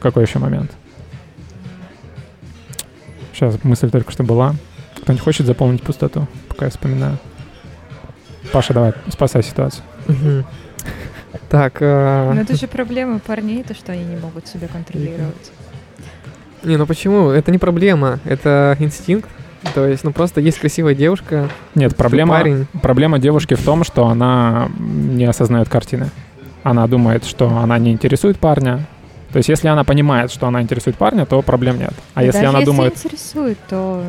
Какой 0.00 0.24
еще 0.24 0.38
момент? 0.38 0.70
Сейчас 3.32 3.62
мысль 3.62 3.90
только 3.90 4.10
что 4.10 4.22
была. 4.24 4.54
Кто-нибудь 4.96 5.22
хочет 5.24 5.46
заполнить 5.46 5.82
пустоту, 5.82 6.26
пока 6.48 6.64
я 6.66 6.70
вспоминаю? 6.70 7.18
Паша, 8.52 8.74
давай, 8.74 8.92
спасай 9.10 9.42
ситуацию. 9.42 9.84
Так, 11.50 11.78
а, 11.80 12.32
Но 12.32 12.40
это 12.40 12.56
же 12.56 12.66
проблема 12.66 13.18
парней, 13.20 13.62
то, 13.62 13.74
что 13.74 13.92
они 13.92 14.04
не 14.04 14.16
могут 14.16 14.46
себя 14.48 14.66
контролировать. 14.68 15.52
Не, 16.62 16.76
ну 16.76 16.86
почему? 16.86 17.28
Это 17.30 17.50
не 17.50 17.58
проблема, 17.58 18.18
это 18.24 18.76
инстинкт. 18.80 19.28
То 19.74 19.86
есть, 19.86 20.04
ну 20.04 20.12
просто 20.12 20.40
есть 20.40 20.58
красивая 20.58 20.94
девушка, 20.94 21.48
Нет, 21.74 21.96
проблема, 21.96 22.34
парень. 22.34 22.66
проблема 22.80 23.18
девушки 23.18 23.54
в 23.54 23.64
том, 23.64 23.82
что 23.84 24.06
она 24.06 24.68
не 24.78 25.24
осознает 25.24 25.68
картины. 25.68 26.10
Она 26.62 26.86
думает, 26.86 27.24
что 27.24 27.48
она 27.58 27.76
не 27.78 27.90
интересует 27.92 28.38
парня. 28.38 28.86
То 29.32 29.38
есть, 29.38 29.48
если 29.48 29.68
она 29.68 29.84
понимает, 29.84 30.30
что 30.30 30.46
она 30.46 30.62
интересует 30.62 30.96
парня, 30.96 31.26
то 31.26 31.42
проблем 31.42 31.78
нет. 31.78 31.92
А 32.14 32.20
Да 32.20 32.26
если 32.26 32.38
даже 32.38 32.48
она 32.50 32.58
если 32.60 32.70
думает, 32.70 32.96
интересует, 32.96 33.58
то... 33.68 34.02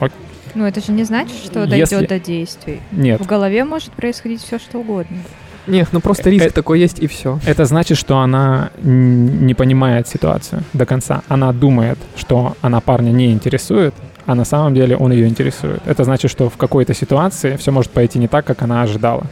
Ок. 0.00 0.12
Ну, 0.54 0.64
это 0.66 0.80
же 0.84 0.92
не 0.92 1.04
значит, 1.04 1.36
что 1.44 1.64
Если- 1.64 1.94
дойдет 1.96 2.08
до 2.08 2.18
действий. 2.20 2.80
нет, 2.92 3.20
В 3.20 3.26
голове 3.26 3.64
может 3.64 3.90
происходить 3.92 4.42
все, 4.42 4.58
что 4.58 4.78
угодно. 4.78 5.18
Нет, 5.66 5.88
ну 5.92 6.00
просто 6.00 6.30
риск 6.30 6.46
э, 6.46 6.50
такой 6.50 6.80
есть 6.80 6.98
и 6.98 7.06
все. 7.06 7.38
это 7.46 7.64
значит, 7.64 7.98
что 7.98 8.18
она 8.18 8.70
не 8.82 9.54
понимает 9.54 10.08
ситуацию 10.08 10.62
до 10.72 10.86
конца. 10.86 11.22
Она 11.28 11.52
думает, 11.52 11.98
что 12.16 12.56
она 12.60 12.80
парня 12.80 13.10
не 13.10 13.32
интересует, 13.32 13.94
а 14.26 14.34
на 14.34 14.44
самом 14.44 14.74
деле 14.74 14.96
он 14.96 15.12
ее 15.12 15.28
интересует. 15.28 15.82
Это 15.86 16.04
значит, 16.04 16.30
что 16.30 16.48
в 16.48 16.56
какой-то 16.56 16.94
ситуации 16.94 17.56
все 17.56 17.70
может 17.72 17.90
пойти 17.92 18.18
не 18.18 18.28
так, 18.28 18.44
как 18.44 18.62
она 18.62 18.82
ожидала. 18.82 19.26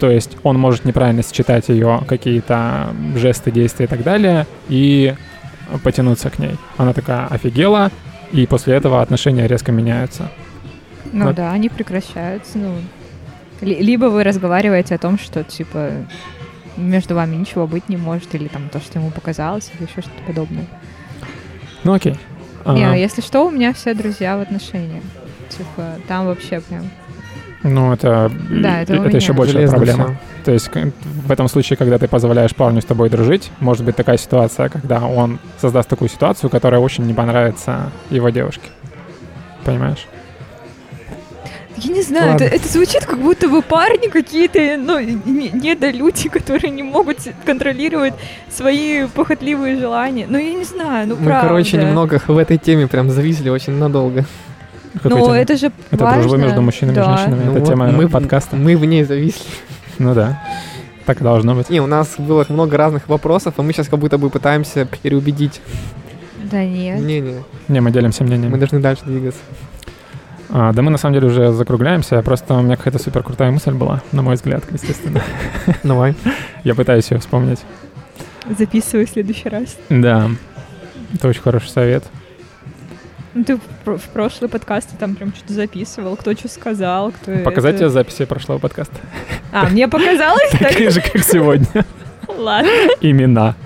То 0.00 0.10
есть 0.10 0.36
он 0.42 0.58
может 0.58 0.84
неправильно 0.84 1.22
считать 1.22 1.68
ее 1.68 2.00
какие-то 2.06 2.88
жесты, 3.16 3.50
действия 3.50 3.86
и 3.86 3.88
так 3.88 4.02
далее, 4.02 4.46
и 4.68 5.14
потянуться 5.82 6.30
к 6.30 6.38
ней. 6.38 6.56
Она 6.76 6.92
такая 6.92 7.26
офигела, 7.26 7.90
и 8.32 8.46
после 8.46 8.74
этого 8.74 9.00
отношения 9.00 9.46
резко 9.46 9.72
меняются. 9.72 10.30
Ну 11.12 11.26
Но- 11.26 11.32
да, 11.32 11.52
они 11.52 11.68
прекращаются. 11.68 12.58
Ну, 12.58 12.74
либо 13.60 14.06
вы 14.06 14.24
разговариваете 14.24 14.94
о 14.94 14.98
том, 14.98 15.18
что 15.18 15.42
типа 15.44 15.90
между 16.76 17.14
вами 17.14 17.36
ничего 17.36 17.66
быть 17.66 17.88
не 17.88 17.96
может, 17.96 18.34
или 18.34 18.48
там 18.48 18.68
то, 18.68 18.80
что 18.80 18.98
ему 18.98 19.10
показалось, 19.10 19.70
или 19.74 19.88
еще 19.88 20.00
что-то 20.00 20.22
подобное. 20.26 20.66
Ну 21.84 21.94
окей. 21.94 22.16
А, 22.64 22.74
Не, 22.74 23.00
если 23.00 23.20
что, 23.20 23.46
у 23.46 23.50
меня 23.50 23.72
все 23.74 23.94
друзья 23.94 24.36
в 24.36 24.40
отношениях. 24.40 25.02
Типа, 25.50 25.96
там 26.08 26.26
вообще 26.26 26.60
прям. 26.60 26.88
ну 27.62 27.92
это, 27.92 28.30
Да, 28.50 28.80
это 28.82 29.00
у 29.00 29.04
это 29.04 29.16
еще 29.16 29.34
большая 29.34 29.54
Железно 29.68 29.76
проблема. 29.76 30.04
всё. 30.06 30.16
То 30.44 30.52
есть 30.52 30.70
в 30.72 31.30
этом 31.30 31.48
случае, 31.48 31.76
когда 31.76 31.98
ты 31.98 32.08
позволяешь 32.08 32.54
парню 32.54 32.80
с 32.80 32.84
тобой 32.84 33.08
дружить, 33.10 33.50
может 33.60 33.84
быть 33.84 33.96
такая 33.96 34.16
ситуация, 34.18 34.68
когда 34.68 35.00
он 35.04 35.38
создаст 35.60 35.88
такую 35.88 36.08
ситуацию, 36.08 36.50
которая 36.50 36.80
очень 36.80 37.04
не 37.04 37.14
понравится 37.14 37.90
его 38.10 38.30
девушке. 38.30 38.68
Понимаешь? 39.64 40.06
Я 41.76 41.92
не 41.92 42.02
знаю, 42.02 42.32
Ладно. 42.32 42.44
это, 42.44 42.54
это 42.56 42.68
звучит 42.68 43.04
как 43.04 43.18
будто 43.18 43.48
бы 43.48 43.60
парни 43.62 44.08
какие-то, 44.08 44.76
ну, 44.78 45.00
не- 45.00 45.50
недолюди, 45.50 46.28
которые 46.38 46.70
не 46.70 46.82
могут 46.84 47.18
контролировать 47.44 48.14
свои 48.50 49.06
похотливые 49.06 49.76
желания. 49.78 50.26
Ну, 50.28 50.38
я 50.38 50.52
не 50.54 50.64
знаю, 50.64 51.08
ну, 51.08 51.16
Мы, 51.16 51.24
правда. 51.26 51.48
короче, 51.48 51.76
немного 51.78 52.20
в 52.26 52.38
этой 52.38 52.58
теме 52.58 52.86
прям 52.86 53.10
зависли 53.10 53.48
очень 53.50 53.72
надолго. 53.74 54.24
Ну, 55.02 55.10
тема? 55.10 55.34
это 55.36 55.56
же 55.56 55.72
Это 55.90 56.04
важно. 56.04 56.22
дружба 56.22 56.38
между 56.38 56.62
мужчинами 56.62 56.92
и 56.94 56.96
Да. 56.96 57.16
женщинами. 57.16 57.42
Ну 57.46 57.50
это 57.50 57.60
вот 57.60 57.68
тема 57.68 57.90
мы, 57.90 58.08
подкаста. 58.08 58.54
Мы 58.56 58.76
в 58.76 58.84
ней 58.84 59.02
зависли. 59.02 59.44
Ну 59.98 60.14
да. 60.14 60.40
Так 61.06 61.20
и 61.20 61.24
должно 61.24 61.54
быть. 61.56 61.68
Не, 61.70 61.80
у 61.80 61.86
нас 61.86 62.14
было 62.16 62.46
много 62.48 62.76
разных 62.76 63.08
вопросов, 63.08 63.54
а 63.56 63.62
мы 63.62 63.72
сейчас 63.72 63.88
как 63.88 63.98
будто 63.98 64.16
бы 64.18 64.30
пытаемся 64.30 64.86
переубедить. 65.02 65.60
Да 66.50 66.64
нет. 66.64 67.00
Не-не, 67.00 67.42
Не, 67.68 67.80
мы 67.80 67.90
делимся 67.90 68.22
мнениями. 68.22 68.52
мы 68.52 68.58
должны 68.58 68.78
дальше 68.78 69.02
двигаться. 69.04 69.40
А, 70.50 70.72
да 70.72 70.82
мы 70.82 70.90
на 70.90 70.98
самом 70.98 71.14
деле 71.14 71.28
уже 71.28 71.52
закругляемся. 71.52 72.20
Просто 72.22 72.54
у 72.54 72.62
меня 72.62 72.76
какая-то 72.76 72.98
супер 73.02 73.22
крутая 73.22 73.50
мысль 73.50 73.72
была, 73.72 74.02
на 74.12 74.22
мой 74.22 74.34
взгляд, 74.34 74.64
естественно. 74.70 75.22
Давай. 75.82 76.14
Я 76.64 76.74
пытаюсь 76.74 77.10
ее 77.10 77.18
вспомнить. 77.18 77.60
Записывай 78.58 79.06
в 79.06 79.10
следующий 79.10 79.48
раз. 79.48 79.76
Да. 79.88 80.30
Это 81.14 81.28
очень 81.28 81.40
хороший 81.42 81.68
совет. 81.68 82.04
Ну, 83.32 83.42
ты 83.42 83.56
в, 83.56 83.60
пр- 83.84 83.98
в 83.98 84.08
прошлый 84.10 84.48
подкаст 84.48 84.90
там 84.98 85.16
прям 85.16 85.34
что-то 85.34 85.54
записывал, 85.54 86.16
кто 86.16 86.34
что 86.34 86.48
сказал, 86.48 87.10
кто 87.10 87.36
Показать 87.38 87.76
тебе 87.76 87.86
это... 87.86 87.94
записи 87.94 88.24
прошлого 88.26 88.58
подкаста? 88.58 88.94
А, 89.50 89.68
мне 89.68 89.88
показалось? 89.88 90.50
Такие 90.58 90.90
же, 90.90 91.00
как 91.00 91.22
сегодня. 91.22 91.84
Ладно. 92.28 92.70
Имена. 93.00 93.56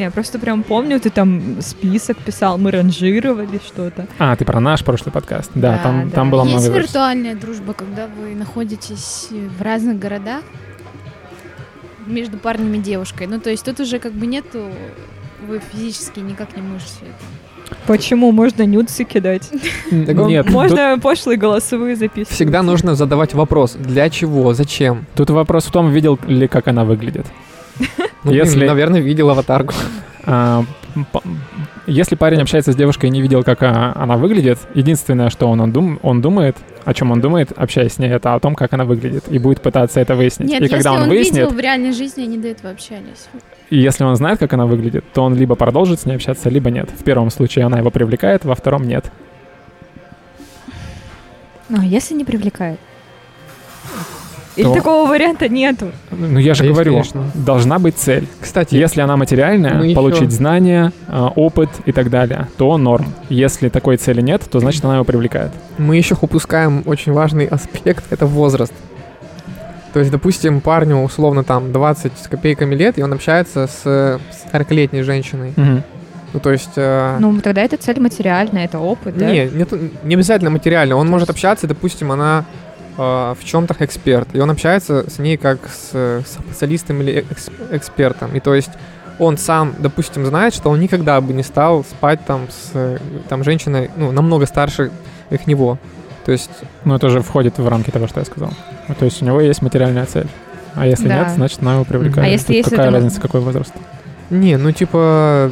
Я 0.00 0.10
просто 0.10 0.38
прям 0.38 0.62
помню, 0.62 0.98
ты 0.98 1.10
там 1.10 1.60
список 1.60 2.16
писал, 2.18 2.56
мы 2.58 2.70
ранжировали 2.70 3.60
что-то. 3.64 4.06
А, 4.18 4.34
ты 4.36 4.44
про 4.44 4.60
наш 4.60 4.82
прошлый 4.84 5.12
подкаст. 5.12 5.50
Да, 5.54 5.72
Да, 5.76 5.82
там, 5.82 6.08
да. 6.10 6.14
там 6.14 6.30
было 6.30 6.42
Есть 6.44 6.52
много 6.52 6.66
версий. 6.68 6.82
виртуальная 6.82 7.34
дружба, 7.34 7.72
когда 7.74 8.06
вы 8.06 8.34
находитесь 8.34 9.28
в 9.30 9.62
разных 9.62 9.98
городах 9.98 10.42
между 12.06 12.38
парнем 12.38 12.74
и 12.74 12.78
девушкой. 12.78 13.26
Ну, 13.26 13.40
то 13.40 13.50
есть 13.50 13.64
тут 13.64 13.80
уже 13.80 13.98
как 13.98 14.12
бы 14.12 14.26
нету, 14.26 14.68
вы 15.46 15.60
физически 15.72 16.20
никак 16.20 16.56
не 16.56 16.62
можете. 16.62 17.04
Почему 17.86 18.32
можно 18.32 18.64
нюцы 18.64 19.04
кидать? 19.04 19.48
Нет, 19.92 20.46
тут, 20.46 20.52
Можно 20.54 20.98
пошлые 21.00 21.36
голосовые 21.38 21.94
записывать. 21.94 22.34
Всегда 22.34 22.62
нужно 22.62 22.94
задавать 22.96 23.32
вопрос, 23.34 23.74
для 23.74 24.10
чего, 24.10 24.54
зачем? 24.54 25.06
тут 25.14 25.30
вопрос 25.30 25.66
в 25.66 25.70
том, 25.70 25.90
видел 25.90 26.18
ли, 26.26 26.48
как 26.48 26.66
она 26.68 26.84
выглядит. 26.84 27.26
Ну, 28.24 28.30
блин, 28.32 28.44
Если- 28.44 28.66
наверное, 28.66 29.00
видел 29.00 29.30
аватарку. 29.30 29.74
А, 30.26 30.62
Если 31.86 32.14
парень 32.16 32.40
общается 32.42 32.72
с 32.72 32.76
девушкой 32.76 33.06
и 33.06 33.10
не 33.10 33.22
видел, 33.22 33.42
как 33.42 33.62
а, 33.62 33.92
она 33.96 34.16
выглядит, 34.16 34.58
единственное, 34.74 35.30
что 35.30 35.46
он, 35.48 35.60
он, 35.60 35.72
дум- 35.72 35.98
он 36.02 36.20
думает, 36.20 36.56
о 36.84 36.92
чем 36.94 37.10
он 37.10 37.20
думает, 37.20 37.52
общаясь 37.56 37.94
с 37.94 37.98
ней, 37.98 38.10
это 38.10 38.34
о 38.34 38.40
том, 38.40 38.54
как 38.54 38.72
она 38.74 38.84
выглядит, 38.84 39.24
и 39.28 39.38
будет 39.38 39.60
пытаться 39.62 40.00
это 40.00 40.14
выяснить. 40.14 40.48
Нет, 40.50 40.60
и 40.60 40.64
если 40.64 40.74
когда 40.74 40.92
он, 40.92 41.02
он 41.02 41.08
выяснит, 41.08 41.36
видел 41.36 41.50
в 41.50 41.58
реальной 41.60 41.92
жизни, 41.92 42.22
они 42.24 42.36
до 42.38 42.48
этого 42.48 42.70
общались. 42.70 43.28
и 43.70 43.78
если 43.78 44.04
он 44.04 44.14
знает, 44.16 44.38
как 44.38 44.52
она 44.52 44.66
выглядит, 44.66 45.04
то 45.14 45.22
он 45.22 45.34
либо 45.36 45.54
продолжит 45.54 46.00
с 46.00 46.06
ней 46.06 46.16
общаться, 46.16 46.48
либо 46.50 46.70
нет. 46.70 46.90
В 46.90 47.02
первом 47.02 47.30
случае 47.30 47.64
она 47.64 47.78
его 47.78 47.90
привлекает, 47.90 48.44
во 48.44 48.54
втором 48.54 48.82
нет. 48.82 49.10
Ну, 51.68 51.80
а 51.80 51.84
если 51.84 52.14
не 52.14 52.24
привлекает? 52.24 52.78
Или 54.60 54.72
такого 54.74 55.08
варианта 55.08 55.48
нету? 55.48 55.90
Ну 56.10 56.38
я 56.38 56.54
же 56.54 56.64
Есть, 56.64 56.74
говорю, 56.74 56.92
конечно. 56.92 57.24
должна 57.34 57.78
быть 57.78 57.96
цель. 57.96 58.26
Кстати, 58.40 58.74
Если 58.74 59.00
она 59.00 59.16
материальная, 59.16 59.94
получить 59.94 60.30
знания, 60.32 60.92
а, 61.08 61.28
опыт 61.28 61.70
и 61.86 61.92
так 61.92 62.10
далее, 62.10 62.48
то 62.56 62.76
норм. 62.78 63.06
Если 63.28 63.68
такой 63.68 63.96
цели 63.96 64.20
нет, 64.20 64.42
то 64.50 64.60
значит 64.60 64.84
она 64.84 64.94
его 64.96 65.04
привлекает. 65.04 65.50
мы 65.78 65.96
еще 65.96 66.16
упускаем 66.20 66.82
очень 66.86 67.12
важный 67.12 67.46
аспект, 67.46 68.04
это 68.10 68.26
возраст. 68.26 68.72
То 69.92 69.98
есть, 69.98 70.12
допустим, 70.12 70.60
парню 70.60 71.02
условно 71.02 71.42
там 71.42 71.72
20 71.72 72.12
с 72.22 72.28
копейками 72.28 72.74
лет, 72.76 72.98
и 72.98 73.02
он 73.02 73.12
общается 73.12 73.66
с 73.66 73.80
э, 73.84 74.18
40-летней 74.52 75.02
женщиной. 75.02 75.52
Мгм. 75.56 75.82
Ну, 76.32 76.38
то 76.38 76.52
есть... 76.52 76.70
э, 76.76 77.16
Ну, 77.18 77.40
тогда 77.40 77.62
это 77.62 77.76
цель 77.76 77.98
материальная, 77.98 78.66
это 78.66 78.78
опыт, 78.78 79.16
да? 79.18 79.26
Не, 79.28 79.46
не, 79.46 79.66
не 80.04 80.14
обязательно 80.14 80.50
материально. 80.50 80.94
Он 80.94 81.08
может 81.08 81.28
общаться, 81.28 81.66
допустим, 81.66 82.12
она 82.12 82.44
э, 82.44 82.69
в 83.00 83.44
чем-то 83.44 83.74
эксперт, 83.80 84.28
и 84.34 84.40
он 84.40 84.50
общается 84.50 85.08
с 85.10 85.18
ней 85.18 85.36
как 85.36 85.58
с, 85.68 85.90
э, 85.94 86.22
с 86.26 86.32
специалистом 86.32 87.00
или 87.00 87.12
экс- 87.30 87.48
экспертом. 87.70 88.34
И 88.36 88.40
то 88.40 88.54
есть 88.54 88.70
он 89.18 89.36
сам, 89.38 89.74
допустим, 89.78 90.24
знает, 90.26 90.54
что 90.54 90.70
он 90.70 90.80
никогда 90.80 91.20
бы 91.20 91.32
не 91.32 91.42
стал 91.42 91.84
спать 91.84 92.20
там 92.26 92.48
с 92.50 92.70
э, 92.74 92.98
там 93.28 93.44
женщиной, 93.44 93.90
ну, 93.96 94.12
намного 94.12 94.46
старше 94.46 94.90
их 95.30 95.46
него. 95.46 95.78
То 96.24 96.32
есть, 96.32 96.50
Ну, 96.84 96.94
это 96.94 97.08
же 97.08 97.20
входит 97.22 97.58
в 97.58 97.66
рамки 97.68 97.90
того, 97.90 98.06
что 98.06 98.20
я 98.20 98.26
сказал. 98.26 98.52
Ну, 98.88 98.94
то 98.94 99.04
есть 99.06 99.22
у 99.22 99.24
него 99.24 99.40
есть 99.40 99.62
материальная 99.62 100.06
цель. 100.06 100.26
А 100.74 100.86
если 100.86 101.08
Да. 101.08 101.18
нет, 101.20 101.28
значит 101.34 101.60
она 101.62 101.74
его 101.74 101.84
привлекает. 101.84 102.26
А 102.26 102.30
если 102.30 102.46
Тут 102.48 102.56
есть 102.56 102.70
какая 102.70 102.86
это- 102.88 102.96
разница, 102.96 103.20
какой 103.20 103.40
возраст? 103.40 103.72
не, 104.30 104.56
ну, 104.56 104.70
типа, 104.72 105.50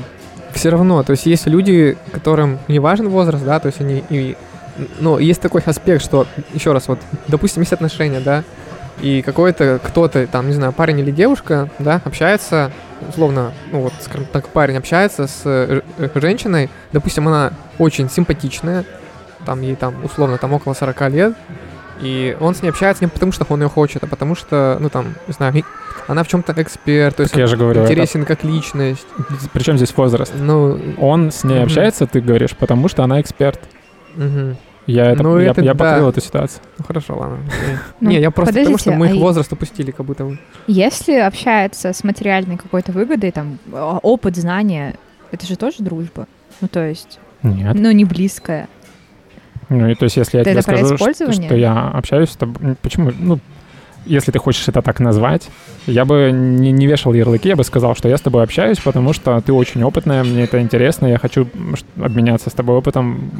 все 0.52 0.70
равно, 0.70 1.02
то 1.02 1.10
есть 1.12 1.26
есть 1.26 1.46
люди, 1.46 1.96
которым 2.12 2.58
не 2.68 2.78
важен 2.78 3.08
возраст, 3.08 3.44
да, 3.44 3.58
то 3.60 3.66
есть 3.66 3.80
они 3.80 4.02
и 4.10 4.36
но 5.00 5.18
есть 5.18 5.40
такой 5.40 5.62
аспект, 5.64 6.02
что, 6.02 6.26
еще 6.54 6.72
раз, 6.72 6.88
вот, 6.88 6.98
допустим, 7.28 7.62
есть 7.62 7.72
отношения, 7.72 8.20
да, 8.20 8.44
и 9.00 9.22
какой-то 9.22 9.80
кто-то, 9.82 10.26
там, 10.26 10.48
не 10.48 10.54
знаю, 10.54 10.72
парень 10.72 10.98
или 11.00 11.10
девушка, 11.10 11.68
да, 11.78 12.00
общается, 12.04 12.72
условно, 13.08 13.52
ну 13.70 13.82
вот, 13.82 13.92
скажем 14.00 14.26
так, 14.32 14.48
парень 14.48 14.76
общается 14.76 15.26
с 15.26 15.42
э, 15.44 15.82
э, 15.98 16.08
женщиной, 16.20 16.68
допустим, 16.92 17.28
она 17.28 17.52
очень 17.78 18.10
симпатичная, 18.10 18.84
там, 19.46 19.60
ей 19.62 19.76
там, 19.76 20.04
условно, 20.04 20.36
там, 20.38 20.52
около 20.52 20.74
40 20.74 21.08
лет, 21.10 21.34
и 22.00 22.36
он 22.40 22.54
с 22.54 22.62
ней 22.62 22.70
общается 22.70 23.04
не 23.04 23.08
потому, 23.10 23.32
что 23.32 23.46
он 23.48 23.62
ее 23.62 23.68
хочет, 23.68 24.02
а 24.02 24.06
потому 24.06 24.34
что, 24.34 24.78
ну, 24.80 24.88
там, 24.88 25.14
не 25.26 25.32
знаю, 25.32 25.54
она 26.08 26.22
в 26.24 26.28
чем-то 26.28 26.52
эксперт, 26.60 27.16
то 27.16 27.22
есть 27.22 27.32
Так 27.34 27.40
я 27.40 27.46
же 27.46 27.56
говорю, 27.56 27.80
это- 27.82 27.92
интересен 27.92 28.24
как 28.24 28.42
личность. 28.44 29.06
Причем 29.52 29.76
здесь 29.76 29.94
возраст? 29.96 30.32
Ну, 30.36 30.78
Он 30.98 31.30
с 31.30 31.44
ней 31.44 31.56
Мгм. 31.56 31.64
общается, 31.64 32.06
ты 32.06 32.20
говоришь, 32.20 32.56
потому 32.56 32.88
что 32.88 33.04
она 33.04 33.20
эксперт. 33.20 33.60
мгм. 34.16 34.56
Я, 34.88 35.10
это, 35.10 35.22
Ну, 35.22 35.38
я, 35.38 35.50
это 35.50 35.60
я 35.60 35.74
да. 35.74 35.84
покрыл 35.84 36.08
эту 36.08 36.22
ситуацию. 36.22 36.62
ну 36.78 36.84
хорошо, 36.84 37.16
ладно. 37.18 37.38
окей. 37.46 37.76
Ну, 38.00 38.08
не, 38.08 38.20
я 38.20 38.30
просто 38.30 38.54
потому, 38.54 38.78
что 38.78 38.92
мы 38.92 39.08
их 39.08 39.16
а 39.16 39.18
возраст 39.18 39.52
упустили, 39.52 39.90
как 39.90 40.06
будто 40.06 40.24
бы. 40.24 40.38
Если 40.66 41.14
общается 41.14 41.92
с 41.92 42.02
материальной 42.04 42.56
какой-то 42.56 42.92
выгодой, 42.92 43.30
там, 43.30 43.58
опыт, 43.70 44.36
знания, 44.36 44.94
это 45.30 45.46
же 45.46 45.56
тоже 45.56 45.76
дружба. 45.80 46.26
Ну, 46.62 46.68
то 46.68 46.86
есть, 46.86 47.20
Нет. 47.42 47.74
ну, 47.74 47.90
не 47.90 48.06
близкая. 48.06 48.66
Ну, 49.68 49.86
и 49.88 49.94
то 49.94 50.04
есть, 50.04 50.16
если 50.16 50.38
я 50.38 50.42
Это 50.42 50.52
тебе 50.52 50.62
скажу, 50.62 50.96
что, 50.96 51.32
что 51.32 51.54
я 51.54 51.88
общаюсь 51.88 52.30
с 52.30 52.36
тобой... 52.36 52.74
Почему? 52.80 53.12
Ну, 53.18 53.38
если 54.06 54.30
ты 54.32 54.38
хочешь 54.38 54.66
это 54.68 54.82
так 54.82 55.00
назвать, 55.00 55.48
я 55.86 56.04
бы 56.04 56.30
не, 56.32 56.72
не 56.72 56.86
вешал 56.86 57.12
ярлыки, 57.14 57.48
я 57.48 57.56
бы 57.56 57.64
сказал, 57.64 57.94
что 57.94 58.08
я 58.08 58.16
с 58.16 58.20
тобой 58.20 58.42
общаюсь, 58.42 58.78
потому 58.78 59.12
что 59.12 59.40
ты 59.40 59.52
очень 59.52 59.82
опытная, 59.82 60.24
мне 60.24 60.44
это 60.44 60.60
интересно, 60.60 61.06
я 61.06 61.18
хочу 61.18 61.46
обменяться 62.00 62.50
с 62.50 62.52
тобой 62.52 62.76
опытом, 62.76 63.30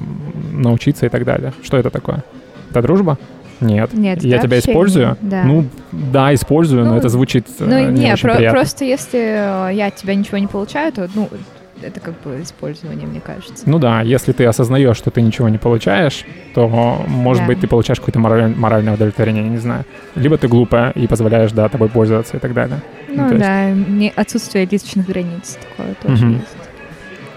научиться 0.52 1.06
и 1.06 1.08
так 1.08 1.24
далее. 1.24 1.52
Что 1.62 1.76
это 1.76 1.90
такое? 1.90 2.22
Это 2.70 2.82
дружба? 2.82 3.18
Нет. 3.60 3.92
Нет, 3.92 4.22
я 4.22 4.38
тебя 4.38 4.58
использую? 4.60 5.16
да. 5.20 5.42
Ну, 5.44 5.64
да, 5.90 6.32
использую, 6.32 6.84
но 6.84 6.92
Ну, 6.92 6.96
это 6.98 7.08
звучит 7.08 7.46
э, 7.58 7.64
Ну, 7.64 7.90
не, 7.90 8.00
не, 8.04 8.12
очень 8.12 8.22
про- 8.22 8.36
приятно. 8.36 8.58
просто 8.60 8.84
если 8.84 9.18
э, 9.70 9.74
я 9.74 9.86
от 9.86 9.96
тебя 9.96 10.14
ничего 10.14 10.38
не 10.38 10.46
получаю, 10.46 10.92
то, 10.92 11.08
ну, 11.14 11.28
это 11.82 12.00
как 12.00 12.20
бы 12.22 12.40
использование, 12.42 13.06
мне 13.06 13.20
кажется. 13.20 13.64
Ну 13.66 13.78
да, 13.78 14.02
если 14.02 14.32
ты 14.32 14.44
осознаешь, 14.46 14.96
что 14.96 15.10
ты 15.10 15.20
ничего 15.22 15.48
не 15.48 15.58
получаешь, 15.58 16.24
то, 16.54 16.66
может 16.68 17.42
Да. 17.42 17.46
быть, 17.48 17.60
ты 17.60 17.66
получаешь 17.68 17.98
какое-то 18.00 18.18
мораль- 18.18 18.54
моральное 18.56 18.94
удовлетворение, 18.94 19.42
не 19.44 19.58
знаю. 19.58 19.84
Либо 20.14 20.36
ты 20.38 20.48
глупая 20.48 20.90
и 20.92 21.06
позволяешь, 21.06 21.52
да, 21.52 21.68
тобой 21.68 21.88
пользоваться 21.88 22.36
и 22.36 22.40
так 22.40 22.52
далее. 22.54 22.80
Ну, 23.08 23.24
есть- 23.28 23.38
да, 23.38 23.70
не, 23.70 24.12
отсутствие 24.14 24.66
личных 24.70 25.06
границ 25.06 25.58
такое 25.76 25.94
тоже 25.94 26.24
Мгм. 26.26 26.34
есть. 26.36 26.46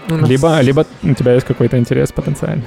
Ну, 0.08 0.16
на 0.18 0.26
Либо, 0.26 0.60
либо 0.60 0.84
у 1.02 1.14
тебя 1.14 1.34
есть 1.34 1.46
какой-то 1.46 1.78
интерес 1.78 2.10
потенциальный. 2.12 2.64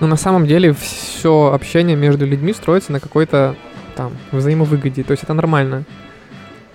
Ну, 0.00 0.06
на 0.06 0.16
самом 0.16 0.46
деле, 0.46 0.72
все 0.74 1.50
общение 1.52 1.96
между 1.96 2.24
людьми 2.24 2.52
строится 2.52 2.92
на 2.92 3.00
какой-то 3.00 3.56
там 3.96 4.12
взаимовыгоде. 4.30 5.02
То 5.02 5.10
есть 5.10 5.24
это 5.24 5.34
нормально. 5.34 5.82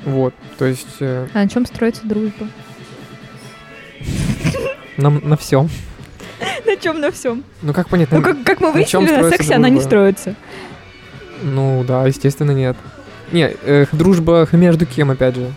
Вот. 0.06 0.34
То 0.58 0.66
есть 0.66 0.98
э, 1.00 1.28
А 1.34 1.40
на 1.40 1.50
чем 1.50 1.66
строится 1.66 2.02
дружба? 2.06 2.48
на, 4.98 5.10
на 5.10 5.38
всем. 5.38 5.70
На 6.66 6.76
чем 6.78 7.00
на 7.00 7.12
всем? 7.12 7.44
Ну, 7.62 7.74
как 7.74 7.90
понять? 7.90 8.12
Ну, 8.12 8.22
как, 8.22 8.44
как 8.44 8.60
мы 8.60 8.68
на 8.68 8.74
выяснили, 8.74 9.12
на 9.12 9.16
строится 9.18 9.38
сексе 9.38 9.54
она 9.56 9.70
не 9.70 9.76
дружба? 9.76 9.90
строится. 9.90 10.36
Ну, 11.42 11.84
да, 11.88 12.06
естественно, 12.08 12.52
нет. 12.52 12.76
Не, 13.32 13.52
э, 13.64 13.86
дружба 13.92 14.48
между 14.52 14.86
кем, 14.86 15.12
опять 15.12 15.36
же? 15.36 15.52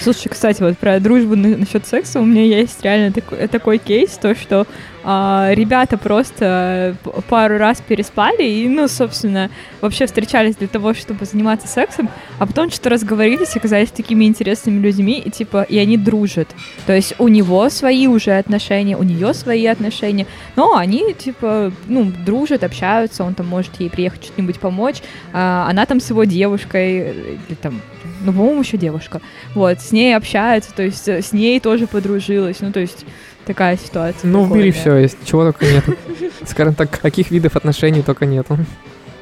Слушай, 0.00 0.28
кстати, 0.30 0.62
вот 0.62 0.78
про 0.78 0.98
дружбу 1.00 1.36
на- 1.36 1.56
насчет 1.56 1.86
секса 1.86 2.20
у 2.20 2.24
меня 2.24 2.44
есть 2.44 2.82
реально 2.82 3.12
такой, 3.12 3.46
такой 3.48 3.78
кейс, 3.78 4.10
то, 4.12 4.34
что 4.34 4.66
а, 5.04 5.50
ребята 5.52 5.98
просто 5.98 6.96
п- 7.02 7.10
пару 7.28 7.58
раз 7.58 7.82
переспали 7.86 8.42
и, 8.44 8.68
ну, 8.68 8.86
собственно, 8.88 9.50
вообще 9.80 10.06
встречались 10.06 10.56
для 10.56 10.68
того, 10.68 10.94
чтобы 10.94 11.24
заниматься 11.26 11.66
сексом, 11.68 12.08
а 12.38 12.46
потом 12.46 12.70
что-то 12.70 12.90
разговорились 12.90 13.54
оказались 13.56 13.90
такими 13.90 14.24
интересными 14.24 14.78
людьми, 14.80 15.20
и 15.24 15.28
типа, 15.30 15.62
и 15.68 15.76
они 15.78 15.98
дружат. 15.98 16.48
То 16.86 16.94
есть 16.94 17.14
у 17.18 17.28
него 17.28 17.68
свои 17.68 18.06
уже 18.06 18.38
отношения, 18.38 18.96
у 18.96 19.02
нее 19.02 19.34
свои 19.34 19.66
отношения, 19.66 20.26
но 20.56 20.76
они, 20.76 21.12
типа, 21.14 21.72
ну, 21.88 22.10
дружат, 22.24 22.62
общаются, 22.64 23.24
он 23.24 23.34
там 23.34 23.46
может 23.48 23.78
ей 23.80 23.90
приехать 23.90 24.24
что-нибудь 24.24 24.58
помочь, 24.60 25.02
а, 25.32 25.66
она 25.68 25.84
там 25.84 26.00
с 26.00 26.08
его 26.10 26.24
девушкой, 26.24 26.98
э, 26.98 27.12
или 27.48 27.56
там, 27.60 27.80
ну, 28.22 28.32
по-моему, 28.32 28.60
еще 28.60 28.76
девушка, 28.76 29.20
вот, 29.54 29.80
с 29.80 29.92
ней 29.92 30.16
общается, 30.16 30.72
то 30.74 30.82
есть 30.82 31.08
э, 31.08 31.22
с 31.22 31.32
ней 31.32 31.60
тоже 31.60 31.86
подружилась, 31.86 32.60
ну, 32.60 32.72
то 32.72 32.80
есть 32.80 33.04
такая 33.44 33.76
ситуация. 33.76 34.30
Ну, 34.30 34.44
в 34.44 34.56
мире 34.56 34.72
все 34.72 34.96
есть, 34.96 35.18
чего 35.24 35.44
только 35.44 35.66
нет. 35.66 35.84
Скажем 36.46 36.74
так, 36.74 37.00
каких 37.00 37.30
видов 37.30 37.56
отношений 37.56 38.02
только 38.02 38.26
нету. 38.26 38.58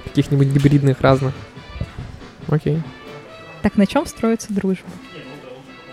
Каких-нибудь 0.04 0.48
гибридных 0.48 1.00
разных. 1.00 1.34
Окей. 2.48 2.82
Так 3.62 3.76
на 3.76 3.86
чем 3.86 4.06
строится 4.06 4.52
дружба? 4.52 4.88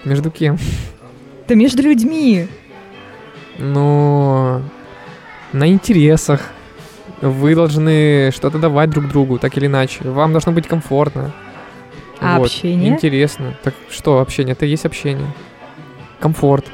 Между 0.06 0.32
кем? 0.32 0.58
Да 1.48 1.56
между 1.56 1.82
людьми. 1.84 2.48
Ну, 3.58 4.62
на 5.54 5.68
интересах. 5.68 6.42
Вы 7.22 7.56
должны 7.56 8.32
что-то 8.32 8.60
давать 8.60 8.90
друг 8.92 9.08
другу, 9.08 9.40
так 9.40 9.58
или 9.58 9.66
иначе. 9.66 10.04
Вам 10.04 10.32
должно 10.32 10.52
быть 10.52 10.68
комфортно. 10.68 11.34
А 12.20 12.36
А 12.36 12.40
Вот. 12.40 12.46
общение? 12.48 12.90
Интересно. 12.90 13.56
Так 13.64 13.74
что 13.90 14.20
общение? 14.20 14.54
Это 14.54 14.66
и 14.66 14.70
есть 14.70 14.86
общение. 14.86 15.28
Комфорт. 16.20 16.66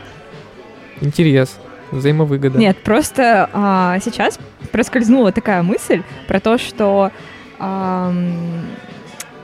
Интерес. 1.01 1.57
Взаимовыгода. 1.91 2.57
Нет, 2.57 2.77
просто 2.83 3.49
а, 3.53 3.99
сейчас 3.99 4.39
проскользнула 4.71 5.31
такая 5.31 5.61
мысль 5.61 6.01
про 6.27 6.39
то, 6.39 6.57
что 6.57 7.11
ам, 7.59 8.65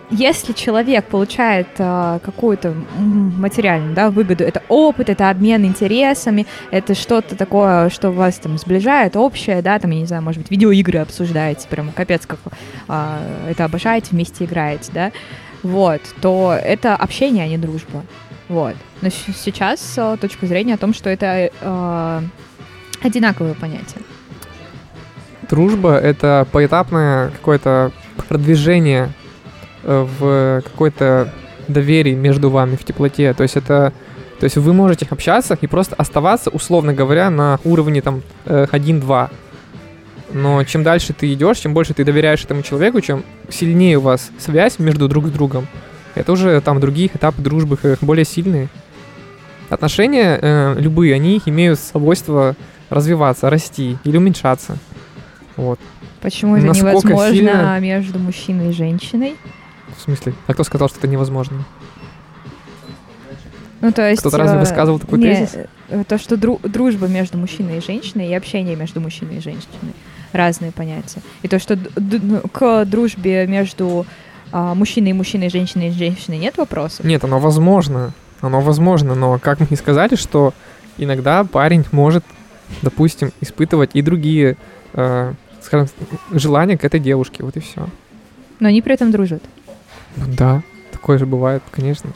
если 0.09 0.53
человек 0.53 1.05
получает 1.05 1.67
а, 1.77 2.17
какую-то 2.19 2.73
материальную 2.97 3.93
да, 3.93 4.09
выгоду, 4.09 4.43
это 4.43 4.63
опыт, 4.67 5.09
это 5.09 5.29
обмен 5.29 5.63
интересами, 5.65 6.47
это 6.71 6.95
что-то 6.95 7.35
такое, 7.35 7.89
что 7.89 8.09
вас 8.09 8.39
там 8.39 8.57
сближает, 8.57 9.15
общее, 9.15 9.61
да, 9.61 9.77
там, 9.77 9.91
я 9.91 9.99
не 9.99 10.05
знаю, 10.07 10.23
может 10.23 10.41
быть, 10.41 10.49
видеоигры 10.49 10.99
обсуждаете, 10.99 11.67
прям 11.67 11.91
капец, 11.91 12.25
как 12.25 12.39
а, 12.87 13.19
это 13.47 13.65
обожаете, 13.65 14.07
вместе 14.11 14.45
играете, 14.45 14.91
да, 14.91 15.11
вот, 15.63 16.01
то 16.21 16.57
это 16.61 16.95
общение, 16.95 17.45
а 17.45 17.47
не 17.47 17.57
дружба. 17.57 18.03
Вот. 18.47 18.75
Но 19.01 19.09
сейчас 19.09 19.95
а, 19.97 20.17
точка 20.17 20.47
зрения 20.47 20.73
о 20.73 20.77
том, 20.77 20.93
что 20.93 21.09
это 21.09 21.51
а, 21.61 22.23
одинаковые 23.01 23.55
понятия. 23.55 23.99
Дружба— 25.49 25.97
это 25.97 26.47
поэтапное 26.51 27.29
какое-то 27.31 27.91
продвижение 28.27 29.11
э, 29.83 30.07
в 30.19 30.61
какое-то 30.63 31.33
доверие 31.67 32.15
между 32.15 32.51
вами, 32.51 32.75
в 32.75 32.83
теплоте. 32.83 33.33
То 33.33 33.43
есть 33.43 33.55
это... 33.55 33.93
То 34.39 34.45
есть 34.45 34.55
вы 34.55 34.73
можете 34.73 35.05
общаться 35.09 35.57
и 35.59 35.67
просто 35.67 35.95
оставаться, 35.95 36.49
условно 36.49 36.93
говоря, 36.93 37.29
на 37.29 37.59
уровне 37.65 38.01
там 38.01 38.21
э, 38.45 38.67
1-2. 38.71 39.29
Но 40.31 40.63
чем 40.63 40.83
дальше 40.83 41.13
ты 41.13 41.33
идешь, 41.33 41.57
чем 41.57 41.73
больше 41.73 41.93
ты 41.93 42.03
доверяешь 42.05 42.43
этому 42.43 42.61
человеку, 42.61 43.01
чем 43.01 43.23
сильнее 43.49 43.97
у 43.97 44.01
вас 44.01 44.29
связь 44.37 44.77
между 44.79 45.07
друг 45.07 45.27
с 45.27 45.31
другом. 45.31 45.67
Это 46.15 46.31
уже 46.31 46.59
там 46.61 46.79
другие 46.79 47.09
этапы 47.13 47.41
дружбы 47.41 47.77
э, 47.81 47.95
более 48.01 48.25
сильные. 48.25 48.67
Отношения 49.69 50.37
э, 50.41 50.75
любые, 50.79 51.13
они 51.15 51.41
имеют 51.45 51.79
свойство 51.79 52.55
развиваться, 52.89 53.49
расти 53.49 53.97
или 54.03 54.17
уменьшаться. 54.17 54.77
Вот. 55.55 55.79
Почему 56.21 56.57
это 56.57 56.67
Насколько 56.67 57.07
невозможно 57.09 57.33
сильно- 57.33 57.79
между 57.79 58.19
мужчиной 58.19 58.69
и 58.69 58.73
женщиной? 58.73 59.35
В 59.97 60.01
смысле? 60.01 60.33
А 60.47 60.53
кто 60.53 60.63
сказал, 60.63 60.89
что 60.89 60.97
это 60.99 61.07
невозможно? 61.07 61.63
Ну, 63.81 63.91
то 63.91 64.07
есть... 64.09 64.19
Кто-то 64.19 64.37
разве 64.37 64.57
э, 64.57 64.59
высказывал 64.59 64.99
такой 64.99 65.19
не, 65.19 65.25
тезис? 65.35 65.55
э, 65.89 66.03
То, 66.07 66.17
что 66.17 66.35
дру- 66.35 66.67
дружба 66.67 67.07
между 67.07 67.37
мужчиной 67.37 67.77
и 67.77 67.81
женщиной 67.81 68.27
и 68.29 68.33
общение 68.33 68.75
между 68.75 68.99
мужчиной 68.99 69.37
и 69.37 69.41
женщиной 69.41 69.93
разные 70.31 70.71
понятия. 70.71 71.21
И 71.41 71.47
то, 71.47 71.59
что 71.59 71.77
ну, 71.95 72.41
к 72.51 72.85
дружбе 72.85 73.47
между 73.47 74.05
а, 74.51 74.73
мужчиной 74.73 75.11
и 75.11 75.13
мужчиной, 75.13 75.49
женщиной 75.49 75.89
и 75.89 75.91
женщиной 75.91 76.37
нет 76.37 76.57
вопросов. 76.57 77.05
Нет, 77.05 77.23
оно 77.23 77.39
возможно. 77.39 78.13
Оно 78.41 78.61
возможно, 78.61 79.15
но 79.15 79.37
как 79.37 79.59
мы 79.59 79.67
и 79.69 79.75
сказали, 79.75 80.15
что 80.15 80.53
иногда 80.97 81.43
парень 81.43 81.85
может, 81.91 82.23
допустим, 82.81 83.31
испытывать 83.41 83.91
и 83.93 84.01
другие, 84.01 84.55
э, 84.93 85.33
скажем, 85.61 85.89
желания 86.31 86.77
к 86.77 86.85
этой 86.85 86.99
девушке. 86.99 87.43
Вот 87.43 87.57
и 87.57 87.59
все. 87.59 87.87
Но 88.59 88.69
они 88.69 88.81
при 88.81 88.93
этом 88.93 89.11
дружат. 89.11 89.43
Да, 90.15 90.63
такое 90.91 91.17
же 91.17 91.25
бывает, 91.25 91.63
конечно. 91.71 92.11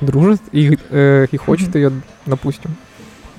Дружит 0.00 0.40
и, 0.52 0.78
э, 0.90 1.26
и 1.30 1.36
хочет 1.36 1.74
ее, 1.74 1.92
допустим. 2.26 2.76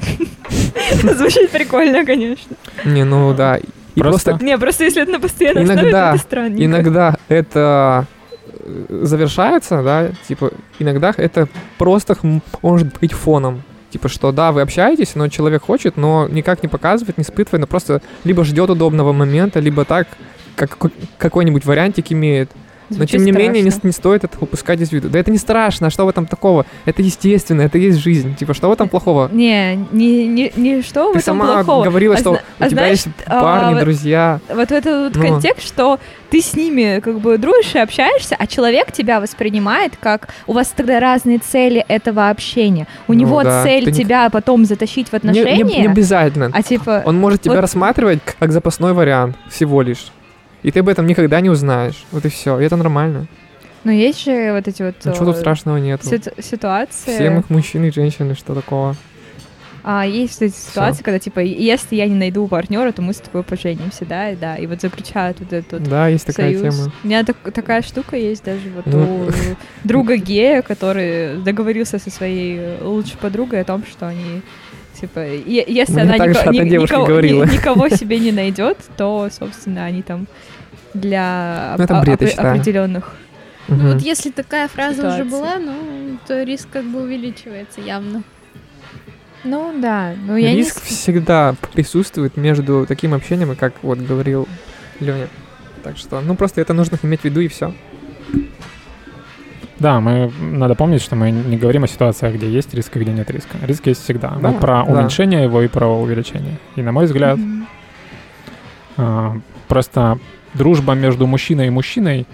Звучит 0.94 1.52
прикольно, 1.52 2.06
конечно. 2.06 2.56
Не, 2.86 3.04
ну 3.04 3.34
да. 3.34 3.60
И 3.96 4.02
Просто- 4.02 4.32
просто 4.32 4.46
Не, 4.46 4.58
просто 4.58 4.84
если 4.84 5.02
это 5.04 5.12
на 5.14 5.20
постоянной 5.20 5.64
Иногда- 5.64 5.82
основе, 5.82 5.92
то 5.92 6.16
это 6.16 6.18
странненько. 6.24 6.66
иногда 6.66 7.16
это 7.30 8.06
э, 8.68 8.86
завершается, 9.04 9.82
да, 9.84 10.10
типа, 10.28 10.52
иногда 10.80 11.14
это 11.16 11.48
просто 11.78 12.16
х- 12.16 12.42
может 12.62 13.00
быть 13.00 13.14
фоном. 13.14 13.64
Типа, 13.92 14.10
что 14.10 14.32
да, 14.34 14.52
вы 14.52 14.62
общаетесь, 14.62 15.16
но 15.16 15.30
человек 15.30 15.64
хочет, 15.64 15.96
но 15.98 16.28
никак 16.30 16.62
не 16.64 16.68
показывает, 16.68 17.18
не 17.18 17.22
испытывает, 17.24 17.62
но 17.62 17.68
просто 17.68 18.02
либо 18.26 18.44
ждет 18.44 18.70
удобного 18.70 19.14
момента, 19.14 19.60
либо 19.62 19.86
так, 19.86 20.08
как 20.56 20.72
какой- 20.72 20.92
какой-нибудь 21.18 21.64
вариантик 21.66 22.12
имеет. 22.12 22.50
Но 22.90 22.98
Звучит 22.98 23.18
тем 23.18 23.26
не 23.26 23.32
менее 23.32 23.64
не, 23.64 23.70
страшно. 23.72 23.88
не 23.88 23.94
стоит 23.94 24.24
это 24.26 24.38
упускать 24.40 24.80
из 24.80 24.92
виду. 24.92 25.10
Да 25.10 25.18
это 25.20 25.32
не 25.32 25.38
страшно, 25.40 25.88
а 25.88 25.90
что 25.90 26.06
в 26.06 26.10
этом 26.10 26.28
такого? 26.28 26.66
Это 26.86 27.02
естественно, 27.02 27.62
это 27.64 27.78
есть 27.80 27.98
жизнь. 28.00 28.36
Типа, 28.36 28.54
что 28.54 28.70
в 28.70 28.72
этом 28.72 28.90
плохого? 28.90 29.30
Не, 29.32 29.76
не, 29.92 30.28
не, 30.28 30.52
не 30.56 30.82
что 30.84 31.10
в 31.10 31.14
Ты 31.14 31.20
этом 31.20 31.40
сама 31.40 31.64
плохого. 31.64 31.84
говорила, 31.86 32.14
А 32.16 32.18
что 32.18 32.30
зна- 32.32 32.40
у 32.60 32.64
а 32.64 32.70
тебя 32.70 32.86
значит, 32.86 33.06
есть 33.08 33.18
а, 33.26 33.42
парни, 33.42 33.74
вот- 33.74 33.80
друзья. 33.84 34.40
Вот 34.54 34.72
этот 34.72 35.16
вот 35.16 35.24
Ну. 35.24 35.30
контекст, 35.32 35.66
что 35.68 36.00
ты 36.30 36.42
с 36.42 36.54
ними 36.54 37.00
как 37.00 37.20
бы 37.20 37.38
дружишь 37.38 37.74
и 37.76 37.80
общаешься, 37.80 38.36
а 38.38 38.46
человек 38.48 38.92
тебя 38.92 39.20
воспринимает 39.20 39.94
как 40.00 40.30
у 40.46 40.54
вас 40.54 40.68
тогда 40.76 41.00
разные 41.00 41.40
цели 41.40 41.84
этого 41.88 42.30
общения. 42.30 42.88
У 43.08 43.14
Ну 43.14 43.20
него 43.20 43.42
да, 43.44 43.64
цель 43.64 43.86
ты 43.86 43.92
не- 43.92 43.98
тебя 43.98 44.30
потом 44.30 44.66
затащить 44.66 45.08
в 45.10 45.14
Не, 45.14 45.18
отношения, 45.18 45.64
не- 45.64 45.80
не 45.82 45.88
обязательно. 45.88 46.52
а 46.54 46.62
типа 46.62 47.02
Он 47.06 47.18
может 47.18 47.42
тебя 47.42 47.56
Вот- 47.56 47.62
рассматривать 47.62 48.20
как 48.40 48.52
запасной 48.52 48.94
вариант 48.94 49.38
всего 49.50 49.82
лишь. 49.82 50.08
И 50.66 50.72
ты 50.72 50.80
об 50.80 50.90
этом 50.90 51.06
никогда 51.06 51.42
не 51.42 51.50
узнаешь. 51.50 52.06
Вот 52.12 52.26
и 52.26 52.30
все. 52.30 52.60
И 52.60 52.64
это 52.64 52.76
нормально. 52.76 53.28
Ну 53.84 53.92
есть 53.92 54.24
же 54.26 54.52
вот 54.52 54.68
эти 54.68 54.82
вот 54.82 54.96
Ничего 55.06 55.26
тут 55.26 55.36
э, 55.36 55.40
страшного 55.40 55.78
нет. 55.78 56.02
ситу- 56.04 56.34
ситуации. 56.42 57.14
Все 57.14 57.30
мы 57.30 57.44
мужчины 57.50 57.86
и 57.90 57.92
женщины, 57.92 58.34
что 58.34 58.56
такого. 58.56 58.96
А 59.84 60.04
есть 60.08 60.42
эти 60.42 60.56
ситуации, 60.56 61.04
когда 61.04 61.20
типа 61.20 61.42
если 61.42 61.96
я 61.96 62.08
не 62.08 62.16
найду 62.16 62.48
партнера, 62.48 62.92
то 62.92 63.04
мы 63.04 63.14
с 63.14 63.18
тобой 63.18 63.44
поженимся, 63.44 64.04
да, 64.06 64.32
и 64.32 64.36
да, 64.36 64.56
и 64.56 64.66
вот 64.66 64.82
заключают 64.82 65.40
вот 65.40 65.54
этот 65.54 65.84
Да, 65.84 66.08
есть 66.08 66.26
такая 66.26 66.58
союз. 66.58 66.76
тема. 66.76 66.92
У 67.04 67.08
меня 67.08 67.24
так- 67.24 67.54
такая 67.54 67.84
штука 67.84 68.18
есть 68.18 68.44
даже 68.44 68.72
вот 68.76 68.88
Ну. 68.88 69.28
у 69.28 69.32
друга 69.88 70.18
гея, 70.18 70.64
который 70.64 71.38
договорился 71.44 72.00
со 72.00 72.10
своей 72.10 72.58
э, 72.58 72.78
лучшей 72.84 73.18
подругой 73.20 73.62
о 73.62 73.64
том, 73.66 73.84
что 73.88 74.08
они 74.08 74.42
типа, 75.00 75.20
е- 75.20 75.66
если 75.68 75.94
Мне 75.94 76.02
она 76.04 76.16
нико- 76.18 76.50
ни- 76.52 76.68
никого, 76.82 77.20
ни- 77.22 77.54
никого 77.54 77.90
себе 77.96 78.18
не 78.18 78.32
найдет, 78.32 78.78
то, 78.98 79.30
собственно, 79.32 79.86
они 79.86 80.02
там 80.02 80.26
для 80.96 81.76
Ну, 81.78 81.84
это 81.84 81.98
оп- 81.98 82.04
бред, 82.06 82.30
считаю. 82.30 82.52
определенных. 82.54 83.14
Ну 83.68 83.76
Мгм. 83.76 83.92
вот 83.94 84.02
если 84.02 84.32
такая 84.32 84.68
фраза 84.68 85.08
уже 85.08 85.24
Ситуации. 85.26 85.30
была, 85.32 85.56
ну, 85.60 86.18
то 86.28 86.44
риск 86.44 86.68
как 86.72 86.86
бы 86.86 87.02
увеличивается 87.04 87.82
явно. 87.82 88.24
Ну 89.44 89.74
да, 89.80 90.14
ну 90.26 90.36
я 90.38 90.52
не 90.52 90.58
Риск 90.58 90.82
всегда 90.84 91.56
присутствует 91.74 92.36
между 92.38 92.86
таким 92.88 93.14
общением, 93.14 93.56
как 93.56 93.74
вот 93.84 94.00
говорил 94.00 94.48
Леня. 95.00 95.28
Так 95.84 95.98
что, 95.98 96.20
ну 96.22 96.36
просто 96.36 96.62
это 96.62 96.74
нужно 96.74 96.98
иметь 97.04 97.22
в 97.22 97.26
виду 97.26 97.42
и 97.42 97.48
все. 97.48 97.74
Да, 99.78 100.00
мы 100.00 100.32
надо 100.40 100.74
помнить, 100.76 101.02
что 101.02 101.16
мы 101.16 101.32
не 101.32 101.58
говорим 101.58 101.84
о 101.84 101.88
ситуациях, 101.88 102.34
где 102.36 102.50
есть 102.50 102.74
риск 102.74 102.96
и 102.96 103.00
где 103.00 103.12
нет 103.12 103.30
риска. 103.30 103.58
Риск 103.62 103.86
есть 103.88 104.04
всегда. 104.04 104.30
Да, 104.42 104.52
Мы 104.52 104.60
про 104.60 104.84
да. 104.86 104.92
уменьшение 104.92 105.44
его 105.44 105.62
и 105.62 105.68
про 105.68 105.88
увеличение. 105.88 106.58
И 106.76 106.82
на 106.82 106.92
мой 106.94 107.06
взгляд, 107.06 107.38
Мгм. 107.38 107.68
а, 108.98 109.38
просто 109.68 110.18
дружба 110.56 110.94
между 110.94 111.28
мужчиной 111.28 111.68
и 111.68 111.70
мужчиной 111.70 112.26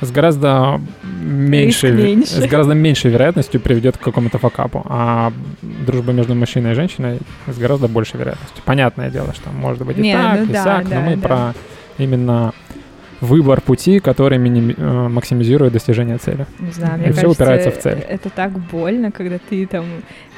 с 0.00 0.10
гораздо 0.10 0.80
меньшей, 1.02 1.92
меньше. 1.92 2.40
с 2.40 2.46
гораздо 2.46 2.74
меньшей 2.74 3.10
вероятностью 3.10 3.60
приведет 3.60 3.98
к 3.98 4.00
какому-то 4.00 4.38
факапу, 4.38 4.84
а 4.88 5.32
дружба 5.62 6.12
между 6.12 6.34
мужчиной 6.34 6.72
и 6.72 6.74
женщиной 6.74 7.18
с 7.46 7.58
гораздо 7.58 7.86
большей 7.86 8.18
вероятностью. 8.18 8.62
Понятное 8.64 9.10
дело, 9.10 9.34
что 9.34 9.50
может 9.50 9.84
быть 9.84 9.98
и 9.98 10.00
Не, 10.00 10.14
так, 10.14 10.38
ну 10.38 10.44
и 10.44 10.48
да, 10.48 10.64
сяк, 10.64 10.88
да, 10.88 10.94
но 10.94 11.10
мы 11.10 11.16
да. 11.16 11.28
про 11.28 11.54
именно 11.98 12.52
выбор 13.20 13.60
пути, 13.60 14.00
который 14.00 14.38
миними- 14.38 14.74
э, 14.76 15.08
максимизирует 15.08 15.72
достижение 15.72 16.18
цели. 16.18 16.46
Не 16.58 16.72
знаю, 16.72 16.94
И 16.94 17.02
мне 17.02 17.12
всё 17.12 17.22
кажется, 17.22 17.42
упирается 17.42 17.70
в 17.70 17.78
цель. 17.82 17.98
это 18.08 18.30
так 18.30 18.50
больно, 18.52 19.10
когда 19.12 19.38
ты 19.50 19.66
там 19.66 19.84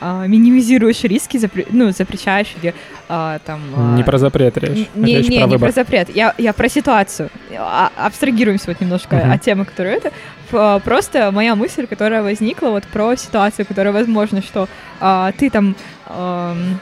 а, 0.05 0.27
минимизируешь 0.27 1.05
риски, 1.05 1.37
запре- 1.37 1.67
ну, 1.71 1.93
запрещаешь 1.93 2.49
или 2.61 2.75
а, 3.09 3.39
там... 3.47 3.61
а, 3.77 3.97
Не 3.97 4.03
про 4.03 4.19
запрет 4.19 4.59
речь. 4.59 4.89
Не, 4.97 5.17
речь 5.19 5.29
не, 5.29 5.39
про 5.39 5.47
не 5.47 5.53
выбор. 5.53 5.69
про 5.71 5.73
запрет. 5.73 6.09
Я, 6.15 6.35
я 6.39 6.53
про 6.53 6.69
ситуацию. 6.69 7.31
А- 7.57 7.91
абстрагируемся 7.97 8.65
вот 8.69 8.81
немножко 8.81 9.15
Мгм. 9.17 9.31
от 9.33 9.41
темы, 9.43 9.65
которая 9.65 9.97
это. 9.99 10.11
П- 10.51 10.81
Просто 10.85 11.31
моя 11.31 11.55
мысль, 11.55 11.87
которая 11.87 12.23
возникла 12.23 12.71
вот 12.71 12.83
про 12.85 13.15
ситуацию, 13.17 13.65
которая 13.65 13.93
возможно, 13.93 14.43
что 14.43 14.69
а, 15.01 15.31
ты 15.39 15.51
там 15.51 15.77
ам, 16.09 16.81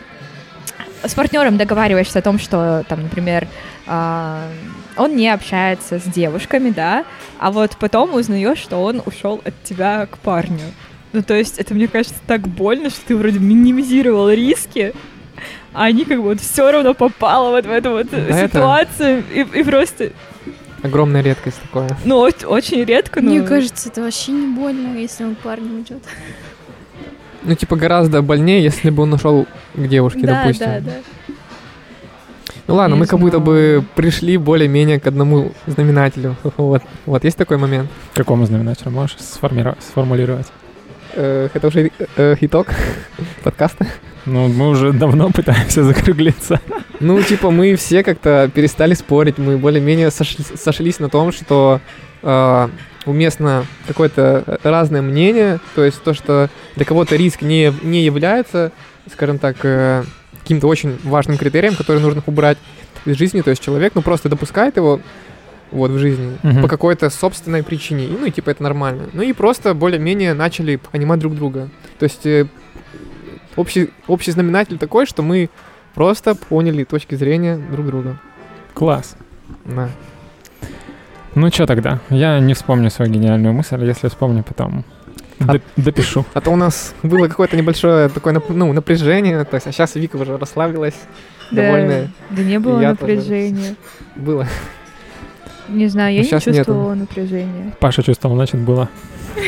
с 1.05 1.15
партнером 1.15 1.59
договариваешься 1.59 2.19
о 2.21 2.23
том, 2.23 2.39
что 2.39 2.85
там, 2.89 3.03
например, 3.03 3.47
а, 3.87 4.45
он 4.97 5.17
не 5.17 5.29
общается 5.29 5.99
с 5.99 6.03
девушками, 6.05 6.71
да, 6.71 7.05
а 7.39 7.51
вот 7.51 7.77
потом 7.79 8.15
узнаешь, 8.15 8.59
что 8.59 8.79
он 8.83 9.03
ушел 9.07 9.41
от 9.45 9.55
тебя 9.63 10.07
к 10.07 10.19
парню. 10.19 10.61
Ну, 11.13 11.23
то 11.23 11.35
есть, 11.35 11.59
это, 11.59 11.75
мне 11.75 11.89
кажется, 11.89 12.19
так 12.27 12.47
больно, 12.47 12.91
что 12.91 13.01
ты 13.07 13.17
вроде 13.17 13.39
минимизировал 13.41 14.31
риски, 14.31 14.93
а 15.73 15.85
они 15.85 16.05
как 16.05 16.19
бы 16.19 16.25
вот 16.25 16.41
все 16.41 16.71
равно 16.71 16.95
попало 16.95 17.51
вот 17.51 17.67
в 17.67 17.71
эту 17.71 17.91
вот 17.91 18.09
Да, 18.11 18.19
это- 18.19 18.49
ситуацию, 18.49 19.25
и, 19.33 19.41
и 19.41 19.63
просто, 19.63 20.11
Огромная 20.83 21.21
редкость 21.23 21.61
такое. 21.63 21.91
ну, 22.05 22.19
очень 22.19 22.85
редко, 22.85 23.21
но... 23.21 23.31
Мне 23.31 23.43
кажется, 23.43 23.89
это 23.89 24.01
вообще 24.03 24.33
не 24.33 24.55
больно, 24.55 24.97
если 24.97 25.25
он 25.25 25.35
к 25.35 25.39
парню 25.39 25.75
уйдет. 25.77 26.03
Ну, 27.43 27.55
типа, 27.55 27.77
гораздо 27.77 28.23
больнее, 28.23 28.63
если 28.63 28.91
бы 28.91 29.03
он 29.05 29.13
ушел 29.15 29.47
к 29.75 29.87
девушке, 29.89 30.21
Да, 30.21 30.43
допустим. 30.43 30.67
да, 30.67 30.81
да. 30.81 30.93
Ну 32.67 32.75
ладно, 32.75 32.95
Не 32.95 33.01
мы 33.01 33.07
как 33.07 33.19
будто 33.19 33.39
бы 33.39 33.85
пришли 33.95 34.37
более-менее 34.37 35.01
к 35.01 35.07
одному 35.07 35.53
знаменателю. 35.67 36.37
Вот, 36.57 36.83
вот 37.07 37.25
есть 37.25 37.37
такой 37.37 37.57
момент. 37.57 37.89
К 38.13 38.17
какому 38.19 38.47
знаменателю 38.47 38.91
можешь 38.91 39.17
сформировать, 39.19 39.83
сформулировать? 39.83 40.47
Э, 41.15 41.49
Это 41.53 41.67
уже 41.69 41.91
э, 42.17 42.37
итог 42.41 42.69
подкаста. 43.43 43.87
Ну, 44.27 44.49
мы 44.49 44.69
уже 44.69 44.93
давно 44.93 45.31
пытаемся 45.35 45.83
закруглиться. 45.83 46.61
Ну, 47.01 47.23
типа, 47.23 47.51
мы 47.51 47.75
все 47.77 48.03
как-то 48.03 48.51
перестали 48.55 48.95
спорить, 48.95 49.39
мы 49.39 49.57
более-менее 49.57 50.09
сошли- 50.11 50.57
сошлись 50.57 51.01
на 51.01 51.09
том, 51.09 51.33
что 51.33 51.81
э, 52.23 52.69
уместно 53.07 53.65
какое-то 53.89 54.59
разное 54.63 55.03
мнение, 55.03 55.59
то 55.75 55.85
есть 55.85 56.03
то, 56.03 56.13
что 56.15 56.49
для 56.77 56.85
кого-то 56.85 57.17
риск 57.17 57.43
не, 57.43 57.73
не 57.83 58.05
является, 58.05 58.73
скажем 59.11 59.39
так, 59.39 59.57
э, 59.65 60.05
каким-то 60.51 60.67
очень 60.67 60.99
важным 61.05 61.39
критерием, 61.39 61.77
который 61.77 62.03
нужно 62.03 62.25
убрать 62.27 62.59
из 63.05 63.17
жизни, 63.17 63.41
то 63.41 63.51
есть 63.51 63.63
человек, 63.63 63.93
ну, 63.95 64.03
просто 64.03 64.29
допускает 64.29 64.77
его 64.77 65.01
вот 65.71 65.93
в 65.93 65.99
жизни 65.99 66.37
Мгм. 66.43 66.63
по 66.63 66.67
какой-то 66.69 67.09
собственной 67.09 67.63
причине, 67.63 68.07
и, 68.07 68.09
ну, 68.09 68.27
и 68.27 68.33
типа 68.33 68.51
это 68.51 68.61
нормально. 68.65 69.05
Ну 69.13 69.23
и 69.23 69.33
просто 69.33 69.75
более-менее 69.75 70.35
начали 70.35 70.75
понимать 70.75 71.21
друг 71.21 71.37
друга. 71.37 71.69
То 72.01 72.05
есть 72.05 72.27
э, 72.27 72.49
общий, 73.55 73.91
общий 74.09 74.33
знаменатель 74.33 74.77
такой, 74.77 75.07
что 75.07 75.23
мы 75.23 75.51
просто 75.95 76.35
поняли 76.35 76.83
точки 76.83 77.15
зрения 77.15 77.57
друг 77.57 77.87
друга. 77.87 78.19
Класс. 78.75 79.17
Да. 79.65 79.89
Ну 81.37 81.49
что 81.53 81.67
тогда? 81.67 82.01
Я 82.11 82.41
не 82.41 82.55
вспомню 82.55 82.91
свою 82.91 83.13
гениальную 83.13 83.55
мысль, 83.55 83.85
если 83.85 84.09
вспомню 84.09 84.43
потом. 84.43 84.85
А- 85.41 85.55
доп- 85.55 85.63
допишу. 85.77 86.25
А 86.35 86.41
то 86.41 86.51
у 86.51 86.57
нас 86.57 86.95
было 87.03 87.27
какое-то 87.29 87.57
небольшое 87.57 88.09
такое 88.09 88.41
ну, 88.51 88.73
напряжение, 88.73 89.45
то 89.45 89.55
есть, 89.57 89.67
а 89.67 89.73
сейчас 89.73 89.95
Вика 89.97 90.17
уже 90.17 90.37
расслабилась, 90.37 90.95
Да, 91.51 91.63
довольная. 91.63 92.11
да 92.31 92.43
не 92.43 92.59
было 92.59 92.81
я 92.81 92.95
тоже. 92.95 93.13
напряжения. 93.15 93.75
Было. 94.17 94.47
Не 95.69 95.87
знаю, 95.89 96.13
я 96.15 96.21
Ну, 96.21 96.25
не 96.25 96.31
щас 96.31 96.47
нету. 96.47 96.57
чувствовала 96.59 96.95
напряжения. 96.95 97.73
Паша 97.81 98.03
чувствовал, 98.03 98.35
значит, 98.37 98.61
было. 98.61 98.89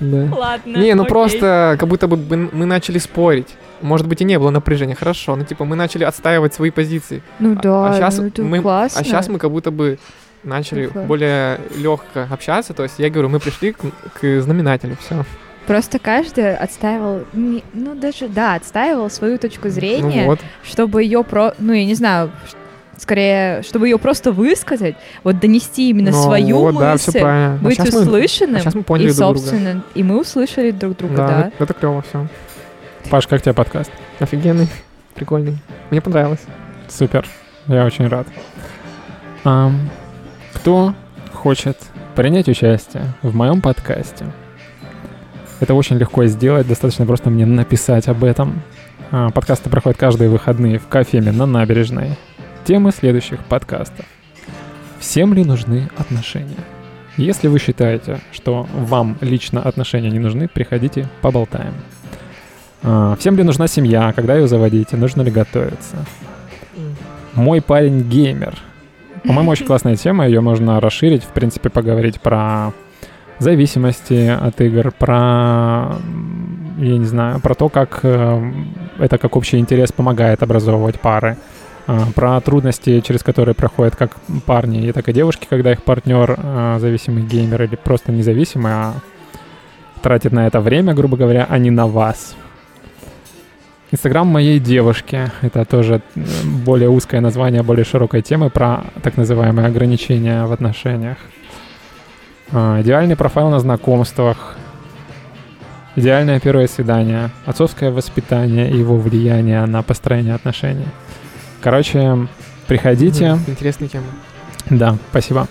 Да. 0.00 0.28
Ладно. 0.32 0.76
Не, 0.76 0.94
ну 0.94 1.04
просто 1.06 1.76
как 1.78 1.88
будто 1.88 2.06
бы 2.06 2.16
мы 2.52 2.66
начали 2.66 2.98
спорить. 2.98 3.56
Может 3.80 4.06
быть, 4.06 4.20
и 4.20 4.24
не 4.24 4.38
было 4.38 4.50
напряжения, 4.50 4.94
хорошо. 4.94 5.34
Ну, 5.34 5.44
типа, 5.44 5.64
мы 5.64 5.74
начали 5.74 6.04
отстаивать 6.04 6.54
свои 6.54 6.70
позиции. 6.70 7.20
Ну 7.40 7.52
А- 7.58 7.62
да, 7.62 7.90
а 7.90 7.98
щас 7.98 8.18
ну 8.18 8.26
это 8.28 8.42
мы- 8.42 8.60
классно. 8.60 9.00
А 9.00 9.04
сейчас 9.04 9.28
мы 9.28 9.38
как 9.40 9.50
будто 9.50 9.70
бы 9.72 9.98
начали 10.44 10.86
Такое. 10.86 11.04
более 11.06 11.60
легко 11.76 12.26
общаться. 12.30 12.74
То 12.74 12.82
есть 12.84 12.98
я 12.98 13.10
говорю, 13.10 13.28
мы 13.28 13.40
пришли 13.40 13.72
к, 13.72 13.80
к 14.20 14.40
знаменателю. 14.40 14.96
Все. 15.00 15.24
Просто 15.66 15.98
каждый 15.98 16.56
отстаивал, 16.56 17.24
не- 17.34 17.62
ну 17.74 17.94
даже, 17.94 18.28
да, 18.28 18.54
отстаивал 18.54 19.10
свою 19.10 19.36
точку 19.38 19.68
зрения, 19.68 20.22
Ну 20.22 20.26
вот. 20.28 20.40
чтобы 20.62 21.02
ее 21.02 21.22
про, 21.24 21.52
ну 21.58 21.74
я 21.74 21.84
не 21.84 21.94
знаю, 21.94 22.30
скорее, 22.96 23.62
чтобы 23.62 23.86
ее 23.86 23.98
просто 23.98 24.32
высказать, 24.32 24.96
вот 25.24 25.38
донести 25.40 25.90
именно 25.90 26.10
Ну 26.10 26.22
свою 26.22 26.58
вот, 26.60 26.78
да, 26.78 26.96
все 26.96 27.10
мысль, 27.10 27.20
правильно. 27.20 27.58
быть 27.62 27.74
сейчас 27.76 27.92
мы, 27.94 28.00
услышанным, 28.00 28.62
щас 28.62 28.74
мы 28.74 28.80
и 28.80 28.84
поняли 28.84 29.06
друг 29.08 29.18
друга. 29.18 29.38
собственно, 29.38 29.82
и 29.94 30.02
мы 30.02 30.20
услышали 30.20 30.70
друг 30.70 30.96
друга, 30.96 31.16
да, 31.16 31.26
да. 31.28 31.40
Это, 31.48 31.64
это 31.64 31.74
клево, 31.74 32.02
все. 32.08 32.26
Паш, 33.10 33.26
как 33.26 33.42
тебе 33.42 33.52
подкаст? 33.52 33.90
Офигенный, 34.20 34.68
прикольный. 35.14 35.58
Мне 35.90 36.00
понравилось. 36.00 36.40
Супер. 36.88 37.26
Я 37.66 37.84
очень 37.84 38.08
рад. 38.08 38.26
Ам, 39.44 39.90
кто 40.58 40.92
хочет 41.32 41.78
принять 42.16 42.48
участие 42.48 43.14
в 43.22 43.32
моем 43.32 43.60
подкасте? 43.60 44.26
Это 45.60 45.72
очень 45.74 45.98
легко 45.98 46.26
сделать, 46.26 46.66
достаточно 46.66 47.06
просто 47.06 47.30
мне 47.30 47.46
написать 47.46 48.08
об 48.08 48.24
этом. 48.24 48.60
А, 49.12 49.30
Подкасты 49.30 49.70
проходят 49.70 49.98
каждые 49.98 50.28
выходные 50.28 50.80
в 50.80 50.88
кафеме 50.88 51.30
на 51.30 51.46
набережной. 51.46 52.16
Темы 52.64 52.90
следующих 52.90 53.38
подкастов. 53.44 54.04
Всем 54.98 55.32
ли 55.32 55.44
нужны 55.44 55.90
отношения? 55.96 56.64
Если 57.16 57.46
вы 57.46 57.60
считаете, 57.60 58.18
что 58.32 58.66
вам 58.74 59.16
лично 59.20 59.62
отношения 59.62 60.10
не 60.10 60.18
нужны, 60.18 60.48
приходите, 60.48 61.08
поболтаем. 61.22 61.74
А, 62.82 63.14
Всем 63.14 63.36
ли 63.36 63.44
нужна 63.44 63.68
семья, 63.68 64.12
когда 64.12 64.34
ее 64.34 64.48
заводите, 64.48 64.96
нужно 64.96 65.22
ли 65.22 65.30
готовиться? 65.30 66.04
Мой 67.34 67.62
парень 67.62 68.02
геймер. 68.02 68.58
По-моему, 69.24 69.50
очень 69.50 69.66
классная 69.66 69.96
тема, 69.96 70.26
ее 70.26 70.40
можно 70.40 70.80
расширить, 70.80 71.22
в 71.22 71.28
принципе, 71.28 71.70
поговорить 71.70 72.20
про 72.20 72.72
зависимости 73.38 74.28
от 74.28 74.60
игр, 74.60 74.92
про, 74.92 75.96
я 76.78 76.98
не 76.98 77.06
знаю, 77.06 77.40
про 77.40 77.54
то, 77.54 77.68
как 77.68 78.00
э, 78.02 78.52
это 78.98 79.18
как 79.18 79.36
общий 79.36 79.58
интерес 79.58 79.92
помогает 79.92 80.42
образовывать 80.42 81.00
пары, 81.00 81.36
а, 81.86 82.06
про 82.14 82.40
трудности, 82.40 83.00
через 83.00 83.22
которые 83.22 83.54
проходят 83.54 83.96
как 83.96 84.16
парни 84.44 84.88
и 84.88 84.92
так 84.92 85.08
и 85.08 85.12
девушки, 85.12 85.46
когда 85.48 85.72
их 85.72 85.82
партнер 85.82 86.34
э, 86.36 86.76
зависимый 86.80 87.22
геймер 87.22 87.62
или 87.62 87.76
просто 87.76 88.12
независимый, 88.12 88.72
а 88.72 88.94
тратит 90.02 90.32
на 90.32 90.46
это 90.46 90.60
время, 90.60 90.94
грубо 90.94 91.16
говоря, 91.16 91.46
а 91.48 91.58
не 91.58 91.70
на 91.70 91.86
вас. 91.86 92.36
Инстаграм 93.90 94.26
моей 94.26 94.58
девушки. 94.58 95.30
Это 95.40 95.64
тоже 95.64 96.02
э, 96.14 96.20
более 96.64 96.90
узкое 96.90 97.20
название, 97.20 97.62
более 97.62 97.84
широкой 97.84 98.20
темы 98.20 98.50
про 98.50 98.84
так 99.02 99.16
называемые 99.16 99.66
ограничения 99.66 100.44
в 100.44 100.52
отношениях. 100.52 101.16
А, 102.52 102.80
Идеальный 102.82 103.16
профайл 103.16 103.48
на 103.48 103.60
знакомствах. 103.60 104.56
Идеальное 105.96 106.38
первое 106.38 106.68
свидание. 106.68 107.30
Отцовское 107.46 107.90
воспитание 107.90 108.70
и 108.70 108.76
его 108.76 108.96
влияние 108.98 109.64
на 109.64 109.82
построение 109.82 110.34
отношений. 110.34 110.86
Короче, 111.62 112.28
приходите. 112.66 113.38
Интересная 113.46 113.88
тема. 113.88 114.06
Да, 114.68 114.96
спасибо. 115.10 115.48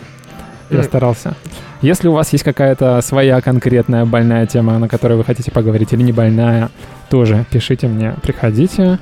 Я 0.69 0.79
М. 0.79 0.83
старался. 0.83 1.35
Если 1.81 2.07
у 2.07 2.11
вас 2.13 2.31
есть 2.33 2.43
какая-то 2.43 2.99
своя 3.01 3.39
конкретная 3.41 4.05
больная 4.05 4.45
тема, 4.47 4.77
на 4.79 4.87
которой 4.87 5.17
вы 5.17 5.23
хотите 5.23 5.51
поговорить, 5.51 5.93
или 5.93 6.01
не 6.01 6.11
больная, 6.11 6.69
тоже 7.09 7.45
пишите 7.51 7.87
мне, 7.87 8.15
приходите. 8.21 8.99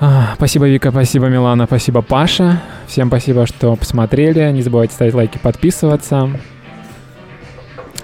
А, 0.00 0.32
Спасибо, 0.36 0.66
Вика, 0.68 0.90
спасибо, 0.90 1.26
Милана, 1.28 1.66
спасибо, 1.66 2.02
Паша. 2.02 2.60
Всем 2.86 3.08
спасибо, 3.08 3.46
что 3.46 3.76
посмотрели. 3.76 4.50
Не 4.50 4.62
забывайте 4.62 4.94
ставить 4.94 5.14
лайки, 5.14 5.38
подписываться. 5.38 6.30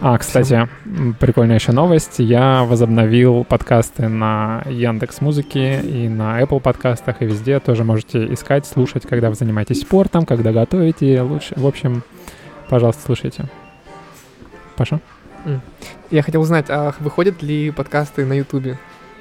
А, 0.02 0.16
кстати, 0.16 0.66
м, 0.86 1.14
прикольная 1.18 1.56
еще 1.56 1.72
новость. 1.72 2.20
Я 2.20 2.64
возобновил 2.64 3.44
подкасты 3.44 4.08
на 4.08 4.62
Яндекс 4.66 5.20
Музыке 5.20 5.80
и 5.80 6.08
на 6.08 6.40
Apple 6.40 6.60
подкастах, 6.60 7.20
и 7.20 7.26
везде 7.26 7.60
тоже 7.60 7.84
можете 7.84 8.32
искать, 8.32 8.64
слушать, 8.66 9.06
когда 9.06 9.28
вы 9.28 9.34
занимаетесь 9.34 9.82
спортом, 9.82 10.24
когда 10.24 10.52
готовите. 10.52 11.20
Лучше, 11.20 11.52
в 11.56 11.66
общем, 11.66 12.02
пожалуйста, 12.70 13.02
слушайте. 13.04 13.44
Паша? 14.76 15.00
Я 16.10 16.22
хотел 16.22 16.40
узнать, 16.40 16.66
а 16.70 16.94
выходят 17.00 17.42
ли 17.42 17.70
подкасты 17.70 18.24
на 18.24 18.32
Ютубе? 18.34 18.78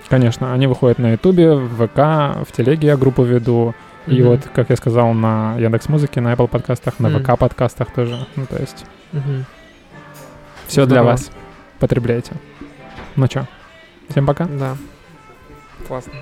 Конечно, 0.08 0.54
они 0.54 0.66
выходят 0.68 0.98
на 0.98 1.12
Ютубе, 1.12 1.54
в 1.56 1.88
ВК, 1.88 2.48
в 2.48 2.52
Телеге 2.56 2.88
я 2.88 2.98
группу 2.98 3.24
веду. 3.24 3.76
И 4.08 4.22
Мгм. 4.22 4.30
вот, 4.30 4.40
как 4.56 4.70
я 4.70 4.76
сказал, 4.78 5.14
на 5.14 5.56
Яндекс 5.60 5.88
Музыке, 5.90 6.20
на 6.22 6.34
Apple 6.34 6.48
подкастах, 6.48 7.00
на 7.00 7.10
Мгм. 7.10 7.20
ВК 7.24 7.38
подкастах 7.38 7.92
тоже. 7.94 8.18
Ну, 8.38 8.46
то 8.48 8.58
есть, 8.58 8.86
Мгм. 9.12 9.46
Все 10.70 10.86
Здорово. 10.86 10.88
для 10.88 11.12
вас. 11.12 11.32
Потребляйте. 11.80 12.34
Ну 13.16 13.28
чё, 13.28 13.48
всем 14.10 14.28
пока. 14.28 14.46
Да. 14.46 14.78
Классно. 15.88 16.14